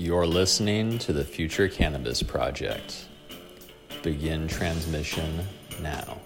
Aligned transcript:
You're 0.00 0.26
listening 0.26 0.98
to 1.00 1.12
the 1.12 1.22
Future 1.22 1.68
Cannabis 1.68 2.22
Project. 2.22 3.04
Begin 4.02 4.48
transmission 4.48 5.46
now. 5.82 6.16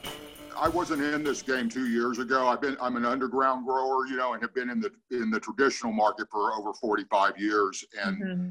I 0.57 0.69
wasn't 0.69 1.03
in 1.03 1.25
this 1.25 1.43
game 1.43 1.69
two 1.69 1.89
years 1.89 2.21
ago. 2.21 2.47
I've 2.47 2.61
been 2.61 2.77
I'm 2.81 2.95
an 2.95 3.05
underground 3.05 3.67
grower, 3.67 4.07
you 4.07 4.15
know, 4.15 4.35
and 4.35 4.43
have 4.43 4.55
been 4.55 4.71
in 4.71 4.79
the 4.79 4.93
in 5.11 5.29
the 5.29 5.41
traditional 5.41 5.93
market 5.93 6.29
for 6.31 6.53
over 6.53 6.73
45 6.73 7.37
years. 7.37 7.85
And 8.01 8.23
mm-hmm. 8.23 8.51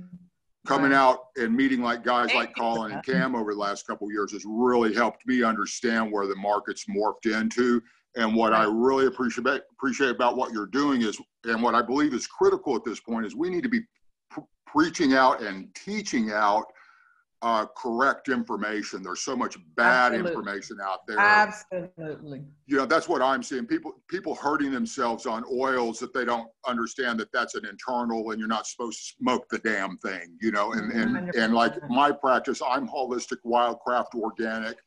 coming 0.68 0.92
right. 0.92 0.98
out 0.98 1.28
and 1.38 1.56
meeting 1.56 1.82
like 1.82 2.04
guys 2.04 2.34
like 2.34 2.54
Colin 2.54 2.92
and 2.92 3.06
Cam 3.06 3.34
over 3.34 3.54
the 3.54 3.60
last 3.60 3.88
couple 3.88 4.12
years 4.12 4.34
has 4.34 4.44
really 4.46 4.94
helped 4.94 5.26
me 5.26 5.42
understand 5.42 6.12
where 6.12 6.28
the 6.28 6.36
market's 6.36 6.84
morphed 6.88 7.28
into. 7.28 7.82
And 8.18 8.36
what 8.36 8.52
I 8.52 8.66
really 8.66 9.06
appreciate 9.06 9.62
appreciate 9.72 10.10
about 10.10 10.36
what 10.36 10.52
you're 10.52 10.68
doing 10.68 11.02
is, 11.02 11.18
and 11.46 11.64
what 11.64 11.76
I 11.76 11.82
believe 11.82 12.14
is 12.14 12.28
critical 12.28 12.76
at 12.76 12.84
this 12.84 13.00
point 13.00 13.26
is 13.26 13.38
we 13.38 13.50
need 13.50 13.64
to 13.64 13.70
be 13.70 13.84
preaching 14.74 15.14
out 15.14 15.42
and 15.42 15.74
teaching 15.76 16.32
out 16.32 16.66
uh, 17.44 17.66
correct 17.78 18.30
information. 18.30 19.04
There's 19.04 19.20
so 19.20 19.36
much 19.36 19.58
bad 19.76 20.14
Absolutely. 20.14 20.32
information 20.32 20.78
out 20.82 21.06
there. 21.06 21.20
Absolutely. 21.20 22.42
You 22.68 22.78
know, 22.78 22.86
that's 22.86 23.10
what 23.10 23.22
I'm 23.22 23.44
seeing. 23.44 23.66
People 23.66 23.94
people 24.08 24.34
hurting 24.34 24.72
themselves 24.72 25.26
on 25.26 25.44
oils 25.52 26.00
that 26.00 26.14
they 26.14 26.24
don't 26.24 26.48
understand 26.66 27.20
that 27.20 27.34
that's 27.34 27.56
an 27.56 27.66
internal 27.66 28.32
and 28.32 28.40
you're 28.40 28.48
not 28.48 28.66
supposed 28.66 28.98
to 29.00 29.16
smoke 29.20 29.50
the 29.50 29.60
damn 29.60 29.98
thing. 29.98 30.38
You 30.42 30.52
know, 30.52 30.72
and 30.72 30.92
and 30.94 31.18
100%. 31.18 31.44
and 31.44 31.54
like 31.54 31.74
my 31.90 32.12
practice, 32.12 32.62
I'm 32.66 32.88
holistic, 32.88 33.38
wildcraft, 33.46 34.16
organic. 34.16 34.78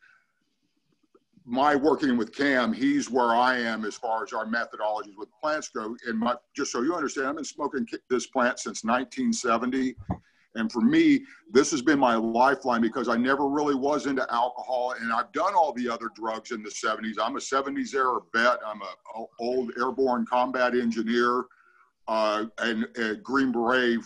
My 1.49 1.77
working 1.77 2.17
with 2.17 2.35
Cam, 2.35 2.73
he's 2.73 3.09
where 3.09 3.35
I 3.35 3.57
am 3.59 3.85
as 3.85 3.95
far 3.95 4.25
as 4.25 4.33
our 4.33 4.47
methodologies 4.47 5.17
with 5.17 5.29
plants 5.41 5.69
go. 5.69 5.97
And 6.07 6.19
my, 6.19 6.35
just 6.57 6.73
so 6.73 6.83
you 6.83 6.95
understand, 6.95 7.29
I've 7.29 7.37
been 7.37 7.45
smoking 7.45 7.87
this 8.11 8.27
plant 8.27 8.59
since 8.59 8.83
1970 8.83 9.95
and 10.57 10.73
for 10.73 10.81
me, 10.81 11.25
this 11.53 11.71
has 11.71 11.83
been 11.83 11.99
my 11.99 12.17
lifeline 12.17 12.81
because 12.81 13.09
I 13.09 13.17
never 13.17 13.47
really 13.47 13.75
was 13.75 14.07
into 14.07 14.23
alcohol, 14.33 14.95
and 14.99 15.13
I've 15.13 15.31
done 15.33 15.55
all 15.55 15.73
the 15.73 15.89
other 15.89 16.11
drugs 16.15 16.51
in 16.51 16.63
the 16.63 16.71
70s. 16.71 17.17
I'm 17.23 17.37
a 17.37 17.41
70s 17.41 17.95
era 17.95 18.21
vet. 18.35 18.59
I'm 18.67 18.81
a, 18.81 19.25
old 19.39 19.73
airborne 19.79 20.27
combat 20.27 20.75
engineer, 20.75 21.45
uh, 22.09 22.47
and 22.59 22.87
Green 23.23 23.53
Beret. 23.53 24.01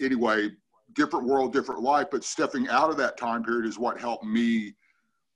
Anyway, 0.00 0.50
different 0.94 1.26
world, 1.26 1.52
different 1.52 1.80
life. 1.80 2.08
But 2.10 2.24
stepping 2.24 2.68
out 2.68 2.90
of 2.90 2.96
that 2.98 3.16
time 3.16 3.44
period 3.44 3.66
is 3.66 3.78
what 3.78 3.98
helped 3.98 4.24
me 4.24 4.74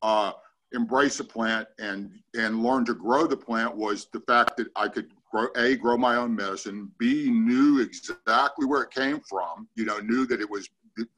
uh, 0.03 0.33
embrace 0.73 1.21
a 1.21 1.25
plant 1.25 1.69
and 1.79 2.11
and 2.35 2.63
learn 2.63 2.85
to 2.85 2.95
grow 2.95 3.27
the 3.27 3.37
plant. 3.37 3.77
Was 3.77 4.07
the 4.13 4.21
fact 4.21 4.57
that 4.57 4.69
I 4.77 4.89
could 4.89 5.11
grow, 5.31 5.49
a 5.57 5.77
grow 5.77 5.97
my 5.97 6.17
own 6.17 6.35
medicine 6.35 6.91
b 6.99 7.31
knew 7.31 7.81
exactly 7.81 8.67
where 8.67 8.83
it 8.83 8.91
came 8.91 9.21
from 9.29 9.69
you 9.75 9.85
know 9.85 9.99
knew 9.99 10.27
that 10.27 10.41
it 10.41 10.49
was 10.49 10.69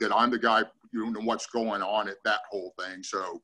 that 0.00 0.14
i'm 0.14 0.30
the 0.30 0.38
guy 0.38 0.62
you 0.92 1.10
know 1.10 1.20
what's 1.20 1.46
going 1.46 1.82
on 1.82 2.08
at 2.08 2.16
that 2.24 2.40
whole 2.50 2.72
thing 2.78 3.02
so 3.02 3.40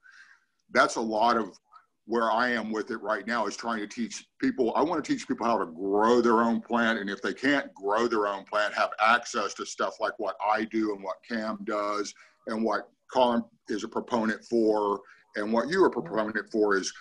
that's 0.72 0.97
a 0.97 1.00
lot 1.00 1.36
of 1.36 1.58
where 2.06 2.30
i 2.32 2.50
am 2.50 2.70
with 2.72 2.91
it 2.91 2.98
right 2.98 3.27
now 3.27 3.47
is 3.47 3.56
trying 3.56 3.78
to 3.78 3.86
teach 3.86 4.27
people 4.41 4.72
i 4.75 4.82
want 4.82 5.02
to 5.02 5.12
teach 5.12 5.28
people 5.28 5.47
how 5.47 5.58
to 5.58 5.66
grow 5.66 6.20
their 6.20 6.42
own 6.42 6.60
plant 6.60 6.98
and 6.98 7.08
if 7.08 7.22
they 7.22 7.34
can't 7.34 7.72
grow 7.75 8.08
their 8.08 8.27
own 8.27 8.44
plant 8.44 8.75
have 8.75 8.91
access 9.00 9.55
to 9.55 9.64
stuff 9.64 10.00
like 10.00 10.19
what 10.19 10.36
i 10.47 10.64
do 10.64 10.94
and 10.94 11.02
what 11.02 11.16
cam 11.28 11.58
does 11.64 12.14
and 12.47 12.62
what 12.62 12.91
colin 13.12 13.44
is 13.69 13.84
a 13.84 13.88
proponent 13.88 14.42
for 14.44 15.00
and 15.36 15.52
what 15.52 15.68
you 15.68 15.82
are 15.84 15.90
proponent 15.90 16.50
for 16.50 16.77
is 16.77 16.92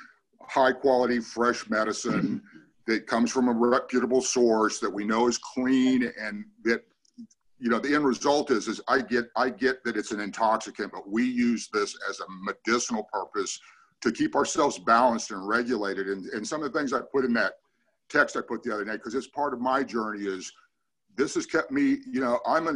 high 0.41 0.71
quality 0.71 1.19
fresh 1.19 1.69
medicine 1.69 2.41
mm-hmm. 2.43 2.59
that 2.87 3.07
comes 3.07 3.31
from 3.31 3.47
a 3.47 3.53
reputable 3.53 4.21
source 4.21 4.79
that 4.79 4.89
we 4.89 5.05
know 5.05 5.27
is 5.27 5.37
clean 5.37 6.11
and 6.19 6.45
that 6.63 6.83
you 7.59 7.69
know 7.69 7.79
the 7.79 7.93
end 7.93 8.05
result 8.05 8.51
is 8.51 8.67
is 8.67 8.81
i 8.87 8.99
get 8.99 9.25
i 9.37 9.49
get 9.49 9.83
that 9.83 9.95
it's 9.95 10.11
an 10.11 10.19
intoxicant 10.19 10.91
but 10.91 11.09
we 11.09 11.23
use 11.23 11.69
this 11.71 11.95
as 12.09 12.19
a 12.19 12.25
medicinal 12.41 13.07
purpose 13.11 13.59
to 14.03 14.11
keep 14.11 14.35
ourselves 14.35 14.77
balanced 14.77 15.31
and 15.31 15.47
regulated. 15.47 16.09
And, 16.09 16.25
and 16.33 16.45
some 16.45 16.61
of 16.61 16.71
the 16.71 16.77
things 16.77 16.91
i 16.91 16.99
put 16.99 17.23
in 17.23 17.33
that 17.33 17.53
text 18.09 18.35
i 18.35 18.41
put 18.41 18.61
the 18.63 18.73
other 18.73 18.85
night 18.85 18.97
because 18.97 19.15
it's 19.15 19.27
part 19.27 19.53
of 19.53 19.61
my 19.61 19.81
journey 19.81 20.25
is 20.25 20.51
this 21.15 21.35
has 21.35 21.45
kept 21.45 21.71
me 21.71 21.99
you 22.11 22.19
know 22.19 22.39
i'm 22.45 22.67
a 22.67 22.73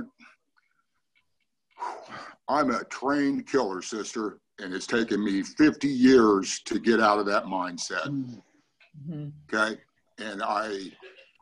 i'm 2.48 2.72
a 2.72 2.84
trained 2.86 3.46
killer 3.46 3.82
sister 3.82 4.40
and 4.60 4.74
it's 4.74 4.88
taken 4.88 5.24
me 5.24 5.44
50 5.44 5.88
years 5.88 6.60
to 6.66 6.80
get 6.80 7.00
out 7.00 7.20
of 7.20 7.26
that 7.26 7.46
mindset 7.46 8.08
mm-hmm. 8.08 9.28
okay 9.54 9.80
and 10.20 10.42
I 10.42 10.92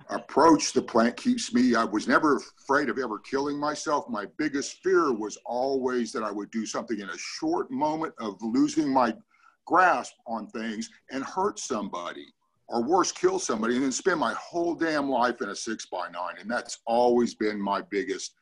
approach 0.10 0.74
the 0.74 0.82
plant 0.82 1.18
keeps 1.18 1.54
me. 1.54 1.76
I 1.76 1.84
was 1.84 2.08
never 2.08 2.42
afraid 2.60 2.90
of 2.90 3.00
ever 3.00 3.20
killing 3.20 3.58
myself. 3.58 4.08
My 4.10 4.26
biggest 4.38 4.78
fear 4.84 5.14
was 5.14 5.38
always 5.46 6.12
that 6.12 6.24
I 6.24 6.32
would 6.32 6.52
do 6.52 6.66
something 6.66 7.00
in 7.00 7.10
a 7.10 7.18
short 7.18 7.72
moment 7.72 8.14
of 8.20 8.38
losing 8.42 8.92
my 8.92 9.14
grasp 9.66 10.14
on 10.28 10.48
things 10.48 10.90
and 11.12 11.24
hurt 11.24 11.60
somebody 11.60 12.28
or 12.68 12.84
worse, 12.84 13.12
kill 13.12 13.40
somebody 13.40 13.76
and 13.76 13.84
then 13.84 13.92
spend 13.92 14.20
my 14.20 14.34
whole 14.34 14.76
damn 14.76 15.10
life 15.10 15.42
in 15.42 15.50
a 15.50 15.56
six 15.56 15.86
by 15.86 16.08
nine. 16.10 16.36
And 16.40 16.50
that's 16.50 16.80
always 16.86 17.34
been 17.36 17.60
my 17.60 17.82
biggest 17.82 18.36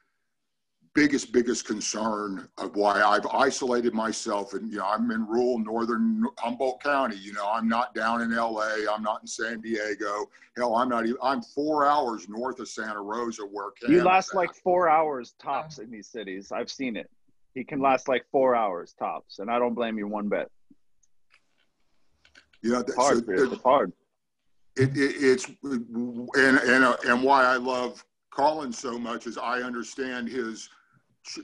biggest 0.95 1.31
biggest 1.31 1.65
concern 1.65 2.47
of 2.59 2.75
why 2.75 3.01
I've 3.01 3.25
isolated 3.27 3.93
myself 3.93 4.53
and 4.53 4.71
you 4.71 4.77
know 4.77 4.85
I'm 4.85 5.09
in 5.09 5.25
rural 5.25 5.57
northern 5.57 6.25
Humboldt 6.37 6.83
County 6.83 7.17
you 7.17 7.33
know 7.33 7.49
I'm 7.49 7.67
not 7.67 7.95
down 7.95 8.21
in 8.21 8.35
LA 8.35 8.91
I'm 8.91 9.01
not 9.01 9.21
in 9.21 9.27
San 9.27 9.61
Diego. 9.61 10.29
Hell 10.55 10.75
I'm 10.75 10.89
not 10.89 11.05
even 11.05 11.17
I'm 11.23 11.41
4 11.41 11.85
hours 11.85 12.29
north 12.29 12.59
of 12.59 12.67
Santa 12.67 13.01
Rosa 13.01 13.43
where 13.43 13.71
Cam 13.71 13.91
You 13.91 14.03
last 14.03 14.35
like 14.35 14.53
4 14.53 14.87
hours 14.87 15.33
tops 15.41 15.79
in 15.79 15.89
these 15.89 16.07
cities. 16.07 16.51
I've 16.51 16.69
seen 16.69 16.95
it. 16.95 17.09
He 17.55 17.63
can 17.63 17.79
last 17.79 18.07
like 18.07 18.25
4 18.31 18.55
hours 18.55 18.93
tops 18.97 19.39
and 19.39 19.49
I 19.49 19.57
don't 19.57 19.73
blame 19.73 19.97
you 19.97 20.07
one 20.07 20.29
bit. 20.29 20.51
Yeah, 22.61 22.81
it's 22.81 22.95
hard, 22.95 23.25
so 23.25 23.51
it's 23.51 23.63
hard. 23.63 23.91
It, 24.75 24.95
it, 24.95 25.15
it's 25.19 25.47
and 25.63 26.29
and 26.59 26.83
uh, 26.83 26.97
and 27.05 27.21
why 27.21 27.43
I 27.43 27.57
love 27.57 28.03
Colin 28.31 28.71
so 28.71 28.97
much 28.97 29.27
is 29.27 29.37
I 29.37 29.61
understand 29.61 30.29
his 30.29 30.69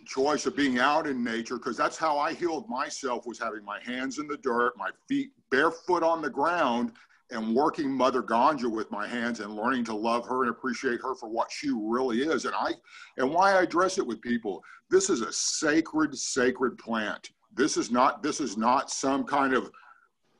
choice 0.05 0.45
of 0.45 0.55
being 0.55 0.79
out 0.79 1.07
in 1.07 1.23
nature 1.23 1.57
because 1.57 1.77
that's 1.77 1.97
how 1.97 2.17
I 2.17 2.33
healed 2.33 2.67
myself 2.69 3.25
was 3.25 3.39
having 3.39 3.63
my 3.63 3.79
hands 3.81 4.19
in 4.19 4.27
the 4.27 4.37
dirt, 4.37 4.73
my 4.77 4.89
feet 5.07 5.31
barefoot 5.49 6.03
on 6.03 6.21
the 6.21 6.29
ground, 6.29 6.91
and 7.31 7.55
working 7.55 7.91
Mother 7.91 8.23
Ganja 8.23 8.69
with 8.69 8.89
my 8.91 9.07
hands 9.07 9.39
and 9.39 9.55
learning 9.55 9.83
to 9.85 9.95
love 9.95 10.27
her 10.27 10.41
and 10.41 10.49
appreciate 10.49 10.99
her 11.01 11.15
for 11.15 11.29
what 11.29 11.51
she 11.51 11.69
really 11.71 12.21
is. 12.21 12.45
And 12.45 12.55
I 12.55 12.73
and 13.17 13.31
why 13.31 13.53
I 13.53 13.61
address 13.61 13.97
it 13.97 14.05
with 14.05 14.21
people. 14.21 14.63
This 14.89 15.09
is 15.09 15.21
a 15.21 15.31
sacred, 15.31 16.17
sacred 16.17 16.77
plant. 16.77 17.29
This 17.53 17.77
is 17.77 17.91
not 17.91 18.23
this 18.23 18.41
is 18.41 18.57
not 18.57 18.89
some 18.89 19.23
kind 19.23 19.53
of 19.53 19.69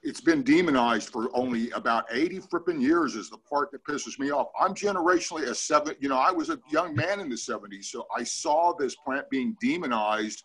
it's 0.02 0.22
been 0.22 0.44
demonized 0.44 1.10
for 1.10 1.30
only 1.36 1.72
about 1.72 2.06
80 2.12 2.40
flipping 2.40 2.80
years 2.80 3.16
is 3.16 3.30
the 3.30 3.38
part 3.38 3.72
that 3.72 3.84
pisses 3.84 4.18
me 4.18 4.32
off. 4.32 4.48
I'm 4.60 4.74
generationally 4.74 5.44
a 5.50 5.56
seven, 5.56 5.96
you 6.00 6.08
know, 6.08 6.18
I 6.18 6.32
was 6.32 6.50
a 6.50 6.60
young 6.72 6.96
man 6.96 7.20
in 7.20 7.30
the 7.30 7.36
70s, 7.36 7.86
so 7.86 8.08
I 8.16 8.24
saw 8.24 8.74
this 8.74 8.96
plant 8.96 9.30
being 9.30 9.58
demonized 9.62 10.44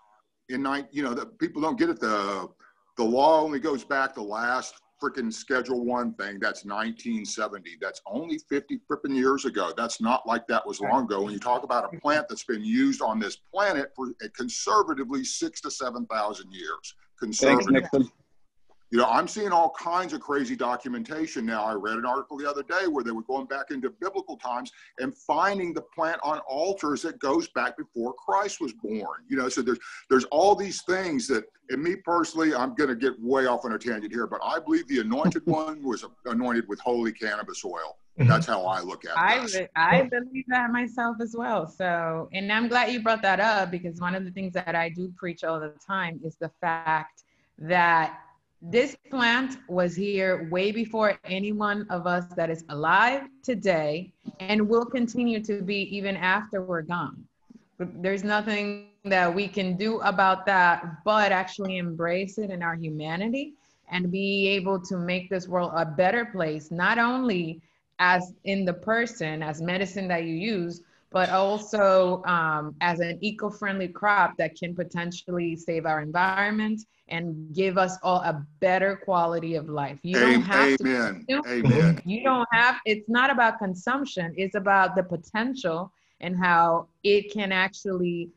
in 0.48 0.62
nine, 0.62 0.88
you 0.90 1.02
know, 1.02 1.14
that 1.14 1.38
people 1.38 1.62
don't 1.62 1.78
get 1.78 1.90
it. 1.90 2.00
The 2.00 2.48
the 2.96 3.04
law 3.04 3.40
only 3.40 3.58
goes 3.58 3.84
back 3.84 4.14
the 4.14 4.22
last 4.22 4.74
freaking 5.02 5.32
Schedule 5.32 5.84
One 5.84 6.14
thing. 6.14 6.38
That's 6.38 6.64
1970. 6.64 7.78
That's 7.80 8.00
only 8.06 8.38
50 8.48 8.80
flipping 8.86 9.14
years 9.14 9.44
ago. 9.44 9.72
That's 9.76 10.00
not 10.00 10.26
like 10.26 10.46
that 10.46 10.64
was 10.64 10.80
long 10.80 11.04
ago. 11.04 11.22
When 11.22 11.32
you 11.32 11.40
talk 11.40 11.64
about 11.64 11.92
a 11.92 11.98
plant 11.98 12.26
that's 12.28 12.44
been 12.44 12.64
used 12.64 13.02
on 13.02 13.18
this 13.18 13.36
planet 13.52 13.90
for 13.96 14.12
conservatively 14.36 15.24
six 15.24 15.60
to 15.62 15.70
seven 15.70 16.06
thousand 16.06 16.52
years. 16.52 16.94
Conservatively. 17.18 17.80
Thanks, 17.92 18.08
you 18.90 18.98
know, 18.98 19.06
I'm 19.06 19.26
seeing 19.26 19.50
all 19.50 19.70
kinds 19.70 20.12
of 20.12 20.20
crazy 20.20 20.54
documentation 20.54 21.44
now. 21.44 21.64
I 21.64 21.72
read 21.72 21.96
an 21.96 22.06
article 22.06 22.36
the 22.36 22.48
other 22.48 22.62
day 22.62 22.86
where 22.86 23.02
they 23.02 23.10
were 23.10 23.22
going 23.22 23.46
back 23.46 23.70
into 23.70 23.90
biblical 23.90 24.36
times 24.36 24.70
and 24.98 25.16
finding 25.16 25.74
the 25.74 25.82
plant 25.82 26.20
on 26.22 26.38
altars 26.40 27.02
that 27.02 27.18
goes 27.18 27.48
back 27.48 27.76
before 27.76 28.14
Christ 28.14 28.60
was 28.60 28.72
born. 28.72 29.22
You 29.28 29.38
know, 29.38 29.48
so 29.48 29.62
there's 29.62 29.78
there's 30.10 30.24
all 30.26 30.54
these 30.54 30.82
things 30.82 31.26
that, 31.28 31.44
and 31.70 31.82
me 31.82 31.96
personally, 31.96 32.54
I'm 32.54 32.74
going 32.74 32.90
to 32.90 32.96
get 32.96 33.20
way 33.20 33.46
off 33.46 33.64
on 33.64 33.72
a 33.72 33.78
tangent 33.78 34.12
here, 34.12 34.26
but 34.26 34.40
I 34.44 34.60
believe 34.60 34.86
the 34.86 35.00
anointed 35.00 35.42
one 35.46 35.82
was 35.82 36.04
anointed 36.26 36.68
with 36.68 36.78
holy 36.80 37.12
cannabis 37.12 37.64
oil. 37.64 37.98
Mm-hmm. 38.18 38.28
That's 38.28 38.46
how 38.46 38.64
I 38.64 38.80
look 38.80 39.04
at 39.04 39.10
it. 39.54 39.70
I, 39.74 39.98
I 39.98 40.02
believe 40.02 40.44
that 40.46 40.70
myself 40.70 41.16
as 41.20 41.34
well. 41.36 41.66
So, 41.66 42.28
and 42.32 42.52
I'm 42.52 42.68
glad 42.68 42.92
you 42.92 43.02
brought 43.02 43.22
that 43.22 43.40
up 43.40 43.72
because 43.72 43.98
one 43.98 44.14
of 44.14 44.24
the 44.24 44.30
things 44.30 44.52
that 44.52 44.76
I 44.76 44.88
do 44.88 45.12
preach 45.16 45.42
all 45.42 45.58
the 45.58 45.74
time 45.84 46.20
is 46.22 46.36
the 46.36 46.50
fact 46.60 47.24
that 47.58 48.20
this 48.70 48.96
plant 49.10 49.58
was 49.68 49.94
here 49.94 50.48
way 50.50 50.72
before 50.72 51.18
any 51.24 51.52
one 51.52 51.86
of 51.90 52.06
us 52.06 52.24
that 52.34 52.48
is 52.48 52.64
alive 52.70 53.24
today 53.42 54.10
and 54.40 54.66
will 54.66 54.86
continue 54.86 55.42
to 55.44 55.60
be 55.60 55.94
even 55.94 56.16
after 56.16 56.62
we're 56.62 56.80
gone. 56.80 57.22
There's 57.78 58.24
nothing 58.24 58.86
that 59.04 59.32
we 59.32 59.48
can 59.48 59.76
do 59.76 60.00
about 60.00 60.46
that 60.46 61.04
but 61.04 61.30
actually 61.30 61.76
embrace 61.76 62.38
it 62.38 62.48
in 62.48 62.62
our 62.62 62.74
humanity 62.74 63.52
and 63.90 64.10
be 64.10 64.48
able 64.48 64.80
to 64.80 64.96
make 64.96 65.28
this 65.28 65.46
world 65.46 65.72
a 65.76 65.84
better 65.84 66.24
place, 66.24 66.70
not 66.70 66.98
only 66.98 67.60
as 67.98 68.32
in 68.44 68.64
the 68.64 68.72
person, 68.72 69.42
as 69.42 69.60
medicine 69.60 70.08
that 70.08 70.24
you 70.24 70.34
use, 70.34 70.80
but 71.14 71.30
also 71.30 72.24
um, 72.24 72.74
as 72.80 72.98
an 72.98 73.16
eco-friendly 73.20 73.86
crop 73.86 74.36
that 74.36 74.58
can 74.58 74.74
potentially 74.74 75.54
save 75.54 75.86
our 75.86 76.02
environment 76.02 76.80
and 77.06 77.54
give 77.54 77.78
us 77.78 77.96
all 78.02 78.20
a 78.22 78.44
better 78.58 78.96
quality 78.96 79.54
of 79.54 79.68
life. 79.68 79.96
You 80.02 80.18
don't 80.18 80.42
have 80.42 80.76
Amen. 80.80 81.24
to 81.30 81.42
Amen. 81.46 82.02
You 82.04 82.24
don't 82.24 82.48
have 82.50 82.80
it's 82.84 83.08
not 83.08 83.30
about 83.30 83.60
consumption, 83.60 84.34
it's 84.36 84.56
about 84.56 84.96
the 84.96 85.04
potential 85.04 85.92
and 86.20 86.36
how 86.36 86.88
it 87.04 87.32
can 87.32 87.52
actually 87.52 88.28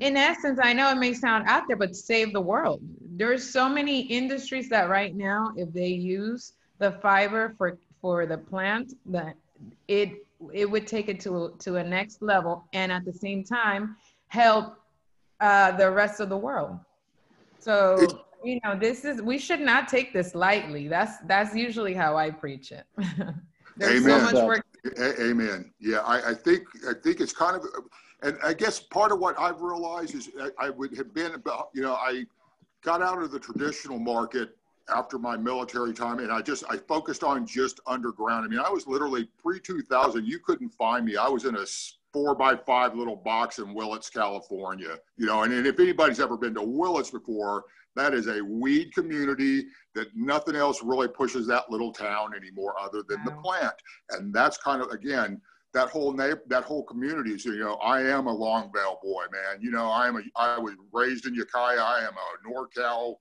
in 0.00 0.16
essence, 0.16 0.60
I 0.62 0.72
know 0.72 0.90
it 0.90 0.96
may 0.96 1.12
sound 1.12 1.44
out 1.48 1.64
there, 1.66 1.76
but 1.76 1.96
save 1.96 2.32
the 2.32 2.40
world. 2.40 2.80
There's 3.16 3.50
so 3.50 3.68
many 3.68 4.02
industries 4.02 4.68
that 4.68 4.88
right 4.88 5.14
now, 5.14 5.52
if 5.56 5.72
they 5.72 5.88
use 5.88 6.52
the 6.78 6.92
fiber 6.92 7.54
for 7.58 7.76
for 8.00 8.26
the 8.26 8.38
plant, 8.38 8.94
that 9.06 9.34
it 9.88 10.25
it 10.52 10.70
would 10.70 10.86
take 10.86 11.08
it 11.08 11.20
to 11.20 11.54
to 11.58 11.76
a 11.76 11.84
next 11.84 12.22
level 12.22 12.64
and 12.72 12.92
at 12.92 13.04
the 13.04 13.12
same 13.12 13.44
time 13.44 13.96
help 14.28 14.76
uh, 15.40 15.72
the 15.72 15.90
rest 15.90 16.20
of 16.20 16.28
the 16.28 16.36
world. 16.36 16.78
So 17.58 18.06
you 18.44 18.60
know 18.64 18.78
this 18.78 19.04
is 19.04 19.22
we 19.22 19.38
should 19.38 19.60
not 19.60 19.88
take 19.88 20.12
this 20.12 20.34
lightly. 20.34 20.88
That's 20.88 21.18
that's 21.26 21.54
usually 21.54 21.94
how 21.94 22.16
i 22.16 22.30
preach 22.30 22.72
it. 22.72 22.84
There's 23.76 24.06
amen. 24.06 24.34
So 24.34 24.46
work- 24.46 24.64
amen. 25.00 25.72
Yeah 25.80 25.98
I, 26.00 26.30
I 26.30 26.34
think 26.34 26.64
i 26.88 26.92
think 26.94 27.20
it's 27.20 27.32
kind 27.32 27.56
of 27.56 27.66
and 28.22 28.38
i 28.42 28.54
guess 28.54 28.80
part 28.80 29.12
of 29.12 29.18
what 29.18 29.38
i've 29.38 29.60
realized 29.60 30.14
is 30.14 30.30
I, 30.40 30.66
I 30.66 30.70
would 30.70 30.96
have 30.96 31.12
been 31.12 31.34
about 31.34 31.68
you 31.74 31.82
know 31.82 31.94
i 31.94 32.24
got 32.84 33.02
out 33.02 33.22
of 33.22 33.30
the 33.30 33.40
traditional 33.40 33.98
market 33.98 34.55
after 34.94 35.18
my 35.18 35.36
military 35.36 35.92
time 35.92 36.18
and 36.18 36.30
I 36.30 36.42
just 36.42 36.64
I 36.68 36.76
focused 36.76 37.24
on 37.24 37.46
just 37.46 37.80
underground. 37.86 38.44
I 38.44 38.48
mean, 38.48 38.60
I 38.60 38.70
was 38.70 38.86
literally 38.86 39.28
pre 39.42 39.60
2000. 39.60 40.24
You 40.24 40.38
couldn't 40.38 40.70
find 40.70 41.04
me. 41.04 41.16
I 41.16 41.28
was 41.28 41.44
in 41.44 41.56
a 41.56 41.66
four 42.12 42.34
by 42.34 42.56
five 42.56 42.94
little 42.94 43.16
box 43.16 43.58
in 43.58 43.74
Willits, 43.74 44.08
California. 44.08 44.96
You 45.16 45.26
know, 45.26 45.42
and, 45.42 45.52
and 45.52 45.66
if 45.66 45.80
anybody's 45.80 46.20
ever 46.20 46.36
been 46.36 46.54
to 46.54 46.62
Willits 46.62 47.10
before, 47.10 47.64
that 47.96 48.14
is 48.14 48.28
a 48.28 48.42
weed 48.44 48.94
community 48.94 49.66
that 49.94 50.08
nothing 50.14 50.54
else 50.54 50.82
really 50.82 51.08
pushes 51.08 51.46
that 51.46 51.70
little 51.70 51.92
town 51.92 52.34
anymore 52.34 52.74
other 52.80 53.02
than 53.08 53.18
wow. 53.20 53.24
the 53.24 53.32
plant. 53.42 53.74
And 54.10 54.32
that's 54.32 54.58
kind 54.58 54.82
of 54.82 54.90
again 54.90 55.40
that 55.74 55.88
whole 55.88 56.12
neighbor, 56.12 56.42
that 56.46 56.64
whole 56.64 56.84
community. 56.84 57.38
So 57.38 57.50
you 57.50 57.58
know, 57.58 57.74
I 57.76 58.02
am 58.02 58.28
a 58.28 58.34
Longvale 58.34 59.02
boy, 59.02 59.24
man. 59.32 59.60
You 59.60 59.70
know, 59.70 59.90
I 59.90 60.08
am 60.08 60.16
a 60.16 60.22
I 60.36 60.58
was 60.58 60.74
raised 60.92 61.26
in 61.26 61.34
Ukiah. 61.34 61.80
I 61.80 62.00
am 62.00 62.14
a 62.14 62.48
NorCal 62.48 63.16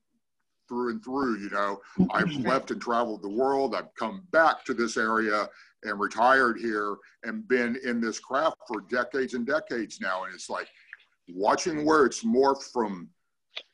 through 0.68 0.92
and 0.92 1.04
through. 1.04 1.40
You 1.40 1.50
know, 1.50 1.82
mm-hmm. 2.00 2.12
I've 2.12 2.46
left 2.46 2.72
and 2.72 2.82
traveled 2.82 3.22
the 3.22 3.30
world. 3.30 3.76
I've 3.76 3.94
come 3.96 4.24
back 4.32 4.64
to 4.66 4.74
this 4.74 4.98
area 4.98 5.48
and 5.84 6.00
retired 6.00 6.58
here 6.60 6.96
and 7.24 7.48
been 7.48 7.78
in 7.84 8.02
this 8.02 8.20
craft 8.20 8.58
for 8.68 8.82
decades 8.90 9.34
and 9.34 9.46
decades 9.46 10.00
now. 10.02 10.24
And 10.24 10.34
it's 10.34 10.50
like 10.50 10.68
watching 11.30 11.86
where 11.86 12.06
it's 12.06 12.24
morphed 12.24 12.72
from 12.74 13.10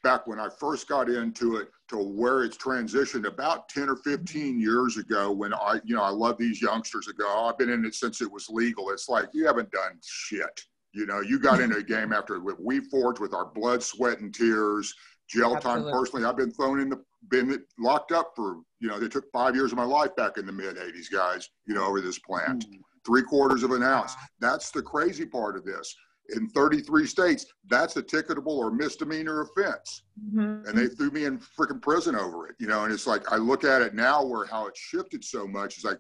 back 0.04 0.28
when 0.28 0.40
I 0.40 0.48
first 0.60 0.88
got 0.88 1.10
into 1.10 1.56
it 1.58 1.70
to 1.90 1.98
where 1.98 2.44
it's 2.44 2.58
transitioned 2.58 3.26
about 3.26 3.68
10 3.70 3.90
or 3.90 3.96
15 3.98 4.60
years 4.60 4.98
ago 4.98 5.32
when 5.32 5.54
I, 5.54 5.80
you 5.84 5.96
know, 5.96 6.04
I 6.04 6.10
love 6.10 6.38
these 6.38 6.62
youngsters 6.62 7.08
ago. 7.08 7.26
Oh, 7.28 7.50
I've 7.50 7.58
been 7.58 7.70
in 7.70 7.86
it 7.86 7.96
since 7.96 8.22
it 8.22 8.32
was 8.32 8.48
legal. 8.50 8.92
It's 8.92 9.10
like, 9.10 9.30
you 9.34 9.46
haven't 9.46 9.72
done 9.72 10.00
shit. 10.04 10.62
You 10.94 11.06
know, 11.06 11.22
you 11.22 11.40
got 11.40 11.62
into 11.62 11.78
a 11.78 11.84
game 11.84 12.12
after 12.12 12.42
we 12.60 12.82
forged 12.82 13.22
with 13.22 13.34
our 13.34 13.46
blood, 13.46 13.82
sweat, 13.82 14.20
and 14.20 14.34
tears 14.34 14.94
jail 15.32 15.56
Absolutely. 15.56 15.92
time 15.92 16.00
personally. 16.00 16.26
I've 16.26 16.38
been 16.38 16.52
thrown 16.52 16.80
in 16.80 16.90
the 16.90 17.02
been 17.30 17.64
locked 17.78 18.12
up 18.12 18.34
for 18.36 18.58
you 18.80 18.88
know 18.88 19.00
they 19.00 19.08
took 19.08 19.26
five 19.32 19.56
years 19.56 19.72
of 19.72 19.78
my 19.78 19.84
life 19.84 20.16
back 20.16 20.38
in 20.38 20.46
the 20.46 20.52
mid 20.52 20.76
80s 20.76 21.12
guys 21.12 21.50
you 21.68 21.76
know 21.76 21.86
over 21.86 22.02
this 22.02 22.20
plant 22.20 22.68
mm. 22.68 22.80
three 23.06 23.22
quarters 23.22 23.64
of 23.64 23.72
an 23.72 23.84
ounce 23.84 24.16
that's 24.40 24.72
the 24.72 24.82
crazy 24.82 25.26
part 25.26 25.56
of 25.56 25.64
this 25.64 25.96
in 26.36 26.50
33 26.50 27.06
states 27.06 27.46
that's 27.70 27.96
a 27.98 28.04
ticketable 28.04 28.48
or 28.48 28.72
misdemeanor 28.72 29.42
offense 29.42 30.04
mm-hmm. 30.34 30.68
and 30.68 30.78
they 30.78 30.88
threw 30.88 31.12
me 31.12 31.26
in 31.26 31.40
freaking 31.40 31.82
prison 31.82 32.16
over 32.16 32.48
it 32.48 32.56
you 32.60 32.68
know 32.68 32.84
and 32.84 32.94
it's 32.94 33.08
like 33.08 33.32
i 33.32 33.36
look 33.36 33.64
at 33.64 33.82
it 33.82 33.94
now 33.94 34.24
where 34.24 34.46
how 34.46 34.66
it 34.66 34.76
shifted 34.76 35.24
so 35.24 35.48
much 35.48 35.76
it's 35.76 35.86
like 35.86 36.00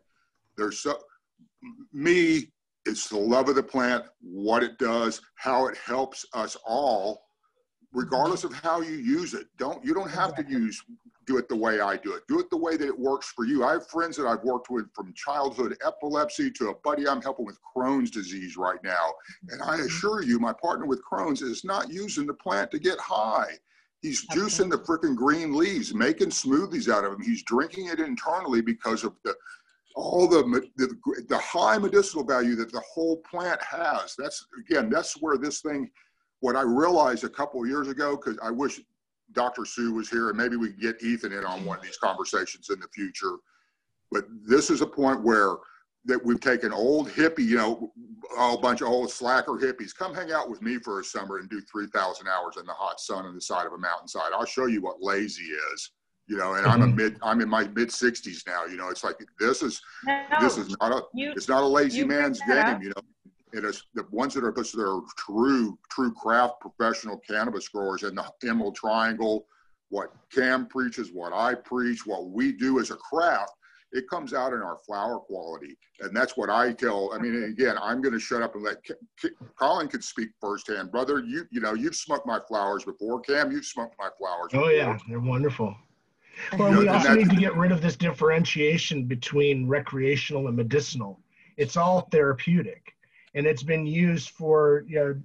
there's 0.57 0.80
so 0.80 0.98
me 1.94 2.51
it's 2.86 3.10
the 3.10 3.18
love 3.18 3.48
of 3.48 3.56
the 3.56 3.63
plant 3.63 4.06
what 4.22 4.63
it 4.63 4.78
does 4.80 5.22
how 5.36 5.68
it 5.68 5.78
helps 5.78 6.25
us 6.33 6.57
all 6.66 7.22
regardless 7.93 8.43
of 8.43 8.53
how 8.53 8.81
you 8.81 8.95
use 8.95 9.33
it. 9.33 9.47
Don't 9.57 9.83
you 9.83 9.93
don't 9.93 10.11
have 10.11 10.35
to 10.35 10.45
use 10.47 10.83
do 11.25 11.38
it 11.38 11.47
the 11.47 11.55
way 11.55 11.79
I 11.79 11.97
do 11.97 12.13
it. 12.13 12.23
Do 12.27 12.39
it 12.39 12.49
the 12.49 12.57
way 12.57 12.77
that 12.77 12.88
it 12.88 12.97
works 12.97 13.31
for 13.35 13.45
you. 13.45 13.63
I 13.63 13.73
have 13.73 13.88
friends 13.88 14.17
that 14.17 14.25
I've 14.25 14.43
worked 14.43 14.69
with 14.69 14.88
from 14.93 15.13
childhood 15.13 15.77
epilepsy 15.85 16.51
to 16.51 16.69
a 16.69 16.75
buddy 16.83 17.07
I'm 17.07 17.21
helping 17.21 17.45
with 17.45 17.59
Crohn's 17.75 18.11
disease 18.11 18.57
right 18.57 18.83
now. 18.83 19.13
And 19.49 19.61
I 19.61 19.75
mm-hmm. 19.75 19.85
assure 19.85 20.23
you, 20.23 20.39
my 20.39 20.53
partner 20.53 20.85
with 20.85 21.01
Crohn's 21.09 21.41
is 21.41 21.63
not 21.63 21.91
using 21.91 22.25
the 22.25 22.33
plant 22.33 22.71
to 22.71 22.79
get 22.79 22.99
high. 22.99 23.51
He's 24.01 24.25
juicing 24.29 24.71
the 24.71 24.79
freaking 24.79 25.15
green 25.15 25.53
leaves, 25.55 25.94
making 25.94 26.29
smoothies 26.29 26.91
out 26.91 27.05
of 27.05 27.11
them. 27.11 27.21
He's 27.21 27.44
drinking 27.44 27.87
it 27.87 27.99
internally 27.99 28.61
because 28.61 29.03
of 29.03 29.13
the 29.23 29.35
all 29.95 30.27
the, 30.27 30.44
the 30.77 30.95
the 31.27 31.37
high 31.37 31.77
medicinal 31.77 32.23
value 32.23 32.55
that 32.55 32.71
the 32.71 32.81
whole 32.81 33.17
plant 33.17 33.61
has. 33.61 34.15
That's 34.17 34.47
again, 34.59 34.89
that's 34.89 35.21
where 35.21 35.37
this 35.37 35.61
thing 35.61 35.91
what 36.41 36.55
I 36.55 36.61
realized 36.61 37.23
a 37.23 37.29
couple 37.29 37.63
of 37.63 37.69
years 37.69 37.88
ago, 37.88 38.15
because 38.15 38.38
I 38.43 38.51
wish 38.51 38.81
Dr. 39.31 39.65
Sue 39.65 39.93
was 39.93 40.09
here 40.09 40.29
and 40.29 40.38
maybe 40.38 40.57
we 40.57 40.69
could 40.69 40.81
get 40.81 41.01
Ethan 41.01 41.31
in 41.31 41.45
on 41.45 41.63
one 41.65 41.77
of 41.77 41.83
these 41.83 41.97
conversations 41.97 42.69
in 42.69 42.79
the 42.79 42.88
future. 42.93 43.38
But 44.11 44.25
this 44.45 44.69
is 44.69 44.81
a 44.81 44.88
point 44.88 45.23
where 45.23 45.55
that 46.05 46.23
we've 46.25 46.39
taken 46.39 46.73
old 46.73 47.09
hippie, 47.09 47.45
you 47.45 47.57
know, 47.57 47.91
a 48.38 48.57
bunch 48.57 48.81
of 48.81 48.88
old 48.88 49.11
slacker 49.11 49.53
hippies. 49.53 49.95
Come 49.95 50.15
hang 50.15 50.31
out 50.31 50.49
with 50.49 50.61
me 50.61 50.77
for 50.79 50.99
a 50.99 51.03
summer 51.03 51.38
and 51.38 51.49
do 51.49 51.61
3,000 51.61 52.27
hours 52.27 52.57
in 52.59 52.65
the 52.65 52.73
hot 52.73 52.99
sun 52.99 53.25
on 53.25 53.35
the 53.35 53.41
side 53.41 53.67
of 53.67 53.73
a 53.73 53.77
mountainside. 53.77 54.31
I'll 54.33 54.45
show 54.45 54.65
you 54.65 54.81
what 54.81 55.01
lazy 55.01 55.44
is, 55.44 55.91
you 56.27 56.37
know. 56.37 56.55
And 56.55 56.65
mm-hmm. 56.65 56.81
I'm 56.81 56.81
a 56.81 56.87
mid, 56.87 57.17
I'm 57.21 57.41
in 57.41 57.49
my 57.49 57.67
mid 57.67 57.89
60s 57.89 58.47
now. 58.47 58.65
You 58.65 58.77
know, 58.77 58.89
it's 58.89 59.03
like 59.03 59.23
this 59.39 59.61
is 59.61 59.79
no, 60.05 60.25
this 60.41 60.57
is 60.57 60.75
not 60.81 60.91
a 60.91 61.03
you, 61.13 61.33
it's 61.33 61.47
not 61.47 61.61
a 61.61 61.67
lazy 61.67 62.03
man's 62.03 62.39
game. 62.47 62.81
You 62.81 62.89
know, 62.89 63.03
it 63.53 63.65
is 63.65 63.83
the 63.94 64.06
ones 64.12 64.33
that 64.33 64.44
are 64.44 64.51
that 64.51 64.80
are 64.80 65.01
true 65.18 65.77
true 65.89 66.13
craft 66.13 66.62
professional 66.62 67.18
cannabis 67.18 67.68
growers 67.68 68.03
in 68.03 68.15
the 68.15 68.25
Emerald 68.48 68.75
Triangle. 68.75 69.45
What 69.89 70.13
Cam 70.33 70.68
preaches, 70.68 71.12
what 71.12 71.33
I 71.33 71.53
preach, 71.53 72.06
what 72.06 72.30
we 72.30 72.53
do 72.53 72.80
as 72.80 72.92
a 72.92 72.95
craft, 72.95 73.51
it 73.92 74.09
comes 74.09 74.33
out 74.33 74.53
in 74.53 74.62
our 74.62 74.77
flower 74.86 75.19
quality, 75.19 75.77
and 76.00 76.15
that's 76.15 76.38
what 76.38 76.50
I 76.50 76.71
tell. 76.71 77.12
I 77.13 77.18
mean, 77.18 77.44
again, 77.44 77.75
I'm 77.81 78.01
going 78.01 78.13
to 78.13 78.19
shut 78.19 78.42
up 78.42 78.56
and 78.56 78.63
let 78.63 78.77
Colin 79.59 79.89
could 79.89 80.04
speak 80.04 80.30
firsthand, 80.39 80.92
brother. 80.92 81.19
You 81.19 81.45
you 81.51 81.59
know 81.59 81.74
you've 81.74 81.95
smoked 81.95 82.25
my 82.25 82.39
flowers 82.47 82.86
before, 82.86 83.19
Cam. 83.19 83.51
You've 83.51 83.65
smoked 83.65 83.95
my 83.99 84.09
flowers. 84.18 84.52
Oh 84.54 84.69
yeah, 84.69 84.97
they're 85.09 85.19
wonderful. 85.19 85.75
Well, 86.57 86.69
you 86.69 86.75
know, 86.75 86.81
we 86.81 86.87
also 86.87 87.16
need 87.16 87.30
to 87.30 87.35
get 87.35 87.56
rid 87.57 87.73
of 87.73 87.81
this 87.81 87.97
differentiation 87.97 89.06
between 89.06 89.68
recreational 89.68 90.47
and 90.47 90.56
medicinal. 90.56 91.19
It's 91.57 91.75
all 91.75 92.07
therapeutic 92.11 92.95
and 93.33 93.45
it's 93.45 93.64
been 93.64 93.85
used 93.85 94.30
for 94.30 94.83
you 94.88 94.95
know 94.95 95.21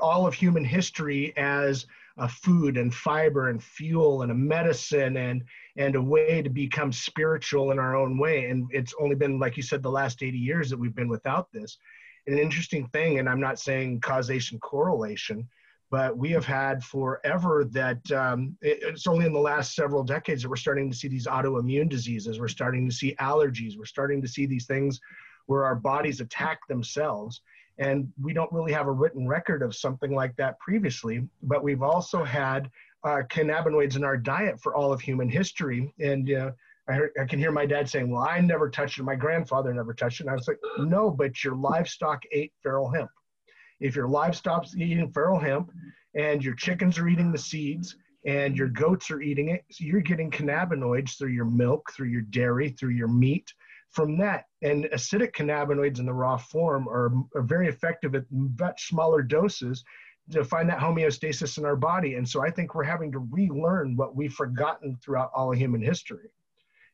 all 0.00 0.26
of 0.26 0.34
human 0.34 0.64
history 0.64 1.36
as 1.36 1.86
a 2.18 2.28
food 2.28 2.76
and 2.76 2.94
fiber 2.94 3.48
and 3.48 3.62
fuel 3.62 4.22
and 4.22 4.30
a 4.30 4.34
medicine 4.34 5.16
and 5.16 5.42
and 5.76 5.96
a 5.96 6.02
way 6.02 6.42
to 6.42 6.50
become 6.50 6.92
spiritual 6.92 7.70
in 7.70 7.78
our 7.78 7.96
own 7.96 8.18
way. 8.18 8.50
And 8.50 8.68
it's 8.70 8.94
only 9.00 9.14
been 9.14 9.38
like 9.38 9.56
you 9.56 9.62
said 9.62 9.82
the 9.82 9.90
last 9.90 10.22
80 10.22 10.36
years 10.36 10.68
that 10.68 10.78
we've 10.78 10.94
been 10.94 11.08
without 11.08 11.50
this. 11.52 11.78
An 12.26 12.38
interesting 12.38 12.86
thing 12.88 13.18
and 13.18 13.28
i'm 13.28 13.40
not 13.40 13.58
saying 13.58 14.00
causation 14.00 14.60
correlation 14.60 15.48
but 15.92 16.16
we 16.16 16.30
have 16.30 16.46
had 16.46 16.82
forever 16.82 17.66
that 17.70 18.10
um, 18.12 18.56
it, 18.62 18.78
it's 18.80 19.06
only 19.06 19.26
in 19.26 19.32
the 19.34 19.38
last 19.38 19.74
several 19.74 20.02
decades 20.02 20.42
that 20.42 20.48
we're 20.48 20.56
starting 20.56 20.90
to 20.90 20.96
see 20.96 21.06
these 21.06 21.26
autoimmune 21.26 21.86
diseases. 21.86 22.40
We're 22.40 22.48
starting 22.48 22.88
to 22.88 22.94
see 22.94 23.14
allergies. 23.16 23.76
We're 23.76 23.84
starting 23.84 24.22
to 24.22 24.26
see 24.26 24.46
these 24.46 24.64
things 24.64 24.98
where 25.46 25.64
our 25.64 25.74
bodies 25.74 26.20
attack 26.20 26.60
themselves. 26.68 27.40
And 27.78 28.12
we 28.20 28.32
don't 28.32 28.52
really 28.52 28.72
have 28.72 28.86
a 28.86 28.92
written 28.92 29.26
record 29.26 29.62
of 29.62 29.74
something 29.74 30.14
like 30.14 30.36
that 30.36 30.58
previously, 30.60 31.26
but 31.42 31.62
we've 31.62 31.82
also 31.82 32.22
had 32.22 32.70
uh, 33.04 33.22
cannabinoids 33.28 33.96
in 33.96 34.04
our 34.04 34.16
diet 34.16 34.60
for 34.60 34.74
all 34.74 34.92
of 34.92 35.00
human 35.00 35.28
history. 35.28 35.92
And 35.98 36.30
uh, 36.32 36.50
I, 36.88 36.92
heard, 36.94 37.10
I, 37.20 37.24
can 37.24 37.38
hear 37.38 37.50
my 37.50 37.66
dad 37.66 37.88
saying, 37.88 38.10
Well, 38.10 38.22
I 38.22 38.40
never 38.40 38.68
touched 38.68 38.98
it. 38.98 39.02
My 39.02 39.16
grandfather 39.16 39.72
never 39.72 39.94
touched 39.94 40.20
it. 40.20 40.24
And 40.24 40.30
I 40.30 40.34
was 40.34 40.48
like, 40.48 40.58
No, 40.78 41.10
but 41.10 41.42
your 41.42 41.54
livestock 41.56 42.22
ate 42.32 42.52
feral 42.62 42.90
hemp. 42.90 43.10
If 43.80 43.96
your 43.96 44.08
livestock's 44.08 44.76
eating 44.76 45.10
feral 45.12 45.40
hemp 45.40 45.72
and 46.14 46.44
your 46.44 46.54
chickens 46.54 46.98
are 46.98 47.08
eating 47.08 47.32
the 47.32 47.38
seeds 47.38 47.96
and 48.24 48.56
your 48.56 48.68
goats 48.68 49.10
are 49.10 49.20
eating 49.20 49.48
it, 49.48 49.64
so 49.70 49.84
you're 49.84 50.00
getting 50.00 50.30
cannabinoids 50.30 51.18
through 51.18 51.30
your 51.30 51.46
milk, 51.46 51.90
through 51.92 52.08
your 52.08 52.20
dairy, 52.22 52.68
through 52.70 52.90
your 52.90 53.08
meat 53.08 53.52
from 53.92 54.16
that. 54.18 54.46
And 54.62 54.86
acidic 54.86 55.32
cannabinoids 55.32 55.98
in 55.98 56.06
the 56.06 56.12
raw 56.12 56.36
form 56.36 56.88
are, 56.88 57.12
are 57.34 57.42
very 57.42 57.68
effective 57.68 58.14
at 58.14 58.24
much 58.30 58.88
smaller 58.88 59.22
doses 59.22 59.84
to 60.30 60.44
find 60.44 60.68
that 60.68 60.78
homeostasis 60.78 61.58
in 61.58 61.64
our 61.64 61.76
body. 61.76 62.14
And 62.14 62.28
so 62.28 62.42
I 62.42 62.50
think 62.50 62.74
we're 62.74 62.84
having 62.84 63.12
to 63.12 63.18
relearn 63.18 63.96
what 63.96 64.16
we've 64.16 64.32
forgotten 64.32 64.96
throughout 64.96 65.30
all 65.34 65.52
of 65.52 65.58
human 65.58 65.82
history. 65.82 66.30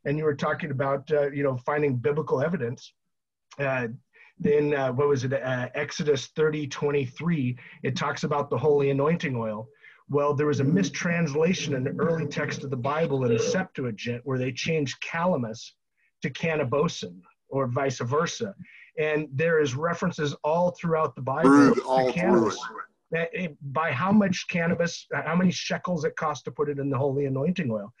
And 0.05 0.17
you 0.17 0.23
were 0.23 0.35
talking 0.35 0.71
about, 0.71 1.09
uh, 1.11 1.31
you 1.31 1.43
know, 1.43 1.57
finding 1.57 1.95
biblical 1.95 2.41
evidence. 2.41 2.93
Uh, 3.57 3.87
in 4.45 4.73
uh, 4.73 4.91
what 4.93 5.09
was 5.09 5.25
it, 5.25 5.33
uh, 5.33 5.67
Exodus 5.75 6.27
30 6.27 6.67
23, 6.67 7.57
it 7.83 7.95
talks 7.95 8.23
about 8.23 8.49
the 8.49 8.57
holy 8.57 8.89
anointing 8.89 9.35
oil. 9.35 9.67
Well, 10.09 10.33
there 10.33 10.47
was 10.47 10.61
a 10.61 10.63
mistranslation 10.63 11.75
in 11.75 11.83
the 11.83 11.95
early 11.99 12.25
text 12.25 12.63
of 12.63 12.69
the 12.69 12.77
Bible 12.77 13.25
in 13.25 13.33
the 13.33 13.39
Septuagint 13.39 14.21
where 14.23 14.39
they 14.39 14.51
changed 14.51 15.03
calamus 15.03 15.73
to 16.21 16.29
kaneh-bosm 16.29 17.21
or 17.49 17.67
vice 17.67 17.99
versa. 17.99 18.53
And 18.97 19.27
there 19.33 19.61
is 19.61 19.75
references 19.75 20.35
all 20.43 20.71
throughout 20.71 21.15
the 21.15 21.21
Bible 21.21 21.73
to 21.75 22.11
cannabis. 22.13 22.59
Eh, 23.15 23.47
by 23.71 23.91
how 23.91 24.11
much 24.11 24.47
cannabis, 24.49 25.07
how 25.11 25.35
many 25.35 25.51
shekels 25.51 26.05
it 26.05 26.15
costs 26.15 26.43
to 26.43 26.51
put 26.51 26.69
it 26.69 26.77
in 26.77 26.89
the 26.89 26.97
holy 26.97 27.25
anointing 27.25 27.71
oil. 27.71 27.91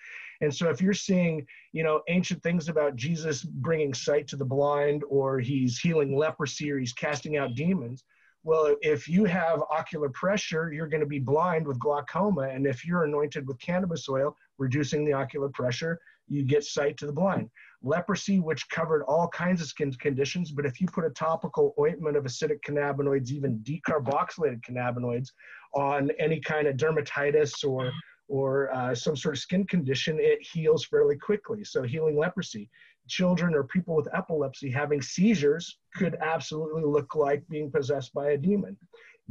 And 0.41 0.53
so 0.53 0.69
if 0.69 0.81
you're 0.81 0.93
seeing, 0.93 1.45
you 1.73 1.83
know, 1.83 2.01
ancient 2.07 2.43
things 2.43 2.69
about 2.69 2.95
Jesus 2.95 3.43
bringing 3.43 3.93
sight 3.93 4.27
to 4.27 4.35
the 4.35 4.45
blind 4.45 5.03
or 5.09 5.39
he's 5.39 5.79
healing 5.79 6.15
leprosy 6.15 6.71
or 6.71 6.77
he's 6.77 6.93
casting 6.93 7.37
out 7.37 7.55
demons, 7.55 8.03
well, 8.43 8.75
if 8.81 9.07
you 9.07 9.25
have 9.25 9.61
ocular 9.69 10.09
pressure, 10.09 10.71
you're 10.71 10.87
going 10.87 11.01
to 11.01 11.07
be 11.07 11.19
blind 11.19 11.67
with 11.67 11.79
glaucoma. 11.79 12.43
And 12.43 12.65
if 12.65 12.85
you're 12.85 13.03
anointed 13.03 13.47
with 13.47 13.59
cannabis 13.59 14.07
oil, 14.07 14.37
reducing 14.57 15.03
the 15.05 15.13
ocular 15.13 15.49
pressure, 15.49 15.99
you 16.29 16.43
get 16.43 16.63
sight 16.63 16.97
to 16.97 17.05
the 17.05 17.13
blind. 17.13 17.49
Leprosy, 17.81 18.39
which 18.39 18.67
covered 18.69 19.03
all 19.03 19.27
kinds 19.29 19.61
of 19.61 19.67
skin 19.67 19.91
conditions, 19.93 20.51
but 20.51 20.65
if 20.65 20.81
you 20.81 20.87
put 20.87 21.05
a 21.05 21.09
topical 21.11 21.73
ointment 21.79 22.17
of 22.17 22.25
acidic 22.25 22.59
cannabinoids, 22.65 23.31
even 23.31 23.59
decarboxylated 23.59 24.61
cannabinoids, 24.61 25.29
on 25.73 26.09
any 26.19 26.39
kind 26.39 26.67
of 26.67 26.75
dermatitis 26.75 27.63
or 27.63 27.91
or 28.29 28.71
uh, 28.73 28.93
some 28.93 29.15
sort 29.15 29.35
of 29.35 29.39
skin 29.39 29.65
condition, 29.65 30.19
it 30.19 30.39
heals 30.41 30.85
fairly 30.85 31.17
quickly. 31.17 31.63
So, 31.63 31.81
healing 31.83 32.17
leprosy. 32.17 32.69
Children 33.07 33.55
or 33.55 33.63
people 33.63 33.95
with 33.95 34.07
epilepsy 34.13 34.69
having 34.69 35.01
seizures 35.01 35.79
could 35.95 36.15
absolutely 36.21 36.83
look 36.83 37.15
like 37.15 37.47
being 37.49 37.71
possessed 37.71 38.13
by 38.13 38.31
a 38.31 38.37
demon. 38.37 38.77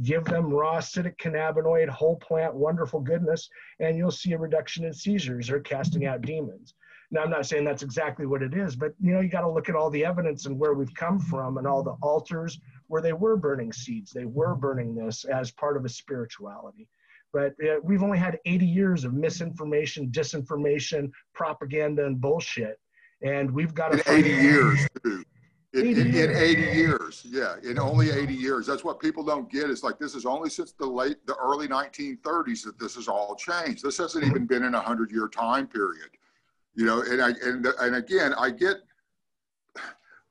Give 0.01 0.25
them 0.25 0.53
raw 0.53 0.79
acidic 0.79 1.15
cannabinoid, 1.17 1.87
whole 1.87 2.17
plant, 2.17 2.53
wonderful 2.53 2.99
goodness, 2.99 3.49
and 3.79 3.97
you'll 3.97 4.11
see 4.11 4.33
a 4.33 4.37
reduction 4.37 4.83
in 4.83 4.93
seizures 4.93 5.49
or 5.49 5.61
casting 5.61 6.05
out 6.05 6.21
demons. 6.21 6.73
Now, 7.11 7.23
I'm 7.23 7.31
not 7.31 7.47
saying 7.47 7.65
that's 7.65 7.81
exactly 7.81 8.27
what 8.27 8.43
it 8.43 8.53
is, 8.53 8.75
but 8.75 8.93
you 8.99 9.13
know, 9.13 9.19
you 9.19 9.29
got 9.29 9.41
to 9.41 9.49
look 9.49 9.67
at 9.67 9.75
all 9.75 9.89
the 9.89 10.05
evidence 10.05 10.45
and 10.45 10.59
where 10.59 10.75
we've 10.75 10.93
come 10.93 11.19
from 11.19 11.57
and 11.57 11.65
all 11.65 11.81
the 11.81 11.95
altars 12.01 12.59
where 12.87 13.01
they 13.01 13.13
were 13.13 13.35
burning 13.35 13.73
seeds. 13.73 14.11
They 14.11 14.25
were 14.25 14.53
burning 14.55 14.93
this 14.93 15.25
as 15.25 15.51
part 15.51 15.75
of 15.75 15.85
a 15.85 15.89
spirituality. 15.89 16.87
But 17.33 17.53
uh, 17.63 17.79
we've 17.83 18.03
only 18.03 18.17
had 18.17 18.39
80 18.45 18.65
years 18.65 19.03
of 19.05 19.13
misinformation, 19.13 20.09
disinformation, 20.11 21.11
propaganda, 21.33 22.05
and 22.05 22.19
bullshit. 22.19 22.79
And 23.21 23.51
we've 23.51 23.73
got 23.73 23.91
to. 23.91 24.11
In 24.11 24.25
80 24.25 24.29
years, 24.29 24.87
too. 25.03 25.23
In, 25.73 25.87
80 25.87 26.01
in, 26.01 26.13
years. 26.13 26.29
in 26.29 26.43
80 26.43 26.61
years, 26.77 27.27
yeah, 27.29 27.55
in 27.63 27.77
only 27.77 28.09
80 28.09 28.33
years. 28.33 28.65
That's 28.65 28.83
what 28.83 28.99
people 28.99 29.23
don't 29.23 29.51
get. 29.51 29.69
It's 29.69 29.83
like 29.83 29.99
this 29.99 30.15
is 30.15 30.25
only 30.25 30.49
since 30.49 30.71
the 30.71 30.85
late, 30.85 31.17
the 31.27 31.35
early 31.35 31.67
1930s 31.67 32.63
that 32.63 32.79
this 32.79 32.95
has 32.95 33.07
all 33.07 33.35
changed. 33.35 33.83
This 33.83 33.97
hasn't 33.97 34.25
even 34.25 34.47
been 34.47 34.63
in 34.63 34.73
a 34.73 34.79
hundred 34.79 35.11
year 35.11 35.27
time 35.27 35.67
period, 35.67 36.09
you 36.75 36.85
know. 36.85 37.01
And 37.01 37.21
I 37.21 37.29
and 37.43 37.65
and 37.65 37.95
again, 37.95 38.33
I 38.37 38.51
get 38.51 38.77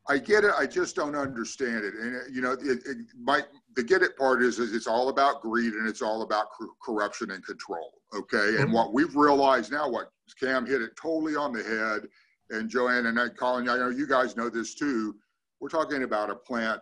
I 0.09 0.19
get 0.19 0.45
it. 0.45 0.53
I 0.57 0.67
just 0.67 0.97
don't 0.97 1.15
understand 1.15 1.85
it. 1.85 1.95
And 1.95 2.35
you 2.35 2.41
know, 2.41 2.53
it, 2.53 2.63
it, 2.87 2.97
my 3.21 3.43
the 3.77 3.83
get 3.83 4.03
it 4.03 4.17
part 4.17 4.43
is, 4.43 4.59
is 4.59 4.75
it's 4.75 4.87
all 4.87 5.11
about 5.11 5.43
greed 5.43 5.75
and 5.75 5.87
it's 5.89 6.03
all 6.03 6.23
about 6.23 6.47
corruption 6.83 7.31
and 7.31 7.45
control. 7.45 7.93
Okay, 8.15 8.57
and 8.57 8.67
mm-hmm. 8.67 8.73
what 8.73 8.93
we've 8.95 9.15
realized 9.15 9.71
now, 9.71 9.89
what 9.89 10.11
Cam 10.41 10.67
hit 10.67 10.81
it 10.81 10.97
totally 11.01 11.37
on 11.37 11.53
the 11.53 11.63
head, 11.63 12.09
and 12.51 12.73
Johann 12.73 13.07
and 13.07 13.21
I, 13.21 13.29
Colin, 13.29 13.69
I 13.69 13.77
know 13.77 13.91
you 13.91 14.07
guys 14.07 14.37
know 14.37 14.49
this 14.49 14.75
too. 14.75 15.15
We're 15.61 15.69
talking 15.69 16.05
about 16.05 16.31
a 16.31 16.35
plant 16.35 16.81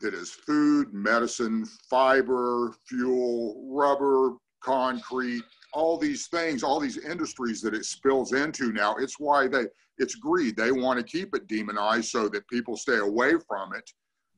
that 0.00 0.14
is 0.14 0.30
food, 0.30 0.92
medicine, 0.92 1.64
fiber, 1.88 2.74
fuel, 2.88 3.68
rubber, 3.70 4.34
concrete, 4.62 5.44
all 5.76 5.98
these 5.98 6.26
things, 6.28 6.62
all 6.62 6.80
these 6.80 6.96
industries 6.96 7.60
that 7.60 7.74
it 7.74 7.84
spills 7.84 8.32
into 8.32 8.72
now. 8.72 8.96
It's 8.96 9.20
why 9.20 9.46
they 9.46 9.66
it's 9.98 10.14
greed. 10.14 10.56
They 10.56 10.72
want 10.72 10.98
to 10.98 11.04
keep 11.04 11.34
it 11.34 11.46
demonized 11.48 12.08
so 12.08 12.28
that 12.30 12.48
people 12.48 12.76
stay 12.76 12.96
away 12.96 13.34
from 13.46 13.74
it. 13.74 13.90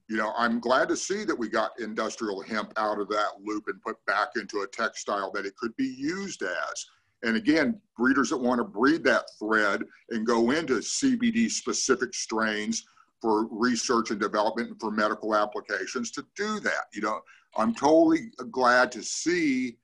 You 0.08 0.16
know, 0.16 0.32
I'm 0.36 0.58
glad 0.58 0.88
to 0.88 0.96
see 0.96 1.24
that 1.24 1.38
we 1.38 1.48
got 1.48 1.78
industrial 1.78 2.42
hemp 2.42 2.72
out 2.76 3.00
of 3.00 3.08
that 3.08 3.30
loop 3.44 3.64
and 3.68 3.80
put 3.82 3.96
back 4.06 4.30
into 4.36 4.60
a 4.60 4.66
textile 4.68 5.30
that 5.32 5.46
it 5.46 5.56
could 5.56 5.76
be 5.76 5.94
used 5.96 6.42
as. 6.42 6.86
And 7.22 7.36
again, 7.36 7.80
breeders 7.96 8.30
that 8.30 8.38
want 8.38 8.58
to 8.58 8.64
breed 8.64 9.04
that 9.04 9.24
thread 9.38 9.82
and 10.10 10.26
go 10.26 10.50
into 10.50 10.74
CBD 10.74 11.50
specific 11.50 12.14
strains 12.14 12.84
for 13.20 13.46
research 13.50 14.10
and 14.10 14.20
development 14.20 14.70
and 14.70 14.80
for 14.80 14.90
medical 14.90 15.34
applications 15.34 16.10
to 16.12 16.24
do 16.36 16.60
that. 16.60 16.86
You 16.92 17.02
know, 17.02 17.20
I'm 17.56 17.74
totally 17.74 18.30
glad 18.50 18.90
to 18.92 19.02
see 19.02 19.76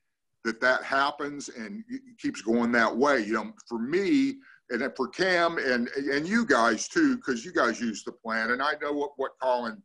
that 0.45 0.61
that 0.61 0.83
happens 0.83 1.49
and 1.49 1.83
keeps 2.19 2.41
going 2.41 2.71
that 2.71 2.95
way. 2.95 3.23
You 3.23 3.33
know, 3.33 3.53
for 3.67 3.79
me, 3.79 4.35
and 4.69 4.89
for 4.95 5.07
Cam 5.09 5.57
and 5.57 5.89
and 5.89 6.27
you 6.27 6.45
guys 6.45 6.87
too, 6.87 7.17
because 7.17 7.43
you 7.43 7.51
guys 7.51 7.81
use 7.81 8.03
the 8.03 8.11
plan, 8.11 8.51
and 8.51 8.61
I 8.61 8.73
know 8.81 8.93
what 8.93 9.11
what 9.17 9.31
Colin, 9.41 9.81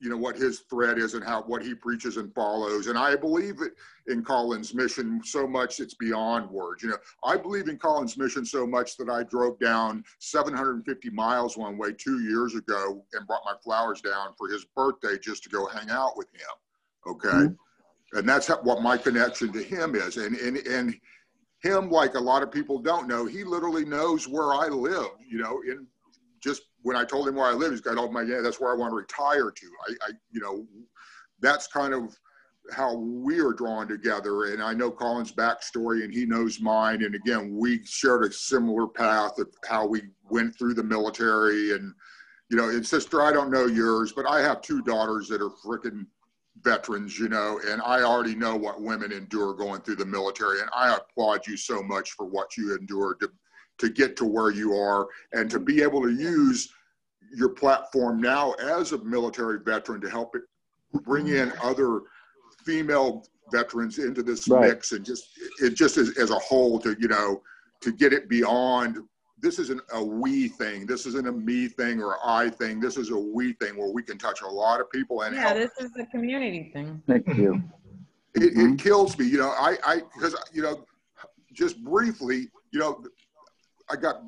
you 0.00 0.08
know, 0.08 0.16
what 0.16 0.36
his 0.36 0.60
thread 0.70 0.98
is 0.98 1.14
and 1.14 1.24
how 1.24 1.42
what 1.42 1.62
he 1.62 1.74
preaches 1.74 2.16
and 2.16 2.32
follows, 2.34 2.86
and 2.86 2.98
I 2.98 3.16
believe 3.16 3.60
it 3.60 3.72
in 4.06 4.24
Colin's 4.24 4.74
mission 4.74 5.20
so 5.24 5.46
much 5.46 5.80
it's 5.80 5.94
beyond 5.94 6.48
words. 6.50 6.82
You 6.82 6.90
know, 6.90 6.98
I 7.24 7.36
believe 7.36 7.68
in 7.68 7.78
Colin's 7.78 8.16
mission 8.16 8.44
so 8.44 8.66
much 8.66 8.96
that 8.96 9.10
I 9.10 9.24
drove 9.24 9.58
down 9.58 10.04
750 10.20 11.10
miles 11.10 11.56
one 11.56 11.76
way 11.76 11.92
two 11.92 12.20
years 12.20 12.54
ago 12.54 13.04
and 13.12 13.26
brought 13.26 13.42
my 13.44 13.54
flowers 13.62 14.00
down 14.00 14.34
for 14.38 14.48
his 14.48 14.64
birthday 14.76 15.18
just 15.20 15.42
to 15.44 15.50
go 15.50 15.66
hang 15.66 15.90
out 15.90 16.16
with 16.16 16.28
him. 16.32 17.12
Okay. 17.12 17.28
Mm-hmm. 17.28 17.54
And 18.16 18.28
that's 18.28 18.48
what 18.48 18.82
my 18.82 18.96
connection 18.96 19.52
to 19.52 19.62
him 19.62 19.94
is. 19.94 20.16
And, 20.16 20.36
and, 20.36 20.56
and 20.58 20.94
him, 21.62 21.90
like 21.90 22.14
a 22.14 22.20
lot 22.20 22.42
of 22.42 22.50
people 22.50 22.78
don't 22.78 23.08
know, 23.08 23.26
he 23.26 23.44
literally 23.44 23.84
knows 23.84 24.26
where 24.26 24.54
I 24.54 24.68
live. 24.68 25.10
You 25.28 25.38
know, 25.38 25.60
in 25.68 25.86
just 26.42 26.62
when 26.82 26.96
I 26.96 27.04
told 27.04 27.28
him 27.28 27.34
where 27.34 27.46
I 27.46 27.52
live, 27.52 27.72
he's 27.72 27.80
got 27.80 27.98
all 27.98 28.10
my 28.10 28.22
yeah, 28.22 28.40
that's 28.40 28.60
where 28.60 28.72
I 28.72 28.76
want 28.76 28.92
to 28.92 28.96
retire 28.96 29.50
to. 29.50 29.66
I, 29.88 29.92
I 30.08 30.10
you 30.30 30.40
know, 30.40 30.66
that's 31.40 31.66
kind 31.66 31.92
of 31.92 32.16
how 32.72 32.94
we 32.94 33.38
are 33.40 33.52
drawn 33.52 33.86
together. 33.86 34.46
And 34.46 34.62
I 34.62 34.72
know 34.72 34.90
Colin's 34.90 35.32
backstory 35.32 36.04
and 36.04 36.12
he 36.12 36.26
knows 36.26 36.60
mine. 36.60 37.04
And 37.04 37.14
again, 37.14 37.56
we 37.56 37.84
shared 37.84 38.24
a 38.24 38.32
similar 38.32 38.86
path 38.86 39.38
of 39.38 39.48
how 39.68 39.86
we 39.86 40.02
went 40.30 40.56
through 40.58 40.74
the 40.74 40.82
military. 40.82 41.72
And, 41.72 41.94
you 42.50 42.56
know, 42.56 42.68
and 42.68 42.84
sister, 42.84 43.22
I 43.22 43.32
don't 43.32 43.52
know 43.52 43.66
yours, 43.66 44.12
but 44.12 44.26
I 44.28 44.40
have 44.40 44.62
two 44.62 44.82
daughters 44.82 45.28
that 45.28 45.42
are 45.42 45.50
freaking 45.50 46.06
veterans, 46.66 47.16
you 47.16 47.28
know, 47.28 47.60
and 47.68 47.80
I 47.80 48.02
already 48.02 48.34
know 48.34 48.56
what 48.56 48.82
women 48.82 49.12
endure 49.12 49.54
going 49.54 49.80
through 49.82 49.96
the 49.96 50.04
military. 50.04 50.60
And 50.60 50.68
I 50.74 50.96
applaud 50.96 51.46
you 51.46 51.56
so 51.56 51.80
much 51.82 52.10
for 52.10 52.26
what 52.26 52.56
you 52.56 52.76
endured 52.76 53.20
to, 53.20 53.30
to 53.78 53.88
get 53.88 54.16
to 54.16 54.24
where 54.24 54.50
you 54.50 54.74
are 54.74 55.06
and 55.32 55.48
to 55.50 55.60
be 55.60 55.80
able 55.80 56.02
to 56.02 56.10
use 56.10 56.68
your 57.34 57.50
platform 57.50 58.20
now 58.20 58.52
as 58.54 58.92
a 58.92 58.98
military 59.04 59.60
veteran 59.64 60.00
to 60.00 60.10
help 60.10 60.34
it 60.34 60.42
bring 61.04 61.28
in 61.28 61.52
other 61.62 62.00
female 62.64 63.24
veterans 63.52 63.98
into 63.98 64.24
this 64.24 64.48
right. 64.48 64.68
mix 64.68 64.90
and 64.90 65.04
just 65.04 65.28
it 65.60 65.74
just 65.74 65.96
as, 65.98 66.16
as 66.18 66.30
a 66.30 66.38
whole 66.38 66.80
to 66.80 66.96
you 66.98 67.06
know 67.06 67.40
to 67.80 67.92
get 67.92 68.12
it 68.12 68.28
beyond 68.28 68.98
this 69.38 69.58
isn't 69.58 69.80
a 69.92 70.02
we 70.02 70.48
thing. 70.48 70.86
This 70.86 71.06
isn't 71.06 71.26
a 71.26 71.32
me 71.32 71.68
thing 71.68 72.02
or 72.02 72.16
I 72.24 72.48
thing. 72.48 72.80
This 72.80 72.96
is 72.96 73.10
a 73.10 73.18
we 73.18 73.52
thing 73.54 73.76
where 73.76 73.90
we 73.90 74.02
can 74.02 74.18
touch 74.18 74.40
a 74.40 74.48
lot 74.48 74.80
of 74.80 74.90
people 74.90 75.22
and 75.22 75.34
yeah, 75.34 75.48
help. 75.48 75.56
this 75.56 75.72
is 75.78 75.90
a 75.98 76.06
community 76.06 76.70
thing. 76.72 77.02
Thank 77.06 77.28
you. 77.28 77.62
It, 78.34 78.54
mm-hmm. 78.54 78.74
it 78.74 78.78
kills 78.78 79.18
me, 79.18 79.26
you 79.26 79.38
know. 79.38 79.50
I, 79.50 79.76
I, 79.84 80.02
because 80.14 80.36
you 80.52 80.62
know, 80.62 80.84
just 81.52 81.82
briefly, 81.82 82.48
you 82.70 82.80
know, 82.80 83.02
I 83.90 83.96
got, 83.96 84.22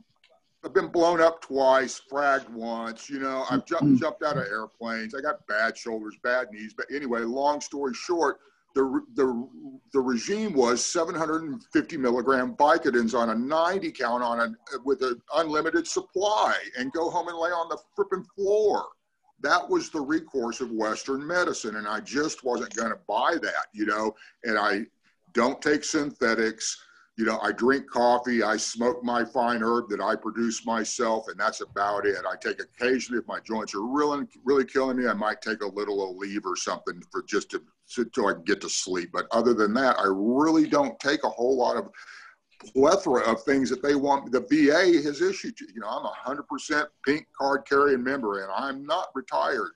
I've 0.65 0.73
been 0.73 0.89
blown 0.89 1.21
up 1.21 1.43
twice, 1.43 2.01
fragged 2.11 2.49
once. 2.51 3.11
You 3.11 3.21
know, 3.21 3.45
I've 3.51 3.67
jumped 3.67 3.85
mm-hmm. 3.85 3.97
jumped 3.97 4.23
out 4.23 4.37
of 4.37 4.45
airplanes. 4.45 5.15
I 5.15 5.21
got 5.21 5.47
bad 5.47 5.77
shoulders, 5.77 6.17
bad 6.23 6.51
knees. 6.53 6.75
But 6.75 6.87
anyway, 6.91 7.21
long 7.21 7.61
story 7.61 7.95
short, 7.95 8.41
the, 8.79 9.03
the, 9.15 9.49
the 9.93 10.01
regime 10.01 10.53
was 10.53 10.85
750 10.85 11.97
milligram 11.97 12.55
Vicodins 12.55 13.13
on 13.13 13.31
a 13.31 13.35
90 13.35 13.91
count 13.91 14.23
on 14.23 14.39
a, 14.39 14.79
with 14.85 15.03
an 15.03 15.21
unlimited 15.35 15.85
supply 15.85 16.55
and 16.79 16.93
go 16.93 17.11
home 17.11 17.27
and 17.27 17.37
lay 17.37 17.51
on 17.51 17.69
the 17.69 17.79
flipping 17.97 18.25
floor. 18.37 18.85
That 19.41 19.69
was 19.69 19.91
the 19.91 20.01
recourse 20.01 20.61
of 20.61 20.71
Western 20.71 21.27
medicine. 21.27 21.75
And 21.75 21.89
I 21.89 21.99
just 21.99 22.45
wasn't 22.45 22.77
going 22.77 22.91
to 22.91 22.99
buy 23.09 23.35
that, 23.43 23.67
you 23.73 23.85
know, 23.85 24.15
and 24.45 24.57
I 24.57 24.83
don't 25.33 25.61
take 25.61 25.83
synthetics 25.83 26.79
you 27.17 27.25
know, 27.25 27.41
I 27.41 27.51
drink 27.51 27.91
coffee, 27.91 28.45
I 28.45 28.57
smoke 28.57 29.03
my 29.03 29.25
fine 29.25 29.61
herb 29.61 29.89
that 29.89 30.01
I 30.01 30.15
produce 30.15 30.65
myself, 30.65 31.27
and 31.27 31.37
that's 31.37 31.63
about 31.63 32.07
it. 32.07 32.15
I 32.25 32.37
take 32.37 32.63
occasionally 32.63 33.19
if 33.19 33.27
my 33.27 33.41
joints 33.41 33.75
are 33.75 33.85
really, 33.85 34.25
really 34.45 34.65
killing 34.65 34.99
me, 34.99 35.09
I 35.09 35.15
might 35.15 35.43
take 35.43 35.63
a 35.63 35.67
little 35.67 36.15
Aleve 36.15 36.45
or 36.45 36.55
something 36.55 37.03
for 37.11 37.25
just 37.25 37.51
to 37.51 37.63
so 37.89 38.29
I 38.29 38.35
can 38.35 38.45
get 38.45 38.61
to 38.61 38.69
sleep. 38.69 39.11
But 39.13 39.27
other 39.33 39.55
than 39.55 39.75
that, 39.75 39.99
I 39.99 40.07
really 40.07 40.67
don't 40.67 40.99
take 41.01 41.25
a 41.25 41.29
whole 41.29 41.57
lot 41.57 41.77
of 41.77 41.91
plethora 42.73 43.23
of 43.23 43.43
things 43.43 43.71
that 43.71 43.83
they 43.83 43.95
want. 43.95 44.31
The 44.31 44.41
VA 44.41 45.03
has 45.03 45.23
issued. 45.23 45.59
You 45.61 45.81
know, 45.81 45.89
I'm 45.89 46.05
a 46.05 46.13
hundred 46.15 46.47
percent 46.49 46.89
pink 47.05 47.27
card 47.39 47.63
carrying 47.69 48.03
member, 48.05 48.43
and 48.43 48.53
I'm 48.55 48.85
not 48.87 49.09
retired. 49.15 49.73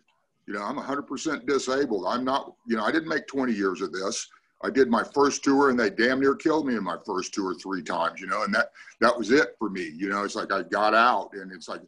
You 0.47 0.55
know, 0.55 0.63
I'm 0.63 0.79
a 0.79 0.83
100% 0.83 1.47
disabled. 1.47 2.05
I'm 2.07 2.25
not, 2.25 2.53
you 2.67 2.77
know, 2.77 2.85
I 2.85 2.91
didn't 2.91 3.09
make 3.09 3.29
20 3.29 3.53
years 3.53 3.81
of 3.81 3.93
this. 3.93 4.29
I 4.65 4.71
did 4.71 4.89
my 4.89 5.03
first 5.03 5.43
tour 5.43 5.71
and 5.71 5.79
they 5.79 5.91
damn 5.91 6.21
near 6.21 6.35
killed 6.35 6.67
me 6.67 6.77
in 6.77 6.85
my 6.85 6.97
first 7.05 7.35
two 7.35 7.47
or 7.47 7.55
three 7.55 7.83
times, 7.83 8.21
you 8.21 8.27
know, 8.27 8.45
and 8.45 8.55
that 8.55 8.71
that 9.01 9.17
was 9.17 9.31
it 9.31 9.57
for 9.59 9.69
me. 9.69 9.93
You 9.97 10.09
know, 10.09 10.23
it's 10.25 10.37
like 10.37 10.53
I 10.53 10.63
got 10.63 10.95
out 10.95 11.31
and 11.35 11.51
it's 11.53 11.69
like 11.69 11.81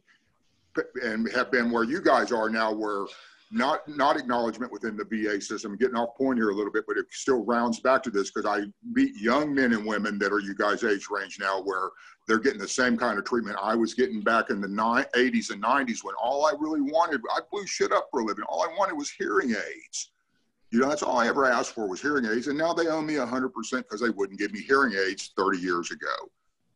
and 1.03 1.29
have 1.31 1.51
been 1.51 1.71
where 1.71 1.85
you 1.85 2.01
guys 2.01 2.33
are 2.33 2.49
now 2.49 2.73
where 2.73 3.05
not 3.51 3.87
not 3.87 4.17
acknowledgement 4.17 4.71
within 4.71 4.97
the 4.97 5.05
VA 5.05 5.39
system. 5.39 5.77
getting 5.77 5.95
off 5.95 6.15
point 6.17 6.37
here 6.37 6.49
a 6.49 6.55
little 6.55 6.71
bit, 6.71 6.85
but 6.87 6.97
it 6.97 7.05
still 7.11 7.43
rounds 7.45 7.79
back 7.79 8.01
to 8.03 8.09
this 8.09 8.31
because 8.31 8.49
I 8.49 8.65
meet 8.91 9.15
young 9.15 9.53
men 9.53 9.73
and 9.73 9.85
women 9.85 10.17
that 10.19 10.33
are 10.33 10.39
you 10.39 10.55
guys' 10.55 10.83
age 10.83 11.07
range 11.09 11.37
now, 11.39 11.61
where 11.61 11.89
they're 12.27 12.39
getting 12.39 12.59
the 12.59 12.67
same 12.67 12.97
kind 12.97 13.19
of 13.19 13.25
treatment 13.25 13.57
I 13.61 13.75
was 13.75 13.93
getting 13.93 14.21
back 14.21 14.49
in 14.49 14.61
the 14.61 14.67
80s 14.67 15.51
and 15.51 15.63
90s 15.63 16.03
when 16.03 16.15
all 16.21 16.45
I 16.45 16.53
really 16.59 16.81
wanted, 16.81 17.21
I 17.35 17.39
blew 17.51 17.65
shit 17.67 17.91
up 17.91 18.07
for 18.09 18.21
a 18.21 18.25
living. 18.25 18.45
All 18.49 18.63
I 18.63 18.73
wanted 18.77 18.95
was 18.95 19.11
hearing 19.11 19.51
aids. 19.51 20.11
You 20.71 20.79
know, 20.79 20.89
that's 20.89 21.03
all 21.03 21.19
I 21.19 21.27
ever 21.27 21.45
asked 21.45 21.73
for 21.73 21.87
was 21.87 22.01
hearing 22.01 22.25
aids. 22.25 22.47
And 22.47 22.57
now 22.57 22.73
they 22.73 22.87
owe 22.87 23.01
me 23.01 23.13
100% 23.13 23.51
because 23.77 24.01
they 24.01 24.09
wouldn't 24.09 24.39
give 24.39 24.51
me 24.51 24.61
hearing 24.61 24.93
aids 24.93 25.31
30 25.37 25.59
years 25.59 25.91
ago. 25.91 26.13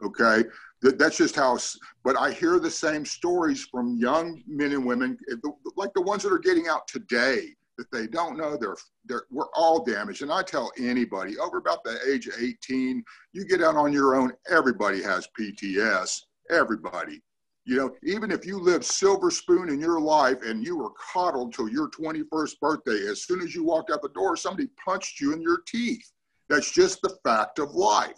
Okay. 0.03 0.43
That's 0.81 1.17
just 1.17 1.35
how, 1.35 1.57
but 2.05 2.17
I 2.17 2.31
hear 2.31 2.57
the 2.57 2.71
same 2.71 3.05
stories 3.05 3.65
from 3.65 3.97
young 3.97 4.41
men 4.47 4.71
and 4.71 4.85
women, 4.85 5.17
eh, 5.29 5.35
like 5.75 5.93
the 5.93 6.01
ones 6.01 6.23
that 6.23 6.31
are 6.31 6.39
getting 6.39 6.69
out 6.69 6.87
today, 6.87 7.49
that 7.77 7.91
they 7.91 8.07
don't 8.07 8.37
know 8.37 8.55
they're, 8.55 8.77
they're, 9.05 9.25
we're 9.29 9.51
all 9.55 9.83
damaged. 9.83 10.21
And 10.21 10.31
I 10.31 10.41
tell 10.41 10.71
anybody 10.77 11.37
over 11.37 11.57
about 11.57 11.83
the 11.83 11.97
age 12.09 12.27
of 12.27 12.35
18, 12.39 13.03
you 13.33 13.45
get 13.45 13.61
out 13.61 13.75
on 13.75 13.91
your 13.91 14.15
own, 14.15 14.31
everybody 14.49 15.01
has 15.03 15.27
PTS, 15.37 16.21
everybody. 16.49 17.21
You 17.65 17.75
know, 17.75 17.95
even 18.03 18.31
if 18.31 18.45
you 18.45 18.57
lived 18.57 18.85
silver 18.85 19.29
spoon 19.29 19.69
in 19.69 19.79
your 19.81 19.99
life 19.99 20.41
and 20.43 20.65
you 20.65 20.77
were 20.77 20.91
coddled 21.13 21.53
till 21.53 21.69
your 21.69 21.89
21st 21.89 22.59
birthday, 22.61 23.05
as 23.07 23.23
soon 23.23 23.41
as 23.41 23.53
you 23.53 23.63
walked 23.63 23.91
out 23.91 24.01
the 24.01 24.09
door, 24.09 24.37
somebody 24.37 24.69
punched 24.83 25.19
you 25.19 25.33
in 25.33 25.41
your 25.41 25.61
teeth. 25.67 26.09
That's 26.47 26.71
just 26.71 27.01
the 27.01 27.17
fact 27.23 27.59
of 27.59 27.75
life. 27.75 28.17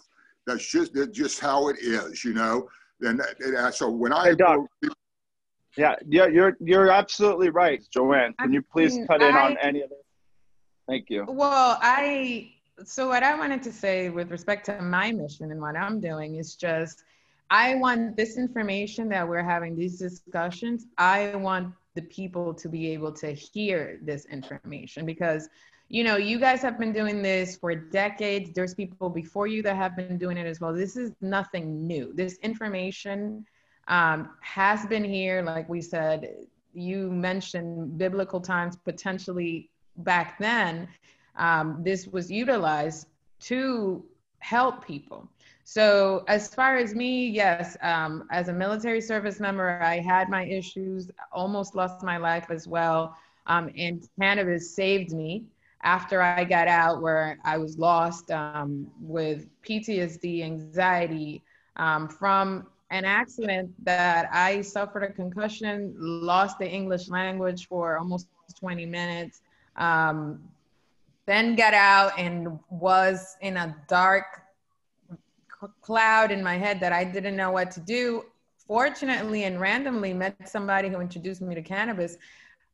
That's 0.52 0.68
just 0.68 0.94
that's 0.94 1.18
just 1.18 1.40
how 1.40 1.70
it 1.70 1.78
is, 1.80 2.26
you 2.26 2.34
know. 2.34 2.68
And, 3.02 3.22
and 3.40 3.74
so 3.74 3.90
when 3.90 4.12
I 4.12 4.30
hey, 4.30 4.36
Doc, 4.36 4.60
yeah, 5.78 5.96
yeah, 6.06 6.28
you're 6.28 6.58
you're 6.60 6.92
absolutely 6.92 7.50
right, 7.50 7.82
Johann. 7.96 8.34
Can 8.40 8.52
you 8.52 8.62
please 8.62 9.00
cut 9.08 9.22
in 9.22 9.34
I, 9.34 9.46
on 9.46 9.58
any 9.62 9.82
of 9.82 9.90
this? 9.90 10.00
Thank 10.88 11.10
you. 11.10 11.26
Well, 11.28 11.80
I 11.82 12.52
so 12.84 13.08
what 13.08 13.24
I 13.24 13.38
wanted 13.38 13.64
to 13.64 13.72
say 13.72 14.10
with 14.10 14.30
respect 14.30 14.66
to 14.66 14.82
my 14.82 15.12
mission 15.14 15.52
and 15.52 15.62
what 15.62 15.78
I'm 15.78 16.02
doing 16.02 16.36
is 16.36 16.56
just 16.56 17.04
I 17.50 17.76
want 17.76 18.18
this 18.18 18.38
information 18.38 19.08
that 19.10 19.28
we're 19.28 19.44
having 19.44 19.76
these 19.76 19.98
discussions, 19.98 20.88
I 20.98 21.36
want 21.36 21.74
the 21.96 22.02
people 22.04 22.54
to 22.56 22.68
be 22.68 22.92
able 22.92 23.12
to 23.14 23.32
hear 23.32 24.00
this 24.02 24.26
information 24.26 25.06
because 25.06 25.48
you 25.92 26.06
know 26.06 26.16
you 26.16 26.40
guys 26.40 26.62
have 26.62 26.80
been 26.80 26.94
doing 26.94 27.22
this 27.22 27.58
for 27.58 27.76
decades. 27.76 28.52
There's 28.54 28.74
people 28.74 29.10
before 29.10 29.46
you 29.46 29.62
that 29.64 29.76
have 29.76 29.96
been 29.96 30.18
doing 30.18 30.38
it 30.38 30.48
as 30.48 30.62
well. 30.62 30.74
This 30.74 30.96
is 30.96 31.12
nothing 31.20 31.86
new. 31.86 32.14
This 32.14 32.38
information 32.38 33.46
um, 33.90 34.30
has 34.40 34.86
been 34.86 35.04
here. 35.04 35.42
Like 35.42 35.68
we 35.68 35.82
said 35.82 36.48
you 36.74 37.12
mentioned 37.12 37.98
biblical 37.98 38.40
times 38.40 38.78
potentially 38.78 39.70
back 39.98 40.40
then. 40.40 40.88
Um, 41.36 41.82
this 41.84 42.08
was 42.08 42.32
utilized 42.32 43.08
to 43.42 44.04
help 44.40 44.86
people. 44.86 45.28
So 45.64 46.24
as 46.28 46.54
far 46.54 46.78
as 46.78 46.96
me, 46.96 47.28
yes, 47.28 47.78
um, 47.82 48.28
as 48.32 48.48
a 48.50 48.54
military 48.54 49.02
service 49.02 49.40
member, 49.40 49.82
I 49.82 50.00
had 50.00 50.30
my 50.30 50.46
issues, 50.46 51.10
almost 51.32 51.76
lost 51.76 52.04
my 52.04 52.18
life 52.18 52.48
as 52.50 52.68
well. 52.68 53.16
Um, 53.48 53.70
and 53.78 54.08
cannabis 54.20 54.74
saved 54.74 55.12
me 55.12 55.46
after 55.84 56.22
I 56.22 56.44
got 56.44 56.68
out 56.68 57.02
where 57.02 57.40
I 57.44 57.58
was 57.58 57.78
lost 57.78 58.32
um, 58.32 58.90
with 59.02 59.48
PTSD, 59.64 60.44
anxiety 60.44 61.42
um, 61.76 62.08
from 62.08 62.68
an 62.92 63.06
accident 63.06 63.72
that 63.86 64.30
I 64.32 64.62
suffered 64.62 65.04
a 65.04 65.12
concussion, 65.12 65.96
lost 65.98 66.60
the 66.60 66.70
English 66.70 67.10
language 67.10 67.68
for 67.68 67.98
almost 67.98 68.28
20 68.60 68.86
minutes, 68.86 69.42
um, 69.78 70.44
then 71.26 71.56
got 71.56 71.74
out 71.74 72.12
and 72.18 72.60
was 72.70 73.38
in 73.42 73.58
a 73.58 73.76
dark 73.88 74.26
cloud 75.82 76.32
in 76.32 76.44
my 76.44 76.58
head 76.58 76.80
that 76.80 76.92
I 76.92 77.04
didn't 77.04 77.36
know 77.36 77.52
what 77.52 77.72
to 77.72 77.80
do. 77.80 78.26
Fortunately 78.68 79.46
and 79.46 79.60
randomly 79.60 80.14
met 80.14 80.50
somebody 80.50 80.90
who 80.90 81.00
introduced 81.00 81.42
me 81.42 81.56
to 81.56 81.62
cannabis 81.62 82.18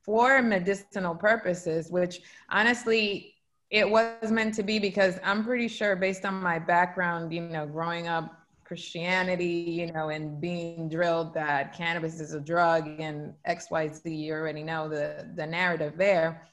for 0.08 0.42
medicinal 0.42 1.14
purposes, 1.14 1.92
which 1.92 2.22
honestly 2.50 3.36
it 3.70 3.88
was 3.88 4.32
meant 4.32 4.54
to 4.56 4.64
be 4.64 4.80
because 4.80 5.20
I'm 5.22 5.44
pretty 5.44 5.68
sure 5.68 5.98
based 5.98 6.24
on 6.24 6.42
my 6.42 6.58
background, 6.58 7.34
you 7.34 7.42
know, 7.42 7.68
growing 7.68 8.08
up 8.08 8.34
Christianity, 8.64 9.46
you 9.46 9.92
know, 9.92 10.08
and 10.08 10.40
being 10.40 10.88
drilled 10.88 11.34
that 11.34 11.76
cannabis 11.78 12.22
is 12.22 12.34
a 12.34 12.40
drug 12.40 12.88
and 13.00 13.34
XYZ, 13.48 14.02
you 14.06 14.34
already 14.34 14.64
know 14.64 14.88
the, 14.88 15.30
the 15.36 15.46
narrative 15.46 15.94
there. 15.98 16.48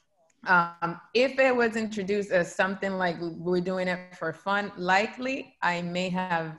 Um, 0.47 0.99
if 1.13 1.39
it 1.39 1.55
was 1.55 1.77
introduced 1.77 2.31
as 2.31 2.53
something 2.53 2.97
like 2.97 3.15
we're 3.21 3.61
doing 3.61 3.87
it 3.87 4.15
for 4.17 4.33
fun, 4.33 4.73
likely 4.75 5.55
I 5.61 5.81
may 5.81 6.09
have 6.09 6.57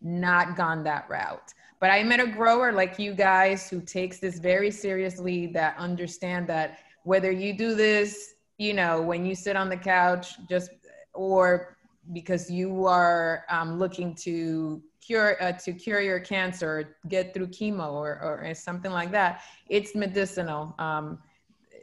not 0.00 0.56
gone 0.56 0.82
that 0.84 1.08
route. 1.10 1.52
But 1.80 1.90
I 1.90 2.02
met 2.02 2.20
a 2.20 2.26
grower 2.26 2.72
like 2.72 2.98
you 2.98 3.14
guys 3.14 3.68
who 3.70 3.80
takes 3.80 4.18
this 4.18 4.38
very 4.38 4.70
seriously, 4.70 5.46
that 5.48 5.76
understand 5.78 6.46
that 6.48 6.78
whether 7.04 7.30
you 7.30 7.54
do 7.56 7.74
this, 7.74 8.34
you 8.58 8.74
know, 8.74 9.00
when 9.00 9.24
you 9.24 9.34
sit 9.34 9.56
on 9.56 9.70
the 9.70 9.76
couch, 9.76 10.34
just 10.48 10.70
or 11.14 11.76
because 12.12 12.50
you 12.50 12.86
are 12.86 13.44
um, 13.48 13.78
looking 13.78 14.14
to 14.14 14.82
cure 15.00 15.42
uh, 15.42 15.52
to 15.52 15.72
cure 15.72 16.02
your 16.02 16.20
cancer, 16.20 16.96
get 17.08 17.32
through 17.32 17.46
chemo 17.46 17.92
or, 17.92 18.20
or 18.20 18.54
something 18.54 18.92
like 18.92 19.10
that, 19.10 19.42
it's 19.68 19.94
medicinal. 19.94 20.74
Um, 20.78 21.18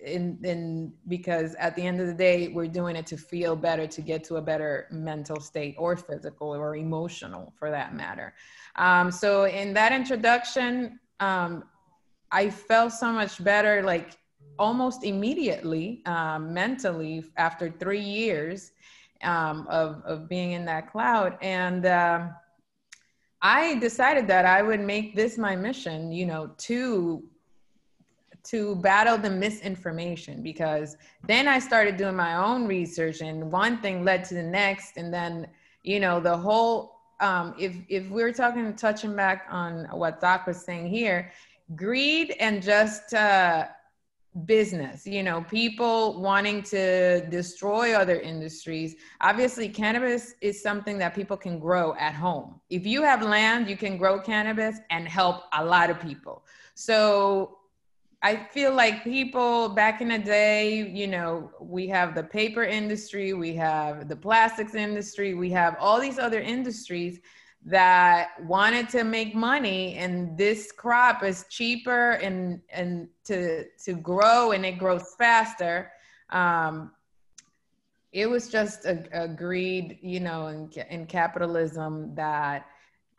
in, 0.04 0.38
in 0.44 0.94
because 1.08 1.56
at 1.56 1.76
the 1.76 1.82
end 1.82 2.00
of 2.00 2.08
the 2.08 2.14
day 2.14 2.50
we're 2.50 2.68
doing 2.68 2.96
it 2.96 3.06
to 3.08 3.18
feel 3.18 3.56
better 3.56 3.88
to 3.88 4.02
get 4.02 4.24
to 4.26 4.36
a 4.36 4.42
better 4.42 4.88
mental 4.92 5.40
state 5.40 5.76
or 5.78 5.96
physical 5.96 6.50
or 6.56 6.76
emotional 6.76 7.54
for 7.58 7.70
that 7.70 7.96
matter. 7.96 8.34
Um, 8.76 9.12
so 9.12 9.46
in 9.46 9.74
that 9.74 9.92
introduction 9.92 11.00
um, 11.20 11.64
i 12.32 12.50
felt 12.50 12.94
so 12.94 13.12
much 13.12 13.44
better 13.44 13.82
like 13.82 14.18
almost 14.60 15.04
immediately 15.04 16.02
um, 16.06 16.54
mentally 16.54 17.24
after 17.38 17.70
three 17.70 18.02
years 18.02 18.72
um, 19.24 19.68
of, 19.70 20.02
of 20.06 20.28
being 20.30 20.52
in 20.52 20.66
that 20.66 20.92
cloud. 20.92 21.38
And 21.42 21.86
um, 21.86 22.34
i 23.42 23.76
decided 23.76 24.28
that 24.28 24.46
i 24.46 24.64
would 24.64 24.80
make 24.80 25.16
this 25.16 25.38
my 25.38 25.56
mission 25.56 26.12
you 26.12 26.26
know 26.26 26.50
to 26.58 27.24
to 28.50 28.76
battle 28.78 29.18
the 29.18 29.30
misinformation 29.30 30.42
because 30.42 30.96
then 31.28 31.48
I 31.48 31.60
started 31.60 31.98
doing 31.98 32.16
my 32.16 32.36
own 32.36 32.68
research 32.68 33.22
and 33.22 33.52
one 33.52 33.82
thing 33.82 34.04
led 34.04 34.24
to 34.26 34.34
the 34.36 34.44
next 34.44 34.98
and 34.98 35.14
then 35.14 35.48
you 35.84 36.00
know 36.00 36.20
the 36.20 36.36
whole 36.36 36.98
um, 37.20 37.56
if 37.58 37.76
if 37.90 38.10
we're 38.10 38.34
talking 38.34 38.76
touching 38.76 39.16
back 39.16 39.48
on 39.50 39.86
what 39.92 40.22
Doc 40.22 40.46
was 40.48 40.58
saying 40.64 40.88
here, 40.88 41.32
greed 41.76 42.36
and 42.40 42.62
just 42.62 43.14
uh, 43.14 43.68
business, 44.46 45.08
you 45.08 45.24
know, 45.24 45.42
people 45.50 46.22
wanting 46.22 46.62
to 46.62 47.26
destroy 47.30 47.94
other 47.96 48.20
industries. 48.20 48.96
Obviously, 49.22 49.68
cannabis 49.68 50.36
is 50.42 50.62
something 50.62 50.98
that 51.00 51.16
people 51.16 51.38
can 51.38 51.60
grow 51.60 51.96
at 51.96 52.14
home. 52.14 52.60
If 52.70 52.86
you 52.86 53.02
have 53.02 53.22
land, 53.24 53.68
you 53.70 53.78
can 53.78 53.98
grow 53.98 54.20
cannabis 54.20 54.78
and 54.92 55.08
help 55.08 55.44
a 55.54 55.66
lot 55.66 55.90
of 55.90 56.00
people. 56.00 56.44
So 56.76 57.58
I 58.24 58.36
feel 58.36 58.74
like 58.74 59.04
people 59.04 59.70
back 59.70 60.02
in 60.02 60.08
the 60.08 60.18
day, 60.18 60.90
you 60.90 61.08
know, 61.08 61.52
we 61.62 61.88
have 61.88 62.16
the 62.16 62.24
paper 62.24 62.64
industry, 62.64 63.34
we 63.34 63.54
have 63.56 64.10
the 64.10 64.16
plastics 64.16 64.74
industry, 64.74 65.36
we 65.36 65.52
have 65.52 65.76
all 65.80 66.00
these 66.00 66.18
other 66.18 66.40
industries 66.40 67.20
that 67.66 68.30
wanted 68.44 68.88
to 68.90 69.04
make 69.04 69.36
money 69.36 69.96
and 69.96 70.38
this 70.38 70.72
crop 70.72 71.22
is 71.22 71.46
cheaper 71.50 72.12
and 72.12 72.62
and 72.70 73.10
to 73.26 73.66
to 73.84 73.94
grow 73.94 74.52
and 74.52 74.66
it 74.66 74.78
grows 74.78 75.16
faster. 75.18 75.92
Um, 76.30 76.92
it 78.14 78.28
was 78.28 78.48
just 78.50 78.86
a, 78.86 79.04
a 79.12 79.28
greed 79.28 80.00
you 80.02 80.22
know 80.22 80.48
in, 80.48 80.72
in 80.90 81.06
capitalism 81.06 82.16
that 82.16 82.68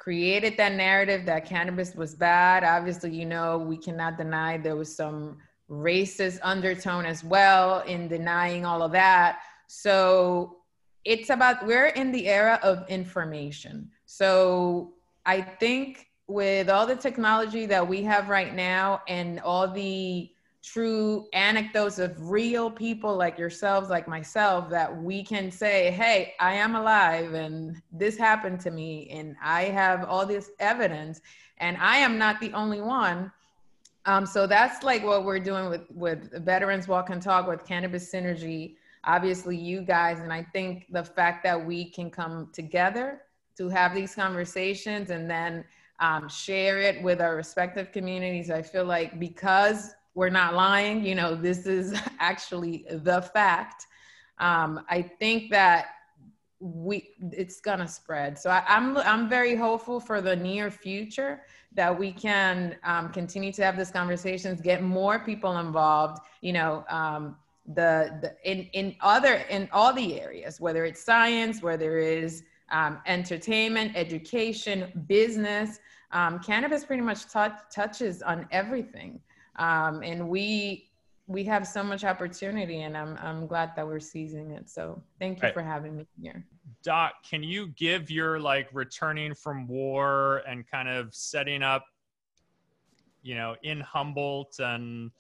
created 0.09 0.57
that 0.57 0.73
narrative 0.73 1.27
that 1.27 1.45
cannabis 1.45 1.95
was 1.95 2.15
bad. 2.15 2.65
Obviously, 2.65 3.15
you 3.15 3.27
know, 3.27 3.59
we 3.59 3.77
cannot 3.77 4.17
deny 4.17 4.57
there 4.57 4.75
was 4.75 4.97
some 4.97 5.37
racist 5.71 6.39
undertone 6.43 7.05
as 7.05 7.23
well 7.23 7.81
in 7.81 8.09
denying 8.09 8.65
all 8.65 8.83
of 8.83 8.91
that. 8.91 9.41
So 9.67 10.61
it's 11.05 11.29
about, 11.29 11.67
we're 11.67 11.89
in 11.89 12.11
the 12.11 12.27
era 12.27 12.59
of 12.63 12.89
information. 12.89 13.91
So 14.07 14.95
I 15.27 15.43
think 15.43 16.07
with 16.27 16.71
all 16.71 16.87
the 16.87 16.97
technology 16.97 17.67
that 17.67 17.87
we 17.87 18.03
have 18.05 18.31
right 18.31 18.55
now 18.55 19.03
and 19.09 19.41
all 19.41 19.71
the 19.71 20.31
true 20.63 21.27
anecdotes 21.33 21.99
of 21.99 22.31
real 22.31 22.71
people 22.71 23.17
like 23.17 23.39
yourselves, 23.39 23.91
like 23.91 24.09
myself, 24.09 24.69
that 24.71 24.95
we 25.03 25.23
can 25.23 25.51
say, 25.51 25.91
hey, 25.91 26.35
I 26.41 26.55
am 26.55 26.75
alive 26.75 27.35
and 27.35 27.81
this 27.93 28.17
happened 28.17 28.61
to 28.61 28.71
me 28.71 29.09
and 29.11 29.37
I 29.43 29.65
have 29.65 30.05
all 30.05 30.27
this 30.27 30.51
evidence 30.59 31.21
and 31.59 31.77
I 31.79 31.99
am 31.99 32.19
not 32.19 32.41
the 32.41 32.53
only 32.53 32.81
one. 32.81 33.33
Um, 34.05 34.27
so 34.27 34.47
that's 34.47 34.83
like 34.83 35.05
what 35.05 35.25
we're 35.25 35.39
doing 35.39 35.69
with, 35.69 35.83
with 35.91 36.45
Veterans 36.45 36.89
Walk 36.89 37.11
and 37.11 37.23
Talk 37.23 37.47
with 37.47 37.67
Cannabis 37.67 38.13
Synergy. 38.13 38.77
Obviously, 39.05 39.57
you 39.57 39.83
guys, 39.83 40.21
and 40.21 40.33
I 40.33 40.43
think 40.53 40.87
the 40.91 41.05
fact 41.05 41.45
that 41.45 41.65
we 41.65 41.91
can 41.91 42.11
come 42.11 42.49
together 42.53 43.23
to 43.59 43.69
have 43.69 43.95
these 43.95 44.15
conversations 44.15 45.11
and 45.11 45.31
then 45.31 45.65
um, 46.01 46.29
share 46.29 46.81
it 46.81 47.03
with 47.03 47.21
our 47.21 47.37
respective 47.37 47.93
communities. 47.93 48.51
I 48.51 48.63
feel 48.63 48.85
like 48.85 49.19
because 49.19 49.95
we're 50.19 50.29
not 50.29 50.53
lying, 50.53 51.07
you 51.07 51.15
know, 51.15 51.37
this 51.37 51.65
is 51.65 51.97
actually 52.19 52.85
the 52.91 53.23
fact. 53.23 53.87
Um, 54.39 54.85
I 54.91 55.01
think 55.01 55.49
that 55.53 55.87
we 56.59 57.11
it's 57.21 57.61
gonna 57.61 57.87
spread. 57.87 58.37
So 58.37 58.51
I, 58.51 58.65
am 58.67 58.97
I'm, 58.97 59.07
I'm 59.07 59.29
very 59.29 59.55
hopeful 59.55 60.01
for 60.01 60.21
the 60.21 60.35
near 60.35 60.73
future 60.73 61.43
that 61.73 61.97
we 61.97 62.11
can 62.11 62.75
um, 62.83 63.11
continue 63.11 63.53
to 63.53 63.63
have 63.63 63.77
these 63.77 63.93
conversations, 63.93 64.61
get 64.61 64.83
more 64.83 65.21
people 65.21 65.57
involved. 65.59 66.19
You 66.41 66.55
know, 66.55 66.85
um, 66.89 67.37
the 67.77 67.93
the 68.21 68.35
in 68.51 68.69
in 68.73 68.97
other 69.01 69.35
in 69.49 69.69
all 69.71 69.93
the 69.93 70.21
areas, 70.21 70.61
whether 70.61 70.85
it's 70.85 71.01
science, 71.01 71.63
whether 71.63 71.97
it 72.01 72.25
is 72.25 72.43
um, 72.73 72.99
entertainment, 73.07 73.93
education, 73.95 75.05
business. 75.07 75.79
Um, 76.11 76.41
cannabis 76.41 76.87
pretty 76.87 77.03
much 77.03 77.21
touches 77.71 78.23
on 78.23 78.49
everything 78.51 79.21
um, 79.59 80.03
and 80.03 80.29
we 80.29 80.89
we 81.27 81.45
have 81.45 81.67
so 81.67 81.85
much 81.85 82.05
opportunity 82.05 82.83
and 82.83 82.97
I'm, 82.97 83.19
I'm 83.23 83.47
glad 83.47 83.73
that 83.77 83.87
we're 83.87 84.01
seizing 84.01 84.51
it 84.51 84.69
so 84.69 85.01
thank 85.19 85.39
you 85.39 85.45
right. 85.45 85.55
for 85.55 85.63
having 85.63 85.97
me 85.97 86.07
here 86.21 86.45
doc 86.83 87.15
can 87.29 87.43
you 87.43 87.69
give 87.69 88.11
your 88.11 88.41
like 88.41 88.69
returning 88.73 89.35
from 89.35 89.67
war 89.69 90.43
and 90.49 90.69
kind 90.69 90.89
of 90.89 91.15
setting 91.15 91.63
up 91.63 91.85
you 93.23 93.35
know 93.35 93.57
in 93.63 93.81
humboldt 93.81 94.59
and 94.59 95.11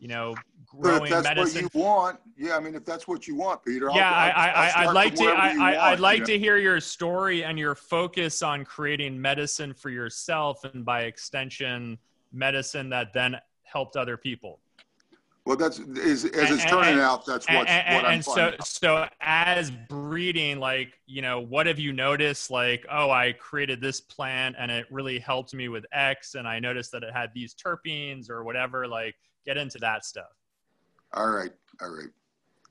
you 0.00 0.08
know 0.08 0.34
growing 0.66 0.98
but 0.98 1.04
if 1.04 1.10
that's 1.10 1.24
medicine. 1.24 1.64
what 1.64 1.74
you 1.74 1.80
want 1.80 2.20
yeah 2.36 2.56
i 2.56 2.60
mean 2.60 2.74
if 2.74 2.84
that's 2.84 3.06
what 3.06 3.28
you 3.28 3.36
want 3.36 3.64
peter 3.64 3.88
yeah 3.94 4.10
I'll, 4.10 4.32
i 4.36 4.48
i, 4.48 4.82
I 4.82 4.86
would 4.86 4.94
like 4.94 5.14
to 5.14 5.24
I, 5.26 5.90
would 5.90 6.00
like 6.00 6.24
to 6.24 6.36
hear 6.36 6.56
your 6.56 6.80
story 6.80 7.44
and 7.44 7.56
your 7.56 7.76
focus 7.76 8.42
on 8.42 8.64
creating 8.64 9.20
medicine 9.20 9.72
for 9.72 9.90
yourself 9.90 10.64
and 10.64 10.84
by 10.84 11.02
extension 11.02 11.98
medicine 12.32 12.88
that 12.88 13.12
then 13.12 13.36
helped 13.72 13.96
other 13.96 14.16
people. 14.16 14.60
Well, 15.44 15.56
that's 15.56 15.80
is, 15.80 16.24
as 16.24 16.52
it's 16.52 16.64
turning 16.66 16.92
and, 16.92 17.00
out. 17.00 17.26
That's 17.26 17.48
what's, 17.48 17.68
and, 17.68 17.96
what 17.96 18.04
I'm 18.04 18.14
and 18.14 18.24
so 18.24 18.54
so 18.62 19.08
as 19.20 19.72
breeding, 19.88 20.60
like 20.60 20.92
you 21.06 21.20
know, 21.20 21.40
what 21.40 21.66
have 21.66 21.80
you 21.80 21.92
noticed? 21.92 22.48
Like, 22.50 22.86
oh, 22.88 23.10
I 23.10 23.32
created 23.32 23.80
this 23.80 24.00
plant 24.00 24.54
and 24.56 24.70
it 24.70 24.86
really 24.88 25.18
helped 25.18 25.52
me 25.52 25.68
with 25.68 25.84
X, 25.92 26.36
and 26.36 26.46
I 26.46 26.60
noticed 26.60 26.92
that 26.92 27.02
it 27.02 27.12
had 27.12 27.30
these 27.34 27.54
terpenes 27.54 28.30
or 28.30 28.44
whatever. 28.44 28.86
Like, 28.86 29.16
get 29.44 29.56
into 29.56 29.78
that 29.78 30.04
stuff. 30.04 30.30
All 31.12 31.30
right, 31.30 31.52
all 31.80 31.90
right. 31.90 32.08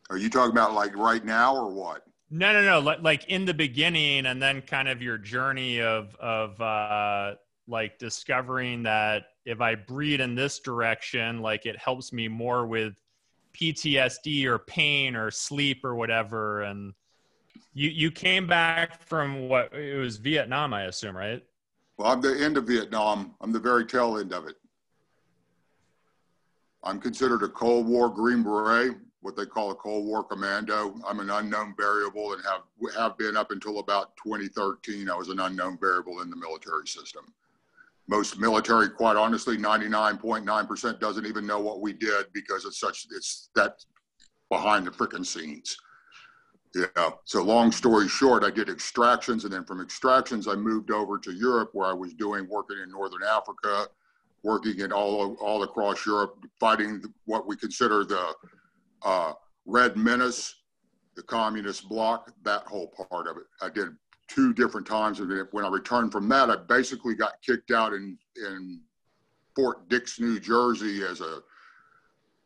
Are 0.10 0.18
you 0.18 0.30
talking 0.30 0.52
about 0.52 0.74
like 0.74 0.96
right 0.96 1.26
now 1.26 1.54
or 1.56 1.68
what? 1.68 2.04
No, 2.30 2.54
no, 2.54 2.64
no. 2.64 2.98
Like 3.02 3.26
in 3.26 3.44
the 3.44 3.54
beginning, 3.54 4.26
and 4.26 4.42
then 4.42 4.62
kind 4.62 4.88
of 4.88 5.02
your 5.02 5.18
journey 5.18 5.82
of 5.82 6.16
of 6.16 6.60
uh, 6.62 7.36
like 7.72 7.98
discovering 7.98 8.84
that 8.84 9.24
if 9.46 9.62
I 9.62 9.76
breed 9.76 10.20
in 10.20 10.36
this 10.36 10.60
direction, 10.60 11.42
like 11.42 11.66
it 11.66 11.78
helps 11.78 12.14
me 12.14 12.28
more 12.28 12.68
with 12.68 12.94
PTSD 13.54 14.46
or 14.46 14.60
pain 14.60 15.16
or 15.16 15.32
sleep 15.32 15.84
or 15.84 15.96
whatever. 15.96 16.64
And 16.64 16.94
you 17.74 17.90
you 17.90 18.12
came 18.12 18.46
back 18.46 19.02
from 19.04 19.48
what 19.48 19.74
it 19.74 19.98
was 19.98 20.18
Vietnam, 20.18 20.74
I 20.74 20.84
assume, 20.84 21.16
right? 21.16 21.44
Well, 21.98 22.12
I'm 22.12 22.22
the 22.22 22.40
end 22.44 22.58
of 22.58 22.66
Vietnam. 22.66 23.34
I'm 23.42 23.52
the 23.52 23.60
very 23.60 23.86
tail 23.86 24.18
end 24.18 24.34
of 24.34 24.48
it. 24.48 24.56
I'm 26.84 27.00
considered 27.00 27.44
a 27.44 27.48
Cold 27.48 27.88
War 27.88 28.10
Green 28.10 28.44
Beret, 28.44 28.98
what 29.22 29.36
they 29.36 29.46
call 29.46 29.70
a 29.70 29.76
Cold 29.76 30.06
War 30.06 30.24
commando. 30.24 31.00
I'm 31.08 31.20
an 31.20 31.30
unknown 31.30 31.76
variable 31.78 32.34
and 32.34 32.44
have 32.44 32.62
have 32.96 33.18
been 33.18 33.38
up 33.38 33.52
until 33.52 33.80
about 33.80 34.18
2013. 34.18 35.10
I 35.10 35.16
was 35.16 35.30
an 35.30 35.40
unknown 35.40 35.78
variable 35.80 36.22
in 36.22 36.30
the 36.30 36.36
military 36.36 36.88
system 36.88 37.34
most 38.12 38.38
military, 38.38 38.90
quite 38.90 39.16
honestly, 39.16 39.58
99.9% 39.58 41.00
doesn't 41.00 41.26
even 41.26 41.48
know 41.48 41.62
what 41.62 41.80
we 41.80 41.94
did 41.94 42.26
because 42.34 42.66
it's 42.66 42.78
such, 42.78 43.08
it's 43.16 43.50
that 43.56 43.76
behind 44.50 44.86
the 44.86 44.92
freaking 44.92 45.26
scenes. 45.26 45.78
Yeah. 46.76 47.12
So 47.24 47.42
long 47.42 47.72
story 47.72 48.10
short, 48.10 48.44
I 48.44 48.52
did 48.52 48.68
extractions, 48.70 49.46
and 49.46 49.54
then 49.54 49.64
from 49.64 49.80
extractions, 49.80 50.46
I 50.46 50.56
moved 50.56 50.92
over 50.92 51.18
to 51.20 51.32
Europe, 51.32 51.70
where 51.72 51.88
I 51.88 51.94
was 51.94 52.14
doing 52.14 52.48
working 52.50 52.78
in 52.84 52.92
Northern 52.92 53.24
Africa, 53.24 53.88
working 54.44 54.80
in 54.80 54.92
all 54.92 55.36
all 55.42 55.64
across 55.64 56.06
Europe, 56.06 56.46
fighting 56.60 57.02
what 57.26 57.46
we 57.46 57.58
consider 57.58 58.06
the 58.06 58.34
uh, 59.04 59.34
Red 59.66 59.98
Menace, 59.98 60.56
the 61.16 61.24
communist 61.24 61.90
bloc, 61.90 62.32
that 62.44 62.64
whole 62.64 62.88
part 63.10 63.28
of 63.28 63.36
it. 63.38 63.44
I 63.62 63.70
did 63.70 63.90
two 64.34 64.54
different 64.54 64.88
times. 64.88 65.20
And 65.20 65.48
when 65.52 65.66
I 65.66 65.70
returned 65.70 66.12
from 66.12 66.30
that, 66.30 66.50
I 66.50 66.56
basically 66.56 67.16
got 67.16 67.42
kicked 67.46 67.72
out 67.72 67.94
in, 67.94 68.18
in 68.38 68.82
Fort 69.56 69.90
Dix, 69.90 70.20
New 70.20 70.40
Jersey 70.40 71.04
as 71.04 71.22
a 71.22 71.42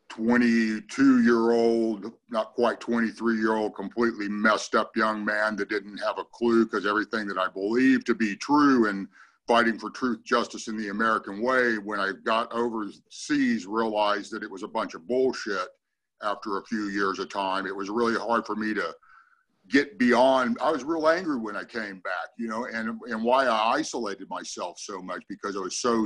22 0.10 1.24
year 1.24 1.52
old, 1.52 2.12
not 2.30 2.54
quite 2.54 2.80
23 2.80 3.38
year 3.38 3.56
old, 3.56 3.76
completely 3.76 4.28
messed 4.30 4.76
up 4.76 4.96
young 4.96 5.24
man 5.24 5.56
that 5.58 5.70
didn't 5.70 5.98
have 5.98 6.18
a 6.18 6.24
clue 6.24 6.66
because 6.66 6.86
everything 6.86 7.28
that 7.28 7.38
I 7.38 7.48
believed 7.50 8.06
to 8.08 8.16
be 8.16 8.36
true 8.36 8.90
and 8.90 9.08
fighting 9.48 9.78
for 9.78 9.92
truth, 9.92 10.24
justice, 10.24 10.68
in 10.68 10.78
the 10.78 10.90
American 10.90 11.42
way, 11.42 11.78
when 11.78 12.00
I 12.00 12.14
got 12.24 12.52
overseas, 12.52 13.68
realized 13.68 14.32
that 14.32 14.42
it 14.42 14.50
was 14.50 14.64
a 14.64 14.68
bunch 14.68 14.96
of 14.96 15.08
bullshit 15.08 15.68
after 16.24 16.58
a 16.58 16.66
few 16.66 16.86
years 16.86 17.20
of 17.20 17.30
time. 17.30 17.68
It 17.68 17.76
was 17.76 17.90
really 17.90 18.18
hard 18.18 18.46
for 18.46 18.56
me 18.56 18.74
to 18.74 18.96
get 19.70 19.98
beyond 19.98 20.58
i 20.62 20.72
was 20.72 20.84
real 20.84 21.08
angry 21.08 21.38
when 21.38 21.56
i 21.56 21.64
came 21.64 22.00
back 22.00 22.30
you 22.38 22.48
know 22.48 22.66
and 22.66 23.00
and 23.08 23.24
why 23.24 23.46
i 23.46 23.74
isolated 23.76 24.30
myself 24.30 24.78
so 24.80 25.02
much 25.02 25.24
because 25.28 25.56
i 25.56 25.60
was 25.60 25.80
so 25.80 26.06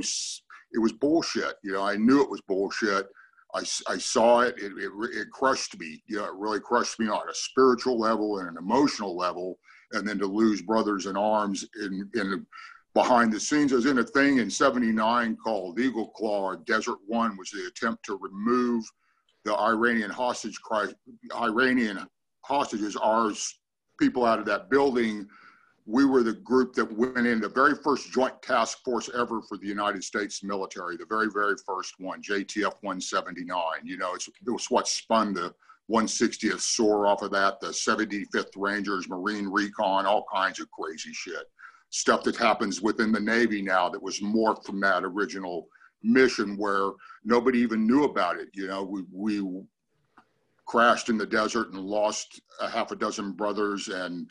it 0.72 0.78
was 0.78 0.92
bullshit 0.92 1.54
you 1.62 1.72
know 1.72 1.82
i 1.82 1.96
knew 1.96 2.22
it 2.22 2.30
was 2.30 2.40
bullshit 2.42 3.06
i, 3.54 3.60
I 3.88 3.98
saw 3.98 4.40
it. 4.40 4.56
it 4.58 4.72
it, 4.78 4.90
it 5.12 5.30
crushed 5.30 5.78
me 5.78 6.02
you 6.06 6.16
know 6.16 6.24
it 6.24 6.34
really 6.34 6.60
crushed 6.60 6.98
me 6.98 7.08
on 7.08 7.28
a 7.28 7.34
spiritual 7.34 7.98
level 7.98 8.38
and 8.38 8.48
an 8.48 8.56
emotional 8.56 9.16
level 9.16 9.58
and 9.92 10.08
then 10.08 10.18
to 10.18 10.26
lose 10.26 10.62
brothers 10.62 11.06
in 11.06 11.16
arms 11.16 11.66
in 11.82 12.08
in 12.14 12.46
behind 12.94 13.32
the 13.32 13.40
scenes 13.40 13.72
i 13.72 13.76
was 13.76 13.86
in 13.86 13.98
a 13.98 14.04
thing 14.04 14.38
in 14.38 14.50
79 14.50 15.36
called 15.36 15.78
eagle 15.78 16.08
claw 16.08 16.54
desert 16.56 16.98
one 17.06 17.36
was 17.36 17.50
the 17.50 17.66
attempt 17.66 18.04
to 18.06 18.18
remove 18.20 18.84
the 19.44 19.54
iranian 19.56 20.10
hostage 20.10 20.58
crisis 20.62 20.94
iranian 21.34 22.06
hostages, 22.42 22.96
ours, 22.96 23.58
people 23.98 24.24
out 24.24 24.38
of 24.38 24.46
that 24.46 24.70
building. 24.70 25.26
We 25.86 26.04
were 26.04 26.22
the 26.22 26.34
group 26.34 26.74
that 26.74 26.90
went 26.96 27.26
in 27.26 27.40
the 27.40 27.48
very 27.48 27.74
first 27.74 28.12
joint 28.12 28.40
task 28.42 28.78
force 28.84 29.10
ever 29.14 29.42
for 29.42 29.58
the 29.58 29.66
United 29.66 30.04
States 30.04 30.42
military, 30.42 30.96
the 30.96 31.06
very, 31.08 31.28
very 31.32 31.56
first 31.66 31.94
one, 31.98 32.22
JTF 32.22 32.74
179. 32.82 33.64
You 33.84 33.96
know, 33.96 34.14
it's, 34.14 34.28
it 34.28 34.50
was 34.50 34.70
what 34.70 34.86
spun 34.86 35.32
the 35.32 35.54
160th 35.90 36.60
SOAR 36.60 37.06
off 37.06 37.22
of 37.22 37.32
that, 37.32 37.60
the 37.60 37.68
75th 37.68 38.52
Rangers, 38.56 39.08
Marine 39.08 39.48
Recon, 39.48 40.06
all 40.06 40.24
kinds 40.32 40.60
of 40.60 40.70
crazy 40.70 41.12
shit. 41.12 41.44
Stuff 41.90 42.22
that 42.24 42.36
happens 42.36 42.80
within 42.80 43.10
the 43.10 43.18
Navy 43.18 43.60
now 43.60 43.88
that 43.88 44.00
was 44.00 44.20
morphed 44.20 44.64
from 44.64 44.80
that 44.80 45.02
original 45.04 45.66
mission 46.02 46.56
where 46.56 46.92
nobody 47.24 47.58
even 47.58 47.86
knew 47.86 48.04
about 48.04 48.38
it. 48.38 48.48
You 48.54 48.68
know, 48.68 48.84
we, 48.84 49.02
we 49.12 49.62
crashed 50.70 51.08
in 51.08 51.18
the 51.18 51.26
desert 51.26 51.72
and 51.72 51.80
lost 51.80 52.40
a 52.60 52.70
half 52.70 52.92
a 52.92 52.96
dozen 52.96 53.32
brothers. 53.32 53.88
And 53.88 54.30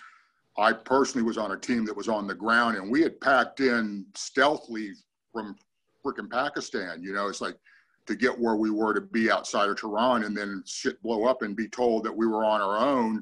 I 0.58 0.71
personally 0.71 1.28
was 1.28 1.38
on 1.38 1.52
a 1.52 1.58
team 1.58 1.84
that 1.84 1.97
was 1.97 2.08
on 2.08 2.28
the 2.28 2.34
ground, 2.34 2.78
and 2.78 2.89
we 2.89 3.02
had 3.02 3.19
packed 3.19 3.60
in 3.60 4.06
stealthily 4.15 4.93
from 5.34 5.58
freaking 6.04 6.30
Pakistan. 6.30 7.04
You 7.04 7.12
know, 7.12 7.28
it's 7.28 7.41
like 7.41 7.58
to 8.06 8.15
get 8.15 8.39
where 8.39 8.56
we 8.56 8.69
were 8.71 8.93
to 8.93 9.02
be 9.02 9.30
outside 9.30 9.67
of 9.67 9.82
Tehran, 9.82 10.23
and 10.23 10.36
then 10.36 10.63
shit 10.65 11.04
blow 11.04 11.25
up 11.25 11.41
and 11.41 11.58
be 11.58 11.67
told 11.67 12.06
that 12.06 12.15
we 12.15 12.25
were 12.25 12.45
on 12.45 12.62
our 12.62 12.78
own, 12.78 13.21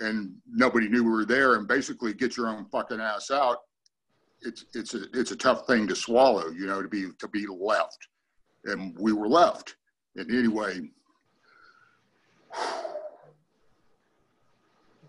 and 0.00 0.34
nobody 0.46 0.86
knew 0.86 1.02
we 1.02 1.10
were 1.10 1.24
there, 1.24 1.54
and 1.54 1.66
basically 1.66 2.12
get 2.12 2.36
your 2.36 2.48
own 2.48 2.66
fucking 2.66 3.00
ass 3.00 3.30
out. 3.30 3.56
It's 4.42 4.66
it's 4.74 4.92
a 4.92 5.04
it's 5.14 5.30
a 5.30 5.36
tough 5.36 5.66
thing 5.66 5.88
to 5.88 5.96
swallow, 5.96 6.50
you 6.50 6.66
know, 6.66 6.82
to 6.82 6.88
be 6.88 7.06
to 7.20 7.28
be 7.28 7.46
left, 7.46 8.06
and 8.66 8.94
we 8.98 9.14
were 9.14 9.28
left. 9.28 9.76
And 10.16 10.30
anyway, 10.30 10.90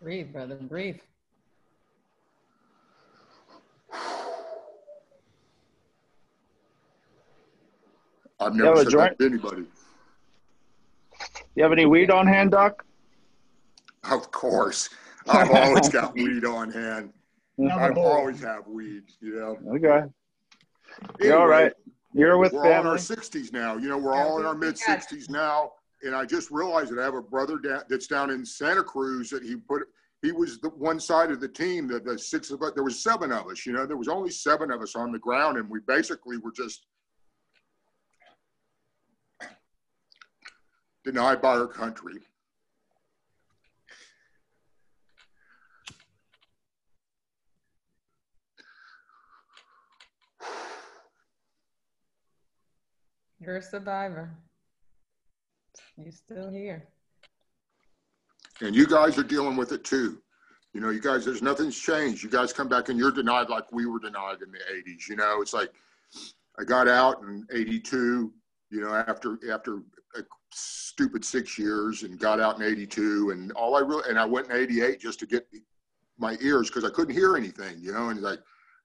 Breathe, 0.01 0.33
brother, 0.33 0.55
breathe. 0.55 0.97
I've 8.39 8.55
never 8.55 8.77
said 8.77 8.93
that 8.93 9.19
to 9.19 9.25
anybody. 9.25 9.65
You 11.55 11.63
have 11.63 11.71
any 11.71 11.85
weed 11.85 12.09
on 12.09 12.25
hand, 12.25 12.51
Doc? 12.51 12.83
Of 14.09 14.31
course. 14.31 14.89
I've 15.27 15.51
always 15.51 15.89
got 15.89 16.13
weed 16.15 16.45
on 16.45 16.71
hand. 16.71 17.13
I 17.69 17.89
always 17.91 18.41
have 18.41 18.65
weed, 18.65 19.03
you 19.19 19.35
know. 19.35 19.75
Okay. 19.75 19.87
Anyway, 19.87 20.09
You're 21.19 21.37
all 21.39 21.47
right. 21.47 21.71
You're 22.13 22.37
with 22.37 22.53
we're 22.53 22.63
family. 22.63 22.75
all 22.75 22.81
in 22.81 22.87
our 22.87 22.97
60s 22.97 23.53
now. 23.53 23.77
You 23.77 23.89
know, 23.89 23.97
we're 23.97 24.15
all 24.15 24.39
in 24.39 24.45
our 24.45 24.55
mid 24.55 24.75
60s 24.75 25.29
now. 25.29 25.73
And 26.03 26.15
I 26.15 26.25
just 26.25 26.49
realized 26.49 26.91
that 26.91 26.99
I 26.99 27.03
have 27.03 27.13
a 27.13 27.21
brother 27.21 27.59
that's 27.87 28.07
down 28.07 28.31
in 28.31 28.45
Santa 28.45 28.83
Cruz 28.83 29.29
that 29.29 29.43
he 29.43 29.55
put, 29.55 29.83
he 30.21 30.31
was 30.31 30.59
the 30.59 30.69
one 30.69 30.99
side 30.99 31.31
of 31.31 31.39
the 31.39 31.47
team 31.47 31.87
that 31.89 32.05
the 32.05 32.17
six 32.17 32.49
of 32.49 32.61
us, 32.63 32.71
there 32.73 32.83
was 32.83 33.03
seven 33.03 33.31
of 33.31 33.47
us, 33.47 33.65
you 33.65 33.73
know, 33.73 33.85
there 33.85 33.97
was 33.97 34.07
only 34.07 34.31
seven 34.31 34.71
of 34.71 34.81
us 34.81 34.95
on 34.95 35.11
the 35.11 35.19
ground. 35.19 35.57
And 35.57 35.69
we 35.69 35.79
basically 35.87 36.37
were 36.37 36.51
just 36.51 36.85
denied 41.03 41.41
by 41.41 41.57
our 41.57 41.67
country. 41.67 42.15
You're 53.39 53.57
a 53.57 53.61
survivor. 53.61 54.37
You're 55.97 56.11
still 56.11 56.49
here. 56.49 56.87
And 58.61 58.75
you 58.75 58.85
guys 58.85 59.17
are 59.17 59.23
dealing 59.23 59.55
with 59.55 59.71
it 59.71 59.83
too. 59.83 60.21
You 60.73 60.79
know, 60.79 60.89
you 60.89 61.01
guys, 61.01 61.25
there's 61.25 61.41
nothing's 61.41 61.77
changed. 61.77 62.23
You 62.23 62.29
guys 62.29 62.53
come 62.53 62.69
back 62.69 62.89
and 62.89 62.97
you're 62.97 63.11
denied 63.11 63.49
like 63.49 63.71
we 63.71 63.85
were 63.85 63.99
denied 63.99 64.41
in 64.41 64.51
the 64.51 64.59
80s. 64.59 65.09
You 65.09 65.17
know, 65.17 65.41
it's 65.41 65.53
like 65.53 65.71
I 66.59 66.63
got 66.63 66.87
out 66.87 67.21
in 67.23 67.45
82, 67.51 68.31
you 68.69 68.81
know, 68.81 68.93
after 68.93 69.37
after 69.51 69.81
a 70.15 70.21
stupid 70.53 71.25
six 71.25 71.57
years 71.57 72.03
and 72.03 72.19
got 72.19 72.39
out 72.39 72.57
in 72.57 72.63
82 72.63 73.31
and 73.31 73.51
all 73.53 73.75
I 73.75 73.79
really 73.79 74.09
and 74.09 74.19
I 74.19 74.25
went 74.25 74.49
in 74.49 74.55
88 74.55 74.99
just 74.99 75.19
to 75.19 75.25
get 75.25 75.47
my 76.17 76.37
ears 76.41 76.69
because 76.69 76.85
I 76.85 76.89
couldn't 76.89 77.15
hear 77.15 77.35
anything, 77.35 77.79
you 77.81 77.91
know, 77.91 78.09
and 78.09 78.21
like 78.21 78.39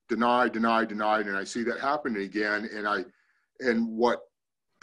denied, 0.08 0.52
denied, 0.52 0.88
denied, 0.88 1.26
and 1.26 1.36
I 1.36 1.44
see 1.44 1.62
that 1.64 1.80
happening 1.80 2.22
again. 2.22 2.68
And 2.74 2.88
I 2.88 3.04
and 3.60 3.88
what 3.88 4.22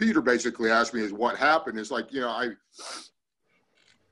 Peter 0.03 0.21
basically 0.21 0.69
asked 0.69 0.93
me 0.93 0.99
is 0.99 1.13
what 1.13 1.37
happened 1.37 1.79
is 1.79 1.89
like, 1.89 2.11
you 2.11 2.19
know, 2.19 2.29
I 2.29 2.49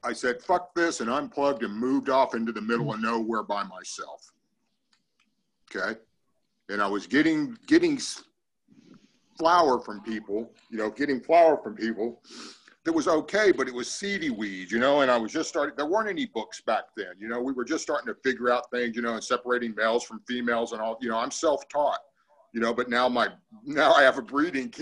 I 0.04 0.14
said, 0.14 0.42
fuck 0.42 0.74
this 0.74 1.02
and 1.02 1.10
unplugged 1.10 1.64
and 1.64 1.74
moved 1.74 2.10
off 2.10 2.34
into 2.34 2.54
the 2.54 2.62
middle 2.62 2.94
of 2.94 3.02
nowhere 3.02 3.44
by 3.44 3.64
myself. 3.64 4.32
Okay. 5.70 6.00
And 6.70 6.82
I 6.82 6.88
was 6.88 7.08
getting 7.08 7.58
getting 7.68 8.00
flower 9.38 9.80
from 9.80 10.02
people, 10.02 10.54
you 10.70 10.78
know, 10.78 10.90
getting 10.90 11.20
flower 11.20 11.60
from 11.62 11.76
people 11.76 12.22
that 12.86 12.94
was 12.94 13.10
okay, 13.10 13.52
but 13.52 13.68
it 13.68 13.74
was 13.74 13.92
seedy 13.92 14.30
weed, 14.30 14.72
you 14.72 14.80
know, 14.80 15.02
and 15.02 15.12
I 15.12 15.18
was 15.18 15.34
just 15.34 15.50
starting, 15.50 15.76
there 15.76 15.86
weren't 15.86 16.10
any 16.10 16.26
books 16.26 16.62
back 16.62 16.86
then, 16.96 17.14
you 17.20 17.28
know, 17.28 17.42
we 17.42 17.52
were 17.52 17.66
just 17.66 17.84
starting 17.84 18.08
to 18.08 18.20
figure 18.24 18.50
out 18.50 18.72
things, 18.72 18.96
you 18.96 19.02
know, 19.04 19.14
and 19.14 19.24
separating 19.24 19.76
males 19.76 20.04
from 20.04 20.22
females 20.28 20.72
and 20.72 20.82
all, 20.82 20.98
you 21.00 21.10
know, 21.10 21.20
I'm 21.20 21.30
self-taught, 21.30 22.00
you 22.54 22.60
know, 22.60 22.74
but 22.74 22.90
now 22.90 23.08
my, 23.08 23.28
now 23.64 23.94
I 23.94 24.02
have 24.02 24.18
a 24.18 24.22
breeding 24.24 24.74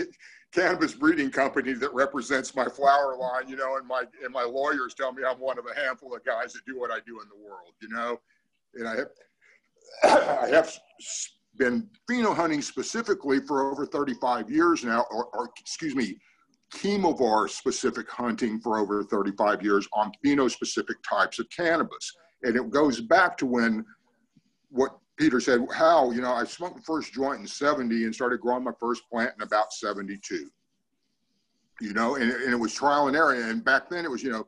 cannabis 0.52 0.94
breeding 0.94 1.30
company 1.30 1.72
that 1.74 1.92
represents 1.94 2.54
my 2.56 2.66
flower 2.66 3.16
line, 3.16 3.48
you 3.48 3.56
know, 3.56 3.76
and 3.76 3.86
my 3.86 4.04
and 4.24 4.32
my 4.32 4.42
lawyers 4.42 4.94
tell 4.94 5.12
me 5.12 5.22
I'm 5.24 5.38
one 5.38 5.58
of 5.58 5.66
a 5.66 5.78
handful 5.78 6.14
of 6.14 6.24
guys 6.24 6.52
that 6.52 6.64
do 6.66 6.78
what 6.78 6.90
I 6.90 6.98
do 7.06 7.20
in 7.20 7.28
the 7.28 7.36
world, 7.36 7.72
you 7.80 7.88
know, 7.88 8.20
and 8.74 8.88
I 8.88 8.96
have 8.96 9.08
I 10.42 10.48
have 10.48 10.72
been 11.56 11.88
pheno 12.10 12.34
hunting 12.34 12.62
specifically 12.62 13.40
for 13.40 13.70
over 13.70 13.86
35 13.86 14.50
years 14.50 14.84
now, 14.84 15.04
or, 15.10 15.26
or 15.34 15.50
excuse 15.60 15.94
me, 15.94 16.18
chemovar 16.74 17.48
specific 17.48 18.08
hunting 18.08 18.60
for 18.60 18.78
over 18.78 19.02
35 19.04 19.62
years 19.62 19.88
on 19.92 20.12
pheno 20.24 20.50
specific 20.50 20.96
types 21.08 21.38
of 21.38 21.46
cannabis, 21.50 22.12
and 22.42 22.56
it 22.56 22.70
goes 22.70 23.00
back 23.00 23.36
to 23.38 23.46
when 23.46 23.84
what 24.70 24.99
Peter 25.20 25.38
said, 25.38 25.60
how, 25.74 26.10
you 26.12 26.22
know, 26.22 26.32
I 26.32 26.44
smoked 26.44 26.76
the 26.76 26.82
first 26.82 27.12
joint 27.12 27.40
in 27.40 27.46
70 27.46 28.04
and 28.04 28.14
started 28.14 28.40
growing 28.40 28.64
my 28.64 28.72
first 28.80 29.02
plant 29.10 29.34
in 29.36 29.42
about 29.42 29.70
72. 29.70 30.50
You 31.82 31.92
know, 31.92 32.16
and, 32.16 32.32
and 32.32 32.50
it 32.50 32.58
was 32.58 32.72
trial 32.72 33.06
and 33.06 33.14
error. 33.14 33.34
And 33.34 33.62
back 33.62 33.90
then 33.90 34.06
it 34.06 34.10
was, 34.10 34.22
you 34.22 34.30
know, 34.30 34.46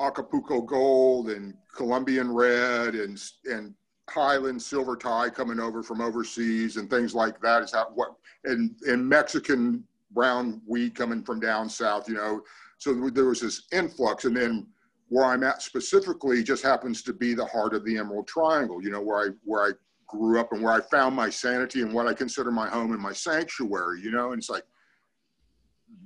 Acapulco 0.00 0.62
Gold 0.62 1.28
and 1.28 1.52
Colombian 1.76 2.32
Red 2.32 2.94
and, 2.94 3.20
and 3.44 3.74
Highland 4.08 4.62
Silver 4.62 4.96
Thai 4.96 5.28
coming 5.28 5.60
over 5.60 5.82
from 5.82 6.00
overseas 6.00 6.78
and 6.78 6.88
things 6.88 7.14
like 7.14 7.38
that 7.42 7.62
is 7.62 7.72
how 7.72 7.90
what, 7.94 8.14
and, 8.44 8.74
and 8.86 9.06
Mexican 9.06 9.84
brown 10.12 10.62
weed 10.66 10.94
coming 10.94 11.22
from 11.22 11.40
down 11.40 11.68
south, 11.68 12.08
you 12.08 12.14
know. 12.14 12.42
So 12.78 12.94
there 13.10 13.26
was 13.26 13.42
this 13.42 13.64
influx. 13.70 14.24
And 14.24 14.34
then 14.34 14.66
where 15.08 15.26
I'm 15.26 15.44
at 15.44 15.60
specifically 15.60 16.42
just 16.42 16.62
happens 16.62 17.02
to 17.02 17.12
be 17.12 17.34
the 17.34 17.44
heart 17.44 17.74
of 17.74 17.84
the 17.84 17.98
Emerald 17.98 18.26
Triangle, 18.28 18.82
you 18.82 18.90
know, 18.90 19.02
where 19.02 19.26
I, 19.26 19.28
where 19.44 19.62
I 19.62 19.72
grew 20.10 20.40
up 20.40 20.52
and 20.52 20.62
where 20.62 20.72
I 20.72 20.80
found 20.80 21.14
my 21.14 21.30
sanity 21.30 21.82
and 21.82 21.92
what 21.92 22.06
I 22.06 22.14
consider 22.14 22.50
my 22.50 22.68
home 22.68 22.92
and 22.92 23.00
my 23.00 23.12
sanctuary, 23.12 24.00
you 24.02 24.10
know, 24.10 24.32
and 24.32 24.40
it's 24.40 24.50
like 24.50 24.64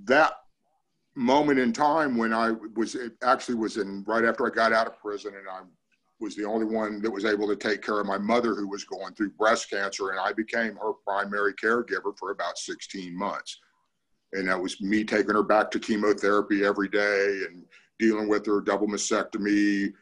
that 0.04 0.34
moment 1.16 1.58
in 1.58 1.72
time 1.72 2.16
when 2.16 2.32
I 2.32 2.52
was 2.76 2.96
actually 3.22 3.54
was 3.56 3.76
in 3.76 4.04
right 4.04 4.24
after 4.24 4.46
I 4.46 4.54
got 4.54 4.72
out 4.72 4.86
of 4.86 4.98
prison 4.98 5.34
and 5.36 5.48
I 5.48 5.60
was 6.20 6.36
the 6.36 6.44
only 6.44 6.66
one 6.66 7.00
that 7.02 7.10
was 7.10 7.24
able 7.24 7.46
to 7.48 7.56
take 7.56 7.82
care 7.82 8.00
of 8.00 8.06
my 8.06 8.18
mother 8.18 8.54
who 8.54 8.68
was 8.68 8.84
going 8.84 9.14
through 9.14 9.30
breast 9.30 9.70
cancer 9.70 10.10
and 10.10 10.18
I 10.18 10.32
became 10.32 10.76
her 10.76 10.92
primary 11.06 11.54
caregiver 11.54 12.16
for 12.18 12.30
about 12.30 12.58
16 12.58 13.16
months. 13.16 13.60
And 14.32 14.48
that 14.48 14.60
was 14.60 14.80
me 14.80 15.04
taking 15.04 15.34
her 15.34 15.42
back 15.42 15.70
to 15.72 15.78
chemotherapy 15.78 16.64
every 16.64 16.88
day 16.88 17.42
and 17.48 17.64
dealing 17.98 18.28
with 18.28 18.44
her 18.46 18.60
double 18.60 18.88
mastectomy, 18.88 19.92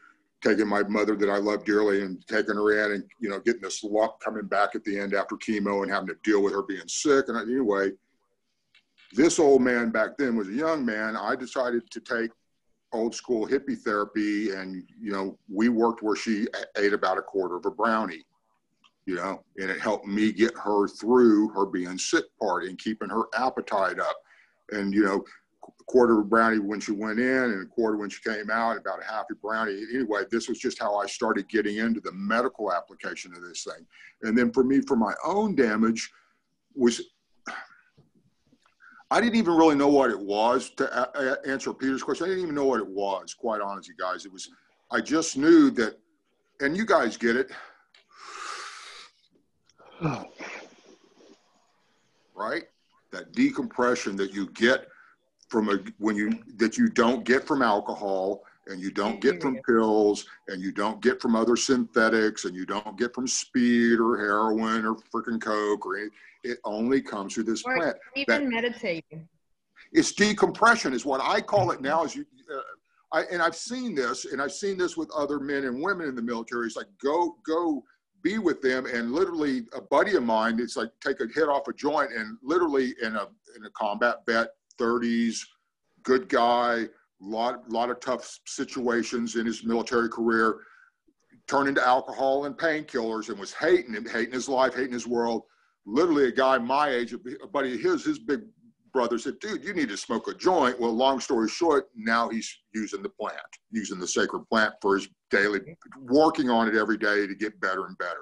taking 0.43 0.67
my 0.67 0.83
mother 0.83 1.15
that 1.15 1.29
I 1.29 1.37
love 1.37 1.63
dearly 1.63 2.01
and 2.01 2.25
taking 2.27 2.55
her 2.55 2.85
in 2.85 2.91
and, 2.93 3.03
you 3.19 3.29
know, 3.29 3.39
getting 3.39 3.61
this 3.61 3.83
lump 3.83 4.19
coming 4.19 4.45
back 4.45 4.75
at 4.75 4.83
the 4.83 4.99
end 4.99 5.13
after 5.13 5.35
chemo 5.35 5.83
and 5.83 5.91
having 5.91 6.09
to 6.09 6.17
deal 6.23 6.43
with 6.43 6.53
her 6.53 6.63
being 6.63 6.87
sick. 6.87 7.25
And 7.29 7.37
anyway, 7.37 7.91
this 9.13 9.39
old 9.39 9.61
man 9.61 9.89
back 9.89 10.17
then 10.17 10.35
was 10.35 10.49
a 10.49 10.53
young 10.53 10.85
man. 10.85 11.15
I 11.15 11.35
decided 11.35 11.89
to 11.91 11.99
take 12.01 12.31
old 12.91 13.15
school 13.15 13.47
hippie 13.47 13.77
therapy 13.77 14.51
and, 14.51 14.83
you 15.01 15.11
know, 15.11 15.37
we 15.49 15.69
worked 15.69 16.03
where 16.03 16.15
she 16.15 16.47
ate 16.77 16.93
about 16.93 17.17
a 17.17 17.21
quarter 17.21 17.55
of 17.55 17.65
a 17.65 17.71
brownie, 17.71 18.25
you 19.05 19.15
know, 19.15 19.43
and 19.57 19.69
it 19.69 19.79
helped 19.79 20.05
me 20.05 20.31
get 20.31 20.53
her 20.57 20.87
through 20.87 21.49
her 21.49 21.65
being 21.65 21.97
sick 21.97 22.25
part 22.39 22.65
and 22.65 22.77
keeping 22.77 23.09
her 23.09 23.23
appetite 23.35 23.99
up. 23.99 24.15
And, 24.71 24.93
you 24.93 25.03
know, 25.03 25.23
a 25.83 25.91
quarter 25.91 26.13
of 26.13 26.19
a 26.19 26.23
brownie 26.23 26.59
when 26.59 26.79
she 26.79 26.91
went 26.91 27.19
in 27.19 27.27
and 27.27 27.61
a 27.61 27.65
quarter 27.65 27.97
when 27.97 28.09
she 28.09 28.21
came 28.21 28.49
out, 28.49 28.77
about 28.77 29.01
a 29.01 29.05
half 29.05 29.25
a 29.31 29.35
brownie. 29.35 29.85
Anyway, 29.93 30.23
this 30.31 30.47
was 30.47 30.59
just 30.59 30.79
how 30.79 30.95
I 30.95 31.05
started 31.05 31.49
getting 31.49 31.77
into 31.77 31.99
the 31.99 32.11
medical 32.13 32.71
application 32.71 33.33
of 33.35 33.41
this 33.41 33.63
thing. 33.63 33.85
And 34.21 34.37
then 34.37 34.51
for 34.51 34.63
me, 34.63 34.81
for 34.81 34.95
my 34.95 35.13
own 35.25 35.55
damage, 35.55 36.11
was 36.75 37.01
I 39.11 39.19
didn't 39.21 39.35
even 39.35 39.55
really 39.55 39.75
know 39.75 39.89
what 39.89 40.09
it 40.09 40.19
was 40.19 40.71
to 40.71 40.91
uh, 40.91 41.05
uh, 41.13 41.35
answer 41.45 41.73
Peter's 41.73 42.01
question. 42.01 42.25
I 42.25 42.29
didn't 42.29 42.43
even 42.43 42.55
know 42.55 42.65
what 42.65 42.79
it 42.79 42.87
was, 42.87 43.33
quite 43.33 43.61
honestly, 43.61 43.93
guys. 43.99 44.25
It 44.25 44.33
was, 44.33 44.49
I 44.91 45.01
just 45.01 45.37
knew 45.37 45.69
that, 45.71 45.99
and 46.61 46.75
you 46.75 46.85
guys 46.85 47.17
get 47.17 47.35
it. 47.35 47.51
right? 52.35 52.63
That 53.11 53.33
decompression 53.33 54.15
that 54.15 54.33
you 54.33 54.49
get 54.51 54.87
from 55.53 55.69
a 55.69 55.77
when 55.99 56.15
you 56.15 56.39
that 56.57 56.79
you 56.79 56.89
don't 56.89 57.23
get 57.23 57.45
from 57.45 57.61
alcohol 57.61 58.41
and 58.65 58.81
you 58.81 58.89
don't 58.89 59.21
get 59.21 59.39
from 59.39 59.55
pills 59.67 60.25
and 60.47 60.63
you 60.63 60.71
don't 60.71 60.99
get 60.99 61.21
from 61.21 61.35
other 61.35 61.55
synthetics 61.55 62.45
and 62.45 62.55
you 62.55 62.65
don't 62.65 62.97
get 62.97 63.13
from 63.13 63.27
speed 63.27 63.99
or 63.99 64.17
heroin 64.17 64.83
or 64.83 64.95
freaking 65.13 65.39
coke 65.39 65.85
or 65.85 65.97
anything. 65.97 66.11
it 66.43 66.57
only 66.65 67.03
comes 67.03 67.35
through 67.35 67.43
this 67.43 67.61
or 67.65 67.75
plant 67.75 67.95
even 68.15 68.45
that, 68.45 68.49
meditating 68.49 69.27
it's 69.91 70.11
decompression 70.11 70.91
is 70.91 71.05
what 71.05 71.21
i 71.21 71.39
call 71.39 71.69
it 71.69 71.81
now 71.81 72.03
as 72.03 72.15
you 72.15 72.25
uh, 72.51 73.19
I, 73.19 73.21
and 73.31 73.39
i've 73.39 73.55
seen 73.55 73.93
this 73.93 74.25
and 74.25 74.41
i've 74.41 74.53
seen 74.53 74.75
this 74.75 74.97
with 74.97 75.11
other 75.11 75.39
men 75.39 75.65
and 75.65 75.79
women 75.83 76.07
in 76.07 76.15
the 76.15 76.23
military 76.23 76.65
it's 76.65 76.75
like 76.75 76.87
go 76.99 77.35
go 77.45 77.83
be 78.23 78.39
with 78.39 78.59
them 78.63 78.87
and 78.87 79.11
literally 79.11 79.67
a 79.75 79.81
buddy 79.81 80.15
of 80.15 80.23
mine 80.23 80.59
it's 80.59 80.77
like 80.77 80.89
take 80.99 81.19
a 81.19 81.27
hit 81.35 81.47
off 81.47 81.67
a 81.67 81.73
joint 81.73 82.11
and 82.11 82.37
literally 82.41 82.95
in 83.03 83.15
a 83.17 83.27
in 83.55 83.65
a 83.65 83.69
combat 83.77 84.23
vet 84.27 84.47
30s, 84.79 85.39
good 86.03 86.29
guy, 86.29 86.87
lot 87.21 87.69
lot 87.69 87.89
of 87.89 87.99
tough 87.99 88.39
situations 88.45 89.35
in 89.35 89.45
his 89.45 89.63
military 89.63 90.09
career, 90.09 90.59
turned 91.47 91.69
into 91.69 91.85
alcohol 91.85 92.45
and 92.45 92.57
painkillers 92.57 93.29
and 93.29 93.39
was 93.39 93.53
hating 93.53 93.93
him, 93.93 94.05
hating 94.07 94.33
his 94.33 94.49
life, 94.49 94.75
hating 94.75 94.93
his 94.93 95.07
world. 95.07 95.43
Literally, 95.85 96.27
a 96.27 96.31
guy 96.31 96.57
my 96.57 96.89
age, 96.89 97.13
a 97.13 97.47
buddy 97.47 97.75
of 97.75 97.81
his, 97.81 98.05
his 98.05 98.19
big 98.19 98.41
brother 98.93 99.17
said, 99.17 99.39
"Dude, 99.39 99.63
you 99.63 99.73
need 99.73 99.89
to 99.89 99.97
smoke 99.97 100.27
a 100.27 100.33
joint." 100.33 100.79
Well, 100.79 100.93
long 100.93 101.19
story 101.19 101.49
short, 101.49 101.89
now 101.95 102.29
he's 102.29 102.49
using 102.73 103.01
the 103.01 103.09
plant, 103.09 103.37
using 103.71 103.99
the 103.99 104.07
sacred 104.07 104.45
plant 104.49 104.73
for 104.81 104.95
his 104.95 105.09
daily, 105.29 105.59
working 105.97 106.49
on 106.49 106.67
it 106.67 106.75
every 106.75 106.97
day 106.97 107.27
to 107.27 107.35
get 107.35 107.59
better 107.59 107.87
and 107.87 107.97
better. 107.97 108.21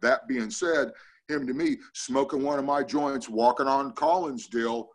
That 0.00 0.26
being 0.28 0.50
said, 0.50 0.92
him 1.28 1.46
to 1.46 1.54
me, 1.54 1.78
smoking 1.94 2.42
one 2.42 2.58
of 2.58 2.64
my 2.64 2.82
joints, 2.82 3.28
walking 3.28 3.66
on 3.66 3.92
Collinsdale, 3.94 4.88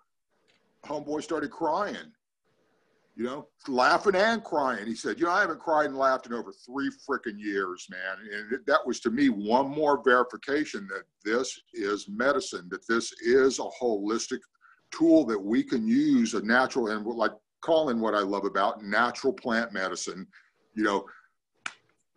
homeboy 0.86 1.24
started 1.24 1.52
crying. 1.52 2.14
you 3.20 3.26
know, 3.26 3.50
laughing 3.68 4.16
and 4.16 4.42
crying. 4.46 4.88
He 4.88 4.96
said, 4.96 5.20
you 5.20 5.26
know, 5.26 5.32
I 5.32 5.42
haven't 5.42 5.60
cried 5.60 5.88
and 5.88 5.98
laughed 5.98 6.26
in 6.26 6.32
over 6.32 6.54
three 6.54 6.90
freaking 6.90 7.38
years, 7.38 7.86
man. 7.90 8.18
And 8.34 8.66
that 8.66 8.80
was 8.88 9.02
to 9.02 9.12
me 9.12 9.28
one 9.28 9.70
more 9.70 10.02
verification 10.02 10.88
that 10.88 11.04
this 11.26 11.60
is 11.74 12.08
medicine, 12.08 12.70
that 12.72 12.88
this 12.88 13.12
is 13.22 13.60
a 13.60 13.64
holistic 13.84 14.40
tool 14.92 15.26
that 15.26 15.38
we 15.38 15.64
can 15.64 15.86
use 15.86 16.34
a 16.34 16.42
natural 16.42 16.88
and 16.88 17.06
like 17.06 17.34
Colin 17.60 18.00
what 18.00 18.16
I 18.16 18.22
love 18.22 18.46
about 18.46 18.84
natural 18.86 19.34
plant 19.34 19.74
medicine, 19.74 20.26
you 20.74 20.84
know, 20.84 21.06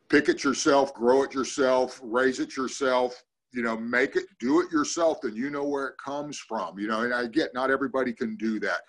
pick 0.08 0.28
it 0.28 0.44
yourself, 0.44 0.94
grow 0.94 1.24
it 1.24 1.34
yourself, 1.34 1.98
raise 2.00 2.38
it 2.38 2.56
yourself, 2.56 3.20
you 3.52 3.62
know, 3.62 3.76
make 3.76 4.16
it, 4.16 4.24
do 4.38 4.60
it 4.60 4.72
yourself, 4.72 5.20
then 5.22 5.36
you 5.36 5.50
know 5.50 5.64
where 5.64 5.88
it 5.88 5.94
comes 6.02 6.38
from, 6.38 6.78
you 6.78 6.88
know, 6.88 7.02
and 7.02 7.12
I 7.12 7.26
get 7.26 7.52
not 7.54 7.70
everybody 7.70 8.12
can 8.12 8.36
do 8.36 8.58
that 8.60 8.80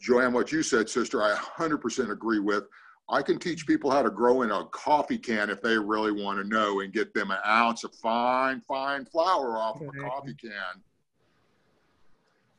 Johann, 0.00 0.32
what 0.32 0.50
you 0.50 0.62
said, 0.62 0.88
sister, 0.88 1.22
I 1.22 1.34
100% 1.34 2.10
agree 2.10 2.38
with. 2.38 2.64
I 3.08 3.22
can 3.22 3.38
teach 3.38 3.66
people 3.66 3.90
how 3.90 4.02
to 4.02 4.10
grow 4.10 4.42
in 4.42 4.50
a 4.50 4.64
coffee 4.66 5.18
can 5.18 5.50
if 5.50 5.60
they 5.60 5.76
really 5.76 6.12
want 6.12 6.40
to 6.40 6.48
know 6.48 6.80
and 6.80 6.92
get 6.92 7.12
them 7.12 7.30
an 7.30 7.38
ounce 7.46 7.82
of 7.84 7.94
fine, 7.96 8.60
fine 8.60 9.04
flower 9.04 9.58
off 9.58 9.80
of 9.80 9.88
a 9.88 10.00
coffee 10.00 10.34
can. 10.40 10.80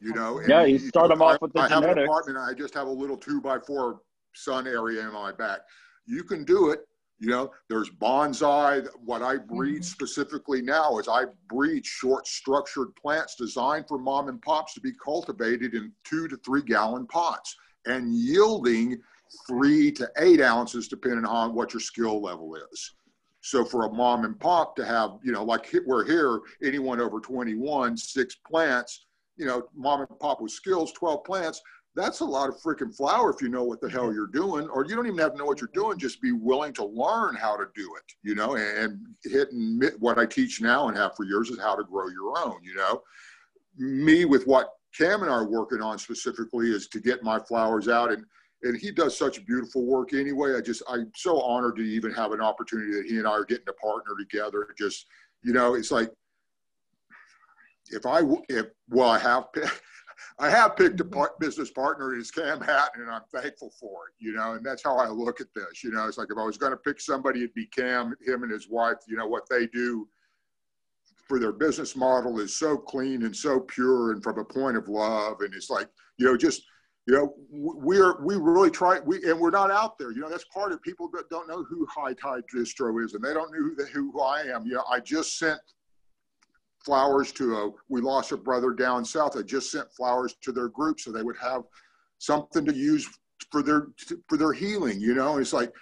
You 0.01 0.13
know, 0.13 0.41
yeah, 0.47 0.65
you 0.65 0.80
start 0.80 1.10
them 1.10 1.21
off 1.21 1.41
with 1.41 1.54
the 1.54 1.62
I 1.62 1.69
genetics. 1.69 1.88
have 1.88 1.97
an 1.97 2.04
apartment. 2.04 2.38
I 2.39 2.54
just 2.54 2.73
have 2.73 2.88
a 2.88 2.91
little 2.91 3.17
two 3.17 3.39
by 3.39 3.60
four 3.60 4.01
sun 4.34 4.67
area 4.67 5.01
in 5.01 5.13
my 5.13 5.32
back. 5.32 5.60
You 6.06 6.23
can 6.23 6.43
do 6.43 6.71
it 6.71 6.88
you 7.21 7.29
know, 7.29 7.51
there's 7.69 7.89
bonsai. 7.91 8.88
What 9.05 9.21
I 9.21 9.38
breed 9.38 9.75
mm-hmm. 9.75 9.84
specifically 9.84 10.62
now 10.62 10.97
is 10.97 11.07
I 11.07 11.25
breed 11.47 11.86
short 11.86 12.25
structured 12.25 12.95
plants 12.95 13.36
designed 13.36 13.88
for 13.88 13.99
mom 13.99 14.27
and 14.27 14.41
pops 14.41 14.73
to 14.73 14.81
be 14.81 14.91
cultivated 14.93 15.75
in 15.75 15.91
two 16.03 16.27
to 16.27 16.36
three 16.38 16.63
gallon 16.63 17.05
pots 17.05 17.55
and 17.86 18.12
yielding 18.15 18.99
three 19.47 19.91
to 19.91 20.10
eight 20.17 20.41
ounces 20.41 20.88
depending 20.88 21.25
on 21.25 21.53
what 21.53 21.73
your 21.73 21.79
skill 21.79 22.21
level 22.21 22.55
is. 22.55 22.95
So 23.41 23.63
for 23.63 23.86
a 23.86 23.93
mom 23.93 24.25
and 24.25 24.39
pop 24.39 24.75
to 24.77 24.86
have, 24.86 25.19
you 25.23 25.31
know, 25.31 25.43
like 25.43 25.73
we're 25.86 26.05
here, 26.05 26.41
anyone 26.63 26.99
over 26.99 27.19
21, 27.19 27.97
six 27.97 28.36
plants, 28.36 29.05
you 29.38 29.45
know, 29.45 29.67
mom 29.75 30.01
and 30.01 30.19
pop 30.19 30.41
with 30.41 30.51
skills, 30.51 30.91
12 30.93 31.23
plants, 31.23 31.62
that's 31.95 32.21
a 32.21 32.25
lot 32.25 32.49
of 32.49 32.56
freaking 32.56 32.95
flower 32.95 33.32
if 33.32 33.41
you 33.41 33.49
know 33.49 33.63
what 33.63 33.82
the 33.82 33.89
hell 33.89 34.13
you're 34.13 34.27
doing, 34.27 34.69
or 34.69 34.86
you 34.86 34.95
don't 34.95 35.08
even 35.08 35.19
have 35.19 35.34
to 35.34 35.38
know 35.38 35.45
what 35.45 35.60
you're 35.60 35.69
doing. 35.73 35.97
Just 35.97 36.21
be 36.21 36.32
willing 36.32 36.73
to 36.73 36.86
learn 36.86 37.36
how 37.36 37.58
to 37.58 37.65
do 37.75 37.93
it, 37.97 38.13
you 38.23 38.34
know. 38.34 38.56
And 38.56 38.99
hitting 39.23 39.82
what 39.99 40.17
I 40.17 40.25
teach 40.25 40.62
now 40.62 40.88
and 40.88 40.97
have 40.97 41.15
for 41.15 41.25
years 41.25 41.49
is 41.49 41.60
how 41.60 41.75
to 41.75 41.84
grow 41.84 42.08
your 42.08 42.38
own, 42.38 42.63
you 42.63 42.75
know. 42.75 43.01
Me 43.77 44.25
with 44.25 44.47
what 44.47 44.69
Cam 44.97 45.21
and 45.21 45.30
I 45.30 45.36
are 45.36 45.47
working 45.47 45.82
on 45.82 45.97
specifically 45.97 46.71
is 46.71 46.88
to 46.89 46.99
get 46.99 47.23
my 47.23 47.39
flowers 47.39 47.89
out, 47.89 48.12
and 48.12 48.25
and 48.63 48.77
he 48.77 48.91
does 48.91 49.17
such 49.17 49.45
beautiful 49.45 49.86
work 49.86 50.13
anyway. 50.13 50.56
I 50.56 50.62
just 50.62 50.84
I'm 50.88 51.12
so 51.15 51.41
honored 51.41 51.75
to 51.77 51.82
even 51.82 52.13
have 52.13 52.32
an 52.32 52.41
opportunity 52.41 52.93
that 52.93 53.06
he 53.06 53.17
and 53.17 53.27
I 53.27 53.32
are 53.32 53.45
getting 53.45 53.65
to 53.65 53.73
partner 53.73 54.13
together. 54.17 54.65
Just 54.77 55.08
you 55.43 55.51
know, 55.51 55.73
it's 55.73 55.91
like 55.91 56.10
if 57.89 58.06
I 58.06 58.21
if 58.47 58.67
well 58.89 59.10
I 59.10 59.19
have 59.19 59.47
I 60.41 60.49
have 60.49 60.75
picked 60.75 60.99
a 60.99 61.30
business 61.39 61.69
partner 61.69 62.15
as 62.15 62.32
Cam 62.32 62.60
Hattan, 62.60 63.04
and 63.04 63.12
I'm 63.12 63.21
thankful 63.32 63.71
for 63.80 64.08
it. 64.08 64.13
You 64.17 64.34
know, 64.34 64.54
and 64.54 64.65
that's 64.65 64.84
how 64.84 64.97
I 64.97 65.08
look 65.08 65.39
at 65.39 65.54
this. 65.54 65.84
You 65.84 65.91
know, 65.91 66.08
it's 66.08 66.17
like 66.17 66.30
if 66.32 66.38
I 66.38 66.43
was 66.43 66.58
going 66.58 66.71
to 66.71 66.77
pick 66.77 66.99
somebody, 66.99 67.41
it'd 67.41 67.54
be 67.54 67.67
Cam, 67.67 68.15
him 68.25 68.41
and 68.41 68.51
his 68.51 68.67
wife. 68.67 68.97
You 69.08 69.17
know 69.17 69.27
what 69.27 69.47
they 69.49 69.67
do 69.67 70.08
for 71.27 71.38
their 71.38 71.51
business 71.51 71.95
model 71.95 72.39
is 72.39 72.58
so 72.58 72.75
clean 72.75 73.21
and 73.23 73.36
so 73.36 73.60
pure, 73.60 74.13
and 74.13 74.23
from 74.23 74.39
a 74.39 74.43
point 74.43 74.77
of 74.77 74.89
love. 74.89 75.41
And 75.41 75.54
it's 75.54 75.69
like 75.69 75.88
you 76.17 76.25
know, 76.25 76.36
just 76.36 76.63
you 77.06 77.13
know, 77.13 77.36
we're 77.51 78.19
we 78.23 78.36
really 78.36 78.71
try 78.71 78.99
we 78.99 79.23
and 79.30 79.39
we're 79.39 79.51
not 79.51 79.69
out 79.69 79.99
there. 79.99 80.12
You 80.12 80.21
know, 80.21 80.30
that's 80.30 80.45
part 80.45 80.71
of 80.71 80.82
people 80.82 81.08
that 81.13 81.30
don't 81.30 81.47
know 81.47 81.63
who 81.63 81.86
High 81.86 82.13
Tide 82.13 82.43
Distro 82.51 83.06
is, 83.06 83.13
and 83.13 83.23
they 83.23 83.36
don't 83.36 83.51
know 83.51 83.60
who, 83.60 84.12
who 84.12 84.21
I 84.21 84.41
am. 84.41 84.65
You 84.65 84.73
know, 84.73 84.86
I 84.91 85.01
just 85.01 85.38
sent 85.38 85.60
flowers 86.86 87.32
to 87.34 87.56
a, 87.56 87.72
we 87.89 88.02
lost 88.02 88.32
a 88.32 88.38
brother 88.38 88.72
down 88.72 89.06
south. 89.06 89.38
I 89.38 89.41
just 89.41 89.72
sent 89.72 89.91
flowers 89.94 90.36
to 90.41 90.52
their 90.52 90.70
group 90.70 91.00
so 91.00 91.12
they 91.12 91.24
would 91.24 91.38
have 91.38 91.63
something 92.17 92.65
to 92.65 92.74
use 92.74 93.08
for 93.52 93.63
their, 93.63 93.88
for 94.28 94.38
their 94.38 94.54
healing, 94.54 95.00
you 95.00 95.13
know? 95.13 95.38
it's 95.38 95.54
like, 95.54 95.74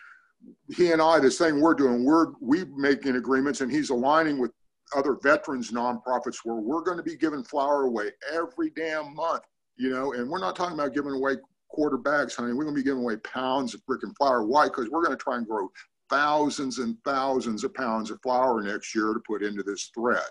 he 0.73 0.93
and 0.93 1.01
I, 1.01 1.19
the 1.19 1.29
same 1.29 1.59
we're 1.59 1.73
doing, 1.73 2.05
we're, 2.05 2.27
we 2.39 2.63
making 2.75 3.17
agreements 3.17 3.59
and 3.61 3.69
he's 3.69 3.89
aligning 3.89 4.39
with 4.39 4.51
other 4.95 5.17
veterans 5.21 5.71
nonprofits 5.71 6.37
where 6.43 6.55
we're 6.55 6.81
going 6.81 6.97
to 6.97 7.03
be 7.03 7.17
giving 7.17 7.43
flower 7.43 7.83
away 7.83 8.11
every 8.33 8.69
damn 8.71 9.13
month, 9.13 9.43
you 9.77 9.89
know, 9.89 10.13
and 10.13 10.29
we're 10.29 10.39
not 10.39 10.55
talking 10.55 10.73
about 10.79 10.93
giving 10.93 11.11
away 11.11 11.35
quarter 11.69 11.97
bags, 11.97 12.35
honey. 12.35 12.53
We're 12.53 12.63
going 12.63 12.75
to 12.75 12.81
be 12.81 12.85
giving 12.85 13.03
away 13.03 13.17
pounds 13.17 13.73
of 13.73 13.81
freaking 13.85 14.15
flower. 14.17 14.45
Why? 14.45 14.65
Because 14.65 14.89
we're 14.89 15.03
going 15.03 15.15
to 15.15 15.23
try 15.23 15.37
and 15.37 15.47
grow 15.47 15.69
thousands 16.09 16.79
and 16.79 16.97
thousands 17.05 17.63
of 17.63 17.73
pounds 17.73 18.09
of 18.11 18.19
flower 18.21 18.61
next 18.61 18.95
year 18.95 19.13
to 19.13 19.19
put 19.27 19.43
into 19.43 19.63
this 19.63 19.91
thread. 19.93 20.21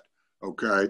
Okay, 0.45 0.89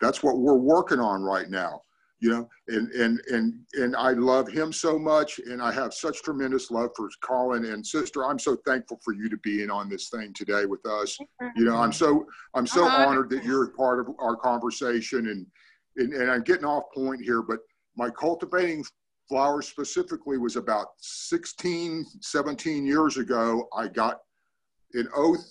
that's 0.00 0.22
what 0.22 0.38
we're 0.38 0.54
working 0.54 1.00
on 1.00 1.22
right 1.22 1.48
now. 1.48 1.82
You 2.22 2.28
know, 2.30 2.48
and 2.68 2.90
and 2.90 3.18
and 3.28 3.54
and 3.74 3.96
I 3.96 4.10
love 4.12 4.46
him 4.46 4.74
so 4.74 4.98
much, 4.98 5.38
and 5.38 5.62
I 5.62 5.72
have 5.72 5.94
such 5.94 6.22
tremendous 6.22 6.70
love 6.70 6.90
for 6.94 7.08
Colin 7.22 7.64
and 7.64 7.86
sister. 7.86 8.26
I'm 8.26 8.38
so 8.38 8.56
thankful 8.66 9.00
for 9.02 9.14
you 9.14 9.30
to 9.30 9.38
be 9.38 9.62
in 9.62 9.70
on 9.70 9.88
this 9.88 10.10
thing 10.10 10.34
today 10.34 10.66
with 10.66 10.84
us. 10.84 11.18
You 11.56 11.64
know, 11.64 11.76
I'm 11.76 11.92
so 11.92 12.26
I'm 12.54 12.66
so 12.66 12.86
uh, 12.86 13.06
honored 13.06 13.30
that 13.30 13.42
you're 13.42 13.68
part 13.68 14.00
of 14.00 14.14
our 14.18 14.36
conversation, 14.36 15.28
and, 15.28 15.46
and 15.96 16.12
and 16.12 16.30
I'm 16.30 16.42
getting 16.42 16.66
off 16.66 16.84
point 16.94 17.22
here, 17.22 17.40
but 17.40 17.60
my 17.96 18.10
cultivating 18.10 18.84
flowers 19.30 19.68
specifically 19.68 20.36
was 20.36 20.56
about 20.56 20.88
16 20.98 22.04
17 22.20 22.84
years 22.84 23.16
ago 23.16 23.68
i 23.76 23.86
got 23.86 24.18
in 24.94 25.06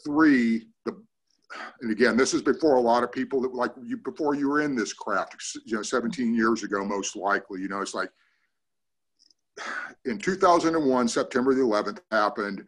03 0.06 0.60
the 0.60 0.66
and 1.82 1.92
again, 1.92 2.16
this 2.16 2.34
is 2.34 2.42
before 2.42 2.76
a 2.76 2.82
lot 2.82 3.04
of 3.04 3.12
people 3.12 3.42
that 3.42 3.54
like 3.54 3.72
you 3.84 3.98
before 3.98 4.36
you 4.36 4.50
were 4.50 4.62
in 4.62 4.76
this 4.76 4.94
craft, 4.94 5.36
you 5.66 5.76
know, 5.76 5.82
17 5.82 6.34
years 6.34 6.64
ago, 6.64 6.86
most 6.86 7.16
likely, 7.16 7.62
you 7.62 7.68
know, 7.68 7.82
it's 7.82 7.94
like 7.94 8.10
in 10.06 10.18
2001, 10.18 11.08
September 11.08 11.54
the 11.54 11.62
11th 11.62 12.00
happened. 12.12 12.66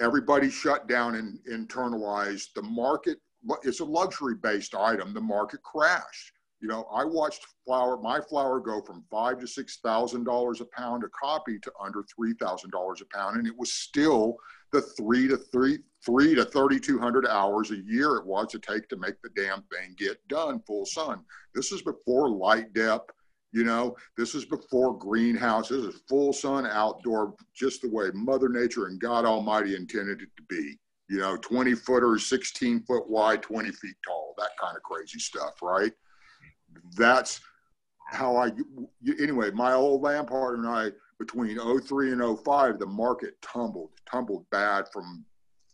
Everybody 0.00 0.50
shut 0.50 0.88
down 0.88 1.16
and 1.16 1.38
internalized. 1.50 2.54
The 2.54 2.62
market, 2.62 3.18
it's 3.62 3.80
a 3.80 3.84
luxury 3.84 4.34
based 4.34 4.74
item. 4.74 5.14
The 5.14 5.20
market 5.20 5.62
crashed. 5.62 6.32
You 6.60 6.68
know, 6.68 6.86
I 6.94 7.04
watched 7.04 7.44
flower, 7.66 7.96
my 7.96 8.20
flower 8.20 8.60
go 8.60 8.80
from 8.80 9.04
five 9.10 9.40
to 9.40 9.48
six 9.48 9.78
thousand 9.82 10.24
dollars 10.24 10.60
a 10.60 10.64
pound 10.66 11.02
a 11.02 11.08
copy 11.08 11.58
to 11.58 11.72
under 11.82 12.04
three 12.04 12.34
thousand 12.34 12.70
dollars 12.70 13.00
a 13.00 13.16
pound, 13.16 13.36
and 13.36 13.48
it 13.48 13.58
was 13.58 13.72
still 13.72 14.36
the 14.70 14.80
three 14.80 15.26
to 15.26 15.36
three 15.36 15.80
three 16.04 16.34
to 16.34 16.44
3,200 16.44 17.26
hours 17.26 17.70
a 17.70 17.76
year 17.76 18.16
it 18.16 18.26
was 18.26 18.48
to 18.48 18.58
take 18.58 18.88
to 18.88 18.96
make 18.96 19.20
the 19.22 19.30
damn 19.30 19.62
thing 19.62 19.94
get 19.96 20.26
done 20.28 20.60
full 20.66 20.84
sun. 20.84 21.24
This 21.54 21.72
is 21.72 21.82
before 21.82 22.28
light 22.28 22.72
depth, 22.72 23.10
you 23.52 23.64
know, 23.64 23.96
this 24.16 24.34
is 24.34 24.44
before 24.44 24.98
greenhouses. 24.98 25.84
This 25.84 25.94
is 25.94 26.00
full 26.08 26.32
sun 26.32 26.66
outdoor, 26.66 27.34
just 27.54 27.82
the 27.82 27.90
way 27.90 28.10
Mother 28.14 28.48
Nature 28.48 28.86
and 28.86 28.98
God 28.98 29.24
Almighty 29.24 29.76
intended 29.76 30.22
it 30.22 30.30
to 30.36 30.42
be. 30.48 30.78
You 31.08 31.18
know, 31.18 31.36
20 31.36 31.74
footers, 31.74 32.26
16 32.26 32.84
foot 32.84 33.08
wide, 33.08 33.42
20 33.42 33.70
feet 33.70 33.96
tall, 34.06 34.34
that 34.38 34.50
kind 34.58 34.76
of 34.76 34.82
crazy 34.82 35.18
stuff, 35.18 35.60
right? 35.60 35.92
That's 36.96 37.40
how 38.06 38.36
I, 38.36 38.52
anyway, 39.20 39.50
my 39.50 39.74
old 39.74 40.00
land 40.00 40.28
partner 40.28 40.64
and 40.64 40.68
I, 40.68 40.90
between 41.18 41.58
03 41.58 42.12
and 42.12 42.38
05, 42.38 42.78
the 42.78 42.86
market 42.86 43.40
tumbled, 43.42 43.90
tumbled 44.10 44.46
bad 44.50 44.86
from 44.90 45.24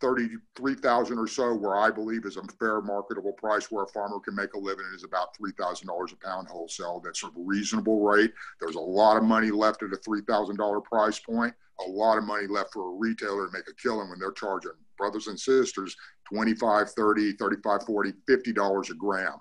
33,000 0.01 1.19
or 1.19 1.27
so, 1.27 1.55
where 1.55 1.77
I 1.77 1.91
believe 1.91 2.25
is 2.25 2.37
a 2.37 2.43
fair 2.59 2.81
marketable 2.81 3.33
price 3.33 3.71
where 3.71 3.85
a 3.85 3.89
farmer 3.89 4.21
can 4.21 4.35
make 4.35 4.55
a 4.55 4.59
living 4.59 4.87
is 4.95 5.05
about 5.05 5.37
$3,000 5.37 6.13
a 6.13 6.17
pound 6.17 6.49
wholesale. 6.49 7.01
That's 7.05 7.23
a 7.25 7.31
reasonable 7.37 8.01
rate. 8.03 8.33
There's 8.61 8.77
a 8.77 8.81
lot 8.81 9.17
of 9.17 9.25
money 9.25 9.51
left 9.51 9.83
at 9.83 9.93
a 9.93 9.97
$3,000 9.97 10.85
price 10.85 11.19
point, 11.19 11.55
a 11.87 11.89
lot 11.89 12.19
of 12.19 12.25
money 12.25 12.47
left 12.47 12.73
for 12.73 12.91
a 12.91 12.99
retailer 12.99 13.47
to 13.47 13.53
make 13.53 13.69
a 13.69 13.75
killing 13.83 14.09
when 14.09 14.19
they're 14.19 14.33
charging 14.33 14.73
brothers 14.99 15.29
and 15.29 15.39
sisters 15.39 15.97
25, 16.29 16.91
30, 16.91 17.33
35, 17.35 17.83
40, 17.85 18.13
$50 18.29 18.91
a 18.91 18.95
gram. 18.95 19.35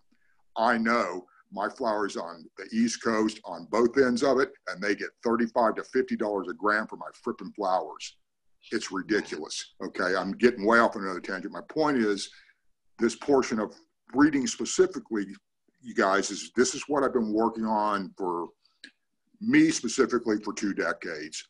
I 0.55 0.77
know 0.77 1.25
my 1.51 1.67
flowers 1.67 2.15
on 2.15 2.45
the 2.57 2.67
East 2.71 3.03
Coast 3.03 3.39
on 3.43 3.67
both 3.71 3.97
ends 3.97 4.23
of 4.23 4.39
it, 4.39 4.51
and 4.67 4.81
they 4.81 4.95
get 4.95 5.09
35 5.23 5.75
to 5.75 5.81
$50 5.81 6.49
a 6.49 6.53
gram 6.53 6.87
for 6.87 6.97
my 6.97 7.09
fripping 7.25 7.53
flowers 7.55 8.15
it's 8.71 8.91
ridiculous. 8.91 9.73
Okay, 9.83 10.15
I'm 10.15 10.31
getting 10.33 10.65
way 10.65 10.79
off 10.79 10.95
on 10.95 11.03
another 11.03 11.19
tangent. 11.19 11.53
My 11.53 11.61
point 11.69 11.97
is, 11.97 12.29
this 12.99 13.15
portion 13.15 13.59
of 13.59 13.73
breeding 14.11 14.47
specifically, 14.47 15.25
you 15.81 15.93
guys, 15.93 16.31
is 16.31 16.51
this 16.55 16.75
is 16.75 16.83
what 16.87 17.03
I've 17.03 17.13
been 17.13 17.33
working 17.33 17.65
on 17.65 18.13
for 18.17 18.49
me 19.39 19.69
specifically 19.69 20.39
for 20.43 20.53
two 20.53 20.73
decades. 20.73 21.47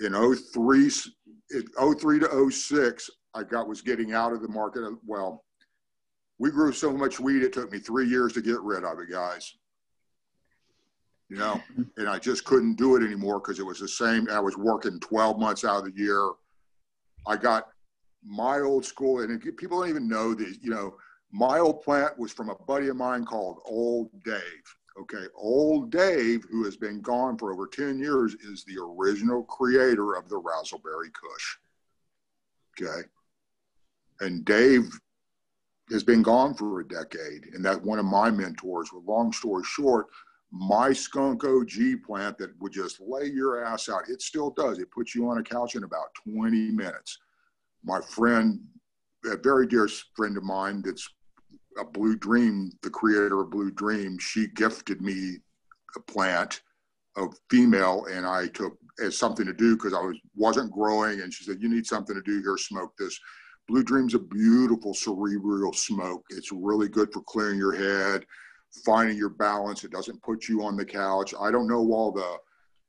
In 0.00 0.12
03, 0.14 0.90
03 0.90 2.20
to 2.20 2.50
06, 2.50 3.10
I 3.34 3.42
got 3.44 3.68
was 3.68 3.82
getting 3.82 4.12
out 4.12 4.32
of 4.32 4.42
the 4.42 4.48
market. 4.48 4.82
Well, 5.06 5.44
we 6.38 6.50
grew 6.50 6.72
so 6.72 6.90
much 6.92 7.20
weed, 7.20 7.42
it 7.42 7.52
took 7.52 7.70
me 7.70 7.78
three 7.78 8.08
years 8.08 8.32
to 8.32 8.42
get 8.42 8.60
rid 8.62 8.82
of 8.82 8.98
it, 8.98 9.10
guys. 9.10 9.54
you 11.28 11.36
know, 11.36 11.60
and 11.96 12.08
I 12.08 12.18
just 12.18 12.44
couldn't 12.44 12.74
do 12.76 12.96
it 12.96 13.04
anymore 13.04 13.38
because 13.40 13.60
it 13.60 13.66
was 13.66 13.78
the 13.78 13.88
same. 13.88 14.28
I 14.30 14.40
was 14.40 14.56
working 14.56 14.98
12 14.98 15.38
months 15.38 15.64
out 15.64 15.78
of 15.78 15.84
the 15.84 16.00
year. 16.00 16.30
I 17.26 17.36
got 17.36 17.68
my 18.24 18.60
old 18.60 18.84
school, 18.84 19.20
and 19.20 19.40
people 19.56 19.80
don't 19.80 19.88
even 19.88 20.08
know 20.08 20.34
that, 20.34 20.58
you 20.62 20.70
know, 20.70 20.96
my 21.32 21.58
old 21.58 21.82
plant 21.82 22.18
was 22.18 22.32
from 22.32 22.48
a 22.48 22.54
buddy 22.54 22.88
of 22.88 22.96
mine 22.96 23.24
called 23.24 23.60
Old 23.64 24.10
Dave. 24.24 24.42
Okay, 25.00 25.24
Old 25.36 25.90
Dave, 25.90 26.44
who 26.50 26.64
has 26.64 26.76
been 26.76 27.00
gone 27.00 27.38
for 27.38 27.52
over 27.52 27.66
10 27.66 27.98
years, 27.98 28.34
is 28.34 28.64
the 28.64 28.76
original 28.78 29.44
creator 29.44 30.14
of 30.14 30.28
the 30.28 30.40
Razzleberry 30.40 31.10
Kush. 31.12 31.56
Okay. 32.78 33.08
And 34.20 34.44
Dave 34.44 34.98
has 35.90 36.04
been 36.04 36.22
gone 36.22 36.54
for 36.54 36.80
a 36.80 36.86
decade, 36.86 37.46
and 37.54 37.64
that 37.64 37.80
one 37.82 37.98
of 37.98 38.04
my 38.04 38.30
mentors. 38.30 38.92
With 38.92 39.04
long 39.04 39.32
story 39.32 39.64
short, 39.64 40.08
my 40.52 40.92
skunk 40.92 41.44
OG 41.44 42.02
plant 42.04 42.36
that 42.38 42.50
would 42.60 42.72
just 42.72 43.00
lay 43.00 43.26
your 43.26 43.64
ass 43.64 43.88
out. 43.88 44.08
It 44.08 44.20
still 44.20 44.50
does. 44.50 44.78
It 44.78 44.90
puts 44.90 45.14
you 45.14 45.28
on 45.28 45.38
a 45.38 45.42
couch 45.42 45.76
in 45.76 45.84
about 45.84 46.14
20 46.28 46.72
minutes. 46.72 47.18
My 47.84 48.00
friend, 48.00 48.60
a 49.24 49.36
very 49.36 49.66
dear 49.66 49.88
friend 50.16 50.36
of 50.36 50.42
mine 50.42 50.82
that's 50.84 51.08
a 51.78 51.84
Blue 51.84 52.16
Dream, 52.16 52.72
the 52.82 52.90
creator 52.90 53.40
of 53.40 53.50
Blue 53.50 53.70
Dream, 53.70 54.18
she 54.18 54.48
gifted 54.48 55.00
me 55.00 55.36
a 55.96 56.00
plant 56.00 56.62
of 57.16 57.34
female 57.48 58.06
and 58.10 58.26
I 58.26 58.48
took 58.48 58.76
as 59.02 59.16
something 59.16 59.46
to 59.46 59.52
do 59.52 59.76
because 59.76 59.94
I 59.94 60.00
was 60.00 60.18
wasn't 60.34 60.72
growing 60.72 61.20
and 61.20 61.32
she 61.32 61.44
said, 61.44 61.60
You 61.60 61.68
need 61.68 61.86
something 61.86 62.14
to 62.14 62.22
do 62.22 62.42
here, 62.42 62.56
smoke 62.56 62.92
this. 62.98 63.18
Blue 63.68 63.84
Dream's 63.84 64.14
a 64.14 64.18
beautiful 64.18 64.94
cerebral 64.94 65.72
smoke. 65.72 66.24
It's 66.30 66.50
really 66.50 66.88
good 66.88 67.12
for 67.12 67.22
clearing 67.22 67.58
your 67.58 67.72
head 67.74 68.26
finding 68.84 69.16
your 69.16 69.30
balance. 69.30 69.84
It 69.84 69.92
doesn't 69.92 70.22
put 70.22 70.48
you 70.48 70.62
on 70.62 70.76
the 70.76 70.84
couch. 70.84 71.34
I 71.38 71.50
don't 71.50 71.68
know 71.68 71.92
all 71.92 72.12
the 72.12 72.36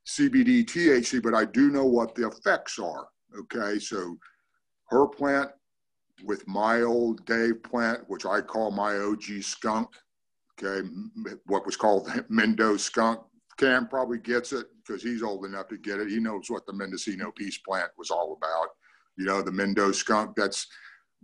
CBD, 0.06 0.64
THC, 0.64 1.22
but 1.22 1.34
I 1.34 1.44
do 1.44 1.70
know 1.70 1.84
what 1.84 2.14
the 2.14 2.26
effects 2.26 2.78
are. 2.78 3.08
Okay, 3.38 3.78
so 3.78 4.16
her 4.88 5.06
plant 5.06 5.50
with 6.24 6.46
my 6.46 6.82
old 6.82 7.24
Dave 7.26 7.62
plant, 7.62 8.00
which 8.08 8.26
I 8.26 8.40
call 8.40 8.70
my 8.70 8.96
OG 8.96 9.42
skunk. 9.42 9.88
Okay, 10.60 10.86
what 11.46 11.66
was 11.66 11.76
called 11.76 12.06
Mendo 12.30 12.78
skunk. 12.78 13.20
Cam 13.58 13.86
probably 13.86 14.18
gets 14.18 14.52
it 14.52 14.66
because 14.84 15.02
he's 15.02 15.22
old 15.22 15.44
enough 15.44 15.68
to 15.68 15.78
get 15.78 16.00
it. 16.00 16.08
He 16.08 16.18
knows 16.18 16.46
what 16.48 16.66
the 16.66 16.72
Mendocino 16.72 17.30
Peace 17.36 17.58
Plant 17.58 17.90
was 17.98 18.10
all 18.10 18.38
about. 18.40 18.68
You 19.16 19.26
know, 19.26 19.42
the 19.42 19.50
Mendo 19.50 19.94
skunk. 19.94 20.34
That's 20.36 20.66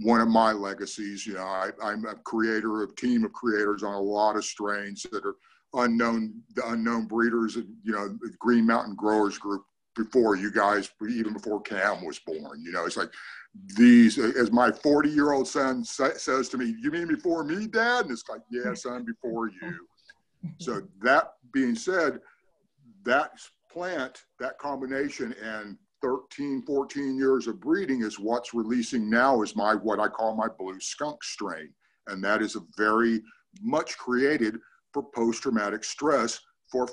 one 0.01 0.20
of 0.20 0.28
my 0.28 0.53
legacies. 0.53 1.26
You 1.26 1.34
know, 1.34 1.44
I, 1.44 1.70
am 1.82 2.05
a 2.07 2.14
creator, 2.14 2.82
of 2.82 2.90
a 2.90 2.94
team 2.94 3.24
of 3.24 3.32
creators 3.32 3.82
on 3.82 3.94
a 3.94 4.01
lot 4.01 4.36
of 4.36 4.44
strains 4.44 5.05
that 5.11 5.24
are 5.24 5.36
unknown, 5.74 6.42
the 6.55 6.66
unknown 6.68 7.07
breeders, 7.07 7.57
you 7.57 7.92
know, 7.92 8.09
the 8.09 8.32
Green 8.38 8.66
Mountain 8.66 8.94
Growers 8.94 9.38
Group 9.38 9.64
before 9.96 10.36
you 10.36 10.53
guys, 10.53 10.90
even 11.03 11.32
before 11.32 11.61
Cam 11.61 12.05
was 12.05 12.18
born. 12.20 12.62
You 12.62 12.72
know, 12.72 12.86
it's 12.86 12.96
like 12.96 13.11
these, 13.76 14.18
as 14.18 14.53
my 14.53 14.70
40 14.70 15.09
year 15.09 15.32
old 15.32 15.49
son 15.49 15.84
sa- 15.84 16.16
says 16.16 16.49
to 16.51 16.59
me, 16.59 16.76
You 16.80 16.90
mean 16.90 17.09
before 17.09 17.44
me, 17.44 17.66
dad? 17.66 18.05
And 18.05 18.12
it's 18.12 18.28
like, 18.28 18.42
Yeah, 18.51 18.74
son, 18.74 19.05
before 19.05 19.49
you. 19.49 19.61
So, 20.61 20.82
that 21.03 21.32
being 21.53 21.74
said, 21.74 22.20
that 23.05 23.32
plant, 23.72 24.22
that 24.38 24.57
combination, 24.59 25.34
and 25.42 25.76
13, 26.03 26.62
14 26.62 27.16
years 27.16 27.46
of 27.46 27.61
breeding 27.61 28.03
is 28.03 28.18
what's 28.18 28.55
releasing 28.55 29.11
now 29.11 29.42
is 29.42 29.57
my 29.57 29.74
what 29.74 30.01
I 30.01 30.09
call 30.09 30.36
my 30.36 30.49
blue 30.59 30.80
skunk 30.80 31.22
strain. 31.22 31.72
And 32.07 32.22
that 32.24 32.42
is 32.42 32.57
a 32.57 32.61
very 32.76 33.22
much 33.61 33.96
created 33.99 34.59
for 34.92 35.03
post-traumatic 35.14 35.84
stress 35.84 36.40
for 36.70 36.88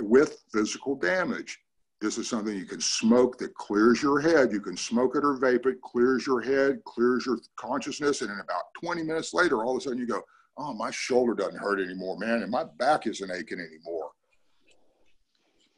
with 0.00 0.42
physical 0.52 0.96
damage. 0.96 1.58
This 2.00 2.18
is 2.18 2.28
something 2.28 2.56
you 2.56 2.66
can 2.66 2.80
smoke 2.80 3.38
that 3.38 3.54
clears 3.54 4.02
your 4.02 4.20
head. 4.20 4.52
You 4.52 4.60
can 4.60 4.76
smoke 4.76 5.16
it 5.16 5.24
or 5.24 5.38
vape 5.38 5.66
it, 5.66 5.80
clears 5.82 6.26
your 6.26 6.40
head, 6.40 6.82
clears 6.84 7.24
your 7.24 7.38
consciousness, 7.56 8.20
and 8.20 8.30
in 8.30 8.40
about 8.40 8.64
20 8.82 9.02
minutes 9.02 9.32
later, 9.32 9.64
all 9.64 9.72
of 9.72 9.78
a 9.78 9.80
sudden 9.80 9.98
you 9.98 10.06
go, 10.06 10.22
"Oh, 10.58 10.74
my 10.74 10.90
shoulder 10.90 11.34
doesn't 11.34 11.58
hurt 11.58 11.80
anymore, 11.80 12.18
man, 12.18 12.42
and 12.42 12.50
my 12.50 12.64
back 12.64 13.06
isn't 13.06 13.30
aching 13.30 13.60
anymore." 13.60 14.10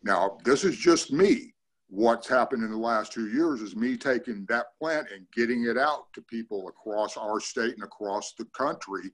Now, 0.03 0.39
this 0.45 0.65
is 0.65 0.77
just 0.77 1.13
me 1.13 1.55
what's 1.89 2.29
happened 2.29 2.65
in 2.65 2.71
the 2.71 2.77
last 2.77 3.13
two 3.13 3.29
years 3.29 3.61
is 3.61 3.77
me 3.77 3.97
taking 3.97 4.45
that 4.49 4.67
plant 4.81 5.07
and 5.15 5.27
getting 5.33 5.65
it 5.65 5.79
out 5.79 6.13
to 6.15 6.23
people 6.23 6.69
across 6.69 7.17
our 7.17 7.41
state 7.41 7.75
and 7.75 7.85
across 7.85 8.35
the 8.39 8.45
country 8.47 9.11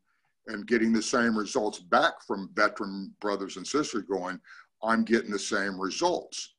and 0.46 0.66
getting 0.66 0.92
the 0.92 1.02
same 1.02 1.36
results 1.36 1.78
back 1.78 2.14
from 2.26 2.50
veteran 2.54 3.14
brothers 3.20 3.56
and 3.56 3.66
sisters 3.66 4.04
going, 4.08 4.40
I'm 4.82 5.04
getting 5.04 5.30
the 5.30 5.38
same 5.38 5.78
results. 5.80 6.54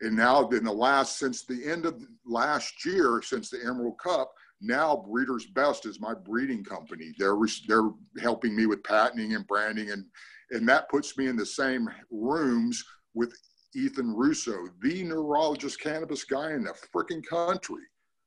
And 0.00 0.16
now, 0.16 0.48
in 0.48 0.64
the 0.64 0.72
last, 0.72 1.18
since 1.18 1.44
the 1.44 1.64
end 1.70 1.86
of 1.86 2.02
last 2.26 2.84
year, 2.84 3.22
since 3.22 3.48
the 3.48 3.60
Emerald 3.64 3.98
Cup, 3.98 4.32
now 4.60 4.96
Breeders 5.08 5.46
Best 5.46 5.86
is 5.86 6.00
my 6.00 6.14
breeding 6.14 6.64
company. 6.64 7.12
They're 7.16 7.36
they're 7.68 7.90
helping 8.20 8.56
me 8.56 8.66
with 8.66 8.82
patenting 8.82 9.34
and 9.34 9.46
branding, 9.46 9.92
and 9.92 10.04
and 10.50 10.68
that 10.68 10.88
puts 10.88 11.16
me 11.16 11.28
in 11.28 11.36
the 11.36 11.46
same 11.46 11.88
rooms 12.10 12.84
with 13.14 13.32
Ethan 13.74 14.14
Russo, 14.14 14.66
the 14.80 15.04
neurologist 15.04 15.80
cannabis 15.80 16.24
guy 16.24 16.52
in 16.52 16.64
the 16.64 16.74
freaking 16.94 17.24
country. 17.26 17.82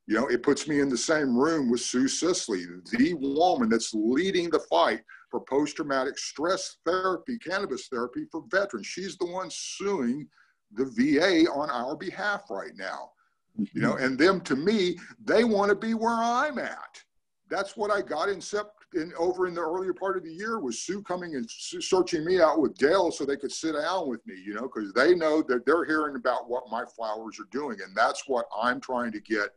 You 0.06 0.14
know, 0.14 0.26
it 0.28 0.42
puts 0.42 0.66
me 0.66 0.80
in 0.80 0.88
the 0.88 0.96
same 0.96 1.36
room 1.36 1.70
with 1.70 1.80
Sue 1.80 2.08
Sisley, 2.08 2.64
the 2.92 3.14
woman 3.14 3.68
that's 3.68 3.92
leading 3.92 4.48
the 4.48 4.60
fight 4.60 5.02
for 5.30 5.40
post 5.40 5.76
traumatic 5.76 6.18
stress 6.18 6.78
therapy, 6.86 7.38
cannabis 7.38 7.88
therapy 7.88 8.24
for 8.32 8.44
veterans. 8.50 8.86
She's 8.86 9.18
the 9.18 9.26
one 9.26 9.48
suing 9.50 10.26
the 10.72 10.86
VA 10.86 11.50
on 11.50 11.70
our 11.70 11.94
behalf 11.94 12.44
right 12.50 12.72
now. 12.74 13.10
You 13.56 13.82
know, 13.82 13.94
mm-hmm. 13.94 14.04
and 14.04 14.18
them 14.18 14.40
to 14.42 14.56
me, 14.56 14.96
they 15.22 15.44
want 15.44 15.70
to 15.70 15.74
be 15.74 15.92
where 15.92 16.22
I'm 16.22 16.58
at. 16.58 17.02
That's 17.50 17.76
what 17.76 17.90
I 17.90 18.00
got 18.00 18.28
in 18.28 18.40
Sep- 18.40 18.72
in 18.94 19.12
over 19.18 19.46
in 19.46 19.54
the 19.54 19.60
earlier 19.60 19.92
part 19.92 20.16
of 20.16 20.24
the 20.24 20.32
year 20.32 20.60
was 20.60 20.80
Sue 20.80 21.02
coming 21.02 21.34
and 21.34 21.48
searching 21.50 22.24
me 22.24 22.40
out 22.40 22.60
with 22.60 22.74
Dale 22.76 23.10
so 23.10 23.24
they 23.24 23.36
could 23.36 23.52
sit 23.52 23.74
down 23.74 24.08
with 24.08 24.26
me, 24.26 24.34
you 24.44 24.54
know, 24.54 24.62
because 24.62 24.92
they 24.92 25.14
know 25.14 25.42
that 25.42 25.66
they're 25.66 25.84
hearing 25.84 26.16
about 26.16 26.48
what 26.48 26.70
my 26.70 26.84
flowers 26.96 27.38
are 27.38 27.48
doing. 27.50 27.78
And 27.84 27.94
that's 27.94 28.24
what 28.26 28.46
I'm 28.58 28.80
trying 28.80 29.12
to 29.12 29.20
get 29.20 29.50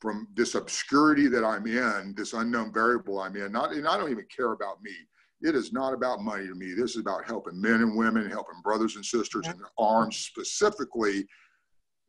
from 0.00 0.28
this 0.34 0.54
obscurity 0.54 1.26
that 1.28 1.44
I'm 1.44 1.66
in, 1.66 2.14
this 2.16 2.32
unknown 2.32 2.72
variable 2.72 3.20
I'm 3.20 3.36
in. 3.36 3.50
Not, 3.50 3.72
and 3.72 3.86
I 3.86 3.96
don't 3.96 4.10
even 4.10 4.26
care 4.34 4.52
about 4.52 4.80
me. 4.80 4.92
It 5.40 5.54
is 5.54 5.72
not 5.72 5.92
about 5.92 6.22
money 6.22 6.46
to 6.46 6.54
me. 6.54 6.74
This 6.74 6.92
is 6.92 6.98
about 6.98 7.26
helping 7.26 7.60
men 7.60 7.82
and 7.82 7.96
women, 7.96 8.30
helping 8.30 8.60
brothers 8.62 8.96
and 8.96 9.04
sisters 9.04 9.46
in 9.46 9.60
arms, 9.76 10.16
specifically 10.16 11.26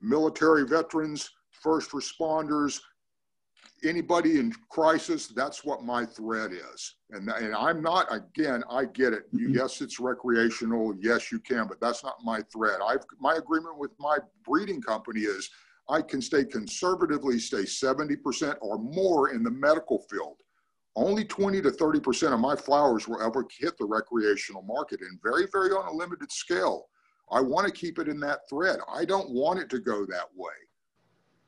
military 0.01 0.67
veterans, 0.67 1.29
first 1.51 1.91
responders, 1.91 2.79
anybody 3.83 4.39
in 4.39 4.53
crisis, 4.69 5.27
that's 5.27 5.63
what 5.63 5.83
my 5.83 6.05
thread 6.05 6.51
is. 6.51 6.95
And, 7.11 7.29
and 7.29 7.55
I'm 7.55 7.81
not, 7.81 8.07
again, 8.13 8.63
I 8.69 8.85
get 8.85 9.13
it. 9.13 9.23
You, 9.31 9.47
mm-hmm. 9.47 9.57
yes, 9.57 9.81
it's 9.81 9.99
recreational. 9.99 10.95
Yes, 10.99 11.31
you 11.31 11.39
can, 11.39 11.67
but 11.67 11.79
that's 11.79 12.03
not 12.03 12.15
my 12.23 12.41
thread. 12.51 12.79
I've, 12.85 13.05
my 13.19 13.35
agreement 13.35 13.77
with 13.77 13.91
my 13.99 14.17
breeding 14.45 14.81
company 14.81 15.21
is 15.21 15.49
I 15.89 16.01
can 16.01 16.21
stay 16.21 16.45
conservatively, 16.45 17.39
stay 17.39 17.63
70% 17.63 18.55
or 18.61 18.77
more 18.77 19.29
in 19.29 19.43
the 19.43 19.51
medical 19.51 19.99
field. 20.09 20.37
Only 20.95 21.25
20 21.25 21.61
to 21.61 21.71
30% 21.71 22.33
of 22.33 22.39
my 22.39 22.55
flowers 22.55 23.07
will 23.07 23.21
ever 23.21 23.45
hit 23.59 23.77
the 23.77 23.85
recreational 23.85 24.61
market 24.63 25.01
and 25.01 25.19
very, 25.23 25.47
very 25.51 25.69
on 25.71 25.87
a 25.87 25.93
limited 25.93 26.31
scale. 26.31 26.87
I 27.31 27.41
want 27.41 27.67
to 27.67 27.73
keep 27.73 27.99
it 27.99 28.07
in 28.07 28.19
that 28.21 28.41
thread. 28.49 28.79
I 28.91 29.05
don't 29.05 29.29
want 29.31 29.59
it 29.59 29.69
to 29.69 29.79
go 29.79 30.05
that 30.05 30.27
way. 30.35 30.51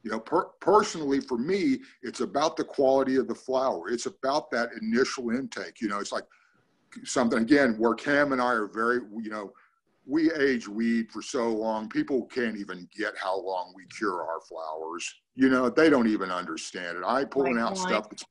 You 0.04 0.12
know, 0.12 0.20
per- 0.20 0.50
personally 0.60 1.20
for 1.20 1.38
me, 1.38 1.80
it's 2.02 2.22
about 2.22 2.58
the 2.58 2.64
quality 2.64 3.18
of 3.18 3.28
the 3.28 3.36
flower. 3.36 3.90
It's 3.90 4.06
about 4.08 4.50
that 4.52 4.70
initial 4.82 5.30
intake. 5.32 5.80
You 5.80 5.90
know, 5.90 6.00
it's 6.00 6.12
like 6.12 6.26
something 7.04 7.40
again 7.40 7.76
where 7.78 7.94
Cam 7.94 8.32
and 8.32 8.42
I 8.42 8.54
are 8.54 8.68
very, 8.68 9.02
you 9.22 9.30
know, 9.30 9.52
we 10.06 10.32
age 10.34 10.68
weed 10.68 11.12
for 11.12 11.22
so 11.22 11.50
long, 11.50 11.88
people 11.88 12.26
can't 12.26 12.58
even 12.58 12.90
get 12.96 13.14
how 13.18 13.40
long 13.40 13.72
we 13.76 13.86
cure 13.96 14.24
our 14.24 14.42
flowers. 14.42 15.14
You 15.36 15.50
know, 15.50 15.70
they 15.70 15.90
don't 15.90 16.08
even 16.08 16.32
understand 16.32 16.98
it. 16.98 17.04
I 17.06 17.24
pulling 17.24 17.60
out 17.60 17.78
stuff 17.78 18.10
that's 18.10 18.26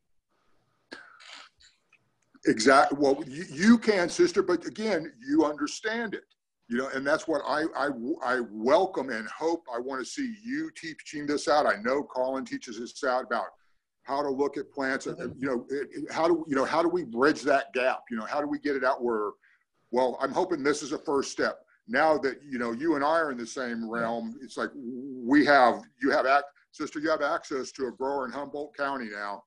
exactly 2.47 2.97
well 2.99 3.23
you, 3.27 3.45
you 3.51 3.79
can 3.79 4.09
sister 4.09 4.43
but 4.43 4.65
again 4.67 5.13
you 5.21 5.45
understand 5.45 6.15
it 6.15 6.25
you 6.71 6.79
know 6.79 6.89
and 6.95 7.05
that's 7.05 7.27
what 7.27 7.43
I, 7.45 7.65
I 7.77 7.89
i 8.25 8.41
welcome 8.53 9.11
and 9.11 9.29
hope. 9.29 9.65
I 9.75 9.81
want 9.81 10.01
to 10.01 10.05
see 10.09 10.35
you 10.43 10.71
teaching 10.77 11.27
this 11.27 11.49
out. 11.49 11.67
I 11.67 11.77
know 11.83 12.05
colin 12.05 12.45
teaches 12.45 12.79
this 12.79 13.03
out 13.05 13.25
about 13.25 13.47
how 14.05 14.23
to 14.23 14.31
look 14.31 14.57
at 14.57 14.71
plants 14.73 15.07
and 15.07 15.19
mm-hmm. 15.19 15.33
you 15.39 15.49
know 15.49 15.67
how 16.11 16.29
do 16.29 16.45
you 16.49 16.55
know 16.55 16.65
how 16.65 16.81
do 16.83 16.89
we 16.89 17.03
bridge 17.05 17.43
that 17.43 17.73
gap? 17.75 18.05
You 18.11 18.17
know 18.17 18.25
how 18.25 18.41
do 18.41 18.47
we 18.47 18.61
get 18.61 18.77
it 18.77 18.85
out 18.85 19.03
where 19.03 19.33
well 19.91 20.17
i'm 20.21 20.33
hoping 20.33 20.63
this 20.63 20.83
is 20.83 20.93
a 20.93 20.99
first 20.99 21.33
step. 21.33 21.59
Now 21.89 22.17
that 22.19 22.37
you 22.49 22.59
know 22.59 22.71
you 22.71 22.95
and 22.95 23.05
i 23.05 23.19
are 23.19 23.33
in 23.33 23.39
the 23.39 23.47
same 23.47 23.91
realm 23.91 24.39
it's 24.41 24.57
like 24.57 24.71
we 24.75 25.45
have 25.47 25.83
you 26.01 26.11
have 26.11 26.25
act 26.25 26.45
sister 26.71 27.01
you 27.01 27.11
have 27.11 27.21
access 27.21 27.73
to 27.73 27.89
a 27.89 27.91
grower 27.91 28.27
in 28.27 28.31
humboldt 28.31 28.77
county 28.77 29.09
now. 29.13 29.43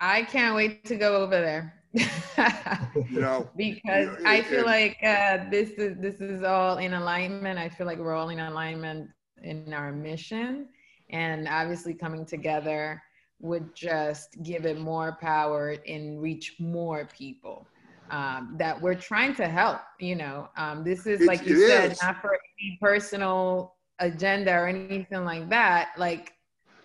I 0.00 0.22
can't 0.22 0.54
wait 0.54 0.84
to 0.84 0.94
go 0.94 1.16
over 1.16 1.40
there 1.40 1.75
you 1.92 3.20
know, 3.20 3.48
because 3.56 4.08
it, 4.08 4.26
I 4.26 4.42
feel 4.42 4.60
it, 4.60 4.66
like 4.66 4.98
uh, 5.02 5.48
this 5.50 5.70
is 5.70 5.96
this 5.98 6.20
is 6.20 6.42
all 6.42 6.78
in 6.78 6.94
alignment. 6.94 7.58
I 7.58 7.68
feel 7.68 7.86
like 7.86 7.98
we're 7.98 8.14
all 8.14 8.28
in 8.28 8.40
alignment 8.40 9.08
in 9.42 9.72
our 9.72 9.92
mission, 9.92 10.68
and 11.10 11.48
obviously 11.48 11.94
coming 11.94 12.26
together 12.26 13.02
would 13.40 13.74
just 13.74 14.36
give 14.42 14.66
it 14.66 14.78
more 14.78 15.16
power 15.20 15.76
and 15.86 16.20
reach 16.20 16.56
more 16.58 17.08
people 17.16 17.66
um, 18.10 18.54
that 18.58 18.80
we're 18.80 18.94
trying 18.94 19.34
to 19.36 19.48
help. 19.48 19.80
You 20.00 20.16
know, 20.16 20.48
um, 20.56 20.84
this 20.84 21.06
is 21.06 21.26
like 21.26 21.46
you 21.46 21.66
said, 21.66 21.92
is. 21.92 22.02
not 22.02 22.20
for 22.20 22.34
any 22.34 22.78
personal 22.80 23.74
agenda 23.98 24.52
or 24.52 24.66
anything 24.66 25.24
like 25.24 25.48
that. 25.50 25.90
Like, 25.96 26.32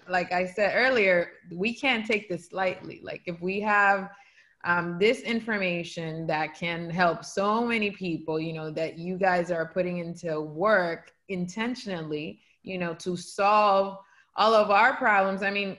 like 0.07 0.31
I 0.31 0.45
said 0.45 0.73
earlier, 0.75 1.31
we 1.51 1.73
can't 1.73 2.05
take 2.05 2.29
this 2.29 2.51
lightly. 2.51 3.01
Like, 3.03 3.21
if 3.25 3.41
we 3.41 3.59
have 3.61 4.09
um, 4.63 4.97
this 4.99 5.21
information 5.21 6.27
that 6.27 6.55
can 6.55 6.89
help 6.89 7.25
so 7.25 7.65
many 7.65 7.91
people, 7.91 8.39
you 8.39 8.53
know, 8.53 8.69
that 8.71 8.97
you 8.97 9.17
guys 9.17 9.51
are 9.51 9.65
putting 9.65 9.97
into 9.97 10.39
work 10.39 11.11
intentionally, 11.29 12.39
you 12.63 12.77
know, 12.77 12.93
to 12.95 13.17
solve 13.17 13.97
all 14.35 14.53
of 14.53 14.69
our 14.69 14.95
problems. 14.95 15.41
I 15.41 15.49
mean, 15.49 15.77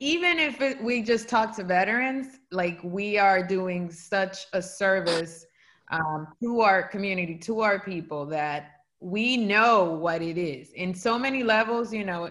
even 0.00 0.38
if 0.38 0.60
it, 0.60 0.82
we 0.82 1.02
just 1.02 1.28
talk 1.28 1.54
to 1.56 1.64
veterans, 1.64 2.40
like 2.50 2.80
we 2.82 3.18
are 3.18 3.46
doing 3.46 3.90
such 3.90 4.46
a 4.52 4.62
service 4.62 5.46
um, 5.92 6.26
to 6.42 6.60
our 6.60 6.82
community, 6.82 7.36
to 7.38 7.60
our 7.60 7.78
people 7.78 8.24
that 8.26 8.70
we 9.00 9.36
know 9.36 9.84
what 9.84 10.22
it 10.22 10.38
is 10.38 10.72
in 10.72 10.94
so 10.94 11.18
many 11.18 11.42
levels. 11.42 11.92
You 11.92 12.04
know, 12.04 12.30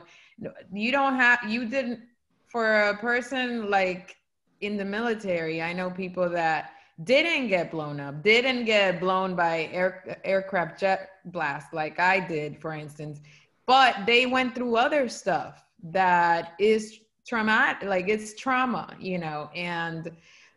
you 0.74 0.92
don't 0.92 1.16
have, 1.16 1.40
you 1.48 1.66
didn't, 1.66 2.00
for 2.48 2.90
a 2.90 2.98
person 2.98 3.70
like 3.70 4.18
in 4.62 4.78
the 4.78 4.86
military, 4.86 5.62
I 5.62 5.74
know 5.74 5.90
people 5.90 6.30
that 6.30 6.72
didn't 7.04 7.48
get 7.48 7.72
blown 7.72 8.00
up, 8.00 8.24
didn't 8.24 8.66
get 8.66 9.00
blown 9.00 9.36
by 9.36 9.70
air, 9.72 10.20
aircraft 10.24 10.80
jet 10.80 11.10
blast 11.26 11.74
like 11.74 12.00
I 12.00 12.20
did, 12.20 12.62
for 12.62 12.74
instance, 12.74 13.20
but 13.66 14.06
they 14.06 14.26
went 14.26 14.56
through 14.56 14.76
other 14.76 15.10
stuff 15.10 15.64
that 15.84 16.54
is 16.60 17.00
traumatic 17.26 17.88
like 17.88 18.10
it's 18.10 18.34
trauma 18.34 18.96
you 19.00 19.18
know 19.18 19.50
and 19.56 20.12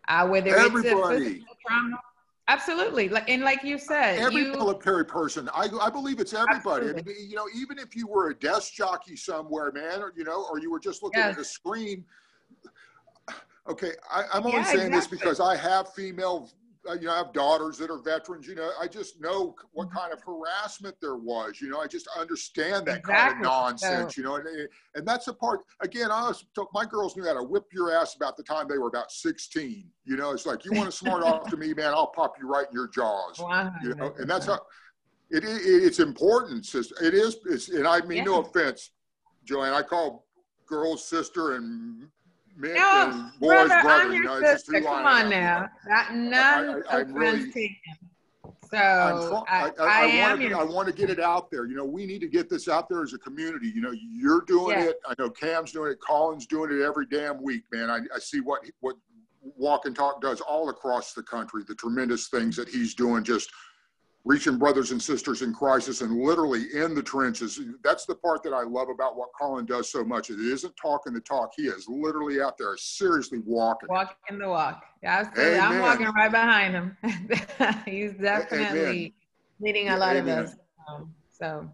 uh, 0.09 0.26
whether 0.26 0.57
Everybody. 0.57 0.88
it's 0.88 1.24
physical 1.24 1.57
trauma 1.66 1.96
absolutely 2.48 3.09
like 3.09 3.28
and 3.28 3.42
like 3.42 3.62
you 3.62 3.78
said 3.78 4.18
every 4.18 4.42
you, 4.42 4.52
military 4.52 5.05
person 5.05 5.48
I, 5.55 5.68
I 5.80 5.90
believe 5.90 6.20
it's 6.20 6.34
everybody 6.34 6.90
I 6.90 6.92
mean, 6.92 7.05
you 7.28 7.36
know 7.36 7.46
even 7.55 7.78
if 7.78 7.94
you 7.94 8.07
were 8.07 8.30
a 8.30 8.34
desk 8.34 8.74
jockey 8.74 9.16
somewhere 9.16 9.72
man 9.72 10.00
or 10.00 10.12
you 10.16 10.24
know 10.24 10.46
or 10.50 10.59
you 10.59 10.70
were 10.70 10.80
just 10.80 11.02
looking 11.02 11.20
yes. 11.20 11.34
at 11.34 11.40
a 11.40 11.44
screen 11.44 12.05
okay 13.68 13.92
I, 14.12 14.38
am 14.38 14.44
only 14.44 14.58
yeah, 14.58 14.64
saying 14.64 14.86
exactly. 14.86 14.98
this 14.98 15.06
because 15.06 15.40
i 15.40 15.56
have 15.56 15.92
female 15.94 16.50
uh, 16.88 16.94
you 16.94 17.06
know, 17.06 17.12
I 17.12 17.18
have 17.18 17.32
daughters 17.32 17.78
that 17.78 17.90
are 17.90 17.98
veterans. 17.98 18.46
You 18.46 18.54
know, 18.54 18.70
I 18.80 18.86
just 18.86 19.20
know 19.20 19.54
what 19.72 19.88
mm-hmm. 19.88 19.98
kind 19.98 20.12
of 20.12 20.20
harassment 20.22 20.96
there 21.00 21.16
was. 21.16 21.60
You 21.60 21.68
know, 21.68 21.80
I 21.80 21.86
just 21.86 22.08
understand 22.18 22.86
that 22.86 22.98
exactly. 22.98 23.14
kind 23.14 23.32
of 23.36 23.42
nonsense. 23.42 24.14
So, 24.14 24.20
you 24.20 24.26
know, 24.26 24.36
and, 24.36 24.68
and 24.94 25.06
that's 25.06 25.26
the 25.26 25.34
part. 25.34 25.60
Again, 25.80 26.10
I 26.10 26.28
was 26.28 26.44
my 26.72 26.84
girls 26.84 27.16
knew 27.16 27.24
how 27.24 27.34
to 27.34 27.42
whip 27.42 27.64
your 27.72 27.92
ass 27.92 28.14
about 28.16 28.36
the 28.36 28.42
time 28.42 28.66
they 28.68 28.78
were 28.78 28.88
about 28.88 29.10
sixteen. 29.10 29.88
You 30.04 30.16
know, 30.16 30.32
it's 30.32 30.46
like 30.46 30.64
you 30.64 30.72
want 30.72 30.90
to 30.90 30.96
smart 30.96 31.24
off 31.24 31.48
to 31.50 31.56
me, 31.56 31.72
man. 31.74 31.88
I'll 31.88 32.08
pop 32.08 32.34
you 32.40 32.48
right 32.48 32.66
in 32.66 32.74
your 32.74 32.88
jaws. 32.88 33.38
You 33.82 33.94
know, 33.94 34.14
and 34.18 34.28
that's 34.28 34.46
how 34.46 34.60
it, 35.30 35.44
it 35.44 35.46
it's 35.46 36.00
important. 36.00 36.66
It 36.74 37.14
is. 37.14 37.36
It's, 37.46 37.68
and 37.70 37.86
I 37.86 38.00
mean 38.02 38.18
yeah. 38.18 38.24
no 38.24 38.40
offense, 38.40 38.90
Johann. 39.44 39.72
I 39.72 39.82
call 39.82 40.26
girls 40.66 41.06
sister 41.06 41.56
and 41.56 42.08
men 42.57 42.74
no, 42.74 43.11
and 43.11 43.40
boys 43.40 43.68
brother. 43.68 43.82
brother 43.82 44.14
you 44.14 44.22
know, 44.22 44.40
sister. 44.40 44.80
Come 44.80 45.07
on 45.07 45.30
now. 45.30 45.68
That, 45.86 46.14
none 46.14 46.82
I, 46.88 46.96
I, 46.96 46.98
I 46.98 47.00
really, 47.00 47.50
taken. 47.50 47.76
So 48.70 49.44
I, 49.48 49.70
I, 49.70 49.72
I, 49.78 50.28
want 50.28 50.40
to, 50.40 50.59
I 50.59 50.64
want 50.64 50.88
to 50.88 50.94
get 50.94 51.09
it 51.09 51.20
out 51.20 51.50
there. 51.50 51.66
You 51.66 51.76
know, 51.76 51.84
we 51.84 52.07
need 52.07 52.20
to 52.20 52.28
get 52.28 52.48
this 52.48 52.68
out 52.68 52.88
there 52.88 53.02
as 53.02 53.12
a 53.12 53.18
community. 53.18 53.70
You 53.72 53.80
know, 53.80 53.92
you're 53.92 54.40
doing 54.42 54.78
yeah. 54.78 54.86
it. 54.86 54.96
I 55.07 55.14
know 55.18 55.30
Cam's 55.30 55.72
doing 55.72 55.92
it. 55.92 55.98
Colin's 56.00 56.46
doing 56.46 56.72
it 56.72 56.82
every 56.82 57.07
damn 57.07 57.42
week, 57.42 57.62
man. 57.72 57.90
I, 57.90 58.00
I 58.14 58.18
see 58.18 58.40
what 58.40 58.62
what 58.80 58.96
Walk 59.57 59.86
and 59.86 59.94
Talk 59.94 60.20
does 60.20 60.40
all 60.40 60.70
across 60.70 61.12
the 61.12 61.22
country. 61.22 61.62
The 61.66 61.74
tremendous 61.74 62.28
things 62.28 62.57
that 62.57 62.68
he's 62.68 62.94
doing, 62.94 63.22
just 63.22 63.50
reaching 64.25 64.57
brothers 64.57 64.91
and 64.91 65.01
sisters 65.01 65.43
in 65.43 65.53
crisis 65.53 66.01
and 66.01 66.18
literally 66.18 66.64
in 66.75 66.95
the 66.95 67.03
trenches. 67.03 67.61
That's 67.83 68.07
the 68.07 68.14
part 68.14 68.43
that 68.45 68.55
I 68.55 68.62
love 68.62 68.89
about 68.89 69.16
what 69.16 69.29
Colin 69.39 69.66
does 69.66 69.91
so 69.91 70.03
much. 70.03 70.31
It 70.31 70.41
isn't 70.41 70.75
talking 70.77 71.12
the 71.12 71.20
talk. 71.20 71.53
He 71.57 71.64
is 71.64 71.87
literally 71.89 72.41
out 72.41 72.57
there 72.57 72.77
seriously 72.79 73.41
walking. 73.45 73.89
Walking 73.91 74.39
the 74.39 74.49
walk. 74.49 74.83
Absolutely. 75.03 75.57
Amen. 75.57 75.72
I'm 75.72 75.81
walking 75.81 76.07
right 76.07 76.31
behind 76.31 76.75
him. 76.75 76.97
He's 77.85 78.14
definitely 78.14 78.79
Amen. 78.79 79.12
leading 79.61 79.89
a 79.91 79.97
lot 79.99 80.16
Amen. 80.16 80.39
of 80.39 80.47
us. 80.47 80.57
Um, 80.89 81.14
so 81.31 81.68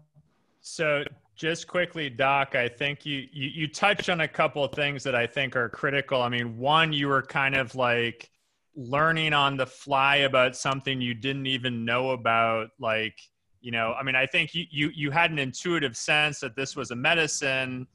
so 0.59 1.03
just 1.35 1.67
quickly, 1.67 2.09
Doc, 2.09 2.55
I 2.55 2.67
think 2.67 3.05
you, 3.05 3.27
you 3.31 3.49
you 3.49 3.67
touched 3.67 4.09
on 4.09 4.21
a 4.21 4.27
couple 4.27 4.63
of 4.63 4.73
things 4.73 5.03
that 5.03 5.15
I 5.15 5.25
think 5.25 5.55
are 5.55 5.69
critical. 5.69 6.21
I 6.21 6.29
mean, 6.29 6.57
one, 6.57 6.91
you 6.93 7.07
were 7.07 7.21
kind 7.21 7.55
of 7.55 7.75
like 7.75 8.29
learning 8.75 9.33
on 9.33 9.57
the 9.57 9.65
fly 9.65 10.17
about 10.17 10.55
something 10.55 11.01
you 11.01 11.13
didn't 11.13 11.47
even 11.47 11.83
know 11.83 12.11
about 12.11 12.69
like 12.79 13.19
you 13.59 13.71
know 13.71 13.93
i 13.99 14.03
mean 14.03 14.15
i 14.15 14.25
think 14.25 14.53
you 14.53 14.65
you, 14.71 14.89
you 14.93 15.11
had 15.11 15.29
an 15.31 15.39
intuitive 15.39 15.95
sense 15.97 16.39
that 16.39 16.55
this 16.55 16.75
was 16.75 16.91
a 16.91 16.95
medicine 16.95 17.85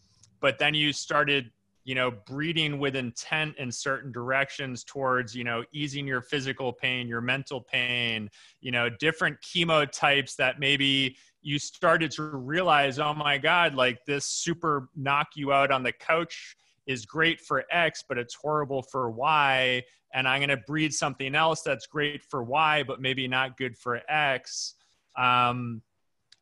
but 0.41 0.59
then 0.59 0.74
you 0.74 0.93
started 0.93 1.51
you 1.85 1.95
know 1.95 2.11
breeding 2.27 2.79
with 2.79 2.95
intent 2.95 3.57
in 3.59 3.70
certain 3.72 4.12
directions 4.12 4.85
towards 4.85 5.35
you 5.35 5.45
know 5.45 5.64
easing 5.72 6.07
your 6.07 6.20
physical 6.20 6.72
pain 6.72 7.09
your 7.09 7.20
mental 7.20 7.61
pain 7.61 8.29
you 8.61 8.70
know 8.70 8.91
different 9.01 9.37
chemo 9.41 9.91
types 9.91 10.35
that 10.35 10.61
maybe 10.61 11.16
you 11.43 11.59
started 11.59 12.11
to 12.11 12.22
realize 12.22 12.99
oh 12.99 13.14
my 13.14 13.39
god 13.39 13.74
like 13.74 14.05
this 14.05 14.27
super 14.27 14.89
knock 14.95 15.29
you 15.37 15.53
out 15.53 15.70
on 15.70 15.83
the 15.83 15.93
couch 15.93 16.57
is 16.87 17.05
great 17.05 17.41
for 17.41 17.64
X, 17.70 18.05
but 18.09 18.18
it's 18.18 18.34
horrible 18.34 18.82
for 18.82 19.11
Y. 19.11 19.82
And 20.14 20.26
I'm 20.26 20.41
going 20.41 20.49
to 20.51 20.62
breed 20.66 20.95
something 20.95 21.34
else 21.34 21.62
that's 21.62 21.87
great 21.87 22.22
for 22.22 22.43
Y, 22.43 22.84
but 22.84 23.01
maybe 23.01 23.28
not 23.28 23.57
good 23.57 23.76
for 23.76 24.01
X. 24.09 24.74
Um, 25.16 25.82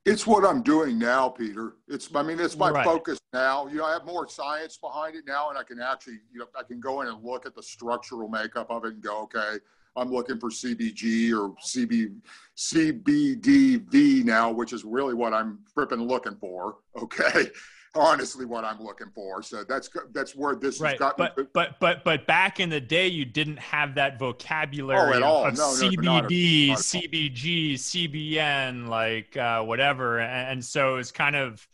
it's 0.05 0.27
what 0.27 0.45
I'm 0.45 0.63
doing 0.63 0.99
now, 0.99 1.31
Peter. 1.31 1.77
It's, 1.89 2.11
I 2.15 2.23
mean, 2.23 2.39
it's 2.39 2.59
my 2.59 2.71
right. 2.71 2.85
focus 2.85 3.19
now. 3.33 3.67
You 3.69 3.77
know, 3.79 3.87
I 3.87 3.93
have 3.95 4.05
more 4.05 4.29
science 4.29 4.77
behind 4.77 5.17
it 5.17 5.25
now, 5.27 5.49
and 5.49 5.57
I 5.57 5.63
can 5.63 5.81
actually, 5.81 6.19
you 6.31 6.41
know, 6.41 6.47
I 6.59 6.63
can 6.63 6.79
go 6.79 7.01
in 7.01 7.09
and 7.09 7.25
look 7.25 7.47
at 7.47 7.55
the 7.55 7.63
structural 7.63 8.29
makeup 8.29 8.71
of 8.71 8.85
it 8.85 8.95
and 8.95 9.03
go, 9.03 9.23
okay, 9.23 9.57
I'm 9.97 10.13
looking 10.13 10.39
for 10.39 10.51
CBG 10.51 11.33
or 11.33 11.55
CB, 11.65 12.17
CBDV 12.57 14.25
now, 14.25 14.51
which 14.51 14.75
is 14.75 14.85
really 14.85 15.15
what 15.15 15.33
I'm 15.33 15.61
fripping 15.75 16.07
looking 16.07 16.37
for. 16.37 16.77
Okay 16.97 17.51
honestly 17.95 18.45
what 18.45 18.65
I'm 18.65 18.83
looking 18.83 19.11
for. 19.15 19.43
So 19.43 19.65
that's 19.65 19.89
that's 20.13 20.35
where 20.35 20.55
this 20.55 20.81
right. 20.81 20.93
has 20.93 20.99
gotten. 20.99 21.29
But 21.37 21.53
but 21.53 21.81
but 21.81 22.05
but 22.05 22.27
back 22.27 22.61
in 22.61 22.69
the 22.69 22.81
day, 22.81 23.07
you 23.07 23.25
didn't 23.25 23.59
have 23.59 23.95
that 23.95 24.19
vocabulary 24.19 25.15
oh, 25.15 25.17
at 25.17 25.23
all. 25.23 25.47
of 25.47 25.57
no, 25.57 25.65
CBD, 25.65 26.69
no, 26.69 26.75
CBG, 26.75 27.75
CBN, 27.75 28.89
like 28.89 29.37
uh, 29.37 29.63
whatever, 29.63 30.21
and 30.21 30.65
so 30.65 30.97
it's 30.97 31.13
kind 31.13 31.37
of 31.37 31.67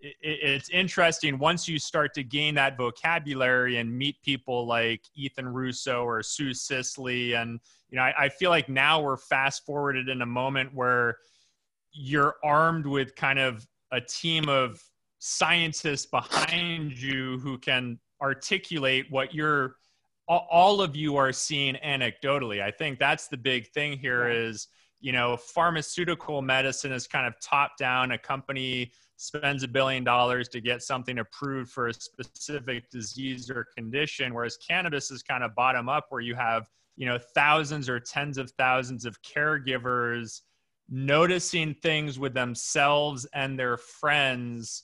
it, 0.00 0.16
it's 0.20 0.68
interesting 0.70 1.38
once 1.38 1.68
you 1.68 1.78
start 1.78 2.14
to 2.14 2.24
gain 2.24 2.54
that 2.56 2.76
vocabulary 2.76 3.78
and 3.78 3.96
meet 3.96 4.20
people 4.22 4.66
like 4.66 5.02
Ethan 5.14 5.48
Russo 5.48 6.04
or 6.04 6.22
Sue 6.22 6.52
Sisley, 6.52 7.34
and 7.34 7.60
you 7.90 7.96
know, 7.96 8.02
I, 8.02 8.24
I 8.24 8.28
feel 8.28 8.50
like 8.50 8.68
now 8.68 9.00
we're 9.00 9.16
fast 9.16 9.64
forwarded 9.64 10.08
in 10.08 10.22
a 10.22 10.26
moment 10.26 10.74
where 10.74 11.16
you're 11.92 12.36
armed 12.42 12.86
with 12.86 13.14
kind 13.14 13.38
of 13.38 13.66
a 13.92 14.00
team 14.00 14.48
of 14.48 14.82
scientists 15.24 16.04
behind 16.04 17.00
you 17.00 17.38
who 17.38 17.56
can 17.56 17.96
articulate 18.20 19.06
what 19.08 19.32
you're 19.32 19.76
all 20.26 20.80
of 20.80 20.96
you 20.96 21.16
are 21.16 21.32
seeing 21.32 21.76
anecdotally. 21.76 22.60
I 22.60 22.72
think 22.72 22.98
that's 22.98 23.28
the 23.28 23.36
big 23.36 23.68
thing 23.68 23.96
here 23.96 24.28
is 24.28 24.66
you 24.98 25.12
know 25.12 25.36
pharmaceutical 25.36 26.42
medicine 26.42 26.90
is 26.90 27.06
kind 27.06 27.24
of 27.24 27.34
top 27.40 27.76
down. 27.78 28.10
A 28.10 28.18
company 28.18 28.90
spends 29.16 29.62
a 29.62 29.68
billion 29.68 30.02
dollars 30.02 30.48
to 30.48 30.60
get 30.60 30.82
something 30.82 31.20
approved 31.20 31.70
for 31.70 31.86
a 31.86 31.94
specific 31.94 32.90
disease 32.90 33.48
or 33.48 33.68
condition 33.76 34.34
whereas 34.34 34.56
cannabis 34.56 35.12
is 35.12 35.22
kind 35.22 35.44
of 35.44 35.54
bottom 35.54 35.88
up 35.88 36.06
where 36.08 36.20
you 36.20 36.34
have 36.34 36.68
you 36.96 37.06
know 37.06 37.18
thousands 37.32 37.88
or 37.88 38.00
tens 38.00 38.38
of 38.38 38.50
thousands 38.58 39.04
of 39.04 39.16
caregivers 39.22 40.40
noticing 40.90 41.74
things 41.74 42.18
with 42.18 42.34
themselves 42.34 43.24
and 43.32 43.56
their 43.56 43.76
friends 43.76 44.82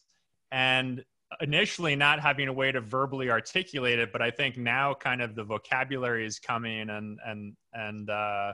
and 0.53 1.05
initially 1.41 1.95
not 1.95 2.21
having 2.21 2.49
a 2.49 2.53
way 2.53 2.73
to 2.73 2.81
verbally 2.81 3.31
articulate 3.31 3.99
it 3.99 4.13
but 4.13 4.23
i 4.23 4.31
think 4.31 4.57
now 4.57 4.95
kind 4.95 5.21
of 5.21 5.35
the 5.35 5.45
vocabulary 5.45 6.25
is 6.25 6.39
coming 6.39 6.89
and 6.89 7.19
and 7.27 7.55
and 7.75 8.09
uh, 8.09 8.53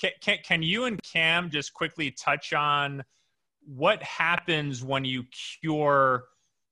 can, 0.00 0.10
can, 0.20 0.38
can 0.42 0.62
you 0.62 0.84
and 0.84 1.00
cam 1.02 1.50
just 1.50 1.74
quickly 1.74 2.10
touch 2.10 2.52
on 2.52 3.04
what 3.66 4.02
happens 4.02 4.82
when 4.82 5.04
you 5.04 5.22
cure 5.60 6.24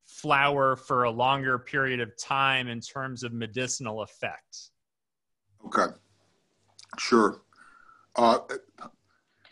flower 0.06 0.74
for 0.76 1.04
a 1.04 1.10
longer 1.10 1.58
period 1.58 2.00
of 2.00 2.10
time 2.18 2.68
in 2.68 2.80
terms 2.80 3.22
of 3.22 3.32
medicinal 3.32 4.02
effects 4.02 4.70
okay 5.66 5.92
Sure. 6.98 7.40
Uh, 8.16 8.38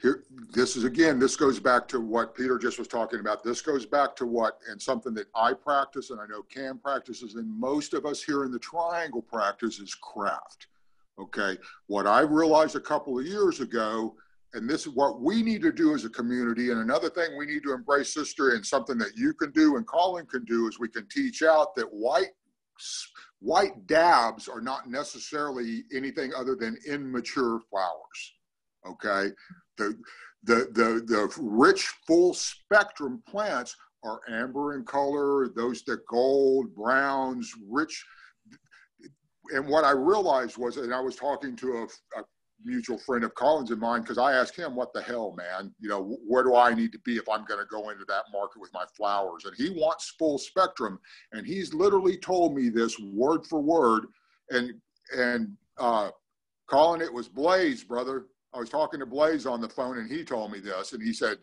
here, 0.00 0.24
this 0.52 0.76
is 0.76 0.84
again, 0.84 1.18
this 1.18 1.36
goes 1.36 1.60
back 1.60 1.86
to 1.88 2.00
what 2.00 2.34
Peter 2.34 2.58
just 2.58 2.78
was 2.78 2.88
talking 2.88 3.20
about. 3.20 3.44
This 3.44 3.60
goes 3.60 3.84
back 3.84 4.16
to 4.16 4.26
what, 4.26 4.58
and 4.68 4.80
something 4.80 5.12
that 5.14 5.26
I 5.34 5.52
practice, 5.52 6.10
and 6.10 6.20
I 6.20 6.26
know 6.26 6.42
Cam 6.42 6.78
practices, 6.78 7.34
and 7.34 7.48
most 7.58 7.92
of 7.92 8.06
us 8.06 8.22
here 8.22 8.44
in 8.44 8.52
the 8.52 8.58
Triangle 8.58 9.22
practice 9.22 9.78
is 9.78 9.94
craft. 9.94 10.68
Okay. 11.18 11.58
What 11.86 12.06
I 12.06 12.20
realized 12.20 12.76
a 12.76 12.80
couple 12.80 13.18
of 13.18 13.26
years 13.26 13.60
ago, 13.60 14.14
and 14.54 14.68
this 14.68 14.86
is 14.86 14.94
what 14.94 15.20
we 15.20 15.42
need 15.42 15.62
to 15.62 15.72
do 15.72 15.94
as 15.94 16.04
a 16.04 16.10
community, 16.10 16.70
and 16.70 16.80
another 16.80 17.10
thing 17.10 17.36
we 17.36 17.46
need 17.46 17.62
to 17.64 17.74
embrace, 17.74 18.14
sister, 18.14 18.50
and 18.50 18.64
something 18.64 18.96
that 18.98 19.16
you 19.16 19.34
can 19.34 19.50
do 19.52 19.76
and 19.76 19.86
Colin 19.86 20.26
can 20.26 20.44
do 20.44 20.66
is 20.66 20.78
we 20.78 20.88
can 20.88 21.06
teach 21.08 21.42
out 21.42 21.74
that 21.76 21.86
white 21.86 22.30
white 23.40 23.86
dabs 23.86 24.48
are 24.48 24.60
not 24.60 24.88
necessarily 24.88 25.84
anything 25.94 26.32
other 26.34 26.54
than 26.54 26.78
immature 26.86 27.60
flowers. 27.70 28.34
Okay, 28.86 29.30
the 29.80 29.98
the 30.44 30.54
the 30.72 31.04
the 31.06 31.32
rich 31.38 31.92
full 32.06 32.34
spectrum 32.34 33.22
plants 33.28 33.76
are 34.02 34.20
amber 34.28 34.74
in 34.74 34.84
color. 34.84 35.48
Those 35.48 35.82
that 35.84 36.06
gold, 36.06 36.74
browns, 36.74 37.52
rich. 37.68 38.04
And 39.52 39.66
what 39.66 39.84
I 39.84 39.90
realized 39.90 40.58
was, 40.58 40.76
and 40.76 40.94
I 40.94 41.00
was 41.00 41.16
talking 41.16 41.56
to 41.56 41.72
a, 42.16 42.20
a 42.20 42.24
mutual 42.64 42.98
friend 42.98 43.24
of 43.24 43.34
Colin's 43.34 43.70
and 43.70 43.80
mine 43.80 44.02
because 44.02 44.18
I 44.18 44.32
asked 44.32 44.56
him, 44.56 44.74
"What 44.74 44.92
the 44.92 45.02
hell, 45.02 45.34
man? 45.36 45.74
You 45.80 45.88
know, 45.88 46.16
where 46.26 46.42
do 46.42 46.54
I 46.54 46.72
need 46.72 46.92
to 46.92 46.98
be 47.00 47.16
if 47.16 47.28
I'm 47.28 47.44
going 47.44 47.60
to 47.60 47.66
go 47.66 47.90
into 47.90 48.04
that 48.06 48.24
market 48.32 48.60
with 48.60 48.72
my 48.72 48.84
flowers?" 48.96 49.44
And 49.44 49.54
he 49.56 49.70
wants 49.70 50.14
full 50.18 50.38
spectrum, 50.38 50.98
and 51.32 51.46
he's 51.46 51.74
literally 51.74 52.16
told 52.16 52.54
me 52.54 52.68
this 52.68 52.98
word 52.98 53.46
for 53.46 53.60
word. 53.60 54.06
And 54.50 54.74
and 55.16 55.56
uh, 55.78 56.10
Colin, 56.68 57.00
it 57.00 57.12
was 57.12 57.28
Blaze, 57.28 57.82
brother. 57.82 58.26
I 58.52 58.58
was 58.58 58.68
talking 58.68 59.00
to 59.00 59.06
Blaze 59.06 59.46
on 59.46 59.60
the 59.60 59.68
phone, 59.68 59.98
and 59.98 60.10
he 60.10 60.24
told 60.24 60.50
me 60.50 60.58
this, 60.58 60.92
and 60.92 61.02
he 61.02 61.12
said 61.12 61.38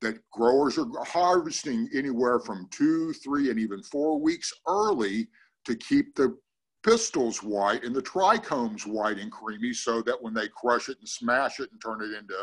that 0.00 0.18
growers 0.30 0.78
are 0.78 0.86
harvesting 1.04 1.88
anywhere 1.94 2.38
from 2.40 2.68
two, 2.70 3.12
three, 3.14 3.50
and 3.50 3.58
even 3.58 3.82
four 3.82 4.20
weeks 4.20 4.52
early 4.66 5.28
to 5.64 5.74
keep 5.76 6.14
the 6.14 6.36
pistils 6.84 7.42
white 7.42 7.84
and 7.84 7.94
the 7.94 8.02
trichomes 8.02 8.86
white 8.86 9.18
and 9.18 9.30
creamy 9.30 9.72
so 9.72 10.02
that 10.02 10.20
when 10.20 10.34
they 10.34 10.48
crush 10.48 10.88
it 10.88 10.98
and 10.98 11.08
smash 11.08 11.60
it 11.60 11.70
and 11.70 11.80
turn 11.80 12.02
it 12.02 12.16
into 12.16 12.34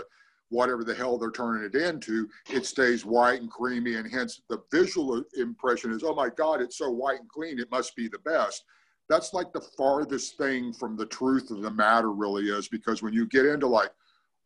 whatever 0.49 0.84
the 0.84 0.95
hell 0.95 1.17
they're 1.17 1.32
turning 1.32 1.63
it 1.63 1.76
into, 1.76 2.28
it 2.49 2.65
stays 2.65 3.05
white 3.05 3.41
and 3.41 3.51
creamy. 3.51 3.95
And 3.95 4.09
hence 4.09 4.41
the 4.49 4.63
visual 4.72 5.22
impression 5.38 5.91
is, 5.91 6.03
oh 6.03 6.15
my 6.15 6.30
God, 6.30 6.61
it's 6.61 6.78
so 6.78 6.89
white 6.89 7.20
and 7.20 7.30
clean, 7.30 7.59
it 7.59 7.72
must 7.72 7.95
be 7.95 8.07
the 8.07 8.20
best. 8.20 8.63
That's 9.09 9.34
like 9.34 9.51
the 9.53 9.67
farthest 9.78 10.38
thing 10.38 10.72
from 10.72 10.95
the 10.95 11.05
truth 11.05 11.51
of 11.51 11.61
the 11.61 11.72
matter, 11.72 12.11
really 12.11 12.49
is, 12.49 12.67
because 12.67 13.01
when 13.01 13.13
you 13.13 13.26
get 13.28 13.45
into 13.45 13.67
like 13.67 13.91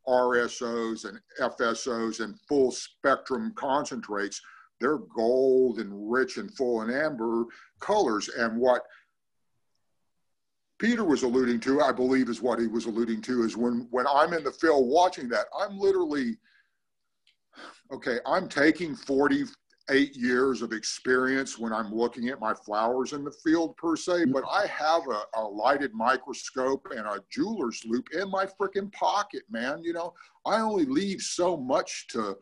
RSOs 0.08 1.06
and 1.06 1.20
FSOs 1.40 2.20
and 2.24 2.40
full 2.48 2.72
spectrum 2.72 3.54
concentrates, 3.56 4.42
they're 4.80 5.00
gold 5.16 5.80
and 5.80 6.12
rich 6.12 6.38
and 6.38 6.54
full 6.56 6.82
and 6.82 6.92
amber 6.92 7.46
colors. 7.80 8.30
And 8.30 8.58
what 8.58 8.84
Peter 10.80 11.06
was 11.06 11.24
alluding 11.24 11.60
to, 11.62 11.82
I 11.82 11.92
believe 11.92 12.28
is 12.28 12.42
what 12.42 12.60
he 12.60 12.68
was 12.68 12.86
alluding 12.86 13.22
to, 13.22 13.44
is 13.44 13.56
when, 13.56 13.88
when 13.92 14.06
I'm 14.08 14.34
in 14.34 14.44
the 14.44 14.52
field 14.52 14.90
watching 14.90 15.30
that, 15.30 15.46
I'm 15.58 15.78
literally, 15.78 16.38
okay, 17.92 18.20
I'm 18.26 18.50
taking 18.50 18.96
48 19.88 20.16
years 20.16 20.62
of 20.62 20.72
experience 20.72 21.58
when 21.58 21.74
I'm 21.74 21.94
looking 21.94 22.30
at 22.30 22.40
my 22.40 22.54
flowers 22.54 23.14
in 23.14 23.24
the 23.24 23.32
field 23.44 23.76
per 23.78 23.96
se, 23.96 24.26
but 24.26 24.44
I 24.50 24.66
have 24.68 25.02
a, 25.10 25.40
a 25.40 25.44
lighted 25.44 25.94
microscope 25.94 26.88
and 26.92 27.06
a 27.06 27.20
jeweler's 27.32 27.82
loupe 27.86 28.08
in 28.14 28.30
my 28.30 28.46
freaking 28.46 28.92
pocket, 28.94 29.44
man. 29.50 29.84
You 29.84 29.94
know, 29.94 30.14
I 30.46 30.60
only 30.60 30.86
leave 30.86 31.22
so 31.22 31.58
much 31.58 32.08
to, 32.10 32.38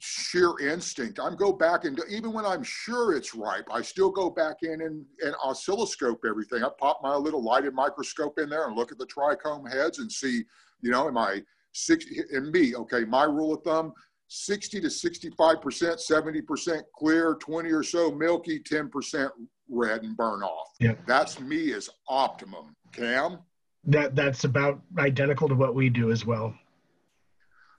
sheer 0.00 0.54
instinct. 0.60 1.18
I'm 1.18 1.34
go 1.34 1.52
back 1.52 1.84
and 1.84 2.00
even 2.08 2.32
when 2.32 2.46
I'm 2.46 2.62
sure 2.62 3.16
it's 3.16 3.34
ripe, 3.34 3.66
I 3.68 3.82
still 3.82 4.10
go 4.10 4.30
back 4.30 4.58
in 4.62 4.82
and, 4.82 5.04
and 5.24 5.34
oscilloscope 5.42 6.24
everything. 6.24 6.62
I 6.62 6.68
pop 6.78 7.00
my 7.02 7.16
little 7.16 7.42
lighted 7.42 7.74
microscope 7.74 8.38
in 8.38 8.48
there 8.48 8.68
and 8.68 8.76
look 8.76 8.92
at 8.92 8.98
the 8.98 9.06
trichome 9.06 9.68
heads 9.68 9.98
and 9.98 10.10
see, 10.10 10.44
you 10.82 10.92
know, 10.92 11.08
am 11.08 11.18
I 11.18 11.42
six 11.72 12.06
and 12.32 12.50
me, 12.52 12.74
okay, 12.76 13.04
my 13.04 13.24
rule 13.24 13.54
of 13.54 13.62
thumb, 13.62 13.92
60 14.28 14.80
to 14.82 14.88
65%, 14.88 15.58
70% 15.58 16.82
clear, 16.94 17.34
20 17.34 17.70
or 17.70 17.82
so 17.82 18.10
milky, 18.10 18.60
10% 18.60 19.30
red 19.70 20.02
and 20.02 20.16
burn 20.16 20.42
off. 20.42 20.68
Yeah. 20.78 20.94
That's 21.06 21.40
me 21.40 21.72
as 21.72 21.88
optimum. 22.08 22.76
Cam? 22.92 23.38
That 23.84 24.14
that's 24.14 24.44
about 24.44 24.80
identical 24.98 25.48
to 25.48 25.54
what 25.54 25.74
we 25.74 25.88
do 25.88 26.10
as 26.10 26.26
well. 26.26 26.54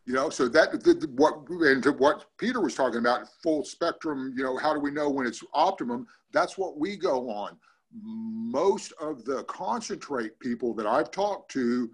You 0.05 0.13
know, 0.15 0.29
so 0.29 0.47
that 0.47 0.71
the, 0.83 0.93
the, 0.95 1.07
what 1.15 1.47
and 1.49 1.83
to 1.83 1.91
what 1.91 2.25
Peter 2.39 2.61
was 2.61 2.73
talking 2.73 2.97
about, 2.97 3.27
full 3.43 3.63
spectrum. 3.63 4.33
You 4.35 4.43
know, 4.43 4.57
how 4.57 4.73
do 4.73 4.79
we 4.79 4.91
know 4.91 5.09
when 5.09 5.27
it's 5.27 5.43
optimum? 5.53 6.07
That's 6.31 6.57
what 6.57 6.79
we 6.79 6.95
go 6.97 7.29
on. 7.29 7.57
Most 7.93 8.91
of 8.99 9.23
the 9.25 9.43
concentrate 9.43 10.39
people 10.39 10.73
that 10.75 10.87
I've 10.87 11.11
talked 11.11 11.51
to, 11.51 11.89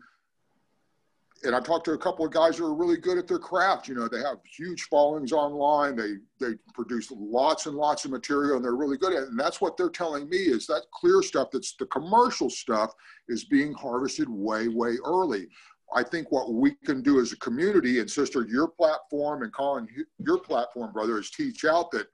and 1.45 1.55
I 1.55 1.59
talked 1.59 1.85
to 1.85 1.93
a 1.93 1.97
couple 1.97 2.25
of 2.25 2.31
guys 2.31 2.57
who 2.57 2.65
are 2.65 2.73
really 2.73 2.97
good 2.97 3.17
at 3.17 3.27
their 3.27 3.39
craft. 3.39 3.87
You 3.87 3.95
know, 3.95 4.07
they 4.07 4.19
have 4.19 4.37
huge 4.57 4.83
followings 4.83 5.31
online. 5.31 5.95
They 5.95 6.15
they 6.39 6.55
produce 6.73 7.11
lots 7.11 7.65
and 7.65 7.75
lots 7.75 8.05
of 8.05 8.11
material, 8.11 8.57
and 8.57 8.65
they're 8.65 8.75
really 8.75 8.97
good 8.97 9.13
at 9.13 9.23
it. 9.23 9.29
And 9.29 9.39
that's 9.39 9.61
what 9.61 9.77
they're 9.77 9.89
telling 9.89 10.29
me 10.29 10.37
is 10.37 10.67
that 10.67 10.83
clear 10.91 11.21
stuff 11.21 11.49
that's 11.51 11.75
the 11.75 11.85
commercial 11.87 12.49
stuff 12.49 12.93
is 13.29 13.45
being 13.45 13.73
harvested 13.73 14.27
way 14.29 14.67
way 14.67 14.97
early. 15.05 15.47
I 15.93 16.03
think 16.03 16.31
what 16.31 16.51
we 16.51 16.75
can 16.83 17.01
do 17.01 17.19
as 17.19 17.31
a 17.31 17.37
community, 17.37 17.99
and 17.99 18.09
sister, 18.09 18.45
your 18.49 18.67
platform 18.67 19.43
and 19.43 19.53
Colin, 19.53 19.87
your 20.17 20.39
platform, 20.39 20.91
brother, 20.91 21.19
is 21.19 21.29
teach 21.29 21.63
out 21.63 21.91
that 21.91 22.07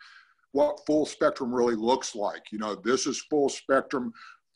what 0.52 0.86
full 0.86 1.06
spectrum 1.06 1.54
really 1.54 1.76
looks 1.76 2.14
like. 2.14 2.52
You 2.52 2.60
know, 2.60 2.76
this 2.76 3.08
is 3.08 3.22
full 3.30 3.50
spectrum, 3.50 4.12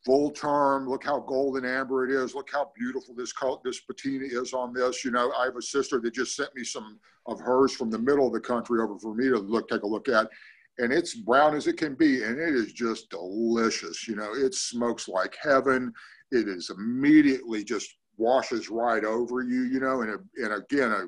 full 0.05 0.29
term. 0.31 0.87
Look 0.87 1.03
how 1.03 1.19
golden 1.19 1.65
amber 1.65 2.05
it 2.05 2.11
is. 2.11 2.35
Look 2.35 2.49
how 2.51 2.71
beautiful 2.75 3.15
this 3.15 3.33
color, 3.33 3.57
this 3.63 3.81
patina 3.81 4.25
is 4.25 4.53
on 4.53 4.73
this. 4.73 5.03
You 5.03 5.11
know, 5.11 5.31
I 5.37 5.45
have 5.45 5.55
a 5.55 5.61
sister 5.61 5.99
that 5.99 6.13
just 6.13 6.35
sent 6.35 6.55
me 6.55 6.63
some 6.63 6.99
of 7.25 7.39
hers 7.39 7.73
from 7.75 7.89
the 7.89 7.99
middle 7.99 8.27
of 8.27 8.33
the 8.33 8.39
country 8.39 8.81
over 8.81 8.99
for 8.99 9.15
me 9.15 9.29
to 9.29 9.37
look, 9.37 9.67
take 9.67 9.81
a 9.81 9.87
look 9.87 10.07
at. 10.07 10.29
And 10.77 10.91
it's 10.91 11.15
brown 11.15 11.55
as 11.55 11.67
it 11.67 11.77
can 11.77 11.95
be, 11.95 12.23
and 12.23 12.39
it 12.39 12.53
is 12.53 12.73
just 12.73 13.09
delicious. 13.09 14.07
You 14.07 14.17
know, 14.17 14.33
it 14.33 14.53
smokes 14.53 15.07
like 15.07 15.35
heaven. 15.41 15.91
It 16.31 16.47
is 16.47 16.69
immediately 16.69 17.63
just 17.63 17.89
washes 18.17 18.69
right 18.69 19.03
over 19.03 19.41
you, 19.41 19.63
you 19.63 19.79
know, 19.79 20.01
and, 20.01 20.11
a, 20.11 20.17
and 20.43 20.53
again, 20.53 20.91
a, 20.91 21.05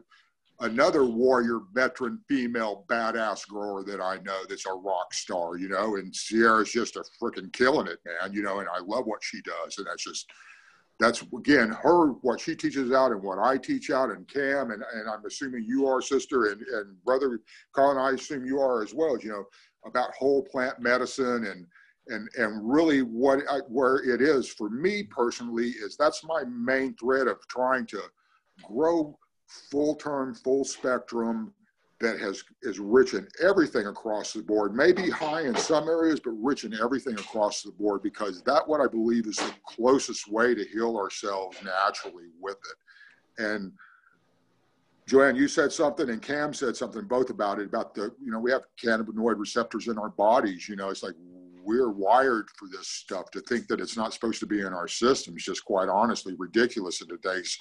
another 0.62 1.06
warrior 1.06 1.60
veteran 1.74 2.20
female 2.28 2.86
badass 2.88 3.48
grower 3.48 3.84
that 3.84 4.02
I 4.02 4.18
know 4.24 4.44
that's 4.50 4.66
a 4.66 4.74
rock 4.74 5.14
star, 5.14 5.58
you 5.58 5.70
know, 5.70 5.98
and 5.98 6.16
Sierra's 6.16 6.72
just 6.72 6.96
a 6.96 7.04
freaking 7.22 7.54
killing 7.54 7.88
it, 7.88 8.00
man, 8.06 8.34
you 8.34 8.42
know, 8.42 8.60
and 8.60 8.70
I 8.70 8.80
love 8.80 9.06
what 9.06 9.24
she 9.24 9.40
does. 9.42 9.78
And 9.78 9.86
that's 9.86 10.04
just, 10.04 10.28
that's 11.00 11.22
again, 11.22 11.70
her, 11.84 12.08
what 12.22 12.40
she 12.40 12.56
teaches 12.56 12.92
out 12.92 13.12
and 13.12 13.22
what 13.22 13.38
I 13.38 13.58
teach 13.58 13.92
out 13.92 14.10
and 14.10 14.28
Cam, 14.28 14.72
and, 14.72 14.84
and 14.94 15.08
I'm 15.08 15.24
assuming 15.26 15.64
you 15.64 15.88
are 15.88 16.02
sister 16.02 16.46
and, 16.46 16.62
and 16.62 17.04
brother 17.04 17.40
Colin, 17.74 17.98
I 17.98 18.16
assume 18.16 18.46
you 18.46 18.60
are 18.60 18.82
as 18.82 18.96
well, 18.96 19.18
you 19.20 19.30
know, 19.30 19.46
about 19.86 20.16
whole 20.16 20.44
plant 20.44 20.80
medicine 20.80 21.46
and, 21.46 21.68
and 22.10 22.30
and 22.38 22.62
really 22.64 23.02
what 23.02 23.42
I, 23.50 23.58
where 23.68 23.98
it 23.98 24.22
is 24.22 24.48
for 24.48 24.70
me 24.70 25.04
personally 25.04 25.68
is 25.68 25.98
that's 25.98 26.24
my 26.24 26.44
main 26.46 26.96
thread 26.96 27.28
of 27.28 27.38
trying 27.50 27.86
to 27.88 28.02
grow 28.64 29.18
full 29.48 29.96
term 29.96 30.34
full 30.34 30.64
spectrum 30.64 31.54
that 32.00 32.20
has 32.20 32.44
is 32.62 32.80
rich 32.80 33.14
in 33.14 33.28
everything 33.42 33.88
across 33.88 34.34
the 34.34 34.42
board 34.42 34.76
maybe 34.76 35.10
high 35.10 35.42
in 35.42 35.56
some 35.56 35.88
areas 35.88 36.20
but 36.20 36.32
rich 36.32 36.64
in 36.64 36.74
everything 36.76 37.14
across 37.16 37.64
the 37.64 37.72
board 37.72 38.04
because 38.04 38.42
that 38.44 38.68
what 38.68 38.82
i 38.82 38.88
believe 38.88 39.26
is 39.26 39.38
the 39.38 39.54
closest 39.66 40.30
way 40.30 40.54
to 40.54 40.66
heal 40.66 40.98
ourselves 40.98 41.58
naturally 41.64 42.28
with 42.42 42.58
it 42.58 43.44
and 43.44 43.72
Johann, 45.10 45.38
you 45.38 45.48
said 45.48 45.72
something, 45.72 46.10
and 46.10 46.22
Cam 46.22 46.54
said 46.54 46.76
something 46.76 47.06
both 47.06 47.30
about 47.30 47.60
it. 47.60 47.68
About 47.68 47.96
the, 47.96 48.14
you 48.22 48.30
know, 48.30 48.40
we 48.40 48.52
have 48.52 48.64
cannabinoid 48.84 49.40
receptors 49.40 49.88
in 49.88 49.98
our 49.98 50.10
bodies. 50.10 50.68
You 50.68 50.76
know, 50.76 50.90
it's 50.90 51.02
like 51.02 51.16
we're 51.64 51.92
wired 51.92 52.50
for 52.58 52.68
this 52.68 52.88
stuff 52.88 53.32
to 53.32 53.42
think 53.42 53.68
that 53.68 53.80
it's 53.80 53.96
not 53.96 54.14
supposed 54.14 54.42
to 54.42 54.46
be 54.46 54.62
in 54.62 54.74
our 54.74 54.88
systems. 54.88 55.44
just 55.44 55.64
quite 55.64 55.88
honestly 55.88 56.34
ridiculous 56.38 57.02
in 57.02 57.08
today's 57.08 57.58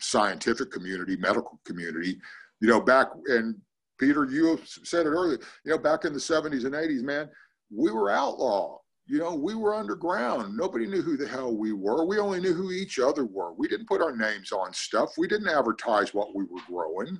scientific 0.00 0.70
community, 0.70 1.16
medical 1.16 1.60
community. 1.64 2.18
You 2.60 2.68
know, 2.68 2.80
back 2.80 3.08
and 3.26 3.56
Peter, 3.98 4.24
you 4.24 4.58
said 4.64 5.06
it 5.06 5.10
earlier, 5.10 5.38
you 5.64 5.72
know, 5.72 5.78
back 5.78 6.04
in 6.04 6.12
the 6.12 6.18
70s 6.18 6.64
and 6.64 6.74
80s, 6.74 7.02
man, 7.02 7.28
we 7.74 7.90
were 7.90 8.10
outlaw. 8.10 8.78
You 9.06 9.18
know, 9.18 9.34
we 9.34 9.54
were 9.54 9.74
underground. 9.74 10.56
Nobody 10.56 10.86
knew 10.86 11.02
who 11.02 11.16
the 11.16 11.26
hell 11.26 11.56
we 11.56 11.72
were. 11.72 12.04
We 12.04 12.18
only 12.18 12.40
knew 12.40 12.52
who 12.52 12.70
each 12.72 12.98
other 12.98 13.24
were. 13.24 13.54
We 13.54 13.66
didn't 13.66 13.88
put 13.88 14.02
our 14.02 14.14
names 14.14 14.52
on 14.52 14.72
stuff. 14.72 15.12
We 15.16 15.26
didn't 15.26 15.48
advertise 15.48 16.12
what 16.12 16.34
we 16.34 16.44
were 16.44 16.60
growing 16.68 17.18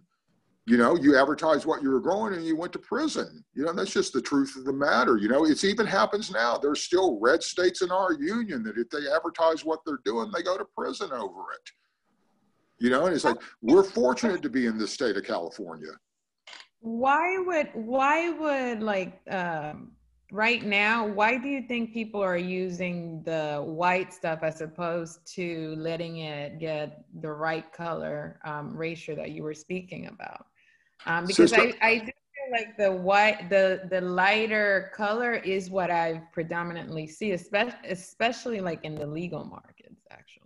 you 0.69 0.77
know, 0.77 0.97
you 0.97 1.19
advertised 1.19 1.65
what 1.65 1.83
you 1.83 1.91
were 1.91 2.01
growing 2.01 2.35
and 2.35 2.45
you 2.45 2.55
went 2.55 2.75
to 2.75 2.79
prison. 2.79 3.43
You 3.55 3.65
know, 3.65 3.73
that's 3.73 3.93
just 3.93 4.13
the 4.13 4.21
truth 4.21 4.55
of 4.55 4.67
the 4.67 4.73
matter. 4.73 5.17
You 5.17 5.29
know, 5.29 5.47
it's 5.47 5.65
even 5.65 5.87
happens 5.87 6.31
now. 6.31 6.59
There's 6.59 6.83
still 6.83 7.19
red 7.19 7.43
states 7.43 7.81
in 7.81 7.91
our 7.91 8.13
union 8.13 8.63
that 8.65 8.77
if 8.77 8.91
they 8.91 9.11
advertise 9.11 9.65
what 9.65 9.81
they're 9.87 10.01
doing, 10.05 10.31
they 10.31 10.43
go 10.43 10.59
to 10.59 10.67
prison 10.77 11.11
over 11.11 11.41
it. 11.55 11.71
You 12.81 12.91
know, 12.91 13.07
and 13.07 13.15
it's 13.15 13.25
like 13.25 13.37
we're 13.61 13.83
fortunate 13.83 14.43
to 14.43 14.49
be 14.49 14.67
in 14.67 14.79
this 14.79 14.93
state 14.93 15.17
of 15.17 15.25
California. 15.25 15.93
Why 16.81 17.39
would 17.39 17.71
why 17.75 18.31
would 18.31 18.83
like 18.83 19.21
um, 19.31 19.93
right 20.31 20.65
now? 20.65 21.07
Why 21.07 21.39
do 21.39 21.49
you 21.49 21.63
think 21.67 21.93
people 21.93 22.23
are 22.23 22.37
using 22.37 23.23
the 23.25 23.63
white 23.67 24.13
stuff 24.13 24.41
as 24.43 24.61
opposed 24.61 25.27
to 25.35 25.75
letting 25.77 26.19
it 26.19 26.61
get 26.61 27.05
the 27.21 27.33
right 27.33 27.71
color 27.73 28.39
um, 28.45 28.77
ratio 28.77 29.17
that 29.17 29.33
you 29.33 29.43
were 29.43 29.55
speaking 29.55 30.07
about? 30.07 30.47
Um, 31.07 31.27
because 31.27 31.51
Sister, 31.51 31.73
I, 31.83 31.89
I 31.89 31.99
do 31.99 32.05
feel 32.05 32.53
like 32.53 32.77
the 32.77 32.93
white 32.93 33.51
the 33.51 33.89
the 33.91 34.01
lighter 34.01 34.93
color 34.95 35.35
is 35.35 35.71
what 35.71 35.91
I 35.91 36.23
predominantly 36.33 37.09
see, 37.09 37.33
especially 37.33 37.89
especially 37.89 38.61
like 38.61 38.85
in 38.85 38.95
the 38.95 39.07
legal 39.07 39.45
markets 39.45 40.07
actually. 40.13 40.38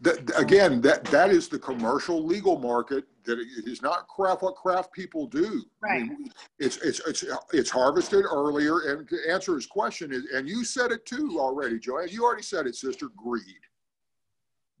That, 0.00 0.30
again, 0.38 0.82
that 0.82 1.04
that 1.06 1.30
is 1.30 1.48
the 1.48 1.58
commercial 1.58 2.22
legal 2.22 2.58
market. 2.58 3.04
That 3.24 3.38
it 3.38 3.66
is 3.66 3.80
not 3.80 4.06
craft 4.08 4.42
what 4.42 4.54
craft 4.54 4.92
people 4.92 5.26
do. 5.26 5.64
Right. 5.80 6.02
I 6.02 6.04
mean, 6.04 6.30
it's 6.58 6.76
it's 6.78 7.00
it's 7.06 7.24
it's 7.52 7.70
harvested 7.70 8.24
earlier. 8.30 8.90
And 8.90 9.08
to 9.08 9.16
answer 9.28 9.54
his 9.54 9.66
question 9.66 10.12
is, 10.12 10.26
and 10.34 10.46
you 10.46 10.64
said 10.64 10.92
it 10.92 11.06
too 11.06 11.38
already, 11.40 11.78
Johann. 11.82 12.08
You 12.10 12.24
already 12.24 12.42
said 12.42 12.66
it, 12.66 12.76
sister. 12.76 13.08
Greed. 13.16 13.42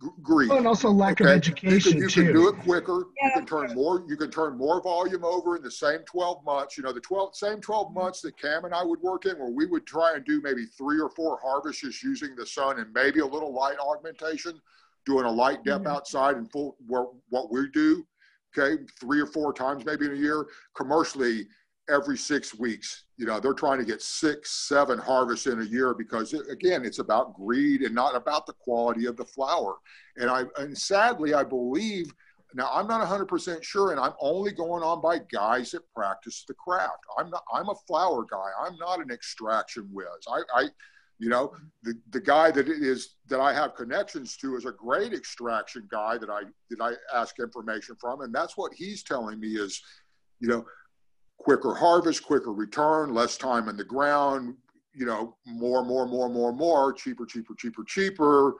G- 0.02 0.08
greed. 0.20 0.50
Oh, 0.50 0.58
and 0.58 0.66
also 0.66 0.90
lack 0.90 1.22
okay? 1.22 1.30
of 1.30 1.36
education 1.36 1.72
you 1.72 1.80
can, 1.80 2.00
you 2.02 2.08
too. 2.08 2.24
can 2.24 2.32
do 2.34 2.48
it 2.48 2.58
quicker. 2.58 3.06
Yeah. 3.22 3.28
You 3.28 3.32
can 3.36 3.46
turn 3.46 3.74
more. 3.74 4.04
You 4.06 4.18
can 4.18 4.30
turn 4.30 4.58
more 4.58 4.82
volume 4.82 5.24
over 5.24 5.56
in 5.56 5.62
the 5.62 5.70
same 5.70 6.00
12 6.00 6.44
months. 6.44 6.76
You 6.76 6.84
know, 6.84 6.92
the 6.92 7.00
12 7.00 7.34
same 7.34 7.62
12 7.62 7.86
mm-hmm. 7.86 7.98
months 7.98 8.20
that 8.20 8.38
Cam 8.38 8.66
and 8.66 8.74
I 8.74 8.84
would 8.84 9.00
work 9.00 9.24
in, 9.24 9.38
where 9.38 9.50
we 9.50 9.64
would 9.64 9.86
try 9.86 10.14
and 10.14 10.26
do 10.26 10.42
maybe 10.42 10.66
three 10.66 11.00
or 11.00 11.08
four 11.08 11.40
harvests 11.42 11.80
just 11.80 12.02
using 12.02 12.36
the 12.36 12.44
sun 12.44 12.80
and 12.80 12.92
maybe 12.92 13.20
a 13.20 13.26
little 13.26 13.54
light 13.54 13.78
augmentation 13.78 14.60
doing 15.06 15.24
a 15.24 15.30
light 15.30 15.64
depth 15.64 15.84
mm-hmm. 15.84 15.94
outside 15.94 16.36
and 16.36 16.50
full 16.50 16.76
what, 16.86 17.08
what 17.30 17.50
we 17.50 17.68
do, 17.72 18.04
okay, 18.56 18.82
three 19.00 19.20
or 19.20 19.26
four 19.26 19.52
times 19.52 19.84
maybe 19.84 20.06
in 20.06 20.12
a 20.12 20.16
year. 20.16 20.46
Commercially, 20.76 21.46
every 21.88 22.18
six 22.18 22.58
weeks, 22.58 23.04
you 23.16 23.26
know, 23.26 23.38
they're 23.38 23.54
trying 23.54 23.78
to 23.78 23.84
get 23.84 24.02
six, 24.02 24.68
seven 24.68 24.98
harvests 24.98 25.46
in 25.46 25.60
a 25.60 25.64
year 25.64 25.94
because 25.94 26.34
it, 26.34 26.42
again, 26.50 26.84
it's 26.84 26.98
about 26.98 27.34
greed 27.34 27.82
and 27.82 27.94
not 27.94 28.16
about 28.16 28.46
the 28.46 28.52
quality 28.54 29.06
of 29.06 29.16
the 29.16 29.24
flower. 29.24 29.76
And 30.16 30.28
I 30.28 30.44
and 30.58 30.76
sadly, 30.76 31.32
I 31.34 31.44
believe 31.44 32.12
now 32.54 32.70
I'm 32.72 32.86
not 32.86 33.06
100% 33.06 33.62
sure, 33.62 33.90
and 33.90 34.00
I'm 34.00 34.14
only 34.20 34.52
going 34.52 34.82
on 34.82 35.02
by 35.02 35.18
guys 35.30 35.72
that 35.72 35.82
practice 35.94 36.44
the 36.46 36.54
craft. 36.54 37.04
I'm 37.18 37.30
not. 37.30 37.44
I'm 37.52 37.68
a 37.68 37.74
flower 37.86 38.24
guy. 38.24 38.50
I'm 38.60 38.76
not 38.78 39.00
an 39.00 39.10
extraction 39.10 39.88
whiz. 39.92 40.06
I, 40.28 40.40
I 40.54 40.68
you 41.18 41.30
know, 41.30 41.52
the, 41.82 41.94
the 42.10 42.20
guy 42.20 42.50
that 42.50 42.68
is 42.68 43.14
that 43.28 43.40
I 43.40 43.54
have 43.54 43.74
connections 43.74 44.36
to 44.38 44.56
is 44.56 44.66
a 44.66 44.72
great 44.72 45.12
extraction 45.14 45.88
guy 45.90 46.18
that 46.18 46.28
I 46.28 46.42
that 46.70 46.80
I 46.80 46.92
ask 47.16 47.38
information 47.38 47.96
from, 47.98 48.20
and 48.20 48.34
that's 48.34 48.56
what 48.56 48.74
he's 48.74 49.02
telling 49.02 49.40
me 49.40 49.48
is, 49.56 49.80
you 50.40 50.48
know, 50.48 50.66
quicker 51.38 51.74
harvest, 51.74 52.22
quicker 52.24 52.52
return, 52.52 53.14
less 53.14 53.38
time 53.38 53.68
in 53.68 53.76
the 53.76 53.84
ground, 53.84 54.56
you 54.94 55.06
know, 55.06 55.36
more, 55.46 55.84
more, 55.84 56.06
more, 56.06 56.28
more, 56.28 56.52
more, 56.52 56.92
cheaper, 56.92 57.24
cheaper, 57.24 57.54
cheaper, 57.54 57.84
cheaper, 57.84 58.54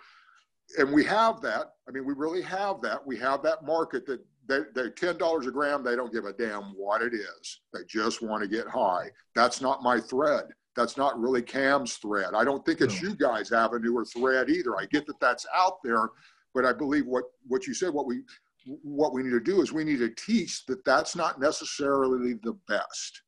and 0.78 0.90
we 0.90 1.04
have 1.04 1.42
that. 1.42 1.72
I 1.86 1.92
mean, 1.92 2.06
we 2.06 2.14
really 2.14 2.42
have 2.42 2.80
that. 2.82 3.06
We 3.06 3.18
have 3.18 3.42
that 3.42 3.64
market 3.66 4.06
that 4.06 4.20
they, 4.48 4.60
they 4.74 4.88
ten 4.90 5.18
dollars 5.18 5.46
a 5.46 5.50
gram. 5.50 5.84
They 5.84 5.96
don't 5.96 6.12
give 6.12 6.24
a 6.24 6.32
damn 6.32 6.74
what 6.74 7.02
it 7.02 7.12
is. 7.12 7.60
They 7.74 7.80
just 7.86 8.22
want 8.22 8.42
to 8.42 8.48
get 8.48 8.66
high. 8.66 9.10
That's 9.34 9.60
not 9.60 9.82
my 9.82 10.00
thread 10.00 10.44
that's 10.76 10.96
not 10.96 11.18
really 11.18 11.42
Cam's 11.42 11.96
thread. 11.96 12.34
I 12.34 12.44
don't 12.44 12.64
think 12.64 12.80
it's 12.80 13.02
no. 13.02 13.10
you 13.10 13.16
guys' 13.16 13.52
avenue 13.52 13.96
or 13.96 14.04
thread 14.04 14.50
either. 14.50 14.76
I 14.76 14.86
get 14.86 15.06
that 15.06 15.18
that's 15.20 15.46
out 15.54 15.82
there, 15.82 16.10
but 16.54 16.64
I 16.64 16.72
believe 16.72 17.06
what 17.06 17.24
what 17.46 17.66
you 17.66 17.74
said, 17.74 17.92
what 17.92 18.06
we 18.06 18.22
what 18.82 19.12
we 19.12 19.22
need 19.22 19.30
to 19.30 19.40
do 19.40 19.62
is 19.62 19.72
we 19.72 19.84
need 19.84 19.98
to 19.98 20.10
teach 20.10 20.66
that 20.66 20.84
that's 20.84 21.14
not 21.14 21.40
necessarily 21.40 22.34
the 22.42 22.56
best. 22.68 23.22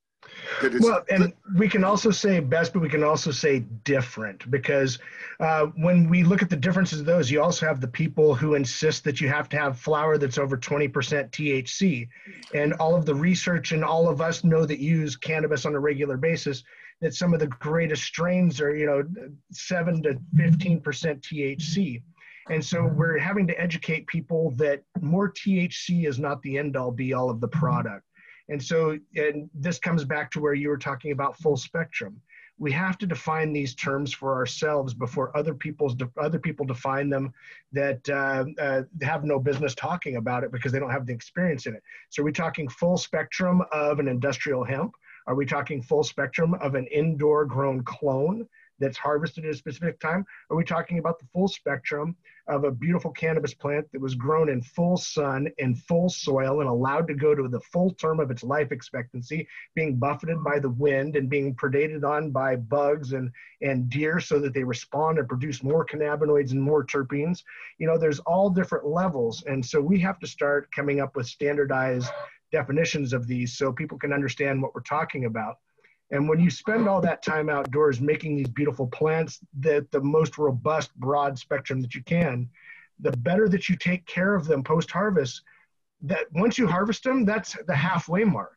well, 0.81 1.05
and 1.11 1.33
we 1.57 1.69
can 1.69 1.85
also 1.85 2.11
say 2.11 2.41
best, 2.41 2.73
but 2.73 2.83
we 2.83 2.89
can 2.89 3.05
also 3.05 3.31
say 3.31 3.61
different 3.85 4.51
because 4.51 4.99
uh, 5.41 5.67
when 5.77 6.09
we 6.11 6.25
look 6.25 6.43
at 6.43 6.51
the 6.51 6.57
differences 6.57 7.01
of 7.01 7.07
those, 7.07 7.31
you 7.31 7.41
also 7.41 7.67
have 7.67 7.81
the 7.81 7.89
people 7.89 8.35
who 8.35 8.55
insist 8.55 9.05
that 9.05 9.21
you 9.21 9.29
have 9.29 9.49
to 9.49 9.57
have 9.57 9.79
flower 9.79 10.19
that's 10.19 10.37
over 10.37 10.57
20% 10.57 10.91
THC. 10.91 12.09
And 12.53 12.75
all 12.75 12.95
of 12.95 13.07
the 13.07 13.15
research 13.15 13.73
and 13.73 13.85
all 13.85 14.09
of 14.09 14.21
us 14.21 14.43
know 14.43 14.67
that 14.67 14.81
use 14.81 15.17
cannabis 15.17 15.65
on 15.65 15.75
a 15.75 15.81
regular 15.81 16.17
basis 16.17 16.65
that 17.01 17.15
some 17.15 17.33
of 17.33 17.41
the 17.41 17.47
greatest 17.47 18.03
strains 18.03 18.61
are, 18.61 18.75
you 18.75 18.87
know, 18.87 19.05
seven 19.53 20.03
to 20.03 20.19
15% 20.37 20.83
THC. 20.83 22.03
And 22.51 22.65
so 22.65 22.87
we're 22.87 23.19
having 23.19 23.47
to 23.47 23.61
educate 23.61 24.07
people 24.07 24.53
that 24.57 24.83
more 25.01 25.31
THC 25.31 26.07
is 26.09 26.19
not 26.19 26.41
the 26.43 26.59
end 26.59 26.77
all 26.77 26.91
be 26.91 27.13
all 27.13 27.31
of 27.31 27.41
the 27.41 27.49
product. 27.49 28.05
And 28.49 28.63
so, 28.63 28.99
and 29.15 29.51
this 29.55 29.79
comes 29.79 30.05
back 30.05 30.31
to 30.33 30.41
where 30.41 30.55
you 30.55 30.71
were 30.71 30.79
talking 30.79 31.13
about 31.13 31.37
full 31.39 31.57
spectrum. 31.57 32.21
We 32.61 32.73
have 32.73 32.99
to 32.99 33.07
define 33.07 33.53
these 33.53 33.75
terms 33.75 34.13
for 34.13 34.35
ourselves 34.35 34.93
before 34.95 35.37
other 35.37 35.55
people's 35.55 35.95
other 36.21 36.41
people 36.41 36.67
define 36.67 37.09
them 37.09 37.33
that 37.73 38.09
uh, 38.09 38.47
uh, 38.61 38.83
have 39.03 39.23
no 39.23 39.39
business 39.39 39.77
talking 39.77 40.17
about 40.17 40.43
it 40.43 40.51
because 40.51 40.73
they 40.73 40.81
don't 40.81 40.91
have 40.91 41.07
the 41.07 41.13
experience 41.13 41.67
in 41.67 41.75
it. 41.75 41.83
So, 42.09 42.23
are 42.23 42.25
we 42.25 42.33
talking 42.33 42.69
full 42.69 42.97
spectrum 42.97 43.63
of 43.71 44.01
an 44.01 44.09
industrial 44.09 44.65
hemp? 44.65 44.93
Are 45.29 45.35
we 45.35 45.45
talking 45.45 45.83
full 45.83 46.05
spectrum 46.05 46.55
of 46.55 46.75
an 46.75 46.87
indoor 46.87 47.45
grown 47.45 47.85
clone 47.85 48.49
that's 48.79 48.97
harvested 48.97 49.45
at 49.45 49.51
a 49.51 49.57
specific 49.57 50.01
time? 50.01 50.25
Are 50.51 50.57
we 50.57 50.65
talking 50.65 50.99
about 50.99 51.19
the 51.19 51.27
full 51.35 51.49
spectrum 51.49 52.17
of 52.47 52.65
a 52.65 52.71
beautiful 52.71 53.11
cannabis 53.11 53.53
plant 53.53 53.87
that 53.93 54.01
was 54.01 54.15
grown 54.15 54.49
in 54.49 54.63
full 54.63 54.97
sun, 54.97 55.49
in 55.59 55.75
full 55.75 56.09
soil, 56.09 56.61
and 56.61 56.71
allowed 56.71 57.07
to 57.09 57.15
go 57.15 57.35
to 57.35 57.47
the 57.47 57.61
full 57.61 57.93
term 57.93 58.21
of 58.21 58.31
its 58.31 58.43
life 58.43 58.73
expectancy, 58.73 59.47
being 59.75 59.99
buffeted 59.99 60.43
by 60.43 60.59
the 60.59 60.71
wind 60.71 61.15
and 61.15 61.29
being 61.29 61.55
predated 61.55 62.05
on 62.05 62.31
by 62.31 62.57
bugs 62.57 63.13
and, 63.13 63.31
and 63.61 63.91
deer 63.91 64.21
so 64.21 64.39
that 64.39 64.55
they 64.55 64.65
respond 64.65 65.19
and 65.19 65.29
produce 65.29 65.63
more 65.63 65.85
cannabinoids 65.85 66.53
and 66.53 66.63
more 66.63 66.87
terpenes? 66.87 67.43
You 67.77 67.87
know, 67.87 67.99
there's 67.99 68.21
all 68.21 68.49
different 68.49 68.87
levels. 68.87 69.45
And 69.47 69.65
so 69.65 69.79
we 69.79 70.01
have 70.01 70.19
to 70.21 70.27
start 70.27 70.73
coming 70.75 71.01
up 71.01 71.17
with 71.17 71.27
standardized 71.27 72.11
definitions 72.53 73.13
of 73.13 73.27
these 73.27 73.57
so 73.57 73.73
people 73.73 73.99
can 73.99 74.13
understand 74.13 74.61
what 74.61 74.75
we're 74.75 74.81
talking 74.83 75.25
about. 75.25 75.59
And 76.11 76.29
when 76.29 76.41
you 76.41 76.51
spend 76.51 76.89
all 76.89 77.01
that 77.03 77.23
time 77.23 77.51
outdoors 77.51 78.01
making 78.01 78.37
these 78.37 78.49
beautiful 78.49 78.87
plants 78.87 79.41
that 79.61 79.91
the 79.91 80.01
most 80.01 80.39
robust 80.39 80.95
broad 80.97 81.39
spectrum 81.39 81.81
that 81.83 81.95
you 81.95 82.03
can, 82.03 82.49
the 83.01 83.13
better 83.19 83.49
that 83.49 83.69
you 83.69 83.77
take 83.77 84.07
care 84.07 84.35
of 84.35 84.47
them 84.47 84.65
post 84.65 84.91
harvest, 84.91 85.43
that 86.03 86.27
once 86.33 86.57
you 86.59 86.67
harvest 86.67 87.05
them, 87.05 87.25
that's 87.25 87.57
the 87.67 87.77
halfway 87.77 88.25
mark. 88.25 88.57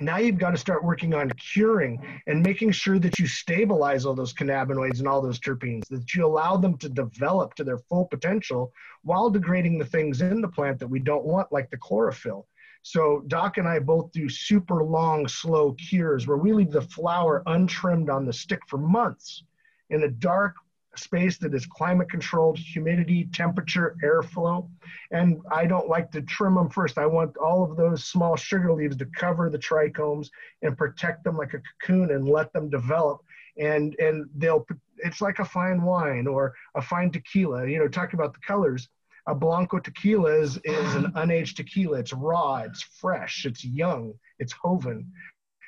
Now 0.00 0.18
you've 0.18 0.38
got 0.38 0.52
to 0.52 0.56
start 0.58 0.84
working 0.84 1.12
on 1.12 1.30
curing 1.30 2.20
and 2.28 2.42
making 2.42 2.70
sure 2.70 3.00
that 3.00 3.18
you 3.18 3.26
stabilize 3.26 4.06
all 4.06 4.14
those 4.14 4.32
cannabinoids 4.32 5.00
and 5.00 5.08
all 5.08 5.20
those 5.20 5.40
terpenes, 5.40 5.88
that 5.88 6.14
you 6.14 6.24
allow 6.24 6.56
them 6.56 6.78
to 6.78 6.88
develop 6.88 7.54
to 7.54 7.64
their 7.64 7.78
full 7.78 8.04
potential 8.04 8.72
while 9.02 9.28
degrading 9.28 9.78
the 9.78 9.84
things 9.84 10.20
in 10.20 10.40
the 10.40 10.48
plant 10.48 10.78
that 10.78 10.86
we 10.86 11.00
don't 11.00 11.24
want, 11.24 11.50
like 11.50 11.68
the 11.70 11.76
chlorophyll. 11.76 12.46
So 12.82 13.22
Doc 13.26 13.58
and 13.58 13.68
I 13.68 13.78
both 13.78 14.12
do 14.12 14.28
super 14.28 14.82
long, 14.84 15.28
slow 15.28 15.72
cures 15.72 16.26
where 16.26 16.38
we 16.38 16.52
leave 16.52 16.70
the 16.70 16.82
flower 16.82 17.42
untrimmed 17.46 18.10
on 18.10 18.24
the 18.24 18.32
stick 18.32 18.60
for 18.66 18.78
months 18.78 19.44
in 19.90 20.02
a 20.02 20.08
dark 20.08 20.54
space 20.96 21.38
that 21.38 21.54
is 21.54 21.66
climate 21.66 22.10
controlled, 22.10 22.58
humidity, 22.58 23.28
temperature, 23.32 23.96
airflow. 24.02 24.68
And 25.10 25.40
I 25.50 25.66
don't 25.66 25.88
like 25.88 26.10
to 26.12 26.22
trim 26.22 26.54
them 26.54 26.70
first. 26.70 26.98
I 26.98 27.06
want 27.06 27.36
all 27.36 27.62
of 27.62 27.76
those 27.76 28.04
small 28.04 28.36
sugar 28.36 28.72
leaves 28.72 28.96
to 28.96 29.06
cover 29.06 29.48
the 29.48 29.58
trichomes 29.58 30.28
and 30.62 30.76
protect 30.76 31.24
them 31.24 31.36
like 31.36 31.54
a 31.54 31.62
cocoon 31.80 32.10
and 32.10 32.28
let 32.28 32.52
them 32.52 32.68
develop. 32.68 33.20
And, 33.58 33.94
and 33.98 34.26
they'll, 34.36 34.66
it's 34.98 35.20
like 35.20 35.38
a 35.38 35.44
fine 35.44 35.82
wine 35.82 36.26
or 36.26 36.54
a 36.74 36.82
fine 36.82 37.10
tequila, 37.10 37.66
you 37.66 37.78
know, 37.78 37.88
talking 37.88 38.18
about 38.18 38.32
the 38.32 38.40
colors 38.46 38.88
a 39.28 39.34
Blanco 39.34 39.78
tequila 39.78 40.32
is, 40.32 40.58
is 40.64 40.94
an 40.94 41.12
unaged 41.14 41.56
tequila. 41.56 41.98
It's 41.98 42.14
raw, 42.14 42.62
it's 42.64 42.82
fresh, 42.82 43.44
it's 43.44 43.62
young, 43.62 44.14
it's 44.38 44.54
joven. 44.64 45.12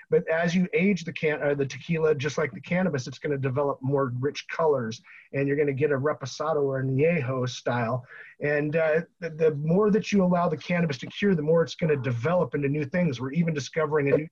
But 0.09 0.27
as 0.29 0.57
you 0.57 0.67
age 0.73 1.05
the 1.05 1.13
can 1.13 1.41
uh, 1.41 1.55
the 1.55 1.67
tequila, 1.67 2.15
just 2.17 2.37
like 2.37 2.51
the 2.53 2.61
cannabis, 2.61 3.07
it's 3.07 3.21
going 3.21 3.31
to 3.31 3.39
develop 3.39 3.79
more 3.81 4.13
rich 4.19 4.47
colors, 4.49 5.01
and 5.35 5.47
you're 5.47 5.57
going 5.57 5.69
to 5.69 5.75
get 5.75 5.93
a 5.93 5.99
reposado 5.99 6.63
or 6.63 6.81
a 6.81 6.83
añejo 6.83 7.49
style. 7.49 8.05
And 8.41 8.75
uh, 8.75 9.03
the, 9.21 9.31
the, 9.31 9.55
more 9.55 9.91
that 9.91 10.11
you 10.11 10.25
allow 10.25 10.49
the 10.49 10.57
cannabis 10.57 10.99
to 10.99 11.07
cure, 11.07 11.37
the 11.37 11.43
more 11.43 11.63
it's 11.63 11.77
going 11.77 11.91
to 11.91 12.03
develop 12.03 12.57
into 12.57 12.69
new 12.69 12.85
things. 12.85 13.21
We're 13.21 13.33
even 13.33 13.55
discovering 13.55 14.13
a 14.13 14.17
new 14.17 14.29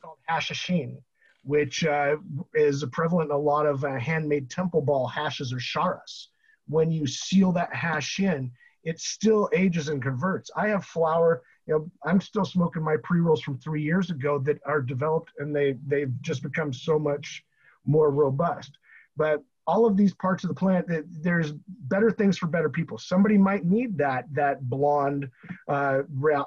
called 0.00 0.18
hashishene, 0.30 0.96
which 1.42 1.84
uh, 1.84 2.16
is 2.54 2.82
prevalent 2.92 3.30
in 3.30 3.36
a 3.36 3.38
lot 3.38 3.66
of 3.66 3.84
uh, 3.84 3.98
handmade 3.98 4.48
temple 4.48 4.80
ball 4.80 5.06
hashes 5.08 5.52
or 5.52 5.58
charas 5.58 6.28
when 6.68 6.90
you 6.90 7.06
seal 7.06 7.52
that 7.52 7.74
hash 7.74 8.20
in, 8.20 8.50
it 8.84 9.00
still 9.00 9.48
ages 9.52 9.88
and 9.88 10.02
converts. 10.02 10.50
I 10.56 10.68
have 10.68 10.84
flower, 10.84 11.42
you 11.66 11.74
know, 11.74 11.90
I'm 12.04 12.20
still 12.20 12.44
smoking 12.44 12.82
my 12.82 12.96
pre-rolls 13.02 13.42
from 13.42 13.58
three 13.58 13.82
years 13.82 14.10
ago 14.10 14.38
that 14.40 14.60
are 14.64 14.80
developed 14.80 15.32
and 15.38 15.54
they 15.54 15.76
they've 15.86 16.12
just 16.22 16.42
become 16.42 16.72
so 16.72 16.98
much 16.98 17.44
more 17.84 18.10
robust. 18.10 18.78
But 19.16 19.42
all 19.68 19.84
of 19.84 19.98
these 19.98 20.14
parts 20.14 20.44
of 20.44 20.48
the 20.48 20.54
plant 20.54 20.88
that 20.88 21.04
there's 21.20 21.52
better 21.92 22.10
things 22.10 22.38
for 22.38 22.46
better 22.46 22.70
people. 22.70 22.96
Somebody 22.96 23.36
might 23.36 23.66
need 23.66 23.98
that 23.98 24.24
that 24.32 24.66
blonde 24.68 25.28
uh, 25.68 25.98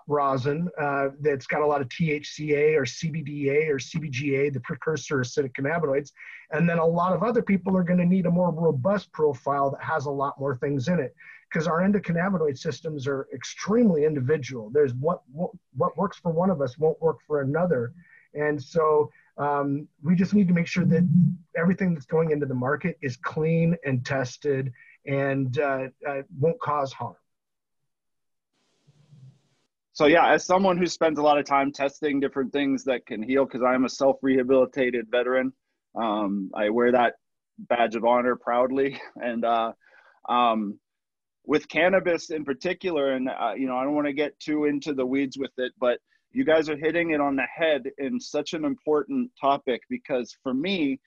rosin 0.08 0.68
uh, 0.80 1.10
that's 1.22 1.46
got 1.46 1.62
a 1.62 1.66
lot 1.66 1.82
of 1.82 1.88
thca 1.88 2.76
or 2.76 2.84
cbda 2.84 3.70
or 3.70 3.78
cbga 3.78 4.52
the 4.52 4.60
precursor 4.62 5.18
acidic 5.20 5.54
cannabinoids. 5.54 6.12
And 6.50 6.68
then 6.68 6.80
a 6.80 6.86
lot 6.86 7.14
of 7.14 7.22
other 7.22 7.44
people 7.44 7.78
are 7.78 7.84
going 7.84 8.00
to 8.00 8.06
need 8.06 8.26
a 8.26 8.32
more 8.32 8.52
robust 8.52 9.12
profile 9.14 9.70
that 9.70 9.84
has 9.84 10.08
a 10.08 10.12
lot 10.12 10.40
more 10.40 10.58
things 10.58 10.88
in 10.88 11.00
it. 11.00 11.14
Because 11.48 11.68
our 11.68 11.82
endocannabinoid 11.82 12.58
systems 12.58 13.08
are 13.08 13.28
extremely 13.34 14.06
individual. 14.06 14.72
There's 14.72 14.94
what, 14.96 15.22
what 15.32 15.52
what 15.76 15.96
works 15.96 16.18
for 16.18 16.32
one 16.32 16.50
of 16.50 16.60
us 16.60 16.78
won't 16.78 17.00
work 17.02 17.20
for 17.28 17.42
another. 17.42 17.94
And 18.34 18.62
so 18.62 19.12
um, 19.38 19.88
we 20.04 20.16
just 20.16 20.34
need 20.34 20.48
to 20.48 20.54
make 20.54 20.68
sure 20.68 20.86
that 20.86 21.08
everything 21.58 21.94
that's 21.94 22.06
going 22.06 22.32
into 22.32 22.46
the 22.46 22.54
market 22.54 22.98
is 23.02 23.18
clean 23.18 23.76
and 23.86 24.06
tested 24.06 24.72
and 25.06 25.60
uh, 25.60 25.88
uh, 26.08 26.22
won't 26.40 26.60
cause 26.60 26.94
harm. 26.94 27.16
So 29.94 30.06
yeah, 30.06 30.32
as 30.32 30.46
someone 30.46 30.78
who 30.78 30.88
spends 30.88 31.20
a 31.20 31.22
lot 31.22 31.38
of 31.38 31.46
time 31.46 31.72
testing 31.72 32.20
different 32.20 32.54
things 32.54 32.84
that 32.86 33.06
can 33.06 33.22
heal, 33.22 33.46
because 33.46 33.62
I'm 33.62 33.86
a 33.86 33.90
self-rehabilitated 33.90 35.08
veteran, 35.12 35.54
um, 35.96 36.50
I 36.56 36.70
wear 36.70 36.92
that 36.92 37.16
badge 37.58 37.96
of 37.96 38.06
honor 38.06 38.36
proudly. 38.36 39.00
And 39.22 39.46
uh, 39.46 39.74
um, 40.30 40.80
with 41.46 41.68
cannabis 41.68 42.30
in 42.30 42.46
particular, 42.46 43.14
and 43.14 43.30
uh, 43.30 43.54
you 43.56 43.68
know, 43.68 43.76
I 43.76 43.84
don't 43.84 43.96
want 43.96 44.08
to 44.08 44.14
get 44.14 44.40
too 44.40 44.66
into 44.66 44.94
the 44.94 45.06
weeds 45.06 45.38
with 45.38 45.52
it, 45.58 45.74
but 45.80 46.00
you 46.34 46.46
guys 46.46 46.70
are 46.70 46.78
hitting 46.78 47.12
it 47.12 47.20
on 47.20 47.36
the 47.36 47.46
head 47.54 47.84
in 47.98 48.20
such 48.20 48.54
an 48.54 48.64
important 48.64 49.32
topic 49.40 49.82
because 49.90 50.36
for 50.42 50.54
me, 50.54 51.00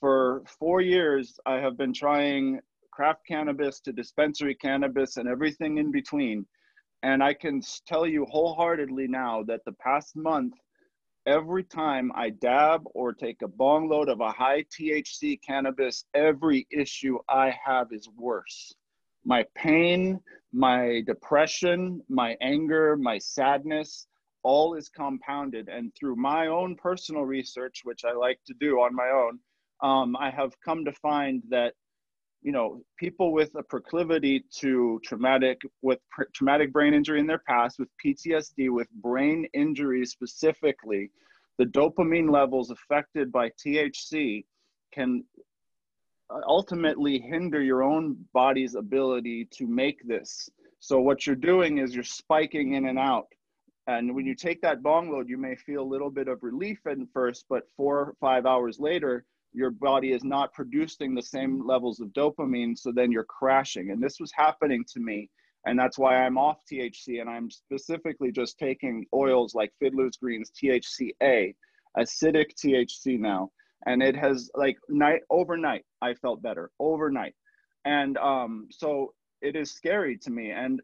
for 0.00 0.42
four 0.58 0.80
years, 0.80 1.38
I 1.46 1.56
have 1.56 1.76
been 1.76 1.94
trying 1.94 2.60
craft 2.92 3.20
cannabis 3.26 3.80
to 3.80 3.92
dispensary 3.92 4.54
cannabis 4.54 5.16
and 5.16 5.28
everything 5.28 5.78
in 5.78 5.90
between. 5.90 6.46
And 7.02 7.22
I 7.22 7.32
can 7.32 7.62
tell 7.86 8.06
you 8.06 8.26
wholeheartedly 8.26 9.08
now 9.08 9.42
that 9.44 9.60
the 9.64 9.72
past 9.72 10.14
month, 10.14 10.54
every 11.26 11.64
time 11.64 12.12
I 12.14 12.30
dab 12.30 12.82
or 12.94 13.14
take 13.14 13.40
a 13.42 13.48
bong 13.48 13.88
load 13.88 14.10
of 14.10 14.20
a 14.20 14.30
high 14.30 14.64
THC 14.64 15.38
cannabis, 15.46 16.04
every 16.14 16.66
issue 16.70 17.18
I 17.30 17.54
have 17.64 17.88
is 17.92 18.08
worse. 18.14 18.74
My 19.24 19.46
pain, 19.54 20.20
my 20.52 21.02
depression, 21.06 22.02
my 22.08 22.36
anger, 22.42 22.96
my 22.96 23.16
sadness, 23.18 24.06
all 24.42 24.74
is 24.74 24.88
compounded. 24.88 25.68
And 25.68 25.92
through 25.94 26.16
my 26.16 26.46
own 26.46 26.76
personal 26.76 27.22
research, 27.22 27.82
which 27.84 28.04
I 28.04 28.12
like 28.12 28.38
to 28.46 28.54
do 28.54 28.80
on 28.80 28.94
my 28.94 29.08
own, 29.08 29.38
um, 29.82 30.16
I 30.16 30.30
have 30.30 30.52
come 30.64 30.84
to 30.84 30.92
find 30.92 31.42
that 31.50 31.74
you 32.42 32.52
know 32.52 32.82
people 32.98 33.32
with 33.32 33.54
a 33.56 33.62
proclivity 33.62 34.44
to 34.60 35.00
traumatic 35.04 35.60
with 35.82 35.98
pr- 36.10 36.24
traumatic 36.34 36.72
brain 36.72 36.94
injury 36.94 37.20
in 37.20 37.26
their 37.26 37.42
past 37.46 37.78
with 37.78 37.88
ptsd 38.04 38.70
with 38.70 38.88
brain 39.02 39.46
injuries 39.52 40.10
specifically 40.10 41.10
the 41.58 41.66
dopamine 41.66 42.30
levels 42.30 42.70
affected 42.70 43.30
by 43.30 43.50
thc 43.64 44.44
can 44.92 45.22
uh, 46.30 46.40
ultimately 46.46 47.18
hinder 47.18 47.62
your 47.62 47.82
own 47.82 48.16
body's 48.32 48.74
ability 48.74 49.46
to 49.50 49.66
make 49.66 50.06
this 50.06 50.48
so 50.78 50.98
what 50.98 51.26
you're 51.26 51.36
doing 51.36 51.78
is 51.78 51.94
you're 51.94 52.02
spiking 52.02 52.74
in 52.74 52.86
and 52.86 52.98
out 52.98 53.26
and 53.98 54.14
when 54.14 54.26
you 54.26 54.34
take 54.34 54.60
that 54.62 54.82
bong 54.82 55.10
load, 55.10 55.28
you 55.28 55.36
may 55.36 55.56
feel 55.56 55.82
a 55.82 55.92
little 55.92 56.10
bit 56.10 56.28
of 56.28 56.42
relief 56.42 56.78
at 56.86 56.98
first, 57.12 57.46
but 57.48 57.64
four 57.76 57.98
or 57.98 58.14
five 58.20 58.46
hours 58.46 58.78
later, 58.78 59.24
your 59.52 59.70
body 59.70 60.12
is 60.12 60.22
not 60.22 60.52
producing 60.52 61.14
the 61.14 61.22
same 61.22 61.66
levels 61.66 62.00
of 62.00 62.08
dopamine. 62.08 62.78
So 62.78 62.92
then 62.92 63.10
you're 63.10 63.24
crashing. 63.24 63.90
And 63.90 64.02
this 64.02 64.20
was 64.20 64.30
happening 64.32 64.84
to 64.92 65.00
me. 65.00 65.28
And 65.66 65.78
that's 65.78 65.98
why 65.98 66.16
I'm 66.16 66.38
off 66.38 66.58
THC 66.70 67.20
and 67.20 67.28
I'm 67.28 67.50
specifically 67.50 68.32
just 68.32 68.58
taking 68.58 69.04
oils 69.12 69.54
like 69.54 69.72
Fiddler's 69.78 70.16
Greens, 70.16 70.50
THCA, 70.62 71.54
acidic 71.98 72.54
THC 72.54 73.18
now. 73.18 73.50
And 73.86 74.02
it 74.02 74.14
has 74.16 74.50
like 74.54 74.76
night 74.88 75.22
overnight, 75.30 75.84
I 76.00 76.14
felt 76.14 76.42
better 76.42 76.70
overnight. 76.78 77.34
And 77.84 78.16
um, 78.18 78.68
so 78.70 79.14
it 79.42 79.56
is 79.56 79.72
scary 79.72 80.16
to 80.18 80.30
me. 80.30 80.50
And 80.50 80.80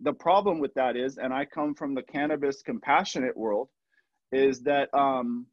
the 0.00 0.12
problem 0.12 0.58
with 0.58 0.72
that 0.74 0.96
is, 0.96 1.18
and 1.18 1.32
I 1.32 1.44
come 1.44 1.74
from 1.74 1.94
the 1.94 2.02
cannabis 2.02 2.62
compassionate 2.62 3.36
world, 3.36 3.68
is 4.32 4.62
that 4.62 4.92
um, 4.94 5.46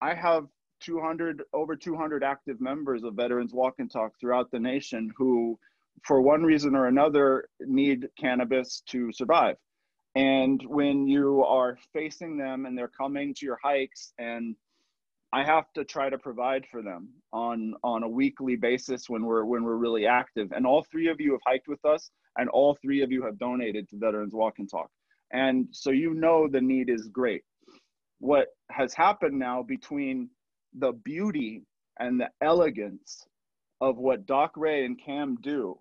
I 0.00 0.14
have 0.14 0.46
200 0.80 1.42
over 1.52 1.76
200 1.76 2.24
active 2.24 2.60
members 2.60 3.04
of 3.04 3.14
Veterans 3.14 3.52
Walk 3.52 3.74
and 3.78 3.90
Talk 3.90 4.12
throughout 4.18 4.50
the 4.50 4.58
nation 4.58 5.10
who, 5.16 5.58
for 6.04 6.22
one 6.22 6.42
reason 6.42 6.74
or 6.74 6.86
another, 6.86 7.48
need 7.60 8.08
cannabis 8.18 8.82
to 8.88 9.12
survive. 9.12 9.56
And 10.14 10.60
when 10.66 11.06
you 11.06 11.44
are 11.44 11.78
facing 11.92 12.36
them 12.36 12.66
and 12.66 12.76
they're 12.76 12.88
coming 12.88 13.34
to 13.34 13.46
your 13.46 13.58
hikes 13.62 14.12
and 14.18 14.56
I 15.32 15.44
have 15.44 15.72
to 15.74 15.84
try 15.84 16.10
to 16.10 16.18
provide 16.18 16.66
for 16.66 16.82
them 16.82 17.10
on 17.32 17.74
on 17.84 18.02
a 18.02 18.08
weekly 18.08 18.56
basis 18.56 19.08
when 19.08 19.24
we're 19.24 19.44
when 19.44 19.62
we're 19.62 19.76
really 19.76 20.06
active. 20.06 20.50
And 20.50 20.66
all 20.66 20.82
three 20.82 21.08
of 21.08 21.20
you 21.20 21.32
have 21.32 21.40
hiked 21.46 21.68
with 21.68 21.84
us, 21.84 22.10
and 22.36 22.48
all 22.48 22.76
three 22.80 23.02
of 23.02 23.10
you 23.10 23.24
have 23.24 23.38
donated 23.38 23.88
to 23.88 23.96
Veterans 23.98 24.34
Walk 24.34 24.58
and 24.58 24.70
Talk. 24.70 24.90
And 25.32 25.68
so 25.70 25.90
you 25.90 26.14
know 26.14 26.48
the 26.48 26.60
need 26.60 26.88
is 26.88 27.08
great. 27.08 27.42
What 28.18 28.48
has 28.70 28.94
happened 28.94 29.38
now 29.38 29.62
between 29.62 30.30
the 30.78 30.92
beauty 30.92 31.62
and 31.98 32.20
the 32.20 32.30
elegance 32.42 33.26
of 33.80 33.96
what 33.96 34.26
Doc 34.26 34.52
Ray 34.56 34.84
and 34.84 35.00
Cam 35.00 35.36
do, 35.42 35.78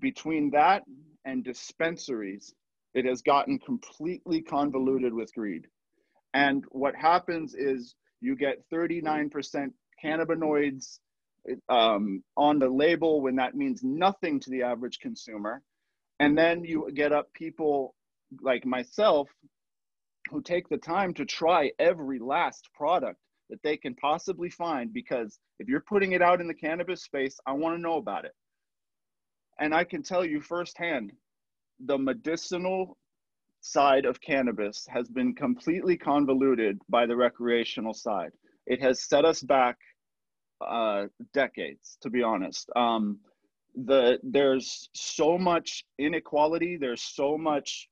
between 0.00 0.50
that 0.50 0.82
and 1.24 1.44
dispensaries, 1.44 2.54
it 2.94 3.04
has 3.04 3.22
gotten 3.22 3.58
completely 3.58 4.40
convoluted 4.40 5.12
with 5.12 5.34
greed. 5.34 5.66
And 6.34 6.64
what 6.70 6.94
happens 6.94 7.54
is 7.54 7.94
you 8.20 8.36
get 8.36 8.62
39% 8.72 9.30
cannabinoids 10.02 10.98
um, 11.68 12.22
on 12.36 12.58
the 12.58 12.68
label 12.68 13.20
when 13.20 13.36
that 13.36 13.54
means 13.54 13.82
nothing 13.82 14.40
to 14.40 14.50
the 14.50 14.62
average 14.62 14.98
consumer. 14.98 15.62
And 16.20 16.36
then 16.36 16.64
you 16.64 16.90
get 16.94 17.12
up 17.12 17.32
people 17.34 17.94
like 18.40 18.64
myself 18.64 19.28
who 20.30 20.42
take 20.42 20.68
the 20.68 20.78
time 20.78 21.14
to 21.14 21.24
try 21.24 21.70
every 21.78 22.18
last 22.18 22.68
product 22.74 23.18
that 23.50 23.62
they 23.62 23.76
can 23.76 23.94
possibly 23.94 24.50
find 24.50 24.92
because 24.92 25.38
if 25.58 25.68
you're 25.68 25.80
putting 25.80 26.12
it 26.12 26.22
out 26.22 26.40
in 26.40 26.48
the 26.48 26.54
cannabis 26.54 27.04
space, 27.04 27.38
I 27.46 27.52
want 27.52 27.76
to 27.76 27.80
know 27.80 27.96
about 27.96 28.24
it. 28.24 28.32
And 29.58 29.74
I 29.74 29.84
can 29.84 30.02
tell 30.02 30.24
you 30.24 30.40
firsthand 30.40 31.12
the 31.78 31.98
medicinal 31.98 32.96
side 33.60 34.04
of 34.04 34.20
cannabis 34.20 34.86
has 34.88 35.08
been 35.08 35.34
completely 35.34 35.96
convoluted 35.96 36.78
by 36.88 37.06
the 37.06 37.16
recreational 37.16 37.94
side. 37.94 38.30
It 38.66 38.80
has 38.82 39.02
set 39.02 39.24
us 39.24 39.42
back 39.42 39.76
uh, 40.60 41.06
decades, 41.32 41.98
to 42.02 42.10
be 42.10 42.22
honest. 42.22 42.70
Um, 42.76 43.18
the 43.84 44.18
there's 44.22 44.88
so 44.94 45.36
much 45.36 45.84
inequality. 45.98 46.76
There's 46.76 47.02
so 47.02 47.36
much 47.36 47.88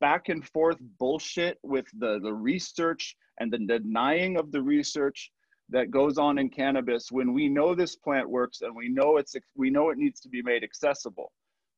back 0.00 0.28
and 0.28 0.46
forth 0.48 0.78
bullshit 0.98 1.58
with 1.62 1.86
the 1.98 2.18
the 2.22 2.32
research 2.32 3.16
and 3.38 3.52
the 3.52 3.58
denying 3.58 4.36
of 4.38 4.50
the 4.50 4.62
research 4.62 5.30
that 5.68 5.90
goes 5.90 6.16
on 6.16 6.38
in 6.38 6.48
cannabis 6.48 7.10
when 7.10 7.32
we 7.34 7.48
know 7.48 7.74
this 7.74 7.96
plant 7.96 8.28
works 8.28 8.60
and 8.62 8.74
we 8.74 8.88
know 8.88 9.16
it's 9.16 9.34
we 9.56 9.68
know 9.68 9.90
it 9.90 9.98
needs 9.98 10.20
to 10.20 10.28
be 10.28 10.42
made 10.42 10.64
accessible. 10.64 11.32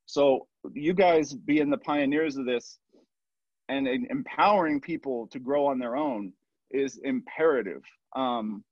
So 0.05 0.47
you 0.73 0.93
guys 0.93 1.33
being 1.33 1.69
the 1.69 1.77
pioneers 1.77 2.37
of 2.37 2.45
this 2.45 2.79
and 3.67 3.87
empowering 3.87 4.81
people 4.81 5.27
to 5.27 5.39
grow 5.39 5.67
on 5.67 5.77
their 5.77 5.95
own 5.95 6.33
is 6.71 6.99
imperative 7.03 7.83
um, 8.15 8.63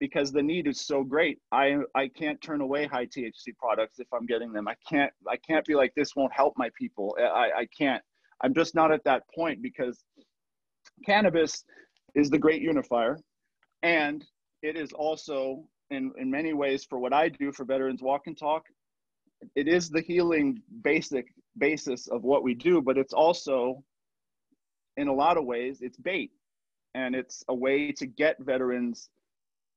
because 0.00 0.32
the 0.32 0.42
need 0.42 0.66
is 0.66 0.80
so 0.80 1.02
great. 1.02 1.38
I 1.52 1.78
I 1.94 2.08
can't 2.08 2.40
turn 2.40 2.60
away 2.60 2.86
high 2.86 3.06
THC 3.06 3.56
products 3.58 3.98
if 3.98 4.06
I'm 4.12 4.26
getting 4.26 4.52
them. 4.52 4.68
I 4.68 4.74
can't 4.88 5.12
I 5.28 5.36
can't 5.36 5.64
be 5.64 5.74
like 5.74 5.92
this 5.94 6.14
won't 6.16 6.32
help 6.32 6.54
my 6.56 6.70
people. 6.78 7.16
I 7.18 7.50
I 7.60 7.66
can't. 7.76 8.02
I'm 8.42 8.54
just 8.54 8.74
not 8.74 8.92
at 8.92 9.04
that 9.04 9.22
point 9.34 9.62
because 9.62 10.04
cannabis 11.04 11.64
is 12.14 12.30
the 12.30 12.38
great 12.38 12.62
unifier, 12.62 13.18
and 13.82 14.24
it 14.62 14.76
is 14.76 14.92
also 14.92 15.64
in 15.90 16.12
in 16.18 16.30
many 16.30 16.52
ways 16.52 16.84
for 16.84 16.98
what 16.98 17.12
I 17.12 17.28
do 17.28 17.52
for 17.52 17.64
Veterans 17.64 18.02
Walk 18.02 18.26
and 18.26 18.38
Talk. 18.38 18.64
It 19.54 19.68
is 19.68 19.90
the 19.90 20.00
healing 20.00 20.60
basic 20.82 21.26
basis 21.58 22.08
of 22.08 22.22
what 22.22 22.42
we 22.42 22.54
do, 22.54 22.82
but 22.82 22.98
it's 22.98 23.12
also 23.12 23.82
in 24.96 25.08
a 25.08 25.12
lot 25.12 25.36
of 25.36 25.44
ways, 25.44 25.78
it's 25.80 25.98
bait. 25.98 26.30
And 26.94 27.14
it's 27.14 27.44
a 27.48 27.54
way 27.54 27.92
to 27.92 28.06
get 28.06 28.36
veterans 28.40 29.10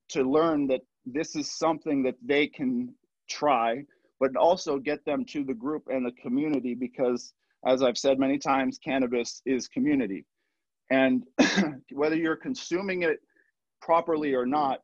to 0.09 0.23
learn 0.23 0.67
that 0.67 0.81
this 1.05 1.35
is 1.35 1.57
something 1.57 2.03
that 2.03 2.15
they 2.23 2.47
can 2.47 2.93
try, 3.29 3.83
but 4.19 4.35
also 4.35 4.77
get 4.77 5.03
them 5.05 5.25
to 5.25 5.43
the 5.43 5.53
group 5.53 5.83
and 5.87 6.05
the 6.05 6.11
community 6.13 6.75
because, 6.75 7.33
as 7.65 7.81
I've 7.81 7.97
said 7.97 8.19
many 8.19 8.37
times, 8.37 8.77
cannabis 8.83 9.41
is 9.45 9.67
community. 9.67 10.25
And 10.89 11.23
whether 11.91 12.15
you're 12.15 12.35
consuming 12.35 13.03
it 13.03 13.19
properly 13.81 14.33
or 14.33 14.45
not, 14.45 14.79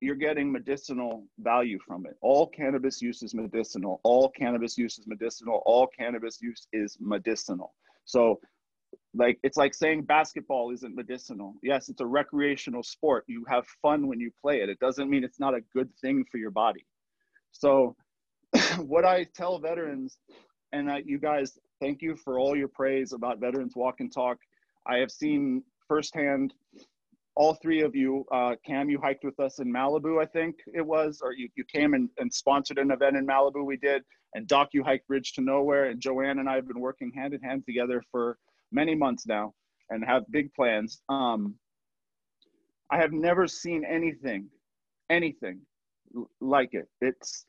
you're 0.00 0.16
getting 0.16 0.50
medicinal 0.50 1.24
value 1.38 1.78
from 1.86 2.06
it. 2.06 2.16
All 2.20 2.48
cannabis 2.48 3.00
use 3.00 3.22
is 3.22 3.34
medicinal. 3.34 4.00
All 4.02 4.30
cannabis 4.30 4.76
use 4.76 4.98
is 4.98 5.06
medicinal. 5.06 5.62
All 5.64 5.86
cannabis 5.86 6.42
use 6.42 6.66
is 6.72 6.96
medicinal. 7.00 7.72
So 8.04 8.40
like 9.14 9.38
it's 9.42 9.56
like 9.56 9.74
saying 9.74 10.02
basketball 10.02 10.72
isn't 10.72 10.94
medicinal. 10.94 11.54
Yes, 11.62 11.88
it's 11.88 12.00
a 12.00 12.06
recreational 12.06 12.82
sport. 12.82 13.24
You 13.26 13.44
have 13.48 13.66
fun 13.82 14.06
when 14.06 14.20
you 14.20 14.30
play 14.40 14.60
it. 14.62 14.68
It 14.68 14.78
doesn't 14.80 15.10
mean 15.10 15.24
it's 15.24 15.40
not 15.40 15.54
a 15.54 15.60
good 15.74 15.90
thing 16.00 16.24
for 16.30 16.38
your 16.38 16.50
body. 16.50 16.86
So 17.52 17.96
what 18.78 19.04
I 19.04 19.24
tell 19.34 19.58
veterans 19.58 20.18
and 20.72 20.90
you 21.04 21.18
guys 21.18 21.58
thank 21.80 22.00
you 22.00 22.16
for 22.16 22.38
all 22.38 22.56
your 22.56 22.68
praise 22.68 23.12
about 23.12 23.38
veterans 23.38 23.74
walk 23.76 24.00
and 24.00 24.12
talk. 24.12 24.38
I 24.86 24.96
have 24.96 25.10
seen 25.10 25.62
firsthand 25.86 26.54
all 27.34 27.54
three 27.54 27.82
of 27.82 27.94
you, 27.94 28.26
uh, 28.32 28.54
Cam, 28.66 28.90
you 28.90 29.00
hiked 29.00 29.24
with 29.24 29.38
us 29.40 29.58
in 29.58 29.72
Malibu, 29.72 30.22
I 30.22 30.26
think 30.26 30.56
it 30.74 30.84
was, 30.84 31.20
or 31.22 31.32
you, 31.32 31.48
you 31.54 31.64
came 31.64 31.94
and, 31.94 32.08
and 32.18 32.32
sponsored 32.32 32.78
an 32.78 32.90
event 32.90 33.16
in 33.16 33.26
Malibu 33.26 33.64
we 33.64 33.76
did. 33.76 34.02
And 34.34 34.46
Doc, 34.46 34.68
you 34.72 34.82
hiked 34.82 35.08
Bridge 35.08 35.32
to 35.34 35.40
Nowhere. 35.40 35.86
And 35.86 36.02
Johann 36.02 36.38
and 36.38 36.48
I 36.48 36.56
have 36.56 36.68
been 36.68 36.80
working 36.80 37.10
hand 37.14 37.34
in 37.34 37.40
hand 37.40 37.64
together 37.66 38.02
for 38.10 38.38
many 38.72 38.94
months 38.94 39.26
now 39.26 39.54
and 39.90 40.04
have 40.04 40.24
big 40.30 40.52
plans. 40.54 41.00
Um, 41.08 41.54
I 42.90 42.98
have 42.98 43.12
never 43.12 43.46
seen 43.46 43.84
anything, 43.84 44.48
anything 45.10 45.60
like 46.40 46.70
it. 46.72 46.88
It's, 47.00 47.46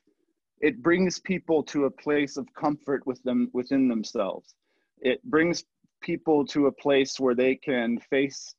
it 0.62 0.82
brings 0.82 1.20
people 1.20 1.64
to 1.64 1.86
a 1.86 1.92
place 1.92 2.38
of 2.38 2.48
comfort 2.54 3.06
with 3.06 3.22
them 3.24 3.50
within 3.54 3.88
themselves. 3.88 4.56
It 5.00 5.22
brings 5.24 5.64
people 6.02 6.46
to 6.48 6.68
a 6.68 6.72
place 6.72 7.20
where 7.20 7.36
they 7.36 7.56
can 7.56 8.00
face 8.10 8.56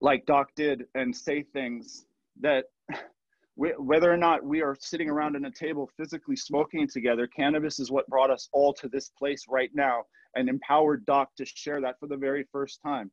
like 0.00 0.26
Doc 0.26 0.50
did 0.54 0.84
and 0.94 1.14
say 1.14 1.42
things 1.42 2.04
that 2.40 2.66
we, 3.56 3.70
whether 3.78 4.12
or 4.12 4.16
not 4.16 4.44
we 4.44 4.62
are 4.62 4.76
sitting 4.78 5.08
around 5.08 5.36
in 5.36 5.46
a 5.46 5.50
table 5.50 5.88
physically 5.96 6.36
smoking 6.36 6.86
together, 6.86 7.26
cannabis 7.26 7.78
is 7.78 7.90
what 7.90 8.06
brought 8.08 8.30
us 8.30 8.48
all 8.52 8.74
to 8.74 8.88
this 8.88 9.10
place 9.18 9.44
right 9.48 9.70
now 9.74 10.02
and 10.36 10.48
empowered 10.48 11.04
Doc 11.06 11.30
to 11.36 11.44
share 11.44 11.80
that 11.82 11.98
for 12.00 12.06
the 12.06 12.16
very 12.16 12.46
first 12.52 12.80
time. 12.82 13.10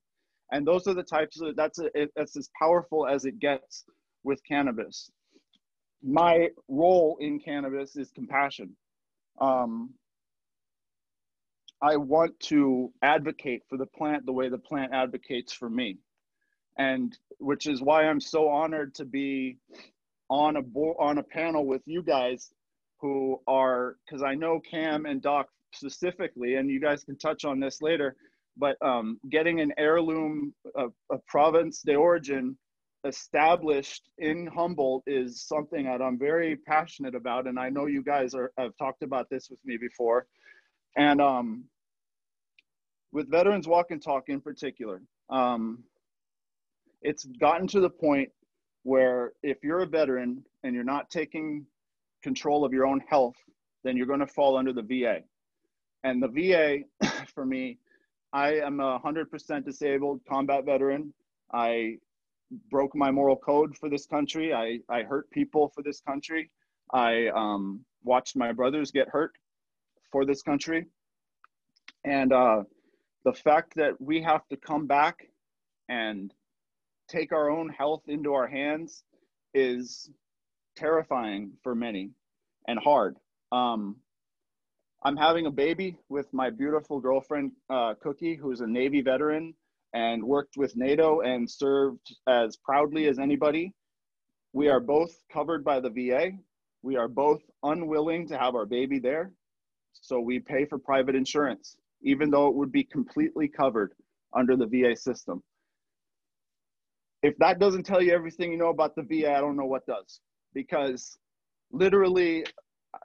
And 0.52 0.68
those 0.68 0.88
are 0.88 0.94
the 0.94 1.04
types 1.04 1.40
of 1.42 1.56
that's 1.56 1.80
a, 1.80 1.90
it, 2.00 2.12
that's 2.16 2.36
as 2.36 2.50
powerful 2.60 3.08
as 3.08 3.26
it 3.26 3.40
gets 3.40 3.86
with 4.24 4.42
cannabis. 4.48 5.10
My 6.04 6.50
role 6.68 7.18
in 7.20 7.40
cannabis 7.40 7.96
is 7.96 8.12
compassion. 8.12 8.76
Um, 9.40 9.92
I 11.82 11.98
want 11.98 12.40
to 12.42 12.92
advocate 13.02 13.64
for 13.70 13.78
the 13.78 13.86
plant 13.86 14.26
the 14.26 14.34
way 14.34 14.50
the 14.50 14.58
plant 14.58 14.94
advocates 14.94 15.54
for 15.54 15.70
me 15.70 15.98
and 16.78 17.18
which 17.40 17.68
is 17.68 17.82
why 17.82 18.04
I'm 18.04 18.22
so 18.22 18.50
honored 18.50 18.96
to 18.96 19.06
be 19.06 19.58
on 20.30 20.56
a 20.58 20.62
bo- 20.62 20.96
on 21.00 21.18
a 21.18 21.24
panel 21.24 21.66
with 21.66 21.82
you 21.86 22.02
guys 22.02 22.52
who 23.00 23.42
are 23.48 23.96
because 24.06 24.24
I 24.24 24.36
know 24.36 24.60
Cam 24.60 25.06
and 25.06 25.22
Doc 25.22 25.50
specifically, 25.74 26.56
and 26.56 26.70
you 26.70 26.80
guys 26.80 27.04
can 27.04 27.18
touch 27.18 27.46
on 27.46 27.60
this 27.60 27.82
later. 27.82 28.16
But 28.58 28.76
um, 28.82 29.20
getting 29.30 29.62
an 29.62 29.74
heirloom, 29.78 30.54
a, 30.76 30.88
a 31.12 31.18
province 31.28 31.82
de 31.82 31.96
origin 31.96 32.58
established 33.06 34.10
in 34.18 34.48
Humboldt 34.48 35.04
is 35.08 35.42
something 35.48 35.86
that 35.86 36.02
I'm 36.02 36.20
very 36.20 36.56
passionate 36.56 37.16
about, 37.16 37.48
and 37.48 37.60
I 37.60 37.70
know 37.70 37.86
you 37.88 38.04
guys 38.04 38.34
are, 38.34 38.52
have 38.58 38.76
talked 38.78 39.04
about 39.04 39.30
this 39.30 39.50
with 39.50 39.60
me 39.66 39.78
before. 39.78 40.28
And 40.98 41.22
um, 41.22 41.64
with 43.12 43.30
Veterans 43.30 43.68
Walk 43.68 43.92
and 43.92 44.04
Talk 44.04 44.26
in 44.28 44.42
particular, 44.42 45.02
um, 45.30 45.84
it's 47.02 47.26
gotten 47.40 47.68
to 47.68 47.80
the 47.80 47.90
point 47.90 48.30
where 48.84 49.34
if 49.44 49.58
you're 49.64 49.82
a 49.82 49.88
veteran 49.88 50.44
and 50.64 50.76
you're 50.76 50.84
not 50.84 51.10
taking 51.10 51.66
control 52.24 52.66
of 52.66 52.74
your 52.74 52.86
own 52.86 53.02
health, 53.10 53.36
then 53.84 53.98
you're 53.98 54.08
going 54.08 54.20
to 54.20 54.28
fall 54.28 54.58
under 54.58 54.74
the 54.74 54.84
VA. 54.84 55.22
And 56.04 56.22
the 56.22 56.28
VA, 56.28 56.80
for 57.34 57.46
me, 57.46 57.78
I 58.34 58.56
am 58.56 58.80
a 58.80 59.00
100% 59.00 59.66
disabled 59.66 60.22
combat 60.28 60.66
veteran. 60.66 61.14
I 61.54 61.98
broke 62.70 62.96
my 62.96 63.12
moral 63.12 63.36
code 63.36 63.78
for 63.78 63.90
this 63.90 64.06
country. 64.06 64.54
I, 64.54 64.80
I 64.90 65.04
hurt 65.04 65.30
people 65.32 65.72
for 65.74 65.84
this 65.84 66.02
country. 66.02 66.50
I 66.94 67.28
um, 67.28 67.82
watched 68.04 68.36
my 68.36 68.52
brothers 68.52 68.92
get 68.92 69.10
hurt 69.10 69.34
for 70.12 70.26
this 70.26 70.42
country. 70.42 70.86
And 72.04 72.34
uh, 72.34 72.64
the 73.24 73.34
fact 73.34 73.76
that 73.76 74.00
we 74.00 74.22
have 74.22 74.48
to 74.50 74.58
come 74.58 74.88
back 74.88 75.28
and 75.90 76.34
take 77.08 77.32
our 77.32 77.50
own 77.50 77.70
health 77.70 78.04
into 78.08 78.34
our 78.34 78.48
hands 78.48 79.04
is 79.54 80.10
terrifying 80.76 81.52
for 81.64 81.76
many 81.76 82.12
and 82.68 82.80
hard. 82.80 83.18
Um, 83.52 83.98
I'm 85.04 85.18
having 85.18 85.48
a 85.48 85.52
baby 85.52 85.98
with 86.10 86.32
my 86.34 86.50
beautiful 86.50 87.00
girlfriend, 87.00 87.52
uh, 87.70 87.96
Cookie, 88.02 88.36
who's 88.36 88.62
a 88.62 88.68
Navy 88.68 89.02
veteran 89.02 89.54
and 89.94 90.24
worked 90.24 90.58
with 90.58 90.76
NATO 90.76 91.22
and 91.22 91.50
served 91.50 92.16
as 92.28 92.58
proudly 92.58 93.08
as 93.08 93.20
anybody. 93.20 93.74
We 94.54 94.70
are 94.70 94.80
both 94.80 95.16
covered 95.32 95.64
by 95.64 95.80
the 95.80 95.90
VA. 95.90 96.32
We 96.84 96.98
are 96.98 97.08
both 97.08 97.42
unwilling 97.64 98.28
to 98.30 98.38
have 98.38 98.56
our 98.56 98.66
baby 98.66 99.00
there. 99.00 99.32
So 99.94 100.20
we 100.20 100.40
pay 100.40 100.66
for 100.66 100.78
private 100.78 101.16
insurance, 101.16 101.76
even 102.04 102.30
though 102.30 102.48
it 102.48 102.56
would 102.56 102.72
be 102.72 102.84
completely 102.84 103.48
covered 103.48 103.94
under 104.34 104.56
the 104.56 104.68
VA 104.68 104.96
system 104.96 105.44
if 107.24 107.38
that 107.38 107.60
doesn't 107.60 107.84
tell 107.84 108.02
you 108.02 108.14
everything 108.14 108.52
you 108.52 108.58
know 108.58 108.70
about 108.70 108.96
the 108.96 109.04
VA, 109.04 109.36
I 109.36 109.42
don't 109.42 109.56
know 109.56 109.66
what 109.66 109.86
does. 109.86 110.20
Because 110.54 111.18
literally, 111.72 112.46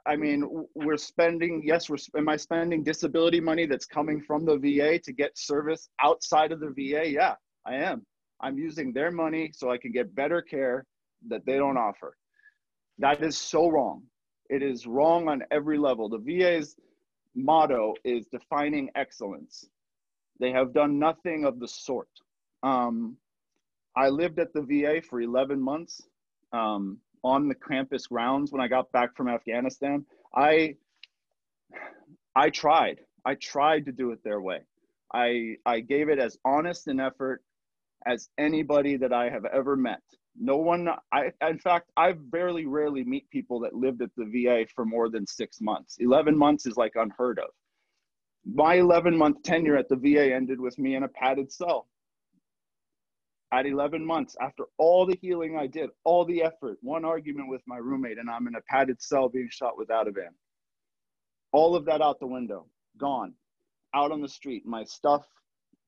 I 0.05 0.15
mean, 0.15 0.67
we're 0.75 0.97
spending, 0.97 1.61
yes, 1.63 1.89
we're, 1.89 1.97
am 2.17 2.27
I 2.27 2.35
spending 2.35 2.83
disability 2.83 3.39
money 3.39 3.65
that's 3.65 3.85
coming 3.85 4.21
from 4.21 4.45
the 4.45 4.57
VA 4.57 4.99
to 4.99 5.13
get 5.13 5.37
service 5.37 5.89
outside 6.01 6.51
of 6.51 6.59
the 6.59 6.69
VA? 6.69 7.09
Yeah, 7.09 7.35
I 7.65 7.75
am. 7.75 8.05
I'm 8.41 8.57
using 8.57 8.93
their 8.93 9.11
money 9.11 9.51
so 9.53 9.71
I 9.71 9.77
can 9.77 9.91
get 9.91 10.13
better 10.13 10.41
care 10.41 10.85
that 11.29 11.45
they 11.45 11.57
don't 11.57 11.77
offer. 11.77 12.17
That 12.99 13.23
is 13.23 13.37
so 13.37 13.69
wrong. 13.69 14.03
It 14.49 14.61
is 14.61 14.87
wrong 14.87 15.27
on 15.27 15.43
every 15.51 15.77
level. 15.77 16.09
The 16.09 16.19
VA's 16.19 16.75
motto 17.35 17.93
is 18.03 18.25
defining 18.27 18.89
excellence. 18.95 19.65
They 20.39 20.51
have 20.51 20.73
done 20.73 20.99
nothing 20.99 21.45
of 21.45 21.59
the 21.59 21.67
sort. 21.67 22.09
Um, 22.63 23.17
I 23.95 24.09
lived 24.09 24.39
at 24.39 24.53
the 24.53 24.61
VA 24.61 25.01
for 25.01 25.21
11 25.21 25.59
months 25.59 26.01
um, 26.53 26.99
on 27.23 27.47
the 27.47 27.55
campus 27.55 28.07
grounds 28.07 28.51
when 28.51 28.61
I 28.61 28.67
got 28.67 28.91
back 28.91 29.15
from 29.15 29.27
Afghanistan. 29.27 30.05
I 30.35 30.75
I 32.35 32.49
tried. 32.49 32.99
I 33.25 33.35
tried 33.35 33.85
to 33.85 33.91
do 33.91 34.11
it 34.11 34.23
their 34.23 34.41
way. 34.41 34.61
I 35.13 35.55
I 35.65 35.79
gave 35.79 36.09
it 36.09 36.19
as 36.19 36.37
honest 36.45 36.87
an 36.87 36.99
effort 36.99 37.43
as 38.05 38.29
anybody 38.37 38.97
that 38.97 39.11
I 39.13 39.29
have 39.29 39.45
ever 39.45 39.75
met. 39.75 40.01
No 40.39 40.57
one 40.57 40.87
I 41.11 41.31
in 41.47 41.59
fact 41.59 41.91
I 41.97 42.13
barely 42.13 42.65
rarely 42.65 43.03
meet 43.03 43.29
people 43.29 43.59
that 43.61 43.73
lived 43.73 44.01
at 44.01 44.11
the 44.15 44.25
VA 44.25 44.65
for 44.73 44.85
more 44.85 45.09
than 45.09 45.25
6 45.25 45.61
months. 45.61 45.97
11 45.99 46.37
months 46.37 46.65
is 46.65 46.77
like 46.77 46.93
unheard 46.95 47.39
of. 47.39 47.49
My 48.45 48.75
11 48.75 49.17
month 49.17 49.43
tenure 49.43 49.77
at 49.77 49.89
the 49.89 49.95
VA 49.95 50.33
ended 50.33 50.59
with 50.59 50.77
me 50.77 50.95
in 50.95 51.03
a 51.03 51.07
padded 51.09 51.51
cell 51.51 51.87
at 53.51 53.65
11 53.65 54.05
months, 54.05 54.35
after 54.41 54.65
all 54.77 55.05
the 55.05 55.17
healing 55.21 55.57
I 55.57 55.67
did, 55.67 55.89
all 56.03 56.25
the 56.25 56.43
effort, 56.43 56.77
one 56.81 57.05
argument 57.05 57.49
with 57.49 57.61
my 57.65 57.77
roommate, 57.77 58.17
and 58.17 58.29
I'm 58.29 58.47
in 58.47 58.55
a 58.55 58.61
padded 58.69 59.01
cell 59.01 59.29
being 59.29 59.49
shot 59.49 59.77
with 59.77 59.87
Ativan. 59.87 60.33
All 61.53 61.75
of 61.75 61.85
that 61.85 62.01
out 62.01 62.19
the 62.19 62.27
window, 62.27 62.67
gone, 62.97 63.33
out 63.93 64.11
on 64.11 64.21
the 64.21 64.27
street. 64.27 64.65
My 64.65 64.83
stuff 64.83 65.25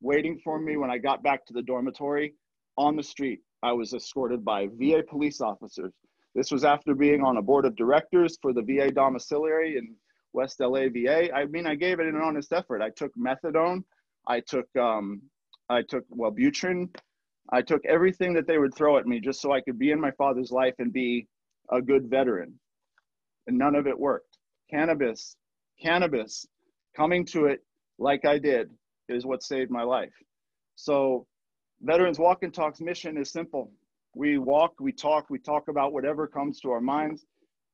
waiting 0.01 0.39
for 0.43 0.60
me 0.60 0.78
when 0.78 0.89
I 0.89 0.97
got 0.97 1.22
back 1.22 1.45
to 1.47 1.53
the 1.53 1.62
dormitory 1.62 2.34
on 2.78 2.95
the 2.95 3.03
street. 3.03 3.41
I 3.62 3.74
was 3.74 3.93
escorted 3.93 4.45
by 4.45 4.68
VA 4.68 5.03
police 5.07 5.41
officers. 5.41 5.91
This 6.36 6.51
was 6.51 6.64
after 6.64 6.95
being 6.95 7.24
on 7.24 7.38
a 7.38 7.41
board 7.41 7.66
of 7.66 7.76
directors 7.76 8.38
for 8.41 8.53
the 8.53 8.62
VA 8.62 8.91
domiciliary 8.91 9.78
in 9.78 9.95
West 10.32 10.62
LA 10.62 10.88
VA. 10.88 11.34
I 11.34 11.45
mean, 11.45 11.68
I 11.68 11.76
gave 11.76 11.99
it 11.99 12.07
an 12.07 12.16
honest 12.16 12.53
effort. 12.53 12.82
I 12.82 12.89
took 12.91 13.12
methadone. 13.16 13.84
I 14.28 14.39
took 14.39 14.68
um, 14.78 15.22
I 15.70 15.82
took 15.82 16.05
Wellbutrin. 16.10 16.89
I 17.52 17.62
took 17.62 17.86
everything 17.86 18.34
that 18.34 18.47
they 18.47 18.58
would 18.58 18.76
throw 18.76 18.97
at 18.97 19.08
me 19.08 19.20
just 19.20 19.41
so 19.41 19.52
I 19.52 19.62
could 19.62 19.80
be 19.80 19.91
in 19.91 20.00
my 20.00 20.12
father's 20.12 20.52
life 20.52 20.76
and 20.80 20.93
be 20.93 21.28
a 21.72 21.82
good 21.82 22.10
veteran. 22.10 22.54
And 23.47 23.58
none 23.58 23.76
of 23.76 23.88
it 23.88 24.00
worked. 24.00 24.38
Cannabis, 24.70 25.36
cannabis, 25.82 26.45
coming 26.95 27.26
to 27.28 27.45
it 27.45 27.64
like 27.97 28.26
I 28.26 28.38
did 28.38 28.70
is 29.08 29.26
what 29.26 29.43
saved 29.43 29.72
my 29.72 29.84
life. 29.84 30.14
So, 30.76 31.26
Veterans 31.82 32.20
Walk 32.20 32.43
and 32.43 32.54
Talk's 32.54 32.82
mission 32.82 33.18
is 33.18 33.32
simple. 33.32 33.72
We 34.14 34.38
walk, 34.38 34.74
we 34.80 34.91
talk, 34.91 35.30
we 35.30 35.39
talk 35.39 35.70
about 35.70 35.93
whatever 35.93 36.28
comes 36.28 36.60
to 36.62 36.72
our 36.72 36.82
minds. 36.82 37.26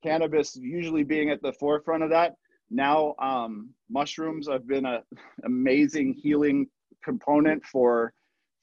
Cannabis 0.04 0.56
usually 0.56 1.04
being 1.04 1.30
at 1.32 1.42
the 1.42 1.54
forefront 1.54 2.04
of 2.04 2.12
that. 2.12 2.36
Now, 2.70 3.16
um, 3.20 3.72
mushrooms 3.90 4.48
have 4.48 4.68
been 4.68 4.86
an 4.86 5.02
amazing 5.46 6.14
healing 6.14 6.68
component 7.04 7.64
for 7.66 8.14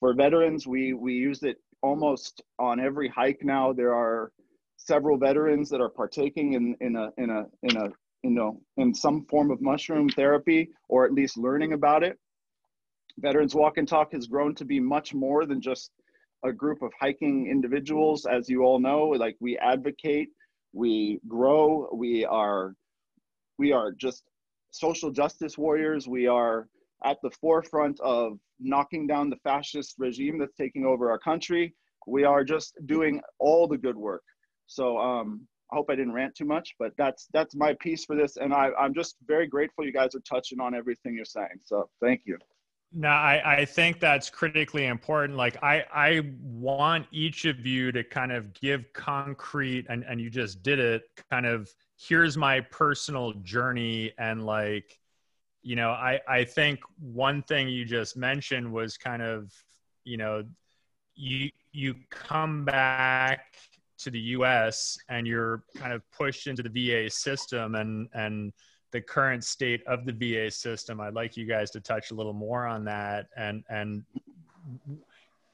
for 0.03 0.15
veterans, 0.15 0.67
we 0.67 0.95
we 0.95 1.15
use 1.15 1.45
it 1.45 1.59
almost 1.81 2.43
on 2.59 2.81
every 2.81 3.09
hike 3.09 3.45
now. 3.45 3.73
There 3.73 3.95
are 3.95 4.33
several 4.77 5.17
veterans 5.17 5.71
that 5.71 5.81
are 5.81 5.89
partaking 5.89 6.55
in, 6.55 6.75
in 6.81 6.97
a 6.97 7.11
in 7.19 7.31
a 7.31 7.45
in 7.63 7.77
a 7.77 7.89
you 8.25 8.31
know 8.31 8.61
in 8.79 8.93
some 8.93 9.25
form 9.27 9.53
of 9.53 9.63
mushroom 9.63 10.09
therapy 10.09 10.71
or 10.89 11.05
at 11.05 11.13
least 11.13 11.39
learning 11.39 11.73
about 11.73 12.03
it. 12.03 12.19
Veterans 13.19 13.55
Walk 13.55 13.77
and 13.77 13.87
Talk 13.87 14.11
has 14.13 14.27
grown 14.27 14.57
to 14.57 14.65
be 14.65 14.81
much 14.81 15.15
more 15.15 15.47
than 15.47 15.61
just 15.61 15.93
a 16.45 16.53
group 16.53 16.83
of 16.83 16.91
hiking 17.01 17.47
individuals, 17.47 18.27
as 18.27 18.49
you 18.49 18.65
all 18.65 18.81
know. 18.81 19.05
Like 19.11 19.37
we 19.39 19.57
advocate, 19.59 20.31
we 20.73 21.21
grow, 21.29 21.89
we 21.95 22.25
are 22.25 22.75
we 23.57 23.71
are 23.71 23.93
just 23.93 24.25
social 24.73 25.13
justice 25.13 25.57
warriors. 25.57 26.09
We 26.09 26.27
are 26.27 26.67
at 27.05 27.19
the 27.23 27.31
forefront 27.31 27.99
of 28.01 28.39
knocking 28.61 29.07
down 29.07 29.31
the 29.31 29.37
fascist 29.45 29.95
regime 29.99 30.39
that's 30.39 30.55
taking 30.55 30.85
over 30.85 31.11
our 31.11 31.19
country. 31.19 31.75
We 32.07 32.25
are 32.25 32.45
just 32.45 32.75
doing 32.87 33.21
all 33.39 33.67
the 33.67 33.79
good 33.79 33.97
work. 33.97 34.23
So 34.67 34.99
um, 34.99 35.47
I 35.73 35.77
hope 35.77 35.87
I 35.91 35.95
didn't 35.95 36.13
rant 36.13 36.35
too 36.35 36.45
much, 36.45 36.75
but 36.79 36.93
that's 36.99 37.29
that's 37.33 37.55
my 37.55 37.75
piece 37.81 38.05
for 38.05 38.17
this, 38.17 38.37
and 38.37 38.53
I, 38.53 38.71
I'm 38.79 38.95
just 38.95 39.17
very 39.27 39.47
grateful 39.47 39.85
you 39.85 39.93
guys 39.93 40.15
are 40.15 40.21
touching 40.21 40.61
on 40.61 40.75
everything 40.75 41.15
you're 41.15 41.25
saying. 41.25 41.61
So 41.65 41.89
thank 42.01 42.23
you. 42.25 42.39
No, 42.95 43.09
I, 43.09 43.61
I 43.61 43.65
think 43.65 44.01
that's 44.01 44.29
critically 44.29 44.85
important. 44.85 45.39
Like 45.39 45.63
I, 45.63 45.85
I 45.95 46.21
want 46.43 47.07
each 47.11 47.47
of 47.47 47.65
you 47.65 47.91
to 47.91 48.05
kind 48.05 48.31
of 48.33 48.53
give 48.53 48.85
concrete 48.93 49.87
and, 49.89 50.05
and 50.07 50.21
you 50.21 50.29
just 50.29 50.63
did 50.63 50.79
it 50.79 51.05
kind 51.31 51.47
of 51.47 51.73
here's 51.97 52.37
my 52.37 52.61
personal 52.61 53.33
journey 53.43 54.13
and 54.19 54.45
like 54.45 54.99
you 55.63 55.77
know 55.77 55.91
i 55.91 56.21
i 56.29 56.45
think 56.45 56.81
one 57.01 57.43
thing 57.43 57.69
you 57.69 57.85
just 57.85 58.17
mentioned 58.17 58.71
was 58.71 58.97
kind 58.97 59.23
of 59.23 59.53
you 60.05 60.17
know 60.17 60.45
you 61.15 61.51
you 61.73 61.95
come 62.11 62.65
back 62.65 63.57
to 63.99 64.11
the 64.11 64.19
us 64.21 64.99
and 65.09 65.27
you're 65.27 65.63
kind 65.77 65.93
of 65.93 66.03
pushed 66.11 66.47
into 66.47 66.63
the 66.63 66.91
va 66.91 67.09
system 67.09 67.77
and 67.77 68.09
and 68.15 68.53
the 68.93 69.01
current 69.01 69.43
state 69.43 69.83
of 69.87 70.05
the 70.05 70.13
va 70.13 70.51
system. 70.51 71.01
I'd 71.01 71.15
like 71.15 71.37
you 71.37 71.47
guys 71.47 71.71
to 71.73 71.81
touch 71.81 72.11
a 72.11 72.15
little 72.15 72.35
more 72.35 72.67
on 72.67 72.85
that. 72.85 73.29
And 73.37 73.65
and 73.69 74.05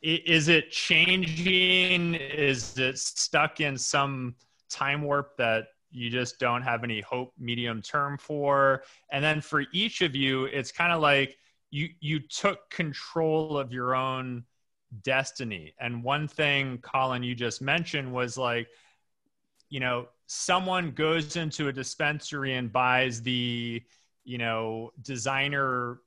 is 0.02 0.48
it 0.48 0.70
changing? 0.70 2.14
Is 2.14 2.76
it 2.78 2.98
stuck 2.98 3.60
in 3.60 3.78
some 3.78 4.34
time 4.68 5.02
warp 5.02 5.36
that 5.38 5.68
you 5.90 6.10
just 6.10 6.38
don't 6.38 6.62
have 6.62 6.84
any 6.84 7.00
hope 7.00 7.32
medium 7.38 7.82
term 7.82 8.18
for. 8.18 8.82
And 9.10 9.24
then 9.24 9.40
for 9.40 9.64
each 9.72 10.02
of 10.02 10.14
you 10.14 10.44
it's 10.46 10.72
kind 10.72 10.92
of 10.92 11.00
like 11.00 11.36
you 11.70 11.88
you 12.00 12.20
took 12.20 12.70
control 12.70 13.58
of 13.58 13.72
your 13.72 13.94
own 13.94 14.44
destiny. 15.02 15.74
And 15.80 16.02
one 16.02 16.28
thing 16.28 16.78
colin 16.78 17.22
you 17.22 17.34
just 17.34 17.60
mentioned 17.62 18.12
was 18.12 18.38
like 18.38 18.68
you 19.70 19.80
know 19.80 20.08
someone 20.26 20.90
goes 20.92 21.36
into 21.36 21.68
a 21.68 21.72
dispensary 21.72 22.54
and 22.54 22.72
buys 22.72 23.22
the 23.22 23.82
you 24.24 24.38
know 24.38 24.92
designer 25.02 26.00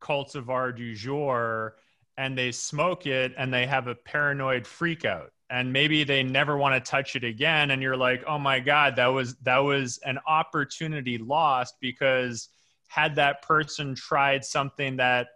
cultivar 0.00 0.74
du 0.74 0.94
jour 0.94 1.76
and 2.16 2.36
they 2.36 2.50
smoke 2.52 3.06
it 3.06 3.32
and 3.36 3.52
they 3.52 3.66
have 3.66 3.86
a 3.86 3.94
paranoid 3.94 4.66
freak 4.66 5.04
out 5.04 5.32
and 5.50 5.72
maybe 5.72 6.04
they 6.04 6.22
never 6.22 6.56
want 6.56 6.74
to 6.74 6.90
touch 6.90 7.16
it 7.16 7.24
again 7.24 7.70
and 7.70 7.82
you're 7.82 7.96
like 7.96 8.22
oh 8.26 8.38
my 8.38 8.60
god 8.60 8.96
that 8.96 9.06
was 9.06 9.34
that 9.36 9.58
was 9.58 9.98
an 10.04 10.18
opportunity 10.26 11.18
lost 11.18 11.74
because 11.80 12.48
had 12.88 13.16
that 13.16 13.42
person 13.42 13.94
tried 13.94 14.44
something 14.44 14.96
that 14.96 15.28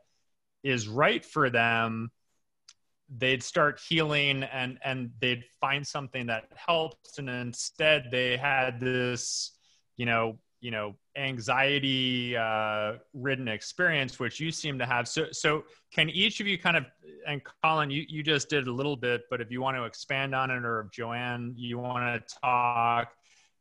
is 0.63 0.89
right 0.89 1.25
for 1.25 1.51
them 1.51 2.11
they'd 3.19 3.43
start 3.43 3.81
healing 3.87 4.43
and 4.45 4.79
and 4.85 5.11
they'd 5.21 5.45
find 5.61 5.87
something 5.87 6.27
that 6.27 6.45
helps 6.55 7.19
and 7.19 7.29
instead 7.29 8.09
they 8.11 8.37
had 8.37 8.81
this 8.81 9.53
you 9.97 10.07
know 10.07 10.39
you 10.61 10.71
know 10.71 10.95
anxiety 11.17 12.37
uh, 12.37 12.95
ridden 13.13 13.49
experience 13.49 14.19
which 14.19 14.41
you 14.41 14.51
seem 14.51 14.79
to 14.79 14.87
have. 14.87 15.07
So 15.07 15.27
so 15.33 15.65
can 15.93 16.09
each 16.11 16.41
of 16.41 16.47
you 16.47 16.59
kind 16.59 16.77
of 16.77 16.87
and 17.27 17.41
colin 17.63 17.91
you, 17.91 18.05
you 18.09 18.23
just 18.23 18.49
did 18.49 18.67
a 18.67 18.73
little 18.73 18.97
bit 18.97 19.23
but 19.31 19.41
if 19.41 19.51
you 19.51 19.61
want 19.61 19.77
to 19.77 19.85
expand 19.85 20.35
on 20.35 20.51
it 20.51 20.65
or 20.65 20.81
if 20.81 20.99
johann 20.99 21.55
you 21.57 21.79
want 21.79 22.27
to 22.27 22.35
talk 22.43 23.13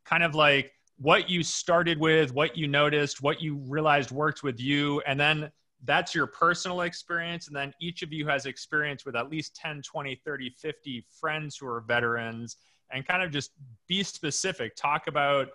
kind 0.06 0.24
of 0.24 0.34
like 0.34 0.72
what 0.98 1.30
you 1.30 1.44
started 1.44 2.00
with 2.00 2.34
what 2.34 2.58
you 2.58 2.68
noticed 2.68 3.22
what 3.22 3.42
you 3.42 3.58
realized 3.68 4.12
worked 4.12 4.42
with 4.42 4.60
you 4.60 5.02
and 5.02 5.20
then 5.20 5.52
that's 5.84 6.14
your 6.14 6.28
personal 6.28 6.82
experience. 6.82 7.48
And 7.48 7.56
then 7.56 7.74
each 7.82 8.04
of 8.04 8.14
you 8.14 8.28
has 8.28 8.46
experience 8.46 9.06
with 9.06 9.16
at 9.16 9.30
least 9.30 9.56
10 9.56 9.82
20 9.82 10.22
30 10.24 10.50
50 10.58 11.06
friends 11.20 11.58
who 11.58 11.68
are 11.68 11.82
veterans 11.82 12.58
and 12.92 13.06
kind 13.08 13.24
of 13.24 13.32
just 13.32 13.52
be 13.88 14.04
specific. 14.04 14.76
Talk 14.76 15.08
about 15.08 15.50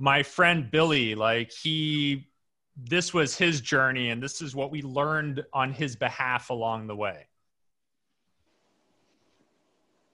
my 0.00 0.22
friend 0.22 0.70
Billy, 0.70 1.14
like 1.14 1.52
he, 1.52 2.26
this 2.74 3.12
was 3.12 3.36
his 3.36 3.60
journey, 3.60 4.08
and 4.08 4.22
this 4.22 4.40
is 4.40 4.54
what 4.54 4.70
we 4.70 4.80
learned 4.80 5.44
on 5.52 5.72
his 5.72 5.94
behalf 5.94 6.48
along 6.48 6.86
the 6.86 6.96
way. 6.96 7.26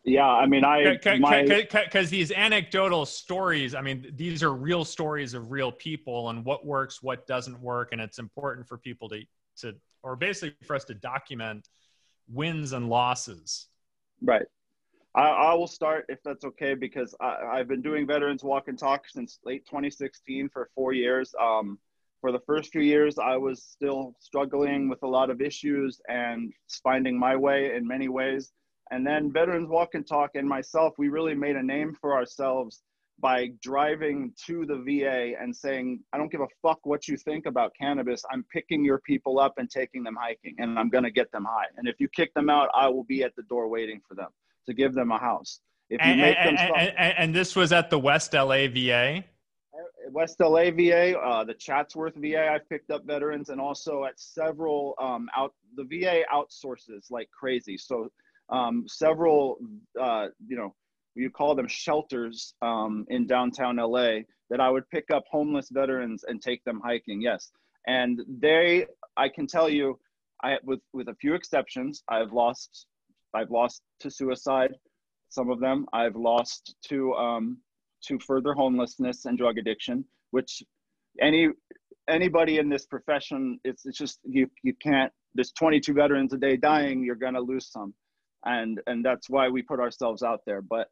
Yeah, 0.03 0.27
I 0.29 0.47
mean, 0.47 0.65
I 0.65 0.99
because 1.03 2.11
these 2.11 2.33
anecdotal 2.33 3.07
stories. 3.07 3.75
I 3.75 3.81
mean, 3.81 4.13
these 4.15 4.43
are 4.43 4.53
real 4.53 4.85
stories 4.85 5.35
of 5.35 5.53
real 5.53 5.71
people, 5.71 6.31
and 6.31 6.45
what 6.45 6.67
works, 6.67 7.01
what 7.01 7.27
doesn't 7.29 7.61
work, 7.61 7.91
and 7.93 8.01
it's 8.01 8.19
important 8.19 8.67
for 8.67 8.79
people 8.79 9.09
to 9.11 9.23
to, 9.59 9.75
or 10.03 10.17
basically 10.17 10.57
for 10.65 10.75
us 10.77 10.85
to 10.85 10.95
document 10.95 11.69
wins 12.29 12.73
and 12.73 12.89
losses. 12.89 13.67
Right. 14.21 14.47
I, 15.17 15.29
I, 15.29 15.55
will 15.55 15.67
start 15.67 16.05
if 16.11 16.23
that's 16.23 16.45
okay 16.45 16.75
because 16.75 17.15
I, 17.21 17.57
have 17.57 17.69
been 17.69 17.81
doing 17.81 18.07
Veterans 18.07 18.45
Walk 18.45 18.69
and 18.69 18.79
Talk 18.79 19.09
since 19.09 19.39
late 19.47 19.65
2016 19.65 20.51
for 20.51 20.69
four 20.75 20.93
years. 20.93 21.35
Um, 21.41 21.79
for 22.21 22.33
the 22.33 22.41
first 22.41 22.71
few 22.71 22.83
years, 22.83 23.19
I 23.19 23.39
was 23.39 23.63
still 23.63 24.15
struggling 24.19 24.91
with 24.91 25.03
a 25.03 25.07
lot 25.07 25.31
of 25.31 25.41
issues 25.41 26.03
and 26.09 26.53
finding 26.83 27.19
my 27.19 27.35
way 27.35 27.75
in 27.75 27.87
many 27.87 28.09
ways. 28.09 28.53
And 28.91 29.07
then 29.07 29.33
Veterans 29.33 29.71
Walk 29.71 29.95
and 29.95 30.07
Talk 30.07 30.33
and 30.35 30.47
myself, 30.47 30.93
we 30.99 31.09
really 31.09 31.35
made 31.35 31.57
a 31.57 31.63
name 31.63 31.97
for 31.99 32.15
ourselves 32.15 32.83
by 33.19 33.53
driving 33.63 34.35
to 34.47 34.67
the 34.67 34.77
VA 34.85 35.33
and 35.41 35.57
saying, 35.57 36.01
I 36.13 36.19
don't 36.19 36.31
give 36.31 36.43
a 36.43 36.49
fuck 36.61 36.81
what 36.85 37.09
you 37.09 37.17
think 37.17 37.47
about 37.47 37.73
cannabis. 37.81 38.23
I'm 38.31 38.45
picking 38.53 38.85
your 38.85 38.99
people 38.99 39.39
up 39.39 39.55
and 39.57 39.71
taking 39.71 40.03
them 40.03 40.17
hiking, 40.21 40.57
and 40.59 40.79
I'm 40.79 40.91
going 40.91 41.05
to 41.05 41.11
get 41.11 41.33
them 41.33 41.47
high. 41.47 41.69
And 41.79 41.89
if 41.89 41.97
you 42.01 42.09
kick 42.09 42.35
them 42.35 42.51
out, 42.51 42.69
I 42.75 42.89
will 42.89 43.05
be 43.05 43.23
at 43.23 43.35
the 43.35 43.45
door 43.45 43.69
waiting 43.69 44.03
for 44.07 44.15
them 44.15 44.29
to 44.67 44.75
give 44.75 44.95
them 44.95 45.11
a 45.11 45.19
house. 45.19 45.61
If 45.89 46.05
you 46.05 46.13
and, 46.13 46.21
make 46.21 46.37
them 46.37 46.57
and, 46.59 46.95
and, 46.99 47.15
and, 47.19 47.35
this 47.35 47.55
was 47.55 47.73
at 47.73 47.91
the 47.91 47.99
West 47.99 48.35
LA 48.35 48.67
VA. 48.67 49.25
West 50.11 50.41
LA 50.41 50.71
VA, 50.71 51.19
uh, 51.19 51.45
the 51.45 51.55
Chatsworth 51.55 52.15
VA. 52.17 52.49
I've 52.49 52.69
picked 52.69 52.91
up 52.91 53.05
veterans, 53.05 53.51
and 53.51 53.61
also 53.61 54.05
at 54.05 54.19
several 54.19 54.95
um, 55.01 55.29
out. 55.37 55.53
The 55.77 55.85
VA 55.85 56.23
outsources 56.33 57.11
like 57.11 57.29
crazy. 57.31 57.77
So 57.77 58.09
um, 58.49 58.85
several, 58.87 59.59
uh, 60.01 60.29
you 60.47 60.57
know, 60.57 60.75
you 61.15 61.31
call 61.31 61.55
them 61.55 61.69
shelters 61.69 62.55
um, 62.63 63.05
in 63.09 63.27
downtown 63.27 63.77
LA 63.77 64.21
that 64.51 64.61
I 64.61 64.71
would 64.71 64.89
pick 64.91 65.11
up 65.13 65.25
homeless 65.31 65.69
veterans 65.71 66.25
and 66.27 66.41
take 66.41 66.63
them 66.65 66.81
hiking. 66.85 67.21
Yes, 67.21 67.51
and 67.87 68.21
they, 68.41 68.87
I 69.17 69.29
can 69.29 69.47
tell 69.47 69.69
you, 69.69 69.99
I 70.43 70.57
with 70.65 70.81
with 70.93 71.09
a 71.09 71.15
few 71.15 71.35
exceptions, 71.35 72.03
I've 72.09 72.33
lost 72.33 72.87
I've 73.35 73.51
lost 73.51 73.83
to 74.01 74.11
suicide, 74.11 74.75
some 75.29 75.51
of 75.51 75.61
them. 75.61 75.87
I've 75.93 76.17
lost 76.17 76.77
to 76.89 77.13
um, 77.15 77.59
to 78.07 78.19
further 78.19 78.55
homelessness 78.55 79.25
and 79.25 79.37
drug 79.37 79.59
addiction, 79.59 80.05
which 80.31 80.63
any 81.21 81.49
anybody 82.09 82.59
in 82.59 82.69
this 82.69 82.87
profession, 82.87 83.59
it's 83.65 83.87
it's 83.87 83.99
just 83.99 84.21
you 84.25 84.49
you 84.63 84.75
can't. 84.75 85.13
There's 85.35 85.53
22 85.53 85.93
veterans 85.93 86.33
a 86.33 86.39
day 86.39 86.57
dying. 86.57 87.03
You're 87.03 87.17
gonna 87.17 87.41
lose 87.41 87.71
some, 87.71 87.95
and 88.45 88.81
and 88.87 89.05
that's 89.05 89.29
why 89.29 89.49
we 89.49 89.63
put 89.63 89.81
ourselves 89.81 90.23
out 90.23 90.41
there. 90.47 90.63
But 90.63 90.89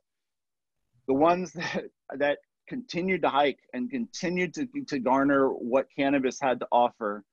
the 1.06 1.14
ones 1.14 1.52
that 1.52 1.84
that 2.18 2.38
continued 2.68 3.22
to 3.22 3.28
hike 3.28 3.60
and 3.72 3.90
continued 3.90 4.54
to 4.54 4.66
to 4.88 4.98
garner 4.98 5.48
what 5.48 5.86
cannabis 5.96 6.38
had 6.40 6.60
to 6.60 6.66
offer 6.72 7.24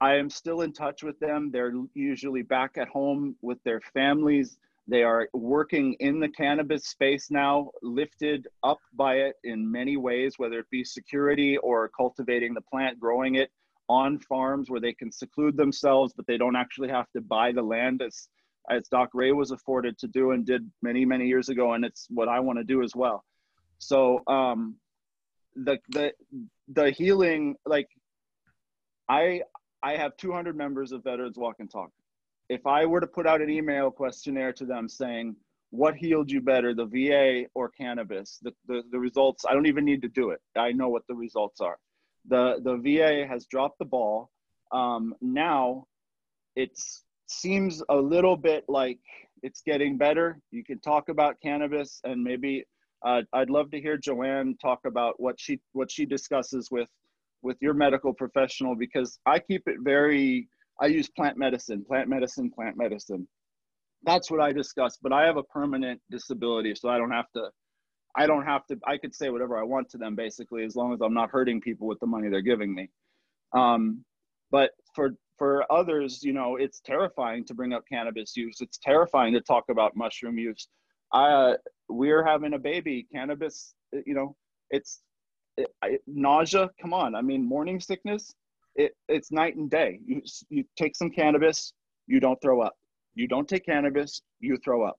I 0.00 0.16
am 0.16 0.30
still 0.30 0.62
in 0.62 0.72
touch 0.72 1.02
with 1.02 1.18
them. 1.20 1.50
They're 1.50 1.74
usually 1.94 2.42
back 2.42 2.78
at 2.78 2.88
home 2.88 3.36
with 3.42 3.62
their 3.64 3.80
families. 3.92 4.58
They 4.88 5.02
are 5.02 5.28
working 5.34 5.92
in 6.00 6.20
the 6.20 6.28
cannabis 6.28 6.88
space 6.88 7.30
now, 7.30 7.70
lifted 7.82 8.48
up 8.64 8.80
by 8.94 9.16
it 9.16 9.36
in 9.44 9.70
many 9.70 9.96
ways, 9.96 10.34
whether 10.38 10.58
it 10.58 10.70
be 10.70 10.84
security 10.84 11.58
or 11.58 11.90
cultivating 11.90 12.54
the 12.54 12.62
plant, 12.62 12.98
growing 12.98 13.34
it 13.34 13.50
on 13.88 14.18
farms 14.20 14.70
where 14.70 14.80
they 14.80 14.92
can 14.92 15.12
seclude 15.12 15.56
themselves, 15.56 16.14
but 16.16 16.26
they 16.26 16.38
don't 16.38 16.56
actually 16.56 16.88
have 16.88 17.10
to 17.12 17.20
buy 17.20 17.52
the 17.52 17.62
land 17.62 18.00
as, 18.00 18.28
as 18.70 18.88
Doc 18.88 19.10
Ray 19.12 19.32
was 19.32 19.50
afforded 19.50 19.98
to 19.98 20.08
do 20.08 20.30
and 20.30 20.46
did 20.46 20.68
many, 20.80 21.04
many 21.04 21.26
years 21.26 21.50
ago. 21.50 21.74
And 21.74 21.84
it's 21.84 22.06
what 22.08 22.28
I 22.28 22.40
want 22.40 22.58
to 22.58 22.64
do 22.64 22.82
as 22.82 22.96
well. 22.96 23.24
So 23.78 24.22
um, 24.26 24.76
the, 25.56 25.78
the, 25.90 26.12
the 26.68 26.90
healing, 26.90 27.56
like 27.66 27.88
I, 29.08 29.42
I 29.82 29.96
have 29.96 30.16
200 30.16 30.56
members 30.56 30.92
of 30.92 31.04
Veterans 31.04 31.38
Walk 31.38 31.56
and 31.58 31.70
Talk. 31.70 31.90
If 32.48 32.66
I 32.66 32.84
were 32.84 33.00
to 33.00 33.06
put 33.06 33.26
out 33.26 33.40
an 33.40 33.48
email 33.48 33.90
questionnaire 33.90 34.52
to 34.54 34.66
them 34.66 34.88
saying, 34.88 35.36
what 35.70 35.94
healed 35.94 36.30
you 36.30 36.40
better, 36.40 36.74
the 36.74 36.86
VA 36.86 37.46
or 37.54 37.70
cannabis? 37.70 38.38
The, 38.42 38.52
the, 38.66 38.82
the 38.90 38.98
results, 38.98 39.44
I 39.48 39.54
don't 39.54 39.66
even 39.66 39.84
need 39.84 40.02
to 40.02 40.08
do 40.08 40.30
it. 40.30 40.40
I 40.56 40.72
know 40.72 40.88
what 40.88 41.06
the 41.08 41.14
results 41.14 41.60
are. 41.60 41.78
The, 42.28 42.60
the 42.62 42.76
VA 42.76 43.26
has 43.26 43.46
dropped 43.46 43.78
the 43.78 43.84
ball. 43.84 44.30
Um, 44.72 45.14
now 45.20 45.86
it 46.56 46.72
seems 47.26 47.82
a 47.88 47.96
little 47.96 48.36
bit 48.36 48.64
like 48.68 48.98
it's 49.42 49.62
getting 49.62 49.96
better. 49.96 50.40
You 50.50 50.64
can 50.64 50.80
talk 50.80 51.08
about 51.08 51.36
cannabis 51.40 52.00
and 52.04 52.22
maybe 52.22 52.64
uh, 53.04 53.22
I'd 53.32 53.48
love 53.48 53.70
to 53.70 53.80
hear 53.80 53.98
Johann 54.04 54.56
talk 54.60 54.80
about 54.84 55.18
what 55.18 55.40
she 55.40 55.60
what 55.72 55.90
she 55.90 56.04
discusses 56.04 56.70
with 56.70 56.88
with 57.42 57.56
your 57.60 57.74
medical 57.74 58.12
professional 58.12 58.74
because 58.74 59.18
I 59.26 59.38
keep 59.38 59.62
it 59.66 59.76
very 59.80 60.48
I 60.82 60.86
use 60.86 61.08
plant 61.10 61.36
medicine, 61.36 61.84
plant 61.84 62.08
medicine, 62.08 62.50
plant 62.50 62.76
medicine. 62.76 63.28
That's 64.02 64.30
what 64.30 64.40
I 64.40 64.52
discuss, 64.52 64.98
but 65.02 65.12
I 65.12 65.26
have 65.26 65.36
a 65.36 65.42
permanent 65.42 66.00
disability 66.10 66.74
so 66.74 66.88
I 66.88 66.98
don't 66.98 67.10
have 67.10 67.30
to 67.36 67.50
I 68.16 68.26
don't 68.26 68.44
have 68.44 68.66
to 68.66 68.78
I 68.86 68.96
could 68.96 69.14
say 69.14 69.30
whatever 69.30 69.58
I 69.58 69.62
want 69.62 69.88
to 69.90 69.98
them 69.98 70.14
basically 70.14 70.64
as 70.64 70.76
long 70.76 70.92
as 70.92 71.00
I'm 71.00 71.14
not 71.14 71.30
hurting 71.30 71.60
people 71.60 71.86
with 71.86 72.00
the 72.00 72.06
money 72.06 72.28
they're 72.28 72.40
giving 72.40 72.74
me. 72.74 72.90
Um, 73.52 74.04
but 74.50 74.70
for 74.94 75.14
for 75.38 75.64
others, 75.72 76.22
you 76.22 76.34
know, 76.34 76.56
it's 76.56 76.80
terrifying 76.80 77.46
to 77.46 77.54
bring 77.54 77.72
up 77.72 77.84
cannabis 77.90 78.36
use. 78.36 78.58
It's 78.60 78.78
terrifying 78.78 79.32
to 79.32 79.40
talk 79.40 79.64
about 79.70 79.96
mushroom 79.96 80.36
use. 80.36 80.68
Uh, 81.12 81.54
we're 81.88 82.22
having 82.22 82.52
a 82.52 82.58
baby. 82.58 83.06
Cannabis, 83.10 83.74
you 84.04 84.12
know, 84.14 84.36
it's 84.68 85.00
I, 85.82 85.98
nausea. 86.06 86.70
Come 86.80 86.92
on, 86.92 87.14
I 87.14 87.22
mean, 87.22 87.44
morning 87.44 87.80
sickness. 87.80 88.34
It, 88.76 88.92
it's 89.08 89.32
night 89.32 89.56
and 89.56 89.70
day. 89.70 90.00
You 90.04 90.22
you 90.48 90.64
take 90.76 90.96
some 90.96 91.10
cannabis, 91.10 91.72
you 92.06 92.20
don't 92.20 92.40
throw 92.40 92.60
up. 92.60 92.74
You 93.14 93.26
don't 93.28 93.48
take 93.48 93.66
cannabis, 93.66 94.22
you 94.38 94.56
throw 94.64 94.82
up. 94.82 94.96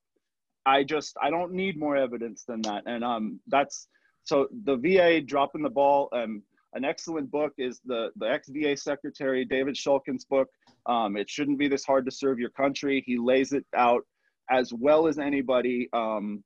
I 0.66 0.84
just 0.84 1.16
I 1.22 1.30
don't 1.30 1.54
need 1.54 1.78
more 1.78 1.96
evidence 1.96 2.44
than 2.48 2.62
that. 2.64 2.84
And 2.86 3.04
um, 3.04 3.40
that's 3.48 3.88
so 4.24 4.48
the 4.66 4.78
VA 4.78 5.22
dropping 5.22 5.64
the 5.64 5.70
ball. 5.70 6.10
Um, 6.14 6.44
an 6.74 6.86
excellent 6.86 7.32
book 7.32 7.54
is 7.58 7.82
the 7.86 8.12
the 8.16 8.30
ex 8.30 8.50
VA 8.50 8.78
secretary 8.78 9.46
David 9.46 9.76
Shulkin's 9.76 10.26
book. 10.26 10.48
Um, 10.86 11.18
it 11.18 11.30
shouldn't 11.30 11.60
be 11.60 11.68
this 11.68 11.86
hard 11.86 12.06
to 12.06 12.12
serve 12.12 12.40
your 12.40 12.50
country. 12.52 13.04
He 13.06 13.18
lays 13.18 13.54
it 13.54 13.66
out 13.76 14.04
as 14.50 14.74
well 14.74 15.08
as 15.08 15.18
anybody. 15.18 15.90
Um, 15.94 16.44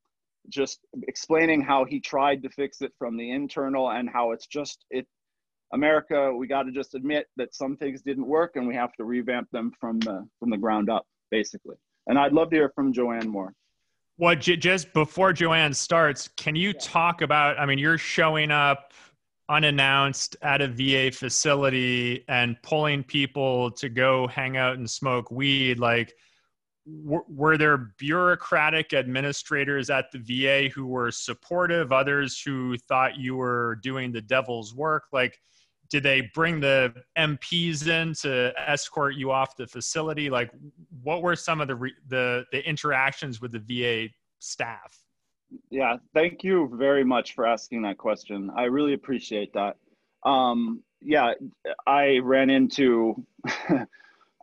just 0.48 0.80
explaining 1.06 1.60
how 1.60 1.84
he 1.84 2.00
tried 2.00 2.42
to 2.42 2.48
fix 2.50 2.80
it 2.80 2.92
from 2.98 3.16
the 3.16 3.30
internal 3.30 3.90
and 3.90 4.08
how 4.08 4.32
it's 4.32 4.46
just 4.46 4.84
it 4.90 5.06
america 5.72 6.32
we 6.32 6.46
got 6.46 6.62
to 6.62 6.72
just 6.72 6.94
admit 6.94 7.26
that 7.36 7.54
some 7.54 7.76
things 7.76 8.02
didn't 8.02 8.26
work 8.26 8.52
and 8.56 8.66
we 8.66 8.74
have 8.74 8.92
to 8.94 9.04
revamp 9.04 9.48
them 9.50 9.72
from 9.80 9.98
the 10.00 10.26
from 10.38 10.50
the 10.50 10.56
ground 10.56 10.88
up 10.88 11.06
basically 11.30 11.76
and 12.06 12.18
i'd 12.18 12.32
love 12.32 12.50
to 12.50 12.56
hear 12.56 12.70
from 12.74 12.92
johann 12.92 13.28
more 13.28 13.52
well 14.18 14.36
j- 14.36 14.56
just 14.56 14.92
before 14.92 15.32
johann 15.32 15.74
starts 15.74 16.28
can 16.36 16.54
you 16.54 16.68
yeah. 16.68 16.80
talk 16.80 17.22
about 17.22 17.58
i 17.58 17.66
mean 17.66 17.78
you're 17.78 17.98
showing 17.98 18.50
up 18.50 18.92
unannounced 19.48 20.36
at 20.42 20.60
a 20.60 20.68
va 20.68 21.10
facility 21.10 22.24
and 22.28 22.60
pulling 22.62 23.02
people 23.02 23.70
to 23.70 23.88
go 23.88 24.26
hang 24.26 24.56
out 24.56 24.76
and 24.76 24.88
smoke 24.88 25.30
weed 25.30 25.78
like 25.78 26.14
were 26.86 27.58
there 27.58 27.92
bureaucratic 27.98 28.92
administrators 28.92 29.90
at 29.90 30.10
the 30.12 30.18
VA 30.18 30.68
who 30.68 30.86
were 30.86 31.10
supportive, 31.10 31.92
others 31.92 32.40
who 32.40 32.78
thought 32.78 33.16
you 33.16 33.36
were 33.36 33.80
doing 33.82 34.12
the 34.12 34.20
devil's 34.20 34.74
work? 34.74 35.04
Like, 35.12 35.40
did 35.90 36.02
they 36.02 36.30
bring 36.34 36.60
the 36.60 36.94
MPs 37.18 37.86
in 37.88 38.14
to 38.14 38.52
escort 38.56 39.14
you 39.14 39.30
off 39.30 39.56
the 39.56 39.66
facility? 39.66 40.30
Like, 40.30 40.50
what 41.02 41.22
were 41.22 41.36
some 41.36 41.60
of 41.60 41.68
the 41.68 41.76
re- 41.76 41.94
the 42.08 42.44
the 42.52 42.66
interactions 42.68 43.40
with 43.40 43.52
the 43.52 43.58
VA 43.60 44.12
staff? 44.38 44.96
Yeah, 45.70 45.96
thank 46.14 46.42
you 46.42 46.70
very 46.74 47.04
much 47.04 47.34
for 47.34 47.46
asking 47.46 47.82
that 47.82 47.98
question. 47.98 48.50
I 48.56 48.64
really 48.64 48.94
appreciate 48.94 49.52
that. 49.54 49.76
Um, 50.24 50.82
yeah, 51.00 51.34
I 51.86 52.18
ran 52.18 52.50
into 52.50 53.24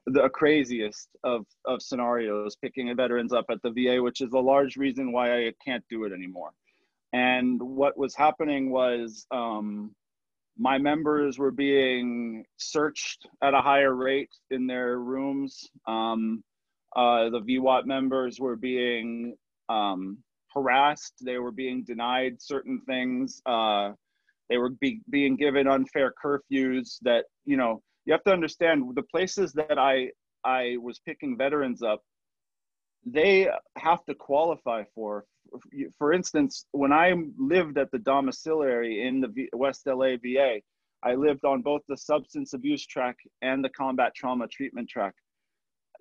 the 0.06 0.30
craziest 0.30 1.10
of, 1.24 1.46
of 1.66 1.82
scenarios 1.82 2.56
picking 2.56 2.94
veterans 2.96 3.34
up 3.34 3.46
at 3.50 3.62
the 3.62 3.72
VA, 3.72 4.02
which 4.02 4.22
is 4.22 4.34
a 4.34 4.40
large 4.40 4.76
reason 4.76 5.12
why 5.12 5.48
I 5.48 5.54
can't 5.64 5.84
do 5.90 6.04
it 6.04 6.12
anymore. 6.12 6.52
And 7.14 7.62
what 7.62 7.98
was 7.98 8.16
happening 8.16 8.72
was 8.72 9.26
um, 9.32 9.96
my 10.58 10.78
members 10.78 11.38
were 11.38 11.52
being 11.52 12.46
searched 12.58 13.28
at 13.42 13.54
a 13.54 13.62
higher 13.62 13.94
rate 13.94 14.32
in 14.52 14.68
their 14.68 15.00
rooms. 15.00 15.70
Um, 15.88 16.44
uh, 16.96 17.30
the 17.30 17.42
VWAT 17.42 17.86
members 17.86 18.40
were 18.40 18.56
being 18.56 19.36
um, 19.70 20.18
harassed. 20.54 21.14
They 21.22 21.38
were 21.38 21.52
being 21.52 21.84
denied 21.84 22.42
certain 22.42 22.82
things. 22.86 23.42
Uh, 23.46 23.92
they 24.50 24.58
were 24.58 24.70
be- 24.70 25.02
being 25.10 25.36
given 25.36 25.68
unfair 25.68 26.14
curfews 26.24 26.98
that, 27.02 27.26
you 27.46 27.58
know, 27.58 27.82
you 28.06 28.14
have 28.14 28.24
to 28.24 28.32
understand 28.32 28.96
the 28.96 29.04
places 29.04 29.54
that 29.54 29.78
I 29.78 30.12
I 30.44 30.78
was 30.82 31.00
picking 31.00 31.38
veterans 31.38 31.82
up, 31.82 32.02
they 33.06 33.50
have 33.78 34.04
to 34.06 34.16
qualify 34.16 34.84
for. 34.94 35.26
For 35.98 36.14
instance, 36.14 36.66
when 36.72 36.92
I 36.92 37.14
lived 37.38 37.78
at 37.78 37.92
the 37.92 38.00
domiciliary 38.00 39.08
in 39.08 39.22
the 39.22 39.48
West 39.54 39.84
LA 39.86 40.16
VA, 40.22 40.60
I 41.04 41.16
lived 41.16 41.46
on 41.46 41.62
both 41.62 41.82
the 41.88 41.98
substance 41.98 42.54
abuse 42.54 42.86
track 42.86 43.18
and 43.42 43.64
the 43.64 43.70
combat 43.70 44.14
trauma 44.16 44.48
treatment 44.48 44.90
track. 44.90 45.14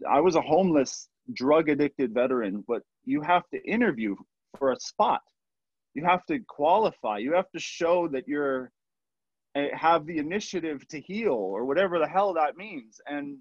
I 0.08 0.20
was 0.20 0.36
a 0.36 0.40
homeless, 0.40 1.08
drug 1.34 1.68
addicted 1.68 2.14
veteran, 2.14 2.64
but 2.66 2.82
you 3.04 3.20
have 3.20 3.42
to 3.50 3.62
interview 3.68 4.14
for 4.56 4.72
a 4.72 4.80
spot. 4.80 5.22
You 5.94 6.04
have 6.04 6.24
to 6.26 6.38
qualify. 6.48 7.18
You 7.18 7.32
have 7.34 7.50
to 7.50 7.60
show 7.60 8.08
that 8.08 8.26
you're 8.26 8.70
Eh, 9.54 9.68
have 9.74 10.06
the 10.06 10.16
initiative 10.16 10.88
to 10.88 10.98
heal 10.98 11.34
or 11.34 11.66
whatever 11.66 11.98
the 11.98 12.08
hell 12.08 12.32
that 12.32 12.56
means. 12.56 13.00
And 13.06 13.36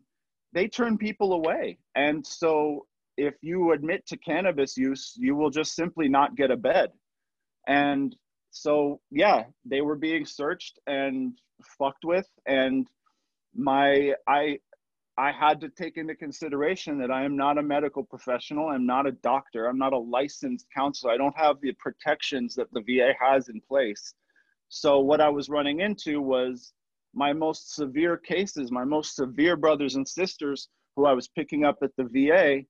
they 0.52 0.68
turn 0.68 0.98
people 0.98 1.34
away. 1.34 1.78
And 1.96 2.26
so 2.26 2.86
if 3.16 3.36
you 3.42 3.72
admit 3.72 4.06
to 4.08 4.18
cannabis 4.18 4.76
use 4.76 5.14
you 5.18 5.36
will 5.36 5.50
just 5.50 5.74
simply 5.74 6.10
not 6.10 6.36
get 6.36 6.52
a 6.52 6.58
bed. 6.58 6.90
And 7.68 8.14
so 8.50 9.00
yeah 9.10 9.46
they 9.64 9.80
were 9.82 9.96
being 9.96 10.26
searched 10.26 10.80
and 10.86 11.40
fucked 11.78 12.04
with. 12.04 12.28
And 12.46 12.88
my 13.56 14.14
i 14.28 14.60
i 15.18 15.32
had 15.32 15.62
to 15.62 15.70
take 15.70 15.96
into 15.98 16.16
consideration 16.16 16.98
that 17.00 17.12
i 17.12 17.24
am 17.24 17.38
not 17.38 17.58
a 17.58 17.64
medical 17.64 18.04
professional. 18.04 18.68
I'm 18.68 18.86
not 18.86 19.08
a 19.08 19.14
doctor. 19.14 19.68
I'm 19.68 19.78
not 19.78 19.94
a 19.94 19.98
licensed 19.98 20.68
counselor. 20.76 21.14
I 21.14 21.18
don't 21.18 21.38
have 21.38 21.62
the 21.62 21.72
protections 21.80 22.54
that 22.56 22.68
the 22.74 22.82
va 22.82 23.14
has 23.18 23.48
in 23.48 23.62
place 23.62 24.14
so 24.74 25.02
what 25.02 25.20
I 25.20 25.28
was 25.28 25.50
running 25.50 25.82
into 25.82 26.22
was 26.22 26.72
my 27.14 27.34
most 27.34 27.76
severe 27.76 28.16
cases, 28.16 28.72
my 28.72 28.86
most 28.86 29.18
severe 29.18 29.58
brothers 29.58 29.96
and 29.96 30.08
sisters 30.08 30.70
who 30.96 31.06
I 31.06 31.12
was 31.12 31.28
picking 31.28 31.66
up 31.66 31.80
at 31.84 31.92
the 31.98 32.06
VA. 32.06 32.62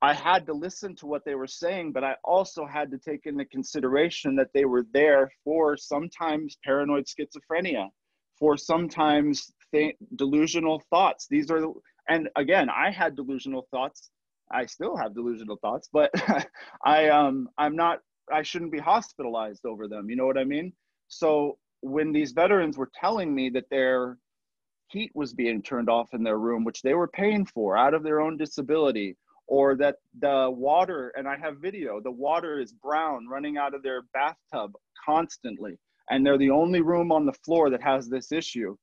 I 0.00 0.14
had 0.14 0.46
to 0.46 0.54
listen 0.54 0.96
to 0.96 1.06
what 1.06 1.26
they 1.26 1.34
were 1.34 1.46
saying, 1.46 1.92
but 1.92 2.04
I 2.04 2.16
also 2.24 2.64
had 2.64 2.90
to 2.90 2.98
take 2.98 3.26
into 3.26 3.44
consideration 3.44 4.34
that 4.36 4.48
they 4.54 4.64
were 4.64 4.86
there 4.94 5.30
for 5.44 5.76
sometimes 5.76 6.56
paranoid 6.64 7.04
schizophrenia, 7.04 7.90
for 8.38 8.56
sometimes 8.56 9.52
th- 9.74 9.96
delusional 10.16 10.82
thoughts. 10.88 11.26
These 11.28 11.50
are, 11.50 11.66
and 12.08 12.30
again, 12.34 12.70
I 12.70 12.90
had 12.90 13.14
delusional 13.14 13.68
thoughts. 13.70 14.08
I 14.50 14.64
still 14.64 14.96
have 14.96 15.14
delusional 15.14 15.56
thoughts, 15.56 15.90
but 15.92 16.10
I 16.84 17.10
um 17.10 17.50
I'm 17.58 17.76
not 17.76 17.98
I 18.30 18.42
shouldn't 18.42 18.72
be 18.72 18.78
hospitalized 18.78 19.64
over 19.64 19.88
them. 19.88 20.10
You 20.10 20.16
know 20.16 20.26
what 20.26 20.38
I 20.38 20.44
mean? 20.44 20.72
So 21.08 21.58
when 21.80 22.12
these 22.12 22.32
veterans 22.32 22.78
were 22.78 22.90
telling 22.98 23.34
me 23.34 23.50
that 23.50 23.68
their 23.70 24.18
heat 24.88 25.10
was 25.14 25.32
being 25.34 25.62
turned 25.62 25.88
off 25.88 26.14
in 26.14 26.22
their 26.22 26.38
room, 26.38 26.64
which 26.64 26.82
they 26.82 26.94
were 26.94 27.08
paying 27.08 27.46
for 27.46 27.76
out 27.76 27.94
of 27.94 28.02
their 28.02 28.20
own 28.20 28.36
disability, 28.36 29.16
or 29.46 29.74
that 29.76 29.96
the 30.20 30.50
water, 30.50 31.12
and 31.16 31.28
I 31.28 31.36
have 31.36 31.58
video, 31.58 32.00
the 32.00 32.10
water 32.10 32.60
is 32.60 32.72
brown 32.72 33.26
running 33.26 33.56
out 33.56 33.74
of 33.74 33.82
their 33.82 34.02
bathtub 34.14 34.72
constantly, 35.04 35.78
and 36.10 36.24
they're 36.24 36.38
the 36.38 36.50
only 36.50 36.80
room 36.80 37.10
on 37.10 37.26
the 37.26 37.32
floor 37.44 37.70
that 37.70 37.82
has 37.82 38.08
this 38.08 38.32
issue. 38.32 38.76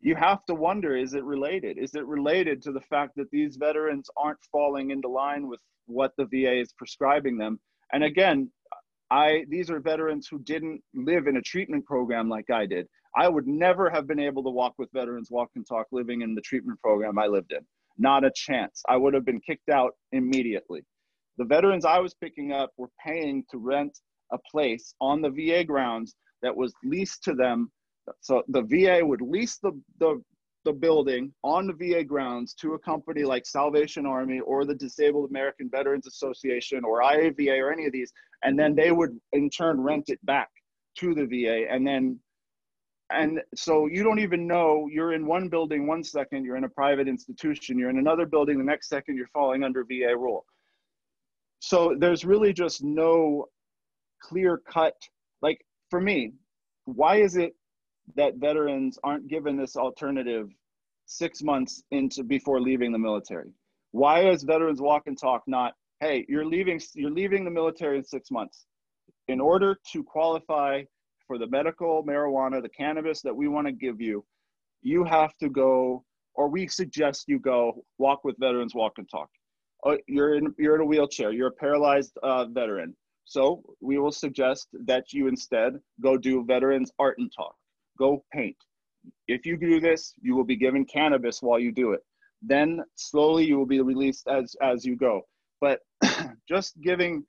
You 0.00 0.14
have 0.16 0.44
to 0.46 0.54
wonder 0.54 0.96
is 0.96 1.14
it 1.14 1.24
related? 1.24 1.78
Is 1.78 1.94
it 1.94 2.06
related 2.06 2.62
to 2.62 2.72
the 2.72 2.80
fact 2.80 3.12
that 3.16 3.30
these 3.30 3.56
veterans 3.56 4.10
aren't 4.16 4.42
falling 4.52 4.90
into 4.90 5.08
line 5.08 5.48
with 5.48 5.60
what 5.86 6.12
the 6.18 6.26
VA 6.26 6.60
is 6.60 6.72
prescribing 6.72 7.38
them? 7.38 7.58
And 7.92 8.04
again, 8.04 8.50
I 9.10 9.44
these 9.48 9.70
are 9.70 9.80
veterans 9.80 10.28
who 10.30 10.38
didn't 10.40 10.82
live 10.94 11.26
in 11.26 11.36
a 11.36 11.42
treatment 11.42 11.84
program 11.84 12.28
like 12.28 12.50
I 12.50 12.66
did. 12.66 12.86
I 13.16 13.28
would 13.28 13.46
never 13.46 13.88
have 13.88 14.06
been 14.06 14.20
able 14.20 14.42
to 14.44 14.50
walk 14.50 14.74
with 14.78 14.90
veterans 14.92 15.30
walk 15.30 15.50
and 15.54 15.66
talk 15.66 15.86
living 15.92 16.22
in 16.22 16.34
the 16.34 16.40
treatment 16.42 16.80
program 16.80 17.18
I 17.18 17.26
lived 17.26 17.52
in. 17.52 17.60
Not 17.98 18.24
a 18.24 18.32
chance. 18.34 18.82
I 18.88 18.96
would 18.96 19.14
have 19.14 19.24
been 19.24 19.40
kicked 19.40 19.70
out 19.70 19.92
immediately. 20.12 20.82
The 21.38 21.44
veterans 21.44 21.84
I 21.84 21.98
was 21.98 22.14
picking 22.14 22.52
up 22.52 22.70
were 22.76 22.90
paying 23.04 23.44
to 23.50 23.58
rent 23.58 23.98
a 24.32 24.38
place 24.50 24.94
on 25.00 25.22
the 25.22 25.30
VA 25.30 25.64
grounds 25.64 26.14
that 26.42 26.54
was 26.54 26.74
leased 26.84 27.22
to 27.24 27.34
them. 27.34 27.70
So 28.20 28.42
the 28.48 28.62
VA 28.62 29.04
would 29.04 29.22
lease 29.22 29.58
the, 29.62 29.72
the, 29.98 30.22
the 30.66 30.72
building 30.72 31.32
on 31.44 31.68
the 31.68 31.72
VA 31.72 32.02
grounds 32.02 32.52
to 32.54 32.74
a 32.74 32.78
company 32.80 33.22
like 33.22 33.46
Salvation 33.46 34.04
Army 34.04 34.40
or 34.40 34.64
the 34.64 34.74
Disabled 34.74 35.30
American 35.30 35.70
Veterans 35.70 36.08
Association 36.08 36.84
or 36.84 37.00
IAVA 37.00 37.62
or 37.62 37.72
any 37.72 37.86
of 37.86 37.92
these, 37.92 38.12
and 38.42 38.58
then 38.58 38.74
they 38.74 38.90
would 38.90 39.18
in 39.32 39.48
turn 39.48 39.80
rent 39.80 40.08
it 40.08 40.18
back 40.26 40.48
to 40.98 41.14
the 41.14 41.24
VA. 41.24 41.70
And 41.70 41.86
then, 41.86 42.18
and 43.10 43.40
so 43.54 43.86
you 43.86 44.02
don't 44.02 44.18
even 44.18 44.48
know 44.48 44.88
you're 44.90 45.12
in 45.12 45.24
one 45.24 45.48
building 45.48 45.86
one 45.86 46.02
second, 46.02 46.44
you're 46.44 46.56
in 46.56 46.64
a 46.64 46.68
private 46.68 47.06
institution, 47.06 47.78
you're 47.78 47.90
in 47.90 47.98
another 47.98 48.26
building 48.26 48.58
the 48.58 48.64
next 48.64 48.88
second, 48.88 49.16
you're 49.16 49.28
falling 49.28 49.62
under 49.62 49.84
VA 49.84 50.16
rule. 50.16 50.44
So 51.60 51.94
there's 51.96 52.24
really 52.24 52.52
just 52.52 52.82
no 52.82 53.46
clear 54.20 54.60
cut, 54.68 54.96
like 55.42 55.64
for 55.90 56.00
me, 56.00 56.32
why 56.86 57.16
is 57.16 57.36
it 57.36 57.54
that 58.14 58.36
veterans 58.36 58.98
aren't 59.02 59.28
given 59.28 59.56
this 59.56 59.76
alternative 59.76 60.48
six 61.06 61.42
months 61.42 61.82
into 61.90 62.22
before 62.22 62.60
leaving 62.60 62.92
the 62.92 62.98
military? 62.98 63.50
Why 63.92 64.28
is 64.28 64.42
Veterans 64.42 64.80
Walk 64.80 65.04
and 65.06 65.18
Talk 65.18 65.42
not, 65.46 65.74
hey, 66.00 66.24
you're 66.28 66.44
leaving, 66.44 66.80
you're 66.94 67.10
leaving 67.10 67.44
the 67.44 67.50
military 67.50 67.98
in 67.98 68.04
six 68.04 68.30
months. 68.30 68.66
In 69.28 69.40
order 69.40 69.78
to 69.92 70.04
qualify 70.04 70.82
for 71.26 71.38
the 71.38 71.46
medical 71.48 72.04
marijuana, 72.04 72.62
the 72.62 72.68
cannabis 72.68 73.22
that 73.22 73.34
we 73.34 73.48
want 73.48 73.66
to 73.66 73.72
give 73.72 74.00
you, 74.00 74.24
you 74.82 75.02
have 75.04 75.36
to 75.38 75.48
go, 75.48 76.04
or 76.34 76.48
we 76.48 76.68
suggest 76.68 77.24
you 77.26 77.38
go 77.38 77.82
walk 77.98 78.24
with 78.24 78.36
Veterans 78.38 78.74
Walk 78.74 78.98
and 78.98 79.08
Talk. 79.10 79.28
Uh, 79.84 79.96
you're 80.06 80.36
in, 80.36 80.54
you're 80.58 80.76
in 80.76 80.82
a 80.82 80.84
wheelchair, 80.84 81.32
you're 81.32 81.48
a 81.48 81.52
paralyzed 81.52 82.16
uh, 82.22 82.46
veteran. 82.46 82.94
So 83.24 83.62
we 83.80 83.98
will 83.98 84.12
suggest 84.12 84.68
that 84.84 85.12
you 85.12 85.26
instead 85.26 85.80
go 86.00 86.16
do 86.16 86.44
Veterans 86.44 86.92
Art 86.98 87.18
and 87.18 87.32
Talk 87.34 87.56
go 87.98 88.24
paint. 88.32 88.56
If 89.28 89.46
you 89.46 89.56
do 89.56 89.80
this, 89.80 90.12
you 90.20 90.34
will 90.34 90.44
be 90.44 90.56
given 90.56 90.84
cannabis 90.84 91.42
while 91.42 91.58
you 91.58 91.72
do 91.72 91.92
it. 91.92 92.00
Then 92.42 92.82
slowly 92.96 93.44
you 93.44 93.56
will 93.56 93.66
be 93.66 93.80
released 93.80 94.28
as, 94.28 94.54
as 94.62 94.84
you 94.84 94.96
go. 94.96 95.22
But 95.60 95.80
just 96.48 96.80
giving 96.80 97.24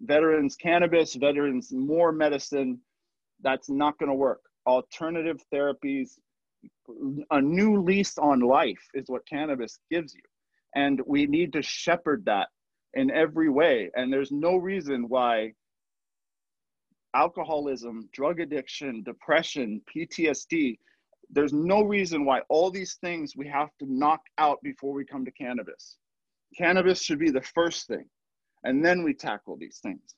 veterans 0.00 0.56
cannabis, 0.56 1.14
veterans 1.14 1.72
more 1.72 2.12
medicine, 2.12 2.80
that's 3.42 3.70
not 3.70 3.98
going 3.98 4.08
to 4.08 4.14
work. 4.14 4.40
Alternative 4.66 5.40
therapies, 5.52 6.10
a 7.30 7.40
new 7.40 7.82
lease 7.82 8.18
on 8.18 8.40
life 8.40 8.82
is 8.94 9.04
what 9.08 9.26
cannabis 9.26 9.78
gives 9.90 10.14
you. 10.14 10.20
And 10.74 11.00
we 11.06 11.26
need 11.26 11.52
to 11.54 11.62
shepherd 11.62 12.24
that 12.26 12.48
in 12.94 13.10
every 13.10 13.48
way. 13.48 13.90
And 13.94 14.12
there's 14.12 14.32
no 14.32 14.56
reason 14.56 15.08
why 15.08 15.52
alcoholism, 17.14 18.08
drug 18.12 18.40
addiction, 18.40 19.02
depression, 19.02 19.80
PTSD. 19.94 20.78
There's 21.30 21.52
no 21.52 21.82
reason 21.82 22.24
why 22.24 22.40
all 22.48 22.70
these 22.70 22.94
things 22.94 23.36
we 23.36 23.48
have 23.48 23.70
to 23.78 23.86
knock 23.86 24.20
out 24.38 24.58
before 24.62 24.92
we 24.92 25.04
come 25.04 25.24
to 25.24 25.30
cannabis. 25.30 25.96
Cannabis 26.56 27.02
should 27.02 27.18
be 27.18 27.30
the 27.30 27.40
first 27.40 27.86
thing, 27.86 28.04
and 28.64 28.84
then 28.84 29.02
we 29.02 29.14
tackle 29.14 29.56
these 29.56 29.78
things. 29.82 30.14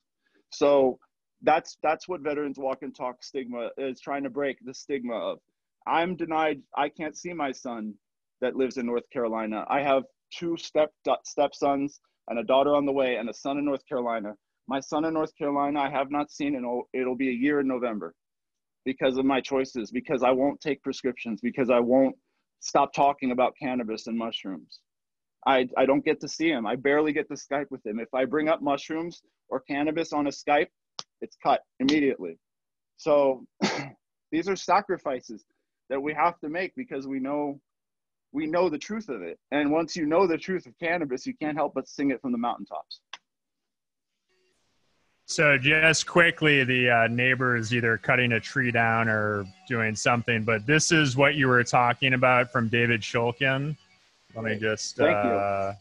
So 0.51 0.99
that's 1.43 1.77
that's 1.83 2.09
what 2.09 2.23
Veterans 2.23 2.59
Walk 2.59 2.83
and 2.83 2.95
Talk 2.95 3.23
stigma 3.23 3.71
is 3.79 4.01
trying 4.01 4.25
to 4.25 4.31
break 4.31 4.59
the 4.65 4.75
stigma 4.75 5.15
of. 5.15 5.39
I'm 5.87 6.17
denied. 6.17 6.63
I 6.77 6.89
can't 6.89 7.17
see 7.17 7.33
my 7.33 7.53
son 7.53 7.95
that 8.41 8.57
lives 8.57 8.79
in 8.79 8.87
North 8.87 9.09
Carolina. 9.13 9.65
I 9.69 9.83
have 9.83 10.05
two 10.33 10.57
step 10.57 10.91
stepsons 11.25 12.01
and 12.29 12.39
a 12.39 12.45
daughter 12.45 12.75
on 12.75 12.87
the 12.87 12.93
way, 12.93 13.17
and 13.17 13.29
a 13.29 13.35
son 13.35 13.59
in 13.59 13.65
North 13.65 13.87
Carolina 13.87 14.35
my 14.67 14.81
son 14.81 15.05
in 15.05 15.15
North 15.15 15.37
Carolina, 15.37 15.81
I 15.81 15.91
have 15.91 16.11
not 16.11 16.31
seen, 16.31 16.57
and 16.57 16.83
it'll 16.93 17.17
be 17.17 17.29
a 17.29 17.33
year 17.33 17.61
in 17.61 17.69
November 17.69 18.15
because 18.85 19.17
of 19.17 19.25
my 19.25 19.41
choices, 19.41 19.91
because 19.91 20.23
I 20.23 20.31
won't 20.31 20.61
take 20.61 20.83
prescriptions, 20.83 21.41
because 21.41 21.71
I 21.71 21.81
won't 21.81 22.17
stop 22.61 22.93
talking 22.93 23.31
about 23.31 23.55
cannabis 23.61 24.07
and 24.07 24.17
mushrooms. 24.17 24.81
I, 25.47 25.69
I 25.77 25.85
don't 25.85 26.05
get 26.05 26.21
to 26.21 26.29
see 26.29 26.49
him. 26.49 26.67
I 26.67 26.77
barely 26.77 27.13
get 27.13 27.29
to 27.29 27.35
Skype 27.35 27.71
with 27.71 27.85
him. 27.85 28.01
If 28.01 28.13
I 28.15 28.25
bring 28.25 28.49
up 28.49 28.63
mushrooms 28.63 29.23
or 29.49 29.61
cannabis 29.61 30.13
on 30.13 30.27
a 30.27 30.31
Skype, 30.31 30.69
it's 31.21 31.37
cut 31.43 31.61
immediately. 31.81 32.39
So 32.97 33.45
these 34.33 34.49
are 34.49 34.57
sacrifices 34.57 35.45
that 35.91 36.01
we 36.01 36.15
have 36.15 36.39
to 36.41 36.49
make 36.49 36.75
because 36.75 37.07
we 37.07 37.21
know 37.21 37.61
we 38.33 38.47
know 38.47 38.69
the 38.69 38.79
truth 38.79 39.09
of 39.09 39.23
it. 39.23 39.39
And 39.53 39.71
once 39.71 39.95
you 39.95 40.07
know 40.07 40.27
the 40.27 40.37
truth 40.37 40.67
of 40.67 40.77
cannabis, 40.81 41.25
you 41.25 41.35
can't 41.41 41.57
help 41.57 41.73
but 41.73 41.89
sing 41.89 42.11
it 42.11 42.21
from 42.21 42.33
the 42.33 42.39
mountaintops. 42.39 43.01
So 45.27 45.57
just 45.57 46.07
quickly, 46.07 46.65
the 46.65 46.91
uh, 46.91 47.07
neighbor 47.09 47.57
is 47.57 47.75
either 47.75 47.97
cutting 47.97 48.33
a 48.33 48.41
tree 48.41 48.71
down 48.71 49.09
or 49.09 49.47
doing 49.67 49.97
something. 49.97 50.45
But 50.45 50.67
this 50.67 50.93
is 50.93 51.17
what 51.17 51.35
you 51.35 51.49
were 51.49 51.65
talking 51.65 52.13
about 52.13 52.53
from 52.53 52.69
David 52.69 53.01
Shulkin. 53.01 53.77
Let 54.35 54.45
me 54.45 54.59
just 54.59 54.97
thank 54.97 55.17
uh, 55.17 55.73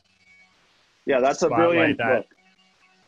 you. 1.06 1.14
Yeah, 1.14 1.20
that's 1.20 1.42
a 1.42 1.50
brilliant 1.50 1.98
that. 1.98 2.22
book. 2.22 2.26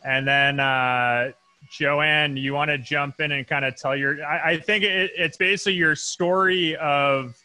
And 0.04 0.28
then 0.28 0.60
uh, 0.60 1.32
Johann, 1.80 2.36
you 2.36 2.54
want 2.54 2.70
to 2.70 2.78
jump 2.78 3.22
in 3.22 3.32
and 3.32 3.48
kind 3.48 3.64
of 3.64 3.76
tell 3.78 3.96
your? 3.96 4.24
I, 4.26 4.52
I 4.52 4.60
think 4.60 4.84
it, 4.84 5.12
it's 5.16 5.38
basically 5.38 5.76
your 5.76 5.96
story 5.96 6.76
of, 6.76 7.38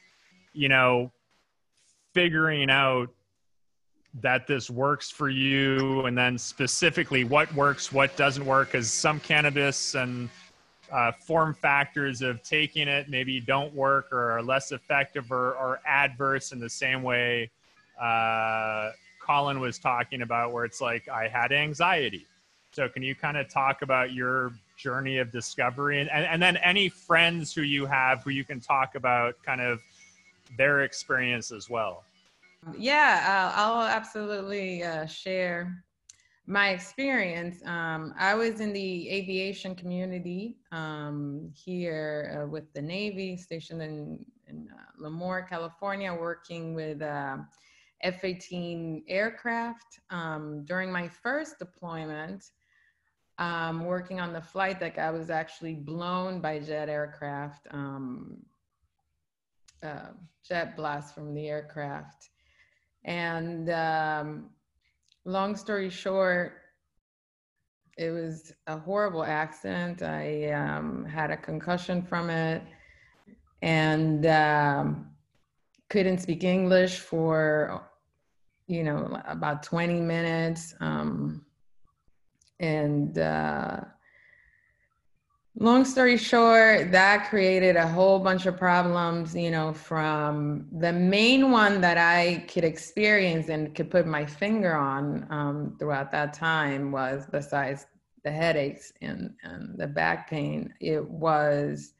you 0.52 0.68
know, 0.68 1.12
figuring 2.12 2.70
out 2.70 3.08
that 4.14 4.46
this 4.46 4.68
works 4.68 5.10
for 5.10 5.28
you 5.28 6.04
and 6.06 6.18
then 6.18 6.36
specifically 6.36 7.22
what 7.22 7.52
works 7.54 7.92
what 7.92 8.16
doesn't 8.16 8.44
work 8.44 8.68
because 8.68 8.90
some 8.90 9.20
cannabis 9.20 9.94
and 9.94 10.28
uh, 10.90 11.12
form 11.12 11.54
factors 11.54 12.20
of 12.20 12.42
taking 12.42 12.88
it 12.88 13.08
maybe 13.08 13.40
don't 13.40 13.72
work 13.72 14.12
or 14.12 14.32
are 14.32 14.42
less 14.42 14.72
effective 14.72 15.30
or, 15.30 15.54
or 15.54 15.80
adverse 15.86 16.50
in 16.50 16.58
the 16.58 16.68
same 16.68 17.04
way 17.04 17.48
uh, 18.00 18.90
colin 19.24 19.60
was 19.60 19.78
talking 19.78 20.22
about 20.22 20.52
where 20.52 20.64
it's 20.64 20.80
like 20.80 21.08
i 21.08 21.28
had 21.28 21.52
anxiety. 21.52 22.26
So 22.72 22.88
can 22.88 23.02
you 23.02 23.14
kind 23.16 23.36
of 23.36 23.48
talk 23.48 23.82
about 23.82 24.12
your 24.12 24.52
journey 24.76 25.18
of 25.18 25.32
discovery? 25.32 26.00
And, 26.00 26.08
and, 26.08 26.24
and 26.24 26.40
then 26.40 26.56
any 26.58 26.88
friends 26.88 27.52
who 27.52 27.62
you 27.62 27.84
have 27.84 28.22
who 28.22 28.30
you 28.30 28.44
can 28.44 28.60
talk 28.60 28.94
about 28.94 29.34
kind 29.44 29.60
of 29.60 29.80
their 30.56 30.82
experience 30.82 31.52
as 31.52 31.68
well 31.68 32.04
yeah, 32.76 33.52
I'll, 33.56 33.80
I'll 33.80 33.86
absolutely 33.88 34.82
uh, 34.82 35.06
share 35.06 35.84
my 36.46 36.70
experience. 36.70 37.62
Um, 37.64 38.14
I 38.18 38.34
was 38.34 38.60
in 38.60 38.72
the 38.72 39.08
aviation 39.08 39.74
community 39.74 40.56
um, 40.72 41.52
here 41.54 42.42
uh, 42.42 42.48
with 42.48 42.72
the 42.72 42.82
Navy, 42.82 43.36
stationed 43.36 43.82
in, 43.82 44.24
in 44.48 44.68
uh, 44.72 45.02
Lemoore, 45.02 45.48
California, 45.48 46.12
working 46.12 46.74
with 46.74 47.02
uh, 47.02 47.36
F 48.02 48.24
18 48.24 49.04
aircraft. 49.08 50.00
Um, 50.10 50.64
during 50.64 50.90
my 50.90 51.06
first 51.06 51.58
deployment, 51.58 52.44
um, 53.38 53.84
working 53.84 54.20
on 54.20 54.32
the 54.32 54.40
flight 54.40 54.80
deck, 54.80 54.98
I 54.98 55.10
was 55.10 55.30
actually 55.30 55.74
blown 55.74 56.40
by 56.40 56.58
jet 56.58 56.88
aircraft, 56.88 57.68
um, 57.70 58.38
uh, 59.82 60.08
jet 60.46 60.76
blast 60.76 61.14
from 61.14 61.32
the 61.32 61.48
aircraft. 61.48 62.29
And 63.04 63.70
um, 63.70 64.50
long 65.24 65.56
story 65.56 65.90
short, 65.90 66.54
it 67.96 68.10
was 68.10 68.52
a 68.66 68.78
horrible 68.78 69.24
accident. 69.24 70.02
I 70.02 70.50
um, 70.52 71.04
had 71.04 71.30
a 71.30 71.36
concussion 71.36 72.02
from 72.02 72.30
it 72.30 72.62
and 73.62 74.24
um, 74.26 75.10
couldn't 75.88 76.18
speak 76.18 76.44
English 76.44 76.98
for, 77.00 77.88
you 78.66 78.84
know, 78.84 79.20
about 79.26 79.62
20 79.62 80.00
minutes. 80.00 80.74
Um, 80.80 81.44
and 82.58 83.18
uh, 83.18 83.80
long 85.60 85.84
story 85.84 86.16
short, 86.16 86.90
that 86.90 87.28
created 87.28 87.76
a 87.76 87.86
whole 87.86 88.18
bunch 88.18 88.46
of 88.46 88.56
problems, 88.56 89.34
you 89.34 89.50
know, 89.50 89.74
from 89.74 90.66
the 90.72 90.92
main 90.92 91.50
one 91.50 91.82
that 91.82 91.98
I 91.98 92.46
could 92.48 92.64
experience 92.64 93.50
and 93.50 93.74
could 93.74 93.90
put 93.90 94.06
my 94.06 94.24
finger 94.24 94.74
on 94.74 95.26
um, 95.30 95.76
throughout 95.78 96.10
that 96.12 96.32
time 96.32 96.90
was 96.90 97.26
besides 97.30 97.86
the 98.24 98.30
headaches 98.30 98.92
and, 99.02 99.34
and 99.42 99.78
the 99.78 99.86
back 99.86 100.30
pain, 100.30 100.72
it 100.80 101.06
was 101.06 101.92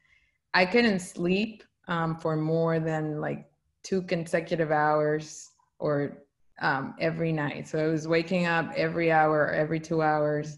I 0.55 0.65
couldn't 0.65 0.99
sleep 0.99 1.63
um, 1.87 2.17
for 2.17 2.35
more 2.35 2.79
than 2.79 3.21
like 3.21 3.45
two 3.83 4.01
consecutive 4.01 4.71
hours 4.71 5.51
or 5.77 6.23
um, 6.61 6.95
every 6.99 7.31
night. 7.31 7.67
So 7.67 7.77
I 7.77 7.87
was 7.87 8.07
waking 8.07 8.47
up 8.47 8.71
every 8.75 9.11
hour, 9.11 9.51
every 9.51 9.79
two 9.79 10.01
hours. 10.01 10.57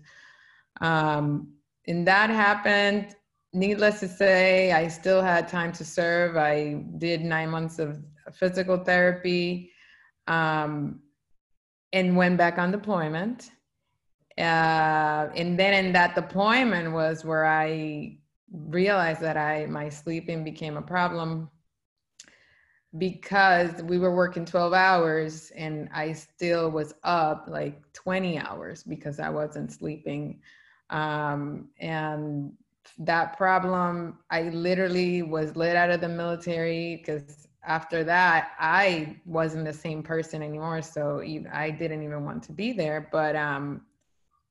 Um, 0.79 1.53
and 1.87 2.07
that 2.07 2.29
happened. 2.29 3.15
Needless 3.53 3.99
to 3.99 4.07
say, 4.07 4.71
I 4.71 4.87
still 4.87 5.21
had 5.21 5.47
time 5.47 5.71
to 5.73 5.85
serve. 5.85 6.37
I 6.37 6.83
did 6.97 7.21
nine 7.21 7.49
months 7.49 7.79
of 7.79 8.03
physical 8.33 8.77
therapy 8.77 9.71
um, 10.27 11.01
and 11.91 12.17
went 12.17 12.37
back 12.37 12.57
on 12.57 12.71
deployment. 12.71 13.51
Uh, 14.37 15.29
and 15.35 15.59
then 15.59 15.85
in 15.85 15.93
that 15.93 16.15
deployment 16.15 16.91
was 16.91 17.23
where 17.23 17.45
I 17.45 18.17
realized 18.51 19.21
that 19.21 19.37
I 19.37 19.67
my 19.67 19.89
sleeping 19.89 20.43
became 20.43 20.77
a 20.77 20.81
problem. 20.81 21.49
because 22.97 23.81
we 23.83 23.97
were 23.97 24.15
working 24.15 24.45
12 24.45 24.73
hours 24.73 25.51
and 25.55 25.89
I 25.93 26.13
still 26.13 26.69
was 26.69 26.93
up 27.03 27.45
like 27.47 27.81
20 27.93 28.37
hours 28.39 28.83
because 28.83 29.19
I 29.19 29.29
wasn't 29.29 29.71
sleeping. 29.71 30.41
Um, 30.93 31.69
and 31.79 32.53
that 32.99 33.35
problem, 33.35 34.19
I 34.29 34.43
literally 34.43 35.23
was 35.23 35.55
let 35.55 35.75
out 35.75 35.89
of 35.89 36.01
the 36.01 36.07
military 36.07 36.97
because 36.97 37.47
after 37.65 38.03
that, 38.03 38.51
I 38.59 39.17
wasn't 39.25 39.65
the 39.65 39.73
same 39.73 40.03
person 40.03 40.43
anymore. 40.43 40.81
So 40.81 41.21
I 41.51 41.71
didn't 41.71 42.03
even 42.03 42.23
want 42.25 42.43
to 42.43 42.51
be 42.53 42.73
there. 42.73 43.09
But 43.11 43.35
um, 43.35 43.81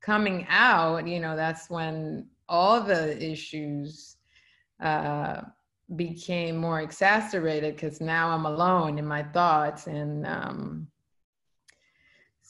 coming 0.01 0.45
out, 0.49 1.07
you 1.07 1.19
know, 1.19 1.35
that's 1.35 1.69
when 1.69 2.27
all 2.49 2.81
the 2.81 3.23
issues 3.23 4.17
uh, 4.81 5.41
became 5.95 6.57
more 6.57 6.81
exacerbated 6.81 7.75
because 7.75 8.01
now 8.01 8.29
I'm 8.31 8.45
alone 8.45 8.97
in 8.97 9.05
my 9.05 9.23
thoughts. 9.23 9.87
And 9.87 10.27
um, 10.27 10.87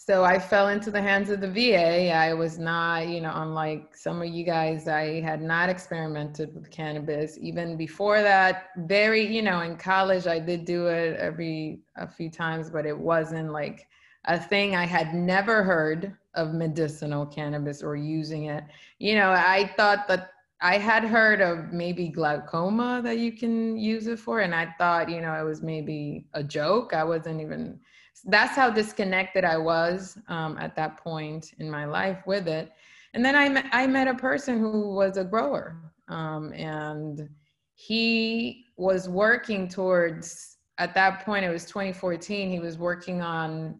so 0.05 0.25
I 0.25 0.37
fell 0.37 0.67
into 0.67 0.91
the 0.91 1.01
hands 1.01 1.29
of 1.29 1.39
the 1.39 1.49
VA. 1.49 2.11
I 2.11 2.33
was 2.33 2.59
not, 2.59 3.07
you 3.07 3.21
know, 3.21 3.31
unlike 3.33 3.95
some 3.95 4.21
of 4.21 4.27
you 4.27 4.43
guys, 4.43 4.85
I 4.89 5.21
had 5.21 5.41
not 5.41 5.69
experimented 5.69 6.53
with 6.53 6.69
cannabis. 6.69 7.37
Even 7.39 7.77
before 7.77 8.21
that, 8.21 8.65
very, 8.79 9.25
you 9.25 9.41
know, 9.41 9.61
in 9.61 9.77
college, 9.77 10.27
I 10.27 10.39
did 10.39 10.65
do 10.65 10.87
it 10.87 11.15
every 11.17 11.79
a 11.95 12.05
few 12.05 12.29
times, 12.29 12.69
but 12.69 12.85
it 12.85 12.97
wasn't 12.97 13.53
like 13.53 13.87
a 14.25 14.37
thing 14.37 14.75
I 14.75 14.85
had 14.85 15.13
never 15.13 15.63
heard 15.63 16.17
of 16.33 16.53
medicinal 16.53 17.25
cannabis 17.25 17.81
or 17.81 17.95
using 17.95 18.45
it. 18.45 18.65
You 18.99 19.15
know, 19.15 19.29
I 19.31 19.71
thought 19.77 20.09
that 20.09 20.31
I 20.59 20.79
had 20.79 21.05
heard 21.05 21.39
of 21.39 21.71
maybe 21.71 22.09
glaucoma 22.09 22.99
that 23.05 23.19
you 23.19 23.31
can 23.31 23.77
use 23.77 24.07
it 24.07 24.19
for, 24.19 24.41
and 24.41 24.53
I 24.53 24.73
thought, 24.77 25.09
you 25.09 25.21
know, 25.21 25.33
it 25.33 25.45
was 25.45 25.61
maybe 25.61 26.25
a 26.33 26.43
joke. 26.43 26.93
I 26.93 27.05
wasn't 27.05 27.39
even. 27.39 27.79
That's 28.25 28.55
how 28.55 28.69
disconnected 28.69 29.43
I 29.43 29.57
was 29.57 30.17
um, 30.27 30.57
at 30.57 30.75
that 30.75 30.97
point 30.97 31.53
in 31.59 31.69
my 31.69 31.85
life 31.85 32.19
with 32.25 32.47
it. 32.47 32.71
And 33.13 33.23
then 33.23 33.35
I 33.35 33.49
met, 33.49 33.65
I 33.71 33.85
met 33.85 34.07
a 34.07 34.15
person 34.15 34.59
who 34.59 34.93
was 34.93 35.17
a 35.17 35.23
grower, 35.23 35.93
um, 36.07 36.53
and 36.53 37.29
he 37.75 38.65
was 38.77 39.09
working 39.09 39.67
towards. 39.67 40.57
At 40.79 40.95
that 40.95 41.23
point, 41.23 41.45
it 41.45 41.49
was 41.49 41.65
2014. 41.65 42.49
He 42.49 42.59
was 42.59 42.79
working 42.79 43.21
on 43.21 43.79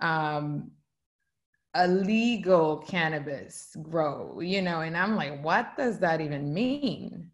um, 0.00 0.70
a 1.74 1.88
legal 1.88 2.78
cannabis 2.78 3.76
grow, 3.82 4.40
you 4.40 4.62
know, 4.62 4.80
and 4.80 4.96
I'm 4.96 5.16
like, 5.16 5.42
what 5.42 5.76
does 5.76 5.98
that 6.00 6.20
even 6.20 6.52
mean? 6.52 7.30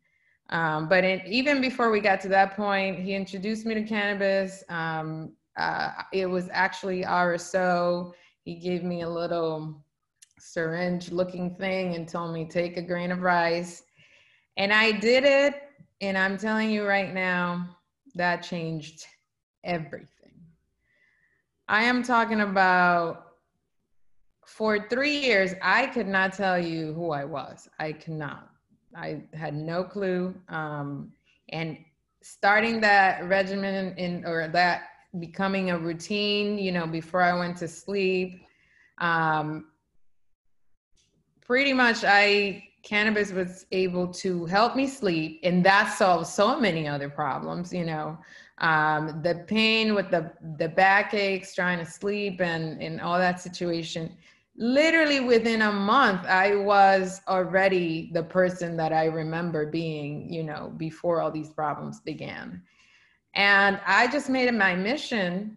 Um, 0.51 0.89
but 0.89 1.05
it, 1.05 1.27
even 1.27 1.61
before 1.61 1.91
we 1.91 2.01
got 2.01 2.21
to 2.23 2.29
that 2.29 2.57
point, 2.57 2.99
he 2.99 3.15
introduced 3.15 3.67
me 3.67 3.75
to 3.75 3.83
cannabis. 3.83 4.65
Um, 4.69 5.33
uh, 5.59 5.91
it 6.13 6.27
was 6.27 6.49
actually 6.53 7.03
RSO. 7.03 8.13
He 8.45 8.55
gave 8.55 8.85
me 8.85 9.03
a 9.03 9.09
little 9.09 9.85
syringe 10.39 11.11
looking 11.11 11.55
thing 11.57 11.95
and 11.95 12.09
told 12.09 12.33
me, 12.33 12.45
take 12.45 12.77
a 12.77 12.83
grain 12.83 13.11
of 13.11 13.23
rice. 13.23 13.83
And 14.57 14.73
I 14.73 14.93
did 14.93 15.25
it. 15.25 15.55
And 16.01 16.17
I'm 16.17 16.39
telling 16.39 16.71
you 16.71 16.87
right 16.87 17.13
now, 17.13 17.77
that 18.15 18.43
changed 18.43 19.07
everything. 19.65 20.33
I 21.69 21.83
am 21.83 22.03
talking 22.03 22.41
about 22.41 23.25
for 24.47 24.89
three 24.89 25.19
years, 25.19 25.55
I 25.61 25.87
could 25.89 26.09
not 26.09 26.33
tell 26.33 26.59
you 26.59 26.95
who 26.95 27.11
I 27.11 27.25
was. 27.25 27.69
I 27.79 27.93
cannot. 27.93 28.49
I 28.97 29.23
had 29.35 29.55
no 29.55 29.85
clue. 29.85 30.35
Um, 30.49 31.13
and 31.51 31.77
starting 32.23 32.81
that 32.81 33.25
regimen 33.29 33.97
in 33.99 34.25
or 34.25 34.49
that 34.49 34.85
becoming 35.19 35.71
a 35.71 35.79
routine, 35.79 36.59
you 36.59 36.73
know, 36.73 36.87
before 36.87 37.23
I 37.23 37.39
went 37.39 37.57
to 37.59 37.69
sleep, 37.69 38.45
um, 38.99 39.67
pretty 41.41 41.73
much 41.73 42.05
I 42.05 42.65
cannabis 42.83 43.33
was 43.33 43.67
able 43.73 44.09
to 44.09 44.47
help 44.47 44.77
me 44.77 44.87
sleep, 44.87 45.41
and 45.43 45.65
that 45.65 45.93
solved 45.97 46.27
so 46.27 46.61
many 46.61 46.87
other 46.87 47.09
problems. 47.09 47.73
You 47.73 47.85
know, 47.85 48.19
um, 48.59 49.21
the 49.23 49.45
pain 49.47 49.95
with 49.95 50.11
the 50.11 50.33
the 50.59 50.69
backaches, 50.69 51.55
trying 51.55 51.79
to 51.79 51.91
sleep, 51.91 52.41
and 52.41 52.81
and 52.83 53.01
all 53.01 53.19
that 53.19 53.41
situation. 53.41 54.17
Literally 54.61 55.21
within 55.21 55.63
a 55.63 55.71
month 55.71 56.27
i 56.27 56.57
was 56.57 57.21
already 57.29 58.11
the 58.13 58.25
person 58.25 58.77
that 58.77 58.93
i 58.93 59.05
remember 59.05 59.71
being 59.71 60.33
you 60.33 60.43
know 60.43 60.73
before 60.77 61.21
all 61.21 61.31
these 61.31 61.51
problems 61.51 62.01
began 62.01 62.61
and 63.39 63.81
i 63.87 64.07
just 64.09 64.29
made 64.29 64.49
it 64.49 64.55
my 64.55 64.75
mission 64.75 65.57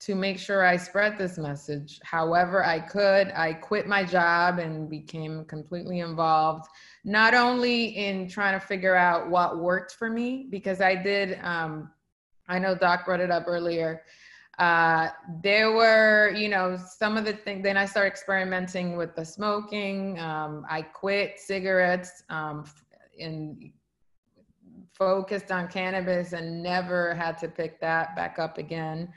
to 0.00 0.14
make 0.14 0.38
sure 0.38 0.64
i 0.64 0.76
spread 0.76 1.18
this 1.18 1.36
message 1.38 2.00
however 2.02 2.64
i 2.64 2.80
could 2.80 3.30
i 3.36 3.52
quit 3.52 3.86
my 3.86 4.02
job 4.02 4.58
and 4.58 4.88
became 4.88 5.44
completely 5.44 6.00
involved 6.00 6.66
not 7.04 7.34
only 7.34 7.84
in 7.96 8.26
trying 8.26 8.58
to 8.58 8.66
figure 8.66 8.96
out 8.96 9.28
what 9.28 9.58
worked 9.58 9.92
for 9.92 10.08
me 10.08 10.46
because 10.50 10.80
i 10.80 10.94
did 10.94 11.38
um, 11.42 11.90
i 12.48 12.58
know 12.58 12.74
doc 12.74 13.04
brought 13.04 13.20
it 13.20 13.30
up 13.30 13.44
earlier 13.46 14.02
uh, 14.58 15.08
there 15.42 15.72
were, 15.72 16.34
you 16.36 16.46
know, 16.46 16.76
some 16.76 17.16
of 17.16 17.24
the 17.24 17.32
things. 17.32 17.62
Then 17.62 17.78
I 17.78 17.86
started 17.86 18.10
experimenting 18.10 18.94
with 18.94 19.16
the 19.16 19.24
smoking. 19.24 20.18
Um, 20.18 20.66
I 20.68 20.82
quit 20.82 21.38
cigarettes 21.38 22.24
um, 22.28 22.66
and 23.18 23.72
focused 25.00 25.50
on 25.50 25.66
cannabis 25.66 26.32
and 26.32 26.62
never 26.62 27.14
had 27.14 27.38
to 27.38 27.48
pick 27.48 27.80
that 27.80 28.14
back 28.14 28.38
up 28.38 28.58
again. 28.58 29.12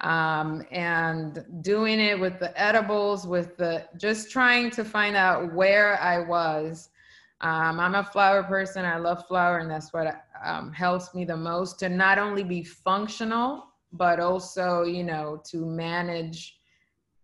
Um, 0.00 0.64
and 0.70 1.44
doing 1.60 2.00
it 2.00 2.18
with 2.18 2.38
the 2.38 2.58
edibles, 2.60 3.26
with 3.26 3.58
the 3.58 3.86
just 3.98 4.30
trying 4.30 4.70
to 4.70 4.84
find 4.84 5.16
out 5.16 5.52
where 5.52 6.00
I 6.00 6.20
was. 6.20 6.88
Um, 7.42 7.78
I'm 7.78 7.94
a 7.94 8.04
flower 8.04 8.42
person. 8.42 8.86
I 8.86 8.96
love 8.96 9.26
flower, 9.26 9.58
and 9.58 9.70
that's 9.70 9.92
what 9.92 10.24
um, 10.42 10.72
helps 10.72 11.14
me 11.14 11.26
the 11.26 11.36
most 11.36 11.78
to 11.80 11.88
not 11.90 12.18
only 12.18 12.42
be 12.42 12.64
functional 12.64 13.66
but 13.94 14.18
also, 14.18 14.82
you 14.82 15.04
know, 15.04 15.40
to 15.44 15.64
manage 15.64 16.58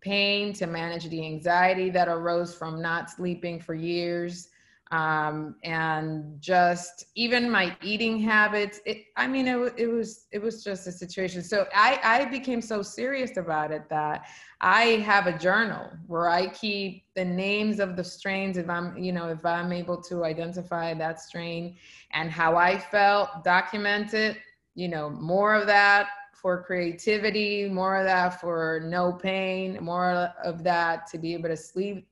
pain, 0.00 0.52
to 0.54 0.66
manage 0.66 1.08
the 1.08 1.26
anxiety 1.26 1.90
that 1.90 2.08
arose 2.08 2.54
from 2.54 2.80
not 2.80 3.10
sleeping 3.10 3.60
for 3.60 3.74
years. 3.74 4.48
Um, 4.90 5.54
and 5.62 6.40
just 6.40 7.06
even 7.14 7.48
my 7.48 7.76
eating 7.80 8.18
habits. 8.18 8.80
It, 8.84 9.04
I 9.16 9.28
mean, 9.28 9.46
it, 9.46 9.74
it 9.76 9.86
was 9.86 10.26
it 10.32 10.42
was 10.42 10.64
just 10.64 10.86
a 10.88 10.92
situation. 10.92 11.44
So 11.44 11.66
I, 11.72 12.00
I 12.02 12.24
became 12.24 12.60
so 12.60 12.82
serious 12.82 13.36
about 13.36 13.70
it 13.70 13.88
that 13.88 14.26
I 14.60 14.82
have 15.06 15.28
a 15.28 15.38
journal 15.38 15.90
where 16.08 16.28
I 16.28 16.48
keep 16.48 17.04
the 17.14 17.24
names 17.24 17.78
of 17.78 17.96
the 17.96 18.02
strains 18.02 18.56
if 18.56 18.68
I'm, 18.68 18.98
you 18.98 19.12
know, 19.12 19.28
if 19.28 19.46
I'm 19.46 19.72
able 19.72 20.02
to 20.02 20.24
identify 20.24 20.92
that 20.94 21.20
strain 21.20 21.76
and 22.10 22.28
how 22.28 22.56
I 22.56 22.76
felt, 22.76 23.44
document 23.44 24.12
it, 24.12 24.38
you 24.74 24.88
know, 24.88 25.08
more 25.08 25.54
of 25.54 25.68
that, 25.68 26.08
for 26.40 26.62
creativity, 26.62 27.68
more 27.68 27.96
of 27.96 28.06
that 28.06 28.40
for 28.40 28.80
no 28.84 29.12
pain, 29.12 29.78
more 29.82 30.32
of 30.42 30.64
that 30.64 31.06
to 31.08 31.18
be 31.18 31.34
able 31.34 31.50
to 31.50 31.56
sleep 31.56 32.08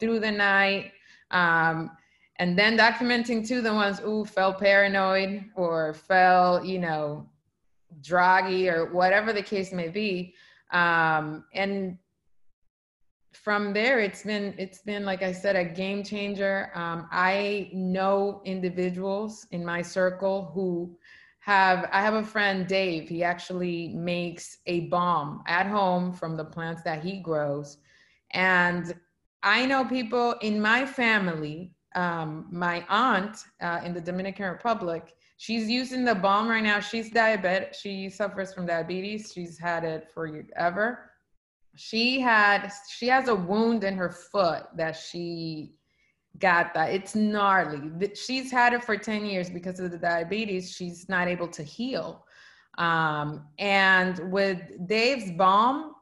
through 0.00 0.18
the 0.18 0.30
night. 0.30 0.92
Um, 1.30 1.90
and 2.38 2.58
then 2.58 2.78
documenting 2.78 3.46
too 3.46 3.60
the 3.60 3.74
ones 3.74 3.98
who 3.98 4.24
felt 4.24 4.58
paranoid 4.58 5.44
or 5.56 5.94
felt, 5.94 6.64
you 6.64 6.78
know, 6.78 7.28
draggy 8.00 8.68
or 8.68 8.92
whatever 8.92 9.32
the 9.32 9.42
case 9.42 9.72
may 9.72 9.88
be. 9.88 10.34
Um, 10.70 11.44
and 11.52 11.98
from 13.32 13.72
there, 13.72 14.00
it's 14.00 14.22
been 14.22 14.54
it's 14.58 14.80
been 14.82 15.04
like 15.04 15.22
I 15.22 15.32
said, 15.32 15.56
a 15.56 15.64
game 15.64 16.02
changer. 16.02 16.70
Um, 16.74 17.08
I 17.10 17.70
know 17.72 18.42
individuals 18.44 19.46
in 19.50 19.64
my 19.64 19.82
circle 19.82 20.50
who 20.54 20.96
have 21.40 21.88
I 21.92 22.02
have 22.02 22.14
a 22.14 22.22
friend 22.22 22.66
Dave. 22.66 23.08
He 23.08 23.24
actually 23.24 23.88
makes 23.88 24.58
a 24.66 24.80
balm 24.88 25.42
at 25.46 25.66
home 25.66 26.12
from 26.12 26.36
the 26.36 26.44
plants 26.44 26.82
that 26.82 27.02
he 27.02 27.20
grows, 27.20 27.78
and 28.32 28.94
I 29.42 29.66
know 29.66 29.84
people 29.84 30.32
in 30.42 30.60
my 30.60 30.84
family. 30.84 31.74
Um, 31.98 32.46
my 32.52 32.86
aunt 32.88 33.44
uh, 33.60 33.80
in 33.84 33.92
the 33.92 34.00
Dominican 34.00 34.46
Republic, 34.46 35.16
she's 35.36 35.68
using 35.68 36.04
the 36.04 36.14
balm 36.14 36.46
right 36.46 36.62
now. 36.62 36.78
She's 36.78 37.10
diabetic. 37.10 37.74
She 37.74 38.08
suffers 38.08 38.54
from 38.54 38.66
diabetes. 38.66 39.32
She's 39.34 39.58
had 39.58 39.82
it 39.82 40.08
forever. 40.14 41.10
She 41.74 42.20
had 42.20 42.70
she 42.96 43.08
has 43.08 43.26
a 43.26 43.34
wound 43.34 43.82
in 43.82 43.96
her 43.96 44.10
foot 44.10 44.66
that 44.76 44.94
she 44.94 45.74
got 46.38 46.72
that. 46.74 46.92
It's 46.92 47.16
gnarly. 47.16 48.14
She's 48.14 48.52
had 48.52 48.74
it 48.74 48.84
for 48.84 48.96
10 48.96 49.26
years 49.26 49.50
because 49.50 49.80
of 49.80 49.90
the 49.90 49.98
diabetes. 49.98 50.70
She's 50.70 51.08
not 51.08 51.26
able 51.26 51.48
to 51.48 51.64
heal. 51.64 52.24
Um, 52.78 53.48
and 53.58 54.30
with 54.30 54.60
Dave's 54.86 55.32
balm, 55.32 55.94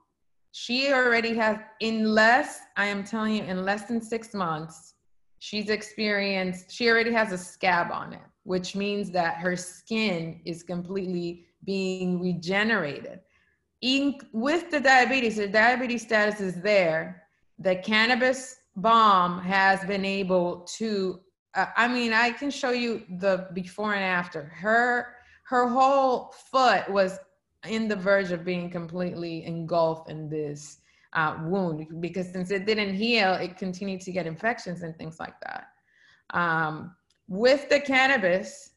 she 0.53 0.93
already 0.93 1.35
has, 1.37 1.57
in 1.81 2.13
less, 2.13 2.61
I 2.77 2.85
am 2.85 3.03
telling 3.03 3.37
you, 3.37 3.45
in 3.45 3.65
less 3.65 3.85
than 3.85 4.03
six 4.03 4.35
months, 4.35 4.93
she's 5.39 5.71
experienced, 5.71 6.71
she 6.71 6.89
already 6.89 7.13
has 7.13 7.33
a 7.33 7.39
scab 7.39 7.91
on 7.93 8.13
it, 8.13 8.23
which 8.45 8.75
means 8.75 9.11
that 9.13 9.37
her 9.39 9.57
skin 9.57 10.41
is 10.45 10.63
completely 10.63 11.47
being 11.65 12.21
regenerated. 12.21 13.21
In, 13.83 14.19
with 14.33 14.71
the 14.71 14.81
diabetes, 14.81 15.37
the 15.37 15.49
diabetes 15.49 16.03
status 16.03 16.41
is 16.41 16.61
there. 16.63 17.25
The 17.59 17.77
cannabis 17.77 18.57
balm 18.77 19.41
has 19.41 19.85
been 19.85 20.05
able 20.05 20.61
to. 20.77 21.21
Uh, 21.55 21.67
I 21.77 21.89
mean, 21.89 22.13
I 22.13 22.31
can 22.31 22.51
show 22.51 22.71
you 22.71 23.03
the 23.19 23.49
before 23.53 23.95
and 23.95 24.05
after. 24.05 24.45
Her 24.45 25.17
her 25.45 25.69
whole 25.69 26.35
foot 26.51 26.89
was 26.91 27.19
in 27.69 27.89
the 27.89 27.97
verge 27.97 28.33
of 28.33 28.45
being 28.45 28.71
completely 28.71 29.45
engulfed 29.45 30.11
in 30.11 30.29
this 30.29 30.79
uh, 31.17 31.39
wound 31.43 32.01
because 32.01 32.31
since 32.31 32.51
it 32.51 32.67
didn't 32.67 32.95
heal, 32.95 33.33
it 33.35 33.57
continued 33.57 34.03
to 34.03 34.13
get 34.13 34.27
infections 34.27 34.83
and 34.83 34.97
things 34.97 35.19
like 35.19 35.35
that. 35.41 35.69
Um, 36.31 36.95
with 37.27 37.69
the 37.69 37.81
cannabis, 37.81 38.71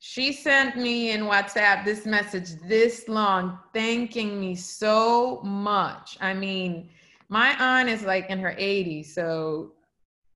she 0.00 0.32
sent 0.32 0.76
me 0.76 1.12
in 1.12 1.22
WhatsApp 1.22 1.84
this 1.84 2.04
message 2.04 2.50
this 2.66 3.08
long, 3.08 3.58
thanking 3.72 4.40
me 4.40 4.54
so 4.54 5.40
much. 5.42 6.18
I 6.20 6.34
mean, 6.34 6.90
my 7.28 7.54
aunt 7.58 7.88
is 7.88 8.02
like 8.02 8.28
in 8.30 8.40
her 8.40 8.56
80s. 8.58 9.06
So, 9.06 9.72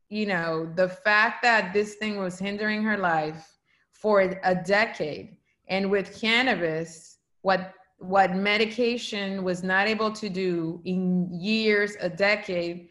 you 0.08 0.26
know, 0.26 0.70
the 0.76 0.88
fact 0.88 1.42
that 1.42 1.72
this 1.72 1.94
thing 1.94 2.18
was 2.18 2.38
hindering 2.38 2.82
her 2.84 2.96
life 2.96 3.56
for 3.90 4.20
a 4.20 4.54
decade 4.54 5.36
and 5.68 5.90
with 5.90 6.20
cannabis, 6.20 7.18
what 7.42 7.73
what 7.98 8.34
medication 8.34 9.44
was 9.44 9.62
not 9.62 9.86
able 9.86 10.12
to 10.12 10.28
do 10.28 10.80
in 10.84 11.28
years, 11.32 11.96
a 12.00 12.08
decade, 12.08 12.88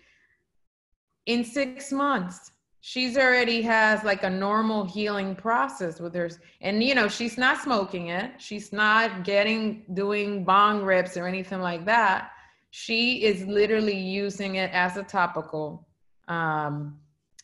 in 1.26 1.44
six 1.44 1.92
months, 1.92 2.52
she's 2.82 3.18
already 3.18 3.62
has 3.62 4.04
like 4.04 4.24
a 4.24 4.30
normal 4.30 4.84
healing 4.84 5.36
process 5.36 6.02
with 6.02 6.14
hers. 6.14 6.40
And 6.62 6.84
you 6.84 6.96
know, 6.96 7.08
she's 7.08 7.38
not 7.38 7.62
smoking 7.62 8.08
it, 8.08 8.32
she's 8.40 8.74
not 8.74 9.24
getting 9.24 9.86
doing 9.94 10.44
bong 10.44 10.84
rips 10.84 11.16
or 11.16 11.28
anything 11.28 11.62
like 11.62 11.86
that. 11.86 12.32
She 12.72 13.24
is 13.24 13.46
literally 13.46 13.98
using 13.98 14.56
it 14.56 14.72
as 14.74 14.98
a 14.98 15.04
topical. 15.04 15.88
Um, 16.28 17.00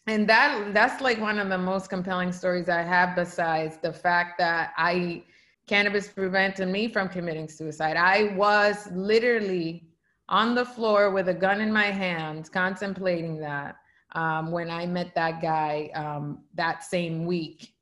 and 0.07 0.27
that 0.27 0.73
that's 0.73 1.01
like 1.01 1.21
one 1.21 1.39
of 1.39 1.49
the 1.49 1.57
most 1.57 1.89
compelling 1.89 2.31
stories 2.31 2.67
I 2.67 2.81
have 2.81 3.15
besides 3.15 3.77
the 3.77 3.93
fact 3.93 4.39
that 4.39 4.73
I 4.75 5.23
cannabis 5.69 6.07
prevented 6.07 6.67
me 6.67 6.87
from 6.87 7.07
committing 7.07 7.47
suicide. 7.47 7.95
I 7.95 8.33
was 8.35 8.89
literally 8.91 9.87
on 10.27 10.55
the 10.55 10.65
floor 10.65 11.11
with 11.11 11.29
a 11.29 11.33
gun 11.33 11.61
in 11.61 11.71
my 11.71 11.91
hand, 11.91 12.51
contemplating 12.51 13.39
that 13.41 13.75
um, 14.13 14.51
when 14.51 14.71
I 14.71 14.87
met 14.87 15.13
that 15.13 15.41
guy 15.43 15.91
um, 15.93 16.39
that 16.55 16.83
same 16.83 17.25
week. 17.25 17.75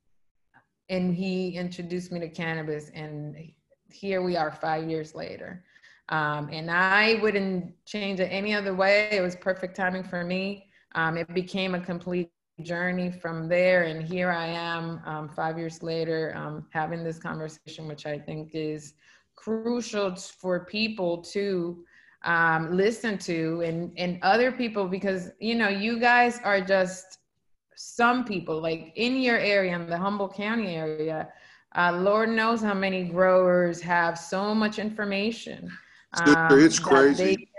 And 0.90 1.16
he 1.16 1.52
introduced 1.52 2.12
me 2.12 2.20
to 2.20 2.30
cannabis, 2.30 2.90
and 2.94 3.36
here 3.90 4.22
we 4.22 4.36
are 4.36 4.52
five 4.52 4.90
years 4.90 5.16
later. 5.16 5.64
Um, 6.10 6.50
and 6.52 6.70
I 6.70 7.20
wouldn't 7.22 7.74
change 7.86 8.20
it 8.20 8.30
any 8.32 8.54
other 8.54 8.74
way. 8.74 9.10
It 9.12 9.22
was 9.22 9.36
perfect 9.38 9.76
timing 9.78 10.04
for 10.04 10.26
me. 10.26 10.68
Um, 10.96 11.18
it 11.18 11.34
became 11.34 11.74
a 11.74 11.80
complete 11.80 12.32
journey 12.64 13.12
from 13.12 13.48
there. 13.48 13.84
And 13.84 14.02
here 14.02 14.32
I 14.32 14.48
am 14.48 15.02
um, 15.06 15.30
five 15.30 15.58
years 15.58 15.84
later 15.84 16.34
um, 16.36 16.66
having 16.72 17.04
this 17.04 17.20
conversation, 17.20 17.88
which 17.88 18.06
I 18.06 18.18
think 18.18 18.52
is 18.54 18.94
crucial 19.36 20.16
for 20.16 20.66
people 20.66 21.22
to 21.22 21.84
um, 22.24 22.76
listen 22.76 23.18
to 23.20 23.62
and, 23.62 23.92
and 23.98 24.20
other 24.24 24.52
people 24.52 24.88
because, 24.88 25.32
you 25.40 25.56
know, 25.56 25.70
you 25.70 26.00
guys 26.00 26.40
are 26.44 26.60
just 26.60 27.20
some 27.76 28.26
people 28.26 28.60
like 28.60 28.92
in 28.96 29.18
your 29.18 29.38
area, 29.38 29.76
in 29.76 29.88
the 29.88 29.98
Humboldt 29.98 30.36
County 30.36 30.76
area. 30.76 31.30
Uh, 31.76 31.92
Lord 31.92 32.30
knows 32.30 32.60
how 32.60 32.74
many 32.74 33.04
growers 33.04 33.80
have 33.82 34.18
so 34.18 34.56
much 34.56 34.80
information. 34.80 35.72
Um, 36.14 36.60
it's 36.60 36.80
crazy. 36.80 37.50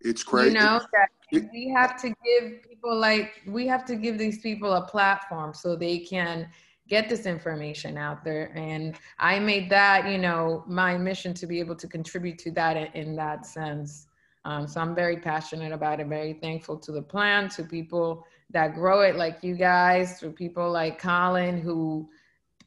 It's 0.00 0.22
crazy. 0.22 0.50
You 0.50 0.58
know, 0.58 0.80
that 0.92 1.08
we 1.32 1.72
have 1.74 2.00
to 2.00 2.08
give 2.08 2.62
people 2.68 2.96
like 2.96 3.42
we 3.46 3.66
have 3.66 3.84
to 3.86 3.96
give 3.96 4.18
these 4.18 4.38
people 4.38 4.72
a 4.74 4.82
platform 4.86 5.52
so 5.54 5.76
they 5.76 5.98
can 5.98 6.48
get 6.88 7.08
this 7.08 7.26
information 7.26 7.98
out 7.98 8.24
there. 8.24 8.50
And 8.54 8.96
i 9.18 9.38
made 9.38 9.70
that 9.70 10.10
you 10.10 10.18
know 10.18 10.64
my 10.66 10.96
mission 10.96 11.34
to 11.34 11.46
be 11.46 11.60
able 11.60 11.76
to 11.76 11.86
contribute 11.86 12.38
to 12.38 12.50
that 12.52 12.76
in, 12.76 12.86
in 12.94 13.16
that 13.16 13.46
sense. 13.46 14.06
Um, 14.44 14.66
so 14.66 14.80
i'm 14.80 14.94
very 14.94 15.18
passionate 15.18 15.72
about 15.72 16.00
it 16.00 16.06
very 16.06 16.32
thankful 16.32 16.78
to 16.78 16.92
the 16.92 17.02
plant 17.02 17.52
to 17.52 17.64
people 17.64 18.24
that 18.50 18.74
grow 18.74 19.00
it 19.02 19.16
like 19.16 19.42
you 19.42 19.56
guys 19.56 20.20
to 20.20 20.30
people 20.30 20.70
like 20.70 20.98
colin 20.98 21.60
who 21.60 22.08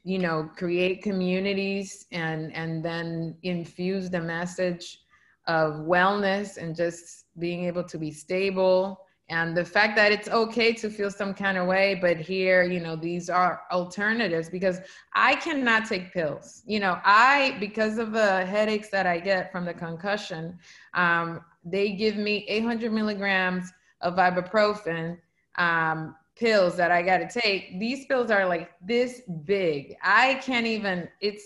you 0.04 0.18
know 0.18 0.48
create 0.56 1.02
communities 1.02 2.06
and 2.12 2.52
and 2.54 2.84
then 2.84 3.36
infuse 3.42 4.10
the 4.10 4.20
message 4.20 5.00
of 5.46 5.74
wellness 5.74 6.56
and 6.56 6.76
just 6.76 7.21
being 7.38 7.64
able 7.64 7.84
to 7.84 7.98
be 7.98 8.10
stable. 8.10 9.00
And 9.28 9.56
the 9.56 9.64
fact 9.64 9.96
that 9.96 10.12
it's 10.12 10.28
okay 10.28 10.72
to 10.74 10.90
feel 10.90 11.10
some 11.10 11.32
kind 11.32 11.56
of 11.56 11.66
way 11.66 11.94
but 11.94 12.18
here 12.18 12.64
you 12.64 12.80
know 12.80 12.96
these 12.96 13.30
are 13.30 13.62
alternatives 13.70 14.50
because 14.50 14.78
i 15.14 15.36
cannot 15.36 15.88
take 15.88 16.12
pills. 16.12 16.62
You 16.66 16.80
know 16.80 16.98
i 17.04 17.56
because 17.58 17.98
of 17.98 18.12
the 18.12 18.44
headaches 18.44 18.88
that 18.90 19.06
i 19.06 19.18
get 19.18 19.50
from 19.50 19.64
the 19.64 19.72
concussion 19.72 20.58
um, 20.94 21.40
they 21.64 21.92
give 21.92 22.16
me 22.16 22.44
800 22.48 22.92
milligrams 22.92 23.72
of 24.02 24.16
ibuprofen 24.16 25.18
um, 25.56 26.16
pills 26.36 26.76
that 26.76 26.90
i 26.90 27.00
got 27.02 27.18
to 27.18 27.40
take. 27.40 27.78
These 27.78 28.06
pills 28.06 28.30
are 28.30 28.46
like 28.46 28.72
this 28.84 29.22
big. 29.44 29.96
I 30.02 30.34
can't 30.34 30.66
even 30.66 31.08
it's 31.20 31.44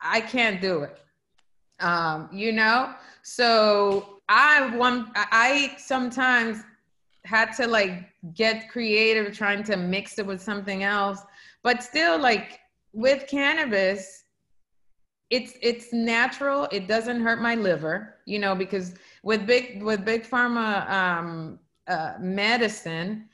i 0.00 0.20
can't 0.20 0.60
do 0.60 0.82
it. 0.82 0.98
Um, 1.80 2.28
you 2.32 2.52
know? 2.52 2.94
So 3.22 4.21
I 4.32 4.74
one 4.76 5.10
I 5.14 5.74
sometimes 5.76 6.64
had 7.24 7.52
to 7.58 7.66
like 7.66 8.08
get 8.34 8.70
creative 8.70 9.36
trying 9.36 9.62
to 9.64 9.76
mix 9.76 10.18
it 10.18 10.26
with 10.26 10.40
something 10.40 10.82
else. 10.82 11.20
But 11.62 11.82
still 11.82 12.18
like 12.18 12.60
with 12.94 13.26
cannabis, 13.28 14.24
it's 15.28 15.52
it's 15.60 15.92
natural. 15.92 16.66
It 16.72 16.88
doesn't 16.88 17.20
hurt 17.20 17.42
my 17.42 17.56
liver, 17.56 18.16
you 18.24 18.38
know, 18.38 18.54
because 18.54 18.94
with 19.22 19.46
big 19.46 19.82
with 19.82 20.02
big 20.02 20.24
pharma 20.24 20.88
um, 20.90 21.58
uh, 21.86 22.14
medicine, 22.18 23.28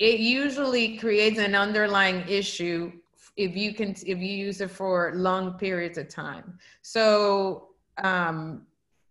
it 0.00 0.18
usually 0.18 0.98
creates 0.98 1.38
an 1.38 1.54
underlying 1.54 2.28
issue 2.28 2.90
if 3.36 3.56
you 3.56 3.74
can 3.74 3.90
if 4.04 4.18
you 4.18 4.34
use 4.48 4.60
it 4.60 4.72
for 4.72 5.12
long 5.14 5.52
periods 5.52 5.98
of 5.98 6.08
time. 6.08 6.58
So 6.82 7.68
um, 8.02 8.66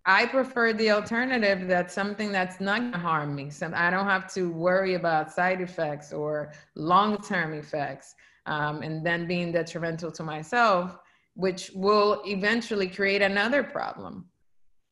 I 0.06 0.28
prefer 0.28 0.72
the 0.72 0.92
alternative 0.92 1.68
that's 1.68 1.94
something 1.94 2.32
that's 2.32 2.62
not 2.62 2.94
to 2.94 3.00
harm 3.00 3.34
me. 3.36 3.50
So 3.50 3.72
I 3.74 3.90
don't 3.90 4.06
have 4.06 4.32
to 4.36 4.52
worry 4.52 4.94
about 4.94 5.32
side 5.32 5.62
effects 5.62 6.14
or 6.14 6.52
long 6.76 7.18
term 7.22 7.54
effects 7.54 8.14
um, 8.46 8.84
and 8.84 9.04
then 9.06 9.28
being 9.28 9.52
detrimental 9.52 10.12
to 10.12 10.24
myself, 10.24 11.00
which 11.34 11.72
will 11.74 12.22
eventually 12.26 12.88
create 12.88 13.24
another 13.24 13.64
problem. 13.64 14.26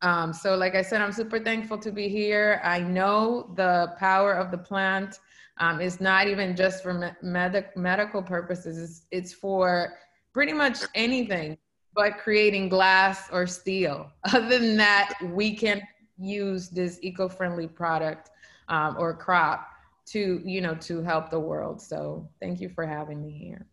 Um, 0.02 0.34
so, 0.34 0.56
like 0.56 0.76
I 0.76 0.82
said, 0.82 1.00
I'm 1.00 1.14
super 1.14 1.40
thankful 1.40 1.78
to 1.78 1.92
be 1.92 2.10
here. 2.10 2.60
I 2.64 2.80
know 2.80 3.54
the 3.56 3.94
power 4.00 4.34
of 4.34 4.52
the 4.52 4.58
plant 4.58 5.20
um, 5.60 5.80
is 5.80 6.02
not 6.02 6.28
even 6.28 6.56
just 6.56 6.84
for 6.84 7.16
med- 7.22 7.70
medical 7.76 8.22
purposes, 8.22 8.78
it's, 8.78 9.06
it's 9.12 9.34
for 9.34 9.94
pretty 10.34 10.52
much 10.52 10.80
anything 10.96 11.58
but 11.96 12.18
creating 12.18 12.70
glass 12.70 13.30
or 13.32 13.46
steel. 13.48 14.12
Other 14.34 14.60
than 14.60 14.78
that, 14.78 15.14
we 15.32 15.56
can 15.56 15.82
use 16.18 16.70
this 16.70 17.00
eco-friendly 17.02 17.68
product 17.68 18.32
um, 18.70 18.96
or 18.98 19.14
crop 19.14 19.70
to, 20.06 20.42
you 20.46 20.62
know, 20.62 20.76
to 20.76 21.02
help 21.02 21.30
the 21.30 21.40
world. 21.40 21.82
So 21.82 22.28
thank 22.42 22.60
you 22.60 22.70
for 22.70 22.86
having 22.86 23.22
me 23.22 23.32
here. 23.32 23.66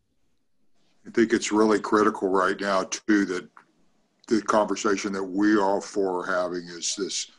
I 1.07 1.11
think 1.11 1.33
it's 1.33 1.51
really 1.51 1.81
critical 1.81 2.29
right 2.29 2.61
now 2.61 2.85
too 2.85 3.25
that 3.27 3.49
the 4.29 4.43
conversation 4.43 5.13
that 5.13 5.25
we 5.25 5.59
all 5.59 5.81
four 5.81 6.21
are 6.21 6.43
having 6.43 6.63
is 6.69 6.95
this. 6.97 7.31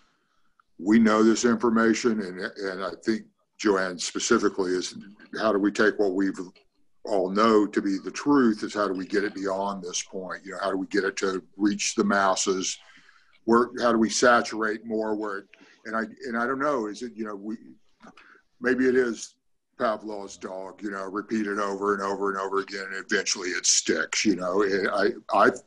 We 0.77 0.97
know 0.97 1.23
this 1.23 1.45
information, 1.45 2.21
and 2.21 2.41
and 2.41 2.83
I 2.83 2.91
think 3.05 3.21
Johann 3.63 3.99
specifically 3.99 4.71
is 4.71 4.95
how 5.39 5.53
do 5.53 5.59
we 5.59 5.71
take 5.71 5.99
what 5.99 6.13
we've 6.13 6.37
all 7.03 7.29
know 7.29 7.65
to 7.65 7.81
be 7.81 7.97
the 7.97 8.11
truth 8.11 8.63
is 8.63 8.73
how 8.73 8.87
do 8.87 8.93
we 8.93 9.05
get 9.05 9.23
it 9.23 9.33
beyond 9.33 9.81
this 9.81 10.01
point? 10.01 10.45
You 10.45 10.51
know, 10.51 10.59
how 10.61 10.71
do 10.71 10.77
we 10.77 10.87
get 10.87 11.03
it 11.03 11.17
to 11.17 11.43
reach 11.57 11.95
the 11.95 12.03
masses? 12.03 12.77
Where 13.45 13.69
how 13.81 13.91
do 13.91 13.97
we 13.97 14.09
saturate 14.09 14.85
more? 14.85 15.15
Where 15.15 15.45
and 15.85 15.95
I 15.95 16.01
and 16.27 16.37
I 16.37 16.45
don't 16.45 16.59
know. 16.59 16.87
Is 16.87 17.01
it 17.01 17.13
you 17.15 17.25
know 17.25 17.35
we 17.35 17.57
maybe 18.59 18.87
it 18.87 18.95
is 18.95 19.35
Pavlov's 19.79 20.37
dog. 20.37 20.81
You 20.81 20.91
know, 20.91 21.05
repeat 21.05 21.47
it 21.47 21.57
over 21.57 21.95
and 21.95 22.03
over 22.03 22.29
and 22.31 22.39
over 22.39 22.59
again, 22.59 22.85
and 22.93 23.05
eventually 23.09 23.49
it 23.49 23.65
sticks. 23.65 24.23
You 24.23 24.35
know, 24.35 24.63
I 24.93 25.09
I've 25.33 25.61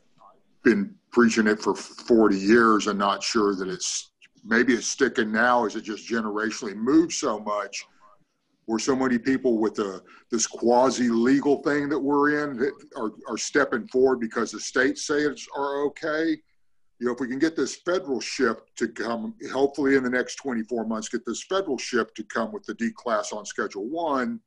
been 0.63 0.95
preaching 1.11 1.47
it 1.47 1.61
for 1.61 1.75
40 1.75 2.37
years 2.37 2.87
and 2.87 2.97
not 2.97 3.23
sure 3.23 3.55
that 3.55 3.69
it's 3.69 4.11
maybe 4.43 4.73
it's 4.73 4.87
sticking 4.87 5.31
now 5.31 5.65
Is 5.65 5.75
it 5.75 5.83
just 5.83 6.09
generationally 6.09 6.75
moved 6.75 7.13
so 7.13 7.39
much 7.39 7.85
where 8.65 8.79
so 8.79 8.95
many 8.95 9.17
people 9.17 9.59
with 9.59 9.75
the, 9.75 10.01
this 10.31 10.47
quasi 10.47 11.09
legal 11.09 11.61
thing 11.61 11.87
that 11.89 11.99
we're 11.99 12.43
in 12.43 12.57
that 12.57 12.73
are, 12.95 13.11
are 13.27 13.37
stepping 13.37 13.87
forward 13.87 14.19
because 14.19 14.51
the 14.51 14.59
states 14.59 15.05
say 15.05 15.19
it's 15.19 15.47
are 15.55 15.83
okay. 15.85 16.37
You 16.99 17.07
know, 17.07 17.13
if 17.13 17.19
we 17.19 17.27
can 17.27 17.39
get 17.39 17.55
this 17.55 17.75
federal 17.75 18.19
shift 18.19 18.75
to 18.77 18.87
come, 18.87 19.35
hopefully 19.51 19.95
in 19.95 20.03
the 20.03 20.09
next 20.09 20.35
24 20.35 20.85
months, 20.85 21.09
get 21.09 21.25
this 21.25 21.43
federal 21.43 21.77
shift 21.77 22.15
to 22.15 22.23
come 22.23 22.51
with 22.51 22.63
the 22.63 22.73
D 22.73 22.89
class 22.95 23.33
on 23.33 23.45
Schedule 23.45 23.87
One, 23.87 24.39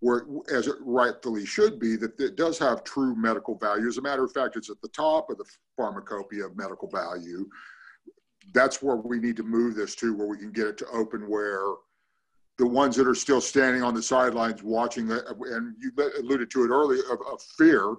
where 0.00 0.24
as 0.54 0.68
it 0.68 0.76
rightfully 0.80 1.44
should 1.44 1.78
be, 1.78 1.96
that 1.96 2.18
it 2.20 2.36
does 2.36 2.58
have 2.58 2.84
true 2.84 3.14
medical 3.16 3.58
value. 3.58 3.88
As 3.88 3.98
a 3.98 4.02
matter 4.02 4.24
of 4.24 4.32
fact, 4.32 4.56
it's 4.56 4.70
at 4.70 4.80
the 4.80 4.88
top 4.88 5.30
of 5.30 5.38
the 5.38 5.44
pharmacopoeia 5.76 6.46
of 6.46 6.56
medical 6.56 6.88
value. 6.88 7.46
That's 8.54 8.82
where 8.82 8.96
we 8.96 9.18
need 9.18 9.36
to 9.36 9.42
move 9.42 9.74
this 9.74 9.96
to, 9.96 10.14
where 10.14 10.28
we 10.28 10.38
can 10.38 10.52
get 10.52 10.68
it 10.68 10.78
to 10.78 10.86
open 10.92 11.28
where 11.28 11.74
the 12.58 12.66
ones 12.66 12.96
that 12.96 13.06
are 13.06 13.14
still 13.14 13.40
standing 13.40 13.82
on 13.82 13.94
the 13.94 14.02
sidelines 14.02 14.62
watching, 14.62 15.10
uh, 15.10 15.20
and 15.50 15.74
you 15.78 15.92
alluded 16.18 16.50
to 16.50 16.64
it 16.64 16.70
earlier, 16.70 17.02
of, 17.10 17.20
of 17.30 17.42
fear, 17.58 17.96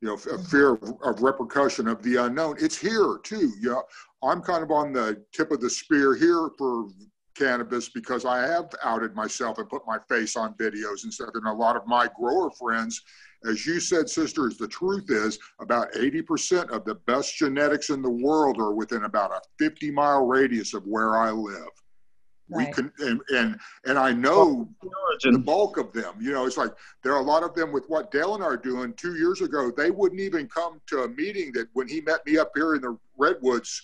you 0.00 0.08
know, 0.08 0.14
a 0.14 0.38
fear 0.38 0.74
of, 0.74 0.82
of, 1.02 1.22
repercussion 1.22 1.88
of 1.88 2.02
the 2.02 2.16
unknown. 2.16 2.56
It's 2.58 2.76
here 2.76 3.18
too. 3.22 3.52
You 3.60 3.70
know, 3.70 3.82
I'm 4.22 4.42
kind 4.42 4.62
of 4.62 4.70
on 4.70 4.92
the 4.92 5.24
tip 5.32 5.50
of 5.50 5.60
the 5.60 5.70
spear 5.70 6.14
here 6.14 6.50
for 6.58 6.88
cannabis 7.34 7.88
because 7.88 8.24
I 8.24 8.46
have 8.46 8.70
outed 8.82 9.14
myself 9.14 9.58
and 9.58 9.68
put 9.68 9.82
my 9.86 9.98
face 10.08 10.36
on 10.36 10.54
videos 10.54 11.04
and 11.04 11.12
stuff. 11.12 11.30
And 11.34 11.46
a 11.46 11.52
lot 11.52 11.76
of 11.76 11.86
my 11.86 12.08
grower 12.18 12.50
friends, 12.50 13.02
as 13.48 13.66
you 13.66 13.80
said, 13.80 14.08
sisters, 14.08 14.56
the 14.56 14.68
truth 14.68 15.10
is 15.10 15.38
about 15.60 15.92
80% 15.92 16.70
of 16.70 16.84
the 16.84 16.94
best 17.06 17.36
genetics 17.36 17.90
in 17.90 18.02
the 18.02 18.10
world 18.10 18.58
are 18.58 18.74
within 18.74 19.04
about 19.04 19.32
a 19.32 19.40
50 19.58 19.90
mile 19.90 20.26
radius 20.26 20.74
of 20.74 20.86
where 20.86 21.16
I 21.16 21.30
live. 21.30 21.70
Right. 22.50 22.68
We 22.68 22.72
can, 22.74 22.92
and, 22.98 23.20
and, 23.30 23.58
and 23.86 23.98
I 23.98 24.12
know 24.12 24.68
the 25.22 25.38
bulk 25.38 25.78
of 25.78 25.92
them, 25.94 26.16
you 26.20 26.30
know, 26.30 26.44
it's 26.44 26.58
like 26.58 26.72
there 27.02 27.14
are 27.14 27.20
a 27.20 27.24
lot 27.24 27.42
of 27.42 27.54
them 27.54 27.72
with 27.72 27.86
what 27.88 28.10
Dale 28.10 28.34
and 28.34 28.44
I 28.44 28.46
are 28.48 28.56
doing 28.56 28.92
two 28.94 29.16
years 29.16 29.40
ago. 29.40 29.72
They 29.74 29.90
wouldn't 29.90 30.20
even 30.20 30.46
come 30.48 30.80
to 30.88 31.04
a 31.04 31.08
meeting 31.08 31.52
that 31.52 31.68
when 31.72 31.88
he 31.88 32.02
met 32.02 32.24
me 32.26 32.36
up 32.36 32.52
here 32.54 32.74
in 32.74 32.82
the 32.82 32.98
Redwoods, 33.16 33.82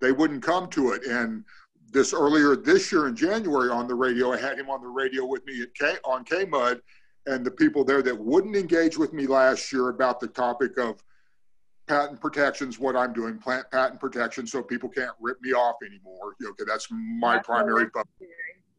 they 0.00 0.12
wouldn't 0.12 0.42
come 0.42 0.68
to 0.70 0.92
it. 0.92 1.04
And 1.04 1.44
this 1.92 2.12
earlier 2.12 2.56
this 2.56 2.92
year 2.92 3.08
in 3.08 3.16
January 3.16 3.70
on 3.70 3.88
the 3.88 3.94
radio. 3.94 4.32
I 4.32 4.38
had 4.38 4.58
him 4.58 4.70
on 4.70 4.80
the 4.80 4.88
radio 4.88 5.24
with 5.24 5.44
me 5.46 5.62
at 5.62 5.74
K, 5.74 5.96
on 6.04 6.24
KMUD, 6.24 6.80
and 7.26 7.44
the 7.44 7.50
people 7.50 7.84
there 7.84 8.02
that 8.02 8.18
wouldn't 8.18 8.56
engage 8.56 8.98
with 8.98 9.12
me 9.12 9.26
last 9.26 9.72
year 9.72 9.88
about 9.88 10.20
the 10.20 10.28
topic 10.28 10.78
of 10.78 11.02
patent 11.88 12.20
protections, 12.20 12.78
what 12.78 12.94
I'm 12.94 13.12
doing, 13.12 13.38
plant 13.38 13.70
patent 13.70 13.98
protection, 13.98 14.46
so 14.46 14.62
people 14.62 14.88
can't 14.88 15.12
rip 15.20 15.40
me 15.40 15.52
off 15.52 15.76
anymore. 15.84 16.34
Okay, 16.44 16.64
that's 16.66 16.86
my 16.90 17.36
that's 17.36 17.46
primary 17.46 17.86
focus. 17.92 18.10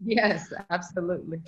Yes, 0.03 0.53
absolutely. 0.69 1.41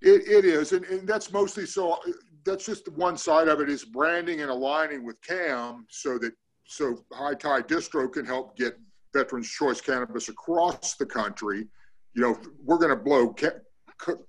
It, 0.00 0.28
it 0.28 0.44
is, 0.44 0.72
and, 0.72 0.84
and 0.86 1.06
that's 1.06 1.32
mostly 1.32 1.66
so. 1.66 1.98
That's 2.44 2.64
just 2.64 2.88
one 2.92 3.18
side 3.18 3.48
of 3.48 3.60
it 3.60 3.68
is 3.68 3.84
branding 3.84 4.40
and 4.40 4.50
aligning 4.50 5.04
with 5.04 5.20
CAM, 5.20 5.86
so 5.90 6.18
that 6.18 6.32
so 6.64 7.04
High 7.12 7.34
Tide 7.34 7.68
Distro 7.68 8.10
can 8.10 8.24
help 8.24 8.56
get 8.56 8.78
Veterans 9.12 9.50
Choice 9.50 9.80
Cannabis 9.80 10.28
across 10.28 10.94
the 10.94 11.06
country. 11.06 11.66
You 12.14 12.22
know, 12.22 12.38
we're 12.64 12.78
going 12.78 12.90
to 12.90 12.96
blow 12.96 13.34
ca- 13.34 13.60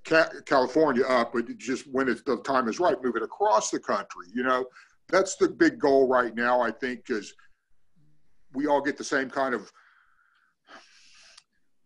ca- 0.04 0.30
California 0.46 1.06
up, 1.06 1.34
but 1.34 1.58
just 1.58 1.86
when 1.92 2.10
it's, 2.10 2.22
the 2.24 2.38
time 2.38 2.68
is 2.68 2.80
right, 2.80 3.02
move 3.04 3.16
it 3.16 3.24
across 3.24 3.72
the 3.72 3.80
country. 3.80 4.28
You 4.34 4.44
know, 4.44 4.66
that's 5.10 5.36
the 5.36 5.50
big 5.50 5.80
goal 5.80 6.08
right 6.08 6.36
now. 6.36 6.62
I 6.62 6.72
think 6.72 7.10
is 7.10 7.34
we 8.54 8.68
all 8.68 8.82
get 8.82 8.98
the 8.98 9.04
same 9.04 9.30
kind 9.30 9.54
of 9.54 9.72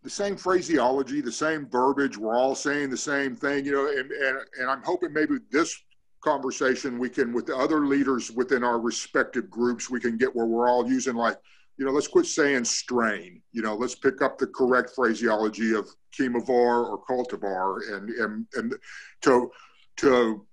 the 0.02 0.10
same 0.10 0.36
phraseology, 0.36 1.20
the 1.20 1.32
same 1.32 1.66
verbiage. 1.70 2.18
We're 2.18 2.36
all 2.36 2.54
saying 2.54 2.90
the 2.90 2.96
same 2.96 3.34
thing, 3.34 3.64
you 3.64 3.72
know, 3.72 3.86
and, 3.88 4.10
and, 4.10 4.38
and 4.60 4.70
I'm 4.70 4.82
hoping 4.82 5.14
maybe 5.14 5.36
this 5.50 5.74
conversation 6.22 6.98
we 6.98 7.08
can, 7.08 7.32
with 7.32 7.46
the 7.46 7.56
other 7.56 7.86
leaders 7.86 8.30
within 8.30 8.62
our 8.62 8.78
respective 8.78 9.48
groups, 9.48 9.88
we 9.88 10.00
can 10.00 10.18
get 10.18 10.34
where 10.34 10.44
we're 10.44 10.68
all 10.68 10.86
using 10.86 11.14
like 11.14 11.38
you 11.76 11.84
know, 11.84 11.90
let's 11.90 12.08
quit 12.08 12.26
saying 12.26 12.64
strain. 12.64 13.42
You 13.52 13.62
know, 13.62 13.74
let's 13.74 13.94
pick 13.94 14.22
up 14.22 14.38
the 14.38 14.46
correct 14.46 14.92
phraseology 14.94 15.74
of 15.74 15.88
chemovar 16.12 16.88
or 16.88 17.04
cultivar, 17.04 17.96
and 17.96 18.10
and 18.10 18.46
and 18.54 18.74
to 19.22 19.50
to 19.96 20.46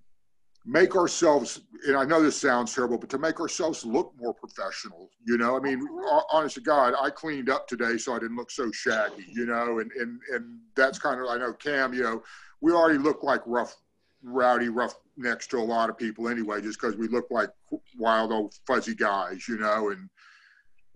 make 0.66 0.96
ourselves. 0.96 1.62
And 1.88 1.98
I 1.98 2.06
know 2.06 2.22
this 2.22 2.40
sounds 2.40 2.74
terrible, 2.74 2.98
but 2.98 3.10
to 3.10 3.18
make 3.18 3.40
ourselves 3.40 3.86
look 3.86 4.14
more 4.20 4.34
professional. 4.34 5.10
You 5.26 5.38
know, 5.38 5.58
I 5.58 5.60
mean, 5.60 5.88
honest 6.32 6.56
to 6.56 6.62
God, 6.62 6.94
I 7.00 7.10
cleaned 7.10 7.50
up 7.50 7.68
today 7.68 7.98
so 7.98 8.14
I 8.16 8.20
didn't 8.20 8.38
look 8.38 8.52
so 8.52 8.72
shaggy. 8.72 9.26
You 9.30 9.46
know, 9.46 9.80
and 9.80 9.92
and 9.94 10.20
and 10.34 10.60
that's 10.76 11.00
kind 11.00 11.20
of 11.20 11.28
I 11.28 11.38
know 11.38 11.54
Cam. 11.54 11.94
You 11.94 12.04
know, 12.04 12.24
we 12.62 12.72
already 12.72 13.00
look 13.00 13.24
like 13.24 13.42
rough 13.46 13.76
rowdy 14.24 14.70
rough 14.70 14.96
next 15.18 15.48
to 15.48 15.58
a 15.58 15.60
lot 15.60 15.90
of 15.90 15.98
people 15.98 16.30
anyway 16.30 16.62
just 16.62 16.80
because 16.80 16.96
we 16.96 17.08
look 17.08 17.26
like 17.32 17.50
wild 17.98 18.32
old 18.32 18.54
fuzzy 18.68 18.94
guys 18.94 19.48
you 19.48 19.58
know 19.58 19.90
and 19.90 20.10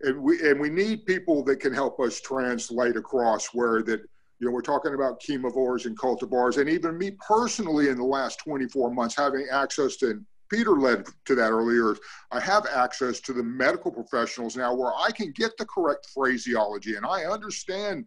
and 0.02 0.22
we 0.22 0.48
and 0.48 0.60
we 0.60 0.70
need 0.70 1.06
people 1.06 1.44
that 1.44 1.60
can 1.60 1.74
help 1.74 2.00
us 2.00 2.22
translate 2.22 2.96
across 2.96 3.48
where 3.48 3.82
that 3.82 4.02
you 4.40 4.48
know 4.48 4.52
we're 4.52 4.62
talking 4.62 4.94
about 4.94 5.22
chemovars 5.22 5.86
and 5.86 5.98
cultivars 5.98 6.60
and 6.60 6.70
even 6.70 6.98
me 6.98 7.12
personally 7.26 7.90
in 7.90 7.98
the 7.98 8.04
last 8.04 8.40
24 8.40 8.92
months 8.92 9.16
having 9.16 9.48
access 9.52 9.96
to 9.96 10.22
peter 10.52 10.72
led 10.72 11.06
to 11.26 11.36
that 11.36 11.52
earlier 11.52 11.96
i 12.32 12.40
have 12.40 12.66
access 12.74 13.20
to 13.20 13.34
the 13.34 13.44
medical 13.44 13.92
professionals 13.92 14.56
now 14.56 14.74
where 14.74 14.94
i 14.98 15.10
can 15.12 15.32
get 15.32 15.56
the 15.58 15.66
correct 15.66 16.08
phraseology 16.14 16.96
and 16.96 17.06
i 17.06 17.24
understand 17.24 18.06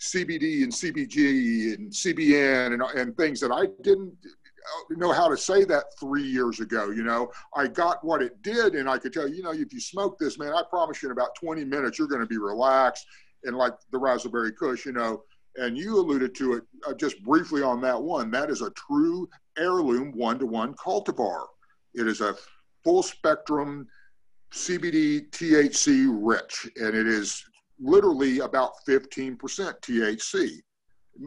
cbd 0.00 0.62
and 0.62 0.72
cbg 0.72 1.74
and 1.74 1.90
cbn 1.90 2.74
and, 2.74 2.82
and 2.98 3.16
things 3.16 3.40
that 3.40 3.52
i 3.52 3.66
didn't 3.82 4.12
uh, 4.60 4.94
know 4.96 5.12
how 5.12 5.28
to 5.28 5.36
say 5.36 5.64
that 5.64 5.84
three 5.98 6.22
years 6.22 6.60
ago. 6.60 6.90
You 6.90 7.02
know, 7.02 7.30
I 7.56 7.66
got 7.66 8.04
what 8.04 8.22
it 8.22 8.42
did, 8.42 8.74
and 8.74 8.90
I 8.90 8.98
could 8.98 9.12
tell 9.12 9.26
you, 9.26 9.36
you 9.36 9.42
know, 9.42 9.52
if 9.52 9.72
you 9.72 9.80
smoke 9.80 10.18
this, 10.18 10.38
man, 10.38 10.52
I 10.52 10.62
promise 10.68 11.02
you, 11.02 11.08
in 11.08 11.12
about 11.12 11.34
20 11.34 11.64
minutes, 11.64 11.98
you're 11.98 12.08
going 12.08 12.20
to 12.20 12.26
be 12.26 12.38
relaxed. 12.38 13.06
And 13.44 13.56
like 13.56 13.72
the 13.90 13.98
raspberry 13.98 14.52
kush, 14.52 14.84
you 14.84 14.92
know, 14.92 15.22
and 15.56 15.76
you 15.76 15.98
alluded 15.98 16.34
to 16.36 16.54
it 16.54 16.62
uh, 16.86 16.94
just 16.94 17.22
briefly 17.22 17.62
on 17.62 17.80
that 17.82 18.00
one. 18.00 18.30
That 18.30 18.50
is 18.50 18.62
a 18.62 18.70
true 18.70 19.28
heirloom 19.58 20.12
one-to-one 20.12 20.74
cultivar. 20.74 21.46
It 21.94 22.06
is 22.06 22.20
a 22.20 22.36
full 22.84 23.02
spectrum 23.02 23.86
CBD 24.52 25.30
THC 25.30 26.08
rich, 26.10 26.68
and 26.76 26.94
it 26.94 27.06
is 27.06 27.42
literally 27.78 28.40
about 28.40 28.72
15% 28.88 29.36
THC 29.38 30.60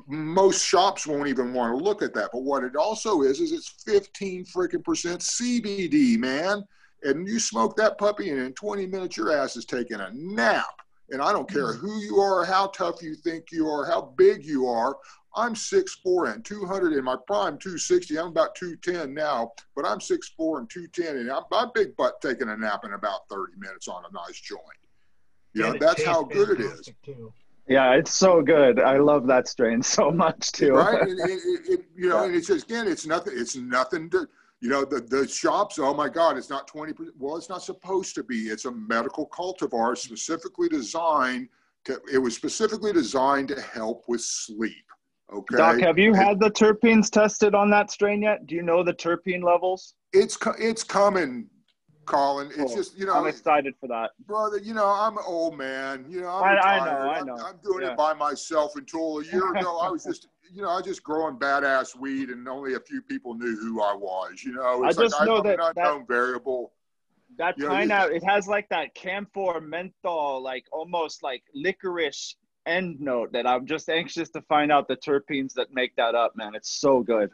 most 0.08 0.66
shops 0.66 1.06
won't 1.06 1.28
even 1.28 1.54
want 1.54 1.78
to 1.78 1.84
look 1.84 2.02
at 2.02 2.14
that. 2.14 2.30
But 2.32 2.44
what 2.44 2.64
it 2.64 2.76
also 2.76 3.22
is, 3.22 3.40
is 3.40 3.52
it's 3.52 3.84
15 3.86 4.46
freaking 4.46 4.84
percent 4.84 5.22
CBD, 5.22 6.18
man. 6.18 6.64
And 7.04 7.28
you 7.28 7.40
smoke 7.40 7.76
that 7.78 7.98
puppy, 7.98 8.30
and 8.30 8.40
in 8.40 8.54
20 8.54 8.88
minutes, 8.88 9.18
your 9.18 9.36
ass 9.36 9.56
is 9.56 9.66
taking 9.66 10.00
a 10.00 10.10
nap. 10.14 10.66
And 11.10 11.22
I 11.22 11.32
don't 11.32 11.50
care 11.50 11.74
mm-hmm. 11.74 11.86
who 11.86 12.00
you 12.02 12.18
are, 12.18 12.46
how 12.46 12.68
tough 12.68 13.02
you 13.02 13.16
think 13.16 13.52
you 13.52 13.68
are, 13.68 13.86
how 13.86 14.14
big 14.18 14.46
you 14.46 14.68
are. 14.68 14.98
I'm 15.36 15.56
6'4 15.56 16.34
and 16.34 16.46
200 16.46 16.94
in 16.94 17.04
my 17.04 17.16
prime 17.28 17.58
260. 17.58 18.20
I'm 18.20 18.28
about 18.28 18.56
210 18.56 19.14
now, 19.14 19.52
but 19.76 19.86
I'm 19.86 19.98
6'4 19.98 20.60
and 20.60 20.70
210, 20.70 21.18
and 21.18 21.32
I'm 21.32 21.44
my 21.50 21.68
big 21.74 21.96
butt 21.96 22.22
taking 22.22 22.50
a 22.50 22.58
nap 22.58 22.82
in 22.86 22.94
about 22.94 23.22
30 23.30 23.54
minutes 23.58 23.88
on 23.88 24.04
a 24.10 24.14
nice 24.14 24.40
joint. 24.40 24.62
You 25.54 25.64
know, 25.64 25.78
that's 25.80 26.04
how 26.04 26.24
good 26.24 26.50
it 26.50 26.62
is. 26.62 26.90
Too. 27.04 27.34
Yeah, 27.68 27.94
it's 27.94 28.14
so 28.14 28.42
good. 28.42 28.80
I 28.80 28.98
love 28.98 29.28
that 29.28 29.48
strain 29.48 29.82
so 29.84 30.12
much 30.12 30.52
too. 30.52 30.74
Right, 30.74 31.02
and, 31.02 31.20
and, 31.20 31.42
and, 31.42 31.84
you 31.96 32.10
know, 32.10 32.22
yeah. 32.22 32.26
and 32.26 32.36
it's 32.36 32.48
just 32.48 32.66
again, 32.66 32.88
it's 32.88 33.06
nothing. 33.06 33.34
It's 33.36 33.56
nothing 33.56 34.10
to 34.12 34.28
you 34.64 34.70
know 34.70 34.86
the 34.86 35.02
the 35.02 35.28
shops. 35.28 35.78
Oh 35.78 35.94
my 35.94 36.08
God, 36.08 36.38
it's 36.38 36.50
not 36.50 36.70
20%. 36.70 36.96
Well, 37.20 37.36
it's 37.36 37.50
not 37.50 37.62
supposed 37.62 38.16
to 38.16 38.24
be. 38.24 38.44
It's 38.44 38.64
a 38.64 38.72
medical 38.72 39.28
cultivar 39.28 39.70
mm-hmm. 39.70 39.96
specifically 39.96 40.70
designed 40.70 41.50
to. 41.84 42.00
It 42.12 42.18
was 42.18 42.34
specifically 42.34 42.94
designed 42.94 43.50
to 43.50 43.60
help 43.60 44.06
with 44.08 44.22
sleep. 44.22 44.86
Okay. 45.34 45.58
Doc, 45.58 45.80
have 45.80 46.00
you 46.00 46.14
had 46.14 46.40
the 46.40 46.50
terpenes 46.50 47.10
tested 47.10 47.54
on 47.56 47.70
that 47.72 47.92
strain 47.92 48.22
yet? 48.22 48.48
Do 48.48 48.56
you 48.56 48.62
know 48.62 48.84
the 48.84 48.94
terpene 48.94 49.44
levels? 49.44 49.96
It's 50.14 50.38
it's 50.58 50.84
coming 50.86 51.50
Colin. 52.06 52.48
It's 52.48 52.58
cool. 52.58 52.76
just 52.76 52.98
you 52.98 53.06
know 53.06 53.14
I'm 53.14 53.28
excited 53.28 53.74
for 53.80 53.88
that, 53.88 54.12
brother. 54.26 54.58
You 54.58 54.74
know 54.74 54.88
I'm 54.88 55.18
an 55.18 55.24
old 55.26 55.58
man. 55.58 56.06
You 56.08 56.22
know 56.22 56.30
I'm 56.30 56.44
I, 56.44 56.60
I, 56.60 56.86
know, 56.86 57.10
I 57.10 57.22
know. 57.22 57.34
I'm, 57.36 57.46
I'm 57.46 57.58
doing 57.64 57.84
yeah. 57.84 57.92
it 57.92 57.98
by 57.98 58.14
myself. 58.14 58.76
Until 58.76 59.20
a 59.20 59.26
year 59.26 59.52
ago, 59.52 59.80
I 59.80 59.90
was 59.90 60.04
just 60.06 60.28
you 60.52 60.62
know 60.62 60.70
I 60.70 60.78
was 60.78 60.86
just 60.86 61.04
growing 61.04 61.38
badass 61.38 61.98
weed, 61.98 62.30
and 62.30 62.48
only 62.48 62.76
a 62.76 62.80
few 62.80 63.02
people 63.02 63.36
knew 63.36 63.56
who 63.58 63.82
I 63.82 63.94
was. 63.94 64.44
You 64.44 64.54
know, 64.54 64.84
it's 64.86 64.98
I 64.98 65.04
just 65.04 65.20
like, 65.20 65.28
know 65.28 65.38
I'm 65.38 65.44
that 65.44 65.60
an 65.60 65.74
unknown 65.76 66.00
that, 66.00 66.08
variable. 66.08 66.74
That 67.38 67.58
you 67.58 67.68
pine 67.68 67.90
out, 67.90 68.12
it 68.12 68.24
has 68.24 68.48
like 68.48 68.70
that 68.70 68.94
camphor 68.94 69.60
menthol, 69.60 70.44
like 70.44 70.66
almost 70.72 71.24
like 71.24 71.44
licorice 71.56 72.36
end 72.66 73.00
note 73.00 73.32
that 73.34 73.48
I'm 73.48 73.66
just 73.66 73.90
anxious 73.90 74.30
to 74.30 74.42
find 74.44 74.72
out 74.72 74.88
the 74.88 74.96
terpenes 74.96 75.54
that 75.54 75.74
make 75.74 75.96
that 75.96 76.16
up, 76.16 76.36
man. 76.36 76.56
It's 76.56 76.70
so 76.80 77.02
good. 77.02 77.32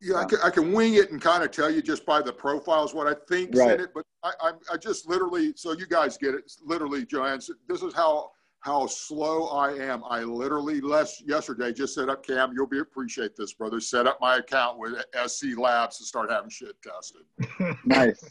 Yeah, 0.00 0.16
I 0.16 0.24
can, 0.24 0.38
I 0.42 0.50
can 0.50 0.72
wing 0.72 0.94
it 0.94 1.10
and 1.10 1.20
kind 1.20 1.44
of 1.44 1.50
tell 1.50 1.70
you 1.70 1.82
just 1.82 2.06
by 2.06 2.22
the 2.22 2.32
profiles 2.32 2.94
what 2.94 3.06
I 3.06 3.14
think's 3.28 3.58
right. 3.58 3.74
in 3.74 3.80
it, 3.80 3.90
but 3.94 4.06
I, 4.22 4.32
I, 4.40 4.52
I 4.72 4.76
just 4.78 5.06
literally, 5.06 5.52
so 5.56 5.72
you 5.72 5.86
guys 5.86 6.16
get 6.16 6.34
it, 6.34 6.50
literally, 6.64 7.06
Johann, 7.10 7.40
this 7.68 7.82
is 7.82 7.94
how 7.94 8.30
how 8.60 8.86
slow 8.86 9.48
I 9.48 9.72
am. 9.72 10.02
I 10.08 10.20
literally 10.20 10.80
less 10.80 11.22
yesterday 11.26 11.72
just 11.72 11.94
set 11.94 12.08
up 12.08 12.24
Cam. 12.24 12.52
You'll 12.54 12.66
be 12.66 12.80
appreciate 12.80 13.34
this, 13.34 13.54
brother. 13.54 13.80
Set 13.80 14.06
up 14.06 14.18
my 14.20 14.36
account 14.36 14.78
with 14.78 15.02
SC 15.26 15.56
Labs 15.56 15.98
to 15.98 16.04
start 16.04 16.30
having 16.30 16.50
shit 16.50 16.76
tested. 16.82 17.76
nice. 17.86 18.22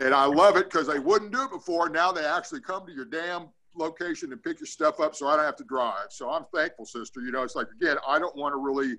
And 0.00 0.14
I 0.14 0.24
love 0.24 0.56
it 0.56 0.70
because 0.70 0.86
they 0.86 0.98
wouldn't 0.98 1.32
do 1.32 1.42
it 1.42 1.50
before. 1.50 1.90
Now 1.90 2.12
they 2.12 2.24
actually 2.24 2.60
come 2.60 2.86
to 2.86 2.92
your 2.92 3.04
damn 3.04 3.48
location 3.74 4.32
and 4.32 4.42
pick 4.42 4.58
your 4.58 4.66
stuff 4.66 5.00
up, 5.00 5.14
so 5.14 5.26
I 5.26 5.36
don't 5.36 5.44
have 5.44 5.56
to 5.56 5.64
drive. 5.64 6.06
So 6.10 6.30
I'm 6.30 6.46
thankful, 6.54 6.86
sister. 6.86 7.20
You 7.20 7.32
know, 7.32 7.42
it's 7.42 7.56
like 7.56 7.68
again, 7.80 7.96
I 8.06 8.18
don't 8.18 8.36
want 8.36 8.54
to 8.54 8.58
really. 8.58 8.96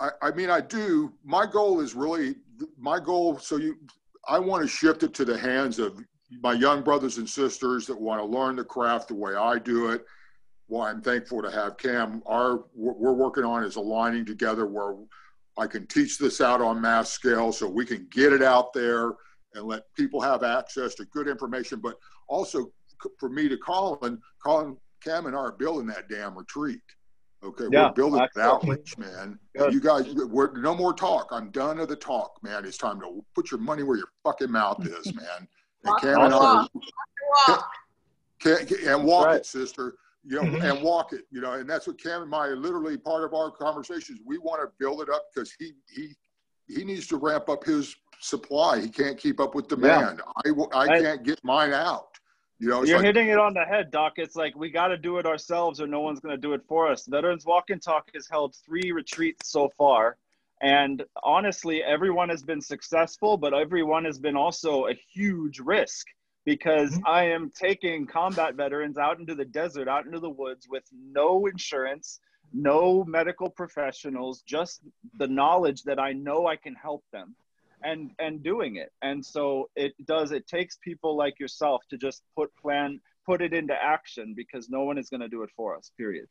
I, 0.00 0.10
I 0.22 0.30
mean, 0.32 0.50
I 0.50 0.60
do. 0.60 1.12
My 1.24 1.46
goal 1.46 1.80
is 1.80 1.94
really 1.94 2.36
my 2.78 3.00
goal. 3.00 3.38
So 3.38 3.56
you, 3.56 3.76
I 4.28 4.38
want 4.38 4.62
to 4.62 4.68
shift 4.68 5.02
it 5.02 5.14
to 5.14 5.24
the 5.24 5.38
hands 5.38 5.78
of 5.78 5.98
my 6.42 6.52
young 6.52 6.82
brothers 6.82 7.18
and 7.18 7.28
sisters 7.28 7.86
that 7.86 8.00
want 8.00 8.20
to 8.20 8.24
learn 8.24 8.56
the 8.56 8.64
craft 8.64 9.08
the 9.08 9.14
way 9.14 9.34
I 9.34 9.58
do 9.58 9.90
it. 9.90 10.04
Why 10.68 10.90
I'm 10.90 11.00
thankful 11.00 11.42
to 11.42 11.50
have 11.50 11.76
Cam. 11.76 12.22
Our 12.26 12.64
what 12.72 12.98
we're 12.98 13.12
working 13.12 13.44
on 13.44 13.62
is 13.62 13.76
aligning 13.76 14.24
together 14.24 14.66
where 14.66 14.96
I 15.56 15.66
can 15.66 15.86
teach 15.86 16.18
this 16.18 16.40
out 16.40 16.60
on 16.60 16.80
mass 16.80 17.10
scale, 17.10 17.52
so 17.52 17.68
we 17.68 17.86
can 17.86 18.08
get 18.10 18.32
it 18.32 18.42
out 18.42 18.72
there 18.72 19.12
and 19.54 19.64
let 19.64 19.84
people 19.96 20.20
have 20.20 20.42
access 20.42 20.94
to 20.96 21.04
good 21.06 21.28
information. 21.28 21.80
But 21.80 21.94
also 22.28 22.72
for 23.20 23.28
me 23.28 23.48
to 23.48 23.56
Colin, 23.56 24.20
Colin, 24.44 24.76
Cam, 25.02 25.26
and 25.26 25.36
I 25.36 25.38
are 25.38 25.52
building 25.52 25.86
that 25.86 26.08
damn 26.08 26.36
retreat. 26.36 26.80
Okay, 27.46 27.64
yeah, 27.70 27.86
we're 27.86 27.92
building 27.92 28.20
an 28.20 28.42
outreach, 28.42 28.98
man. 28.98 29.38
You 29.70 29.80
guys, 29.80 30.12
we're 30.14 30.52
no 30.58 30.74
more 30.74 30.92
talk. 30.92 31.28
I'm 31.30 31.50
done 31.50 31.78
of 31.78 31.88
the 31.88 31.96
talk, 31.96 32.38
man. 32.42 32.64
It's 32.64 32.76
time 32.76 33.00
to 33.00 33.24
put 33.34 33.52
your 33.52 33.60
money 33.60 33.84
where 33.84 33.96
your 33.96 34.08
fucking 34.24 34.50
mouth 34.50 34.84
is, 34.84 35.14
man. 35.14 35.46
And 35.84 36.00
Cam 36.00 36.20
and 36.20 36.34
I, 36.34 36.66
can, 38.40 38.66
can, 38.66 38.88
and 38.88 39.04
walk 39.04 39.26
right. 39.26 39.36
it, 39.36 39.46
sister. 39.46 39.94
You 40.24 40.36
know, 40.36 40.42
mm-hmm. 40.42 40.62
and 40.62 40.82
walk 40.82 41.12
it. 41.12 41.22
You 41.30 41.40
know, 41.40 41.52
and 41.52 41.70
that's 41.70 41.86
what 41.86 42.02
Cam 42.02 42.22
and 42.22 42.34
I 42.34 42.48
literally 42.48 42.98
part 42.98 43.22
of 43.22 43.32
our 43.32 43.52
conversations. 43.52 44.18
We 44.26 44.38
want 44.38 44.60
to 44.62 44.68
build 44.80 45.00
it 45.00 45.08
up 45.08 45.26
because 45.32 45.54
he 45.56 45.74
he 45.88 46.16
he 46.66 46.84
needs 46.84 47.06
to 47.08 47.16
ramp 47.16 47.48
up 47.48 47.62
his 47.62 47.94
supply. 48.20 48.80
He 48.80 48.88
can't 48.88 49.16
keep 49.16 49.38
up 49.38 49.54
with 49.54 49.68
demand. 49.68 50.20
Yeah. 50.44 50.64
I 50.74 50.86
I 50.86 51.00
can't 51.00 51.22
get 51.22 51.38
mine 51.44 51.72
out. 51.72 52.15
You 52.58 52.68
know, 52.68 52.84
you're 52.84 52.98
like, 52.98 53.06
hitting 53.06 53.28
it 53.28 53.38
on 53.38 53.52
the 53.52 53.64
head, 53.64 53.90
Doc. 53.90 54.14
It's 54.16 54.34
like 54.34 54.56
we 54.56 54.70
got 54.70 54.88
to 54.88 54.96
do 54.96 55.18
it 55.18 55.26
ourselves, 55.26 55.80
or 55.80 55.86
no 55.86 56.00
one's 56.00 56.20
going 56.20 56.34
to 56.34 56.40
do 56.40 56.54
it 56.54 56.62
for 56.66 56.90
us. 56.90 57.06
Veterans 57.06 57.44
Walk 57.44 57.70
and 57.70 57.82
Talk 57.82 58.10
has 58.14 58.26
held 58.28 58.54
three 58.64 58.92
retreats 58.92 59.50
so 59.50 59.70
far, 59.76 60.16
and 60.62 61.04
honestly, 61.22 61.82
everyone 61.82 62.30
has 62.30 62.42
been 62.42 62.62
successful, 62.62 63.36
but 63.36 63.52
everyone 63.52 64.06
has 64.06 64.18
been 64.18 64.36
also 64.36 64.86
a 64.86 64.94
huge 65.12 65.60
risk 65.60 66.06
because 66.46 66.92
mm-hmm. 66.92 67.06
I 67.06 67.24
am 67.24 67.52
taking 67.54 68.06
combat 68.06 68.54
veterans 68.54 68.96
out 68.96 69.20
into 69.20 69.34
the 69.34 69.44
desert, 69.44 69.86
out 69.86 70.06
into 70.06 70.20
the 70.20 70.30
woods 70.30 70.66
with 70.66 70.84
no 70.92 71.46
insurance, 71.46 72.20
no 72.54 73.04
medical 73.04 73.50
professionals, 73.50 74.42
just 74.46 74.80
the 75.18 75.26
knowledge 75.26 75.82
that 75.82 75.98
I 75.98 76.14
know 76.14 76.46
I 76.46 76.56
can 76.56 76.74
help 76.74 77.04
them 77.12 77.34
and 77.82 78.10
and 78.18 78.42
doing 78.42 78.76
it. 78.76 78.92
And 79.02 79.24
so 79.24 79.70
it 79.76 79.94
does 80.06 80.32
it 80.32 80.46
takes 80.46 80.78
people 80.82 81.16
like 81.16 81.38
yourself 81.38 81.82
to 81.90 81.96
just 81.96 82.22
put 82.34 82.54
plan 82.56 83.00
put 83.24 83.42
it 83.42 83.52
into 83.52 83.74
action 83.74 84.34
because 84.36 84.68
no 84.68 84.84
one 84.84 84.98
is 84.98 85.08
going 85.08 85.20
to 85.20 85.28
do 85.28 85.42
it 85.42 85.50
for 85.56 85.76
us 85.76 85.90
period. 85.96 86.26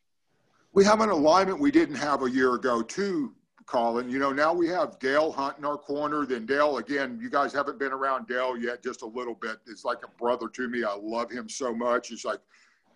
We 0.72 0.84
have 0.84 1.00
an 1.00 1.10
alignment 1.10 1.58
we 1.58 1.70
didn't 1.70 1.96
have 1.96 2.22
a 2.22 2.30
year 2.30 2.54
ago 2.54 2.82
too 2.82 3.34
colin. 3.66 4.08
You 4.08 4.18
know 4.18 4.32
now 4.32 4.52
we 4.52 4.68
have 4.68 4.98
dale 4.98 5.32
hunt 5.32 5.58
in 5.58 5.64
our 5.64 5.76
corner 5.76 6.24
then 6.26 6.46
dale 6.46 6.78
again 6.78 7.18
you 7.20 7.30
guys 7.30 7.52
haven't 7.52 7.78
been 7.78 7.92
around 7.92 8.28
dale 8.28 8.56
yet 8.56 8.82
just 8.82 9.02
a 9.02 9.06
little 9.06 9.34
bit. 9.34 9.58
It's 9.66 9.84
like 9.84 9.98
a 10.04 10.22
brother 10.22 10.48
to 10.48 10.68
me. 10.68 10.84
I 10.84 10.94
love 10.94 11.30
him 11.30 11.48
so 11.48 11.74
much. 11.74 12.08
He's 12.08 12.24
like 12.24 12.40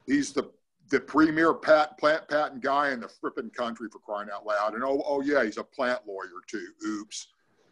he's 0.06 0.32
the 0.32 0.50
the 0.90 0.98
premier 0.98 1.54
pat, 1.54 1.96
plant 1.98 2.26
patent 2.26 2.60
guy 2.62 2.90
in 2.90 2.98
the 2.98 3.06
fripping 3.06 3.54
country 3.54 3.88
for 3.92 4.00
crying 4.00 4.28
out 4.34 4.44
loud. 4.44 4.74
And 4.74 4.82
oh, 4.82 5.02
oh 5.06 5.20
yeah 5.20 5.44
he's 5.44 5.56
a 5.56 5.64
plant 5.64 6.00
lawyer 6.06 6.40
too. 6.48 6.66
Oops 6.86 7.28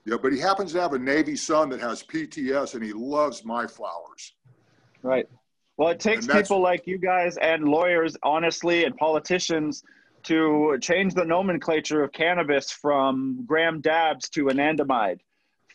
yeah, 0.08 0.16
but 0.20 0.32
he 0.32 0.38
happens 0.38 0.72
to 0.72 0.80
have 0.80 0.94
a 0.94 0.98
Navy 0.98 1.36
son 1.36 1.68
that 1.68 1.80
has 1.80 2.02
PTS 2.02 2.74
and 2.74 2.82
he 2.82 2.94
loves 2.94 3.44
my 3.44 3.66
flowers. 3.66 4.32
Right. 5.02 5.28
Well, 5.76 5.90
it 5.90 6.00
takes 6.00 6.26
people 6.26 6.60
like 6.60 6.86
you 6.86 6.96
guys 6.96 7.36
and 7.36 7.68
lawyers, 7.68 8.16
honestly, 8.22 8.84
and 8.84 8.96
politicians 8.96 9.84
to 10.24 10.78
change 10.80 11.12
the 11.12 11.26
nomenclature 11.26 12.02
of 12.02 12.12
cannabis 12.12 12.70
from 12.72 13.44
gram 13.46 13.82
dabs 13.82 14.30
to 14.30 14.46
anandamide. 14.46 15.18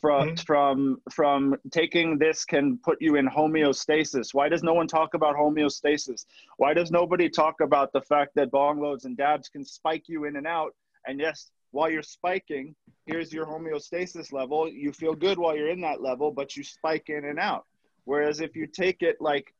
From, 0.02 0.30
mm-hmm. 0.30 0.36
from 0.44 0.98
from 1.10 1.56
taking 1.72 2.18
this 2.18 2.44
can 2.44 2.78
put 2.80 3.02
you 3.02 3.16
in 3.16 3.26
homeostasis. 3.26 4.34
Why 4.34 4.50
does 4.50 4.62
no 4.62 4.74
one 4.74 4.88
talk 4.88 5.14
about 5.14 5.38
homeostasis? 5.38 6.26
Why 6.58 6.74
does 6.74 6.92
nobody 6.92 7.30
talk 7.30 7.62
about 7.62 7.94
the 7.94 8.02
fact 8.02 8.32
that 8.36 8.52
bong 8.52 8.82
loads 8.82 9.06
and 9.06 9.16
dabs 9.16 9.48
can 9.48 9.64
spike 9.64 10.10
you 10.10 10.26
in 10.26 10.36
and 10.36 10.46
out? 10.46 10.76
And 11.08 11.22
yes, 11.22 11.52
while 11.74 11.90
you're 11.90 12.04
spiking, 12.04 12.76
here's 13.08 13.34
your 13.34 13.48
homeostasis 13.48 14.32
level. 14.32 14.70
You 14.70 14.94
feel 14.94 15.16
good 15.16 15.40
while 15.40 15.58
you're 15.58 15.72
in 15.72 15.82
that 15.82 16.02
level, 16.02 16.32
but 16.32 16.56
you 16.56 16.64
spike 16.64 17.10
in 17.10 17.26
and 17.26 17.40
out. 17.40 17.66
Whereas 18.06 18.42
if 18.42 18.56
you 18.56 18.68
take 18.68 19.02
it 19.02 19.18
like 19.20 19.54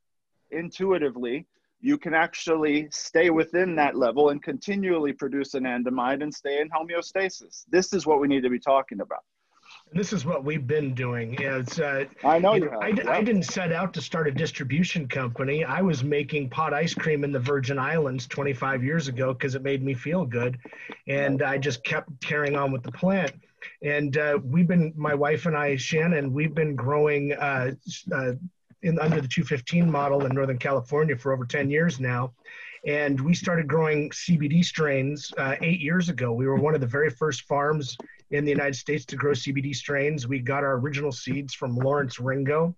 intuitively, 0.52 1.44
you 1.80 1.98
can 1.98 2.14
actually 2.14 2.86
stay 2.92 3.30
within 3.30 3.74
that 3.76 3.96
level 3.96 4.30
and 4.30 4.40
continually 4.40 5.12
produce 5.12 5.54
anandamide 5.54 6.22
and 6.22 6.32
stay 6.32 6.60
in 6.60 6.70
homeostasis. 6.70 7.64
This 7.68 7.92
is 7.92 8.06
what 8.06 8.20
we 8.20 8.28
need 8.28 8.44
to 8.44 8.48
be 8.50 8.60
talking 8.60 9.00
about 9.00 9.24
this 9.92 10.12
is 10.12 10.24
what 10.24 10.44
we've 10.44 10.66
been 10.66 10.94
doing. 10.94 11.34
Is 11.40 11.78
uh, 11.78 12.04
I 12.24 12.38
know 12.38 12.54
you. 12.54 12.70
know, 12.70 12.78
I, 12.80 12.92
I, 13.08 13.22
didn't 13.22 13.44
set 13.44 13.72
out 13.72 13.94
to 13.94 14.00
start 14.00 14.26
a 14.26 14.32
distribution 14.32 15.06
company. 15.06 15.64
I 15.64 15.82
was 15.82 16.02
making 16.02 16.50
pot 16.50 16.74
ice 16.74 16.94
cream 16.94 17.22
in 17.22 17.30
the 17.30 17.38
Virgin 17.38 17.78
Islands 17.78 18.26
25 18.26 18.82
years 18.82 19.08
ago 19.08 19.32
because 19.32 19.54
it 19.54 19.62
made 19.62 19.82
me 19.82 19.94
feel 19.94 20.26
good, 20.26 20.58
and 21.06 21.42
I 21.42 21.58
just 21.58 21.84
kept 21.84 22.08
carrying 22.20 22.56
on 22.56 22.72
with 22.72 22.82
the 22.82 22.92
plant. 22.92 23.32
And 23.82 24.16
uh, 24.16 24.38
we've 24.42 24.66
been, 24.66 24.92
my 24.96 25.14
wife 25.14 25.46
and 25.46 25.56
I, 25.56 25.76
Shannon, 25.76 26.32
we've 26.32 26.54
been 26.54 26.74
growing 26.74 27.32
uh, 27.32 27.72
uh 28.12 28.32
in 28.82 28.98
under 28.98 29.20
the 29.20 29.28
215 29.28 29.90
model 29.90 30.26
in 30.26 30.34
Northern 30.34 30.58
California 30.58 31.16
for 31.16 31.32
over 31.32 31.46
10 31.46 31.70
years 31.70 31.98
now. 31.98 32.32
And 32.86 33.18
we 33.18 33.32
started 33.32 33.66
growing 33.66 34.10
CBD 34.10 34.62
strains 34.62 35.32
uh, 35.38 35.56
eight 35.62 35.80
years 35.80 36.10
ago. 36.10 36.34
We 36.34 36.46
were 36.46 36.56
one 36.56 36.74
of 36.74 36.82
the 36.82 36.86
very 36.86 37.08
first 37.08 37.42
farms 37.42 37.96
in 38.30 38.44
the 38.44 38.50
United 38.50 38.74
States 38.74 39.04
to 39.06 39.16
grow 39.16 39.32
CBD 39.32 39.74
strains. 39.74 40.26
We 40.26 40.38
got 40.38 40.64
our 40.64 40.76
original 40.78 41.12
seeds 41.12 41.54
from 41.54 41.76
Lawrence 41.76 42.18
Ringo. 42.18 42.74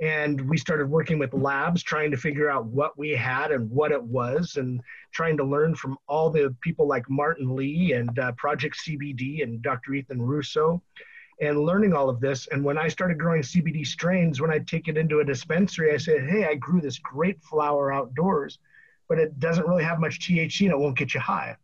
And 0.00 0.48
we 0.48 0.58
started 0.58 0.88
working 0.88 1.18
with 1.18 1.34
labs, 1.34 1.82
trying 1.82 2.12
to 2.12 2.16
figure 2.16 2.48
out 2.48 2.66
what 2.66 2.96
we 2.96 3.10
had 3.10 3.50
and 3.50 3.68
what 3.68 3.90
it 3.90 4.02
was, 4.02 4.54
and 4.56 4.80
trying 5.12 5.36
to 5.38 5.44
learn 5.44 5.74
from 5.74 5.98
all 6.06 6.30
the 6.30 6.54
people 6.60 6.86
like 6.86 7.10
Martin 7.10 7.56
Lee 7.56 7.94
and 7.94 8.16
uh, 8.18 8.30
Project 8.32 8.76
CBD 8.76 9.42
and 9.42 9.60
Dr. 9.60 9.94
Ethan 9.94 10.22
Russo, 10.22 10.80
and 11.40 11.62
learning 11.62 11.94
all 11.94 12.08
of 12.08 12.20
this. 12.20 12.46
And 12.52 12.64
when 12.64 12.78
I 12.78 12.86
started 12.86 13.18
growing 13.18 13.42
CBD 13.42 13.84
strains, 13.84 14.40
when 14.40 14.52
I 14.52 14.60
take 14.60 14.86
it 14.86 14.96
into 14.96 15.18
a 15.18 15.24
dispensary, 15.24 15.92
I 15.92 15.96
said, 15.96 16.28
Hey, 16.30 16.44
I 16.44 16.54
grew 16.54 16.80
this 16.80 17.00
great 17.00 17.42
flower 17.42 17.92
outdoors, 17.92 18.60
but 19.08 19.18
it 19.18 19.40
doesn't 19.40 19.66
really 19.66 19.84
have 19.84 19.98
much 19.98 20.20
THC 20.20 20.66
and 20.66 20.72
it 20.72 20.78
won't 20.78 20.96
get 20.96 21.12
you 21.12 21.20
high 21.20 21.56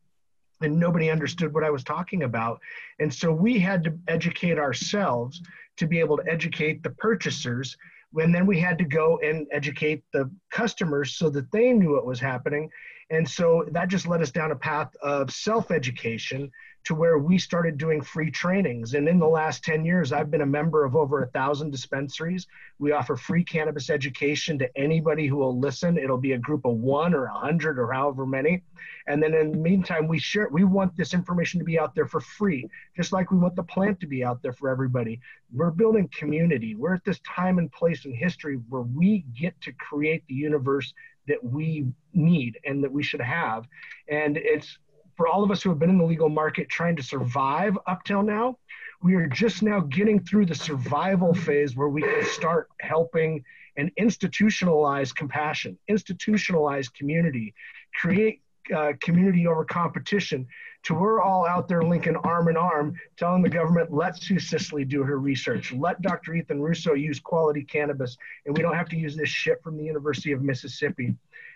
and 0.65 0.79
nobody 0.79 1.11
understood 1.11 1.55
what 1.55 1.65
I 1.65 1.71
was 1.71 1.85
talking 1.85 2.25
about. 2.25 2.61
And 2.99 3.13
so 3.13 3.33
we 3.33 3.59
had 3.59 3.85
to 3.85 3.99
educate 4.09 4.59
ourselves 4.59 5.41
to 5.77 5.87
be 5.87 6.01
able 6.01 6.17
to 6.17 6.29
educate 6.29 6.83
the 6.83 6.91
purchasers. 6.91 7.77
And 8.17 8.35
then 8.35 8.47
we 8.47 8.59
had 8.59 8.79
to 8.79 8.85
go 8.85 9.19
and 9.23 9.47
educate 9.53 10.03
the 10.13 10.31
customers 10.51 11.17
so 11.17 11.31
that 11.31 11.51
they 11.53 11.73
knew 11.73 11.93
what 11.93 12.07
was 12.07 12.21
happening. 12.21 12.71
And 13.11 13.29
so 13.29 13.65
that 13.71 13.89
just 13.89 14.07
led 14.07 14.23
us 14.23 14.31
down 14.31 14.51
a 14.51 14.57
path 14.57 14.95
of 15.03 15.31
self 15.31 15.71
education 15.71 16.51
to 16.85 16.95
where 16.95 17.19
we 17.19 17.39
started 17.39 17.79
doing 17.79 18.03
free 18.03 18.31
trainings. 18.31 18.93
And 18.93 19.09
in 19.09 19.19
the 19.19 19.27
last 19.27 19.65
10 19.65 19.87
years, 19.87 20.13
I've 20.13 20.31
been 20.31 20.43
a 20.43 20.47
member 20.47 20.85
of 20.85 20.95
over 20.95 21.23
a 21.23 21.29
thousand 21.29 21.71
dispensaries. 21.71 22.47
We 22.79 22.93
offer 22.93 23.17
free 23.17 23.43
cannabis 23.43 23.89
education 23.89 24.59
to 24.59 24.69
anybody 24.77 25.27
who 25.27 25.37
will 25.37 25.59
listen. 25.59 25.97
It'll 25.97 26.19
be 26.19 26.33
a 26.33 26.39
group 26.39 26.67
of 26.67 26.75
one 26.75 27.15
or 27.15 27.25
a 27.25 27.33
hundred 27.33 27.79
or 27.79 27.91
however 27.91 28.27
many. 28.27 28.63
And 29.07 29.23
then 29.23 29.33
in 29.33 29.53
the 29.53 29.59
meantime, 29.59 30.07
we 30.07 30.19
share, 30.19 30.49
we 30.51 30.65
want 30.65 30.95
this 30.95 31.15
information 31.15 31.59
to 31.59 31.65
be 31.65 31.79
out 31.79 31.95
there 31.95 32.07
for 32.07 32.21
free, 32.21 32.69
just 32.97 33.13
like 33.13 33.31
we 33.31 33.39
want 33.39 33.57
the 33.57 33.63
plant 33.63 33.99
to 34.01 34.07
be 34.07 34.23
out 34.23 34.43
there 34.43 34.53
for 34.53 34.69
everybody. 34.69 35.21
We're 35.55 35.71
building 35.71 36.09
community. 36.09 36.75
We're 36.75 36.95
at 36.95 37.05
this 37.05 37.21
time 37.21 37.59
and 37.59 37.73
place 37.73 38.05
in 38.05 38.13
history 38.13 38.57
where 38.69 38.83
we 38.83 39.25
get 39.35 39.59
to 39.63 39.73
create 39.73 40.25
the 40.29 40.35
universe 40.35 40.93
that 41.29 41.43
we 41.43 41.87
need 42.13 42.59
and 42.65 42.83
that 42.83 42.93
we 42.93 43.03
should 43.03 43.21
have. 43.21 43.67
And 44.09 44.37
it's 44.37 44.79
for 45.17 45.29
all 45.29 45.45
of 45.45 45.51
us 45.51 45.63
who 45.63 45.71
have 45.71 45.79
been 45.79 45.91
in 45.91 45.99
the 45.99 46.05
legal 46.05 46.29
market 46.29 46.69
trying 46.69 46.97
to 46.97 47.03
survive 47.03 47.79
up 47.87 48.05
till 48.05 48.23
now, 48.23 48.59
we 49.03 49.15
are 49.15 49.27
just 49.27 49.63
now 49.63 49.81
getting 49.81 50.19
through 50.21 50.47
the 50.47 50.55
survival 50.55 51.35
phase 51.35 51.77
where 51.77 51.89
we 51.89 52.03
can 52.03 52.25
start 52.25 52.69
helping 52.81 53.45
and 53.77 53.91
institutionalize 54.01 55.15
compassion, 55.15 55.79
institutionalize 55.91 56.93
community, 56.93 57.55
create 58.01 58.41
uh, 58.75 58.93
community 59.01 59.47
over 59.47 59.65
competition 59.65 60.47
to 60.85 60.95
we're 60.95 61.21
all 61.21 61.47
out 61.47 61.67
there 61.67 61.83
linking 61.83 62.17
arm 62.17 62.49
in 62.49 62.57
arm, 62.57 62.95
telling 63.17 63.43
the 63.43 63.49
government, 63.49 63.93
let 63.93 64.17
Sue 64.17 64.39
Sisley 64.39 64.85
do 64.85 65.03
her 65.03 65.19
research. 65.19 65.73
Let 65.73 66.03
Dr. 66.03 66.35
Ethan 66.35 66.61
Russo 66.61 66.93
use 66.95 67.19
quality 67.19 67.65
cannabis, 67.65 68.17
and 68.47 68.57
we 68.57 68.63
don't 68.63 68.75
have 68.75 68.89
to 68.91 68.97
use 68.97 69.17
this 69.17 69.29
shit 69.29 69.63
from 69.63 69.77
the 69.77 69.85
University 69.85 70.33
of 70.33 70.43
Mississippi. 70.43 71.15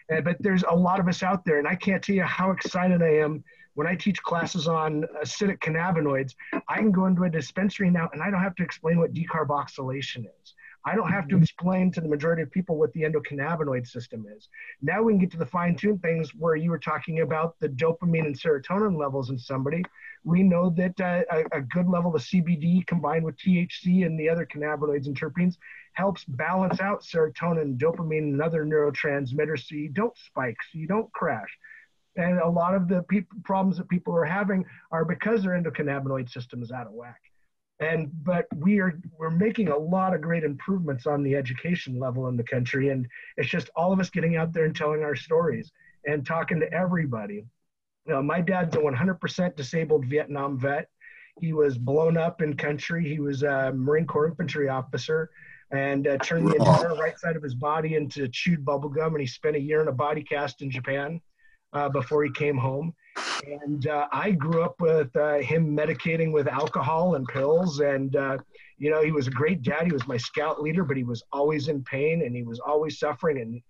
But 0.09 0.37
there's 0.41 0.65
a 0.69 0.75
lot 0.75 1.01
of 1.01 1.09
us 1.09 1.23
out 1.23 1.45
there, 1.45 1.59
and 1.59 1.69
I 1.69 1.75
can't 1.75 2.03
tell 2.03 2.17
you 2.17 2.23
how 2.23 2.51
excited 2.51 3.03
I 3.03 3.17
am 3.17 3.45
when 3.75 3.87
I 3.87 3.95
teach 3.95 4.23
classes 4.23 4.67
on 4.67 5.05
acidic 5.23 5.59
cannabinoids. 5.59 6.35
I 6.67 6.79
can 6.79 6.91
go 6.91 7.07
into 7.07 7.25
a 7.25 7.31
dispensary 7.31 7.91
now, 7.91 8.09
and 8.13 8.23
I 8.23 8.31
don't 8.31 8.43
have 8.43 8.55
to 8.57 8.63
explain 8.63 8.99
what 8.99 9.13
decarboxylation 9.13 10.25
is. 10.25 10.55
I 10.89 10.95
don't 10.95 11.13
have 11.13 11.29
to 11.29 11.35
mm-hmm. 11.35 11.43
explain 11.43 11.93
to 11.93 12.01
the 12.01 12.09
majority 12.09 12.41
of 12.41 12.51
people 12.51 12.79
what 12.79 12.95
the 12.95 13.03
endocannabinoid 13.03 13.87
system 13.87 14.25
is. 14.35 14.49
Now 14.81 15.03
we 15.03 15.13
can 15.13 15.19
get 15.19 15.31
to 15.33 15.37
the 15.37 15.45
fine 15.45 15.77
tuned 15.77 16.01
things 16.01 16.35
where 16.35 16.57
you 16.57 16.71
were 16.71 16.79
talking 16.79 17.21
about 17.21 17.57
the 17.61 17.69
dopamine 17.69 18.25
and 18.25 18.41
serotonin 18.41 18.99
levels 18.99 19.29
in 19.29 19.39
somebody. 19.39 19.85
We 20.25 20.43
know 20.43 20.71
that 20.71 20.99
uh, 20.99 21.25
a, 21.31 21.59
a, 21.59 21.61
good 21.61 21.89
level 21.89 22.17
of 22.17 22.23
CBD 22.23 22.87
combined 22.87 23.23
with 23.23 23.37
THC 23.37 24.07
and 24.07 24.19
the 24.19 24.31
other 24.31 24.47
cannabinoids 24.47 25.07
and 25.07 25.19
terpenes 25.19 25.57
helps 25.93 26.25
balance 26.25 26.81
out 26.81 27.03
serotonin, 27.03 27.77
dopamine, 27.77 28.33
and 28.33 28.41
other 28.41 28.65
neurotransmitters 28.65 29.67
so 29.67 29.75
you 29.75 29.91
don't 29.91 30.17
spike, 30.17 30.57
so 30.73 30.79
you 30.79 30.87
don't 30.87 31.13
crash. 31.13 31.59
And 32.17 32.39
a 32.39 32.49
lot 32.49 32.75
of 32.75 32.89
the 32.89 33.03
pe- 33.03 33.27
problems 33.45 33.77
that 33.77 33.91
people 33.91 34.17
are 34.17 34.25
having 34.25 34.65
are 34.91 35.05
because 35.05 35.43
their 35.43 35.61
endocannabinoid 35.61 36.31
system 36.31 36.63
is 36.63 36.73
out 36.73 36.87
of 36.87 36.95
whack 36.95 37.21
and 37.81 38.11
but 38.25 38.47
we 38.57 38.81
are 38.81 38.99
we're 39.19 39.31
making 39.31 39.69
a 39.69 39.77
lot 39.77 40.15
of 40.15 40.21
great 40.21 40.43
improvements 40.43 41.07
on 41.07 41.23
the 41.23 41.35
education 41.37 41.99
level 41.99 42.29
in 42.29 42.37
the 42.37 42.43
country. 42.43 42.89
And 42.89 43.07
it's 43.37 43.49
just 43.49 43.71
all 43.77 43.93
of 43.93 44.01
us 44.01 44.11
getting 44.11 44.37
out 44.37 44.53
there 44.53 44.65
and 44.65 44.75
telling 44.75 45.03
our 45.03 45.15
stories 45.15 45.71
and 46.07 46.27
talking 46.27 46.61
to 46.61 46.73
everybody. 46.73 47.47
You 48.07 48.15
know, 48.15 48.23
my 48.23 48.41
dad's 48.41 48.75
a 48.75 48.79
100% 48.79 49.57
disabled 49.57 50.07
vietnam 50.07 50.59
vet. 50.59 50.89
He 51.41 51.53
was 51.53 51.79
blown 51.79 52.17
up 52.17 52.43
in 52.43 52.57
country. 52.57 53.09
He 53.09 53.21
was 53.21 53.43
a 53.43 53.73
marine 53.73 54.07
corps 54.07 54.29
infantry 54.29 54.69
officer 54.69 55.31
and 55.71 56.09
uh, 56.09 56.17
turned 56.19 56.49
the 56.49 56.57
entire 56.57 56.95
right 56.97 57.19
side 57.19 57.37
of 57.37 57.43
his 57.43 57.55
body 57.55 57.95
into 57.95 58.27
chewed 58.29 58.65
bubblegum. 58.65 59.09
And 59.09 59.21
he 59.21 59.27
spent 59.27 59.55
a 59.55 59.61
year 59.61 59.83
in 59.83 59.89
a 59.89 59.93
body 59.93 60.23
cast 60.23 60.63
in 60.63 60.71
japan 60.71 61.21
uh, 61.73 61.89
before 61.89 62.25
he 62.25 62.31
came 62.33 62.57
home 62.57 62.95
and 63.47 63.87
uh, 63.87 64.07
I 64.13 64.33
grew 64.33 64.63
up 64.63 64.81
with 64.81 65.15
uh, 65.17 65.39
him 65.39 65.77
medicating 65.77 66.33
with 66.33 66.49
alcohol 66.49 67.15
and 67.15 67.27
pills. 67.27 67.81
And, 67.81 68.15
uh, 68.17 68.39
you 68.77 68.91
know, 68.91 69.03
he 69.03 69.13
was 69.13 69.27
a 69.27 69.31
great 69.31 69.63
dad. 69.63 69.87
He 69.87 69.93
was 69.93 70.07
my 70.07 70.17
scout 70.17 70.61
leader, 70.61 70.85
but 70.85 70.97
he 70.97 71.05
was 71.05 71.23
always 71.33 71.69
in 71.69 71.83
pain 71.85 72.23
and 72.23 72.35
he 72.35 72.43
was 72.43 72.61
always 72.61 72.99
suffering. 72.99 73.41
And 73.41 73.63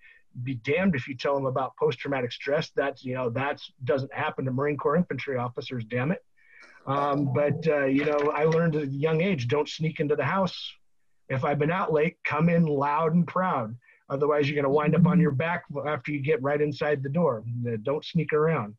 be 0.44 0.54
damned 0.56 0.94
if 0.94 1.08
you 1.08 1.16
tell 1.16 1.36
him 1.36 1.46
about 1.46 1.76
post 1.76 1.98
traumatic 1.98 2.32
stress. 2.32 2.70
That's, 2.74 3.04
you 3.04 3.14
know, 3.14 3.30
that 3.30 3.60
doesn't 3.84 4.12
happen 4.14 4.44
to 4.44 4.50
Marine 4.50 4.76
Corps 4.76 4.96
infantry 4.96 5.36
officers, 5.36 5.84
damn 5.84 6.12
it. 6.12 6.24
Um, 6.86 7.32
but, 7.34 7.66
uh, 7.66 7.84
you 7.84 8.04
know, 8.04 8.32
I 8.34 8.44
learned 8.44 8.76
at 8.76 8.82
a 8.84 8.86
young 8.86 9.20
age 9.20 9.48
don't 9.48 9.68
sneak 9.68 10.00
into 10.00 10.16
the 10.16 10.24
house. 10.24 10.72
If 11.28 11.44
I've 11.44 11.58
been 11.58 11.70
out 11.70 11.92
late, 11.92 12.16
come 12.24 12.48
in 12.48 12.64
loud 12.64 13.14
and 13.14 13.26
proud. 13.26 13.76
Otherwise, 14.10 14.48
you're 14.48 14.54
going 14.54 14.64
to 14.64 14.70
wind 14.70 14.94
up 14.94 15.06
on 15.06 15.20
your 15.20 15.30
back 15.30 15.64
after 15.86 16.12
you 16.12 16.20
get 16.20 16.42
right 16.42 16.60
inside 16.60 17.02
the 17.02 17.08
door. 17.08 17.44
Don't 17.82 18.04
sneak 18.04 18.32
around. 18.32 18.74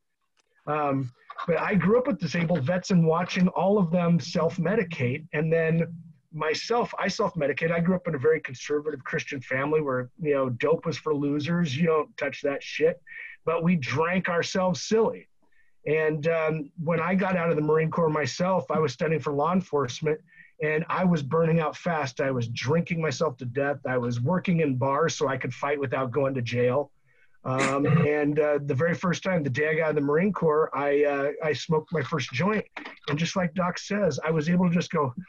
Um, 0.65 1.11
but 1.47 1.59
I 1.59 1.75
grew 1.75 1.97
up 1.97 2.07
with 2.07 2.19
disabled 2.19 2.63
vets 2.63 2.91
and 2.91 3.05
watching 3.05 3.47
all 3.49 3.77
of 3.77 3.91
them 3.91 4.19
self 4.19 4.57
medicate. 4.57 5.25
And 5.33 5.51
then 5.51 5.93
myself, 6.33 6.93
I 6.99 7.07
self 7.07 7.33
medicate. 7.35 7.71
I 7.71 7.79
grew 7.79 7.95
up 7.95 8.07
in 8.07 8.15
a 8.15 8.19
very 8.19 8.39
conservative 8.41 9.03
Christian 9.03 9.41
family 9.41 9.81
where, 9.81 10.09
you 10.21 10.33
know, 10.33 10.49
dope 10.49 10.85
was 10.85 10.97
for 10.97 11.13
losers. 11.13 11.75
You 11.77 11.85
don't 11.85 12.15
touch 12.17 12.41
that 12.41 12.61
shit. 12.61 13.01
But 13.45 13.63
we 13.63 13.75
drank 13.75 14.29
ourselves 14.29 14.81
silly. 14.81 15.27
And 15.85 16.27
um, 16.27 16.71
when 16.83 16.99
I 16.99 17.15
got 17.15 17.37
out 17.37 17.49
of 17.49 17.55
the 17.55 17.61
Marine 17.61 17.89
Corps 17.89 18.09
myself, 18.09 18.69
I 18.69 18.79
was 18.79 18.93
studying 18.93 19.21
for 19.21 19.33
law 19.33 19.53
enforcement 19.53 20.19
and 20.61 20.85
I 20.89 21.05
was 21.05 21.23
burning 21.23 21.59
out 21.59 21.77
fast. 21.77 22.19
I 22.21 22.31
was 22.31 22.47
drinking 22.47 23.01
myself 23.01 23.37
to 23.37 23.45
death. 23.45 23.77
I 23.85 23.97
was 23.97 24.19
working 24.19 24.59
in 24.59 24.75
bars 24.75 25.15
so 25.15 25.27
I 25.27 25.37
could 25.37 25.53
fight 25.53 25.79
without 25.79 26.11
going 26.11 26.33
to 26.35 26.41
jail. 26.41 26.91
Um, 27.45 27.85
and 28.07 28.39
uh, 28.39 28.59
the 28.65 28.75
very 28.75 28.93
first 28.93 29.23
time, 29.23 29.43
the 29.43 29.49
day 29.49 29.69
I 29.69 29.75
got 29.75 29.89
in 29.89 29.95
the 29.95 30.01
Marine 30.01 30.33
Corps, 30.33 30.69
I 30.75 31.03
uh, 31.03 31.31
I 31.43 31.53
smoked 31.53 31.93
my 31.93 32.01
first 32.01 32.31
joint, 32.33 32.65
and 33.07 33.17
just 33.17 33.35
like 33.35 33.53
Doc 33.53 33.79
says, 33.79 34.19
I 34.23 34.31
was 34.31 34.49
able 34.49 34.67
to 34.67 34.73
just 34.73 34.91
go. 34.91 35.13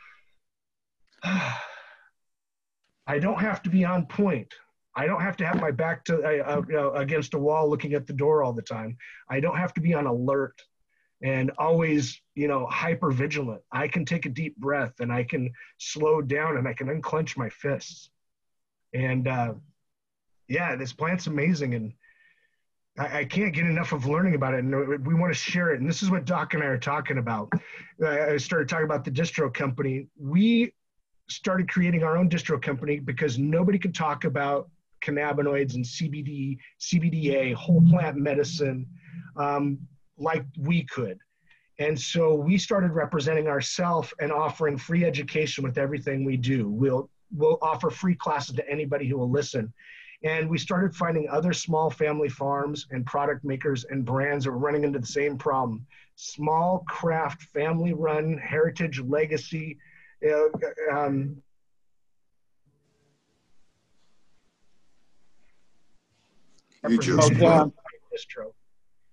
I 3.06 3.18
don't 3.18 3.40
have 3.40 3.62
to 3.64 3.70
be 3.70 3.84
on 3.84 4.06
point. 4.06 4.52
I 4.94 5.06
don't 5.06 5.20
have 5.20 5.36
to 5.38 5.46
have 5.46 5.60
my 5.60 5.70
back 5.70 6.04
to 6.04 6.20
uh, 6.22 6.62
uh, 6.72 6.92
against 6.92 7.34
a 7.34 7.38
wall, 7.38 7.68
looking 7.70 7.94
at 7.94 8.06
the 8.06 8.12
door 8.12 8.42
all 8.42 8.52
the 8.52 8.62
time. 8.62 8.96
I 9.28 9.40
don't 9.40 9.56
have 9.56 9.72
to 9.74 9.80
be 9.80 9.94
on 9.94 10.06
alert 10.06 10.60
and 11.22 11.50
always, 11.58 12.20
you 12.34 12.48
know, 12.48 12.66
hyper 12.66 13.10
vigilant. 13.10 13.62
I 13.70 13.88
can 13.88 14.04
take 14.04 14.26
a 14.26 14.30
deep 14.30 14.56
breath 14.56 15.00
and 15.00 15.12
I 15.12 15.24
can 15.24 15.52
slow 15.78 16.22
down 16.22 16.56
and 16.56 16.66
I 16.66 16.72
can 16.72 16.88
unclench 16.88 17.36
my 17.36 17.50
fists. 17.50 18.10
And 18.94 19.28
uh, 19.28 19.54
yeah, 20.48 20.76
this 20.76 20.92
plant's 20.92 21.26
amazing, 21.26 21.74
and 21.74 21.92
I, 22.98 23.20
I, 23.20 23.24
can't 23.24 23.54
get 23.54 23.66
enough 23.66 23.92
of 23.92 24.06
learning 24.06 24.34
about 24.34 24.54
it. 24.54 24.64
And 24.64 25.06
we 25.06 25.14
want 25.14 25.32
to 25.32 25.38
share 25.38 25.72
it. 25.72 25.80
And 25.80 25.88
this 25.88 26.02
is 26.02 26.10
what 26.10 26.24
Doc 26.24 26.54
and 26.54 26.62
I 26.62 26.66
are 26.66 26.78
talking 26.78 27.18
about. 27.18 27.52
I 28.04 28.36
started 28.36 28.68
talking 28.68 28.86
about 28.86 29.04
the 29.04 29.12
distro 29.12 29.52
company. 29.52 30.08
We 30.18 30.74
started 31.28 31.70
creating 31.70 32.02
our 32.02 32.16
own 32.16 32.28
distro 32.28 32.60
company 32.60 32.98
because 32.98 33.38
nobody 33.38 33.78
could 33.78 33.94
talk 33.94 34.24
about 34.24 34.68
cannabinoids 35.04 35.74
and 35.74 35.84
CBD, 35.84 36.58
CBDA, 36.80 37.54
whole 37.54 37.82
plant 37.88 38.16
medicine 38.16 38.86
um, 39.36 39.78
like 40.20 40.44
we 40.58 40.84
could. 40.84 41.18
And 41.78 41.98
so 41.98 42.34
we 42.34 42.58
started 42.58 42.92
representing 42.92 43.48
ourselves 43.48 44.12
and 44.20 44.30
offering 44.30 44.76
free 44.76 45.04
education 45.04 45.64
with 45.64 45.78
everything 45.78 46.24
we 46.24 46.36
do. 46.36 46.68
We'll 46.68 47.08
we'll 47.34 47.58
offer 47.62 47.90
free 47.90 48.14
classes 48.14 48.54
to 48.56 48.70
anybody 48.70 49.08
who 49.08 49.16
will 49.16 49.30
listen. 49.30 49.72
And 50.22 50.50
we 50.50 50.58
started 50.58 50.94
finding 50.94 51.26
other 51.30 51.54
small 51.54 51.88
family 51.88 52.28
farms 52.28 52.86
and 52.90 53.06
product 53.06 53.42
makers 53.44 53.86
and 53.88 54.04
brands 54.04 54.44
that 54.44 54.50
were 54.50 54.58
running 54.58 54.84
into 54.84 54.98
the 54.98 55.06
same 55.06 55.38
problem. 55.38 55.86
Small 56.16 56.84
craft, 56.86 57.42
family 57.44 57.94
run, 57.94 58.36
heritage, 58.36 59.00
legacy. 59.00 59.78
Uh, 60.22 60.48
um, 60.92 61.36
you 66.86 66.98
just 66.98 67.32
distro. 68.12 68.52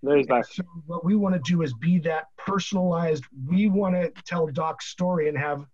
There's 0.03 0.27
that. 0.27 0.45
So 0.51 0.63
what 0.85 1.03
we 1.03 1.15
want 1.15 1.35
to 1.35 1.41
do 1.51 1.63
is 1.63 1.73
be 1.73 1.99
that 1.99 2.27
personalized. 2.37 3.23
We 3.47 3.67
want 3.67 3.95
to 3.95 4.11
tell 4.25 4.47
Doc's 4.47 4.87
story 4.87 5.27
and 5.27 5.37
have 5.37 5.65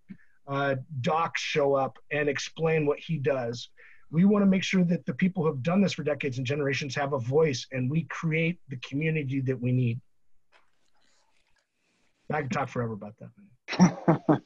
uh, 0.48 0.76
Doc 1.02 1.38
show 1.38 1.74
up 1.74 1.98
and 2.12 2.30
explain 2.30 2.86
what 2.86 3.00
he 3.00 3.18
does 3.18 3.70
we 4.14 4.26
want 4.26 4.44
to 4.44 4.46
make 4.46 4.64
sure 4.64 4.84
that 4.84 5.06
the 5.08 5.14
people 5.14 5.42
who 5.44 5.50
have 5.50 5.64
done 5.64 5.82
this 5.82 5.94
for 5.94 6.04
decades 6.04 6.38
and 6.38 6.46
generations 6.46 6.94
have 6.94 7.14
a 7.14 7.20
voice 7.20 7.66
and 7.72 7.90
we 7.90 8.04
create 8.04 8.60
the 8.70 8.78
community 8.78 9.42
that 9.42 9.60
we 9.60 9.72
need. 9.72 10.00
I 12.32 12.42
can 12.42 12.50
talk 12.50 12.70
forever 12.70 12.94
about 12.94 13.16
that. 13.20 13.32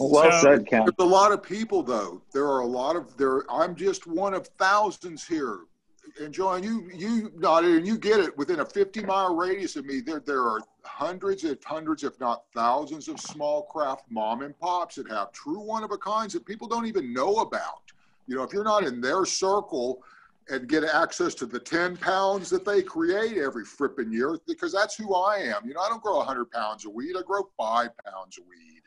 well 0.00 0.30
so, 0.32 0.40
said, 0.40 0.66
Ken. 0.66 0.80
There's 0.80 0.94
a 0.98 1.04
lot 1.04 1.30
of 1.30 1.44
people, 1.44 1.82
though. 1.82 2.22
There 2.32 2.46
are 2.46 2.60
a 2.60 2.66
lot 2.66 2.96
of 2.96 3.16
there. 3.16 3.44
I'm 3.48 3.76
just 3.76 4.06
one 4.06 4.34
of 4.34 4.48
thousands 4.58 5.24
here. 5.24 5.60
And 6.20 6.36
Johann, 6.36 6.62
you 6.62 6.90
you 6.94 7.32
nodded 7.36 7.76
and 7.76 7.86
you 7.86 7.98
get 7.98 8.20
it. 8.20 8.36
Within 8.36 8.60
a 8.60 8.64
50 8.64 9.02
mile 9.04 9.34
radius 9.34 9.76
of 9.76 9.84
me, 9.84 10.00
there 10.00 10.20
there 10.20 10.42
are 10.42 10.60
hundreds, 10.84 11.44
if 11.44 11.62
hundreds, 11.64 12.04
if 12.04 12.18
not 12.20 12.44
thousands, 12.54 13.08
of 13.08 13.18
small 13.20 13.62
craft 13.64 14.04
mom 14.10 14.42
and 14.42 14.58
pops 14.58 14.96
that 14.96 15.10
have 15.10 15.32
true 15.32 15.60
one 15.60 15.82
of 15.82 15.90
a 15.90 15.98
kinds 15.98 16.32
that 16.34 16.46
people 16.46 16.68
don't 16.68 16.86
even 16.86 17.12
know 17.12 17.36
about. 17.36 17.82
You 18.26 18.36
know, 18.36 18.42
if 18.42 18.52
you're 18.52 18.64
not 18.64 18.84
in 18.84 19.00
their 19.00 19.24
circle 19.24 20.02
and 20.48 20.68
get 20.68 20.84
access 20.84 21.34
to 21.34 21.46
the 21.46 21.58
10 21.58 21.96
pounds 21.96 22.50
that 22.50 22.64
they 22.64 22.82
create 22.82 23.38
every 23.38 23.64
frippin' 23.64 24.12
year, 24.12 24.38
because 24.46 24.72
that's 24.72 24.94
who 24.94 25.14
I 25.14 25.38
am. 25.38 25.66
You 25.66 25.74
know, 25.74 25.80
I 25.80 25.88
don't 25.88 26.02
grow 26.02 26.18
100 26.18 26.50
pounds 26.50 26.84
of 26.84 26.92
weed, 26.92 27.16
I 27.18 27.22
grow 27.22 27.48
five 27.56 27.90
pounds 28.04 28.38
of 28.38 28.44
weed. 28.46 28.82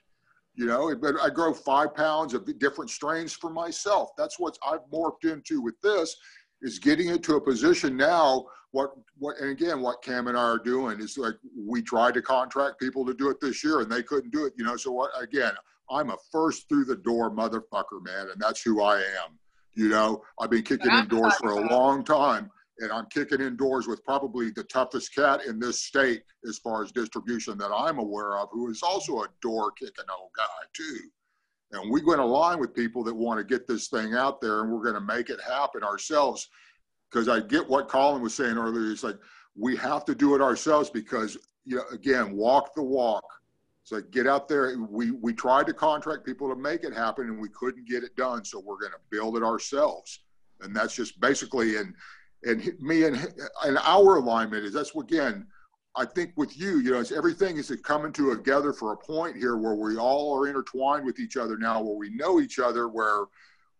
You 0.56 0.66
know, 0.66 0.96
but 0.96 1.16
I 1.22 1.30
grow 1.30 1.54
five 1.54 1.94
pounds 1.94 2.34
of 2.34 2.48
different 2.58 2.90
strains 2.90 3.32
for 3.32 3.52
myself. 3.52 4.10
That's 4.18 4.40
what 4.40 4.58
I've 4.68 4.86
morphed 4.92 5.32
into 5.32 5.62
with 5.62 5.80
this 5.82 6.16
is 6.62 6.80
getting 6.80 7.10
it 7.10 7.24
to 7.24 7.36
a 7.36 7.42
position 7.42 7.96
now. 7.96 8.46
What, 8.72 8.92
what, 9.18 9.38
and 9.40 9.50
again, 9.50 9.82
what 9.82 10.04
Cam 10.04 10.28
and 10.28 10.38
I 10.38 10.42
are 10.42 10.60
doing 10.60 11.00
is 11.00 11.18
like 11.18 11.36
we 11.58 11.82
tried 11.82 12.14
to 12.16 12.22
contract 12.22 12.80
people 12.80 13.06
to 13.06 13.14
do 13.14 13.30
it 13.30 13.40
this 13.42 13.64
year 13.64 13.80
and 13.80 13.92
they 13.92 14.04
couldn't 14.04 14.32
do 14.32 14.46
it, 14.46 14.54
you 14.58 14.66
know. 14.66 14.76
So, 14.76 14.92
what, 14.92 15.12
again, 15.20 15.54
I'm 15.90 16.10
a 16.10 16.18
first 16.32 16.68
through 16.68 16.86
the 16.86 16.98
door 16.98 17.32
motherfucker, 17.32 18.04
man, 18.04 18.28
and 18.32 18.40
that's 18.40 18.62
who 18.62 18.82
I 18.82 18.98
am. 18.98 19.40
You 19.74 19.90
know, 19.90 20.24
I've 20.40 20.50
been 20.50 20.64
kicking 20.64 20.92
indoors 20.92 21.36
for 21.36 21.52
a 21.52 21.70
long 21.70 22.04
time, 22.04 22.50
and 22.80 22.92
I'm 22.92 23.06
kicking 23.06 23.42
indoors 23.42 23.88
with 23.88 24.04
probably 24.04 24.50
the 24.50 24.64
toughest 24.66 25.14
cat 25.16 25.46
in 25.46 25.60
this 25.60 25.82
state 25.82 26.24
as 26.48 26.58
far 26.58 26.84
as 26.84 26.92
distribution 26.92 27.58
that 27.60 27.72
I'm 27.74 28.00
aware 28.00 28.38
of, 28.38 28.50
who 28.52 28.70
is 28.70 28.82
also 28.84 29.22
a 29.22 29.28
door 29.42 29.72
kicking 29.72 30.06
old 30.20 30.32
guy 30.36 30.44
too. 30.74 31.10
And 31.72 31.92
we're 31.92 32.00
going 32.00 32.20
to 32.20 32.24
align 32.24 32.60
with 32.60 32.74
people 32.74 33.04
that 33.04 33.16
want 33.16 33.40
to 33.40 33.44
get 33.44 33.68
this 33.68 33.88
thing 33.88 34.14
out 34.14 34.40
there, 34.40 34.62
and 34.62 34.72
we're 34.72 34.84
going 34.84 34.96
to 34.96 35.02
make 35.02 35.30
it 35.30 35.40
happen 35.42 35.84
ourselves. 35.84 36.48
Because 37.10 37.28
I 37.28 37.40
get 37.40 37.68
what 37.68 37.88
Colin 37.88 38.22
was 38.22 38.34
saying 38.34 38.58
earlier. 38.58 38.92
It's 38.92 39.04
like 39.04 39.18
we 39.56 39.76
have 39.78 40.06
to 40.06 40.16
do 40.16 40.36
it 40.36 40.42
ourselves 40.42 40.90
because, 40.90 41.38
you 41.66 41.78
know, 41.78 41.84
again, 41.92 42.36
walk 42.36 42.74
the 42.76 42.84
walk 42.84 43.24
so 43.88 44.02
get 44.02 44.28
out 44.28 44.50
there. 44.50 44.78
We 44.78 45.12
we 45.12 45.32
tried 45.32 45.66
to 45.68 45.74
contract 45.74 46.26
people 46.26 46.50
to 46.50 46.58
make 46.58 46.84
it 46.84 46.94
happen, 46.94 47.28
and 47.28 47.40
we 47.40 47.48
couldn't 47.48 47.88
get 47.88 48.04
it 48.04 48.14
done. 48.18 48.44
So 48.44 48.60
we're 48.60 48.80
going 48.80 48.92
to 48.92 49.00
build 49.10 49.38
it 49.38 49.44
ourselves, 49.44 50.26
and 50.60 50.76
that's 50.76 50.94
just 50.94 51.22
basically 51.22 51.78
and 51.78 51.94
and 52.44 52.70
me 52.82 53.06
and 53.06 53.16
and 53.64 53.78
our 53.78 54.18
alignment 54.18 54.66
is 54.66 54.74
that's 54.74 54.94
what 54.94 55.10
again 55.10 55.48
I 55.98 56.06
think 56.06 56.34
with 56.36 56.58
you, 56.58 56.80
you 56.80 56.92
know, 56.92 57.00
it's 57.00 57.12
everything 57.12 57.58
is 57.58 57.76
coming 57.84 58.14
together 58.14 58.72
for 58.72 58.94
a 58.94 58.98
point 58.98 59.36
here 59.36 59.58
where 59.58 59.74
we 59.74 59.98
all 59.98 60.38
are 60.38 60.48
intertwined 60.48 61.06
with 61.06 61.20
each 61.20 61.38
other 61.38 61.58
now, 61.58 61.82
where 61.82 61.96
we 61.96 62.12
know 62.12 62.40
each 62.40 62.60
other, 62.60 62.88
where, 62.88 63.26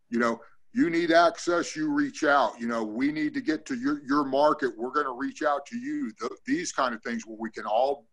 you 0.10 0.18
know, 0.18 0.42
you 0.74 0.90
need 0.90 1.12
access, 1.12 1.76
you 1.76 1.94
reach 1.94 2.24
out. 2.24 2.60
You 2.60 2.68
know, 2.68 2.84
we 2.84 3.12
need 3.12 3.36
to 3.36 3.42
get 3.42 3.68
to 3.68 3.76
your, 3.76 4.02
your 4.06 4.26
market. 4.26 4.76
We're 4.76 4.92
going 4.92 5.06
to 5.06 5.16
reach 5.16 5.44
out 5.44 5.66
to 5.68 5.78
you. 5.78 6.12
The, 6.20 6.30
these 6.48 6.72
kind 6.72 6.96
of 6.96 7.04
things 7.04 7.26
where 7.26 7.38
we 7.40 7.52
can 7.52 7.66
all 7.66 8.08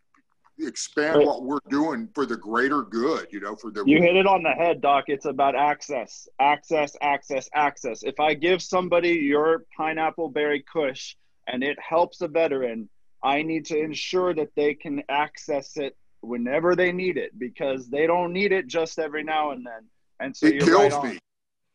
expand 0.58 1.24
what 1.26 1.42
we're 1.42 1.58
doing 1.68 2.08
for 2.14 2.26
the 2.26 2.36
greater 2.36 2.82
good, 2.82 3.26
you 3.30 3.40
know, 3.40 3.56
for 3.56 3.70
the. 3.70 3.84
You 3.86 4.00
hit 4.00 4.16
it 4.16 4.26
on 4.26 4.42
the 4.42 4.52
head, 4.52 4.82
Doc. 4.82 5.04
It's 5.08 5.26
about 5.26 5.56
access, 5.56 6.28
access, 6.38 6.94
access, 7.00 7.48
access. 7.54 8.02
If 8.02 8.20
I 8.20 8.34
give 8.34 8.62
somebody 8.62 9.12
your 9.12 9.64
pineapple 9.76 10.28
berry 10.28 10.62
kush 10.70 11.16
and 11.46 11.62
it 11.62 11.78
helps 11.80 12.20
a 12.20 12.28
veteran, 12.28 12.88
I 13.24 13.42
need 13.42 13.64
to 13.66 13.78
ensure 13.78 14.34
that 14.34 14.50
they 14.54 14.74
can 14.74 15.02
access 15.08 15.76
it 15.78 15.96
whenever 16.20 16.76
they 16.76 16.92
need 16.92 17.16
it 17.16 17.38
because 17.38 17.88
they 17.88 18.06
don't 18.06 18.32
need 18.32 18.52
it 18.52 18.66
just 18.66 18.98
every 18.98 19.24
now 19.24 19.50
and 19.50 19.66
then. 19.66 19.88
And 20.20 20.36
so 20.36 20.46
it 20.46 20.60
kills 20.60 20.92
right 20.92 21.12
me. 21.12 21.18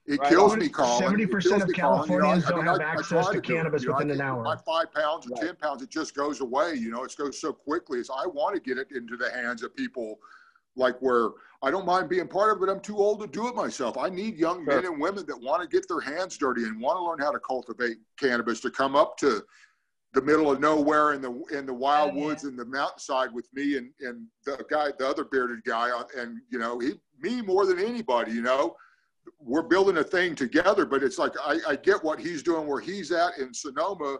It 0.05 0.19
right 0.19 0.29
kills 0.29 0.53
on. 0.53 0.59
me, 0.59 0.69
Colin. 0.69 1.01
Seventy 1.01 1.25
percent 1.25 1.63
of 1.63 1.73
Californians 1.73 2.45
you 2.45 2.55
know, 2.55 2.55
don't 2.57 2.67
I, 2.67 2.71
have 2.71 2.81
I, 2.81 2.83
access 2.83 3.27
I 3.27 3.33
to, 3.33 3.41
to 3.41 3.53
cannabis 3.53 3.83
you 3.83 3.89
know, 3.89 3.95
within 3.95 4.11
an 4.11 4.21
hour. 4.21 4.43
My 4.43 4.57
five 4.57 4.93
pounds 4.93 5.25
or 5.27 5.31
right. 5.31 5.41
ten 5.47 5.55
pounds, 5.55 5.81
it 5.81 5.89
just 5.89 6.15
goes 6.15 6.39
away. 6.39 6.75
You 6.75 6.91
know, 6.91 7.03
it 7.03 7.15
goes 7.17 7.41
so 7.41 7.51
quickly. 7.51 8.03
So 8.03 8.13
I 8.13 8.27
want 8.27 8.55
to 8.55 8.61
get 8.61 8.77
it 8.77 8.87
into 8.95 9.17
the 9.17 9.31
hands 9.31 9.63
of 9.63 9.75
people, 9.75 10.19
like 10.75 10.99
where 10.99 11.29
I 11.61 11.71
don't 11.71 11.85
mind 11.85 12.09
being 12.09 12.27
part 12.27 12.51
of 12.51 12.57
it, 12.57 12.65
but 12.65 12.71
I'm 12.71 12.79
too 12.79 12.97
old 12.97 13.21
to 13.21 13.27
do 13.27 13.47
it 13.47 13.55
myself. 13.55 13.97
I 13.97 14.09
need 14.09 14.37
young 14.37 14.65
sure. 14.65 14.81
men 14.81 14.85
and 14.85 15.01
women 15.01 15.25
that 15.27 15.39
want 15.39 15.61
to 15.61 15.67
get 15.67 15.87
their 15.87 15.99
hands 15.99 16.37
dirty 16.37 16.63
and 16.63 16.79
want 16.79 16.97
to 16.97 17.03
learn 17.03 17.19
how 17.19 17.31
to 17.31 17.39
cultivate 17.39 17.97
cannabis 18.19 18.59
to 18.61 18.71
come 18.71 18.95
up 18.95 19.17
to 19.17 19.43
the 20.13 20.21
middle 20.21 20.51
of 20.51 20.59
nowhere 20.59 21.13
in 21.13 21.21
the 21.21 21.43
in 21.51 21.65
the 21.65 21.73
wild 21.73 22.11
oh, 22.13 22.17
yeah. 22.17 22.25
woods 22.25 22.43
and 22.43 22.57
the 22.57 22.65
mountainside 22.65 23.31
with 23.33 23.47
me 23.53 23.77
and 23.77 23.91
and 24.01 24.25
the 24.45 24.63
guy, 24.69 24.89
the 24.97 25.07
other 25.07 25.23
bearded 25.23 25.63
guy, 25.63 25.89
uh, 25.91 26.03
and 26.17 26.39
you 26.49 26.59
know 26.59 26.79
he 26.79 26.93
me 27.21 27.41
more 27.41 27.65
than 27.65 27.79
anybody. 27.79 28.31
You 28.31 28.41
know 28.41 28.75
we're 29.39 29.63
building 29.63 29.97
a 29.97 30.03
thing 30.03 30.35
together, 30.35 30.85
but 30.85 31.03
it's 31.03 31.17
like 31.17 31.33
I, 31.43 31.59
I 31.67 31.75
get 31.75 32.03
what 32.03 32.19
he's 32.19 32.43
doing 32.43 32.67
where 32.67 32.81
he's 32.81 33.11
at 33.11 33.37
in 33.37 33.53
Sonoma 33.53 34.17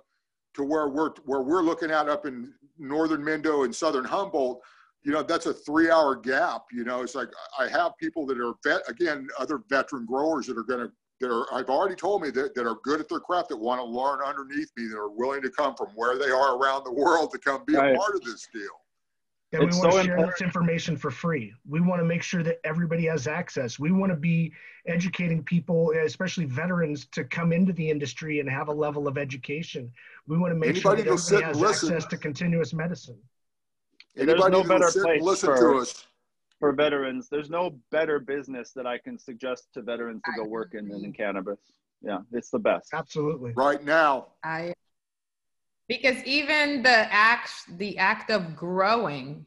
to 0.56 0.64
where 0.64 0.90
we're 0.90 1.12
where 1.26 1.42
we're 1.42 1.64
looking 1.64 1.92
at 1.92 2.10
up 2.10 2.26
in 2.26 2.54
northern 2.78 3.22
Mendo 3.22 3.66
and 3.66 3.76
southern 3.76 4.06
Humboldt. 4.06 4.62
You 5.04 5.14
know, 5.14 5.24
that's 5.24 5.46
a 5.46 5.54
three 5.54 5.90
hour 5.90 6.16
gap. 6.16 6.64
You 6.72 6.84
know, 6.84 7.02
it's 7.02 7.16
like 7.16 7.30
I 7.58 7.68
have 7.68 7.98
people 7.98 8.26
that 8.28 8.40
are 8.40 8.54
vet 8.64 8.82
again, 8.88 9.28
other 9.40 9.62
veteran 9.70 10.06
growers 10.06 10.48
that 10.48 10.58
are 10.58 10.64
gonna 10.64 10.92
that 11.20 11.32
are 11.32 11.46
I've 11.54 11.70
already 11.70 11.96
told 11.96 12.22
me 12.22 12.30
that, 12.32 12.56
that 12.56 12.66
are 12.66 12.78
good 12.84 13.00
at 13.00 13.10
their 13.10 13.20
craft 13.20 13.50
that 13.50 13.58
want 13.58 13.80
to 13.80 13.86
learn 13.86 14.20
underneath 14.22 14.72
me, 14.78 14.88
that 14.88 14.98
are 14.98 15.10
willing 15.10 15.42
to 15.42 15.50
come 15.50 15.76
from 15.76 15.88
where 15.96 16.18
they 16.18 16.30
are 16.30 16.58
around 16.58 16.84
the 16.84 16.94
world 16.94 17.32
to 17.32 17.38
come 17.38 17.64
be 17.66 17.76
right. 17.76 17.94
a 17.94 17.98
part 17.98 18.16
of 18.16 18.22
this 18.22 18.48
deal. 18.54 18.64
And 19.52 19.64
it's 19.64 19.78
we 19.78 19.82
want 19.82 19.94
so 19.94 19.98
to 19.98 20.06
share 20.06 20.14
important. 20.14 20.38
this 20.38 20.42
information 20.46 20.96
for 20.96 21.10
free. 21.10 21.54
We 21.68 21.82
want 21.82 22.00
to 22.02 22.06
make 22.06 22.22
sure 22.22 22.44
that 22.44 22.60
everybody 22.64 23.06
has 23.08 23.26
access. 23.26 23.80
We 23.80 23.92
want 23.92 24.12
to 24.12 24.16
be 24.16 24.54
educating 24.86 25.44
people, 25.44 25.92
especially 26.06 26.46
veterans, 26.46 27.08
to 27.14 27.24
come 27.24 27.52
into 27.52 27.74
the 27.74 27.90
industry 27.90 28.40
and 28.42 28.50
have 28.50 28.68
a 28.68 28.74
level 28.74 29.08
of 29.08 29.18
education. 29.18 29.92
We 30.28 30.38
want 30.38 30.52
to 30.52 30.56
make 30.56 30.70
Anybody 30.70 30.82
sure 30.82 30.96
that 30.96 31.12
everybody 31.12 31.44
has 31.46 31.60
listen. 31.60 31.94
access 31.96 32.10
to 32.12 32.18
continuous 32.18 32.74
medicine. 32.74 33.18
Anybody 34.16 34.40
There's 34.40 34.52
no 34.52 34.64
better 34.64 34.92
place 34.92 35.22
listen 35.24 35.50
for, 35.56 35.74
to 35.74 35.80
us. 35.80 36.06
For 36.60 36.74
veterans. 36.74 37.30
There's 37.30 37.50
no 37.50 37.80
better 37.92 38.20
business 38.20 38.72
that 38.74 38.86
I 38.86 38.98
can 38.98 39.18
suggest 39.18 39.70
to 39.74 39.82
veterans 39.82 40.22
to 40.26 40.32
go 40.36 40.48
work 40.48 40.74
in 40.74 40.88
than 40.88 41.06
in 41.06 41.14
cannabis. 41.14 41.60
Yeah, 42.02 42.20
it's 42.32 42.50
the 42.50 42.60
best. 42.60 42.90
Absolutely. 42.94 43.54
Right 43.56 43.84
now. 43.84 44.28
I 44.44 44.74
because 45.90 46.24
even 46.24 46.84
the 46.84 47.12
act 47.12 47.52
the 47.78 47.98
act 47.98 48.32
of 48.32 48.56
growing 48.56 49.46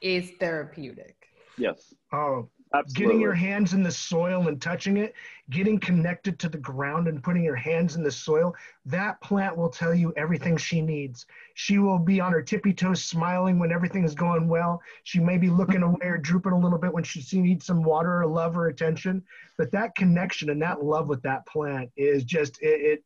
is 0.00 0.30
therapeutic 0.38 1.16
yes 1.56 1.92
oh 2.12 2.48
Absolutely. 2.74 3.04
getting 3.04 3.20
your 3.20 3.34
hands 3.34 3.72
in 3.72 3.82
the 3.82 3.90
soil 3.90 4.48
and 4.48 4.60
touching 4.60 4.98
it 4.98 5.14
getting 5.50 5.78
connected 5.78 6.38
to 6.38 6.48
the 6.48 6.58
ground 6.58 7.08
and 7.08 7.22
putting 7.22 7.42
your 7.42 7.56
hands 7.56 7.96
in 7.96 8.02
the 8.02 8.10
soil 8.10 8.54
that 8.84 9.20
plant 9.22 9.56
will 9.56 9.70
tell 9.70 9.94
you 9.94 10.12
everything 10.16 10.56
she 10.56 10.82
needs 10.82 11.26
she 11.54 11.78
will 11.78 11.98
be 11.98 12.20
on 12.20 12.32
her 12.32 12.42
tippy 12.42 12.72
toes 12.72 13.02
smiling 13.02 13.58
when 13.58 13.72
everything 13.72 14.04
is 14.04 14.14
going 14.14 14.48
well 14.48 14.82
she 15.02 15.18
may 15.18 15.38
be 15.38 15.48
looking 15.48 15.82
away 15.82 15.96
or 16.02 16.18
drooping 16.18 16.52
a 16.52 16.58
little 16.58 16.78
bit 16.78 16.92
when 16.92 17.04
she 17.04 17.40
needs 17.40 17.64
some 17.64 17.82
water 17.82 18.20
or 18.20 18.26
love 18.26 18.56
or 18.56 18.68
attention 18.68 19.22
but 19.56 19.72
that 19.72 19.94
connection 19.94 20.50
and 20.50 20.60
that 20.60 20.84
love 20.84 21.08
with 21.08 21.22
that 21.22 21.46
plant 21.46 21.90
is 21.96 22.24
just 22.24 22.60
it, 22.60 22.80
it 22.80 23.04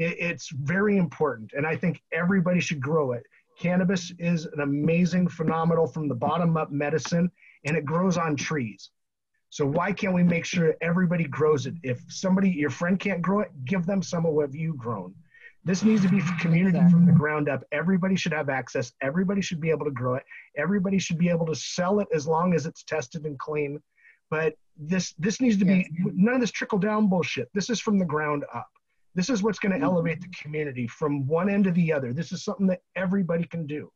it, 0.00 0.16
it's 0.18 0.48
very 0.48 0.96
important, 0.96 1.52
and 1.52 1.66
I 1.66 1.76
think 1.76 2.02
everybody 2.10 2.58
should 2.58 2.80
grow 2.80 3.12
it. 3.12 3.26
Cannabis 3.58 4.12
is 4.18 4.46
an 4.46 4.60
amazing, 4.60 5.28
phenomenal 5.28 5.86
from 5.86 6.08
the 6.08 6.14
bottom 6.14 6.56
up 6.56 6.72
medicine, 6.72 7.30
and 7.64 7.76
it 7.76 7.84
grows 7.84 8.16
on 8.16 8.36
trees. 8.36 8.90
So 9.50 9.66
why 9.66 9.92
can't 9.92 10.14
we 10.14 10.22
make 10.22 10.44
sure 10.44 10.74
everybody 10.80 11.24
grows 11.24 11.66
it? 11.66 11.74
If 11.82 12.00
somebody, 12.08 12.50
your 12.50 12.70
friend 12.70 12.98
can't 12.98 13.20
grow 13.20 13.40
it, 13.40 13.50
give 13.64 13.84
them 13.84 14.02
some 14.02 14.24
of 14.24 14.32
what 14.32 14.54
you've 14.54 14.78
grown. 14.78 15.14
This 15.64 15.82
needs 15.82 16.02
to 16.02 16.08
be 16.08 16.22
community 16.40 16.80
from 16.90 17.04
the 17.04 17.12
ground 17.12 17.48
up. 17.48 17.62
Everybody 17.70 18.16
should 18.16 18.32
have 18.32 18.48
access. 18.48 18.92
Everybody 19.02 19.42
should 19.42 19.60
be 19.60 19.68
able 19.68 19.84
to 19.84 19.90
grow 19.90 20.14
it. 20.14 20.22
Everybody 20.56 20.98
should 20.98 21.18
be 21.18 21.28
able 21.28 21.44
to 21.46 21.54
sell 21.54 22.00
it 22.00 22.08
as 22.14 22.26
long 22.26 22.54
as 22.54 22.64
it's 22.64 22.82
tested 22.82 23.26
and 23.26 23.38
clean. 23.38 23.78
But 24.30 24.54
this 24.78 25.12
this 25.18 25.40
needs 25.40 25.58
to 25.58 25.66
be 25.66 25.86
none 25.98 26.36
of 26.36 26.40
this 26.40 26.50
trickle 26.50 26.78
down 26.78 27.08
bullshit. 27.08 27.50
This 27.52 27.68
is 27.68 27.80
from 27.80 27.98
the 27.98 28.06
ground 28.06 28.44
up. 28.54 28.68
This 29.14 29.28
is 29.28 29.42
what's 29.42 29.58
going 29.58 29.72
to 29.72 29.78
mm-hmm. 29.78 29.84
elevate 29.84 30.20
the 30.22 30.28
community 30.40 30.86
from 30.86 31.26
one 31.26 31.50
end 31.50 31.64
to 31.64 31.72
the 31.72 31.92
other. 31.92 32.14
This 32.14 32.32
is 32.32 32.42
something 32.44 32.68
that 32.68 32.80
everybody 32.96 33.44
can 33.44 33.66
do. 33.66 33.92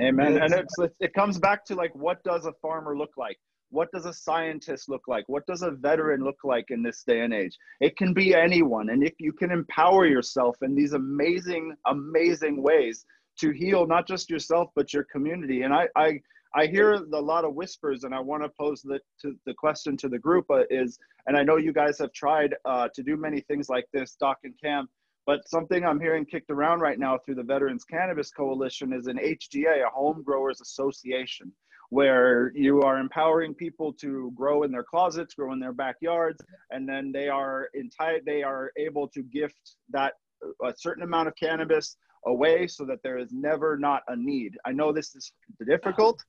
Amen. 0.00 0.38
And 0.38 0.54
it's, 0.54 0.74
it 1.00 1.14
comes 1.14 1.38
back 1.38 1.64
to 1.66 1.74
like, 1.74 1.94
what 1.94 2.22
does 2.24 2.46
a 2.46 2.52
farmer 2.62 2.96
look 2.96 3.12
like? 3.16 3.38
What 3.70 3.90
does 3.92 4.06
a 4.06 4.12
scientist 4.12 4.88
look 4.88 5.02
like? 5.06 5.24
What 5.28 5.46
does 5.46 5.62
a 5.62 5.70
veteran 5.70 6.24
look 6.24 6.38
like 6.42 6.66
in 6.70 6.82
this 6.82 7.04
day 7.06 7.20
and 7.20 7.32
age? 7.32 7.56
It 7.80 7.96
can 7.96 8.12
be 8.12 8.34
anyone. 8.34 8.90
And 8.90 9.04
if 9.04 9.14
you 9.18 9.32
can 9.32 9.50
empower 9.50 10.06
yourself 10.06 10.56
in 10.62 10.74
these 10.74 10.92
amazing, 10.92 11.74
amazing 11.86 12.62
ways 12.62 13.04
to 13.38 13.50
heal 13.50 13.86
not 13.86 14.08
just 14.08 14.28
yourself, 14.28 14.70
but 14.74 14.92
your 14.92 15.04
community. 15.04 15.62
And 15.62 15.72
I, 15.72 15.88
I, 15.96 16.20
I 16.54 16.66
hear 16.66 16.94
a 16.94 17.20
lot 17.20 17.44
of 17.44 17.54
whispers, 17.54 18.02
and 18.02 18.12
I 18.12 18.18
want 18.18 18.42
to 18.42 18.48
pose 18.48 18.82
the 18.82 18.98
to 19.22 19.36
the 19.46 19.54
question 19.54 19.96
to 19.98 20.08
the 20.08 20.18
group 20.18 20.46
uh, 20.50 20.64
is, 20.68 20.98
and 21.26 21.36
I 21.36 21.44
know 21.44 21.56
you 21.56 21.72
guys 21.72 21.96
have 22.00 22.12
tried 22.12 22.56
uh, 22.64 22.88
to 22.92 23.02
do 23.04 23.16
many 23.16 23.40
things 23.42 23.68
like 23.68 23.86
this, 23.92 24.16
Doc 24.18 24.38
and 24.42 24.54
Cam, 24.60 24.88
but 25.30 25.48
something 25.48 25.84
I'm 25.84 26.00
hearing 26.00 26.24
kicked 26.24 26.50
around 26.50 26.80
right 26.80 26.98
now 26.98 27.16
through 27.16 27.36
the 27.36 27.44
Veterans 27.44 27.84
Cannabis 27.84 28.32
Coalition 28.32 28.92
is 28.92 29.06
an 29.06 29.16
HGA, 29.16 29.86
a 29.86 29.90
Home 29.90 30.24
Growers 30.24 30.60
Association, 30.60 31.52
where 31.90 32.50
you 32.56 32.82
are 32.82 32.98
empowering 32.98 33.54
people 33.54 33.92
to 34.00 34.32
grow 34.34 34.64
in 34.64 34.72
their 34.72 34.82
closets, 34.82 35.34
grow 35.34 35.52
in 35.52 35.60
their 35.60 35.72
backyards, 35.72 36.42
and 36.72 36.88
then 36.88 37.12
they 37.12 37.28
are 37.28 37.68
enti- 37.76 38.24
they 38.26 38.42
are 38.42 38.72
able 38.76 39.06
to 39.06 39.22
gift 39.22 39.76
that 39.90 40.14
uh, 40.44 40.70
a 40.70 40.74
certain 40.76 41.04
amount 41.04 41.28
of 41.28 41.36
cannabis 41.36 41.96
away 42.26 42.66
so 42.66 42.84
that 42.84 42.98
there 43.04 43.16
is 43.16 43.30
never 43.30 43.78
not 43.78 44.02
a 44.08 44.16
need. 44.16 44.58
I 44.64 44.72
know 44.72 44.92
this 44.92 45.14
is 45.14 45.32
difficult 45.64 46.24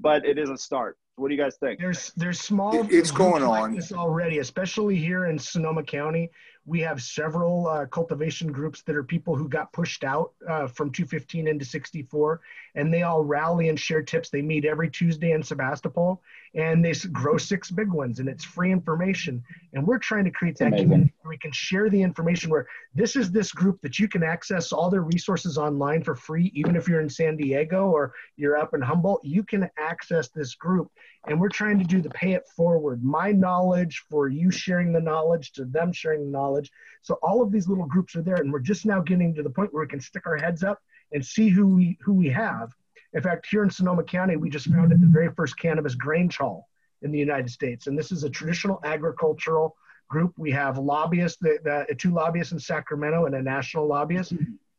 but 0.00 0.24
it 0.24 0.38
is 0.38 0.50
a 0.50 0.56
start. 0.56 0.96
What 1.16 1.28
do 1.28 1.34
you 1.34 1.40
guys 1.40 1.56
think? 1.60 1.78
There's 1.78 2.12
there's 2.16 2.40
small. 2.40 2.86
It's 2.90 3.10
going 3.10 3.42
on 3.42 3.74
this 3.74 3.92
already, 3.92 4.38
especially 4.38 4.96
here 4.96 5.26
in 5.26 5.38
Sonoma 5.38 5.82
County. 5.82 6.30
We 6.70 6.78
have 6.82 7.02
several 7.02 7.66
uh, 7.66 7.86
cultivation 7.86 8.52
groups 8.52 8.82
that 8.82 8.94
are 8.94 9.02
people 9.02 9.34
who 9.34 9.48
got 9.48 9.72
pushed 9.72 10.04
out 10.04 10.34
uh, 10.48 10.68
from 10.68 10.92
215 10.92 11.48
into 11.48 11.64
64, 11.64 12.40
and 12.76 12.94
they 12.94 13.02
all 13.02 13.24
rally 13.24 13.70
and 13.70 13.78
share 13.78 14.02
tips. 14.02 14.30
They 14.30 14.40
meet 14.40 14.64
every 14.64 14.88
Tuesday 14.88 15.32
in 15.32 15.42
Sebastopol, 15.42 16.22
and 16.54 16.84
they 16.84 16.92
grow 17.12 17.36
six 17.38 17.70
big 17.70 17.92
ones 17.92 18.18
and 18.18 18.28
it's 18.28 18.44
free 18.44 18.72
information. 18.72 19.42
And 19.72 19.86
we're 19.86 19.98
trying 19.98 20.24
to 20.24 20.30
create 20.30 20.56
that 20.58 20.76
community 20.76 21.12
where 21.22 21.30
we 21.30 21.38
can 21.38 21.52
share 21.52 21.88
the 21.88 22.02
information 22.02 22.50
where 22.50 22.66
this 22.94 23.14
is 23.14 23.30
this 23.30 23.52
group 23.52 23.80
that 23.82 23.98
you 23.98 24.08
can 24.08 24.22
access 24.22 24.72
all 24.72 24.90
their 24.90 25.02
resources 25.02 25.58
online 25.58 26.02
for 26.02 26.16
free 26.16 26.50
even 26.54 26.74
if 26.74 26.88
you're 26.88 27.00
in 27.00 27.08
san 27.08 27.36
diego 27.36 27.88
or 27.88 28.12
you're 28.36 28.56
up 28.56 28.74
in 28.74 28.80
humboldt. 28.80 29.24
You 29.24 29.44
can 29.44 29.70
access 29.78 30.28
this 30.28 30.54
group 30.54 30.90
and 31.26 31.40
we're 31.40 31.48
trying 31.48 31.78
to 31.78 31.84
do 31.84 32.00
the 32.00 32.10
pay 32.10 32.32
it 32.32 32.46
forward 32.48 33.02
my 33.04 33.30
knowledge 33.30 34.04
for 34.08 34.28
you 34.28 34.50
sharing 34.50 34.92
the 34.92 35.00
knowledge 35.00 35.52
to 35.52 35.64
them 35.64 35.92
sharing 35.92 36.24
the 36.24 36.38
knowledge 36.38 36.70
so 37.02 37.18
all 37.22 37.42
of 37.42 37.52
these 37.52 37.68
little 37.68 37.86
groups 37.86 38.16
are 38.16 38.22
there 38.22 38.36
and 38.36 38.52
we're 38.52 38.58
just 38.58 38.86
now 38.86 39.00
getting 39.00 39.34
to 39.34 39.42
the 39.42 39.50
point 39.50 39.72
where 39.72 39.84
we 39.84 39.88
can 39.88 40.00
stick 40.00 40.26
our 40.26 40.36
heads 40.36 40.62
up 40.62 40.80
and 41.12 41.24
see 41.24 41.48
who 41.48 41.66
we 41.66 41.98
who 42.02 42.14
we 42.14 42.28
have 42.28 42.72
in 43.12 43.22
fact, 43.22 43.46
here 43.50 43.64
in 43.64 43.70
Sonoma 43.70 44.04
County, 44.04 44.36
we 44.36 44.50
just 44.50 44.70
founded 44.70 45.00
the 45.00 45.06
very 45.06 45.30
first 45.34 45.58
cannabis 45.58 45.94
grange 45.94 46.36
hall 46.36 46.68
in 47.02 47.10
the 47.10 47.18
United 47.18 47.50
States. 47.50 47.86
And 47.86 47.98
this 47.98 48.12
is 48.12 48.24
a 48.24 48.30
traditional 48.30 48.80
agricultural 48.84 49.76
group. 50.08 50.32
We 50.36 50.50
have 50.52 50.78
lobbyists, 50.78 51.38
the, 51.40 51.58
the, 51.88 51.94
two 51.94 52.12
lobbyists 52.12 52.52
in 52.52 52.58
Sacramento 52.58 53.26
and 53.26 53.34
a 53.34 53.42
national 53.42 53.86
lobbyist. 53.86 54.34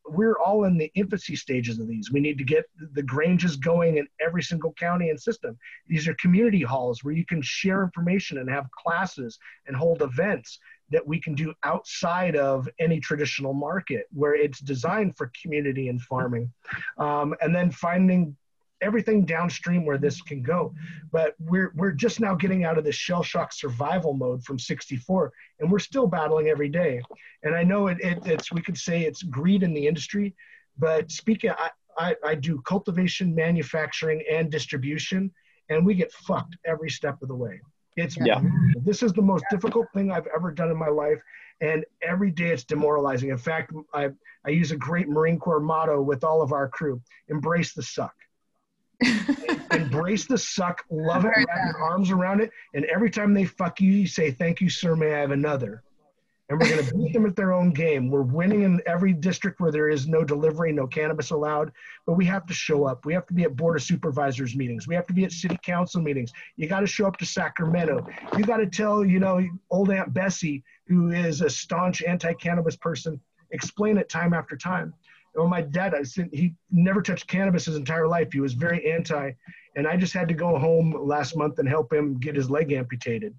We're 0.07 0.37
all 0.39 0.65
in 0.65 0.77
the 0.77 0.91
infancy 0.95 1.35
stages 1.35 1.79
of 1.79 1.87
these. 1.87 2.11
We 2.11 2.19
need 2.19 2.37
to 2.37 2.43
get 2.43 2.65
the 2.93 3.03
Granges 3.03 3.55
going 3.55 3.97
in 3.97 4.07
every 4.19 4.43
single 4.43 4.73
county 4.73 5.09
and 5.09 5.19
system. 5.19 5.57
These 5.87 6.07
are 6.07 6.15
community 6.15 6.61
halls 6.61 7.03
where 7.03 7.13
you 7.13 7.25
can 7.25 7.41
share 7.41 7.83
information 7.83 8.37
and 8.39 8.49
have 8.49 8.69
classes 8.71 9.37
and 9.67 9.75
hold 9.75 10.01
events 10.01 10.59
that 10.91 11.05
we 11.05 11.19
can 11.19 11.33
do 11.33 11.53
outside 11.63 12.35
of 12.35 12.67
any 12.79 12.99
traditional 12.99 13.53
market 13.53 14.07
where 14.11 14.35
it's 14.35 14.59
designed 14.59 15.15
for 15.15 15.31
community 15.41 15.87
and 15.87 16.01
farming. 16.01 16.51
Um, 16.97 17.33
and 17.41 17.55
then 17.55 17.71
finding 17.71 18.35
everything 18.81 19.25
downstream 19.25 19.85
where 19.85 19.97
this 19.97 20.21
can 20.21 20.41
go. 20.41 20.73
But 21.11 21.35
we're 21.39 21.71
we're 21.75 21.91
just 21.91 22.19
now 22.19 22.35
getting 22.35 22.63
out 22.63 22.77
of 22.77 22.83
this 22.83 22.95
shell 22.95 23.23
shock 23.23 23.53
survival 23.53 24.13
mode 24.13 24.43
from 24.43 24.59
64, 24.59 25.31
and 25.59 25.71
we're 25.71 25.79
still 25.79 26.07
battling 26.07 26.49
every 26.49 26.69
day. 26.69 27.01
And 27.43 27.55
I 27.55 27.63
know 27.63 27.87
it, 27.87 27.97
it 28.01 28.25
it's 28.25 28.51
we 28.51 28.61
could 28.61 28.77
say 28.77 29.03
it's 29.03 29.23
greed 29.23 29.63
in 29.63 29.73
the 29.73 29.87
industry, 29.87 30.35
but 30.77 31.11
speaking, 31.11 31.51
I, 31.51 31.69
I, 31.97 32.15
I 32.25 32.35
do 32.35 32.61
cultivation, 32.61 33.35
manufacturing, 33.35 34.23
and 34.29 34.49
distribution, 34.49 35.31
and 35.69 35.85
we 35.85 35.93
get 35.93 36.11
fucked 36.11 36.57
every 36.65 36.89
step 36.89 37.21
of 37.21 37.27
the 37.27 37.35
way. 37.35 37.61
It's 37.97 38.17
yeah. 38.17 38.41
this 38.83 39.03
is 39.03 39.11
the 39.13 39.21
most 39.21 39.43
difficult 39.51 39.87
thing 39.93 40.11
I've 40.11 40.27
ever 40.33 40.51
done 40.51 40.71
in 40.71 40.77
my 40.77 40.87
life, 40.87 41.21
and 41.59 41.85
every 42.01 42.31
day 42.31 42.49
it's 42.49 42.63
demoralizing. 42.63 43.29
In 43.29 43.37
fact, 43.37 43.73
I 43.93 44.09
I 44.45 44.49
use 44.49 44.71
a 44.71 44.77
great 44.77 45.09
Marine 45.09 45.37
Corps 45.37 45.59
motto 45.59 46.01
with 46.01 46.23
all 46.23 46.41
of 46.41 46.53
our 46.53 46.69
crew: 46.69 47.01
embrace 47.27 47.73
the 47.73 47.83
suck 47.83 48.13
embrace 49.71 50.25
the 50.25 50.37
suck, 50.37 50.83
love 50.89 51.25
it, 51.25 51.29
wrap 51.35 51.65
your 51.65 51.81
arms 51.81 52.11
around 52.11 52.41
it, 52.41 52.51
and 52.73 52.85
every 52.85 53.09
time 53.09 53.33
they 53.33 53.45
fuck 53.45 53.81
you, 53.81 53.91
you 53.91 54.07
say, 54.07 54.31
"Thank 54.31 54.61
you, 54.61 54.69
sir. 54.69 54.95
May 54.95 55.13
I 55.13 55.19
have 55.19 55.31
another?" 55.31 55.83
And 56.49 56.59
we're 56.59 56.67
going 56.67 56.85
to 56.85 56.93
beat 56.93 57.13
them 57.13 57.25
at 57.25 57.37
their 57.37 57.53
own 57.53 57.71
game. 57.71 58.09
We're 58.09 58.23
winning 58.23 58.63
in 58.63 58.81
every 58.85 59.13
district 59.13 59.61
where 59.61 59.71
there 59.71 59.87
is 59.87 60.05
no 60.05 60.25
delivery, 60.25 60.73
no 60.73 60.85
cannabis 60.85 61.31
allowed. 61.31 61.71
But 62.05 62.15
we 62.15 62.25
have 62.25 62.45
to 62.47 62.53
show 62.53 62.83
up. 62.83 63.05
We 63.05 63.13
have 63.13 63.25
to 63.27 63.33
be 63.33 63.43
at 63.43 63.55
board 63.55 63.77
of 63.77 63.83
supervisors 63.83 64.53
meetings. 64.53 64.85
We 64.85 64.93
have 64.95 65.07
to 65.07 65.13
be 65.13 65.23
at 65.23 65.31
city 65.31 65.57
council 65.63 66.01
meetings. 66.01 66.33
You 66.57 66.67
got 66.67 66.81
to 66.81 66.87
show 66.87 67.07
up 67.07 67.15
to 67.19 67.25
Sacramento. 67.25 68.05
You 68.37 68.43
got 68.43 68.57
to 68.57 68.65
tell, 68.65 69.05
you 69.05 69.17
know, 69.17 69.41
old 69.69 69.91
Aunt 69.91 70.13
Bessie, 70.13 70.61
who 70.87 71.11
is 71.11 71.39
a 71.39 71.49
staunch 71.49 72.03
anti-cannabis 72.03 72.75
person, 72.75 73.21
explain 73.51 73.97
it 73.97 74.09
time 74.09 74.33
after 74.33 74.57
time 74.57 74.93
well, 75.35 75.47
my 75.47 75.61
dad, 75.61 75.93
he 76.31 76.53
never 76.71 77.01
touched 77.01 77.27
cannabis 77.27 77.65
his 77.65 77.75
entire 77.75 78.07
life. 78.07 78.33
He 78.33 78.39
was 78.39 78.53
very 78.53 78.91
anti, 78.91 79.31
and 79.75 79.87
I 79.87 79.95
just 79.95 80.13
had 80.13 80.27
to 80.27 80.33
go 80.33 80.57
home 80.57 80.95
last 81.07 81.37
month 81.37 81.59
and 81.59 81.67
help 81.67 81.91
him 81.93 82.19
get 82.19 82.35
his 82.35 82.49
leg 82.49 82.71
amputated 82.71 83.35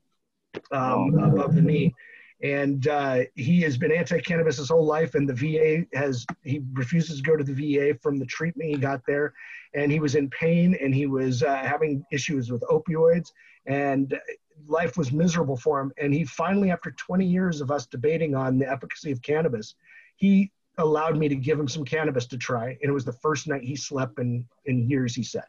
um, 0.70 1.14
oh. 1.18 1.30
above 1.30 1.54
the 1.54 1.62
knee. 1.62 1.94
And 2.42 2.88
uh, 2.88 3.20
he 3.36 3.60
has 3.60 3.76
been 3.76 3.92
anti-cannabis 3.92 4.56
his 4.56 4.68
whole 4.68 4.84
life, 4.84 5.14
and 5.14 5.28
the 5.28 5.34
VA 5.34 5.86
has 5.96 6.26
he 6.42 6.62
refuses 6.72 7.18
to 7.18 7.22
go 7.22 7.36
to 7.36 7.44
the 7.44 7.52
VA 7.52 7.96
from 8.02 8.18
the 8.18 8.26
treatment 8.26 8.70
he 8.70 8.76
got 8.76 9.02
there, 9.06 9.32
and 9.74 9.92
he 9.92 10.00
was 10.00 10.16
in 10.16 10.28
pain 10.30 10.76
and 10.82 10.92
he 10.92 11.06
was 11.06 11.44
uh, 11.44 11.56
having 11.56 12.04
issues 12.10 12.50
with 12.50 12.62
opioids, 12.62 13.30
and 13.66 14.18
life 14.66 14.96
was 14.96 15.12
miserable 15.12 15.56
for 15.56 15.80
him. 15.80 15.92
And 15.98 16.12
he 16.12 16.24
finally, 16.24 16.72
after 16.72 16.90
20 16.90 17.24
years 17.24 17.60
of 17.60 17.70
us 17.70 17.86
debating 17.86 18.34
on 18.34 18.58
the 18.58 18.68
efficacy 18.68 19.12
of 19.12 19.22
cannabis, 19.22 19.76
he 20.16 20.50
allowed 20.78 21.18
me 21.18 21.28
to 21.28 21.34
give 21.34 21.58
him 21.58 21.68
some 21.68 21.84
cannabis 21.84 22.26
to 22.26 22.38
try. 22.38 22.68
And 22.68 22.90
it 22.90 22.92
was 22.92 23.04
the 23.04 23.12
first 23.12 23.46
night 23.46 23.62
he 23.62 23.76
slept 23.76 24.18
in, 24.18 24.46
in 24.66 24.88
years, 24.88 25.14
he 25.14 25.22
said. 25.22 25.44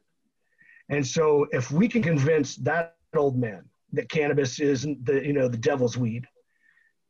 And 0.90 1.06
so 1.06 1.48
if 1.52 1.72
we 1.72 1.88
can 1.88 2.02
convince 2.02 2.58
that 2.58 2.98
old 3.16 3.38
man 3.38 3.64
that 3.94 4.10
cannabis 4.10 4.60
isn't 4.60 5.06
the, 5.06 5.26
you 5.26 5.34
know, 5.34 5.48
the 5.48 5.58
devil's 5.58 5.98
weed, 5.98 6.28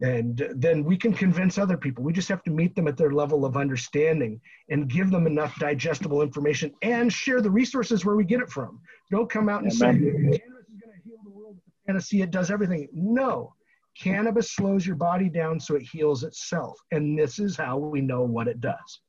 and 0.02 0.46
then 0.56 0.84
we 0.84 0.98
can 0.98 1.14
convince 1.14 1.58
other 1.58 1.78
people. 1.78 2.04
We 2.04 2.12
just 2.12 2.28
have 2.28 2.44
to 2.44 2.52
meet 2.52 2.76
them 2.76 2.90
at 2.90 2.98
their 2.98 3.12
level 3.12 3.46
of 3.46 3.56
understanding 3.56 4.42
and 4.70 4.90
give 4.90 5.10
them 5.12 5.28
enough 5.28 5.58
digestible 5.60 6.22
information 6.22 6.74
and 6.82 7.12
share 7.12 7.40
the 7.40 7.50
resources 7.50 8.04
where 8.04 8.16
we 8.16 8.26
get 8.26 8.42
it 8.42 8.50
from. 8.50 8.82
Don't 9.12 9.30
come 9.30 9.48
out 9.48 9.64
and 9.64 9.72
Amen. 9.72 10.02
say 10.02 10.40
cannabis 10.40 10.68
is 10.68 10.82
going 10.82 10.98
to 10.98 11.04
heal 11.06 11.18
the 11.24 11.30
world. 11.30 11.58
Fantasy, 11.88 12.22
it 12.22 12.32
does 12.32 12.52
everything. 12.52 12.90
No, 12.92 13.54
Cannabis 14.00 14.52
slows 14.52 14.86
your 14.86 14.96
body 14.96 15.30
down 15.30 15.60
so 15.60 15.76
it 15.76 15.84
heals 15.84 16.24
itself. 16.24 16.80
And 16.92 17.18
this 17.18 17.40
is 17.40 17.56
how 17.56 17.78
we 17.78 18.02
know 18.02 18.22
what 18.22 18.48
it 18.48 18.60
does. 18.60 19.02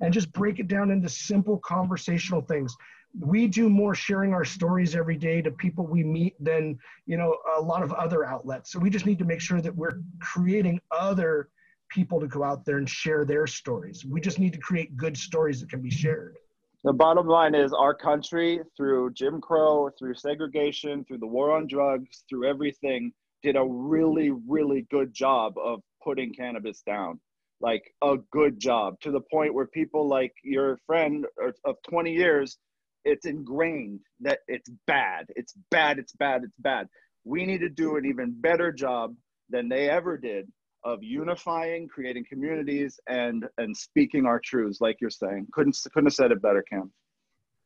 And 0.00 0.12
just 0.12 0.32
break 0.32 0.58
it 0.58 0.68
down 0.68 0.90
into 0.90 1.08
simple 1.08 1.58
conversational 1.58 2.40
things. 2.40 2.74
We 3.18 3.46
do 3.46 3.68
more 3.68 3.94
sharing 3.94 4.32
our 4.32 4.44
stories 4.44 4.96
every 4.96 5.16
day 5.16 5.42
to 5.42 5.50
people 5.50 5.86
we 5.86 6.02
meet 6.02 6.34
than, 6.42 6.78
you 7.06 7.16
know, 7.16 7.36
a 7.56 7.60
lot 7.60 7.82
of 7.82 7.92
other 7.92 8.24
outlets. 8.24 8.72
So 8.72 8.78
we 8.78 8.90
just 8.90 9.06
need 9.06 9.18
to 9.18 9.24
make 9.24 9.40
sure 9.40 9.60
that 9.60 9.74
we're 9.76 10.00
creating 10.20 10.80
other 10.90 11.50
people 11.90 12.18
to 12.20 12.26
go 12.26 12.42
out 12.42 12.64
there 12.64 12.78
and 12.78 12.88
share 12.88 13.24
their 13.24 13.46
stories. 13.46 14.04
We 14.04 14.20
just 14.20 14.38
need 14.38 14.54
to 14.54 14.58
create 14.58 14.96
good 14.96 15.16
stories 15.16 15.60
that 15.60 15.70
can 15.70 15.82
be 15.82 15.90
shared. 15.90 16.38
The 16.84 16.92
bottom 16.92 17.28
line 17.28 17.54
is 17.54 17.72
our 17.72 17.94
country, 17.94 18.60
through 18.76 19.12
Jim 19.12 19.40
Crow, 19.40 19.90
through 19.96 20.14
segregation, 20.14 21.04
through 21.04 21.18
the 21.18 21.26
war 21.26 21.52
on 21.52 21.68
drugs, 21.68 22.24
through 22.28 22.48
everything, 22.48 23.12
did 23.42 23.56
a 23.56 23.64
really, 23.64 24.30
really 24.48 24.86
good 24.90 25.12
job 25.12 25.54
of 25.58 25.80
putting 26.02 26.32
cannabis 26.32 26.82
down. 26.82 27.20
Like 27.60 27.82
a 28.02 28.16
good 28.32 28.58
job 28.58 28.98
to 29.02 29.10
the 29.10 29.20
point 29.20 29.54
where 29.54 29.66
people 29.66 30.08
like 30.08 30.32
your 30.42 30.78
friend 30.86 31.26
of 31.64 31.76
20 31.88 32.12
years, 32.12 32.58
it's 33.04 33.26
ingrained 33.26 34.00
that 34.20 34.40
it's 34.48 34.70
bad. 34.86 35.26
It's 35.36 35.54
bad. 35.70 35.98
It's 35.98 36.12
bad. 36.12 36.42
It's 36.44 36.56
bad. 36.58 36.88
We 37.24 37.46
need 37.46 37.60
to 37.60 37.68
do 37.68 37.96
an 37.96 38.04
even 38.04 38.34
better 38.40 38.72
job 38.72 39.14
than 39.48 39.68
they 39.68 39.88
ever 39.88 40.18
did 40.18 40.50
of 40.84 41.02
unifying, 41.02 41.86
creating 41.88 42.24
communities, 42.28 42.98
and 43.08 43.46
and 43.58 43.76
speaking 43.76 44.26
our 44.26 44.40
truths, 44.40 44.80
like 44.80 44.96
you're 45.00 45.10
saying. 45.10 45.46
Couldn't 45.52 45.76
couldn't 45.92 46.06
have 46.06 46.14
said 46.14 46.32
it 46.32 46.42
better, 46.42 46.64
Cam. 46.68 46.92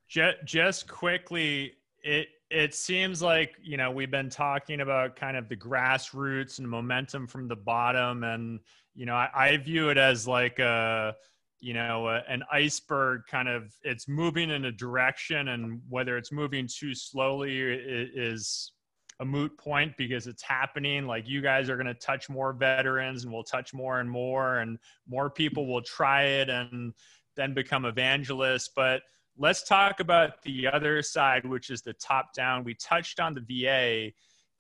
Just, 0.08 0.36
just 0.44 0.88
quickly, 0.88 1.72
it 2.06 2.28
it 2.50 2.74
seems 2.74 3.20
like 3.20 3.56
you 3.62 3.76
know 3.76 3.90
we've 3.90 4.10
been 4.10 4.30
talking 4.30 4.80
about 4.80 5.16
kind 5.16 5.36
of 5.36 5.48
the 5.48 5.56
grassroots 5.56 6.58
and 6.58 6.68
momentum 6.68 7.26
from 7.26 7.48
the 7.48 7.56
bottom. 7.56 8.24
And 8.24 8.60
you 8.94 9.04
know 9.04 9.14
i, 9.14 9.28
I 9.34 9.56
view 9.58 9.90
it 9.90 9.98
as 9.98 10.26
like 10.26 10.58
a 10.58 11.14
you 11.60 11.74
know 11.74 12.08
a, 12.08 12.22
an 12.28 12.42
iceberg 12.50 13.22
kind 13.30 13.48
of 13.48 13.74
it's 13.82 14.08
moving 14.08 14.50
in 14.50 14.66
a 14.66 14.72
direction 14.72 15.48
and 15.48 15.80
whether 15.88 16.16
it's 16.16 16.32
moving 16.32 16.66
too 16.66 16.94
slowly 16.94 17.58
is 17.60 18.72
a 19.20 19.24
moot 19.24 19.56
point 19.58 19.96
because 19.96 20.26
it's 20.26 20.42
happening. 20.42 21.06
Like 21.06 21.26
you 21.26 21.40
guys 21.40 21.70
are 21.70 21.76
going 21.76 21.86
to 21.86 21.94
touch 21.94 22.28
more 22.28 22.52
veterans 22.52 23.24
and 23.24 23.32
we'll 23.32 23.42
touch 23.42 23.72
more 23.72 24.00
and 24.00 24.10
more 24.10 24.58
and 24.58 24.78
more 25.08 25.30
people 25.30 25.66
will 25.66 25.82
try 25.82 26.24
it 26.24 26.48
and 26.50 26.92
then 27.34 27.54
become 27.54 27.86
evangelists. 27.86 28.70
But 28.76 29.02
let's 29.38 29.62
talk 29.62 30.00
about 30.00 30.42
the 30.42 30.66
other 30.66 31.02
side, 31.02 31.44
which 31.46 31.70
is 31.70 31.82
the 31.82 31.92
top 31.94 32.32
down. 32.32 32.64
We 32.64 32.74
touched 32.74 33.20
on 33.20 33.34
the 33.34 33.40
VA. 33.40 34.12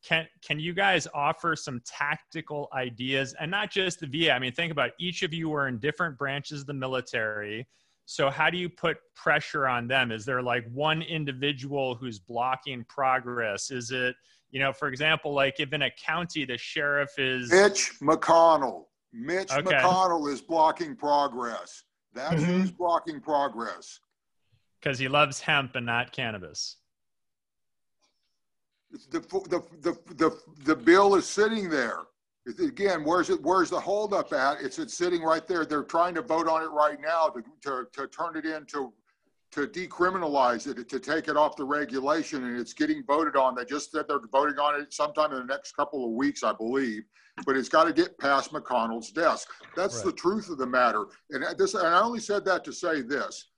Can 0.04 0.26
can 0.44 0.60
you 0.60 0.72
guys 0.72 1.08
offer 1.14 1.56
some 1.56 1.80
tactical 1.84 2.68
ideas 2.74 3.34
and 3.40 3.50
not 3.50 3.70
just 3.70 4.00
the 4.00 4.06
VA? 4.06 4.32
I 4.32 4.38
mean, 4.38 4.52
think 4.52 4.72
about 4.72 4.90
each 5.00 5.22
of 5.22 5.32
you 5.32 5.52
are 5.54 5.68
in 5.68 5.78
different 5.78 6.18
branches 6.18 6.62
of 6.62 6.66
the 6.66 6.74
military. 6.74 7.66
So 8.04 8.30
how 8.30 8.50
do 8.50 8.56
you 8.56 8.68
put 8.68 8.98
pressure 9.16 9.66
on 9.66 9.88
them? 9.88 10.12
Is 10.12 10.24
there 10.24 10.40
like 10.40 10.64
one 10.72 11.02
individual 11.02 11.96
who's 11.96 12.20
blocking 12.20 12.84
progress? 12.84 13.72
Is 13.72 13.90
it, 13.90 14.14
you 14.50 14.60
know, 14.60 14.72
for 14.72 14.86
example, 14.86 15.34
like 15.34 15.58
if 15.58 15.72
in 15.72 15.82
a 15.82 15.90
county 15.90 16.44
the 16.44 16.56
sheriff 16.56 17.18
is 17.18 17.50
Mitch 17.50 17.98
McConnell. 18.00 18.84
Mitch 19.12 19.50
okay. 19.50 19.76
McConnell 19.76 20.30
is 20.32 20.40
blocking 20.40 20.94
progress. 20.94 21.82
That's 22.14 22.34
mm-hmm. 22.34 22.60
who's 22.60 22.70
blocking 22.70 23.20
progress 23.20 23.98
because 24.86 25.00
he 25.00 25.08
loves 25.08 25.40
hemp 25.40 25.74
and 25.74 25.84
not 25.84 26.12
cannabis. 26.12 26.76
The, 29.10 29.18
the, 29.18 29.60
the, 29.82 30.14
the, 30.14 30.40
the 30.64 30.76
bill 30.76 31.16
is 31.16 31.26
sitting 31.26 31.68
there. 31.68 32.02
Again, 32.62 33.02
where's 33.02 33.28
it? 33.28 33.42
Where's 33.42 33.70
the 33.70 33.80
holdup 33.80 34.32
at? 34.32 34.60
It's, 34.60 34.78
it's 34.78 34.94
sitting 34.94 35.22
right 35.22 35.44
there. 35.48 35.66
They're 35.66 35.82
trying 35.82 36.14
to 36.14 36.22
vote 36.22 36.46
on 36.46 36.62
it 36.62 36.70
right 36.70 37.00
now 37.00 37.26
to, 37.30 37.42
to, 37.62 37.88
to 37.94 38.06
turn 38.06 38.36
it 38.36 38.46
into 38.46 38.92
to 39.50 39.66
decriminalize 39.66 40.68
it, 40.68 40.88
to 40.88 41.00
take 41.00 41.28
it 41.28 41.36
off 41.36 41.56
the 41.56 41.64
regulation, 41.64 42.44
and 42.44 42.60
it's 42.60 42.72
getting 42.72 43.02
voted 43.04 43.36
on. 43.36 43.54
They 43.54 43.64
just 43.64 43.90
said 43.90 44.04
they're 44.06 44.20
voting 44.30 44.58
on 44.58 44.80
it 44.80 44.92
sometime 44.92 45.32
in 45.32 45.38
the 45.38 45.44
next 45.44 45.72
couple 45.72 46.04
of 46.04 46.12
weeks, 46.12 46.44
I 46.44 46.52
believe. 46.52 47.02
But 47.44 47.56
it's 47.56 47.68
got 47.68 47.84
to 47.84 47.92
get 47.92 48.18
past 48.18 48.52
McConnell's 48.52 49.10
desk. 49.10 49.48
That's 49.74 49.96
right. 49.96 50.06
the 50.06 50.12
truth 50.12 50.48
of 50.48 50.58
the 50.58 50.66
matter. 50.66 51.06
And 51.30 51.44
this, 51.58 51.74
and 51.74 51.86
I 51.86 52.00
only 52.00 52.20
said 52.20 52.44
that 52.44 52.64
to 52.64 52.72
say 52.72 53.02
this: 53.02 53.48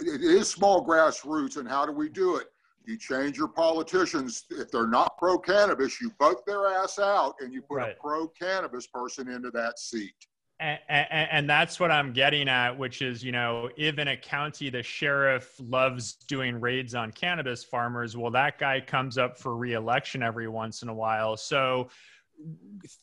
it 0.00 0.22
is 0.22 0.48
small 0.48 0.86
grassroots, 0.86 1.56
and 1.56 1.68
how 1.68 1.86
do 1.86 1.92
we 1.92 2.08
do 2.08 2.36
it? 2.36 2.48
You 2.86 2.98
change 2.98 3.38
your 3.38 3.48
politicians. 3.48 4.44
If 4.50 4.70
they're 4.70 4.86
not 4.86 5.16
pro 5.16 5.38
cannabis, 5.38 6.00
you 6.00 6.12
vote 6.20 6.44
their 6.46 6.66
ass 6.66 6.98
out 6.98 7.34
and 7.40 7.52
you 7.52 7.62
put 7.62 7.76
right. 7.76 7.96
a 7.96 8.00
pro 8.00 8.28
cannabis 8.28 8.86
person 8.86 9.28
into 9.28 9.50
that 9.52 9.78
seat. 9.78 10.14
And, 10.60 10.78
and, 10.88 11.28
and, 11.32 11.50
that's 11.50 11.80
what 11.80 11.90
I'm 11.90 12.12
getting 12.12 12.48
at, 12.48 12.78
which 12.78 13.02
is, 13.02 13.24
you 13.24 13.32
know, 13.32 13.70
if 13.76 13.98
in 13.98 14.06
a 14.06 14.16
county 14.16 14.70
the 14.70 14.84
sheriff 14.84 15.52
loves 15.58 16.14
doing 16.28 16.60
raids 16.60 16.94
on 16.94 17.10
cannabis 17.10 17.64
farmers, 17.64 18.16
well, 18.16 18.30
that 18.30 18.58
guy 18.58 18.80
comes 18.80 19.18
up 19.18 19.36
for 19.36 19.56
reelection 19.56 20.22
every 20.22 20.46
once 20.46 20.82
in 20.82 20.88
a 20.88 20.94
while. 20.94 21.36
So, 21.36 21.88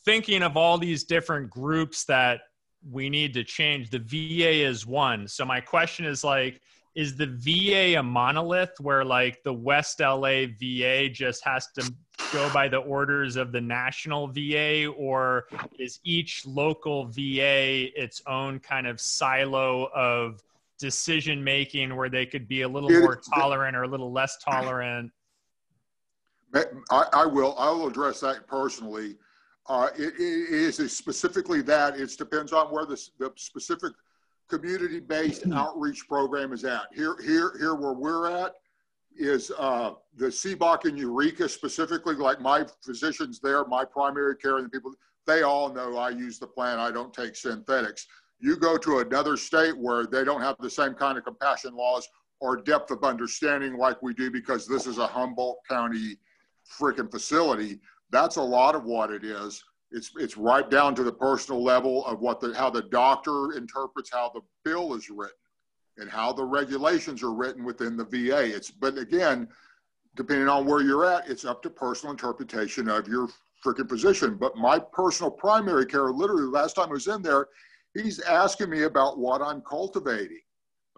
thinking 0.06 0.44
of 0.44 0.56
all 0.56 0.78
these 0.78 1.03
different 1.03 1.49
groups 1.49 2.06
that 2.06 2.41
we 2.90 3.10
need 3.10 3.34
to 3.34 3.44
change. 3.44 3.90
The 3.90 3.99
VA 3.99 4.66
is 4.66 4.86
one. 4.86 5.28
So 5.28 5.45
my 5.45 5.60
question 5.60 6.06
is 6.06 6.24
like, 6.24 6.62
is 6.94 7.16
the 7.16 7.28
VA 7.28 7.98
a 7.98 8.03
monolith 8.03 8.74
where 8.80 9.06
like 9.06 9.41
the 9.44 9.53
West 9.53 10.02
LA 10.02 10.48
VA 10.60 11.08
just 11.10 11.44
has 11.45 11.68
to 11.78 11.94
go 12.34 12.52
by 12.53 12.68
the 12.68 12.78
orders 12.78 13.38
of 13.38 13.52
the 13.52 13.62
national 13.62 14.28
VA, 14.28 14.88
or 14.88 15.45
is 15.80 15.99
each 16.03 16.45
local 16.45 17.06
VA 17.06 17.88
its 18.02 18.22
own 18.28 18.60
kind 18.60 18.88
of 18.88 18.99
silo 18.99 19.90
of 19.95 20.41
decision 20.80 21.41
making 21.41 21.95
where 21.95 22.10
they 22.10 22.26
could 22.26 22.48
be 22.48 22.64
a 22.64 22.68
little 22.68 22.90
more 22.90 23.22
tolerant 23.34 23.76
or 23.76 23.84
a 23.84 23.88
little 23.88 24.12
less 24.12 24.38
tolerant? 24.38 25.12
I, 26.53 27.06
I 27.14 27.26
will. 27.26 27.56
I 27.58 27.70
will 27.70 27.88
address 27.88 28.20
that 28.20 28.48
personally. 28.48 29.16
Uh, 29.68 29.90
it, 29.98 30.14
it 30.18 30.80
is 30.80 30.96
specifically 30.96 31.62
that. 31.62 32.00
It 32.00 32.12
depends 32.18 32.52
on 32.52 32.68
where 32.68 32.86
the, 32.86 33.02
the 33.20 33.32
specific 33.36 33.94
community-based 34.50 35.44
hmm. 35.44 35.54
outreach 35.54 36.08
program 36.08 36.52
is 36.54 36.64
at. 36.64 36.88
Here, 36.94 37.16
here, 37.24 37.54
here, 37.58 37.76
where 37.76 37.94
we're 37.94 38.30
at 38.30 38.54
is 39.18 39.52
uh, 39.58 39.92
the 40.18 40.28
CBOC 40.28 40.86
and 40.86 40.98
Eureka 40.98 41.48
specifically. 41.48 42.16
Like 42.16 42.42
my 42.42 42.66
physicians 42.84 43.40
there, 43.40 43.66
my 43.66 43.86
primary 43.86 44.36
care, 44.36 44.58
and 44.58 44.66
the 44.66 44.70
people 44.70 44.94
they 45.28 45.44
all 45.44 45.72
know 45.72 45.98
I 45.98 46.10
use 46.10 46.40
the 46.40 46.48
plan. 46.48 46.80
I 46.80 46.92
don't 46.92 47.14
take 47.14 47.36
synthetics. 47.36 48.08
You 48.40 48.58
go 48.58 48.78
to 48.78 49.00
another 49.00 49.38
state 49.38 49.78
where 49.78 50.08
they 50.08 50.24
don't 50.24 50.42
have 50.42 50.56
the 50.60 50.70
same 50.70 50.96
kind 50.96 51.18
of 51.18 51.24
compassion 51.24 51.76
laws 51.76 52.08
or 52.40 52.58
depth 52.58 52.90
of 52.90 53.04
understanding 53.04 53.78
like 53.78 54.02
we 54.02 54.16
do 54.16 54.32
because 54.32 54.68
this 54.68 54.88
is 54.88 54.98
a 54.98 55.06
Humboldt 55.06 55.60
County 55.70 56.18
freaking 56.80 57.10
facility. 57.10 57.80
That's 58.12 58.36
a 58.36 58.42
lot 58.42 58.76
of 58.76 58.84
what 58.84 59.12
it 59.12 59.24
is. 59.24 59.64
It's 59.92 60.12
it's 60.18 60.38
right 60.38 60.70
down 60.70 60.96
to 60.96 61.04
the 61.04 61.12
personal 61.12 61.64
level 61.64 62.06
of 62.06 62.20
what 62.20 62.40
the 62.40 62.54
how 62.56 62.70
the 62.70 62.84
doctor 62.84 63.54
interprets 63.54 64.10
how 64.12 64.32
the 64.34 64.42
bill 64.64 64.94
is 64.94 65.10
written 65.10 65.36
and 65.98 66.10
how 66.10 66.32
the 66.32 66.46
regulations 66.46 67.24
are 67.24 67.34
written 67.34 67.64
within 67.64 67.98
the 67.98 68.06
VA. 68.06 68.56
It's 68.56 68.72
but 68.72 68.98
again, 68.98 69.48
depending 70.16 70.48
on 70.48 70.66
where 70.66 70.82
you're 70.82 71.06
at, 71.06 71.30
it's 71.30 71.46
up 71.46 71.62
to 71.64 71.70
personal 71.70 72.12
interpretation 72.12 72.90
of 72.90 73.08
your 73.08 73.28
freaking 73.66 73.90
position. 73.90 74.36
But 74.36 74.56
my 74.56 74.80
personal 74.80 75.32
primary 75.32 75.86
care, 75.86 76.12
literally 76.12 76.44
last 76.44 76.76
time 76.76 76.90
I 76.90 76.94
was 76.94 77.08
in 77.08 77.22
there, 77.22 77.48
he's 77.94 78.20
asking 78.22 78.70
me 78.70 78.84
about 78.84 79.20
what 79.20 79.42
I'm 79.42 79.62
cultivating. 79.62 80.42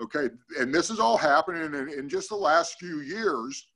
Okay, 0.02 0.30
and 0.60 0.74
this 0.74 0.90
is 0.90 1.00
all 1.00 1.18
happening 1.18 1.74
in, 1.74 1.90
in 1.90 2.10
just 2.10 2.30
the 2.30 2.36
last 2.36 2.80
few 2.80 3.02
years 3.02 3.68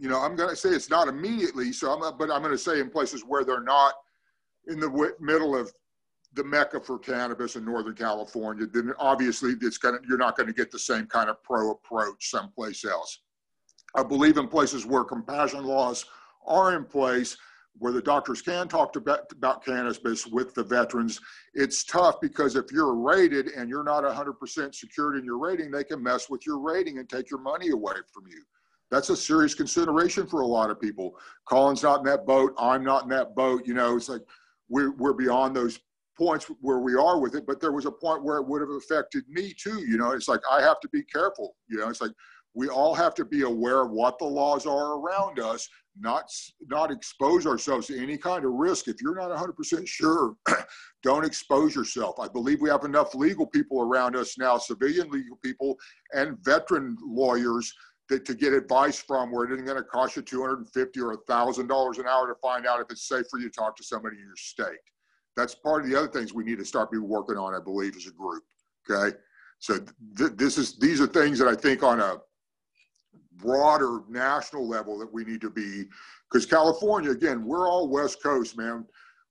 you 0.00 0.08
know, 0.08 0.18
I'm 0.18 0.34
going 0.34 0.48
to 0.48 0.56
say 0.56 0.70
it's 0.70 0.88
not 0.88 1.08
immediately. 1.08 1.72
So 1.72 1.92
I'm, 1.92 2.00
but 2.16 2.30
I'm 2.30 2.40
going 2.40 2.54
to 2.54 2.58
say 2.58 2.80
in 2.80 2.88
places 2.88 3.22
where 3.22 3.44
they're 3.44 3.62
not 3.62 3.92
in 4.66 4.80
the 4.80 5.14
middle 5.20 5.54
of 5.54 5.70
the 6.32 6.42
mecca 6.42 6.80
for 6.80 6.98
cannabis 6.98 7.56
in 7.56 7.66
Northern 7.66 7.94
California, 7.94 8.66
then 8.66 8.94
obviously 8.98 9.52
it's 9.60 9.76
going 9.76 10.00
to, 10.00 10.08
you're 10.08 10.16
not 10.16 10.36
going 10.36 10.46
to 10.46 10.54
get 10.54 10.70
the 10.70 10.78
same 10.78 11.04
kind 11.06 11.28
of 11.28 11.42
pro 11.42 11.72
approach 11.72 12.30
someplace 12.30 12.84
else. 12.84 13.20
I 13.94 14.02
believe 14.02 14.38
in 14.38 14.48
places 14.48 14.86
where 14.86 15.04
compassion 15.04 15.64
laws 15.64 16.06
are 16.46 16.76
in 16.76 16.84
place, 16.84 17.36
where 17.74 17.92
the 17.92 18.00
doctors 18.00 18.40
can 18.40 18.68
talk 18.68 18.96
about, 18.96 19.30
about 19.32 19.64
cannabis 19.64 20.26
with 20.26 20.54
the 20.54 20.64
veterans. 20.64 21.20
It's 21.52 21.84
tough 21.84 22.20
because 22.22 22.56
if 22.56 22.72
you're 22.72 22.94
rated 22.94 23.48
and 23.48 23.68
you're 23.68 23.84
not 23.84 24.04
100% 24.04 24.74
secured 24.74 25.16
in 25.16 25.24
your 25.24 25.38
rating, 25.38 25.70
they 25.70 25.84
can 25.84 26.02
mess 26.02 26.30
with 26.30 26.46
your 26.46 26.58
rating 26.58 26.98
and 26.98 27.08
take 27.08 27.30
your 27.30 27.40
money 27.40 27.70
away 27.70 27.96
from 28.14 28.26
you 28.28 28.42
that's 28.90 29.10
a 29.10 29.16
serious 29.16 29.54
consideration 29.54 30.26
for 30.26 30.40
a 30.40 30.46
lot 30.46 30.70
of 30.70 30.80
people. 30.80 31.16
Colin's 31.48 31.82
not 31.82 32.00
in 32.00 32.06
that 32.06 32.26
boat. 32.26 32.54
I'm 32.58 32.82
not 32.82 33.04
in 33.04 33.08
that 33.10 33.34
boat. 33.34 33.66
You 33.66 33.74
know, 33.74 33.96
it's 33.96 34.08
like 34.08 34.22
we're, 34.68 34.92
we're 34.92 35.12
beyond 35.12 35.54
those 35.54 35.78
points 36.18 36.50
where 36.60 36.80
we 36.80 36.94
are 36.94 37.18
with 37.18 37.34
it, 37.34 37.46
but 37.46 37.60
there 37.60 37.72
was 37.72 37.86
a 37.86 37.90
point 37.90 38.22
where 38.22 38.36
it 38.36 38.46
would 38.46 38.60
have 38.60 38.70
affected 38.70 39.24
me 39.28 39.54
too. 39.54 39.80
You 39.80 39.96
know, 39.96 40.10
it's 40.10 40.28
like 40.28 40.40
I 40.50 40.60
have 40.60 40.80
to 40.80 40.88
be 40.88 41.02
careful. 41.04 41.56
You 41.68 41.78
know, 41.78 41.88
it's 41.88 42.00
like 42.00 42.12
we 42.54 42.68
all 42.68 42.94
have 42.94 43.14
to 43.14 43.24
be 43.24 43.42
aware 43.42 43.82
of 43.82 43.90
what 43.90 44.18
the 44.18 44.24
laws 44.24 44.66
are 44.66 44.98
around 44.98 45.38
us, 45.38 45.68
not 45.98 46.24
not 46.68 46.90
expose 46.90 47.46
ourselves 47.46 47.86
to 47.86 47.98
any 47.98 48.18
kind 48.18 48.44
of 48.44 48.52
risk. 48.52 48.88
If 48.88 49.00
you're 49.00 49.14
not 49.14 49.30
100% 49.30 49.86
sure, 49.86 50.34
don't 51.02 51.24
expose 51.24 51.74
yourself. 51.74 52.18
I 52.20 52.28
believe 52.28 52.60
we 52.60 52.70
have 52.70 52.84
enough 52.84 53.14
legal 53.14 53.46
people 53.46 53.80
around 53.80 54.16
us 54.16 54.36
now, 54.36 54.58
civilian 54.58 55.10
legal 55.10 55.38
people 55.42 55.76
and 56.12 56.36
veteran 56.44 56.96
lawyers 57.02 57.72
to, 58.18 58.34
get 58.34 58.52
advice 58.52 58.98
from 58.98 59.30
where 59.30 59.44
it 59.44 59.52
isn't 59.52 59.64
going 59.64 59.76
to 59.76 59.84
cost 59.84 60.16
you 60.16 60.22
250 60.22 61.00
or 61.00 61.16
$1,000 61.16 61.98
an 61.98 62.06
hour 62.06 62.26
to 62.26 62.34
find 62.42 62.66
out 62.66 62.80
if 62.80 62.86
it's 62.90 63.06
safe 63.06 63.26
for 63.30 63.38
you 63.38 63.48
to 63.48 63.54
talk 63.54 63.76
to 63.76 63.84
somebody 63.84 64.16
in 64.16 64.24
your 64.24 64.36
state. 64.36 64.80
That's 65.36 65.54
part 65.54 65.84
of 65.84 65.90
the 65.90 65.96
other 65.96 66.08
things 66.08 66.34
we 66.34 66.44
need 66.44 66.58
to 66.58 66.64
start 66.64 66.90
be 66.90 66.98
working 66.98 67.36
on, 67.36 67.54
I 67.54 67.60
believe, 67.60 67.96
as 67.96 68.06
a 68.06 68.10
group. 68.10 68.42
Okay. 68.90 69.16
So 69.60 69.78
th- 70.18 70.32
this 70.34 70.58
is, 70.58 70.76
these 70.78 71.00
are 71.00 71.06
things 71.06 71.38
that 71.38 71.46
I 71.46 71.54
think 71.54 71.82
on 71.82 72.00
a 72.00 72.16
broader 73.36 74.00
national 74.08 74.68
level 74.68 74.98
that 74.98 75.12
we 75.12 75.24
need 75.24 75.40
to 75.42 75.50
be, 75.50 75.84
because 76.30 76.46
California, 76.46 77.10
again, 77.10 77.44
we're 77.44 77.68
all 77.68 77.88
West 77.88 78.22
Coast, 78.22 78.56
man. 78.56 78.84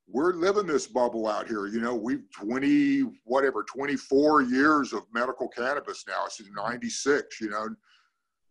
We're 0.08 0.32
living 0.32 0.66
this 0.66 0.86
bubble 0.86 1.28
out 1.28 1.46
here. 1.46 1.66
You 1.66 1.80
know, 1.80 1.94
we've 1.94 2.24
20, 2.32 3.02
whatever, 3.24 3.62
24 3.62 4.42
years 4.42 4.92
of 4.92 5.02
medical 5.12 5.48
cannabis 5.48 6.04
now. 6.08 6.24
It's 6.26 6.40
96, 6.56 7.40
you 7.40 7.50
know 7.50 7.68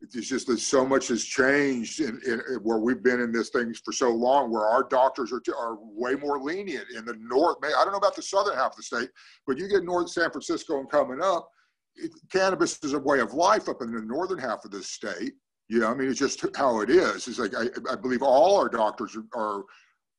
it's 0.01 0.30
just 0.30 0.47
that 0.47 0.59
so 0.59 0.85
much 0.85 1.09
has 1.09 1.23
changed 1.26 1.99
in, 1.99 2.19
in, 2.26 2.39
where 2.63 2.77
we've 2.77 3.03
been 3.03 3.19
in 3.19 3.31
this 3.31 3.49
thing 3.49 3.73
for 3.84 3.91
so 3.91 4.09
long 4.09 4.51
where 4.51 4.65
our 4.65 4.84
doctors 4.84 5.31
are, 5.31 5.41
are 5.57 5.77
way 5.81 6.15
more 6.15 6.39
lenient 6.39 6.85
in 6.95 7.05
the 7.05 7.15
north 7.19 7.57
i 7.63 7.84
don't 7.84 7.91
know 7.91 7.97
about 7.97 8.15
the 8.15 8.21
southern 8.21 8.55
half 8.55 8.71
of 8.71 8.77
the 8.77 8.84
state 8.84 9.09
but 9.45 9.57
you 9.57 9.67
get 9.67 9.84
north 9.84 10.09
san 10.09 10.31
francisco 10.31 10.80
and 10.80 10.89
coming 10.89 11.21
up 11.21 11.49
it, 11.95 12.11
cannabis 12.31 12.80
is 12.84 12.93
a 12.93 12.99
way 12.99 13.19
of 13.19 13.34
life 13.34 13.67
up 13.67 13.81
in 13.81 13.91
the 13.91 14.01
northern 14.01 14.39
half 14.39 14.63
of 14.65 14.71
the 14.71 14.81
state. 14.81 15.34
Know 15.69 15.88
i 15.88 15.93
mean 15.93 16.09
it's 16.09 16.19
just 16.19 16.45
how 16.55 16.81
it 16.81 16.89
is. 16.89 17.27
It's 17.27 17.39
like 17.39 17.53
i, 17.55 17.65
I 17.91 17.95
believe 17.95 18.23
all 18.23 18.57
our 18.57 18.69
doctors 18.69 19.15
are, 19.15 19.39
are 19.39 19.63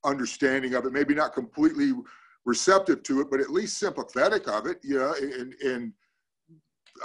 understanding 0.04 0.74
of 0.74 0.86
it 0.86 0.92
maybe 0.92 1.14
not 1.14 1.34
completely 1.34 1.92
receptive 2.44 3.02
to 3.02 3.20
it 3.20 3.28
but 3.30 3.40
at 3.40 3.50
least 3.50 3.78
sympathetic 3.78 4.48
of 4.48 4.66
it 4.66 4.78
know 4.84 5.14
and 5.20 5.54
and 5.54 5.92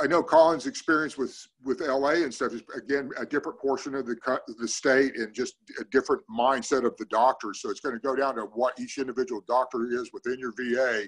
I 0.02 0.08
know 0.08 0.22
Colin's 0.22 0.68
experience 0.68 1.18
with 1.18 1.48
with 1.64 1.82
LA 1.82 2.24
and 2.24 2.34
stuff 2.34 2.54
is 2.54 2.64
again 2.76 3.10
a 3.18 3.26
different 3.26 3.60
portion 3.60 3.96
of 3.96 4.06
the 4.06 4.16
the 4.60 4.68
state 4.68 5.16
and 5.16 5.34
just 5.34 5.56
a 5.80 5.84
different 5.86 6.22
mindset 6.30 6.86
of 6.86 6.96
the 6.98 7.06
doctors. 7.06 7.62
So 7.62 7.70
it's 7.70 7.80
going 7.80 7.96
to 7.96 8.02
go 8.02 8.16
down 8.16 8.36
to 8.36 8.44
what 8.44 8.80
each 8.80 8.98
individual 8.98 9.44
doctor 9.48 9.88
is 9.92 10.12
within 10.14 10.40
your 10.40 10.54
VA. 10.58 11.08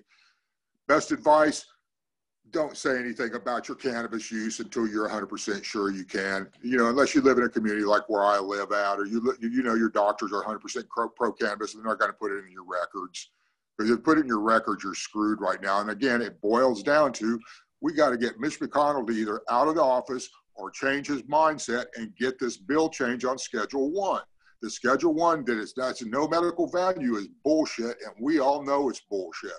Best 0.88 1.11
advice: 1.11 1.65
don't 2.51 2.77
say 2.77 2.97
anything 2.97 3.35
about 3.35 3.68
your 3.68 3.77
cannabis 3.77 4.31
use 4.31 4.59
until 4.59 4.88
you're 4.88 5.09
100% 5.09 5.64
sure 5.64 5.91
you 5.91 6.05
can. 6.05 6.47
You 6.61 6.77
know, 6.77 6.89
unless 6.89 7.14
you 7.14 7.22
live 7.22 7.38
in 7.38 7.43
a 7.43 7.49
community 7.49 7.85
like 7.85 8.07
where 8.09 8.23
I 8.23 8.39
live 8.39 8.72
at, 8.72 8.99
or 8.99 9.05
you 9.05 9.35
you 9.41 9.64
know 9.64 9.76
your 9.76 9.89
doctors 9.89 10.31
are 10.31 10.43
100% 10.43 10.88
pro, 10.89 11.09
pro 11.09 11.31
cannabis, 11.31 11.73
and 11.73 11.84
they're 11.84 11.91
not 11.91 11.99
going 11.99 12.11
to 12.11 12.18
put 12.18 12.31
it 12.31 12.45
in 12.45 12.51
your 12.51 12.65
records. 12.65 13.31
Because 13.77 13.91
if 13.91 13.97
you 13.97 14.01
put 14.01 14.18
it 14.18 14.22
in 14.22 14.27
your 14.27 14.39
records, 14.39 14.84
you're 14.84 14.95
screwed 14.95 15.39
right 15.39 15.61
now. 15.61 15.81
And 15.81 15.91
again, 15.91 16.22
it 16.22 16.41
boils 16.41 16.81
down 16.81 17.14
to 17.14 17.39
we 17.82 17.94
got 17.94 18.10
to 18.10 18.18
get 18.18 18.40
Mitch 18.40 18.60
McConnell 18.60 19.06
to 19.08 19.14
either 19.14 19.41
out 19.49 19.68
of 19.68 19.76
the 19.76 19.84
office 19.84 20.30
or 20.56 20.72
change 20.72 21.08
his 21.08 21.22
mindset 21.24 21.86
and 21.95 22.16
get 22.16 22.40
this 22.40 22.58
bill 22.58 22.90
change 22.90 23.26
on 23.26 23.38
Schedule 23.38 23.91
One. 23.91 24.24
The 24.62 24.70
Schedule 24.70 25.14
One 25.14 25.45
that 25.45 25.58
is 25.58 25.74
that's 25.76 26.04
no 26.04 26.28
medical 26.28 26.68
value 26.68 27.16
is 27.18 27.28
bullshit, 27.44 27.98
and 28.04 28.14
we 28.20 28.40
all 28.40 28.64
know 28.64 28.90
it's 28.90 29.02
bullshit. 29.02 29.52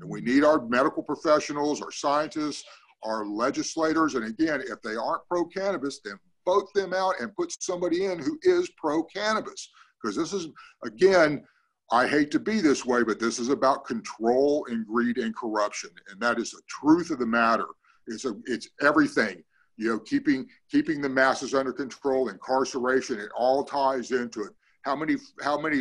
And 0.00 0.10
we 0.10 0.20
need 0.20 0.44
our 0.44 0.66
medical 0.66 1.02
professionals, 1.02 1.80
our 1.80 1.92
scientists, 1.92 2.64
our 3.04 3.24
legislators, 3.24 4.14
and 4.14 4.24
again, 4.24 4.62
if 4.66 4.82
they 4.82 4.96
aren't 4.96 5.26
pro 5.28 5.44
cannabis, 5.46 6.00
then 6.04 6.18
vote 6.44 6.68
them 6.74 6.92
out 6.92 7.14
and 7.20 7.34
put 7.36 7.54
somebody 7.62 8.06
in 8.06 8.18
who 8.18 8.38
is 8.42 8.68
pro 8.76 9.04
cannabis. 9.04 9.70
Because 10.02 10.16
this 10.16 10.32
is 10.32 10.48
again 10.84 11.44
I 11.92 12.06
hate 12.06 12.30
to 12.32 12.38
be 12.38 12.60
this 12.60 12.86
way, 12.86 13.02
but 13.02 13.18
this 13.18 13.38
is 13.38 13.48
about 13.48 13.84
control 13.84 14.66
and 14.70 14.86
greed 14.86 15.18
and 15.18 15.34
corruption, 15.34 15.90
and 16.10 16.20
that 16.20 16.38
is 16.38 16.52
the 16.52 16.62
truth 16.68 17.10
of 17.10 17.18
the 17.18 17.26
matter. 17.26 17.66
It's 18.06 18.24
a, 18.24 18.34
it's 18.46 18.68
everything. 18.80 19.42
You 19.76 19.88
know, 19.88 19.98
keeping 19.98 20.46
keeping 20.70 21.00
the 21.00 21.08
masses 21.08 21.54
under 21.54 21.72
control, 21.72 22.28
incarceration, 22.28 23.18
it 23.18 23.30
all 23.34 23.64
ties 23.64 24.10
into 24.10 24.42
it. 24.42 24.52
How 24.82 24.94
many 24.94 25.16
how 25.42 25.58
many 25.58 25.80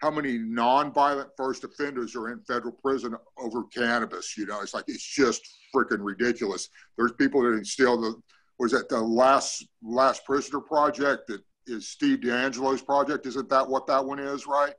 how 0.00 0.10
many 0.10 0.38
nonviolent 0.38 1.28
first 1.36 1.64
offenders 1.64 2.16
are 2.16 2.30
in 2.30 2.40
federal 2.40 2.72
prison 2.72 3.14
over 3.38 3.64
cannabis? 3.64 4.36
You 4.38 4.46
know, 4.46 4.60
it's 4.60 4.72
like 4.72 4.84
it's 4.88 5.04
just 5.04 5.42
freaking 5.74 5.98
ridiculous. 6.00 6.68
There's 6.96 7.12
people 7.12 7.42
that 7.42 7.52
instill 7.52 8.00
the 8.00 8.14
was 8.58 8.72
that 8.72 8.88
the 8.88 9.00
last 9.00 9.66
last 9.82 10.24
prisoner 10.24 10.60
project 10.60 11.26
that 11.26 11.42
is 11.66 11.88
Steve 11.88 12.18
DeAngelo's 12.20 12.82
project? 12.82 13.26
Isn't 13.26 13.48
that 13.48 13.68
what 13.68 13.86
that 13.88 14.04
one 14.04 14.18
is? 14.18 14.46
Right? 14.46 14.74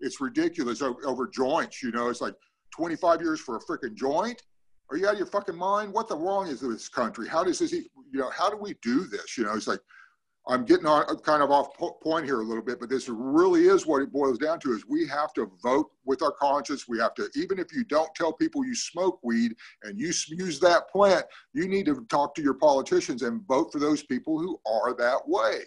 It's 0.00 0.20
ridiculous 0.20 0.82
over 0.82 1.26
joints. 1.28 1.82
You 1.82 1.90
know, 1.90 2.08
it's 2.08 2.20
like 2.20 2.34
25 2.74 3.20
years 3.20 3.40
for 3.40 3.56
a 3.56 3.60
freaking 3.60 3.94
joint. 3.94 4.42
Are 4.90 4.96
you 4.96 5.06
out 5.06 5.12
of 5.12 5.18
your 5.18 5.26
fucking 5.26 5.56
mind? 5.56 5.92
What 5.92 6.08
the 6.08 6.16
wrong 6.16 6.48
is 6.48 6.62
with 6.62 6.72
this 6.72 6.88
country? 6.88 7.28
How 7.28 7.44
does 7.44 7.58
this, 7.58 7.72
you 7.72 7.88
know, 8.12 8.30
how 8.30 8.48
do 8.48 8.56
we 8.56 8.74
do 8.82 9.04
this? 9.04 9.36
You 9.36 9.44
know, 9.44 9.54
it's 9.54 9.66
like, 9.66 9.80
I'm 10.46 10.64
getting 10.64 10.86
on 10.86 11.04
kind 11.18 11.42
of 11.42 11.50
off 11.50 11.76
point 12.02 12.24
here 12.24 12.40
a 12.40 12.44
little 12.44 12.62
bit, 12.62 12.80
but 12.80 12.88
this 12.88 13.06
really 13.10 13.66
is 13.66 13.84
what 13.84 14.00
it 14.00 14.10
boils 14.10 14.38
down 14.38 14.58
to 14.60 14.72
is 14.72 14.86
we 14.88 15.06
have 15.06 15.34
to 15.34 15.52
vote 15.62 15.90
with 16.06 16.22
our 16.22 16.32
conscience. 16.32 16.88
We 16.88 16.98
have 17.00 17.12
to, 17.16 17.28
even 17.34 17.58
if 17.58 17.70
you 17.70 17.84
don't 17.84 18.14
tell 18.14 18.32
people 18.32 18.64
you 18.64 18.74
smoke 18.74 19.20
weed 19.22 19.54
and 19.82 20.00
you 20.00 20.10
use 20.28 20.58
that 20.60 20.88
plant, 20.88 21.26
you 21.52 21.68
need 21.68 21.84
to 21.86 22.02
talk 22.08 22.34
to 22.36 22.42
your 22.42 22.54
politicians 22.54 23.20
and 23.22 23.46
vote 23.46 23.70
for 23.70 23.78
those 23.78 24.02
people 24.04 24.38
who 24.38 24.58
are 24.66 24.94
that 24.94 25.20
way. 25.28 25.64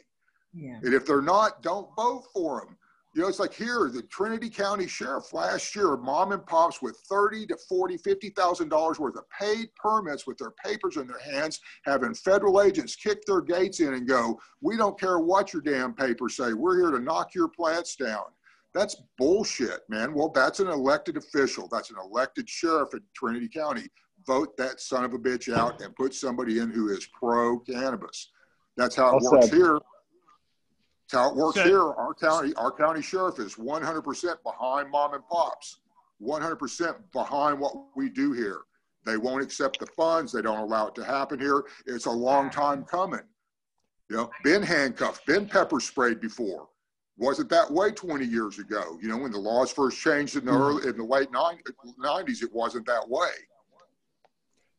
Yeah. 0.52 0.80
And 0.82 0.96
if 0.96 1.06
they're 1.06 1.22
not, 1.22 1.62
don't 1.62 1.90
vote 1.96 2.24
for 2.34 2.66
them. 2.66 2.76
You 3.14 3.22
know, 3.22 3.28
it's 3.28 3.40
like 3.40 3.54
here, 3.54 3.90
the 3.94 4.04
Trinity 4.04 4.50
County 4.50 4.88
Sheriff 4.88 5.34
last 5.34 5.76
year, 5.76 5.98
mom 5.98 6.32
and 6.32 6.46
pops 6.46 6.82
with 6.82 6.98
30 7.10 7.46
to 7.48 7.58
40, 7.68 7.98
$50,000 7.98 9.00
worth 9.00 9.18
of 9.18 9.30
paid 9.30 9.68
permits 9.76 10.26
with 10.26 10.38
their 10.38 10.52
papers 10.52 10.96
in 10.96 11.08
their 11.08 11.20
hands, 11.20 11.60
having 11.84 12.14
federal 12.14 12.62
agents 12.62 12.96
kick 12.96 13.26
their 13.26 13.42
gates 13.42 13.82
in 13.82 13.96
and 13.96 14.08
go, 14.08 14.40
we 14.62 14.78
don't 14.78 14.98
care 14.98 15.20
what 15.20 15.52
your 15.52 15.62
damn 15.62 15.94
papers 15.94 16.38
say. 16.38 16.54
We're 16.54 16.80
here 16.80 16.92
to 16.92 17.04
knock 17.04 17.36
your 17.36 17.50
plants 17.50 17.98
down. 17.98 18.24
That's 18.74 18.96
bullshit, 19.18 19.82
man. 19.90 20.14
Well, 20.14 20.30
that's 20.30 20.62
an 20.62 20.70
elected 20.70 21.18
official. 21.18 21.68
That's 21.70 21.90
an 21.90 21.98
elected 22.02 22.50
sheriff 22.50 22.94
in 22.94 23.02
Trinity 23.14 23.50
County. 23.50 23.90
Vote 24.26 24.56
that 24.56 24.80
son 24.80 25.04
of 25.04 25.14
a 25.14 25.20
bitch 25.20 25.54
out 25.54 25.82
and 25.82 25.94
put 25.98 26.14
somebody 26.14 26.60
in 26.60 26.72
who 26.72 26.90
is 26.90 27.06
pro 27.08 27.60
cannabis. 27.60 28.32
That's 28.78 28.96
how 28.96 29.18
it 29.18 29.24
works 29.24 29.50
here 29.50 29.80
how 31.12 31.30
it 31.30 31.36
works 31.36 31.62
here. 31.62 31.82
Our 31.82 32.14
county, 32.14 32.54
our 32.56 32.72
county 32.72 33.02
sheriff 33.02 33.40
is 33.40 33.56
100% 33.56 34.36
behind 34.44 34.92
mom 34.92 35.14
and 35.14 35.28
pops, 35.28 35.80
100% 36.22 36.96
behind 37.14 37.60
what 37.60 37.76
we 37.96 38.10
do 38.10 38.32
here. 38.34 38.60
They 39.06 39.18
won't 39.18 39.44
accept 39.44 39.80
the 39.80 39.88
funds. 39.88 40.32
They 40.32 40.42
don't 40.42 40.60
allow 40.60 40.88
it 40.88 40.96
to 40.96 41.04
happen 41.04 41.40
here. 41.40 41.64
It's 41.86 42.06
a 42.06 42.12
long 42.12 42.50
time 42.50 42.84
coming. 42.84 43.22
You 44.10 44.18
know, 44.18 44.32
been 44.44 44.62
handcuffed, 44.62 45.26
been 45.26 45.48
pepper 45.48 45.80
sprayed 45.80 46.20
before. 46.20 46.68
Wasn't 47.18 47.50
that 47.50 47.70
way 47.72 47.92
20 47.92 48.26
years 48.26 48.60
ago. 48.60 48.98
You 49.02 49.08
know, 49.10 49.18
when 49.18 49.32
the 49.32 49.38
laws 49.38 49.72
first 49.72 50.00
changed 50.00 50.36
in 50.36 50.46
the 50.46 50.52
mm-hmm. 50.52 50.62
early, 50.62 50.90
in 50.90 50.98
the 50.98 51.04
late 51.04 51.32
90s, 51.32 52.44
it 52.44 52.54
wasn't 52.54 52.86
that 52.88 53.08
way. 53.08 53.30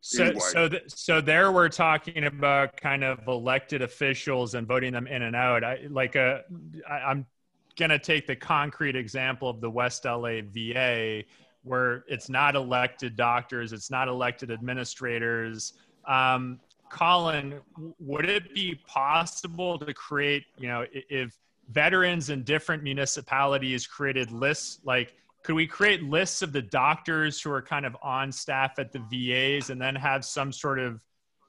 So, 0.04 0.24
anyway. 0.24 0.40
so, 0.40 0.68
th- 0.68 0.82
so 0.88 1.20
there 1.20 1.52
we're 1.52 1.68
talking 1.68 2.24
about 2.24 2.76
kind 2.76 3.04
of 3.04 3.20
elected 3.28 3.82
officials 3.82 4.54
and 4.54 4.66
voting 4.66 4.92
them 4.92 5.06
in 5.06 5.22
and 5.22 5.36
out. 5.36 5.62
I 5.62 5.86
like 5.88 6.16
a, 6.16 6.42
I, 6.90 6.94
I'm 6.94 7.24
gonna 7.78 8.00
take 8.00 8.26
the 8.26 8.34
concrete 8.34 8.96
example 8.96 9.48
of 9.48 9.60
the 9.60 9.70
West 9.70 10.04
LA 10.04 10.40
VA, 10.42 11.22
where 11.62 12.04
it's 12.08 12.28
not 12.28 12.56
elected 12.56 13.14
doctors, 13.14 13.72
it's 13.72 13.92
not 13.92 14.08
elected 14.08 14.50
administrators. 14.50 15.74
Um, 16.08 16.58
Colin, 16.90 17.60
would 18.00 18.28
it 18.28 18.52
be 18.52 18.74
possible 18.86 19.78
to 19.78 19.94
create, 19.94 20.46
you 20.58 20.66
know, 20.66 20.84
if 20.92 21.38
veterans 21.70 22.28
in 22.28 22.42
different 22.42 22.82
municipalities 22.82 23.86
created 23.86 24.32
lists 24.32 24.80
like 24.84 25.14
could 25.42 25.54
we 25.54 25.66
create 25.66 26.02
lists 26.02 26.42
of 26.42 26.52
the 26.52 26.62
doctors 26.62 27.40
who 27.40 27.50
are 27.50 27.62
kind 27.62 27.84
of 27.84 27.96
on 28.02 28.30
staff 28.30 28.78
at 28.78 28.92
the 28.92 29.00
VAs 29.10 29.70
and 29.70 29.80
then 29.80 29.94
have 29.94 30.24
some 30.24 30.52
sort 30.52 30.78
of 30.78 31.00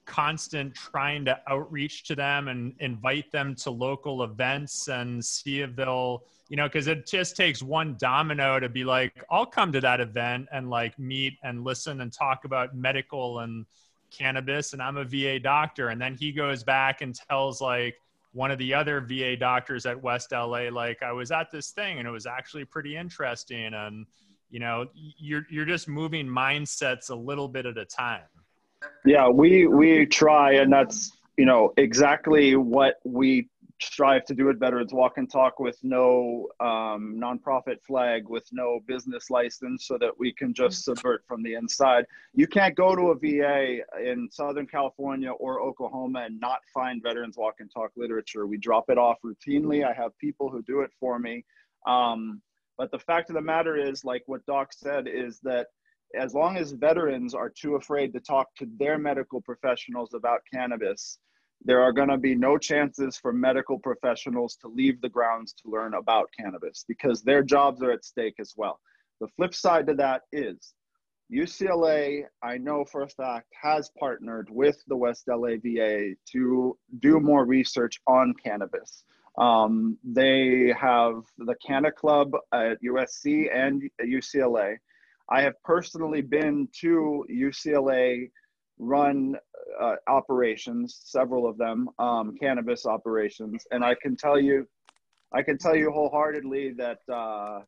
constant 0.05 0.75
trying 0.75 1.23
to 1.25 1.39
outreach 1.47 2.03
to 2.03 2.15
them 2.15 2.47
and 2.49 2.73
invite 2.79 3.31
them 3.31 3.55
to 3.55 3.71
local 3.71 4.23
events 4.23 4.89
and 4.89 5.23
see 5.23 5.61
if 5.61 5.73
they'll 5.77 6.23
you 6.49 6.57
know 6.57 6.67
because 6.67 6.87
it 6.87 7.07
just 7.07 7.37
takes 7.37 7.63
one 7.63 7.95
domino 7.97 8.59
to 8.59 8.67
be 8.67 8.83
like 8.83 9.23
i'll 9.31 9.45
come 9.45 9.71
to 9.71 9.79
that 9.79 10.01
event 10.01 10.45
and 10.51 10.69
like 10.69 10.99
meet 10.99 11.37
and 11.43 11.63
listen 11.63 12.01
and 12.01 12.11
talk 12.11 12.43
about 12.43 12.75
medical 12.75 13.39
and 13.39 13.65
cannabis 14.13 14.73
and 14.73 14.81
i'm 14.81 14.97
a 14.97 15.03
va 15.03 15.39
doctor. 15.39 15.89
And 15.89 15.99
then 15.99 16.15
he 16.15 16.31
goes 16.31 16.63
back 16.63 17.01
and 17.01 17.15
tells 17.15 17.59
like 17.59 17.95
one 18.33 18.51
of 18.51 18.57
the 18.57 18.73
other 18.73 18.99
VA 18.99 19.37
doctors 19.37 19.85
at 19.85 20.01
West 20.01 20.31
LA, 20.31 20.69
like 20.71 21.01
I 21.03 21.11
was 21.11 21.31
at 21.31 21.51
this 21.51 21.69
thing 21.69 21.99
and 21.99 22.07
it 22.07 22.11
was 22.11 22.25
actually 22.25 22.65
pretty 22.65 22.97
interesting. 22.97 23.73
And, 23.73 24.05
you 24.49 24.59
know, 24.59 24.87
you're, 24.93 25.45
you're 25.49 25.65
just 25.65 25.87
moving 25.87 26.27
mindsets 26.27 27.09
a 27.09 27.15
little 27.15 27.47
bit 27.47 27.65
at 27.65 27.77
a 27.77 27.85
time. 27.85 28.21
Yeah, 29.05 29.29
we, 29.29 29.67
we 29.67 30.05
try 30.07 30.53
and 30.53 30.73
that's, 30.73 31.11
you 31.37 31.45
know, 31.45 31.73
exactly 31.77 32.55
what 32.55 32.95
we 33.05 33.49
strive 33.81 34.25
to 34.25 34.33
do 34.33 34.49
it 34.49 34.59
better. 34.59 34.79
It's 34.79 34.93
walk 34.93 35.17
and 35.17 35.29
talk 35.29 35.59
with 35.59 35.77
no 35.83 36.47
um, 36.59 37.19
nonprofit 37.21 37.81
flag, 37.85 38.27
with 38.27 38.47
no 38.51 38.79
business 38.87 39.29
license, 39.29 39.85
so 39.87 39.97
that 39.97 40.11
we 40.17 40.33
can 40.33 40.53
just 40.53 40.85
subvert 40.85 41.23
from 41.27 41.43
the 41.43 41.55
inside. 41.55 42.05
You 42.33 42.47
can't 42.47 42.75
go 42.75 42.95
to 42.95 43.11
a 43.11 43.15
VA 43.15 43.79
in 44.01 44.29
Southern 44.31 44.67
California 44.67 45.31
or 45.31 45.61
Oklahoma 45.61 46.23
and 46.25 46.39
not 46.39 46.59
find 46.73 47.01
Veterans 47.03 47.37
Walk 47.37 47.55
and 47.59 47.71
Talk 47.71 47.91
literature. 47.95 48.47
We 48.47 48.57
drop 48.57 48.89
it 48.89 48.97
off 48.97 49.17
routinely. 49.23 49.85
I 49.85 49.93
have 49.93 50.17
people 50.17 50.49
who 50.49 50.61
do 50.63 50.81
it 50.81 50.91
for 50.99 51.19
me. 51.19 51.43
Um, 51.85 52.41
but 52.77 52.91
the 52.91 52.99
fact 52.99 53.29
of 53.29 53.35
the 53.35 53.41
matter 53.41 53.75
is, 53.75 54.03
like 54.03 54.23
what 54.25 54.45
Doc 54.45 54.73
said, 54.73 55.07
is 55.07 55.39
that 55.43 55.67
as 56.15 56.33
long 56.33 56.57
as 56.57 56.71
veterans 56.71 57.33
are 57.33 57.49
too 57.49 57.75
afraid 57.75 58.13
to 58.13 58.19
talk 58.19 58.53
to 58.55 58.67
their 58.77 58.97
medical 58.97 59.41
professionals 59.41 60.13
about 60.13 60.41
cannabis, 60.51 61.17
there 61.65 61.81
are 61.81 61.93
going 61.93 62.09
to 62.09 62.17
be 62.17 62.35
no 62.35 62.57
chances 62.57 63.17
for 63.17 63.31
medical 63.31 63.79
professionals 63.79 64.55
to 64.57 64.67
leave 64.67 64.99
the 65.01 65.09
grounds 65.09 65.53
to 65.53 65.71
learn 65.71 65.93
about 65.93 66.29
cannabis 66.37 66.83
because 66.87 67.21
their 67.21 67.43
jobs 67.43 67.81
are 67.81 67.91
at 67.91 68.03
stake 68.03 68.35
as 68.39 68.53
well. 68.57 68.79
The 69.21 69.27
flip 69.37 69.53
side 69.53 69.87
to 69.87 69.93
that 69.95 70.23
is 70.31 70.73
UCLA, 71.31 72.25
I 72.43 72.57
know 72.57 72.85
for 72.85 73.03
a 73.03 73.09
fact, 73.09 73.47
has 73.61 73.89
partnered 73.97 74.49
with 74.49 74.77
the 74.87 74.97
West 74.97 75.23
LA 75.27 75.55
VA 75.63 76.15
to 76.31 76.77
do 76.99 77.19
more 77.19 77.45
research 77.45 77.99
on 78.07 78.33
cannabis. 78.43 79.03
Um, 79.37 79.97
they 80.03 80.73
have 80.79 81.23
the 81.39 81.55
Canna 81.65 81.91
Club 81.91 82.31
at 82.53 82.77
USC 82.83 83.47
and 83.55 83.81
UCLA. 84.01 84.77
I 85.29 85.41
have 85.41 85.55
personally 85.63 86.21
been 86.21 86.67
to 86.81 87.25
UCLA 87.31 88.29
run 88.83 89.35
uh, 89.81 89.95
operations, 90.07 91.01
several 91.05 91.47
of 91.47 91.57
them, 91.57 91.89
um, 91.99 92.35
cannabis 92.39 92.85
operations, 92.85 93.65
and 93.71 93.83
I 93.83 93.95
can 93.95 94.15
tell 94.15 94.39
you, 94.39 94.67
I 95.33 95.41
can 95.41 95.57
tell 95.57 95.75
you 95.75 95.91
wholeheartedly 95.91 96.73
that 96.73 96.99
uh, 97.11 97.61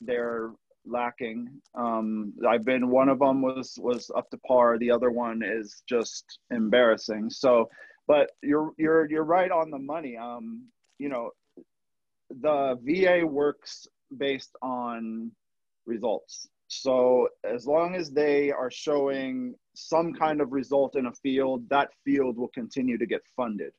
they're 0.00 0.50
lacking. 0.86 1.48
Um, 1.74 2.32
I've 2.48 2.64
been 2.64 2.88
one 2.88 3.08
of 3.08 3.18
them 3.18 3.42
was 3.42 3.78
was 3.80 4.10
up 4.16 4.28
to 4.30 4.38
par. 4.38 4.78
The 4.78 4.90
other 4.90 5.10
one 5.10 5.42
is 5.44 5.82
just 5.88 6.38
embarrassing. 6.50 7.30
So, 7.30 7.68
but 8.06 8.30
you're 8.42 8.72
you're 8.78 9.08
you're 9.10 9.24
right 9.24 9.50
on 9.50 9.70
the 9.70 9.78
money. 9.78 10.16
Um, 10.16 10.64
you 10.98 11.08
know, 11.08 11.30
the 12.40 12.78
VA 12.82 13.26
works 13.26 13.86
based 14.16 14.56
on 14.62 15.30
results. 15.86 16.48
So 16.68 17.28
as 17.44 17.66
long 17.66 17.94
as 17.94 18.10
they 18.10 18.50
are 18.50 18.70
showing 18.70 19.54
some 19.78 20.12
kind 20.12 20.40
of 20.40 20.52
result 20.52 20.96
in 20.96 21.06
a 21.06 21.12
field, 21.12 21.68
that 21.70 21.90
field 22.04 22.36
will 22.36 22.48
continue 22.48 22.98
to 22.98 23.06
get 23.06 23.20
funded, 23.36 23.72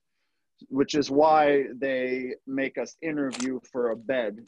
which 0.70 0.96
is 0.96 1.12
why 1.12 1.66
they 1.76 2.34
make 2.48 2.78
us 2.78 2.96
interview 3.02 3.60
for 3.72 3.92
a 3.92 3.96
bed 3.96 4.40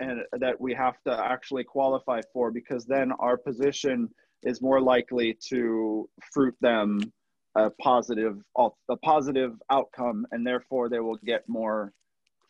and 0.00 0.20
that 0.32 0.60
we 0.60 0.74
have 0.74 1.00
to 1.06 1.12
actually 1.12 1.64
qualify 1.64 2.20
for 2.32 2.50
because 2.50 2.84
then 2.84 3.12
our 3.12 3.36
position 3.36 4.08
is 4.42 4.60
more 4.60 4.80
likely 4.80 5.38
to 5.48 6.08
fruit 6.32 6.54
them 6.60 7.12
a 7.56 7.70
positive 7.80 8.42
a 8.58 8.96
positive 9.02 9.52
outcome 9.70 10.26
and 10.32 10.46
therefore 10.46 10.88
they 10.88 10.98
will 10.98 11.18
get 11.24 11.48
more 11.48 11.92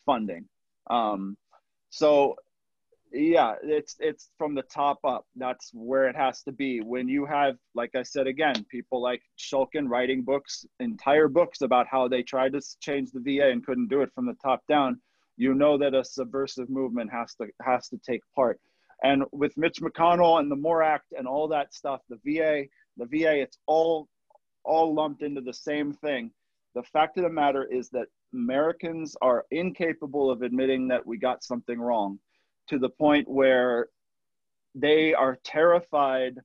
funding. 0.05 0.45
Um, 0.89 1.37
so 1.91 2.35
yeah 3.15 3.55
it's 3.63 3.95
it's 3.99 4.29
from 4.37 4.55
the 4.55 4.61
top 4.63 4.99
up. 5.05 5.25
That's 5.35 5.71
where 5.73 6.07
it 6.09 6.15
has 6.15 6.43
to 6.43 6.51
be. 6.51 6.81
When 6.81 7.07
you 7.07 7.25
have 7.25 7.55
like 7.73 7.95
i 7.95 8.03
said 8.03 8.27
again 8.27 8.65
people 8.69 9.01
like 9.01 9.21
shulkin 9.39 9.87
writing 9.87 10.21
books 10.21 10.65
entire 10.79 11.27
books 11.27 11.61
about 11.61 11.87
how 11.87 12.07
they 12.07 12.21
tried 12.21 12.53
to 12.53 12.61
change 12.81 13.11
the 13.11 13.21
va 13.21 13.49
and 13.49 13.65
couldn't 13.65 13.87
do 13.87 14.01
it 14.01 14.11
from 14.13 14.25
the 14.25 14.35
top 14.43 14.61
down 14.67 14.99
you 15.37 15.53
know 15.53 15.77
that 15.77 15.93
a 15.93 16.03
subversive 16.03 16.69
movement 16.69 17.11
has 17.11 17.35
to 17.35 17.47
has 17.61 17.87
to 17.89 17.97
take 17.97 18.21
part. 18.35 18.59
And 19.03 19.23
with 19.31 19.55
mitch 19.57 19.79
mcconnell 19.81 20.39
and 20.39 20.51
the 20.51 20.55
more 20.55 20.83
act 20.83 21.13
and 21.17 21.27
all 21.27 21.47
that 21.49 21.73
stuff 21.73 22.01
the 22.09 22.19
va 22.25 22.65
the 22.97 23.05
va 23.05 23.35
it's 23.37 23.57
all 23.65 24.07
all 24.63 24.93
lumped 24.93 25.21
into 25.21 25.41
the 25.41 25.53
same 25.53 25.93
thing. 25.93 26.31
The 26.73 26.83
fact 26.83 27.17
of 27.17 27.23
the 27.23 27.29
matter 27.29 27.63
is 27.63 27.89
that 27.89 28.07
americans 28.33 29.15
are 29.21 29.45
incapable 29.51 30.29
of 30.29 30.41
admitting 30.41 30.89
that 30.89 31.05
we 31.05 31.17
got 31.17 31.41
something 31.41 31.79
wrong 31.79 32.19
to 32.67 32.79
the 32.79 32.89
point 32.89 33.27
where 33.29 33.89
they 34.75 35.13
are 35.13 35.37
terrified 35.43 36.39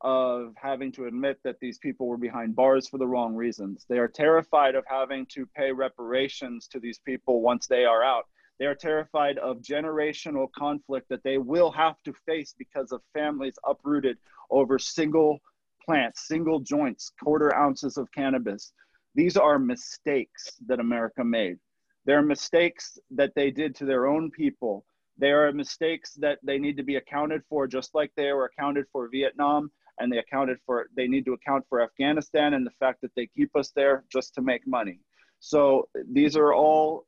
of 0.00 0.54
having 0.56 0.92
to 0.92 1.06
admit 1.06 1.38
that 1.44 1.58
these 1.60 1.78
people 1.78 2.06
were 2.06 2.16
behind 2.16 2.54
bars 2.54 2.88
for 2.88 2.98
the 2.98 3.06
wrong 3.06 3.34
reasons. 3.34 3.84
They 3.88 3.98
are 3.98 4.08
terrified 4.08 4.74
of 4.74 4.84
having 4.86 5.26
to 5.26 5.46
pay 5.56 5.72
reparations 5.72 6.68
to 6.68 6.80
these 6.80 7.00
people 7.00 7.40
once 7.42 7.66
they 7.66 7.84
are 7.84 8.02
out. 8.02 8.26
They 8.58 8.66
are 8.66 8.74
terrified 8.74 9.38
of 9.38 9.62
generational 9.62 10.48
conflict 10.52 11.08
that 11.10 11.22
they 11.24 11.38
will 11.38 11.70
have 11.72 12.02
to 12.04 12.12
face 12.12 12.54
because 12.58 12.92
of 12.92 13.02
families 13.12 13.58
uprooted 13.66 14.18
over 14.50 14.78
single 14.78 15.40
plants, 15.84 16.28
single 16.28 16.60
joints, 16.60 17.10
quarter 17.22 17.54
ounces 17.54 17.96
of 17.96 18.10
cannabis 18.12 18.72
These 19.14 19.36
are 19.36 19.58
mistakes 19.58 20.50
that 20.66 20.80
America 20.80 21.24
made. 21.24 21.58
They're 22.04 22.22
mistakes 22.22 22.98
that 23.10 23.34
they 23.34 23.50
did 23.50 23.74
to 23.76 23.84
their 23.84 24.06
own 24.06 24.30
people. 24.30 24.84
They 25.18 25.30
are 25.30 25.52
mistakes 25.52 26.14
that 26.14 26.38
they 26.42 26.58
need 26.58 26.76
to 26.76 26.82
be 26.84 26.96
accounted 26.96 27.42
for, 27.48 27.66
just 27.66 27.94
like 27.94 28.12
they 28.16 28.32
were 28.32 28.44
accounted 28.44 28.86
for 28.92 29.08
Vietnam 29.08 29.70
and 29.98 30.12
they 30.12 30.18
accounted 30.18 30.58
for, 30.64 30.86
they 30.96 31.08
need 31.08 31.24
to 31.24 31.32
account 31.32 31.64
for 31.68 31.82
Afghanistan 31.82 32.54
and 32.54 32.64
the 32.64 32.70
fact 32.78 33.00
that 33.02 33.10
they 33.16 33.26
keep 33.26 33.54
us 33.56 33.72
there 33.74 34.04
just 34.12 34.34
to 34.34 34.42
make 34.42 34.66
money. 34.66 35.00
So 35.40 35.88
these 36.10 36.36
are 36.36 36.54
all 36.54 37.06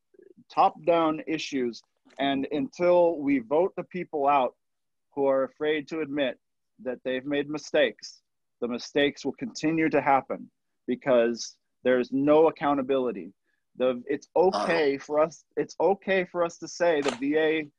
top 0.52 0.74
down 0.84 1.22
issues. 1.26 1.82
And 2.18 2.48
until 2.50 3.18
we 3.18 3.38
vote 3.38 3.72
the 3.76 3.84
people 3.84 4.26
out 4.26 4.54
who 5.14 5.26
are 5.26 5.44
afraid 5.44 5.88
to 5.88 6.00
admit 6.00 6.38
that 6.82 6.98
they've 7.04 7.24
made 7.24 7.48
mistakes, 7.48 8.22
the 8.60 8.68
mistakes 8.68 9.24
will 9.24 9.32
continue 9.32 9.88
to 9.88 10.00
happen 10.00 10.50
because 10.86 11.56
there's 11.84 12.10
no 12.12 12.48
accountability. 12.48 13.32
The, 13.76 14.02
it's 14.06 14.28
okay 14.36 14.98
for 14.98 15.20
us. 15.20 15.44
It's 15.56 15.76
okay 15.80 16.24
for 16.24 16.44
us 16.44 16.58
to 16.58 16.68
say 16.68 17.00
the 17.00 17.10
VA 17.12 17.70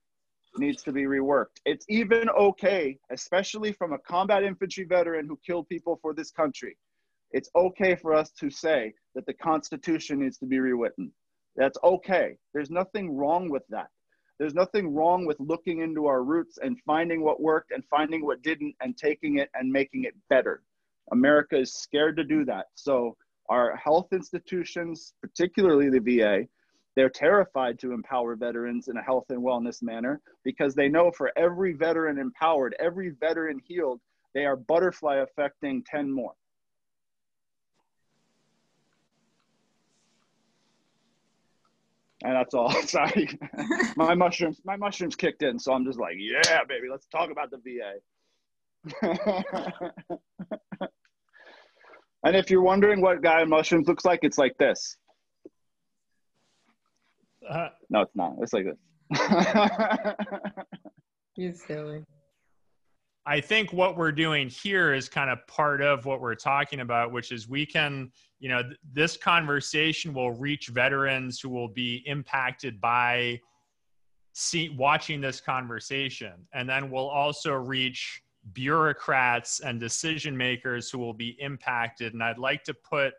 needs 0.57 0.83
to 0.83 0.91
be 0.91 1.03
reworked. 1.03 1.59
It's 1.65 1.85
even 1.89 2.29
okay, 2.29 2.97
especially 3.11 3.71
from 3.71 3.93
a 3.93 3.99
combat 3.99 4.43
infantry 4.43 4.83
veteran 4.83 5.27
who 5.27 5.39
killed 5.45 5.69
people 5.69 5.99
for 6.01 6.13
this 6.13 6.31
country. 6.31 6.77
It's 7.31 7.49
okay 7.55 7.95
for 7.95 8.13
us 8.13 8.31
to 8.39 8.49
say 8.49 8.93
that 9.15 9.25
the 9.25 9.33
Constitution 9.33 10.19
needs 10.19 10.37
to 10.39 10.45
be 10.45 10.59
rewritten. 10.59 11.11
That's 11.55 11.77
okay. 11.83 12.37
There's 12.53 12.69
nothing 12.69 13.15
wrong 13.15 13.49
with 13.49 13.63
that. 13.69 13.87
There's 14.39 14.55
nothing 14.55 14.93
wrong 14.93 15.25
with 15.25 15.39
looking 15.39 15.81
into 15.81 16.07
our 16.07 16.23
roots 16.23 16.57
and 16.61 16.79
finding 16.85 17.21
what 17.21 17.41
worked 17.41 17.71
and 17.71 17.83
finding 17.85 18.25
what 18.25 18.41
didn't 18.41 18.75
and 18.81 18.97
taking 18.97 19.37
it 19.37 19.49
and 19.53 19.71
making 19.71 20.05
it 20.05 20.15
better. 20.29 20.63
America 21.11 21.57
is 21.57 21.73
scared 21.73 22.17
to 22.17 22.23
do 22.23 22.43
that. 22.45 22.67
So, 22.75 23.15
our 23.49 23.75
health 23.75 24.07
institutions, 24.13 25.13
particularly 25.21 25.89
the 25.89 25.99
VA, 25.99 26.47
they're 26.95 27.09
terrified 27.09 27.79
to 27.79 27.93
empower 27.93 28.35
veterans 28.35 28.87
in 28.87 28.97
a 28.97 29.01
health 29.01 29.25
and 29.29 29.41
wellness 29.41 29.81
manner 29.81 30.21
because 30.43 30.75
they 30.75 30.89
know 30.89 31.11
for 31.11 31.31
every 31.37 31.73
veteran 31.73 32.17
empowered, 32.17 32.75
every 32.79 33.11
veteran 33.19 33.59
healed, 33.63 34.01
they 34.33 34.45
are 34.45 34.55
butterfly 34.55 35.17
affecting 35.17 35.83
10 35.83 36.11
more. 36.11 36.33
And 42.23 42.35
that's 42.35 42.53
all. 42.53 42.71
Sorry. 42.85 43.39
my 43.95 44.13
mushrooms, 44.13 44.61
my 44.63 44.75
mushrooms 44.75 45.15
kicked 45.15 45.43
in. 45.43 45.57
So 45.57 45.73
I'm 45.73 45.85
just 45.85 45.99
like, 45.99 46.15
yeah, 46.17 46.63
baby, 46.67 46.87
let's 46.89 47.07
talk 47.07 47.31
about 47.31 47.49
the 47.51 47.57
VA. 47.57 47.93
and 52.23 52.35
if 52.35 52.49
you're 52.49 52.61
wondering 52.61 53.01
what 53.01 53.21
guy 53.21 53.43
mushrooms 53.43 53.87
looks 53.87 54.05
like, 54.05 54.19
it's 54.23 54.37
like 54.37 54.57
this. 54.57 54.97
Uh, 57.49 57.69
no, 57.89 58.01
it's 58.01 58.15
not. 58.15 58.35
It's 58.39 58.53
like 58.53 58.65
this. 58.65 58.77
you 61.35 61.53
silly. 61.53 62.03
I 63.25 63.39
think 63.39 63.71
what 63.71 63.97
we're 63.97 64.11
doing 64.11 64.49
here 64.49 64.93
is 64.93 65.07
kind 65.07 65.29
of 65.29 65.45
part 65.47 65.81
of 65.81 66.05
what 66.05 66.21
we're 66.21 66.35
talking 66.35 66.79
about, 66.79 67.11
which 67.11 67.31
is 67.31 67.47
we 67.47 67.65
can, 67.65 68.11
you 68.39 68.49
know, 68.49 68.63
th- 68.63 68.77
this 68.93 69.15
conversation 69.15 70.13
will 70.13 70.31
reach 70.31 70.69
veterans 70.69 71.39
who 71.39 71.49
will 71.49 71.67
be 71.67 72.03
impacted 72.07 72.81
by 72.81 73.39
see, 74.33 74.69
watching 74.69 75.21
this 75.21 75.39
conversation. 75.39 76.33
And 76.53 76.67
then 76.67 76.89
we'll 76.89 77.09
also 77.09 77.53
reach 77.53 78.23
bureaucrats 78.53 79.59
and 79.59 79.79
decision 79.79 80.35
makers 80.35 80.89
who 80.89 80.97
will 80.97 81.13
be 81.13 81.37
impacted. 81.39 82.13
And 82.13 82.23
I'd 82.23 82.39
like 82.39 82.63
to 82.63 82.73
put 82.73 83.13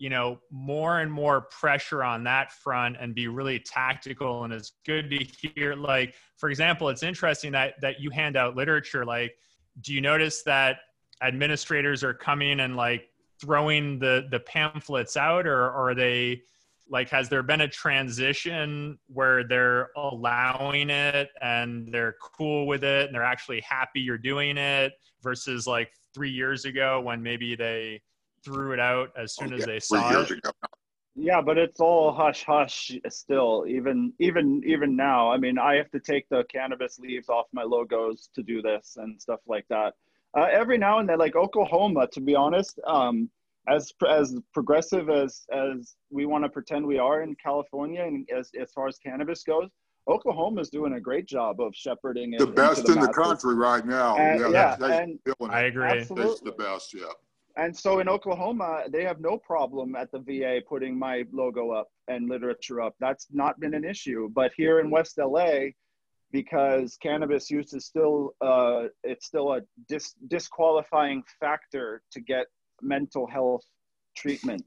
you 0.00 0.08
know 0.08 0.40
more 0.50 1.00
and 1.00 1.12
more 1.12 1.42
pressure 1.42 2.02
on 2.02 2.24
that 2.24 2.50
front 2.50 2.96
and 2.98 3.14
be 3.14 3.28
really 3.28 3.60
tactical. 3.60 4.44
And 4.44 4.52
it's 4.52 4.72
good 4.86 5.10
to 5.10 5.48
hear 5.54 5.74
like 5.74 6.14
for 6.38 6.48
example 6.48 6.88
it's 6.88 7.02
interesting 7.02 7.52
that 7.52 7.74
that 7.82 8.00
you 8.00 8.10
hand 8.10 8.36
out 8.36 8.56
literature. 8.56 9.04
Like 9.04 9.34
do 9.82 9.92
you 9.92 10.00
notice 10.00 10.42
that 10.44 10.78
administrators 11.22 12.02
are 12.02 12.14
coming 12.14 12.60
and 12.60 12.76
like 12.76 13.08
throwing 13.40 13.98
the 13.98 14.26
the 14.30 14.40
pamphlets 14.40 15.18
out 15.18 15.46
or, 15.46 15.66
or 15.66 15.90
are 15.90 15.94
they 15.94 16.40
like 16.88 17.10
has 17.10 17.28
there 17.28 17.42
been 17.42 17.60
a 17.60 17.68
transition 17.68 18.98
where 19.06 19.46
they're 19.46 19.90
allowing 19.96 20.88
it 20.88 21.28
and 21.42 21.86
they're 21.92 22.16
cool 22.22 22.66
with 22.66 22.84
it 22.84 23.06
and 23.06 23.14
they're 23.14 23.22
actually 23.22 23.60
happy 23.60 24.00
you're 24.00 24.18
doing 24.18 24.56
it 24.56 24.92
versus 25.22 25.66
like 25.66 25.92
three 26.14 26.30
years 26.30 26.64
ago 26.64 27.02
when 27.02 27.22
maybe 27.22 27.54
they 27.54 28.00
threw 28.44 28.72
it 28.72 28.80
out 28.80 29.10
as 29.16 29.34
soon 29.34 29.52
oh, 29.52 29.56
as 29.56 29.66
they 29.66 29.80
saw 29.80 30.20
it. 30.20 30.30
Ago. 30.30 30.50
Yeah, 31.16 31.40
but 31.40 31.58
it's 31.58 31.80
all 31.80 32.12
hush 32.12 32.44
hush 32.44 32.92
still. 33.08 33.64
Even 33.68 34.12
even 34.18 34.62
even 34.64 34.96
now, 34.96 35.30
I 35.30 35.36
mean, 35.36 35.58
I 35.58 35.74
have 35.74 35.90
to 35.90 36.00
take 36.00 36.28
the 36.28 36.44
cannabis 36.44 36.98
leaves 36.98 37.28
off 37.28 37.46
my 37.52 37.62
logos 37.62 38.30
to 38.34 38.42
do 38.42 38.62
this 38.62 38.96
and 38.96 39.20
stuff 39.20 39.40
like 39.46 39.66
that. 39.68 39.94
Uh, 40.38 40.46
every 40.50 40.78
now 40.78 41.00
and 41.00 41.08
then, 41.08 41.18
like 41.18 41.34
Oklahoma, 41.34 42.06
to 42.12 42.20
be 42.20 42.36
honest, 42.36 42.78
um, 42.86 43.28
as 43.68 43.92
as 44.08 44.38
progressive 44.54 45.10
as 45.10 45.44
as 45.52 45.96
we 46.10 46.26
want 46.26 46.44
to 46.44 46.48
pretend 46.48 46.86
we 46.86 46.98
are 46.98 47.22
in 47.22 47.34
California, 47.42 48.02
and 48.02 48.28
as 48.30 48.50
as 48.60 48.72
far 48.72 48.86
as 48.86 48.96
cannabis 48.98 49.42
goes, 49.42 49.68
Oklahoma 50.08 50.60
is 50.60 50.70
doing 50.70 50.94
a 50.94 51.00
great 51.00 51.26
job 51.26 51.60
of 51.60 51.74
shepherding 51.74 52.34
it. 52.34 52.38
the 52.38 52.46
best 52.46 52.86
the 52.86 52.92
in 52.92 53.00
the 53.00 53.08
country 53.08 53.54
right 53.54 53.84
now. 53.84 54.16
And, 54.16 54.40
yeah, 54.40 54.48
yeah 54.48 54.76
that's, 54.76 54.92
and 55.00 55.18
I 55.50 55.62
agree. 55.62 55.84
Absolutely. 55.84 56.30
It's 56.30 56.40
the 56.40 56.52
best. 56.52 56.94
Yeah. 56.94 57.04
And 57.56 57.76
so 57.76 58.00
in 58.00 58.08
Oklahoma, 58.08 58.84
they 58.90 59.04
have 59.04 59.20
no 59.20 59.36
problem 59.36 59.96
at 59.96 60.10
the 60.12 60.20
VA 60.20 60.60
putting 60.68 60.98
my 60.98 61.24
logo 61.32 61.70
up 61.70 61.88
and 62.08 62.28
literature 62.28 62.80
up. 62.80 62.94
That's 63.00 63.26
not 63.32 63.58
been 63.60 63.74
an 63.74 63.84
issue. 63.84 64.28
But 64.32 64.52
here 64.56 64.80
in 64.80 64.90
West 64.90 65.18
LA, 65.18 65.70
because 66.32 66.96
cannabis 67.02 67.50
use 67.50 67.72
is 67.72 67.86
still 67.86 68.34
uh, 68.40 68.84
it's 69.02 69.26
still 69.26 69.52
a 69.52 69.60
dis- 69.88 70.14
disqualifying 70.28 71.22
factor 71.40 72.02
to 72.12 72.20
get 72.20 72.46
mental 72.82 73.26
health 73.26 73.64
treatment. 74.16 74.64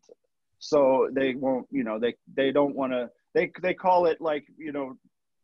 So 0.60 1.10
they 1.14 1.36
won't, 1.36 1.68
you 1.72 1.84
know, 1.84 2.00
they 2.00 2.16
they 2.36 2.52
don't 2.52 2.76
want 2.76 2.92
to. 2.94 3.10
They 3.34 3.52
they 3.62 3.74
call 3.74 4.06
it 4.06 4.20
like 4.20 4.46
you 4.58 4.72
know 4.72 4.98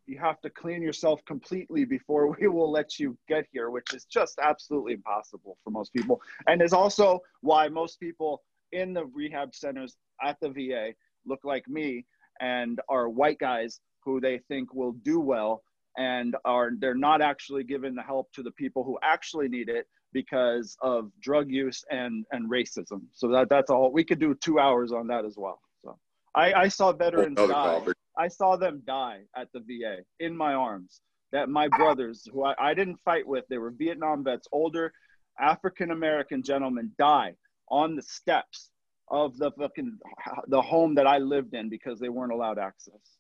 you 0.10 0.18
have 0.18 0.42
to 0.42 0.50
clean 0.50 0.82
yourself 0.82 1.24
completely 1.26 1.86
before 1.86 2.28
we 2.40 2.48
will 2.48 2.72
let 2.72 3.00
you 3.00 3.18
get 3.28 3.46
here, 3.52 3.70
which 3.70 3.94
is 3.94 4.06
just 4.06 4.40
absolutely 4.42 4.94
impossible 4.94 5.58
for 5.64 5.70
most 5.70 5.94
people. 5.94 6.20
And 6.48 6.62
is 6.62 6.74
also 6.74 7.20
why 7.42 7.70
most 7.70 8.00
people 8.00 8.42
in 8.72 8.94
the 8.94 9.06
rehab 9.06 9.56
centers 9.56 9.98
at 10.24 10.38
the 10.42 10.50
VA 10.50 10.92
look 11.26 11.40
like 11.44 11.68
me 11.68 12.06
and 12.42 12.80
are 12.90 13.10
white 13.10 13.40
guys 13.40 13.80
who 14.04 14.20
they 14.20 14.40
think 14.48 14.74
will 14.74 14.94
do 15.04 15.20
well 15.20 15.64
and 15.98 16.36
are 16.46 16.72
they're 16.80 16.96
not 16.96 17.22
actually 17.22 17.64
giving 17.64 17.96
the 17.96 18.02
help 18.02 18.32
to 18.32 18.44
the 18.44 18.52
people 18.52 18.84
who 18.84 18.98
actually 19.04 19.50
need 19.50 19.70
it 19.70 19.86
because 20.14 20.78
of 20.82 21.12
drug 21.22 21.50
use 21.50 21.84
and 21.92 22.26
and 22.32 22.50
racism. 22.50 23.02
So 23.12 23.28
that 23.30 23.50
that's 23.50 23.70
all. 23.70 23.92
We 23.92 24.04
could 24.04 24.20
do 24.20 24.34
two 24.36 24.60
hours 24.60 24.92
on 24.92 25.08
that 25.08 25.26
as 25.26 25.36
well. 25.38 25.60
So 25.84 25.98
I, 26.36 26.54
I 26.54 26.68
saw 26.68 26.94
veterans 26.94 27.36
die. 27.36 27.86
I 28.20 28.28
saw 28.28 28.58
them 28.58 28.84
die 28.86 29.22
at 29.36 29.48
the 29.54 29.62
VA 29.62 30.04
in 30.20 30.36
my 30.36 30.54
arms. 30.54 31.02
That 31.32 31.48
my 31.48 31.68
brothers, 31.70 32.28
who 32.32 32.44
I, 32.44 32.56
I 32.60 32.74
didn't 32.74 33.00
fight 33.06 33.26
with, 33.26 33.46
they 33.50 33.60
were 33.60 33.72
Vietnam 33.72 34.24
vets, 34.24 34.48
older 34.52 34.92
African 35.40 35.92
American 35.92 36.44
gentlemen, 36.44 36.92
die 36.98 37.36
on 37.70 37.96
the 37.96 38.02
steps 38.02 38.72
of 39.10 39.38
the 39.38 39.52
fucking 39.52 39.98
the 40.48 40.62
home 40.62 40.96
that 40.96 41.08
I 41.08 41.20
lived 41.20 41.54
in 41.54 41.70
because 41.70 42.00
they 42.00 42.10
weren't 42.10 42.34
allowed 42.34 42.60
access. 42.60 43.18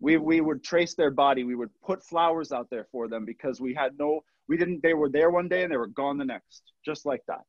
We 0.00 0.18
we 0.18 0.40
would 0.40 0.62
trace 0.62 0.94
their 0.94 1.10
body. 1.10 1.44
We 1.44 1.54
would 1.54 1.70
put 1.82 2.04
flowers 2.04 2.52
out 2.52 2.68
there 2.68 2.86
for 2.92 3.08
them 3.08 3.24
because 3.24 3.60
we 3.60 3.74
had 3.74 3.98
no. 3.98 4.22
We 4.48 4.56
didn't. 4.58 4.82
They 4.82 4.94
were 4.94 5.08
there 5.08 5.30
one 5.30 5.48
day 5.48 5.62
and 5.62 5.72
they 5.72 5.78
were 5.78 5.86
gone 5.86 6.18
the 6.18 6.24
next, 6.24 6.62
just 6.84 7.06
like 7.06 7.22
that. 7.28 7.42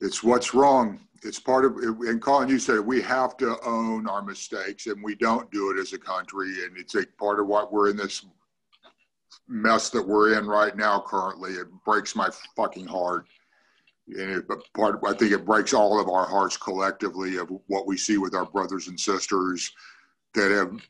It's 0.00 0.22
what's 0.22 0.54
wrong. 0.54 1.00
It's 1.22 1.40
part 1.40 1.64
of 1.64 1.76
and 1.76 2.20
colin 2.20 2.48
you 2.48 2.58
said 2.58 2.80
we 2.80 3.00
have 3.02 3.36
to 3.38 3.56
own 3.64 4.06
our 4.08 4.22
mistakes 4.22 4.86
and 4.86 5.02
we 5.02 5.14
don't 5.14 5.50
do 5.50 5.70
it 5.70 5.80
as 5.80 5.92
a 5.92 5.98
country. 5.98 6.64
And 6.64 6.76
it's 6.76 6.94
a 6.94 7.06
part 7.18 7.40
of 7.40 7.46
what 7.46 7.72
we're 7.72 7.90
in 7.90 7.96
this 7.96 8.24
mess 9.48 9.90
that 9.90 10.06
we're 10.06 10.38
in 10.38 10.46
right 10.46 10.76
now 10.76 11.02
currently. 11.06 11.52
It 11.52 11.68
breaks 11.84 12.14
my 12.14 12.28
fucking 12.54 12.86
heart. 12.86 13.26
And 14.08 14.30
it, 14.30 14.44
part 14.72 15.00
i 15.04 15.12
think 15.14 15.32
it 15.32 15.44
breaks 15.44 15.74
all 15.74 16.00
of 16.00 16.08
our 16.08 16.26
hearts 16.26 16.56
collectively 16.56 17.38
of 17.38 17.50
what 17.66 17.88
we 17.88 17.96
see 17.96 18.18
with 18.18 18.36
our 18.36 18.46
brothers 18.46 18.86
and 18.86 19.00
sisters 19.00 19.72
that 20.32 20.52
have 20.52 20.80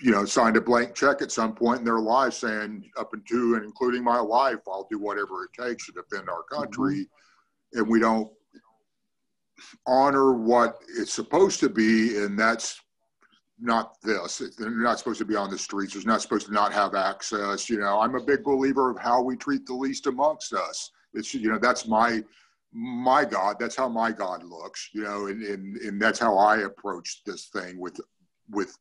you 0.00 0.10
know 0.10 0.24
signed 0.24 0.56
a 0.56 0.60
blank 0.60 0.96
check 0.96 1.22
at 1.22 1.30
some 1.30 1.54
point 1.54 1.78
in 1.78 1.84
their 1.84 2.00
lives 2.00 2.38
saying 2.38 2.90
up 2.98 3.14
into 3.14 3.54
and 3.54 3.64
including 3.64 4.02
my 4.02 4.18
life 4.18 4.58
i'll 4.66 4.88
do 4.90 4.98
whatever 4.98 5.44
it 5.44 5.62
takes 5.62 5.86
to 5.86 5.92
defend 5.92 6.28
our 6.28 6.42
country. 6.42 7.02
Mm-hmm. 7.02 7.23
And 7.74 7.88
we 7.88 8.00
don't 8.00 8.30
honor 9.86 10.32
what 10.32 10.76
it's 10.96 11.12
supposed 11.12 11.60
to 11.60 11.68
be, 11.68 12.18
and 12.18 12.38
that's 12.38 12.80
not 13.60 13.96
this. 14.02 14.42
They're 14.58 14.70
not 14.70 14.98
supposed 14.98 15.18
to 15.20 15.24
be 15.24 15.36
on 15.36 15.50
the 15.50 15.58
streets. 15.58 15.94
They're 15.94 16.02
not 16.04 16.22
supposed 16.22 16.46
to 16.46 16.52
not 16.52 16.72
have 16.72 16.94
access. 16.94 17.68
You 17.70 17.78
know, 17.78 18.00
I'm 18.00 18.14
a 18.14 18.24
big 18.24 18.42
believer 18.42 18.90
of 18.90 18.98
how 18.98 19.22
we 19.22 19.36
treat 19.36 19.66
the 19.66 19.74
least 19.74 20.06
amongst 20.06 20.52
us. 20.52 20.90
It's 21.14 21.32
you 21.34 21.50
know 21.50 21.58
that's 21.58 21.86
my 21.86 22.22
my 22.74 23.24
God, 23.24 23.56
that's 23.58 23.76
how 23.76 23.88
my 23.88 24.10
God 24.10 24.42
looks, 24.42 24.90
you 24.92 25.04
know, 25.04 25.28
and, 25.28 25.42
and, 25.44 25.76
and 25.76 26.02
that's 26.02 26.18
how 26.18 26.36
I 26.36 26.62
approach 26.62 27.22
this 27.24 27.46
thing 27.46 27.78
with, 27.78 28.00
with 28.50 28.76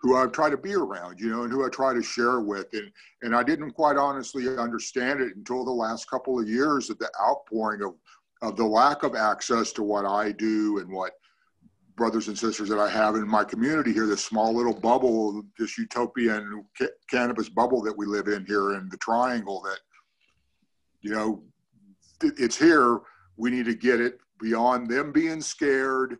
who 0.00 0.16
I 0.16 0.26
try 0.26 0.48
to 0.48 0.56
be 0.56 0.74
around, 0.74 1.18
you 1.18 1.28
know, 1.28 1.42
and 1.42 1.52
who 1.52 1.66
I 1.66 1.68
try 1.68 1.92
to 1.92 2.02
share 2.02 2.40
with. 2.40 2.66
And, 2.72 2.90
and 3.22 3.34
I 3.34 3.42
didn't 3.42 3.72
quite 3.72 3.96
honestly 3.96 4.56
understand 4.56 5.20
it 5.20 5.36
until 5.36 5.64
the 5.64 5.72
last 5.72 6.08
couple 6.08 6.38
of 6.38 6.48
years 6.48 6.88
of 6.88 6.98
the 6.98 7.10
outpouring 7.20 7.82
of, 7.82 7.94
of 8.40 8.56
the 8.56 8.64
lack 8.64 9.02
of 9.02 9.16
access 9.16 9.72
to 9.72 9.82
what 9.82 10.06
I 10.06 10.30
do 10.32 10.78
and 10.78 10.90
what 10.90 11.12
brothers 11.96 12.28
and 12.28 12.38
sisters 12.38 12.68
that 12.68 12.78
I 12.78 12.88
have 12.88 13.16
in 13.16 13.26
my 13.26 13.42
community 13.42 13.92
here, 13.92 14.06
this 14.06 14.24
small 14.24 14.54
little 14.54 14.72
bubble, 14.72 15.42
this 15.58 15.76
utopian 15.76 16.64
ca- 16.78 16.86
cannabis 17.10 17.48
bubble 17.48 17.82
that 17.82 17.98
we 17.98 18.06
live 18.06 18.28
in 18.28 18.46
here 18.46 18.74
in 18.74 18.88
the 18.88 18.96
triangle 18.98 19.60
that, 19.62 19.80
you 21.00 21.10
know, 21.10 21.42
it's 22.22 22.56
here. 22.56 23.00
We 23.36 23.50
need 23.50 23.66
to 23.66 23.74
get 23.74 24.00
it 24.00 24.18
beyond 24.40 24.88
them 24.88 25.10
being 25.10 25.40
scared 25.40 26.18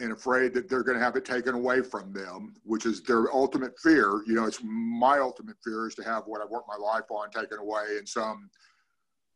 and 0.00 0.12
afraid 0.12 0.54
that 0.54 0.68
they're 0.68 0.82
going 0.82 0.98
to 0.98 1.04
have 1.04 1.16
it 1.16 1.24
taken 1.24 1.54
away 1.54 1.82
from 1.82 2.12
them, 2.12 2.54
which 2.64 2.86
is 2.86 3.02
their 3.02 3.32
ultimate 3.32 3.78
fear. 3.78 4.22
You 4.26 4.34
know, 4.34 4.44
it's 4.44 4.60
my 4.62 5.18
ultimate 5.18 5.56
fear 5.64 5.88
is 5.88 5.94
to 5.96 6.04
have 6.04 6.24
what 6.26 6.40
I've 6.40 6.50
worked 6.50 6.68
my 6.68 6.76
life 6.76 7.10
on 7.10 7.30
taken 7.30 7.58
away. 7.58 7.84
And 7.98 8.08
some, 8.08 8.22
um, 8.22 8.50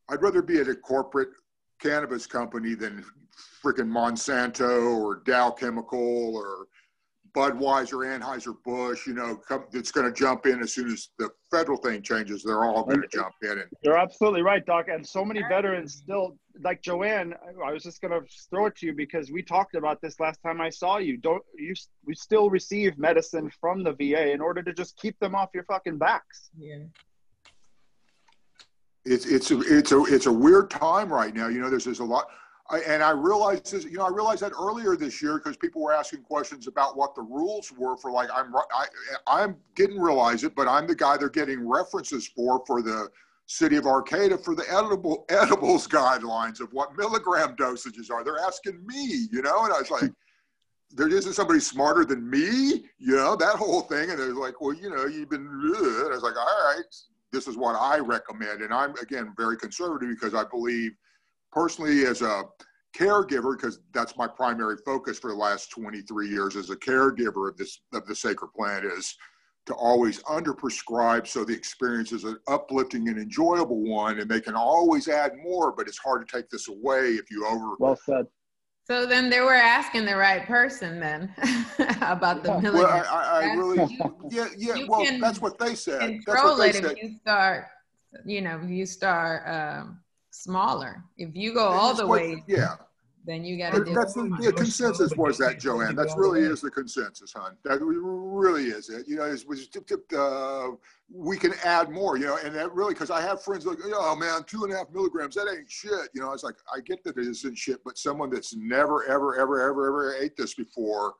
I'd 0.09 0.23
rather 0.23 0.43
be 0.43 0.61
at 0.61 0.69
a 0.69 0.75
corporate 0.75 1.31
cannabis 1.81 2.27
company 2.27 2.75
than 2.75 3.05
freaking 3.63 3.89
Monsanto 3.89 4.97
or 4.97 5.23
Dow 5.25 5.51
Chemical 5.51 6.37
or 6.37 6.67
Budweiser, 7.35 8.21
Anheuser-Busch, 8.21 9.07
you 9.07 9.15
know, 9.15 9.37
come, 9.37 9.65
it's 9.73 9.91
going 9.91 10.07
to 10.07 10.13
jump 10.13 10.45
in 10.47 10.61
as 10.61 10.75
soon 10.75 10.93
as 10.93 11.09
the 11.19 11.31
federal 11.51 11.79
thing 11.79 12.03
changes. 12.03 12.43
They're 12.43 12.65
all 12.65 12.85
going 12.85 13.01
to 13.01 13.09
jump 13.09 13.35
in. 13.43 13.53
And, 13.53 13.65
You're 13.83 13.97
absolutely 13.97 14.43
right, 14.43 14.65
Doc. 14.67 14.89
And 14.89 15.07
so 15.07 15.25
many 15.25 15.43
veterans 15.49 15.95
still, 15.95 16.37
like 16.63 16.85
Johann, 16.87 17.35
I 17.65 17.73
was 17.73 17.85
just 17.85 18.03
going 18.03 18.13
to 18.13 18.27
throw 18.51 18.67
it 18.67 18.77
to 18.77 18.87
you 18.87 18.95
because 18.95 19.31
we 19.31 19.43
talked 19.43 19.75
about 19.75 20.03
this 20.03 20.21
last 20.21 20.41
time 20.43 20.61
I 20.61 20.69
saw 20.69 20.99
you. 20.99 21.17
Don't 21.17 21.43
you? 21.57 21.75
We 22.05 22.15
still 22.15 22.51
receive 22.51 22.99
medicine 22.99 23.51
from 23.61 23.83
the 23.83 23.93
VA 23.93 24.33
in 24.33 24.43
order 24.43 24.63
to 24.63 24.73
just 24.75 24.99
keep 24.99 25.19
them 25.19 25.35
off 25.35 25.49
your 25.55 25.65
fucking 25.65 25.97
backs. 25.97 26.51
Yeah. 26.59 26.85
It's 29.05 29.27
it's 29.27 29.51
a, 29.51 29.61
it's 29.61 29.91
a 29.91 30.05
it's 30.05 30.27
a 30.27 30.33
weird 30.33 30.71
time 30.71 31.13
right 31.13 31.35
now. 31.35 31.49
You 31.49 31.61
know, 31.61 31.71
there's 31.71 31.87
there's 31.87 32.01
a 32.01 32.05
lot. 32.05 32.27
I, 32.71 32.79
and 32.81 33.03
I 33.03 33.11
realized 33.11 33.73
this, 33.73 33.85
you 33.85 33.99
know, 33.99 34.07
I 34.07 34.11
realized 34.11 34.43
that 34.43 34.53
earlier 34.53 34.97
this 34.97 35.21
year 35.21 35.39
because 35.39 35.57
people 35.57 35.83
were 35.83 35.93
asking 35.93 36.23
questions 36.23 36.69
about 36.69 36.97
what 36.97 37.15
the 37.15 37.23
rules 37.23 37.73
were 37.73 37.97
for 37.97 38.11
like 38.11 38.29
I'm 38.35 38.55
I 38.55 38.87
I 39.27 39.49
didn't 39.75 40.01
realize 40.01 40.45
it, 40.45 40.55
but 40.55 40.69
I'm 40.69 40.87
the 40.87 40.95
guy 40.95 41.17
they're 41.17 41.29
getting 41.29 41.69
references 41.69 42.27
for 42.29 42.63
for 42.67 42.81
the 42.81 43.09
city 43.47 43.77
of 43.77 43.87
Arcata 43.87 44.39
for 44.39 44.55
the 44.55 44.65
edible 44.71 45.27
edibles 45.29 45.87
guidelines 45.89 46.61
of 46.61 46.73
what 46.73 46.97
milligram 46.97 47.57
dosages 47.57 48.11
are. 48.11 48.25
They're 48.25 48.39
asking 48.39 48.85
me, 48.87 49.27
you 49.31 49.43
know, 49.43 49.65
and 49.65 49.73
I 49.73 49.79
was 49.79 49.91
like, 49.91 50.11
there 50.95 51.09
isn't 51.09 51.33
somebody 51.33 51.61
smarter 51.61 52.05
than 52.05 52.29
me, 52.29 52.85
you 52.99 53.17
know, 53.17 53.35
that 53.37 53.57
whole 53.57 53.83
thing. 53.83 54.11
And 54.11 54.19
they're 54.19 54.35
like, 54.35 54.61
well, 54.61 54.75
you 54.75 54.91
know, 54.91 55.07
you've 55.07 55.31
been. 55.31 55.47
I 55.47 56.09
was 56.09 56.23
like, 56.23 56.37
all 56.37 56.75
right, 56.75 56.85
this 57.33 57.49
is 57.49 57.57
what 57.57 57.75
I 57.75 57.99
recommend, 57.99 58.63
and 58.63 58.73
I'm 58.73 58.95
again 58.97 59.33
very 59.37 59.57
conservative 59.57 60.09
because 60.09 60.35
I 60.35 60.45
believe 60.45 60.93
personally 61.53 62.07
as 62.07 62.23
a 62.23 62.45
caregiver 62.97 63.57
because 63.57 63.81
that's 63.93 64.17
my 64.17 64.27
primary 64.27 64.77
focus 64.85 65.19
for 65.19 65.31
the 65.31 65.37
last 65.37 65.71
23 65.71 66.29
years 66.29 66.57
as 66.57 66.71
a 66.71 66.77
caregiver 66.77 67.49
of 67.49 67.57
this 67.57 67.81
of 67.95 68.07
the 68.07 68.15
sacred 68.15 68.49
plant 68.55 68.85
is 68.85 69.17
to 69.65 69.75
always 69.75 70.23
underprescribe 70.25 71.27
so 71.27 71.45
the 71.45 71.55
experience 71.55 72.13
is 72.13 72.25
an 72.25 72.37
uplifting 72.49 73.09
and 73.09 73.19
enjoyable 73.19 73.81
one 73.81 74.19
and 74.19 74.31
they 74.31 74.41
can 74.41 74.55
always 74.55 75.09
add 75.09 75.33
more 75.43 75.73
but 75.73 75.89
it's 75.89 75.99
hard 75.99 76.27
to 76.27 76.37
take 76.37 76.51
this 76.51 76.69
away 76.69 77.13
if 77.13 77.31
you 77.31 77.47
over 77.47 77.77
well 77.79 77.97
said 77.97 78.27
so 78.85 79.07
then 79.07 79.31
they 79.31 79.41
were 79.41 79.55
asking 79.55 80.05
the 80.05 80.17
right 80.17 80.45
person 80.47 81.01
then 81.01 81.33
about 82.03 82.43
the 82.43 82.61
milligram. 82.61 82.75
well 82.75 83.07
i, 83.11 83.43
I 83.43 83.55
really 83.55 83.99
yeah 84.31 84.49
yeah 84.59 84.85
well 84.87 85.07
that's 85.19 85.41
what 85.41 85.59
they 85.59 85.75
said 85.75 86.23
control 86.25 86.25
that's 86.27 86.43
what 86.43 86.59
they 86.59 86.69
it 86.69 86.75
said. 86.75 86.93
if 86.93 87.03
you 87.03 87.19
start 87.23 87.69
you 88.27 88.43
know 88.43 88.61
you 88.67 88.85
start 88.85 89.49
um, 89.49 89.99
smaller. 90.33 91.05
If 91.17 91.37
you 91.37 91.55
go 91.55 91.65
all 91.65 91.95
the 91.95 92.07
way, 92.07 92.43
yeah, 92.49 92.77
then 93.25 93.45
you 93.45 93.57
got 93.57 93.73
to. 93.75 93.85
That's 93.85 94.15
the, 94.15 94.37
the 94.41 94.53
consensus 94.53 95.15
was 95.17 95.39
that 95.39 95.63
Johann. 95.63 95.95
That's 95.95 96.17
really 96.17 96.41
is 96.41 96.61
the 96.61 96.71
consensus, 96.71 97.33
hon. 97.33 97.57
That 97.65 97.81
really 97.81 98.65
is 98.65 98.89
it. 98.89 99.07
You 99.07 99.17
know, 99.17 100.19
uh, 100.19 100.77
we 101.13 101.37
can 101.37 101.53
add 101.65 101.91
more. 101.91 102.17
You 102.17 102.27
know, 102.27 102.39
and 102.43 102.55
that 102.57 102.73
really 102.73 102.95
because 102.95 103.11
I 103.11 103.21
have 103.21 103.43
friends 103.43 103.67
like, 103.67 103.79
oh 103.85 104.17
man, 104.17 104.43
two 104.45 104.65
and 104.65 104.73
a 104.73 104.77
half 104.77 104.91
milligrams, 104.93 105.37
that 105.37 105.49
ain't 105.49 105.71
shit. 105.71 106.09
You 106.15 106.23
know, 106.23 106.29
I 106.29 106.33
was 106.33 106.43
like, 106.43 106.57
I 106.75 106.81
get 106.81 107.05
that 107.05 107.17
it 107.17 107.27
isn't 107.27 107.57
shit, 107.57 107.85
but 107.85 107.97
someone 107.97 108.31
that's 108.31 108.57
never, 108.57 109.05
ever, 109.05 109.39
ever, 109.39 109.61
ever, 109.61 109.89
ever 109.89 110.15
ate 110.21 110.37
this 110.37 110.55
before, 110.55 111.15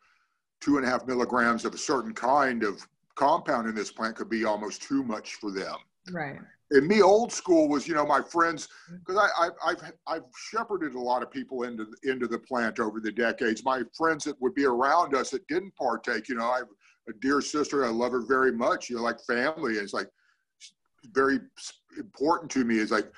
two 0.61 0.79
and 0.79 0.87
a 0.87 0.89
half 0.89 1.07
milligrams 1.07 1.65
of 1.65 1.75
a 1.75 1.79
certain 1.79 2.15
kind 2.15 2.65
of 2.65 2.87
compound 3.15 3.69
in 3.69 3.75
this 3.75 3.93
plant 3.93 4.17
could 4.17 4.31
be 4.31 4.45
almost 4.45 4.83
too 4.83 5.05
much 5.05 5.35
for 5.35 5.53
them. 5.53 5.77
Right 6.11 6.41
and 6.73 6.87
me 6.87 7.03
old 7.03 7.33
school 7.33 7.69
was 7.69 7.87
you 7.87 7.95
know 7.95 8.07
my 8.07 8.21
friends 8.21 8.69
mm. 8.91 8.99
because 8.99 9.31
I, 9.39 9.49
I 9.65 9.71
have 9.71 9.93
I've 10.07 10.25
shepherded 10.51 10.95
a 10.95 11.01
lot 11.01 11.23
of 11.23 11.31
people 11.31 11.63
into 11.63 11.87
into 12.05 12.27
the 12.27 12.39
plant 12.39 12.81
over 12.81 13.01
the 13.01 13.13
decades. 13.13 13.65
My 13.65 13.83
friends 13.97 14.25
that 14.25 14.41
would 14.41 14.55
be 14.55 14.65
around 14.65 15.15
us 15.15 15.31
that 15.31 15.47
didn't 15.49 15.75
partake 15.77 16.29
you 16.29 16.37
know 16.37 16.51
I 16.51 16.59
have 16.59 16.69
a 17.09 17.13
dear 17.21 17.41
sister 17.41 17.85
I 17.85 17.89
love 17.89 18.13
her 18.13 18.27
very 18.27 18.53
much. 18.53 18.91
You 18.91 18.97
know 18.97 19.03
like 19.03 19.21
family 19.25 19.75
it's 19.75 19.93
like 19.93 20.09
very 21.15 21.41
important 21.99 22.51
to 22.53 22.65
me 22.65 22.79
is 22.79 22.91
like 22.91 23.11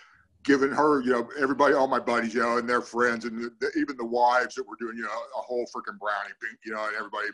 giving 0.45 0.71
her 0.71 1.03
you 1.03 1.13
know 1.13 1.29
everybody 1.41 1.75
all 1.75 1.87
my 1.87 2.01
buddies 2.01 2.35
you 2.35 2.43
know 2.43 2.59
and 2.59 2.69
their 2.69 2.81
friends 2.81 3.25
and 3.25 3.43
the, 3.43 3.51
the, 3.61 3.71
even 3.79 3.97
the 3.97 4.05
wives 4.05 4.55
that 4.55 4.67
were 4.69 4.77
doing 4.79 4.97
you 4.97 5.03
know 5.03 5.09
a 5.09 5.43
whole 5.43 5.65
freaking 5.75 5.99
brownie 5.99 6.35
you 6.65 6.73
know 6.73 6.87
and 6.87 6.97
everybody 6.97 7.29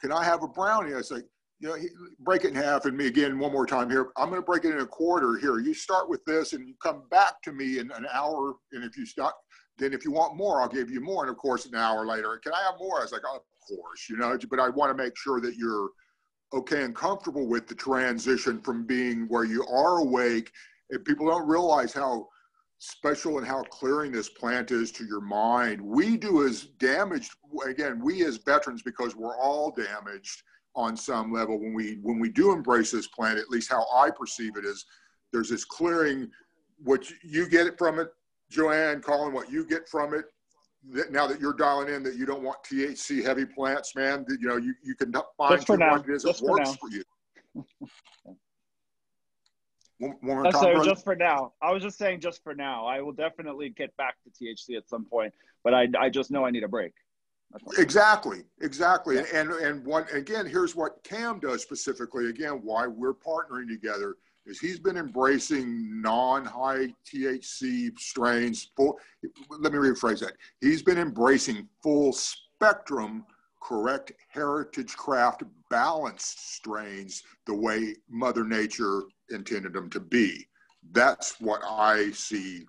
can 0.00 0.12
I 0.12 0.24
have 0.24 0.42
a 0.42 0.48
brownie? 0.48 0.94
I 0.94 0.98
was 0.98 1.10
like 1.10 1.24
you 1.60 1.68
know, 1.68 1.76
break 2.20 2.44
it 2.44 2.48
in 2.48 2.54
half 2.54 2.84
and 2.84 2.96
me 2.96 3.06
again 3.06 3.38
one 3.38 3.52
more 3.52 3.66
time 3.66 3.90
here. 3.90 4.10
I'm 4.16 4.28
going 4.28 4.40
to 4.40 4.46
break 4.46 4.64
it 4.64 4.72
in 4.72 4.80
a 4.80 4.86
quarter 4.86 5.38
here. 5.38 5.58
You 5.58 5.74
start 5.74 6.08
with 6.08 6.24
this 6.24 6.52
and 6.52 6.66
you 6.68 6.74
come 6.82 7.02
back 7.10 7.42
to 7.42 7.52
me 7.52 7.78
in 7.78 7.90
an 7.92 8.06
hour. 8.12 8.54
And 8.72 8.84
if 8.84 8.96
you 8.96 9.04
stop, 9.04 9.36
then 9.76 9.92
if 9.92 10.04
you 10.04 10.12
want 10.12 10.36
more, 10.36 10.60
I'll 10.60 10.68
give 10.68 10.90
you 10.90 11.00
more. 11.00 11.24
And 11.24 11.30
of 11.30 11.36
course, 11.36 11.66
an 11.66 11.74
hour 11.74 12.06
later, 12.06 12.38
can 12.42 12.52
I 12.52 12.62
have 12.62 12.78
more? 12.78 13.00
I 13.00 13.02
was 13.02 13.12
like, 13.12 13.22
oh, 13.26 13.36
of 13.36 13.76
course, 13.76 14.08
you 14.08 14.16
know, 14.16 14.38
but 14.48 14.60
I 14.60 14.68
want 14.68 14.96
to 14.96 15.02
make 15.02 15.16
sure 15.16 15.40
that 15.40 15.56
you're 15.56 15.90
okay 16.52 16.84
and 16.84 16.94
comfortable 16.94 17.46
with 17.46 17.66
the 17.66 17.74
transition 17.74 18.60
from 18.60 18.86
being 18.86 19.26
where 19.28 19.44
you 19.44 19.66
are 19.66 19.98
awake. 19.98 20.50
And 20.90 21.04
people 21.04 21.26
don't 21.26 21.46
realize 21.46 21.92
how 21.92 22.28
special 22.78 23.38
and 23.38 23.46
how 23.46 23.64
clearing 23.64 24.12
this 24.12 24.28
plant 24.28 24.70
is 24.70 24.92
to 24.92 25.04
your 25.04 25.20
mind. 25.20 25.80
We 25.80 26.16
do 26.16 26.46
as 26.46 26.66
damaged, 26.78 27.32
again, 27.66 28.00
we 28.02 28.24
as 28.24 28.36
veterans, 28.38 28.82
because 28.82 29.16
we're 29.16 29.36
all 29.36 29.72
damaged 29.72 30.42
on 30.78 30.96
some 30.96 31.32
level 31.32 31.58
when 31.58 31.74
we 31.74 31.98
when 32.02 32.20
we 32.20 32.30
do 32.30 32.52
embrace 32.52 32.92
this 32.92 33.08
plant 33.08 33.36
at 33.36 33.50
least 33.50 33.68
how 33.68 33.84
i 33.92 34.08
perceive 34.08 34.56
it 34.56 34.64
is 34.64 34.86
there's 35.32 35.50
this 35.50 35.64
clearing 35.64 36.30
what 36.84 37.04
you 37.24 37.48
get 37.48 37.66
it 37.66 37.76
from 37.76 37.98
it 37.98 38.08
johann 38.48 39.00
colin 39.00 39.32
what 39.32 39.50
you 39.50 39.66
get 39.66 39.88
from 39.88 40.14
it 40.14 40.26
that 40.92 41.10
now 41.10 41.26
that 41.26 41.40
you're 41.40 41.52
dialing 41.52 41.92
in 41.92 42.04
that 42.04 42.14
you 42.14 42.24
don't 42.24 42.44
want 42.44 42.56
thc 42.62 43.24
heavy 43.24 43.44
plants 43.44 43.96
man 43.96 44.24
that 44.28 44.38
you 44.40 44.46
know 44.46 44.56
you, 44.56 44.72
you 44.84 44.94
can 44.94 45.12
find 45.36 45.60
what 45.68 46.08
it 46.08 46.14
is 46.14 46.22
that 46.22 46.40
works 46.40 46.70
for, 46.76 46.88
for 46.88 46.94
you 46.94 47.66
one, 49.98 50.14
one 50.20 50.52
time, 50.52 50.84
just 50.84 51.02
for 51.02 51.16
now. 51.16 51.54
I 51.60 51.72
was 51.72 51.82
just 51.82 51.98
saying, 51.98 52.20
just 52.20 52.40
for 52.44 52.54
now. 52.54 52.86
I 52.86 53.00
will 53.00 53.12
definitely 53.12 53.70
get 53.70 53.96
back 53.96 54.14
to 54.22 54.30
THC 54.30 54.76
at 54.76 54.88
some 54.88 55.04
point, 55.04 55.34
but 55.64 55.74
I, 55.74 55.88
I 55.98 56.08
just 56.08 56.30
know 56.30 56.44
I 56.44 56.52
need 56.52 56.62
a 56.62 56.68
break. 56.68 56.92
Exactly, 57.78 58.42
exactly. 58.60 59.16
Yeah. 59.16 59.24
And 59.34 59.50
and 59.52 59.84
what 59.84 60.12
again, 60.12 60.46
here's 60.46 60.76
what 60.76 61.02
Cam 61.02 61.40
does 61.40 61.62
specifically. 61.62 62.28
Again, 62.28 62.60
why 62.62 62.86
we're 62.86 63.14
partnering 63.14 63.68
together 63.68 64.16
is 64.46 64.58
he's 64.58 64.78
been 64.78 64.96
embracing 64.96 66.00
non-high 66.00 66.94
THC 67.06 67.98
strains. 67.98 68.70
Full. 68.76 68.98
Let 69.50 69.72
me 69.72 69.78
rephrase 69.78 70.20
that. 70.20 70.32
He's 70.60 70.82
been 70.82 70.98
embracing 70.98 71.68
full 71.82 72.12
spectrum, 72.12 73.24
correct 73.62 74.12
heritage 74.28 74.94
craft 74.96 75.42
balanced 75.70 76.54
strains 76.54 77.22
the 77.46 77.54
way 77.54 77.94
Mother 78.08 78.44
Nature 78.44 79.02
intended 79.30 79.72
them 79.72 79.90
to 79.90 80.00
be. 80.00 80.46
That's 80.92 81.40
what 81.40 81.60
I 81.64 82.10
see 82.12 82.66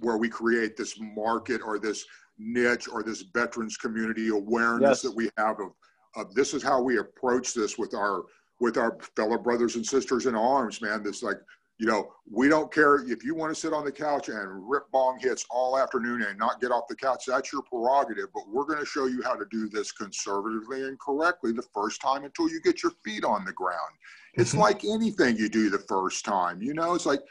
where 0.00 0.16
we 0.16 0.28
create 0.28 0.76
this 0.76 0.98
market 1.00 1.60
or 1.64 1.78
this 1.78 2.04
niche 2.40 2.88
or 2.88 3.02
this 3.02 3.22
veterans 3.34 3.76
community 3.76 4.28
awareness 4.28 4.88
yes. 4.88 5.02
that 5.02 5.14
we 5.14 5.30
have 5.36 5.60
of, 5.60 5.72
of 6.16 6.34
this 6.34 6.54
is 6.54 6.62
how 6.62 6.82
we 6.82 6.98
approach 6.98 7.54
this 7.54 7.78
with 7.78 7.94
our 7.94 8.24
with 8.60 8.76
our 8.76 8.98
fellow 9.16 9.38
brothers 9.38 9.76
and 9.76 9.86
sisters 9.86 10.26
in 10.26 10.34
arms 10.34 10.80
man. 10.80 11.02
This 11.02 11.22
like 11.22 11.38
you 11.78 11.86
know 11.86 12.12
we 12.30 12.48
don't 12.48 12.72
care 12.72 12.96
if 13.10 13.24
you 13.24 13.34
want 13.34 13.54
to 13.54 13.60
sit 13.60 13.72
on 13.72 13.84
the 13.84 13.92
couch 13.92 14.28
and 14.28 14.70
rip 14.70 14.90
bong 14.90 15.18
hits 15.20 15.46
all 15.50 15.78
afternoon 15.78 16.22
and 16.22 16.38
not 16.38 16.60
get 16.60 16.70
off 16.70 16.84
the 16.88 16.96
couch 16.96 17.24
that's 17.26 17.52
your 17.52 17.62
prerogative 17.62 18.26
but 18.34 18.42
we're 18.48 18.66
going 18.66 18.78
to 18.78 18.84
show 18.84 19.06
you 19.06 19.22
how 19.22 19.34
to 19.34 19.46
do 19.50 19.66
this 19.68 19.90
conservatively 19.90 20.82
and 20.82 20.98
correctly 20.98 21.52
the 21.52 21.64
first 21.74 22.00
time 22.00 22.24
until 22.24 22.50
you 22.50 22.60
get 22.60 22.82
your 22.82 22.92
feet 23.04 23.24
on 23.24 23.44
the 23.44 23.52
ground. 23.52 23.94
It's 24.34 24.54
like 24.66 24.84
anything 24.84 25.36
you 25.36 25.48
do 25.48 25.70
the 25.70 25.78
first 25.78 26.24
time 26.24 26.62
you 26.62 26.74
know? 26.74 26.94
It's 26.94 27.06
like 27.06 27.22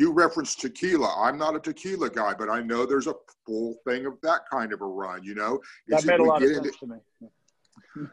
you 0.00 0.12
referenced 0.12 0.60
tequila. 0.60 1.14
I'm 1.20 1.36
not 1.36 1.54
a 1.54 1.60
tequila 1.60 2.08
guy, 2.08 2.32
but 2.32 2.48
I 2.48 2.62
know 2.62 2.86
there's 2.86 3.06
a 3.06 3.14
full 3.44 3.76
thing 3.86 4.06
of 4.06 4.14
that 4.22 4.40
kind 4.50 4.72
of 4.72 4.80
a 4.80 4.86
run. 4.86 5.22
You 5.22 5.34
know, 5.34 5.60
that 5.88 6.06
made 6.06 6.20
a 6.20 6.24
lot 6.24 6.42
of 6.42 6.48
sense 6.48 6.66
into, 6.66 6.78
to 6.78 6.86
me. 6.86 6.96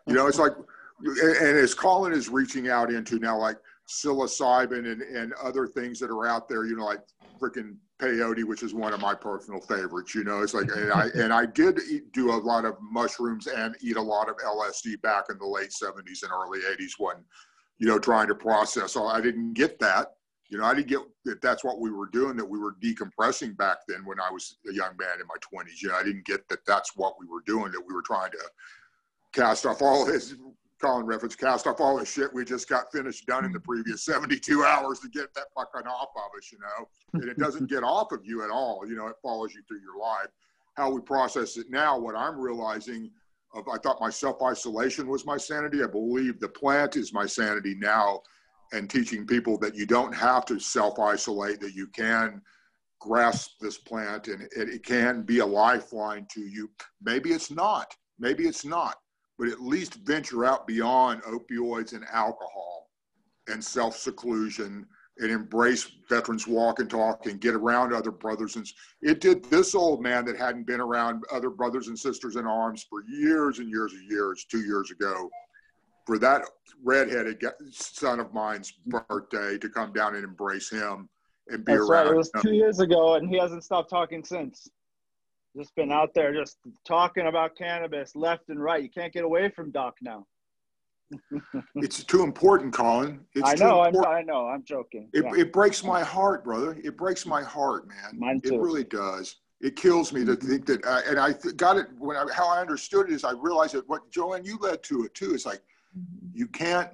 You 0.06 0.14
know, 0.14 0.28
it's 0.28 0.38
like, 0.38 0.52
and 1.00 1.58
as 1.58 1.74
Colin 1.74 2.12
is 2.12 2.28
reaching 2.28 2.68
out 2.68 2.92
into 2.92 3.20
now, 3.20 3.38
like 3.38 3.56
psilocybin 3.88 4.92
and, 4.92 5.02
and 5.02 5.32
other 5.42 5.66
things 5.66 5.98
that 6.00 6.10
are 6.10 6.28
out 6.28 6.50
there, 6.50 6.66
you 6.66 6.76
know, 6.76 6.84
like 6.84 7.00
freaking 7.40 7.78
peyote, 8.02 8.44
which 8.44 8.64
is 8.64 8.74
one 8.74 8.94
of 8.94 9.00
my 9.00 9.16
personal 9.16 9.62
favorites. 9.62 10.14
You 10.14 10.26
know, 10.26 10.42
it's 10.42 10.54
like, 10.54 10.68
and 10.76 10.92
I 10.92 11.08
and 11.16 11.32
I 11.32 11.46
did 11.46 11.80
eat, 11.90 12.12
do 12.12 12.32
a 12.32 12.36
lot 12.36 12.66
of 12.66 12.76
mushrooms 12.82 13.48
and 13.48 13.78
eat 13.80 13.96
a 13.96 14.02
lot 14.02 14.28
of 14.28 14.36
LSD 14.38 15.02
back 15.02 15.26
in 15.30 15.38
the 15.38 15.48
late 15.48 15.70
'70s 15.70 16.24
and 16.24 16.32
early 16.34 16.60
'80s 16.60 16.96
when, 16.98 17.16
you 17.78 17.88
know, 17.88 17.98
trying 17.98 18.28
to 18.28 18.36
process. 18.36 18.92
So 18.92 19.06
I 19.06 19.22
didn't 19.22 19.54
get 19.54 19.80
that 19.80 20.17
you 20.50 20.58
know, 20.58 20.64
I 20.64 20.74
didn't 20.74 20.88
get 20.88 21.00
that 21.26 21.42
that's 21.42 21.64
what 21.64 21.80
we 21.80 21.92
were 21.92 22.08
doing, 22.08 22.38
that 22.38 22.46
we 22.46 22.58
were 22.58 22.76
decompressing 22.82 23.58
back 23.58 23.80
then 23.88 24.06
when 24.06 24.20
I 24.20 24.32
was 24.32 24.58
a 24.70 24.74
young 24.74 24.96
man 24.98 25.20
in 25.20 25.28
my 25.28 25.36
20s. 25.36 25.82
You 25.82 25.90
know, 25.90 25.96
I 25.96 26.04
didn't 26.04 26.26
get 26.26 26.48
that 26.50 26.66
that's 26.66 26.96
what 26.96 27.16
we 27.20 27.28
were 27.28 27.42
doing, 27.46 27.72
that 27.72 27.84
we 27.86 27.94
were 27.94 28.02
trying 28.02 28.32
to 28.32 28.40
cast 29.34 29.66
off 29.66 29.82
all 29.82 30.06
his, 30.06 30.36
Colin 30.82 31.06
reference, 31.06 31.36
cast 31.36 31.66
off 31.66 31.82
all 31.82 31.98
the 31.98 32.06
shit 32.06 32.34
we 32.34 32.46
just 32.46 32.70
got 32.70 32.92
finished 32.92 33.26
done 33.26 33.46
in 33.46 33.52
the 33.52 33.60
mm-hmm. 33.60 33.72
previous 33.72 34.06
72 34.06 34.64
hours 34.64 35.00
to 35.00 35.10
get 35.10 35.34
that 35.34 35.46
fucking 35.56 35.88
off 35.88 36.10
of 36.16 36.38
us, 36.38 36.52
you 36.52 36.60
know. 36.60 36.88
And 37.14 37.30
it 37.30 37.38
doesn't 37.38 37.68
get 37.70 37.84
off 37.84 38.12
of 38.12 38.26
you 38.26 38.44
at 38.44 38.52
all. 38.52 38.88
You 38.88 38.96
know, 38.96 39.08
it 39.08 39.16
follows 39.22 39.54
you 39.54 39.62
through 39.68 39.82
your 39.82 40.00
life. 40.00 40.28
How 40.76 40.92
we 40.92 41.02
process 41.02 41.58
it 41.58 41.68
now, 41.70 41.98
what 41.98 42.16
I'm 42.16 42.40
realizing 42.40 43.10
of, 43.54 43.68
I 43.68 43.78
thought 43.78 44.00
my 44.00 44.12
self 44.12 44.42
isolation 44.44 45.08
was 45.08 45.26
my 45.26 45.38
sanity. 45.38 45.84
I 45.84 45.88
believe 45.88 46.40
the 46.40 46.48
plant 46.48 46.96
is 46.96 47.12
my 47.12 47.26
sanity 47.26 47.76
now 47.76 48.22
and 48.74 48.90
teaching 48.90 49.26
people 49.26 49.58
that 49.60 49.76
you 49.76 49.86
don't 49.86 50.14
have 50.14 50.46
to 50.46 50.60
self 50.60 51.00
isolate, 51.00 51.60
that 51.62 51.74
you 51.74 51.88
can 51.88 52.42
grasp 53.00 53.52
this 53.62 53.78
plant 53.78 54.28
and 54.28 54.42
it, 54.44 54.70
it, 54.70 54.84
can 54.84 55.22
be 55.22 55.40
a 55.40 55.46
lifeline 55.46 56.26
to 56.32 56.42
you. 56.42 56.70
Maybe 57.02 57.32
it's 57.32 57.52
not, 57.52 57.94
maybe 58.20 58.48
it's 58.48 58.66
not, 58.66 58.96
but 59.38 59.48
at 59.50 59.62
least 59.62 59.96
venture 60.06 60.46
out 60.46 60.66
beyond 60.66 61.22
opioids 61.24 61.94
and 61.94 62.06
alcohol 62.12 62.90
and 63.48 63.64
self 63.64 63.96
seclusion 63.96 64.86
and 65.20 65.32
embrace 65.32 65.90
veterans 66.10 66.48
walk 66.48 66.80
and 66.80 66.90
talk 66.90 67.26
and 67.26 67.42
get 67.42 67.56
around 67.56 67.94
other 67.94 68.12
brothers 68.12 68.56
and 68.56 68.68
it 69.02 69.20
did 69.20 69.44
this 69.46 69.74
old 69.74 70.02
man 70.02 70.24
that 70.26 70.38
hadn't 70.38 70.68
been 70.68 70.80
around 70.80 71.24
other 71.32 71.50
brothers 71.50 71.88
and 71.88 71.98
sisters 71.98 72.36
in 72.36 72.46
arms 72.46 72.86
for 72.88 73.04
years 73.10 73.58
and 73.58 73.68
years 73.70 73.94
and 73.94 74.12
years 74.12 74.46
two 74.50 74.62
years 74.62 74.92
ago 74.92 75.28
for 76.08 76.18
that 76.18 76.44
redheaded 76.84 77.44
son 77.70 78.22
of 78.22 78.34
mine's 78.34 78.72
birthday 78.88 79.58
to 79.58 79.70
come 79.70 79.92
down 79.92 80.16
and 80.16 80.24
embrace 80.24 80.70
him 80.70 81.10
and 81.50 81.66
be 81.66 81.74
That's 81.74 81.82
around. 81.82 82.06
Right. 82.06 82.14
It 82.14 82.18
was 82.18 82.32
two 82.42 82.54
years 82.54 82.80
ago, 82.80 83.16
and 83.16 83.30
he 83.30 83.38
hasn't 83.38 83.64
stopped 83.66 83.90
talking 83.90 84.24
since. 84.24 84.70
Just 85.56 85.76
been 85.76 85.92
out 85.92 86.14
there, 86.16 86.34
just 86.34 86.58
talking 86.88 87.28
about 87.28 87.58
cannabis 87.58 88.16
left 88.16 88.50
and 88.50 88.62
right. 88.62 88.82
You 88.82 88.90
can't 88.90 89.12
get 89.12 89.26
away 89.26 89.50
from 89.50 89.72
Doc 89.72 89.96
now. 90.02 90.26
it's 91.76 92.04
too 92.04 92.24
important, 92.24 92.74
Colin. 92.74 93.22
It's 93.34 93.50
I 93.50 93.56
know. 93.56 93.82
I'm, 93.82 93.96
I 94.06 94.22
know. 94.22 94.48
I'm 94.48 94.64
joking. 94.64 95.10
It, 95.14 95.26
yeah. 95.26 95.42
it 95.42 95.52
breaks 95.52 95.84
my 95.84 96.04
heart, 96.04 96.44
brother. 96.46 96.78
It 96.84 96.98
breaks 96.98 97.26
my 97.26 97.44
heart, 97.44 97.88
man. 97.88 98.18
Mine 98.18 98.42
too. 98.42 98.56
It 98.56 98.60
really 98.60 98.84
does. 98.84 99.38
It 99.60 99.76
kills 99.76 100.14
me 100.14 100.24
to 100.26 100.36
think 100.36 100.68
that, 100.68 100.86
uh, 100.86 101.02
and 101.10 101.20
I 101.20 101.34
got 101.56 101.78
it 101.78 101.88
when 101.98 102.16
I, 102.16 102.26
how 102.32 102.48
I 102.48 102.62
understood 102.62 103.10
it 103.10 103.14
is 103.14 103.24
I 103.24 103.32
realized 103.32 103.74
that 103.74 103.88
what 103.90 104.04
Johann 104.16 104.46
you 104.46 104.58
led 104.60 104.84
to 104.84 105.04
it 105.04 105.14
too. 105.16 105.34
It's 105.34 105.46
like 105.46 105.62
Mm-hmm. 105.98 106.28
you 106.34 106.48
can't 106.48 106.90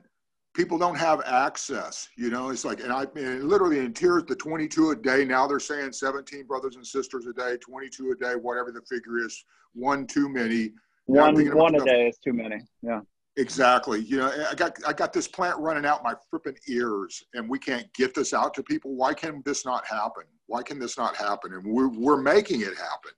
people 0.53 0.77
don't 0.77 0.95
have 0.95 1.21
access 1.25 2.07
you 2.15 2.29
know 2.29 2.49
it's 2.49 2.63
like 2.63 2.79
and 2.79 2.91
i 2.91 3.05
mean, 3.15 3.47
literally 3.47 3.79
in 3.79 3.93
tears 3.93 4.23
the 4.27 4.35
22 4.35 4.91
a 4.91 4.95
day 4.95 5.25
now 5.25 5.47
they're 5.47 5.59
saying 5.59 5.91
17 5.91 6.45
brothers 6.45 6.75
and 6.75 6.85
sisters 6.85 7.25
a 7.25 7.33
day 7.33 7.57
22 7.57 8.11
a 8.11 8.15
day 8.15 8.33
whatever 8.35 8.71
the 8.71 8.81
figure 8.81 9.19
is 9.25 9.43
one 9.73 10.05
too 10.05 10.29
many. 10.29 10.71
One 11.05 11.35
one 11.55 11.75
a 11.75 11.79
the, 11.79 11.85
day 11.85 12.07
is 12.07 12.17
too 12.17 12.33
many 12.33 12.61
yeah. 12.81 13.01
Exactly 13.35 14.01
you 14.01 14.17
know 14.17 14.31
i 14.49 14.53
got 14.53 14.77
i 14.87 14.93
got 14.93 15.11
this 15.11 15.27
plant 15.27 15.57
running 15.57 15.85
out 15.85 16.03
my 16.03 16.13
fripping 16.31 16.55
ears 16.69 17.23
and 17.33 17.49
we 17.49 17.57
can't 17.57 17.91
get 17.93 18.13
this 18.13 18.33
out 18.33 18.53
to 18.53 18.63
people. 18.63 18.95
Why 18.95 19.13
can 19.15 19.41
this 19.43 19.65
not 19.65 19.85
happen? 19.87 20.23
Why 20.45 20.61
can 20.61 20.77
this 20.77 20.97
not 20.97 21.15
happen? 21.15 21.53
And 21.53 21.65
we're, 21.65 21.89
we're 21.89 22.21
making 22.21 22.61
it 22.61 22.77
happen. 22.77 23.11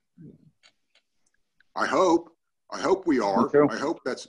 I 1.76 1.86
hope 1.86 2.30
i 2.72 2.80
hope 2.80 3.06
we 3.06 3.20
are. 3.20 3.50
i 3.70 3.76
hope 3.76 4.00
that's 4.04 4.26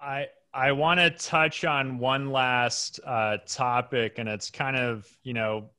i 0.00 0.26
I 0.52 0.72
want 0.72 0.98
to 1.00 1.10
touch 1.10 1.64
on 1.64 1.98
one 1.98 2.30
last 2.30 3.00
uh, 3.04 3.38
topic, 3.46 4.18
and 4.18 4.28
it's 4.28 4.50
kind 4.50 4.76
of 4.76 5.06
you 5.22 5.34
know 5.34 5.70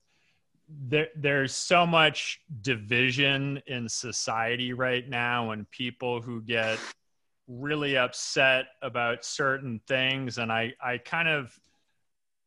there, 0.69 1.07
there's 1.15 1.55
so 1.55 1.85
much 1.87 2.41
division 2.61 3.61
in 3.65 3.89
society 3.89 4.73
right 4.73 5.07
now, 5.07 5.51
and 5.51 5.69
people 5.71 6.21
who 6.21 6.41
get 6.41 6.77
really 7.47 7.97
upset 7.97 8.67
about 8.83 9.25
certain 9.25 9.81
things, 9.87 10.37
and 10.37 10.51
I 10.51 10.73
I 10.81 10.99
kind 10.99 11.27
of 11.27 11.59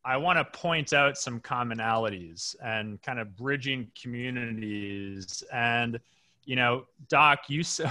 I 0.05 0.17
want 0.17 0.39
to 0.39 0.45
point 0.45 0.93
out 0.93 1.17
some 1.17 1.41
commonalities 1.41 2.55
and 2.63 3.01
kind 3.01 3.19
of 3.19 3.35
bridging 3.35 3.91
communities, 4.01 5.43
and 5.51 5.99
you 6.45 6.55
know, 6.55 6.85
Doc, 7.09 7.49
you 7.49 7.63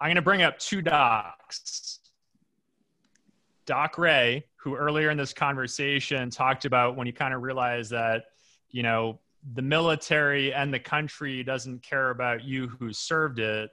I'm 0.00 0.08
going 0.08 0.16
to 0.16 0.22
bring 0.22 0.42
up 0.42 0.58
two 0.58 0.82
docs 0.82 2.00
Doc 3.72 3.96
Ray, 3.96 4.44
who 4.56 4.76
earlier 4.76 5.08
in 5.08 5.16
this 5.16 5.32
conversation 5.32 6.28
talked 6.28 6.66
about 6.66 6.94
when 6.94 7.06
you 7.06 7.12
kind 7.14 7.32
of 7.32 7.40
realize 7.40 7.88
that, 7.88 8.24
you 8.70 8.82
know, 8.82 9.18
the 9.54 9.62
military 9.62 10.52
and 10.52 10.74
the 10.74 10.78
country 10.78 11.42
doesn't 11.42 11.82
care 11.82 12.10
about 12.10 12.44
you 12.44 12.68
who 12.68 12.92
served 12.92 13.38
it. 13.38 13.70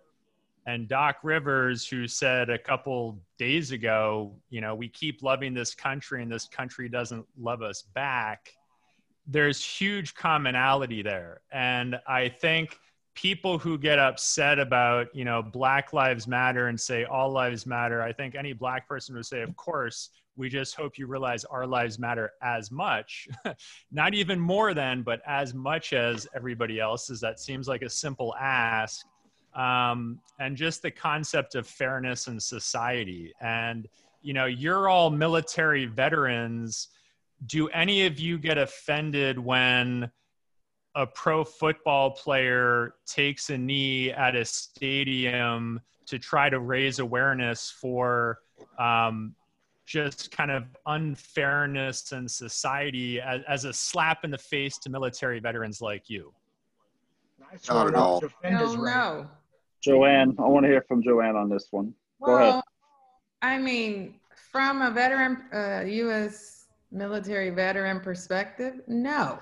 And 0.66 0.88
Doc 0.88 1.18
Rivers, 1.22 1.86
who 1.86 2.08
said 2.08 2.50
a 2.50 2.58
couple 2.58 3.20
days 3.38 3.74
ago, 3.74 4.34
you 4.50 4.62
know, 4.62 4.74
we 4.74 4.88
keep 4.88 5.22
loving 5.22 5.54
this 5.54 5.76
country 5.76 6.24
and 6.24 6.32
this 6.32 6.48
country 6.48 6.88
doesn't 6.88 7.26
love 7.38 7.62
us 7.62 7.82
back. 7.82 8.54
There's 9.28 9.62
huge 9.62 10.16
commonality 10.16 11.02
there. 11.02 11.42
And 11.52 12.00
I 12.08 12.30
think 12.30 12.80
people 13.22 13.58
who 13.58 13.78
get 13.78 14.00
upset 14.00 14.60
about 14.60 15.14
you 15.14 15.26
know 15.26 15.42
black 15.42 15.92
lives 15.92 16.26
matter 16.26 16.68
and 16.68 16.80
say 16.80 17.04
all 17.04 17.30
lives 17.30 17.66
matter 17.66 18.02
i 18.02 18.14
think 18.14 18.34
any 18.34 18.54
black 18.54 18.88
person 18.88 19.14
would 19.14 19.26
say 19.26 19.42
of 19.42 19.54
course 19.58 20.10
we 20.40 20.48
just 20.48 20.74
hope 20.74 20.98
you 20.98 21.06
realize 21.06 21.44
our 21.44 21.68
lives 21.68 22.00
matter 22.00 22.32
as 22.42 22.72
much. 22.72 23.28
Not 23.92 24.14
even 24.14 24.40
more 24.40 24.74
than 24.74 25.04
but 25.04 25.22
as 25.28 25.54
much 25.54 25.92
as 25.92 26.28
everybody 26.34 26.80
else's. 26.80 27.20
That 27.20 27.42
seems 27.42 27.68
like 27.68 27.82
a 27.82 27.90
simple 27.90 28.34
ask. 28.40 29.06
Um, 29.54 30.22
and 30.40 30.56
just 30.56 30.82
the 30.82 30.92
concept 30.92 31.56
of 31.56 31.68
fairness 31.68 32.28
in 32.28 32.40
society. 32.40 33.34
And 33.42 33.88
you 34.22 34.34
know 34.34 34.46
you're 34.46 34.88
all 34.88 35.10
military 35.10 35.86
veterans. 35.86 36.88
Do 37.46 37.68
any 37.70 38.06
of 38.06 38.18
you 38.18 38.38
get 38.38 38.58
offended 38.58 39.38
when 39.38 40.10
a 41.00 41.08
pro 41.08 41.46
football 41.46 42.12
player 42.12 42.96
takes 43.06 43.50
a 43.50 43.58
knee 43.58 44.12
at 44.12 44.36
a 44.36 44.44
stadium 44.44 45.80
to 46.06 46.20
try 46.20 46.50
to 46.50 46.60
raise 46.60 47.00
awareness 47.00 47.72
for 47.72 48.40
um, 48.78 49.34
just 49.86 50.30
kind 50.30 50.52
of 50.52 50.66
unfairness 50.88 52.12
in 52.12 52.28
society 52.28 53.22
as, 53.22 53.42
as, 53.48 53.64
a 53.64 53.72
slap 53.72 54.26
in 54.26 54.32
the 54.32 54.38
face 54.38 54.78
to 54.78 54.90
military 54.90 55.40
veterans 55.40 55.80
like 55.80 56.10
you? 56.10 56.34
Not 57.70 57.88
at 57.88 57.96
all. 57.96 58.22
No, 58.44 58.76
no. 58.76 59.28
Johann, 59.86 60.36
I 60.38 60.48
want 60.48 60.66
to 60.66 60.68
hear 60.70 60.84
from 60.86 61.02
Johann 61.02 61.38
on 61.38 61.48
this 61.48 61.70
one. 61.72 61.94
Well, 62.20 62.38
Go 62.38 62.44
ahead. 62.44 62.64
I 63.42 63.58
mean, 63.58 64.16
from 64.52 64.82
a 64.82 64.92
veteran, 64.92 65.46
uh, 65.54 65.86
U.S. 65.86 66.66
military 66.92 67.52
veteran 67.52 68.02
perspective, 68.02 68.82
no 68.88 69.40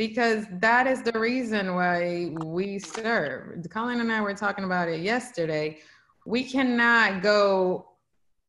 because 0.00 0.46
that 0.60 0.86
is 0.86 1.02
the 1.02 1.12
reason 1.12 1.74
why 1.74 2.32
we 2.42 2.78
serve. 2.78 3.66
Colin 3.68 4.00
and 4.00 4.10
I 4.10 4.22
were 4.22 4.32
talking 4.32 4.64
about 4.64 4.88
it 4.88 5.02
yesterday. 5.02 5.76
We 6.24 6.42
cannot 6.42 7.22
go 7.22 7.86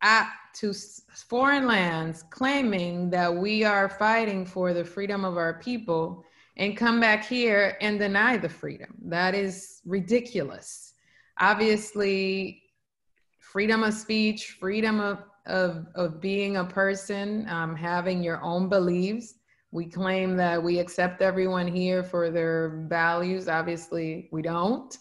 at 0.02 0.30
to 0.54 0.74
foreign 1.28 1.68
lands 1.68 2.24
claiming 2.30 3.10
that 3.10 3.36
we 3.36 3.66
are 3.66 3.90
fighting 3.90 4.46
for 4.46 4.74
the 4.74 4.86
freedom 4.86 5.26
of 5.26 5.36
our 5.36 5.60
people 5.60 6.24
and 6.56 6.78
come 6.78 7.02
back 7.02 7.26
here 7.26 7.78
and 7.82 8.00
deny 8.00 8.38
the 8.38 8.48
freedom. 8.48 8.96
That 9.04 9.36
is 9.36 9.82
ridiculous. 9.86 10.94
Obviously, 11.42 12.64
freedom 13.40 13.84
of 13.84 13.94
speech, 13.94 14.56
freedom 14.58 15.02
of, 15.02 15.26
of, 15.48 15.86
of 15.96 16.22
being 16.22 16.56
a 16.56 16.64
person, 16.64 17.46
um, 17.50 17.76
having 17.76 18.24
your 18.24 18.42
own 18.42 18.70
beliefs, 18.70 19.34
we 19.72 19.86
claim 19.86 20.36
that 20.38 20.62
we 20.62 20.80
accept 20.80 21.22
everyone 21.22 21.68
here 21.68 22.04
for 22.04 22.30
their 22.30 22.86
values. 22.88 23.48
Obviously, 23.48 24.28
we 24.32 24.42
don't. 24.42 24.98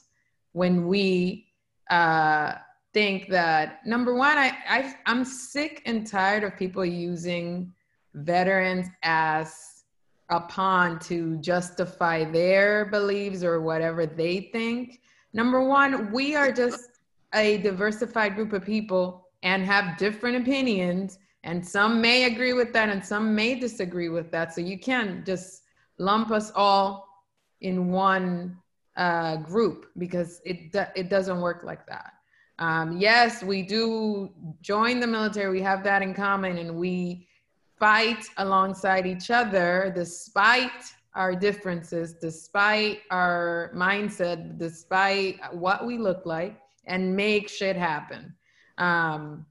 When 0.52 0.86
we 0.86 1.48
uh, 1.90 2.54
think 2.92 3.28
that, 3.28 3.84
number 3.84 4.14
one, 4.14 4.38
I, 4.38 4.52
I, 4.68 4.94
I'm 5.06 5.24
sick 5.24 5.82
and 5.86 6.06
tired 6.06 6.44
of 6.44 6.56
people 6.56 6.84
using 6.84 7.72
veterans 8.14 8.86
as 9.02 9.84
a 10.30 10.40
pawn 10.40 11.00
to 11.00 11.36
justify 11.38 12.24
their 12.24 12.84
beliefs 12.86 13.42
or 13.42 13.60
whatever 13.60 14.06
they 14.06 14.50
think. 14.52 15.00
Number 15.32 15.64
one, 15.64 16.12
we 16.12 16.36
are 16.36 16.52
just 16.52 17.00
a 17.34 17.58
diversified 17.58 18.36
group 18.36 18.52
of 18.52 18.64
people 18.64 19.28
and 19.42 19.64
have 19.64 19.96
different 19.96 20.36
opinions, 20.36 21.18
and 21.44 21.66
some 21.66 22.00
may 22.00 22.24
agree 22.24 22.52
with 22.52 22.72
that 22.72 22.88
and 22.88 23.04
some 23.04 23.34
may 23.34 23.58
disagree 23.58 24.08
with 24.08 24.30
that. 24.30 24.54
So 24.54 24.60
you 24.60 24.78
can't 24.78 25.24
just 25.24 25.62
lump 25.98 26.30
us 26.30 26.52
all 26.54 27.08
in 27.60 27.90
one 27.90 28.58
uh, 28.96 29.36
group 29.36 29.86
because 29.98 30.40
it 30.44 30.74
it 30.94 31.08
doesn't 31.08 31.40
work 31.40 31.62
like 31.64 31.86
that. 31.86 32.12
Um, 32.58 32.98
yes, 32.98 33.42
we 33.42 33.62
do 33.62 34.30
join 34.60 35.00
the 35.00 35.06
military. 35.06 35.50
We 35.50 35.62
have 35.62 35.82
that 35.84 36.02
in 36.02 36.12
common, 36.12 36.58
and 36.58 36.76
we 36.76 37.26
fight 37.78 38.26
alongside 38.36 39.06
each 39.06 39.30
other 39.30 39.90
despite 39.94 40.92
our 41.14 41.34
differences, 41.34 42.12
despite 42.12 43.00
our 43.10 43.72
mindset, 43.74 44.58
despite 44.58 45.40
what 45.52 45.86
we 45.86 45.96
look 45.96 46.26
like, 46.26 46.60
and 46.86 47.16
make 47.16 47.48
shit 47.48 47.76
happen. 47.76 48.34
Um, 48.76 49.46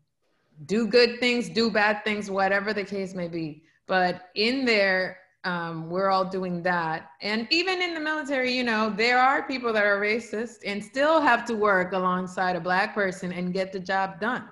do 0.65 0.87
good 0.87 1.19
things, 1.19 1.49
do 1.49 1.69
bad 1.69 2.03
things, 2.03 2.29
whatever 2.29 2.73
the 2.73 2.83
case 2.83 3.13
may 3.13 3.27
be. 3.27 3.63
But 3.87 4.29
in 4.35 4.65
there, 4.65 5.17
um, 5.45 5.89
we're 5.89 6.09
all 6.09 6.25
doing 6.25 6.61
that. 6.63 7.11
And 7.21 7.47
even 7.49 7.81
in 7.81 7.93
the 7.93 7.99
military, 7.99 8.51
you 8.51 8.63
know, 8.63 8.89
there 8.89 9.17
are 9.19 9.47
people 9.47 9.71
that 9.73 9.85
are 9.85 9.99
racist 9.99 10.57
and 10.65 10.83
still 10.83 11.21
have 11.21 11.45
to 11.45 11.55
work 11.55 11.93
alongside 11.93 12.55
a 12.55 12.59
black 12.59 12.93
person 12.93 13.31
and 13.31 13.53
get 13.53 13.71
the 13.71 13.79
job 13.79 14.19
done. 14.19 14.47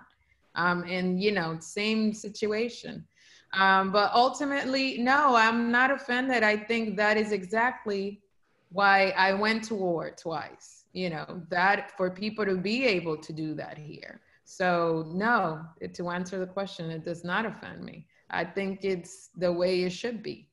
Um, 0.55 0.83
and, 0.87 1.21
you 1.21 1.33
know, 1.33 1.57
same 1.59 2.13
situation. 2.13 3.05
Um, 3.53 3.91
but 3.91 4.11
ultimately, 4.13 4.97
no, 4.97 5.35
I'm 5.35 5.71
not 5.71 5.91
offended. 5.91 6.43
I 6.43 6.57
think 6.57 6.97
that 6.97 7.17
is 7.17 7.31
exactly 7.31 8.21
why 8.71 9.13
I 9.17 9.33
went 9.33 9.63
to 9.65 9.75
war 9.75 10.11
twice, 10.11 10.85
you 10.93 11.09
know, 11.09 11.41
that 11.49 11.91
for 11.95 12.09
people 12.09 12.45
to 12.45 12.55
be 12.55 12.85
able 12.85 13.17
to 13.17 13.33
do 13.33 13.53
that 13.55 13.77
here. 13.77 14.21
So, 14.49 15.03
no, 15.07 15.61
to 15.93 16.09
answer 16.09 16.39
the 16.39 16.47
question, 16.47 16.89
it 16.89 17.03
does 17.03 17.25
not 17.25 17.45
offend 17.45 17.83
me. 17.83 18.07
I 18.29 18.45
think 18.45 18.79
it's 18.83 19.29
the 19.35 19.51
way 19.51 19.83
it 19.83 19.89
should 19.91 20.23
be. 20.23 20.47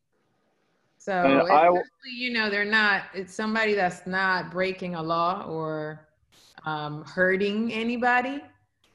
So, 0.99 1.47
I, 1.49 1.69
you 2.19 2.33
know, 2.33 2.51
they're 2.51 2.65
not, 2.65 3.05
it's 3.15 3.33
somebody 3.33 3.75
that's 3.75 4.05
not 4.07 4.51
breaking 4.51 4.97
a 4.97 5.03
law 5.03 5.45
or 5.47 6.09
um, 6.67 7.05
hurting 7.05 7.73
anybody 7.73 8.43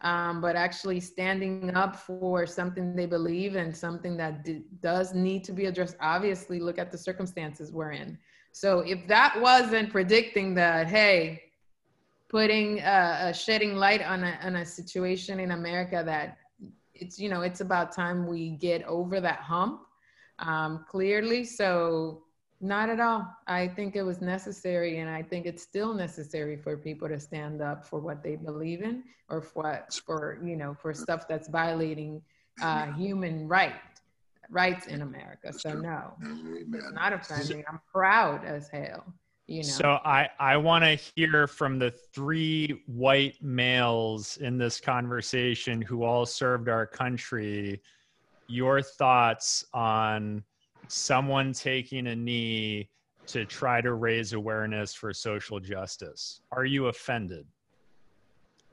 um, 0.01 0.39
but 0.39 0.55
actually 0.55 0.99
standing 0.99 1.75
up 1.75 1.95
for 1.95 2.45
something 2.45 2.95
they 2.95 3.05
believe 3.05 3.55
and 3.55 3.75
something 3.75 4.15
that 4.17 4.43
d- 4.45 4.63
does 4.81 5.13
need 5.13 5.43
to 5.43 5.51
be 5.51 5.65
addressed. 5.65 5.97
Obviously, 5.99 6.59
look 6.59 6.77
at 6.77 6.91
the 6.91 6.97
circumstances 6.97 7.71
we're 7.71 7.91
in. 7.91 8.17
So 8.51 8.79
if 8.79 9.05
that 9.07 9.39
wasn't 9.39 9.91
predicting 9.91 10.55
that, 10.55 10.87
hey, 10.87 11.48
putting 12.29 12.81
uh, 12.81 13.33
shedding 13.33 13.75
light 13.75 14.01
on 14.01 14.23
a, 14.23 14.39
on 14.43 14.57
a 14.57 14.65
situation 14.65 15.39
in 15.39 15.51
America 15.51 16.03
that 16.05 16.37
it's 16.93 17.17
you 17.19 17.29
know 17.29 17.41
it's 17.41 17.61
about 17.61 17.93
time 17.93 18.27
we 18.27 18.51
get 18.51 18.83
over 18.83 19.19
that 19.19 19.39
hump 19.39 19.81
um, 20.39 20.85
clearly. 20.87 21.43
So 21.43 22.23
not 22.61 22.89
at 22.89 22.99
all. 22.99 23.25
I 23.47 23.67
think 23.69 23.95
it 23.95 24.03
was 24.03 24.21
necessary, 24.21 24.99
and 24.99 25.09
I 25.09 25.23
think 25.23 25.45
it's 25.45 25.63
still 25.63 25.93
necessary 25.93 26.57
for 26.57 26.77
people 26.77 27.07
to 27.07 27.19
stand 27.19 27.61
up 27.61 27.85
for 27.85 27.99
what 27.99 28.21
they 28.21 28.35
believe 28.35 28.81
in, 28.81 29.03
or 29.29 29.41
for 29.41 29.63
what, 29.63 30.01
for 30.05 30.39
you 30.43 30.55
know, 30.55 30.73
for 30.73 30.93
stuff 30.93 31.27
that's 31.27 31.47
violating 31.47 32.21
uh, 32.61 32.91
human 32.93 33.47
right 33.47 33.75
rights 34.49 34.87
in 34.87 35.01
America. 35.01 35.53
So 35.53 35.73
no, 35.73 36.13
it's 36.21 36.91
not 36.91 37.13
offending. 37.13 37.63
I'm 37.69 37.79
proud 37.93 38.43
as 38.43 38.67
hell. 38.67 39.05
You 39.49 39.63
know. 39.63 39.69
So 39.69 39.99
I 40.05 40.29
I 40.39 40.57
want 40.57 40.83
to 40.83 40.95
hear 41.15 41.47
from 41.47 41.79
the 41.79 41.91
three 42.13 42.83
white 42.85 43.41
males 43.41 44.37
in 44.37 44.57
this 44.57 44.79
conversation 44.79 45.81
who 45.81 46.03
all 46.03 46.25
served 46.25 46.69
our 46.69 46.85
country. 46.85 47.81
Your 48.47 48.81
thoughts 48.81 49.65
on 49.73 50.43
someone 50.87 51.53
taking 51.53 52.07
a 52.07 52.15
knee 52.15 52.89
to 53.29 53.45
try 53.45 53.79
to 53.79 53.93
raise 53.93 54.33
awareness 54.33 54.93
for 54.93 55.13
social 55.13 55.59
justice? 55.59 56.41
Are 56.51 56.65
you 56.65 56.87
offended? 56.87 57.45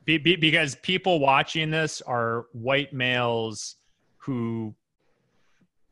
Be, 0.07 0.19
be, 0.19 0.37
because 0.37 0.77
people 0.77 1.19
watching 1.19 1.71
this 1.71 2.01
are 2.01 2.47
white 2.53 2.93
males 2.93 3.77
who 4.17 4.75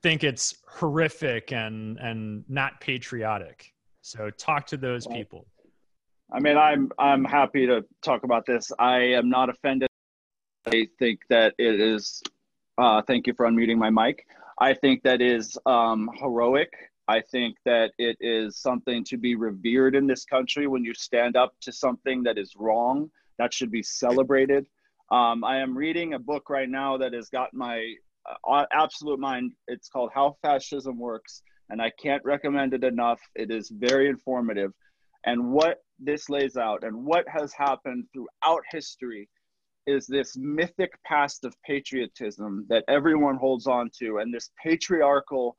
think 0.02 0.24
it's 0.24 0.56
horrific 0.66 1.52
and 1.52 1.98
and 1.98 2.44
not 2.48 2.80
patriotic. 2.80 3.73
So 4.04 4.28
talk 4.28 4.66
to 4.66 4.76
those 4.76 5.06
people. 5.06 5.46
I 6.30 6.38
mean, 6.38 6.58
I'm 6.58 6.92
I'm 6.98 7.24
happy 7.24 7.66
to 7.66 7.86
talk 8.02 8.24
about 8.24 8.44
this. 8.44 8.70
I 8.78 8.98
am 8.98 9.30
not 9.30 9.48
offended. 9.48 9.88
I 10.66 10.86
think 10.98 11.20
that 11.30 11.54
it 11.56 11.80
is. 11.80 12.22
Uh, 12.76 13.00
thank 13.00 13.26
you 13.26 13.32
for 13.32 13.46
unmuting 13.46 13.78
my 13.78 13.88
mic. 13.88 14.26
I 14.58 14.74
think 14.74 15.04
that 15.04 15.22
is 15.22 15.56
um, 15.64 16.10
heroic. 16.20 16.70
I 17.08 17.22
think 17.22 17.56
that 17.64 17.92
it 17.96 18.18
is 18.20 18.58
something 18.58 19.04
to 19.04 19.16
be 19.16 19.36
revered 19.36 19.96
in 19.96 20.06
this 20.06 20.26
country 20.26 20.66
when 20.66 20.84
you 20.84 20.92
stand 20.92 21.34
up 21.34 21.54
to 21.62 21.72
something 21.72 22.22
that 22.24 22.36
is 22.36 22.54
wrong. 22.58 23.10
That 23.38 23.54
should 23.54 23.70
be 23.70 23.82
celebrated. 23.82 24.66
Um, 25.12 25.44
I 25.44 25.60
am 25.60 25.74
reading 25.74 26.12
a 26.12 26.18
book 26.18 26.50
right 26.50 26.68
now 26.68 26.98
that 26.98 27.14
has 27.14 27.30
got 27.30 27.54
my 27.54 27.94
uh, 28.46 28.66
absolute 28.70 29.18
mind. 29.18 29.52
It's 29.66 29.88
called 29.88 30.10
How 30.14 30.36
Fascism 30.42 30.98
Works, 30.98 31.42
and 31.70 31.80
I 31.80 31.90
can't 32.00 32.24
recommend 32.24 32.74
it 32.74 32.84
enough. 32.84 33.20
It 33.34 33.50
is 33.50 33.70
very 33.70 34.08
informative. 34.08 34.72
And 35.26 35.52
what 35.52 35.78
this 35.98 36.28
lays 36.28 36.56
out 36.56 36.84
and 36.84 37.04
what 37.04 37.24
has 37.28 37.52
happened 37.52 38.04
throughout 38.12 38.62
history 38.70 39.28
is 39.86 40.06
this 40.06 40.36
mythic 40.36 40.92
past 41.04 41.44
of 41.44 41.54
patriotism 41.64 42.66
that 42.68 42.84
everyone 42.88 43.36
holds 43.36 43.66
on 43.66 43.90
to 43.98 44.18
and 44.18 44.32
this 44.32 44.50
patriarchal 44.62 45.56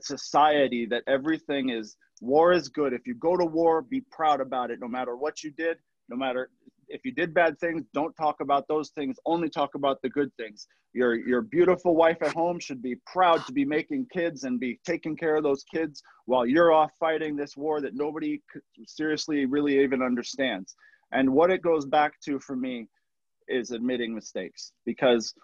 society 0.00 0.86
that 0.86 1.02
everything 1.06 1.70
is 1.70 1.96
war 2.20 2.52
is 2.52 2.68
good 2.68 2.92
if 2.92 3.06
you 3.06 3.14
go 3.14 3.36
to 3.36 3.44
war 3.44 3.82
be 3.82 4.02
proud 4.12 4.40
about 4.40 4.70
it 4.70 4.78
no 4.80 4.88
matter 4.88 5.16
what 5.16 5.42
you 5.42 5.50
did 5.52 5.76
no 6.08 6.16
matter 6.16 6.50
if 6.88 7.04
you 7.04 7.12
did 7.12 7.34
bad 7.34 7.58
things 7.58 7.84
don't 7.94 8.14
talk 8.14 8.36
about 8.40 8.66
those 8.68 8.90
things 8.90 9.16
only 9.26 9.48
talk 9.48 9.74
about 9.74 10.00
the 10.02 10.08
good 10.08 10.30
things 10.36 10.66
your 10.92 11.14
your 11.14 11.42
beautiful 11.42 11.94
wife 11.94 12.16
at 12.22 12.32
home 12.32 12.58
should 12.58 12.82
be 12.82 12.96
proud 13.06 13.44
to 13.46 13.52
be 13.52 13.64
making 13.64 14.06
kids 14.12 14.44
and 14.44 14.58
be 14.58 14.78
taking 14.86 15.16
care 15.16 15.36
of 15.36 15.42
those 15.42 15.64
kids 15.72 16.02
while 16.26 16.46
you're 16.46 16.72
off 16.72 16.90
fighting 16.98 17.36
this 17.36 17.56
war 17.56 17.80
that 17.80 17.94
nobody 17.94 18.40
seriously 18.86 19.46
really 19.46 19.82
even 19.82 20.02
understands 20.02 20.74
and 21.12 21.28
what 21.28 21.50
it 21.50 21.62
goes 21.62 21.86
back 21.86 22.12
to 22.24 22.38
for 22.40 22.56
me 22.56 22.86
is 23.48 23.70
admitting 23.70 24.14
mistakes 24.14 24.72
because 24.84 25.34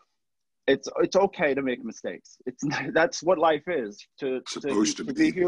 it's 0.67 0.89
it's 0.99 1.17
okay 1.17 1.55
to 1.55 1.63
make 1.63 1.85
mistakes. 1.85 2.37
It's 2.47 2.63
that's 2.95 3.23
what 3.23 3.39
life 3.39 3.65
is. 3.67 4.05
To 4.21 4.41
to, 4.41 4.61
to, 4.61 5.05
be. 5.05 5.31
be 5.31 5.47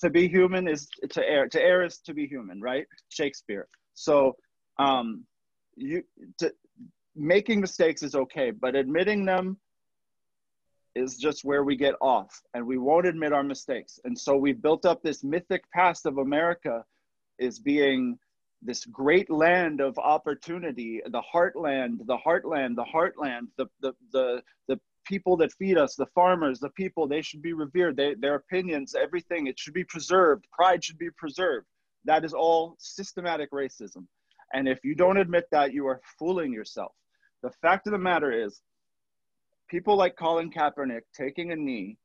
to 0.00 0.10
be 0.10 0.28
human 0.28 0.68
is 0.68 0.88
to 1.10 1.22
err. 1.26 1.48
To 1.48 1.60
err 1.60 1.84
is 1.84 1.98
to 2.06 2.14
be 2.14 2.26
human, 2.26 2.60
right? 2.60 2.86
Shakespeare. 3.08 3.66
So, 3.94 4.36
um, 4.78 5.24
you 5.76 6.02
to 6.38 6.52
making 7.14 7.60
mistakes 7.60 8.02
is 8.02 8.14
okay, 8.14 8.50
but 8.50 8.74
admitting 8.74 9.24
them 9.24 9.58
is 10.94 11.16
just 11.16 11.44
where 11.44 11.64
we 11.64 11.76
get 11.76 11.94
off, 12.00 12.42
and 12.54 12.66
we 12.66 12.78
won't 12.78 13.06
admit 13.06 13.32
our 13.32 13.42
mistakes. 13.42 14.00
And 14.04 14.18
so 14.18 14.36
we 14.36 14.52
built 14.52 14.86
up 14.86 15.02
this 15.02 15.22
mythic 15.22 15.70
past 15.70 16.06
of 16.06 16.18
America 16.18 16.84
is 17.38 17.58
being 17.58 18.18
this 18.62 18.84
great 18.86 19.30
land 19.30 19.80
of 19.80 19.98
opportunity, 19.98 21.02
the 21.06 21.22
heartland, 21.22 22.06
the 22.06 22.16
heartland, 22.16 22.76
the 22.76 22.84
heartland, 22.84 23.48
the, 23.58 23.66
the, 23.80 23.92
the, 24.12 24.42
the 24.68 24.80
people 25.04 25.36
that 25.36 25.52
feed 25.52 25.76
us, 25.76 25.94
the 25.94 26.06
farmers, 26.14 26.58
the 26.58 26.70
people, 26.70 27.06
they 27.06 27.22
should 27.22 27.42
be 27.42 27.52
revered. 27.52 27.96
They, 27.96 28.14
their 28.14 28.36
opinions, 28.36 28.94
everything, 28.94 29.46
it 29.46 29.58
should 29.58 29.74
be 29.74 29.84
preserved. 29.84 30.46
Pride 30.52 30.82
should 30.82 30.98
be 30.98 31.10
preserved. 31.10 31.66
That 32.06 32.24
is 32.24 32.32
all 32.32 32.74
systematic 32.78 33.50
racism. 33.52 34.06
And 34.56 34.66
if 34.66 34.82
you 34.86 34.94
don't 34.94 35.18
admit 35.18 35.48
that, 35.50 35.74
you 35.74 35.86
are 35.86 36.00
fooling 36.18 36.50
yourself. 36.50 36.92
The 37.42 37.50
fact 37.60 37.86
of 37.86 37.92
the 37.92 37.98
matter 37.98 38.32
is, 38.32 38.62
people 39.68 39.96
like 39.96 40.16
Colin 40.16 40.50
Kaepernick 40.50 41.02
taking 41.14 41.52
a 41.52 41.56
knee 41.56 41.98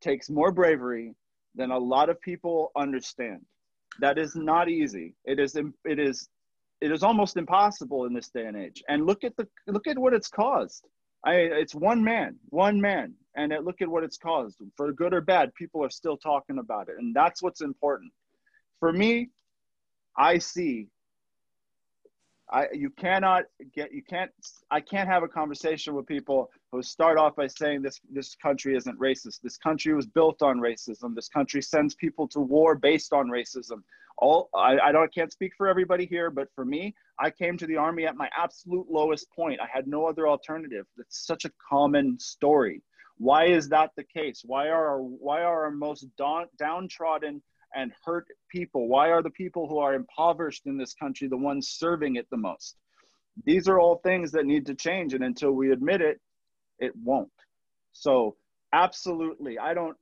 takes 0.00 0.30
more 0.30 0.50
bravery 0.50 1.14
than 1.54 1.70
a 1.70 1.78
lot 1.78 2.08
of 2.08 2.18
people 2.22 2.72
understand. 2.76 3.44
That 4.00 4.16
is 4.16 4.34
not 4.34 4.70
easy. 4.70 5.14
It 5.26 5.38
is 5.38 5.54
it 5.54 5.98
is 5.98 6.30
it 6.80 6.90
is 6.90 7.02
almost 7.02 7.36
impossible 7.36 8.06
in 8.06 8.14
this 8.14 8.30
day 8.30 8.46
and 8.46 8.56
age. 8.56 8.82
And 8.88 9.04
look 9.04 9.22
at 9.22 9.36
the 9.36 9.46
look 9.66 9.86
at 9.86 9.98
what 9.98 10.14
it's 10.14 10.28
caused. 10.28 10.86
I 11.26 11.34
it's 11.34 11.74
one 11.74 12.02
man, 12.02 12.38
one 12.48 12.80
man, 12.80 13.12
and 13.36 13.52
it, 13.52 13.64
look 13.64 13.82
at 13.82 13.88
what 13.88 14.02
it's 14.02 14.16
caused. 14.16 14.56
For 14.78 14.90
good 14.94 15.12
or 15.12 15.20
bad, 15.20 15.54
people 15.56 15.84
are 15.84 15.90
still 15.90 16.16
talking 16.16 16.58
about 16.58 16.88
it, 16.88 16.94
and 16.98 17.14
that's 17.14 17.42
what's 17.42 17.60
important. 17.60 18.14
For 18.80 18.94
me, 18.94 19.28
I 20.16 20.38
see 20.38 20.88
I 22.52 22.68
you 22.72 22.90
cannot 22.90 23.44
get 23.74 23.92
you 23.92 24.02
can't 24.02 24.30
I 24.70 24.80
can't 24.80 25.08
have 25.08 25.22
a 25.22 25.28
conversation 25.28 25.94
with 25.94 26.06
people 26.06 26.50
who 26.70 26.82
start 26.82 27.16
off 27.18 27.34
by 27.34 27.46
saying 27.46 27.82
this 27.82 28.00
this 28.10 28.34
country 28.34 28.76
isn't 28.76 28.98
racist. 28.98 29.40
This 29.42 29.56
country 29.56 29.94
was 29.94 30.06
built 30.06 30.42
on 30.42 30.58
racism. 30.58 31.14
This 31.14 31.28
country 31.28 31.62
sends 31.62 31.94
people 31.94 32.28
to 32.28 32.40
war 32.40 32.74
based 32.74 33.12
on 33.12 33.28
racism. 33.28 33.82
All 34.18 34.50
I, 34.54 34.78
I 34.78 34.92
don't 34.92 35.12
can't 35.12 35.32
speak 35.32 35.52
for 35.56 35.66
everybody 35.66 36.04
here, 36.04 36.30
but 36.30 36.48
for 36.54 36.66
me, 36.66 36.94
I 37.18 37.30
came 37.30 37.56
to 37.56 37.66
the 37.66 37.76
army 37.76 38.06
at 38.06 38.16
my 38.16 38.28
absolute 38.36 38.86
lowest 38.90 39.30
point. 39.34 39.60
I 39.60 39.66
had 39.72 39.86
no 39.86 40.06
other 40.06 40.28
alternative. 40.28 40.86
It's 40.98 41.26
such 41.26 41.46
a 41.46 41.50
common 41.70 42.18
story. 42.20 42.82
Why 43.16 43.46
is 43.46 43.68
that 43.70 43.90
the 43.96 44.04
case? 44.04 44.42
Why 44.44 44.68
are 44.68 44.86
our, 44.88 44.98
why 45.00 45.42
are 45.42 45.64
our 45.64 45.70
most 45.70 46.06
down, 46.16 46.46
downtrodden 46.58 47.42
and 47.74 47.92
hurt 48.04 48.26
people? 48.50 48.88
Why 48.88 49.10
are 49.10 49.22
the 49.22 49.30
people 49.30 49.68
who 49.68 49.78
are 49.78 49.94
impoverished 49.94 50.66
in 50.66 50.76
this 50.76 50.94
country 50.94 51.28
the 51.28 51.36
ones 51.36 51.68
serving 51.68 52.16
it 52.16 52.26
the 52.30 52.36
most? 52.36 52.76
These 53.44 53.68
are 53.68 53.80
all 53.80 53.96
things 53.96 54.30
that 54.32 54.46
need 54.46 54.66
to 54.66 54.74
change. 54.74 55.14
And 55.14 55.24
until 55.24 55.52
we 55.52 55.72
admit 55.72 56.00
it, 56.00 56.20
it 56.78 56.92
won't. 57.02 57.30
So, 57.92 58.36
absolutely. 58.72 59.58
I 59.58 59.74
don't, 59.74 59.96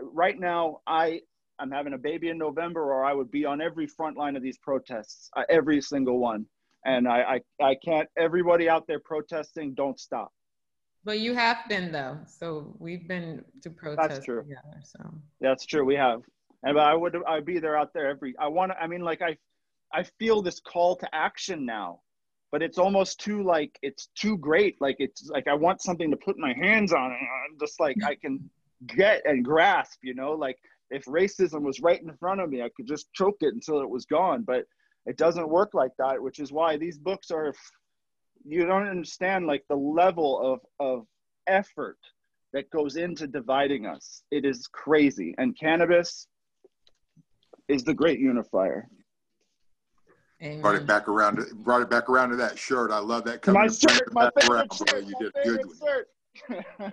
right 0.00 0.38
now, 0.38 0.80
I, 0.86 1.20
I'm 1.58 1.70
having 1.70 1.92
a 1.92 1.98
baby 1.98 2.28
in 2.28 2.38
November, 2.38 2.82
or 2.82 3.04
I 3.04 3.12
would 3.12 3.30
be 3.30 3.44
on 3.44 3.60
every 3.60 3.86
front 3.86 4.16
line 4.16 4.36
of 4.36 4.42
these 4.42 4.58
protests, 4.58 5.30
uh, 5.36 5.42
every 5.50 5.80
single 5.80 6.18
one. 6.18 6.46
And 6.86 7.06
I, 7.06 7.40
I, 7.60 7.64
I 7.64 7.74
can't, 7.84 8.08
everybody 8.16 8.68
out 8.68 8.86
there 8.86 9.00
protesting, 9.00 9.74
don't 9.74 10.00
stop. 10.00 10.32
But 11.04 11.20
you 11.20 11.34
have 11.34 11.58
been 11.68 11.92
though, 11.92 12.18
so 12.26 12.74
we've 12.78 13.08
been 13.08 13.44
to 13.62 13.70
protest 13.70 14.08
That's 14.08 14.24
true. 14.24 14.42
together. 14.42 14.80
So 14.82 15.14
That's 15.40 15.64
true. 15.64 15.84
We 15.84 15.94
have, 15.96 16.22
and 16.62 16.74
but 16.74 16.84
I 16.84 16.94
would 16.94 17.16
I'd 17.26 17.46
be 17.46 17.58
there 17.58 17.76
out 17.76 17.92
there 17.94 18.08
every. 18.08 18.34
I 18.38 18.48
want 18.48 18.72
to. 18.72 18.78
I 18.78 18.86
mean, 18.86 19.00
like 19.00 19.22
I, 19.22 19.36
I 19.92 20.02
feel 20.18 20.42
this 20.42 20.60
call 20.60 20.96
to 20.96 21.14
action 21.14 21.64
now, 21.64 22.00
but 22.52 22.62
it's 22.62 22.78
almost 22.78 23.20
too 23.20 23.42
like 23.42 23.78
it's 23.82 24.08
too 24.14 24.36
great. 24.36 24.76
Like 24.80 24.96
it's 24.98 25.28
like 25.28 25.48
I 25.48 25.54
want 25.54 25.80
something 25.80 26.10
to 26.10 26.16
put 26.16 26.38
my 26.38 26.52
hands 26.52 26.92
on, 26.92 27.06
and 27.06 27.14
I'm 27.14 27.58
just 27.58 27.80
like 27.80 27.96
I 28.04 28.14
can 28.14 28.50
get 28.86 29.22
and 29.24 29.44
grasp. 29.44 30.00
You 30.02 30.14
know, 30.14 30.32
like 30.32 30.58
if 30.90 31.04
racism 31.06 31.62
was 31.62 31.80
right 31.80 32.02
in 32.02 32.14
front 32.16 32.40
of 32.40 32.50
me, 32.50 32.62
I 32.62 32.70
could 32.76 32.86
just 32.86 33.12
choke 33.14 33.38
it 33.40 33.54
until 33.54 33.80
it 33.80 33.88
was 33.88 34.04
gone. 34.04 34.42
But 34.42 34.64
it 35.06 35.16
doesn't 35.16 35.48
work 35.48 35.70
like 35.72 35.92
that, 35.98 36.22
which 36.22 36.40
is 36.40 36.52
why 36.52 36.76
these 36.76 36.98
books 36.98 37.30
are. 37.30 37.54
You 38.46 38.66
don't 38.66 38.88
understand 38.88 39.46
like 39.46 39.64
the 39.68 39.76
level 39.76 40.40
of 40.40 40.60
of 40.78 41.06
effort 41.46 41.98
that 42.52 42.70
goes 42.70 42.96
into 42.96 43.26
dividing 43.26 43.86
us. 43.86 44.22
It 44.30 44.44
is 44.44 44.66
crazy. 44.66 45.34
And 45.38 45.58
cannabis 45.58 46.26
is 47.70 47.84
the 47.84 47.94
great 47.94 48.18
unifier. 48.18 48.88
Amen. 50.42 50.62
Brought 50.62 50.76
it 50.76 50.86
back 50.86 51.06
around. 51.08 51.36
To, 51.36 51.54
brought 51.54 51.82
it 51.82 51.90
back 51.90 52.08
around 52.08 52.30
to 52.30 52.36
that 52.36 52.58
shirt. 52.58 52.90
I 52.90 52.98
love 52.98 53.24
that. 53.24 53.46
My 53.46 53.68
shirt, 53.68 54.12
my 54.12 54.30
favorite 54.38 54.56
around 54.56 54.70
the 54.70 54.86
shirt, 54.90 55.04
you 55.04 55.12
my 55.12 55.20
did 55.20 55.32
good 55.44 55.60
favorite 55.68 56.06
shirt. 56.48 56.92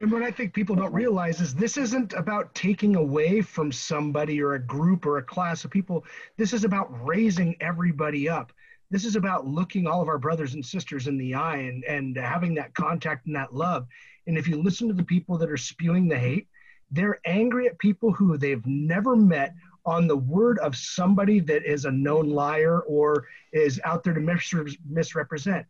And 0.00 0.12
what 0.12 0.22
I 0.22 0.30
think 0.30 0.52
people 0.52 0.76
don't 0.76 0.92
realize 0.92 1.40
is 1.40 1.54
this 1.54 1.78
isn't 1.78 2.12
about 2.12 2.54
taking 2.54 2.96
away 2.96 3.40
from 3.40 3.72
somebody 3.72 4.42
or 4.42 4.54
a 4.54 4.58
group 4.58 5.06
or 5.06 5.16
a 5.16 5.22
class 5.22 5.64
of 5.64 5.70
people. 5.70 6.04
This 6.36 6.52
is 6.52 6.64
about 6.64 6.88
raising 7.06 7.56
everybody 7.60 8.28
up. 8.28 8.52
This 8.90 9.06
is 9.06 9.16
about 9.16 9.46
looking 9.46 9.86
all 9.86 10.02
of 10.02 10.08
our 10.08 10.18
brothers 10.18 10.52
and 10.54 10.66
sisters 10.66 11.06
in 11.06 11.16
the 11.16 11.34
eye 11.34 11.56
and, 11.56 11.84
and 11.84 12.16
having 12.16 12.54
that 12.54 12.74
contact 12.74 13.26
and 13.26 13.34
that 13.36 13.54
love. 13.54 13.86
And 14.26 14.36
if 14.36 14.46
you 14.46 14.60
listen 14.60 14.88
to 14.88 14.94
the 14.94 15.04
people 15.04 15.38
that 15.38 15.50
are 15.50 15.56
spewing 15.56 16.06
the 16.06 16.18
hate, 16.18 16.48
they're 16.90 17.20
angry 17.24 17.66
at 17.66 17.78
people 17.78 18.12
who 18.12 18.36
they've 18.36 18.64
never 18.66 19.16
met 19.16 19.54
on 19.86 20.06
the 20.06 20.16
word 20.16 20.58
of 20.60 20.76
somebody 20.76 21.40
that 21.40 21.64
is 21.64 21.84
a 21.84 21.90
known 21.90 22.30
liar 22.30 22.80
or 22.80 23.26
is 23.52 23.80
out 23.84 24.02
there 24.02 24.14
to 24.14 24.20
mis- 24.20 24.76
misrepresent. 24.88 25.66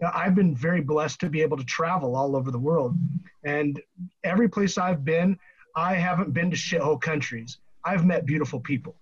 Now, 0.00 0.12
I've 0.14 0.34
been 0.34 0.54
very 0.54 0.80
blessed 0.80 1.20
to 1.20 1.28
be 1.28 1.42
able 1.42 1.56
to 1.56 1.64
travel 1.64 2.16
all 2.16 2.36
over 2.36 2.50
the 2.50 2.58
world. 2.58 2.96
And 3.44 3.80
every 4.24 4.48
place 4.48 4.78
I've 4.78 5.04
been, 5.04 5.38
I 5.74 5.94
haven't 5.94 6.32
been 6.32 6.50
to 6.50 6.56
shithole 6.56 7.00
countries. 7.00 7.58
I've 7.84 8.04
met 8.04 8.26
beautiful 8.26 8.60
people 8.60 8.94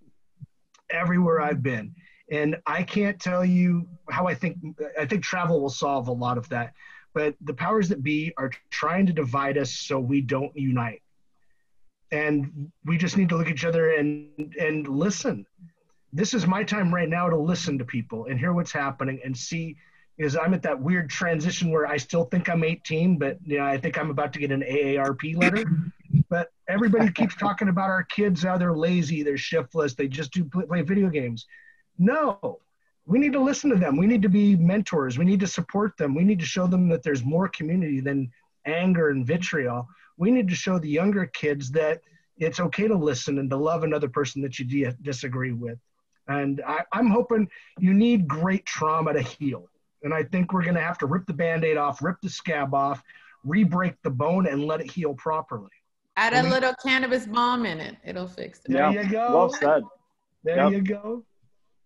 everywhere 0.90 1.40
I've 1.40 1.62
been. 1.62 1.94
And 2.30 2.56
I 2.66 2.82
can't 2.82 3.20
tell 3.20 3.44
you 3.44 3.86
how 4.10 4.26
I 4.26 4.34
think, 4.34 4.58
I 4.98 5.06
think 5.06 5.22
travel 5.22 5.60
will 5.60 5.70
solve 5.70 6.08
a 6.08 6.12
lot 6.12 6.38
of 6.38 6.48
that. 6.48 6.72
But 7.14 7.34
the 7.40 7.54
powers 7.54 7.88
that 7.88 8.02
be 8.02 8.32
are 8.36 8.50
trying 8.70 9.06
to 9.06 9.12
divide 9.12 9.58
us 9.58 9.72
so 9.72 9.98
we 9.98 10.20
don't 10.20 10.54
unite. 10.56 11.02
And 12.12 12.70
we 12.84 12.96
just 12.96 13.16
need 13.16 13.28
to 13.30 13.36
look 13.36 13.46
at 13.46 13.52
each 13.52 13.64
other 13.64 13.90
and, 13.90 14.54
and 14.60 14.86
listen. 14.86 15.46
This 16.12 16.34
is 16.34 16.46
my 16.46 16.62
time 16.62 16.94
right 16.94 17.08
now 17.08 17.28
to 17.28 17.36
listen 17.36 17.78
to 17.78 17.84
people 17.84 18.26
and 18.26 18.38
hear 18.38 18.52
what's 18.52 18.72
happening 18.72 19.20
and 19.24 19.36
see 19.36 19.76
because 20.16 20.36
I'm 20.36 20.54
at 20.54 20.62
that 20.62 20.80
weird 20.80 21.10
transition 21.10 21.70
where 21.70 21.86
I 21.86 21.96
still 21.98 22.24
think 22.24 22.48
I'm 22.48 22.64
18, 22.64 23.18
but 23.18 23.38
you 23.44 23.58
know, 23.58 23.64
I 23.66 23.76
think 23.76 23.98
I'm 23.98 24.10
about 24.10 24.32
to 24.32 24.38
get 24.38 24.50
an 24.50 24.62
AARP 24.62 25.36
letter. 25.36 25.64
But 26.30 26.52
everybody 26.68 27.10
keeps 27.10 27.34
talking 27.38 27.68
about 27.68 27.90
our 27.90 28.02
kids 28.02 28.42
how 28.42 28.56
they're 28.56 28.76
lazy, 28.76 29.22
they're 29.22 29.36
shiftless, 29.36 29.94
they 29.94 30.08
just 30.08 30.32
do 30.32 30.44
play, 30.44 30.64
play 30.64 30.82
video 30.82 31.10
games. 31.10 31.46
No, 31.98 32.60
we 33.06 33.18
need 33.18 33.32
to 33.32 33.40
listen 33.40 33.70
to 33.70 33.76
them. 33.76 33.96
We 33.96 34.06
need 34.06 34.22
to 34.22 34.28
be 34.28 34.56
mentors. 34.56 35.18
We 35.18 35.24
need 35.24 35.40
to 35.40 35.46
support 35.46 35.96
them. 35.96 36.14
We 36.14 36.24
need 36.24 36.40
to 36.40 36.46
show 36.46 36.66
them 36.66 36.88
that 36.88 37.02
there's 37.02 37.24
more 37.24 37.48
community 37.48 38.00
than 38.00 38.30
anger 38.64 39.10
and 39.10 39.24
vitriol. 39.24 39.88
We 40.16 40.30
need 40.30 40.48
to 40.48 40.54
show 40.54 40.78
the 40.78 40.88
younger 40.88 41.26
kids 41.26 41.70
that 41.72 42.00
it's 42.38 42.60
okay 42.60 42.88
to 42.88 42.94
listen 42.96 43.38
and 43.38 43.48
to 43.50 43.56
love 43.56 43.82
another 43.82 44.08
person 44.08 44.42
that 44.42 44.58
you 44.58 44.64
di- 44.64 44.92
disagree 45.02 45.52
with. 45.52 45.78
And 46.28 46.60
I, 46.66 46.82
I'm 46.92 47.08
hoping 47.10 47.48
you 47.78 47.94
need 47.94 48.26
great 48.26 48.66
trauma 48.66 49.12
to 49.12 49.22
heal. 49.22 49.68
And 50.02 50.12
I 50.12 50.22
think 50.24 50.52
we're 50.52 50.62
going 50.64 50.74
to 50.74 50.80
have 50.82 50.98
to 50.98 51.06
rip 51.06 51.26
the 51.26 51.32
band 51.32 51.64
aid 51.64 51.76
off, 51.76 52.02
rip 52.02 52.16
the 52.22 52.28
scab 52.30 52.74
off, 52.74 53.02
re 53.44 53.64
break 53.64 53.94
the 54.02 54.10
bone, 54.10 54.46
and 54.46 54.64
let 54.64 54.80
it 54.80 54.90
heal 54.90 55.14
properly. 55.14 55.70
Add 56.16 56.32
a 56.32 56.48
little 56.48 56.72
cannabis 56.82 57.26
balm 57.26 57.66
in 57.66 57.78
it. 57.78 57.96
It'll 58.04 58.26
fix 58.26 58.60
it. 58.60 58.72
There 58.72 58.90
Yeah. 58.90 59.02
you 59.02 59.10
go. 59.10 59.34
Well 59.34 59.50
said. 59.50 59.82
There 60.44 60.56
Yep. 60.56 60.72
you 60.72 60.82
go. 60.82 61.24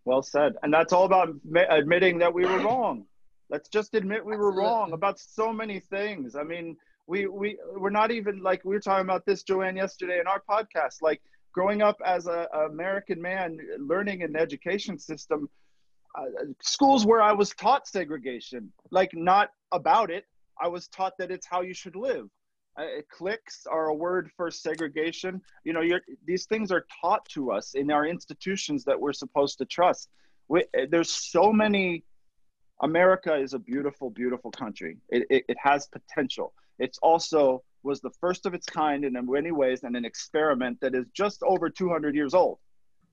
Well 0.04 0.22
said. 0.22 0.54
And 0.62 0.72
that's 0.72 0.92
all 0.92 1.04
about 1.04 1.34
admitting 1.68 2.18
that 2.18 2.32
we 2.32 2.44
were 2.44 2.60
wrong. 2.60 3.06
Let's 3.50 3.68
just 3.68 3.94
admit 3.94 4.24
we 4.24 4.36
were 4.36 4.52
wrong 4.52 4.92
about 4.92 5.18
so 5.18 5.52
many 5.52 5.80
things. 5.80 6.36
I 6.36 6.44
mean, 6.44 6.76
we 7.06 7.26
we 7.26 7.58
we're 7.76 7.90
not 7.90 8.10
even 8.10 8.42
like 8.42 8.64
we 8.64 8.74
were 8.74 8.80
talking 8.80 9.04
about 9.04 9.26
this, 9.26 9.42
Johann, 9.48 9.76
yesterday 9.76 10.20
in 10.20 10.26
our 10.26 10.42
podcast. 10.48 11.02
Like 11.02 11.20
growing 11.52 11.82
up 11.82 12.00
as 12.04 12.26
a, 12.26 12.48
a 12.52 12.66
American 12.66 13.20
man, 13.20 13.58
learning 13.78 14.22
an 14.22 14.36
education 14.36 14.98
system, 14.98 15.48
uh, 16.16 16.24
schools 16.60 17.06
where 17.06 17.22
I 17.22 17.32
was 17.32 17.50
taught 17.50 17.86
segregation, 17.86 18.72
like 18.90 19.10
not 19.14 19.50
about 19.72 20.10
it. 20.10 20.24
I 20.60 20.68
was 20.68 20.88
taught 20.88 21.14
that 21.18 21.30
it's 21.30 21.46
how 21.46 21.62
you 21.62 21.74
should 21.74 21.96
live. 21.96 22.28
Uh, 22.76 22.84
cliques 23.10 23.66
are 23.66 23.86
a 23.86 23.94
word 23.94 24.30
for 24.36 24.50
segregation. 24.50 25.40
You 25.64 25.72
know, 25.72 25.82
these 26.24 26.46
things 26.46 26.70
are 26.70 26.86
taught 27.00 27.28
to 27.30 27.50
us 27.50 27.74
in 27.74 27.90
our 27.90 28.06
institutions 28.06 28.84
that 28.84 28.98
we're 28.98 29.12
supposed 29.12 29.58
to 29.58 29.64
trust. 29.64 30.08
We, 30.48 30.64
there's 30.88 31.10
so 31.10 31.52
many. 31.52 32.04
America 32.82 33.34
is 33.34 33.52
a 33.52 33.58
beautiful, 33.58 34.08
beautiful 34.08 34.50
country. 34.50 34.96
It, 35.10 35.26
it, 35.28 35.44
it 35.48 35.56
has 35.62 35.86
potential. 35.88 36.54
It's 36.80 36.98
also 36.98 37.62
was 37.82 38.00
the 38.00 38.10
first 38.20 38.46
of 38.46 38.54
its 38.54 38.66
kind 38.66 39.04
in 39.04 39.16
many 39.26 39.52
ways 39.52 39.84
and 39.84 39.96
an 39.96 40.04
experiment 40.04 40.78
that 40.80 40.94
is 40.94 41.06
just 41.14 41.42
over 41.42 41.70
200 41.70 42.14
years 42.14 42.34
old. 42.34 42.58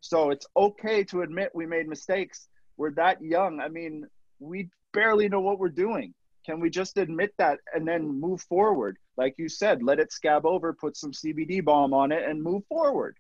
So 0.02 0.32
it's 0.32 0.46
okay 0.56 1.04
to 1.06 1.22
admit 1.22 1.52
we 1.54 1.66
made 1.66 1.88
mistakes. 1.88 2.48
We're 2.78 2.94
that 2.96 3.22
young. 3.22 3.60
I 3.60 3.68
mean, 3.68 4.06
we 4.40 4.70
barely 4.94 5.30
know 5.30 5.42
what 5.42 5.60
we're 5.60 5.70
doing. 5.70 6.14
Can 6.46 6.60
we 6.60 6.70
just 6.70 6.98
admit 6.98 7.34
that 7.38 7.60
and 7.74 7.88
then 7.88 8.20
move 8.20 8.42
forward? 8.42 8.98
Like 9.18 9.36
you 9.38 9.50
said, 9.50 9.84
let 9.84 10.00
it 10.00 10.14
scab 10.14 10.46
over, 10.46 10.74
put 10.74 10.96
some 10.96 11.12
CBD 11.12 11.64
balm 11.64 11.94
on 11.94 12.12
it, 12.12 12.24
and 12.24 12.42
move 12.42 12.64
forward. 12.70 13.18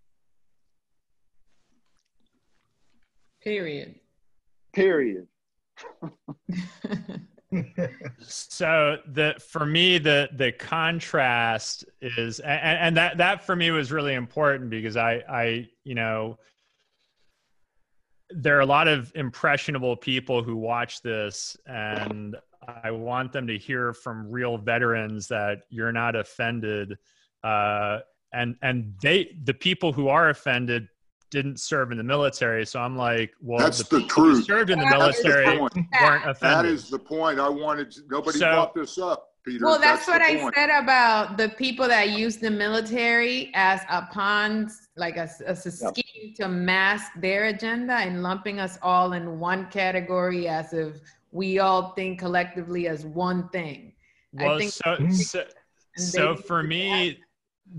Period. 3.41 3.95
Period. 4.73 5.27
so 8.19 8.97
the 9.13 9.33
for 9.39 9.65
me 9.65 9.97
the 9.97 10.27
the 10.33 10.51
contrast 10.51 11.85
is 12.01 12.39
and, 12.41 12.79
and 12.79 12.97
that 12.97 13.17
that 13.17 13.45
for 13.45 13.55
me 13.55 13.71
was 13.71 13.89
really 13.89 14.15
important 14.15 14.69
because 14.69 14.97
i 14.97 15.23
i 15.29 15.67
you 15.85 15.95
know 15.95 16.37
there 18.31 18.57
are 18.57 18.61
a 18.61 18.65
lot 18.65 18.89
of 18.89 19.13
impressionable 19.15 19.95
people 19.95 20.43
who 20.43 20.57
watch 20.57 21.01
this 21.01 21.55
and 21.67 22.35
i 22.83 22.91
want 22.91 23.31
them 23.31 23.47
to 23.47 23.57
hear 23.57 23.93
from 23.93 24.29
real 24.29 24.57
veterans 24.57 25.27
that 25.27 25.59
you're 25.69 25.93
not 25.93 26.15
offended. 26.15 26.97
Uh 27.43 27.99
and 28.33 28.55
and 28.61 28.93
they 29.01 29.37
the 29.43 29.53
people 29.53 29.93
who 29.93 30.09
are 30.09 30.29
offended 30.29 30.87
didn't 31.29 31.59
serve 31.59 31.91
in 31.91 31.97
the 31.97 32.03
military 32.03 32.65
so 32.65 32.79
i'm 32.79 32.95
like 32.95 33.31
well 33.41 33.59
That's 33.59 33.79
the 33.79 33.83
people 33.99 34.23
who 34.23 34.33
truth. 34.33 34.45
served 34.45 34.69
in 34.69 34.79
the 34.79 34.85
That's 34.85 35.21
the 35.21 35.27
military 35.27 35.57
point. 35.57 35.73
weren't 36.01 36.29
offended 36.29 36.39
That 36.41 36.65
is 36.65 36.89
the 36.89 36.99
point. 36.99 37.39
I 37.39 37.49
wanted. 37.49 37.91
To, 37.91 38.01
nobody 38.09 38.39
So- 38.39 38.45
brought 38.51 38.73
this 38.73 38.97
up. 38.97 39.33
Peter. 39.47 39.65
Well, 39.65 39.79
that's, 39.79 40.05
that's 40.05 40.19
what 40.19 40.21
I 40.21 40.41
point. 40.41 40.55
said 40.55 40.69
about 40.69 41.37
the 41.37 41.47
people 41.49 41.87
that 41.87 42.09
use 42.09 42.35
the 42.35 42.51
military 42.51 43.49
as 43.55 43.79
a 43.89 44.01
pawn, 44.11 44.69
like 44.97 45.15
a, 45.15 45.29
a 45.45 45.55
scheme 45.55 45.93
yep. 45.95 46.35
to 46.35 46.49
mask 46.49 47.13
their 47.15 47.45
agenda 47.45 47.93
and 47.93 48.21
lumping 48.21 48.59
us 48.59 48.77
all 48.81 49.13
in 49.13 49.39
one 49.39 49.69
category 49.69 50.49
as 50.49 50.73
if 50.73 50.97
we 51.31 51.59
all 51.59 51.93
think 51.93 52.19
collectively 52.19 52.89
as 52.89 53.05
one 53.05 53.47
thing. 53.49 53.93
Well, 54.33 54.55
I 54.55 54.57
think 54.59 54.71
so, 54.73 54.97
so, 55.11 55.45
so 55.95 56.35
for 56.35 56.61
me, 56.61 57.19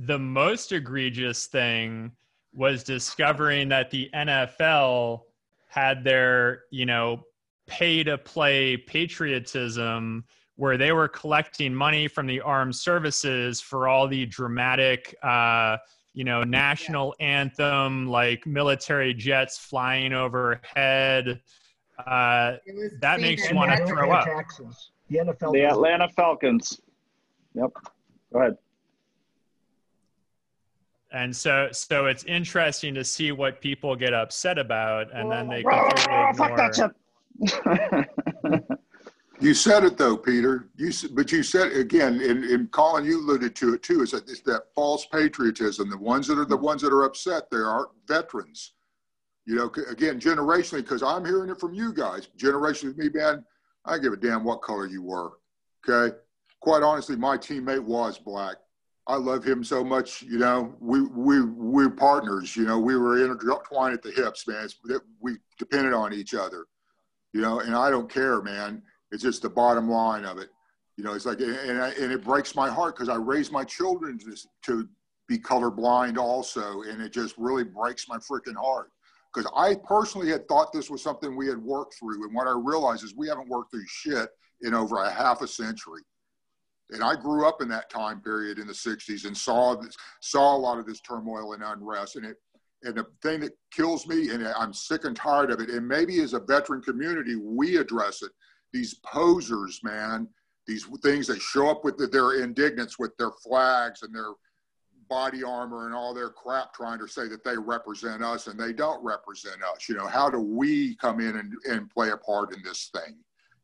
the 0.07 0.18
most 0.18 0.73
egregious 0.73 1.47
thing 1.47 2.12
was 2.52 2.83
discovering 2.83 3.68
that 3.68 3.91
the 3.91 4.10
NFL 4.15 5.23
had 5.68 6.02
their, 6.02 6.65
you 6.70 6.86
know, 6.86 7.23
pay 7.67 8.02
to 8.02 8.17
play 8.18 8.77
patriotism 8.77 10.25
where 10.57 10.77
they 10.77 10.91
were 10.91 11.07
collecting 11.07 11.73
money 11.73 12.09
from 12.09 12.27
the 12.27 12.41
armed 12.41 12.75
services 12.75 13.60
for 13.60 13.86
all 13.86 14.09
the 14.09 14.27
dramatic 14.27 15.15
uh, 15.23 15.77
you 16.15 16.25
know 16.25 16.43
national 16.43 17.15
yeah. 17.20 17.27
anthem 17.27 18.09
like 18.09 18.44
military 18.47 19.15
jets 19.15 19.59
flying 19.59 20.12
overhead. 20.12 21.41
Uh, 22.07 22.57
that 23.01 23.20
makes 23.20 23.49
you 23.49 23.55
want 23.55 23.70
to 23.70 23.86
throw 23.86 24.10
up. 24.10 24.25
Taxes. 24.25 24.91
the 25.09 25.18
NFL 25.18 25.52
the 25.52 25.65
atlanta 25.65 26.09
falcons. 26.09 26.81
Yep. 27.55 27.70
Go 28.33 28.39
ahead 28.41 28.57
and 31.12 31.34
so 31.34 31.68
so 31.72 32.06
it's 32.06 32.24
interesting 32.24 32.94
to 32.94 33.04
see 33.04 33.32
what 33.32 33.60
people 33.60 33.96
get 33.96 34.12
upset 34.12 34.58
about 34.58 35.08
and 35.12 35.30
then 35.30 35.48
they 35.48 35.62
completely 35.62 36.02
ignore. 36.30 36.94
you 39.40 39.54
said 39.54 39.84
it 39.84 39.96
though 39.96 40.16
peter. 40.16 40.68
You 40.76 40.92
but 41.12 41.32
you 41.32 41.42
said 41.42 41.72
again 41.72 42.20
and, 42.20 42.44
and 42.44 42.70
colin 42.72 43.04
you 43.04 43.20
alluded 43.20 43.54
to 43.56 43.74
it 43.74 43.82
too 43.82 44.02
is 44.02 44.10
that 44.10 44.28
it's 44.28 44.40
that 44.42 44.64
false 44.74 45.06
patriotism 45.06 45.88
the 45.88 45.96
ones 45.96 46.26
that 46.26 46.38
are 46.38 46.44
the 46.44 46.58
mm. 46.58 46.62
ones 46.62 46.82
that 46.82 46.92
are 46.92 47.04
upset 47.04 47.50
they 47.50 47.58
aren't 47.58 47.90
veterans. 48.06 48.72
You 49.46 49.54
know 49.54 49.72
again 49.90 50.20
generationally 50.20 50.82
because 50.82 51.02
i'm 51.02 51.24
hearing 51.24 51.48
it 51.48 51.58
from 51.58 51.72
you 51.72 51.94
guys 51.94 52.28
generationally 52.36 52.96
me 52.98 53.08
man 53.14 53.44
i 53.86 53.96
give 53.96 54.12
a 54.12 54.16
damn 54.16 54.44
what 54.44 54.60
color 54.60 54.86
you 54.86 55.02
were 55.02 55.32
okay? 55.88 56.14
Quite 56.60 56.82
honestly 56.82 57.16
my 57.16 57.38
teammate 57.38 57.82
was 57.82 58.18
black 58.18 58.56
I 59.08 59.16
love 59.16 59.42
him 59.42 59.64
so 59.64 59.82
much. 59.82 60.22
You 60.22 60.38
know, 60.38 60.74
we 60.80 61.00
we 61.00 61.40
we're 61.42 61.88
partners. 61.88 62.54
You 62.54 62.66
know, 62.66 62.78
we 62.78 62.94
were 62.94 63.24
intertwined 63.24 63.94
at 63.94 64.02
the 64.02 64.10
hips, 64.10 64.46
man. 64.46 64.68
we 65.20 65.38
depended 65.58 65.94
on 65.94 66.12
each 66.12 66.34
other. 66.34 66.66
You 67.32 67.40
know, 67.40 67.60
and 67.60 67.74
I 67.74 67.90
don't 67.90 68.10
care, 68.10 68.42
man. 68.42 68.82
It's 69.10 69.22
just 69.22 69.42
the 69.42 69.48
bottom 69.48 69.88
line 69.88 70.26
of 70.26 70.36
it. 70.38 70.50
You 70.96 71.04
know, 71.04 71.14
it's 71.14 71.24
like, 71.24 71.40
and 71.40 71.80
I, 71.80 71.90
and 71.92 72.12
it 72.12 72.22
breaks 72.22 72.54
my 72.54 72.68
heart 72.68 72.96
because 72.96 73.08
I 73.08 73.14
raised 73.14 73.50
my 73.50 73.64
children 73.64 74.18
to, 74.18 74.34
to 74.64 74.88
be 75.26 75.38
colorblind 75.38 76.18
also, 76.18 76.82
and 76.82 77.00
it 77.00 77.12
just 77.12 77.34
really 77.38 77.64
breaks 77.64 78.08
my 78.08 78.18
freaking 78.18 78.56
heart 78.56 78.90
because 79.32 79.50
I 79.56 79.76
personally 79.86 80.28
had 80.30 80.48
thought 80.48 80.72
this 80.72 80.90
was 80.90 81.02
something 81.02 81.36
we 81.36 81.46
had 81.46 81.58
worked 81.58 81.94
through, 81.94 82.24
and 82.24 82.34
what 82.34 82.48
I 82.48 82.52
realized 82.52 83.04
is 83.04 83.14
we 83.14 83.28
haven't 83.28 83.48
worked 83.48 83.70
through 83.70 83.86
shit 83.86 84.28
in 84.62 84.74
over 84.74 85.02
a 85.02 85.10
half 85.10 85.40
a 85.40 85.48
century 85.48 86.02
and 86.91 87.02
I 87.02 87.15
grew 87.15 87.47
up 87.47 87.60
in 87.60 87.68
that 87.68 87.91
time 87.91 88.20
period 88.20 88.58
in 88.58 88.67
the 88.67 88.73
60s 88.73 89.26
and 89.26 89.36
saw 89.36 89.75
this, 89.76 89.97
saw 90.20 90.57
a 90.57 90.58
lot 90.58 90.78
of 90.78 90.86
this 90.86 91.00
turmoil 91.00 91.52
and 91.52 91.62
unrest. 91.62 92.17
And 92.17 92.25
it, 92.25 92.36
and 92.83 92.94
the 92.94 93.07
thing 93.23 93.41
that 93.41 93.52
kills 93.73 94.07
me, 94.07 94.31
and 94.31 94.47
I'm 94.47 94.73
sick 94.73 95.05
and 95.05 95.17
tired 95.17 95.50
of 95.50 95.60
it, 95.60 95.68
and 95.68 95.86
maybe 95.86 96.20
as 96.20 96.33
a 96.33 96.41
veteran 96.41 96.81
community, 96.81 97.36
we 97.36 97.76
address 97.76 98.23
it. 98.23 98.31
These 98.73 98.94
posers, 99.05 99.81
man, 99.83 100.28
these 100.67 100.86
things 101.02 101.26
that 101.26 101.41
show 101.41 101.68
up 101.70 101.84
with 101.84 101.97
the, 101.97 102.07
their 102.07 102.42
indignance 102.42 102.99
with 102.99 103.17
their 103.17 103.33
flags 103.42 104.02
and 104.02 104.15
their 104.15 104.33
body 105.08 105.42
armor 105.42 105.86
and 105.86 105.94
all 105.94 106.15
their 106.15 106.28
crap 106.28 106.75
trying 106.75 106.99
to 106.99 107.08
say 107.08 107.26
that 107.28 107.42
they 107.42 107.57
represent 107.57 108.23
us 108.23 108.47
and 108.47 108.60
they 108.60 108.73
don't 108.73 109.02
represent 109.02 109.57
us. 109.62 109.89
You 109.89 109.97
know, 109.97 110.07
how 110.07 110.28
do 110.28 110.39
we 110.39 110.94
come 110.97 111.20
in 111.20 111.36
and, 111.36 111.55
and 111.68 111.91
play 111.91 112.10
a 112.10 112.17
part 112.17 112.55
in 112.55 112.62
this 112.62 112.91
thing? 112.94 113.17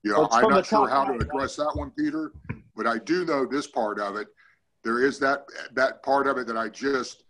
Know, 0.04 0.28
I'm 0.30 0.48
not 0.50 0.66
sure 0.66 0.88
how 0.88 1.04
to 1.04 1.14
address 1.14 1.56
that 1.56 1.72
one, 1.74 1.90
Peter, 1.90 2.32
but 2.76 2.86
I 2.86 2.98
do 2.98 3.24
know 3.24 3.46
this 3.46 3.66
part 3.66 3.98
of 3.98 4.16
it. 4.16 4.28
There 4.82 5.02
is 5.02 5.18
that 5.20 5.46
that 5.72 6.02
part 6.02 6.26
of 6.26 6.36
it 6.36 6.46
that 6.46 6.58
I 6.58 6.68
just 6.68 7.24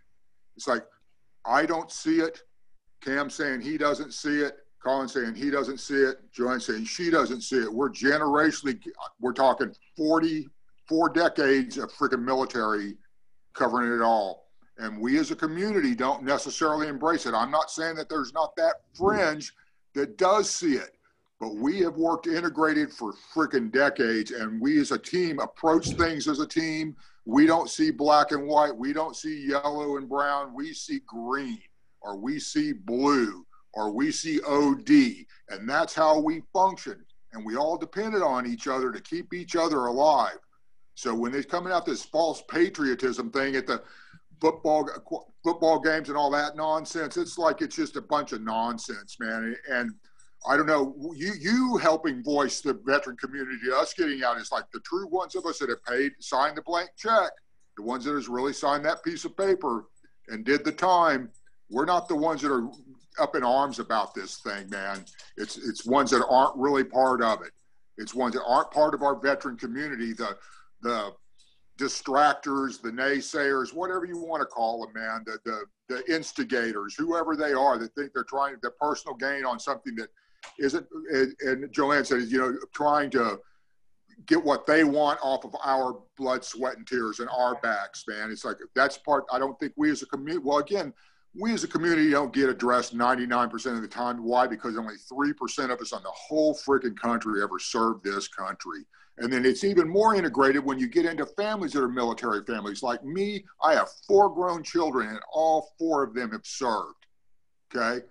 it's 0.56 0.66
like 0.66 0.84
I 1.44 1.66
don't 1.66 1.90
see 1.90 2.18
it. 2.18 2.42
Cam 3.00 3.30
saying 3.30 3.60
he 3.60 3.78
doesn't 3.78 4.12
see 4.12 4.40
it. 4.40 4.56
Colin 4.82 5.08
saying 5.08 5.34
he 5.34 5.50
doesn't 5.50 5.78
see 5.78 5.94
it. 5.94 6.18
Johann 6.36 6.60
saying 6.60 6.84
she 6.84 7.10
doesn't 7.10 7.42
see 7.42 7.58
it. 7.58 7.72
We're 7.72 7.90
generationally 7.90 8.80
we're 9.20 9.32
talking 9.32 9.74
40 9.96 10.48
four 10.88 11.08
decades 11.08 11.78
of 11.78 11.92
freaking 11.92 12.22
military 12.22 12.96
covering 13.54 13.92
it 13.92 14.02
all. 14.02 14.48
And 14.78 15.00
we 15.00 15.18
as 15.18 15.30
a 15.30 15.36
community 15.36 15.94
don't 15.94 16.24
necessarily 16.24 16.88
embrace 16.88 17.26
it. 17.26 17.34
I'm 17.34 17.50
not 17.50 17.70
saying 17.70 17.94
that 17.96 18.08
there's 18.08 18.34
not 18.34 18.56
that 18.56 18.80
fringe 18.94 19.54
that 19.94 20.18
does 20.18 20.50
see 20.50 20.74
it 20.74 20.93
but 21.44 21.56
we 21.56 21.80
have 21.80 21.96
worked 21.96 22.26
integrated 22.26 22.90
for 22.90 23.12
freaking 23.12 23.70
decades 23.70 24.30
and 24.30 24.58
we 24.58 24.80
as 24.80 24.92
a 24.92 24.98
team 24.98 25.38
approach 25.40 25.90
things 25.90 26.26
as 26.26 26.40
a 26.40 26.46
team. 26.46 26.96
We 27.26 27.44
don't 27.44 27.68
see 27.68 27.90
black 27.90 28.32
and 28.32 28.46
white. 28.46 28.74
We 28.74 28.94
don't 28.94 29.14
see 29.14 29.48
yellow 29.48 29.98
and 29.98 30.08
brown. 30.08 30.54
We 30.54 30.72
see 30.72 31.00
green 31.06 31.60
or 32.00 32.16
we 32.16 32.40
see 32.40 32.72
blue 32.72 33.44
or 33.74 33.92
we 33.92 34.10
see 34.10 34.40
od 34.40 34.88
and 34.88 35.68
that's 35.68 35.92
how 35.92 36.18
we 36.18 36.40
function. 36.54 37.04
And 37.34 37.44
we 37.44 37.56
all 37.56 37.76
depended 37.76 38.22
on 38.22 38.46
each 38.46 38.66
other 38.66 38.90
to 38.90 39.02
keep 39.02 39.34
each 39.34 39.54
other 39.54 39.84
alive. 39.84 40.38
So 40.94 41.14
when 41.14 41.30
they're 41.30 41.42
coming 41.42 41.74
out 41.74 41.84
this 41.84 42.06
false 42.06 42.42
patriotism 42.48 43.30
thing 43.30 43.54
at 43.54 43.66
the 43.66 43.82
football 44.40 44.88
football 45.42 45.78
games 45.78 46.08
and 46.08 46.16
all 46.16 46.30
that 46.30 46.56
nonsense 46.56 47.16
it's 47.18 47.38
like 47.38 47.60
it's 47.60 47.76
just 47.76 47.96
a 47.96 48.00
bunch 48.00 48.32
of 48.32 48.40
nonsense 48.40 49.18
man. 49.20 49.54
And 49.70 49.92
I 50.46 50.56
don't 50.56 50.66
know, 50.66 50.94
you 51.16 51.32
you 51.40 51.78
helping 51.78 52.22
voice 52.22 52.60
the 52.60 52.74
veteran 52.74 53.16
community, 53.16 53.58
us 53.74 53.94
getting 53.94 54.22
out 54.22 54.38
is 54.38 54.52
like 54.52 54.64
the 54.72 54.80
true 54.80 55.06
ones 55.08 55.34
of 55.34 55.46
us 55.46 55.58
that 55.58 55.70
have 55.70 55.82
paid, 55.84 56.12
signed 56.20 56.56
the 56.56 56.62
blank 56.62 56.90
check, 56.96 57.30
the 57.76 57.82
ones 57.82 58.04
that 58.04 58.14
has 58.14 58.28
really 58.28 58.52
signed 58.52 58.84
that 58.84 59.02
piece 59.02 59.24
of 59.24 59.36
paper 59.36 59.86
and 60.28 60.44
did 60.44 60.64
the 60.64 60.72
time. 60.72 61.30
We're 61.70 61.86
not 61.86 62.08
the 62.08 62.16
ones 62.16 62.42
that 62.42 62.52
are 62.52 62.68
up 63.18 63.36
in 63.36 63.42
arms 63.42 63.78
about 63.78 64.14
this 64.14 64.38
thing, 64.38 64.68
man. 64.68 65.04
It's 65.36 65.56
it's 65.56 65.86
ones 65.86 66.10
that 66.10 66.24
aren't 66.28 66.56
really 66.56 66.84
part 66.84 67.22
of 67.22 67.40
it. 67.42 67.52
It's 67.96 68.14
ones 68.14 68.34
that 68.34 68.44
aren't 68.44 68.70
part 68.70 68.94
of 68.94 69.02
our 69.02 69.18
veteran 69.18 69.56
community. 69.56 70.12
The 70.12 70.36
the 70.82 71.12
distractors, 71.78 72.80
the 72.80 72.90
naysayers, 72.90 73.72
whatever 73.72 74.04
you 74.04 74.18
want 74.18 74.42
to 74.42 74.46
call 74.46 74.84
them, 74.84 74.92
man. 74.94 75.24
The 75.24 75.38
the 75.44 75.64
the 75.88 76.14
instigators, 76.14 76.94
whoever 76.96 77.36
they 77.36 77.52
are, 77.52 77.78
that 77.78 77.94
think 77.94 78.12
they're 78.12 78.24
trying 78.24 78.56
their 78.62 78.74
personal 78.80 79.16
gain 79.16 79.44
on 79.44 79.58
something 79.58 79.94
that 79.96 80.08
isn't, 80.58 80.86
and 81.40 81.76
Johann 81.76 82.04
said, 82.04 82.22
you 82.22 82.38
know, 82.38 82.56
trying 82.74 83.10
to 83.10 83.40
get 84.26 84.42
what 84.42 84.66
they 84.66 84.84
want 84.84 85.18
off 85.22 85.44
of 85.44 85.54
our 85.64 85.98
blood, 86.16 86.44
sweat, 86.44 86.76
and 86.76 86.86
tears 86.86 87.20
and 87.20 87.28
our 87.30 87.56
backs, 87.56 88.04
man. 88.08 88.30
It's 88.30 88.44
like 88.44 88.56
that's 88.74 88.98
part. 88.98 89.24
I 89.32 89.38
don't 89.38 89.58
think 89.58 89.72
we 89.76 89.90
as 89.90 90.02
a 90.02 90.06
community. 90.06 90.44
Well, 90.44 90.58
again, 90.58 90.92
we 91.38 91.52
as 91.52 91.64
a 91.64 91.68
community 91.68 92.10
don't 92.10 92.32
get 92.32 92.48
addressed 92.48 92.96
99% 92.96 93.52
of 93.74 93.82
the 93.82 93.88
time. 93.88 94.22
Why? 94.22 94.46
Because 94.46 94.76
only 94.76 94.94
3% 94.94 95.70
of 95.70 95.80
us 95.80 95.92
on 95.92 96.02
the 96.02 96.10
whole 96.10 96.54
freaking 96.54 96.96
country 96.96 97.42
ever 97.42 97.58
served 97.58 98.04
this 98.04 98.28
country. 98.28 98.84
And 99.18 99.32
then 99.32 99.44
it's 99.44 99.64
even 99.64 99.88
more 99.88 100.14
integrated 100.14 100.64
when 100.64 100.78
you 100.78 100.88
get 100.88 101.06
into 101.06 101.26
families 101.26 101.72
that 101.72 101.82
are 101.82 101.88
military 101.88 102.44
families. 102.44 102.82
Like 102.82 103.04
me, 103.04 103.44
I 103.62 103.74
have 103.74 103.88
four 104.08 104.28
grown 104.32 104.62
children, 104.62 105.08
and 105.08 105.20
all 105.32 105.72
four 105.78 106.02
of 106.02 106.14
them 106.14 106.32
have 106.32 106.44
served. 106.44 107.06
Okay. 107.74 108.04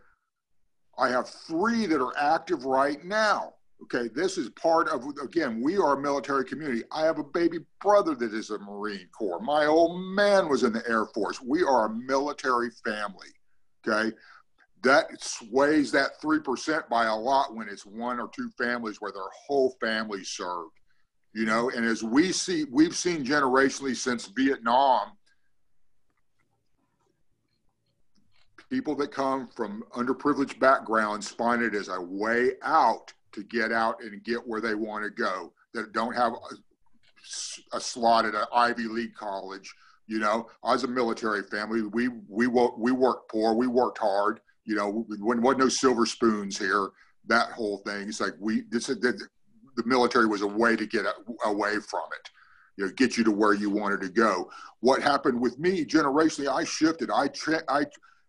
I 0.98 1.10
have 1.10 1.30
three 1.30 1.86
that 1.88 2.02
are 2.02 2.18
active 2.18 2.66
right 2.66 3.04
now. 3.04 3.54
Okay, 3.84 4.08
this 4.14 4.38
is 4.38 4.50
part 4.52 4.88
of, 4.88 5.06
again, 5.22 5.62
we 5.62 5.78
are 5.78 5.98
a 5.98 6.02
military 6.02 6.46
community. 6.46 6.84
I 6.92 7.04
have 7.04 7.20
a 7.20 7.24
baby 7.24 7.60
brother 7.82 8.16
that 8.16 8.34
is 8.34 8.50
a 8.50 8.58
Marine 8.60 9.10
Corps. 9.18 9.42
My 9.42 9.66
old 9.66 10.02
man 10.16 10.48
was 10.48 10.64
in 10.64 10.72
the 10.72 10.88
Air 10.88 11.06
Force. 11.08 11.42
We 11.42 11.64
are 11.64 11.88
a 11.88 11.94
military 11.94 12.70
family. 12.86 13.28
Okay, 13.86 14.16
that 14.84 15.08
sways 15.22 15.92
that 15.92 16.22
3% 16.22 16.88
by 16.88 17.06
a 17.06 17.16
lot 17.16 17.56
when 17.56 17.68
it's 17.68 17.86
one 17.86 18.20
or 18.20 18.30
two 18.34 18.50
families 18.58 19.02
where 19.02 19.12
their 19.12 19.22
whole 19.48 19.76
family 19.82 20.24
served. 20.24 20.72
You 21.34 21.46
know, 21.46 21.70
and 21.72 21.84
as 21.84 22.04
we 22.04 22.32
see, 22.32 22.66
we've 22.72 22.96
seen 22.96 23.26
generationally 23.26 23.96
since 23.96 24.28
Vietnam 24.28 25.14
people 28.74 28.96
that 28.96 29.12
come 29.12 29.48
from 29.56 29.84
underprivileged 29.96 30.58
backgrounds 30.58 31.30
find 31.30 31.62
it 31.62 31.76
as 31.76 31.90
a 31.90 32.02
way 32.02 32.54
out 32.64 33.14
to 33.32 33.44
get 33.44 33.72
out 33.72 34.02
and 34.02 34.24
get 34.24 34.40
where 34.48 34.62
they 34.62 34.74
want 34.74 35.04
to 35.04 35.12
go 35.12 35.54
that 35.76 35.94
don't 35.94 36.16
have 36.16 36.34
a, 36.34 37.78
a 37.78 37.80
slot 37.80 38.26
at 38.26 38.34
an 38.34 38.46
Ivy 38.52 38.88
League 38.88 39.14
college. 39.14 39.72
You 40.08 40.18
know, 40.18 40.50
as 40.66 40.84
a 40.84 40.88
military 40.88 41.44
family, 41.44 41.84
we 41.84 42.08
we 42.28 42.48
we 42.48 42.92
worked 42.92 43.30
poor, 43.32 43.54
we 43.54 43.68
worked 43.68 44.00
hard. 44.00 44.40
You 44.66 44.76
know, 44.76 45.06
when 45.20 45.44
wasn't 45.44 45.60
no 45.60 45.70
silver 45.70 46.08
spoons 46.08 46.58
here. 46.58 46.90
That 47.28 47.52
whole 47.52 47.78
thing. 47.78 48.10
It's 48.10 48.20
like 48.20 48.34
we 48.40 48.64
this 48.72 48.88
the, 48.88 49.28
the 49.76 49.86
military 49.86 50.26
was 50.26 50.42
a 50.42 50.48
way 50.48 50.76
to 50.76 50.88
get 50.88 51.06
away 51.46 51.76
from 51.80 52.08
it. 52.20 52.30
you 52.78 52.86
know, 52.86 52.92
get 52.94 53.18
you 53.18 53.24
to 53.24 53.32
where 53.32 53.54
you 53.54 53.70
wanted 53.70 54.02
to 54.02 54.10
go. 54.10 54.50
What 54.80 55.04
happened 55.04 55.40
with 55.40 55.60
me 55.60 55.86
generationally, 55.86 56.52
I 56.52 56.64
shifted. 56.64 57.12
I 57.12 57.30
I 57.70 57.86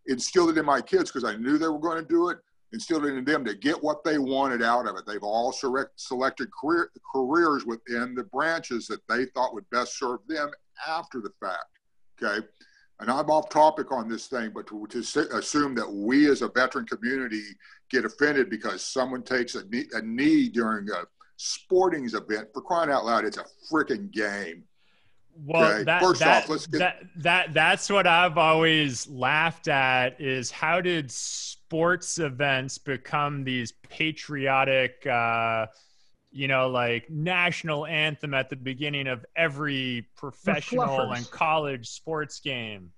instilled 0.06 0.50
it 0.50 0.58
in 0.58 0.64
my 0.64 0.80
kids 0.80 1.10
because 1.10 1.24
I 1.24 1.36
knew 1.36 1.58
they 1.58 1.68
were 1.68 1.78
going 1.78 2.00
to 2.00 2.08
do 2.08 2.28
it. 2.30 2.38
Instilled 2.72 3.06
it 3.06 3.14
in 3.14 3.24
them 3.24 3.44
to 3.44 3.54
get 3.54 3.82
what 3.82 4.02
they 4.02 4.18
wanted 4.18 4.60
out 4.60 4.88
of 4.88 4.96
it. 4.96 5.06
They've 5.06 5.22
all 5.22 5.52
select, 5.52 5.92
selected 5.94 6.48
career, 6.52 6.90
careers 7.14 7.64
within 7.64 8.14
the 8.14 8.24
branches 8.24 8.88
that 8.88 9.00
they 9.08 9.26
thought 9.26 9.54
would 9.54 9.68
best 9.70 9.96
serve 9.98 10.20
them 10.26 10.50
after 10.88 11.20
the 11.20 11.30
fact. 11.40 11.66
Okay, 12.20 12.44
and 13.00 13.10
I'm 13.10 13.30
off 13.30 13.48
topic 13.48 13.92
on 13.92 14.08
this 14.08 14.26
thing, 14.26 14.50
but 14.54 14.66
to, 14.68 14.86
to 14.86 14.98
assume 15.36 15.74
that 15.76 15.90
we 15.90 16.28
as 16.28 16.42
a 16.42 16.48
veteran 16.48 16.86
community 16.86 17.42
get 17.90 18.04
offended 18.04 18.50
because 18.50 18.84
someone 18.84 19.22
takes 19.22 19.54
a 19.54 19.64
knee, 19.66 19.86
a 19.92 20.02
knee 20.02 20.48
during 20.48 20.88
a 20.90 21.04
sporting 21.36 22.06
event 22.06 22.48
for 22.52 22.62
crying 22.62 22.90
out 22.90 23.04
loud, 23.04 23.24
it's 23.24 23.36
a 23.36 23.44
freaking 23.70 24.10
game. 24.10 24.64
Well, 25.36 25.64
okay? 25.64 25.84
that, 25.84 26.02
First 26.02 26.20
that, 26.20 26.44
off, 26.44 26.48
let's 26.48 26.66
get 26.66 26.78
that, 26.78 27.04
that 27.16 27.54
that's 27.54 27.90
what 27.90 28.06
I've 28.06 28.38
always 28.38 29.08
laughed 29.08 29.68
at 29.68 30.20
is 30.20 30.50
how 30.50 30.80
did 30.80 31.10
sports 31.10 32.18
events 32.18 32.78
become 32.78 33.44
these 33.44 33.72
patriotic 33.88 35.06
uh, 35.06 35.66
you 36.34 36.48
know, 36.48 36.68
like 36.68 37.08
national 37.08 37.86
anthem 37.86 38.34
at 38.34 38.50
the 38.50 38.56
beginning 38.56 39.06
of 39.06 39.24
every 39.36 40.08
professional 40.16 41.12
and 41.12 41.30
college 41.30 41.88
sports 41.88 42.40
game. 42.40 42.90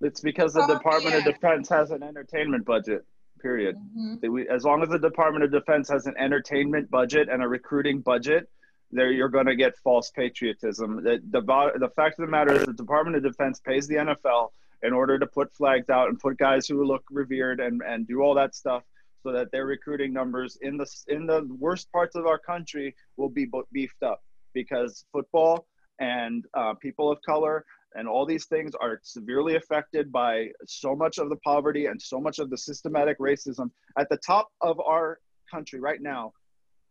It's 0.00 0.22
because 0.22 0.54
the 0.54 0.62
oh, 0.62 0.66
Department 0.66 1.12
yeah. 1.12 1.18
of 1.18 1.24
Defense 1.24 1.68
has 1.68 1.90
an 1.90 2.02
entertainment 2.02 2.64
budget. 2.64 3.04
Period. 3.40 3.76
Mm-hmm. 3.76 4.50
As 4.50 4.64
long 4.64 4.82
as 4.82 4.88
the 4.88 4.98
Department 4.98 5.44
of 5.44 5.52
Defense 5.52 5.90
has 5.90 6.06
an 6.06 6.14
entertainment 6.18 6.90
budget 6.90 7.28
and 7.28 7.42
a 7.42 7.48
recruiting 7.48 8.00
budget, 8.00 8.48
there 8.94 9.10
you're 9.10 9.28
going 9.28 9.46
to 9.46 9.56
get 9.56 9.76
false 9.78 10.10
patriotism. 10.10 11.02
The, 11.02 11.20
the, 11.30 11.40
the 11.78 11.90
fact 11.96 12.18
of 12.18 12.26
the 12.26 12.30
matter 12.30 12.54
is, 12.54 12.66
the 12.66 12.72
Department 12.72 13.16
of 13.16 13.22
Defense 13.22 13.60
pays 13.60 13.86
the 13.86 13.96
NFL 13.96 14.50
in 14.82 14.92
order 14.92 15.18
to 15.18 15.26
put 15.26 15.52
flags 15.54 15.88
out 15.90 16.08
and 16.08 16.18
put 16.18 16.38
guys 16.38 16.66
who 16.66 16.84
look 16.84 17.02
revered 17.10 17.60
and, 17.60 17.82
and 17.86 18.06
do 18.06 18.20
all 18.20 18.34
that 18.34 18.54
stuff 18.54 18.82
so 19.22 19.32
that 19.32 19.50
their 19.50 19.64
recruiting 19.66 20.12
numbers 20.12 20.58
in 20.60 20.76
the 20.76 20.86
in 21.08 21.26
the 21.26 21.48
worst 21.58 21.90
parts 21.90 22.14
of 22.14 22.26
our 22.26 22.38
country 22.38 22.94
will 23.16 23.30
be 23.30 23.48
beefed 23.72 24.02
up 24.02 24.22
because 24.52 25.04
football 25.10 25.66
and 25.98 26.44
uh, 26.54 26.74
people 26.74 27.10
of 27.10 27.18
color 27.22 27.64
and 27.94 28.06
all 28.06 28.26
these 28.26 28.46
things 28.46 28.72
are 28.80 29.00
severely 29.02 29.56
affected 29.56 30.12
by 30.12 30.48
so 30.66 30.94
much 30.94 31.18
of 31.18 31.30
the 31.30 31.36
poverty 31.36 31.86
and 31.86 32.00
so 32.00 32.20
much 32.20 32.38
of 32.38 32.50
the 32.50 32.58
systematic 32.58 33.18
racism 33.18 33.70
at 33.98 34.08
the 34.10 34.18
top 34.18 34.48
of 34.60 34.78
our 34.80 35.18
country 35.50 35.80
right 35.80 36.02
now 36.02 36.32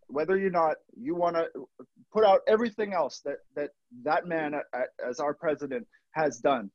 whether 0.07 0.35
or 0.35 0.49
not 0.49 0.75
you 0.99 1.15
want 1.15 1.35
to 1.35 1.47
put 2.13 2.23
out 2.23 2.41
everything 2.47 2.93
else 2.93 3.21
that 3.25 3.37
that 3.55 3.71
that 4.03 4.27
man 4.27 4.53
as 5.07 5.19
our 5.19 5.33
president 5.33 5.85
has 6.11 6.37
done 6.37 6.69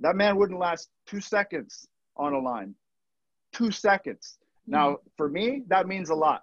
that 0.00 0.16
man 0.16 0.36
wouldn't 0.36 0.58
last 0.58 0.88
two 1.06 1.20
seconds 1.20 1.86
on 2.16 2.32
a 2.32 2.38
line 2.38 2.74
two 3.52 3.70
seconds 3.70 4.38
now, 4.66 4.90
mm-hmm. 4.90 5.08
for 5.16 5.28
me, 5.28 5.62
that 5.68 5.86
means 5.86 6.10
a 6.10 6.14
lot. 6.14 6.42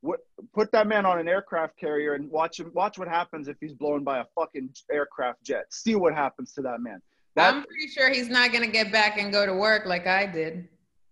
What, 0.00 0.20
put 0.54 0.70
that 0.72 0.86
man 0.86 1.04
on 1.04 1.18
an 1.18 1.28
aircraft 1.28 1.78
carrier 1.78 2.14
and 2.14 2.30
watch 2.30 2.60
him. 2.60 2.70
Watch 2.74 2.98
what 2.98 3.08
happens 3.08 3.48
if 3.48 3.56
he's 3.60 3.74
blown 3.74 4.04
by 4.04 4.20
a 4.20 4.24
fucking 4.34 4.70
aircraft 4.92 5.42
jet. 5.42 5.64
See 5.70 5.94
what 5.94 6.14
happens 6.14 6.52
to 6.52 6.62
that 6.62 6.80
man. 6.80 7.00
That, 7.34 7.54
I'm 7.54 7.64
pretty 7.64 7.88
sure 7.88 8.10
he's 8.10 8.28
not 8.28 8.52
gonna 8.52 8.68
get 8.68 8.92
back 8.92 9.18
and 9.18 9.32
go 9.32 9.44
to 9.44 9.54
work 9.54 9.84
like 9.84 10.06
I 10.06 10.26
did. 10.26 10.68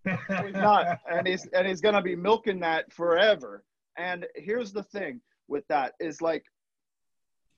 he's 0.07 0.55
not, 0.55 0.99
and 1.11 1.27
he's 1.27 1.47
and 1.55 1.67
he's 1.67 1.81
gonna 1.81 2.03
be 2.03 2.15
milking 2.15 2.61
that 2.61 2.93
forever. 2.93 3.65
And 3.99 4.27
here's 4.37 4.73
the 4.73 4.83
thing 4.83 5.21
with 5.49 5.67
that 5.69 5.93
is 6.01 6.21
like, 6.21 6.45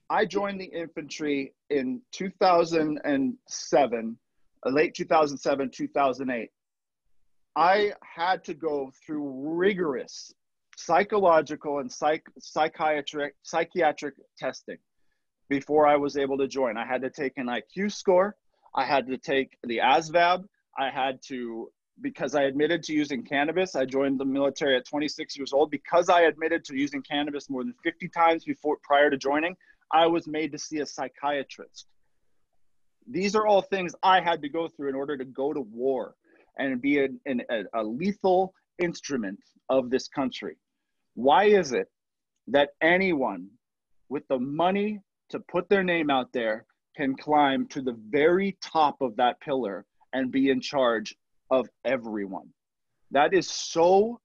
I 0.09 0.25
joined 0.25 0.61
the 0.61 0.65
infantry 0.65 1.53
in 1.69 2.01
2007, 2.13 4.17
uh, 4.65 4.69
late 4.69 4.95
2007, 4.95 5.71
2008. 5.71 6.49
I 7.55 7.93
had 8.03 8.43
to 8.45 8.53
go 8.53 8.91
through 9.05 9.57
rigorous 9.57 10.33
psychological 10.77 11.79
and 11.79 11.91
psych, 11.91 12.23
psychiatric 12.39 13.35
psychiatric 13.41 14.13
testing 14.37 14.77
before 15.49 15.87
I 15.87 15.95
was 15.95 16.17
able 16.17 16.37
to 16.37 16.47
join. 16.47 16.77
I 16.77 16.85
had 16.85 17.01
to 17.01 17.09
take 17.09 17.33
an 17.37 17.47
IQ 17.47 17.91
score. 17.91 18.35
I 18.75 18.85
had 18.85 19.07
to 19.07 19.17
take 19.17 19.57
the 19.63 19.79
ASVAB. 19.79 20.43
I 20.77 20.91
had 20.91 21.19
to 21.29 21.71
because 22.01 22.35
I 22.35 22.43
admitted 22.43 22.83
to 22.83 22.93
using 22.93 23.23
cannabis. 23.23 23.75
I 23.75 23.85
joined 23.85 24.19
the 24.19 24.25
military 24.25 24.75
at 24.75 24.85
26 24.85 25.37
years 25.37 25.53
old 25.53 25.71
because 25.71 26.09
I 26.09 26.21
admitted 26.21 26.63
to 26.65 26.75
using 26.75 27.01
cannabis 27.01 27.49
more 27.49 27.63
than 27.63 27.73
50 27.83 28.07
times 28.09 28.43
before 28.43 28.77
prior 28.83 29.09
to 29.09 29.17
joining. 29.17 29.55
I 29.91 30.05
was 30.07 30.27
made 30.27 30.51
to 30.51 30.59
see 30.59 30.79
a 30.79 30.85
psychiatrist. 30.85 31.87
These 33.09 33.35
are 33.35 33.47
all 33.47 33.61
things 33.61 33.95
I 34.03 34.19
had 34.19 34.41
to 34.41 34.49
go 34.49 34.67
through 34.67 34.89
in 34.89 34.95
order 34.95 35.17
to 35.17 35.25
go 35.25 35.53
to 35.53 35.61
war 35.61 36.15
and 36.57 36.81
be 36.81 36.99
an, 36.99 37.19
an, 37.25 37.41
a 37.73 37.83
lethal 37.83 38.53
instrument 38.79 39.39
of 39.69 39.89
this 39.89 40.07
country. 40.07 40.57
Why 41.15 41.45
is 41.45 41.71
it 41.71 41.87
that 42.47 42.71
anyone 42.81 43.49
with 44.09 44.27
the 44.27 44.39
money 44.39 44.99
to 45.29 45.39
put 45.39 45.69
their 45.69 45.83
name 45.83 46.09
out 46.09 46.31
there 46.33 46.65
can 46.95 47.15
climb 47.15 47.67
to 47.67 47.81
the 47.81 47.97
very 48.09 48.57
top 48.61 49.01
of 49.01 49.15
that 49.17 49.39
pillar 49.39 49.85
and 50.13 50.31
be 50.31 50.49
in 50.49 50.61
charge 50.61 51.15
of 51.51 51.67
everyone? 51.85 52.49
That 53.11 53.33
is 53.33 53.49
so 53.49 54.19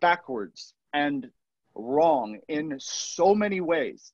backwards 0.00 0.74
and 0.92 1.28
wrong 1.74 2.38
in 2.48 2.76
so 2.78 3.34
many 3.34 3.60
ways. 3.60 4.12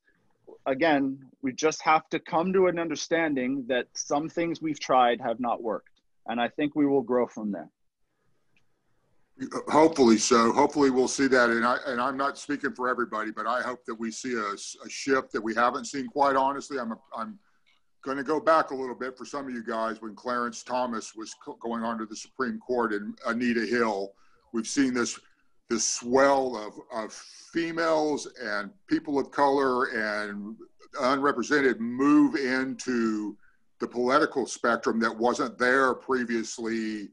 Again, 0.67 1.19
we 1.43 1.53
just 1.53 1.83
have 1.83 2.09
to 2.11 2.19
come 2.19 2.53
to 2.53 2.67
an 2.67 2.79
understanding 2.79 3.65
that 3.69 3.87
some 3.95 4.29
things 4.29 4.61
we've 4.61 4.81
tried 4.81 5.21
have 5.21 5.41
not 5.41 5.63
worked 5.63 5.95
and 6.27 6.41
I 6.41 6.49
think 6.49 6.75
we 6.75 6.87
will 6.87 7.03
grow 7.03 7.27
from 7.27 7.53
there. 7.53 7.71
Hopefully 9.69 10.17
so. 10.17 10.53
Hopefully 10.53 10.91
we'll 10.91 11.09
see 11.09 11.27
that, 11.27 11.51
and 11.51 11.67
I 11.67 11.79
and 11.87 12.01
I'm 12.01 12.17
not 12.17 12.39
speaking 12.39 12.73
for 12.73 12.89
everybody, 12.89 13.33
but 13.33 13.49
I 13.49 13.63
hope 13.63 13.85
that 13.87 13.95
we 13.97 14.13
see 14.13 14.35
a, 14.35 14.53
a 14.53 14.89
shift 14.89 15.33
that 15.33 15.43
we 15.43 15.53
haven't 15.55 15.87
seen. 15.87 16.07
Quite 16.07 16.37
honestly, 16.37 16.79
I'm 16.79 16.93
a, 16.93 16.97
I'm 17.17 17.39
going 18.05 18.19
to 18.19 18.23
go 18.23 18.39
back 18.39 18.71
a 18.71 18.75
little 18.75 18.95
bit 18.95 19.17
for 19.17 19.25
some 19.25 19.49
of 19.49 19.55
you 19.55 19.65
guys 19.65 20.01
when 20.01 20.15
Clarence 20.15 20.63
Thomas 20.63 21.15
was 21.15 21.35
going 21.61 21.83
on 21.83 21.99
to 21.99 22.07
the 22.07 22.15
Supreme 22.15 22.59
Court 22.59 22.93
and 22.93 23.19
Anita 23.27 23.67
Hill. 23.67 24.13
We've 24.53 24.67
seen 24.67 24.95
this 24.95 25.19
this 25.71 25.85
swell 25.85 26.57
of, 26.57 26.75
of 26.95 27.11
females 27.11 28.29
and 28.41 28.71
people 28.87 29.19
of 29.19 29.31
color 29.31 29.87
and 29.87 30.57
unrepresented 31.01 31.81
move 31.81 32.35
into 32.35 33.35
the 33.81 33.87
political 33.87 34.47
spectrum 34.47 35.01
that 35.01 35.17
wasn't 35.17 35.57
there 35.59 35.95
previously. 35.95 37.09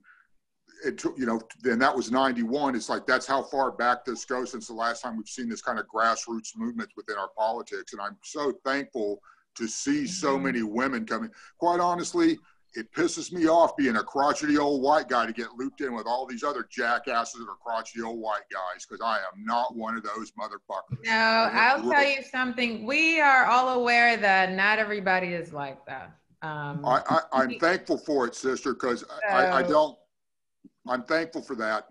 It 0.85 0.97
took, 0.97 1.17
you 1.17 1.25
know, 1.25 1.39
then 1.61 1.79
that 1.79 1.95
was 1.95 2.11
91. 2.11 2.75
It's 2.75 2.89
like 2.89 3.07
that's 3.07 3.25
how 3.25 3.41
far 3.41 3.71
back 3.71 4.03
this 4.03 4.25
goes 4.25 4.51
since 4.51 4.67
the 4.67 4.73
last 4.73 5.01
time 5.01 5.15
we've 5.15 5.29
seen 5.29 5.47
this 5.47 5.61
kind 5.61 5.79
of 5.79 5.85
grassroots 5.87 6.57
movement 6.57 6.89
within 6.97 7.17
our 7.17 7.29
politics. 7.37 7.93
And 7.93 8.01
I'm 8.01 8.17
so 8.21 8.51
thankful 8.65 9.21
to 9.55 9.67
see 9.67 10.07
so 10.07 10.35
mm-hmm. 10.35 10.45
many 10.45 10.63
women 10.63 11.05
coming. 11.05 11.29
Quite 11.57 11.79
honestly, 11.79 12.37
it 12.73 12.91
pisses 12.93 13.33
me 13.33 13.47
off 13.47 13.75
being 13.75 13.97
a 13.97 14.03
crotchety 14.03 14.57
old 14.57 14.81
white 14.81 15.09
guy 15.09 15.25
to 15.25 15.33
get 15.33 15.47
looped 15.57 15.81
in 15.81 15.93
with 15.93 16.07
all 16.07 16.25
these 16.25 16.43
other 16.43 16.65
jackasses 16.69 17.39
that 17.39 17.49
are 17.49 17.57
crotchety 17.63 18.01
old 18.01 18.19
white 18.19 18.43
guys 18.51 18.85
because 18.85 19.01
I 19.03 19.17
am 19.17 19.43
not 19.43 19.75
one 19.75 19.97
of 19.97 20.03
those 20.03 20.31
motherfuckers. 20.39 21.03
No, 21.03 21.11
I'll 21.11 21.81
tell 21.81 22.07
you 22.07 22.23
something. 22.23 22.85
We 22.85 23.19
are 23.19 23.45
all 23.45 23.79
aware 23.81 24.15
that 24.17 24.53
not 24.53 24.79
everybody 24.79 25.27
is 25.27 25.51
like 25.51 25.85
that. 25.85 26.15
Um, 26.43 26.83
I, 26.85 27.21
I, 27.33 27.43
am 27.43 27.59
thankful 27.59 27.97
for 27.97 28.25
it, 28.25 28.35
sister, 28.35 28.73
because 28.73 29.03
I, 29.29 29.47
I 29.47 29.63
don't, 29.63 29.95
I'm 30.87 31.03
thankful 31.03 31.43
for 31.43 31.55
that. 31.57 31.85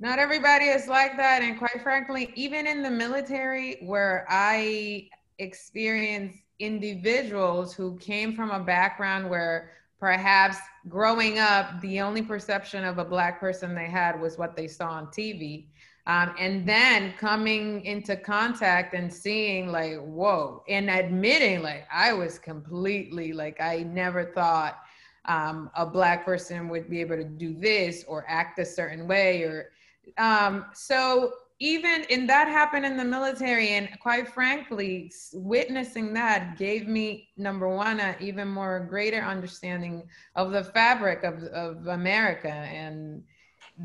Not 0.00 0.18
everybody 0.18 0.66
is 0.66 0.86
like 0.86 1.16
that. 1.16 1.40
And 1.40 1.56
quite 1.56 1.82
frankly, 1.82 2.30
even 2.34 2.66
in 2.66 2.82
the 2.82 2.90
military, 2.90 3.78
where 3.80 4.26
I 4.28 5.08
experienced 5.38 6.45
individuals 6.58 7.74
who 7.74 7.96
came 7.98 8.34
from 8.34 8.50
a 8.50 8.60
background 8.60 9.28
where 9.28 9.70
perhaps 9.98 10.58
growing 10.88 11.38
up, 11.38 11.80
the 11.80 12.00
only 12.00 12.22
perception 12.22 12.84
of 12.84 12.98
a 12.98 13.04
Black 13.04 13.40
person 13.40 13.74
they 13.74 13.86
had 13.86 14.20
was 14.20 14.38
what 14.38 14.56
they 14.56 14.68
saw 14.68 14.88
on 14.90 15.06
TV. 15.08 15.66
Um, 16.06 16.34
and 16.38 16.64
then 16.68 17.14
coming 17.18 17.84
into 17.84 18.16
contact 18.16 18.94
and 18.94 19.12
seeing 19.12 19.72
like 19.72 19.96
whoa 19.98 20.62
and 20.68 20.88
admitting 20.88 21.62
like 21.62 21.84
i 21.92 22.12
was 22.12 22.38
completely 22.38 23.32
like 23.32 23.60
i 23.60 23.78
never 23.82 24.24
thought 24.24 24.78
um, 25.24 25.68
a 25.74 25.84
black 25.84 26.24
person 26.24 26.68
would 26.68 26.88
be 26.88 27.00
able 27.00 27.16
to 27.16 27.24
do 27.24 27.52
this 27.54 28.04
or 28.06 28.24
act 28.28 28.60
a 28.60 28.64
certain 28.64 29.08
way 29.08 29.42
or 29.42 29.70
um, 30.18 30.66
so 30.72 31.32
even 31.58 32.04
in 32.10 32.26
that 32.26 32.48
happened 32.48 32.84
in 32.84 32.96
the 32.96 33.04
military 33.04 33.70
and 33.70 33.88
quite 34.00 34.28
frankly 34.28 35.10
witnessing 35.32 36.12
that 36.12 36.58
gave 36.58 36.86
me 36.86 37.30
number 37.38 37.68
one 37.68 37.98
an 37.98 38.14
even 38.20 38.46
more 38.46 38.86
greater 38.90 39.22
understanding 39.22 40.06
of 40.34 40.52
the 40.52 40.62
fabric 40.62 41.24
of, 41.24 41.42
of 41.44 41.86
america 41.86 42.52
and 42.52 43.22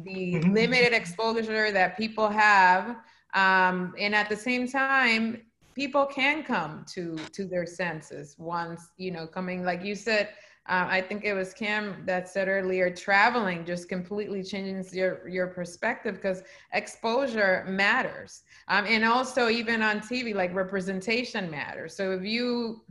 the 0.04 0.36
mm-hmm. 0.36 0.54
limited 0.54 0.94
exposure 0.94 1.72
that 1.72 1.98
people 1.98 2.30
have. 2.30 2.98
Um, 3.34 3.94
and 3.98 4.14
at 4.16 4.30
the 4.30 4.36
same 4.36 4.68
time, 4.68 5.42
people 5.76 6.06
can 6.06 6.44
come 6.44 6.86
to 6.94 7.18
to 7.32 7.46
their 7.46 7.66
senses 7.66 8.36
once 8.38 8.90
you 8.98 9.10
know 9.10 9.26
coming 9.26 9.64
like 9.64 9.86
you 9.86 9.96
said 9.96 10.28
uh, 10.70 10.86
I 10.88 11.02
think 11.02 11.24
it 11.26 11.34
was 11.34 11.54
Cam 11.54 12.04
that 12.06 12.30
said 12.30 12.48
earlier, 12.48 12.94
traveling 12.94 13.66
just 13.66 13.90
completely 13.90 14.44
changes 14.44 14.94
your 14.94 15.28
your 15.28 15.48
perspective 15.48 16.16
because 16.16 16.44
exposure 16.74 17.66
matters, 17.68 18.44
um, 18.68 18.86
and 18.86 19.04
also 19.04 19.50
even 19.50 19.82
on 19.82 20.02
TV, 20.02 20.36
like 20.36 20.54
representation 20.54 21.50
matters. 21.50 21.96
So 21.96 22.12
if 22.12 22.24
you 22.24 22.82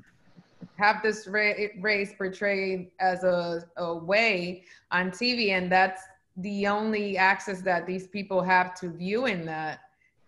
have 0.80 1.00
this 1.02 1.28
ra- 1.28 1.52
race 1.80 2.12
portrayed 2.18 2.90
as 2.98 3.22
a, 3.22 3.62
a 3.76 3.94
way 3.94 4.64
on 4.90 5.12
TV, 5.12 5.50
and 5.50 5.70
that's 5.70 6.02
the 6.38 6.66
only 6.66 7.16
access 7.16 7.60
that 7.62 7.86
these 7.86 8.08
people 8.08 8.42
have 8.42 8.74
to 8.80 8.90
viewing 8.90 9.44
that, 9.46 9.80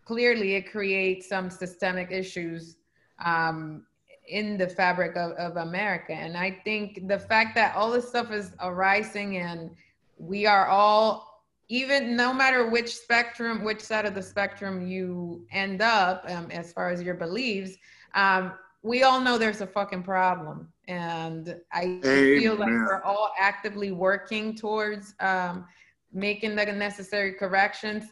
clearly 0.04 0.54
it 0.54 0.70
creates 0.70 1.28
some 1.28 1.50
systemic 1.50 2.12
issues 2.12 2.76
um, 3.24 3.84
in 4.32 4.56
the 4.56 4.68
fabric 4.68 5.14
of, 5.16 5.32
of 5.32 5.56
America. 5.58 6.12
And 6.12 6.36
I 6.36 6.50
think 6.64 7.06
the 7.06 7.18
fact 7.18 7.54
that 7.54 7.76
all 7.76 7.90
this 7.90 8.08
stuff 8.08 8.32
is 8.32 8.52
arising 8.60 9.36
and 9.36 9.70
we 10.16 10.46
are 10.46 10.66
all, 10.66 11.44
even 11.68 12.16
no 12.16 12.32
matter 12.32 12.68
which 12.68 12.96
spectrum, 12.96 13.62
which 13.62 13.80
side 13.80 14.06
of 14.06 14.14
the 14.14 14.22
spectrum 14.22 14.86
you 14.86 15.46
end 15.52 15.82
up 15.82 16.24
um, 16.28 16.50
as 16.50 16.72
far 16.72 16.90
as 16.90 17.02
your 17.02 17.14
beliefs, 17.14 17.76
um, 18.14 18.54
we 18.82 19.02
all 19.02 19.20
know 19.20 19.36
there's 19.36 19.60
a 19.60 19.66
fucking 19.66 20.02
problem. 20.02 20.72
And 20.88 21.60
I 21.70 21.82
Amen. 21.82 22.02
feel 22.02 22.56
like 22.56 22.70
we're 22.70 23.02
all 23.02 23.32
actively 23.38 23.92
working 23.92 24.56
towards 24.56 25.14
um, 25.20 25.66
making 26.12 26.56
the 26.56 26.64
necessary 26.66 27.34
corrections. 27.34 28.04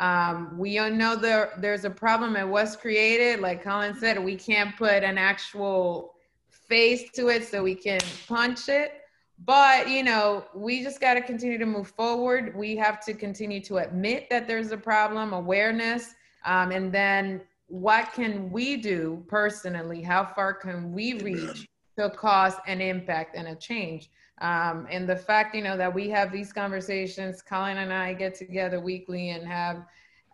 Um, 0.00 0.56
we 0.56 0.76
know 0.76 1.14
there 1.14 1.52
there's 1.58 1.84
a 1.84 1.90
problem. 1.90 2.34
It 2.34 2.48
was 2.48 2.74
created, 2.74 3.40
like 3.40 3.62
Colin 3.62 3.94
said, 3.94 4.18
we 4.18 4.34
can't 4.34 4.74
put 4.76 5.04
an 5.04 5.18
actual 5.18 6.14
face 6.48 7.10
to 7.12 7.28
it 7.28 7.46
so 7.46 7.62
we 7.62 7.74
can 7.74 8.00
punch 8.26 8.70
it. 8.70 9.02
But 9.44 9.90
you 9.90 10.02
know, 10.02 10.46
we 10.54 10.82
just 10.82 11.00
got 11.02 11.14
to 11.14 11.20
continue 11.20 11.58
to 11.58 11.66
move 11.66 11.88
forward. 11.88 12.56
We 12.56 12.76
have 12.76 13.04
to 13.04 13.14
continue 13.14 13.60
to 13.64 13.76
admit 13.78 14.28
that 14.30 14.48
there's 14.48 14.72
a 14.72 14.76
problem, 14.78 15.34
awareness, 15.34 16.14
um, 16.46 16.72
and 16.72 16.90
then 16.90 17.42
what 17.66 18.12
can 18.14 18.50
we 18.50 18.76
do 18.76 19.22
personally? 19.28 20.02
How 20.02 20.32
far 20.34 20.54
can 20.54 20.92
we 20.92 21.20
reach 21.20 21.68
to 21.98 22.10
cause 22.10 22.54
an 22.66 22.80
impact 22.80 23.36
and 23.36 23.48
a 23.48 23.54
change? 23.54 24.10
Um, 24.40 24.86
and 24.90 25.08
the 25.08 25.16
fact, 25.16 25.54
you 25.54 25.62
know, 25.62 25.76
that 25.76 25.92
we 25.92 26.08
have 26.10 26.32
these 26.32 26.52
conversations, 26.52 27.42
Colin 27.42 27.78
and 27.78 27.92
I 27.92 28.14
get 28.14 28.34
together 28.34 28.80
weekly 28.80 29.30
and 29.30 29.46
have 29.46 29.84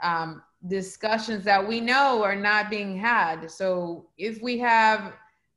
um, 0.02 0.42
discussions 0.68 1.44
that 1.44 1.66
we 1.66 1.80
know 1.80 2.22
are 2.22 2.36
not 2.36 2.70
being 2.70 2.96
had. 2.96 3.50
So 3.50 4.06
if 4.16 4.40
we 4.40 4.58
have 4.58 5.14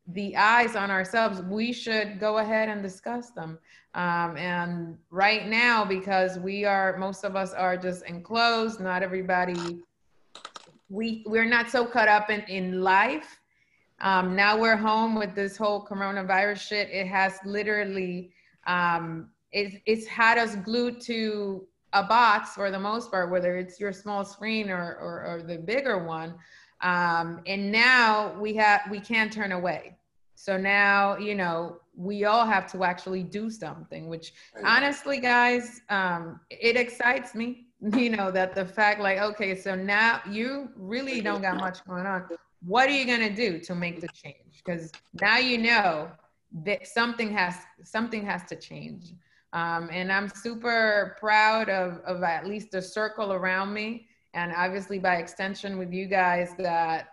the 0.07 0.35
eyes 0.35 0.75
on 0.75 0.89
ourselves, 0.89 1.41
we 1.43 1.71
should 1.71 2.19
go 2.19 2.39
ahead 2.39 2.69
and 2.69 2.81
discuss 2.81 3.29
them. 3.29 3.59
Um, 3.93 4.37
and 4.37 4.97
right 5.11 5.47
now, 5.47 5.85
because 5.85 6.39
we 6.39 6.65
are, 6.65 6.97
most 6.97 7.23
of 7.23 7.35
us 7.35 7.53
are 7.53 7.77
just 7.77 8.03
enclosed, 8.05 8.79
not 8.79 9.03
everybody, 9.03 9.83
we, 10.89 11.23
we're 11.27 11.45
not 11.45 11.69
so 11.69 11.85
caught 11.85 12.07
up 12.07 12.31
in, 12.31 12.41
in 12.41 12.81
life. 12.81 13.39
Um, 14.01 14.35
now 14.35 14.57
we're 14.57 14.77
home 14.77 15.15
with 15.15 15.35
this 15.35 15.57
whole 15.57 15.85
coronavirus 15.85 16.61
shit. 16.61 16.89
It 16.89 17.07
has 17.07 17.33
literally 17.45 18.31
um, 18.69 19.29
it's, 19.51 19.75
it's 19.85 20.05
had 20.05 20.37
us 20.37 20.55
glued 20.57 21.01
to 21.01 21.67
a 21.93 22.03
box 22.03 22.53
for 22.53 22.69
the 22.69 22.79
most 22.79 23.09
part, 23.09 23.31
whether 23.31 23.57
it's 23.57 23.79
your 23.79 23.91
small 23.91 24.23
screen 24.23 24.69
or, 24.69 24.95
or, 25.01 25.25
or 25.25 25.43
the 25.43 25.57
bigger 25.57 26.05
one. 26.05 26.35
Um, 26.81 27.41
and 27.47 27.71
now 27.71 28.35
we 28.39 28.53
have, 28.55 28.81
we 28.89 28.99
can't 28.99 29.33
turn 29.33 29.51
away. 29.51 29.97
So 30.35 30.55
now, 30.55 31.17
you 31.17 31.35
know, 31.35 31.79
we 31.97 32.25
all 32.25 32.45
have 32.45 32.71
to 32.71 32.83
actually 32.83 33.23
do 33.23 33.49
something, 33.49 34.07
which 34.07 34.33
honestly, 34.63 35.19
guys, 35.19 35.81
um, 35.89 36.39
it 36.49 36.77
excites 36.77 37.33
me, 37.35 37.65
you 37.95 38.11
know, 38.11 38.31
that 38.31 38.53
the 38.53 38.65
fact 38.65 39.01
like, 39.01 39.17
okay, 39.17 39.55
so 39.55 39.75
now 39.75 40.21
you 40.29 40.69
really 40.75 41.21
don't 41.21 41.41
got 41.41 41.57
much 41.57 41.83
going 41.85 42.05
on. 42.05 42.25
What 42.65 42.87
are 42.87 42.93
you 42.93 43.05
going 43.05 43.27
to 43.27 43.35
do 43.35 43.59
to 43.59 43.73
make 43.73 43.99
the 43.99 44.09
change? 44.09 44.61
Because 44.63 44.91
now 45.19 45.39
you 45.39 45.57
know 45.57 46.09
that 46.63 46.87
something 46.87 47.31
has 47.31 47.55
something 47.83 48.25
has 48.25 48.43
to 48.45 48.55
change. 48.55 49.13
Um, 49.53 49.89
and 49.91 50.11
I'm 50.11 50.29
super 50.29 51.15
proud 51.19 51.69
of, 51.69 52.01
of 52.05 52.21
at 52.21 52.45
least 52.45 52.71
the 52.71 52.81
circle 52.81 53.33
around 53.33 53.73
me, 53.73 54.07
and 54.33 54.53
obviously 54.55 54.99
by 54.99 55.15
extension 55.15 55.77
with 55.77 55.91
you 55.91 56.05
guys 56.05 56.53
that 56.59 57.09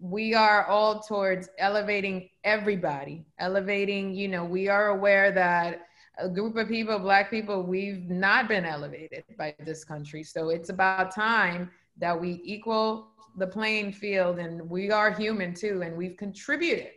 we 0.00 0.34
are 0.34 0.66
all 0.66 1.00
towards 1.00 1.48
elevating 1.58 2.28
everybody, 2.44 3.24
elevating. 3.38 4.14
You 4.14 4.28
know, 4.28 4.44
we 4.44 4.68
are 4.68 4.88
aware 4.88 5.30
that 5.32 5.86
a 6.18 6.28
group 6.28 6.56
of 6.56 6.68
people, 6.68 6.98
Black 6.98 7.30
people, 7.30 7.62
we've 7.62 8.10
not 8.10 8.48
been 8.48 8.64
elevated 8.64 9.24
by 9.38 9.54
this 9.60 9.84
country. 9.84 10.22
So 10.22 10.48
it's 10.48 10.70
about 10.70 11.14
time 11.14 11.70
that 11.98 12.18
we 12.18 12.40
equal 12.44 13.08
the 13.38 13.46
playing 13.46 13.92
field, 13.92 14.38
and 14.38 14.68
we 14.68 14.90
are 14.90 15.10
human 15.10 15.54
too, 15.54 15.82
and 15.82 15.96
we've 15.96 16.16
contributed 16.16 16.90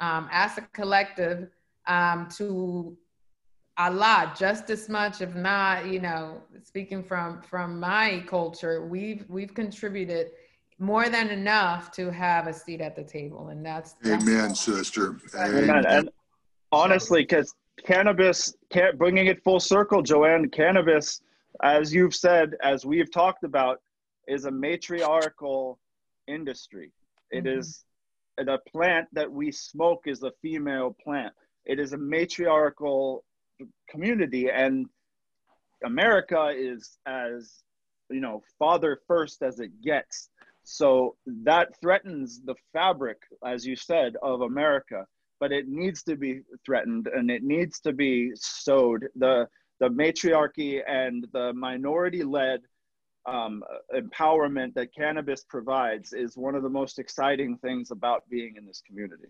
um, 0.00 0.28
as 0.30 0.58
a 0.58 0.62
collective 0.72 1.48
um, 1.86 2.28
to 2.36 2.96
a 3.78 3.90
lot, 3.90 4.36
just 4.36 4.70
as 4.70 4.88
much, 4.88 5.20
if 5.20 5.34
not, 5.34 5.86
you 5.86 6.00
know, 6.00 6.42
speaking 6.64 7.02
from 7.02 7.42
from 7.42 7.78
my 7.78 8.24
culture, 8.26 8.86
we've 8.86 9.24
we've 9.28 9.54
contributed 9.54 10.30
more 10.78 11.08
than 11.08 11.28
enough 11.30 11.90
to 11.92 12.10
have 12.10 12.46
a 12.46 12.52
seat 12.52 12.80
at 12.80 12.94
the 12.94 13.02
table, 13.02 13.48
and 13.48 13.64
that's, 13.64 13.94
that's 14.02 14.22
amen, 14.22 14.54
sister. 14.54 15.16
Amen. 15.36 15.84
And 15.86 16.08
honestly, 16.70 17.22
because 17.22 17.54
cannabis, 17.84 18.54
bringing 18.96 19.26
it 19.26 19.42
full 19.42 19.60
circle, 19.60 20.02
Johann, 20.02 20.48
cannabis, 20.50 21.20
as 21.62 21.92
you've 21.92 22.14
said, 22.14 22.54
as 22.62 22.86
we've 22.86 23.10
talked 23.10 23.44
about, 23.44 23.80
is 24.28 24.44
a 24.44 24.50
matriarchal 24.50 25.78
industry. 26.28 26.92
It 27.30 27.44
mm-hmm. 27.44 27.58
is 27.58 27.84
the 28.44 28.58
plant 28.70 29.08
that 29.12 29.30
we 29.30 29.52
smoke 29.52 30.02
is 30.06 30.22
a 30.22 30.32
female 30.42 30.96
plant. 31.02 31.32
It 31.64 31.78
is 31.78 31.92
a 31.92 31.98
matriarchal 31.98 33.24
community, 33.88 34.50
and 34.50 34.86
America 35.84 36.52
is 36.54 36.98
as 37.06 37.62
you 38.10 38.20
know 38.20 38.42
father 38.58 39.00
first 39.06 39.42
as 39.42 39.60
it 39.60 39.82
gets. 39.82 40.30
So 40.64 41.16
that 41.44 41.68
threatens 41.80 42.40
the 42.44 42.54
fabric, 42.72 43.18
as 43.44 43.66
you 43.66 43.76
said, 43.76 44.16
of 44.22 44.42
America. 44.42 45.06
But 45.40 45.52
it 45.52 45.68
needs 45.68 46.02
to 46.04 46.16
be 46.16 46.40
threatened, 46.66 47.08
and 47.14 47.30
it 47.30 47.42
needs 47.42 47.80
to 47.80 47.92
be 47.92 48.32
sowed. 48.34 49.08
the 49.16 49.48
The 49.80 49.90
matriarchy 49.90 50.82
and 50.84 51.26
the 51.32 51.52
minority-led 51.52 52.60
um, 53.28 53.62
empowerment 53.94 54.74
that 54.74 54.94
cannabis 54.94 55.44
provides 55.44 56.12
is 56.12 56.36
one 56.36 56.54
of 56.54 56.62
the 56.62 56.68
most 56.68 56.98
exciting 56.98 57.56
things 57.58 57.90
about 57.90 58.28
being 58.30 58.56
in 58.56 58.66
this 58.66 58.82
community. 58.86 59.28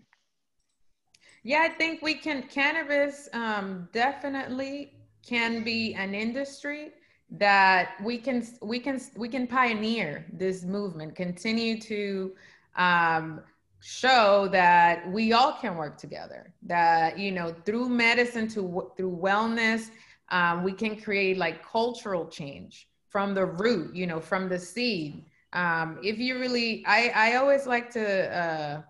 Yeah, 1.42 1.62
I 1.62 1.68
think 1.68 2.02
we 2.02 2.14
can, 2.14 2.42
cannabis 2.44 3.28
um, 3.32 3.88
definitely 3.92 4.94
can 5.26 5.64
be 5.64 5.94
an 5.94 6.14
industry 6.14 6.92
that 7.30 7.90
we 8.02 8.16
can 8.16 8.46
we 8.62 8.78
can 8.80 8.98
we 9.14 9.28
can 9.28 9.46
pioneer 9.46 10.24
this 10.32 10.64
movement 10.64 11.14
continue 11.14 11.78
to 11.78 12.32
um, 12.76 13.40
show 13.80 14.48
that 14.50 15.10
we 15.12 15.34
all 15.34 15.52
can 15.52 15.76
work 15.76 15.98
together 15.98 16.54
that 16.62 17.18
you 17.18 17.30
know 17.30 17.54
through 17.66 17.86
medicine 17.86 18.48
to 18.48 18.90
through 18.96 19.14
wellness 19.14 19.90
um, 20.30 20.64
we 20.64 20.72
can 20.72 20.98
create 20.98 21.36
like 21.36 21.62
cultural 21.62 22.26
change 22.26 22.88
from 23.08 23.34
the 23.34 23.44
root, 23.44 23.94
you 23.94 24.06
know, 24.06 24.20
from 24.20 24.48
the 24.48 24.58
seed. 24.58 25.24
Um, 25.52 25.98
if 26.02 26.18
you 26.18 26.38
really, 26.38 26.84
I, 26.86 27.10
I 27.14 27.36
always 27.36 27.66
like 27.66 27.90
to 27.92 28.36
uh, 28.36 28.82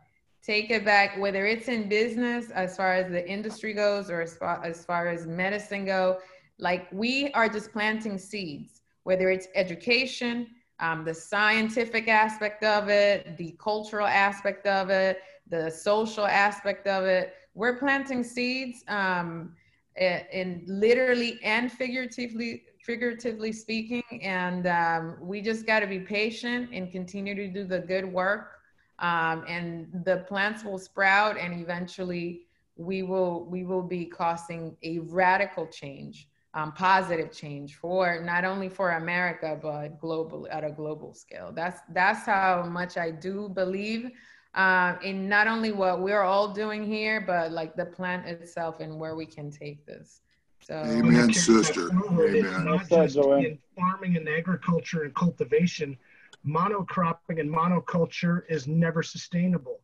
take 0.43 0.71
it 0.71 0.85
back, 0.85 1.19
whether 1.19 1.47
it's 1.47 1.69
in 1.69 1.89
business, 1.89 2.51
as 2.51 2.77
far 2.77 2.95
as 2.95 3.11
the 3.11 3.29
industry 3.29 3.73
goes, 3.73 4.11
or 4.11 4.21
as 4.21 4.37
far, 4.37 4.65
as 4.65 4.85
far 4.85 5.09
as 5.09 5.27
medicine 5.27 5.85
go, 5.85 6.19
like 6.59 6.89
we 6.93 7.31
are 7.33 7.49
just 7.49 7.73
planting 7.73 8.19
seeds, 8.19 8.83
whether 9.05 9.31
it's 9.31 9.47
education, 9.55 10.49
um, 10.81 11.05
the 11.05 11.15
scientific 11.15 12.09
aspect 12.09 12.65
of 12.65 12.89
it, 12.89 13.37
the 13.37 13.57
cultural 13.59 14.07
aspect 14.07 14.67
of 14.67 14.91
it, 14.91 15.21
the 15.49 15.71
social 15.71 16.27
aspect 16.27 16.87
of 16.87 17.05
it. 17.05 17.35
We're 17.55 17.79
planting 17.79 18.23
seeds 18.23 18.85
um, 18.89 19.55
in 19.97 20.65
literally 20.67 21.41
and 21.43 21.71
figuratively 21.71 22.63
figuratively 22.89 23.53
speaking. 23.53 24.03
And 24.23 24.67
um, 24.67 25.17
we 25.21 25.43
just 25.43 25.67
got 25.67 25.81
to 25.81 25.87
be 25.87 26.01
patient 26.01 26.71
and 26.73 26.91
continue 26.91 27.35
to 27.35 27.47
do 27.49 27.65
the 27.65 27.81
good 27.81 28.11
work. 28.11 28.47
Um, 28.99 29.45
and 29.47 29.87
the 30.05 30.25
plants 30.27 30.65
will 30.65 30.79
sprout, 30.79 31.37
and 31.39 31.61
eventually 31.61 32.47
we 32.77 33.03
will 33.03 33.45
we 33.45 33.63
will 33.65 33.83
be 33.83 34.05
causing 34.07 34.77
a 34.83 35.01
radical 35.01 35.67
change 35.67 36.29
um, 36.55 36.73
positive 36.73 37.31
change 37.31 37.77
for 37.77 38.21
not 38.25 38.45
only 38.45 38.69
for 38.69 38.93
America 38.93 39.59
but 39.61 40.01
global 40.01 40.49
at 40.51 40.65
a 40.65 40.71
global 40.71 41.15
scale. 41.15 41.53
That's 41.55 41.81
that's 41.93 42.25
how 42.27 42.65
much 42.65 42.97
I 42.97 43.11
do 43.11 43.49
believe 43.49 44.11
uh, 44.55 44.97
in 45.05 45.29
not 45.29 45.47
only 45.47 45.73
what 45.73 46.01
we're 46.01 46.23
all 46.23 46.53
doing 46.53 46.85
here, 46.85 47.21
but 47.21 47.53
like 47.53 47.77
the 47.77 47.85
plant 47.85 48.27
itself 48.27 48.81
and 48.81 48.99
where 48.99 49.15
we 49.15 49.27
can 49.27 49.51
take 49.51 49.87
this. 49.87 50.23
So, 50.61 50.75
Amen, 50.85 51.33
sister. 51.33 51.91
Amen. 51.91 52.65
Not 52.65 52.89
just 52.89 53.17
in 53.17 53.59
farming 53.77 54.17
and 54.17 54.29
agriculture 54.29 55.05
and 55.05 55.15
cultivation, 55.15 55.97
monocropping 56.47 57.41
and 57.41 57.51
monoculture 57.51 58.43
is 58.49 58.67
never 58.69 59.03
sustainable. 59.03 59.81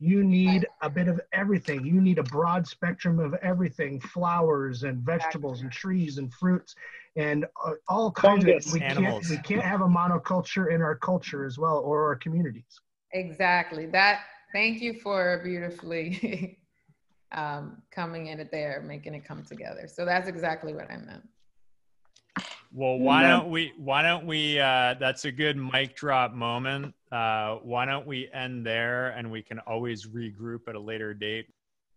You 0.00 0.22
need 0.22 0.66
a 0.80 0.88
bit 0.88 1.08
of 1.08 1.20
everything. 1.32 1.84
You 1.84 2.00
need 2.00 2.18
a 2.18 2.22
broad 2.22 2.66
spectrum 2.68 3.18
of 3.18 3.34
everything 3.42 4.00
flowers 4.00 4.84
and 4.84 4.98
vegetables 5.00 5.62
and 5.62 5.72
trees 5.72 6.18
and 6.18 6.32
fruits 6.32 6.76
and 7.16 7.44
uh, 7.66 7.72
all 7.88 8.12
kinds 8.12 8.44
Fungus. 8.44 8.66
of 8.66 8.72
we 8.74 8.80
Animals. 8.80 9.28
can't 9.28 9.30
we 9.30 9.42
can't 9.42 9.66
have 9.66 9.80
a 9.80 9.88
monoculture 9.88 10.72
in 10.72 10.80
our 10.82 10.94
culture 10.94 11.44
as 11.44 11.58
well 11.58 11.78
or 11.78 12.04
our 12.06 12.14
communities. 12.16 12.80
Exactly. 13.12 13.86
That 13.86 14.20
thank 14.52 14.80
you 14.80 14.94
for 15.00 15.40
beautifully 15.42 16.57
um, 17.32 17.82
coming 17.90 18.26
in 18.28 18.40
it 18.40 18.50
there, 18.50 18.82
making 18.86 19.14
it 19.14 19.24
come 19.24 19.44
together. 19.44 19.88
So 19.88 20.04
that's 20.04 20.28
exactly 20.28 20.72
what 20.72 20.90
I 20.90 20.96
meant. 20.96 21.28
Well, 22.72 22.98
why 22.98 23.22
don't 23.22 23.50
we? 23.50 23.72
Why 23.78 24.02
don't 24.02 24.26
we? 24.26 24.60
Uh, 24.60 24.94
that's 25.00 25.24
a 25.24 25.32
good 25.32 25.56
mic 25.56 25.96
drop 25.96 26.34
moment. 26.34 26.94
Uh, 27.10 27.56
why 27.62 27.86
don't 27.86 28.06
we 28.06 28.28
end 28.32 28.66
there, 28.66 29.08
and 29.10 29.30
we 29.30 29.42
can 29.42 29.58
always 29.60 30.06
regroup 30.06 30.68
at 30.68 30.74
a 30.74 30.80
later 30.80 31.14
date. 31.14 31.46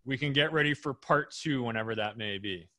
We 0.05 0.17
can 0.17 0.31
get 0.31 0.53
ready 0.53 0.73
for 0.73 0.93
part 0.93 1.31
two 1.31 1.63
whenever 1.63 1.93
that 1.95 2.17
may 2.17 2.37
be. 2.37 2.69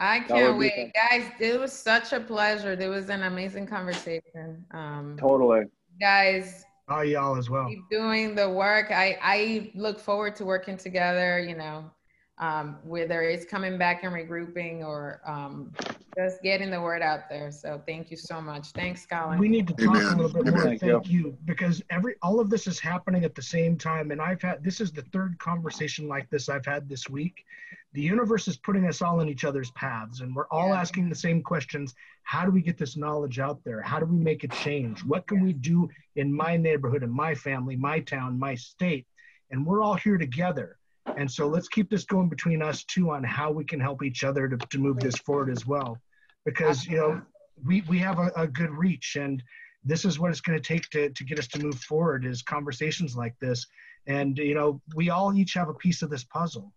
I 0.00 0.20
can't 0.20 0.58
wait, 0.58 0.92
guys. 0.94 1.30
It 1.40 1.58
was 1.58 1.72
such 1.72 2.12
a 2.12 2.20
pleasure. 2.20 2.72
It 2.72 2.88
was 2.88 3.08
an 3.08 3.22
amazing 3.22 3.66
conversation. 3.66 4.64
Um, 4.72 5.16
totally, 5.18 5.66
guys. 6.00 6.64
Oh, 6.90 7.02
y'all 7.02 7.36
as 7.36 7.50
well. 7.50 7.68
Keep 7.68 7.90
doing 7.90 8.34
the 8.34 8.48
work. 8.48 8.90
I 8.90 9.18
I 9.22 9.70
look 9.74 10.00
forward 10.00 10.36
to 10.36 10.44
working 10.44 10.76
together. 10.76 11.38
You 11.38 11.54
know, 11.54 11.90
um, 12.38 12.78
whether 12.82 13.22
it's 13.22 13.44
coming 13.44 13.76
back 13.76 14.04
and 14.04 14.12
regrouping 14.12 14.84
or 14.84 15.20
um, 15.26 15.72
just 16.16 16.42
getting 16.42 16.70
the 16.70 16.80
word 16.80 17.02
out 17.02 17.28
there. 17.28 17.50
So 17.50 17.82
thank 17.86 18.10
you 18.10 18.16
so 18.16 18.40
much. 18.40 18.68
Thanks, 18.72 19.04
Colin. 19.06 19.38
We 19.38 19.48
need 19.48 19.68
to 19.68 19.74
talk 19.74 19.96
Amen. 19.96 20.06
a 20.06 20.16
little 20.16 20.32
bit 20.32 20.40
Amen. 20.40 20.54
more. 20.54 20.62
Thank, 20.62 20.80
thank 20.80 21.08
you. 21.10 21.18
you. 21.18 21.38
because 21.44 21.82
every 21.90 22.14
all 22.22 22.40
of 22.40 22.48
this 22.48 22.66
is 22.66 22.78
happening 22.78 23.24
at 23.24 23.34
the 23.34 23.42
same 23.42 23.76
time, 23.76 24.10
and 24.10 24.20
I've 24.20 24.40
had 24.40 24.64
this 24.64 24.80
is 24.80 24.90
the 24.90 25.02
third 25.12 25.38
conversation 25.38 26.08
like 26.08 26.30
this 26.30 26.48
I've 26.48 26.66
had 26.66 26.88
this 26.88 27.08
week. 27.08 27.44
The 27.92 28.02
universe 28.02 28.48
is 28.48 28.56
putting 28.56 28.86
us 28.86 29.00
all 29.00 29.20
in 29.20 29.28
each 29.28 29.44
other's 29.44 29.70
paths, 29.72 30.20
and 30.20 30.34
we're 30.34 30.48
all 30.48 30.68
yeah. 30.68 30.80
asking 30.80 31.08
the 31.08 31.14
same 31.14 31.42
questions. 31.42 31.94
How 32.22 32.44
do 32.44 32.50
we 32.50 32.60
get 32.60 32.76
this 32.76 32.96
knowledge 32.96 33.38
out 33.38 33.64
there? 33.64 33.80
How 33.80 33.98
do 33.98 34.06
we 34.06 34.18
make 34.18 34.44
a 34.44 34.48
change? 34.48 35.02
What 35.04 35.26
can 35.26 35.38
yeah. 35.38 35.44
we 35.44 35.52
do 35.54 35.88
in 36.16 36.32
my 36.32 36.56
neighborhood, 36.56 37.02
in 37.02 37.10
my 37.10 37.34
family, 37.34 37.76
my 37.76 38.00
town, 38.00 38.38
my 38.38 38.54
state? 38.54 39.06
And 39.50 39.66
we're 39.66 39.82
all 39.82 39.94
here 39.94 40.18
together 40.18 40.78
and 41.16 41.30
so 41.30 41.46
let's 41.46 41.68
keep 41.68 41.90
this 41.90 42.04
going 42.04 42.28
between 42.28 42.62
us 42.62 42.84
two 42.84 43.10
on 43.10 43.24
how 43.24 43.50
we 43.50 43.64
can 43.64 43.80
help 43.80 44.02
each 44.02 44.24
other 44.24 44.48
to, 44.48 44.56
to 44.56 44.78
move 44.78 44.98
this 44.98 45.16
forward 45.16 45.50
as 45.50 45.66
well. 45.66 45.98
Because, 46.44 46.86
you 46.86 46.96
know, 46.96 47.22
we, 47.64 47.82
we 47.88 47.98
have 47.98 48.18
a, 48.18 48.30
a 48.36 48.46
good 48.46 48.70
reach 48.70 49.16
and 49.16 49.42
this 49.84 50.04
is 50.04 50.18
what 50.18 50.30
it's 50.30 50.40
going 50.40 50.60
to 50.60 50.64
take 50.64 50.88
to, 50.90 51.10
to 51.10 51.24
get 51.24 51.38
us 51.38 51.46
to 51.48 51.60
move 51.60 51.78
forward 51.78 52.24
is 52.24 52.42
conversations 52.42 53.16
like 53.16 53.34
this. 53.40 53.66
And, 54.06 54.36
you 54.38 54.54
know, 54.54 54.80
we 54.94 55.10
all 55.10 55.34
each 55.34 55.54
have 55.54 55.68
a 55.68 55.74
piece 55.74 56.02
of 56.02 56.10
this 56.10 56.24
puzzle. 56.24 56.72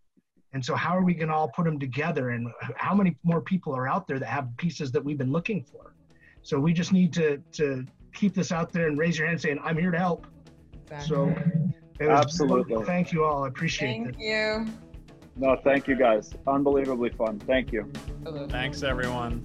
And 0.53 0.63
so 0.63 0.75
how 0.75 0.97
are 0.97 1.03
we 1.03 1.13
going 1.13 1.30
to 1.30 1.33
all 1.33 1.47
put 1.47 1.65
them 1.65 1.80
together? 1.80 2.30
And 2.31 2.49
how 2.75 2.93
many 2.93 3.15
more 3.23 3.41
people 3.41 3.73
are 3.73 3.88
out 3.88 4.07
there 4.07 4.19
that 4.19 4.27
have 4.27 4.49
pieces 4.57 4.91
that 4.91 5.03
we've 5.03 5.17
been 5.17 5.31
looking 5.31 5.63
for? 5.63 5.93
So 6.43 6.59
we 6.59 6.73
just 6.73 6.91
need 6.91 7.13
to, 7.13 7.41
to 7.53 7.85
keep 8.13 8.33
this 8.33 8.51
out 8.51 8.73
there 8.73 8.88
and 8.88 8.97
raise 8.97 9.17
your 9.17 9.27
hand 9.27 9.39
saying, 9.39 9.59
I'm 9.63 9.77
here 9.77 9.91
to 9.91 9.97
help. 9.97 10.27
Exactly. 10.89 11.07
So 11.07 12.09
Absolutely. 12.09 12.83
Thank 12.85 13.11
you 13.11 13.23
all. 13.23 13.43
I 13.43 13.47
appreciate 13.47 13.89
it. 13.89 14.15
Thank 14.15 14.19
you. 14.19 14.67
No, 15.38 15.55
thank 15.63 15.88
you 15.88 15.95
guys. 15.95 16.33
Unbelievably 16.47 17.11
fun. 17.11 17.39
Thank 17.39 17.71
you. 17.71 17.89
Thanks, 18.49 18.83
everyone. 18.83 19.41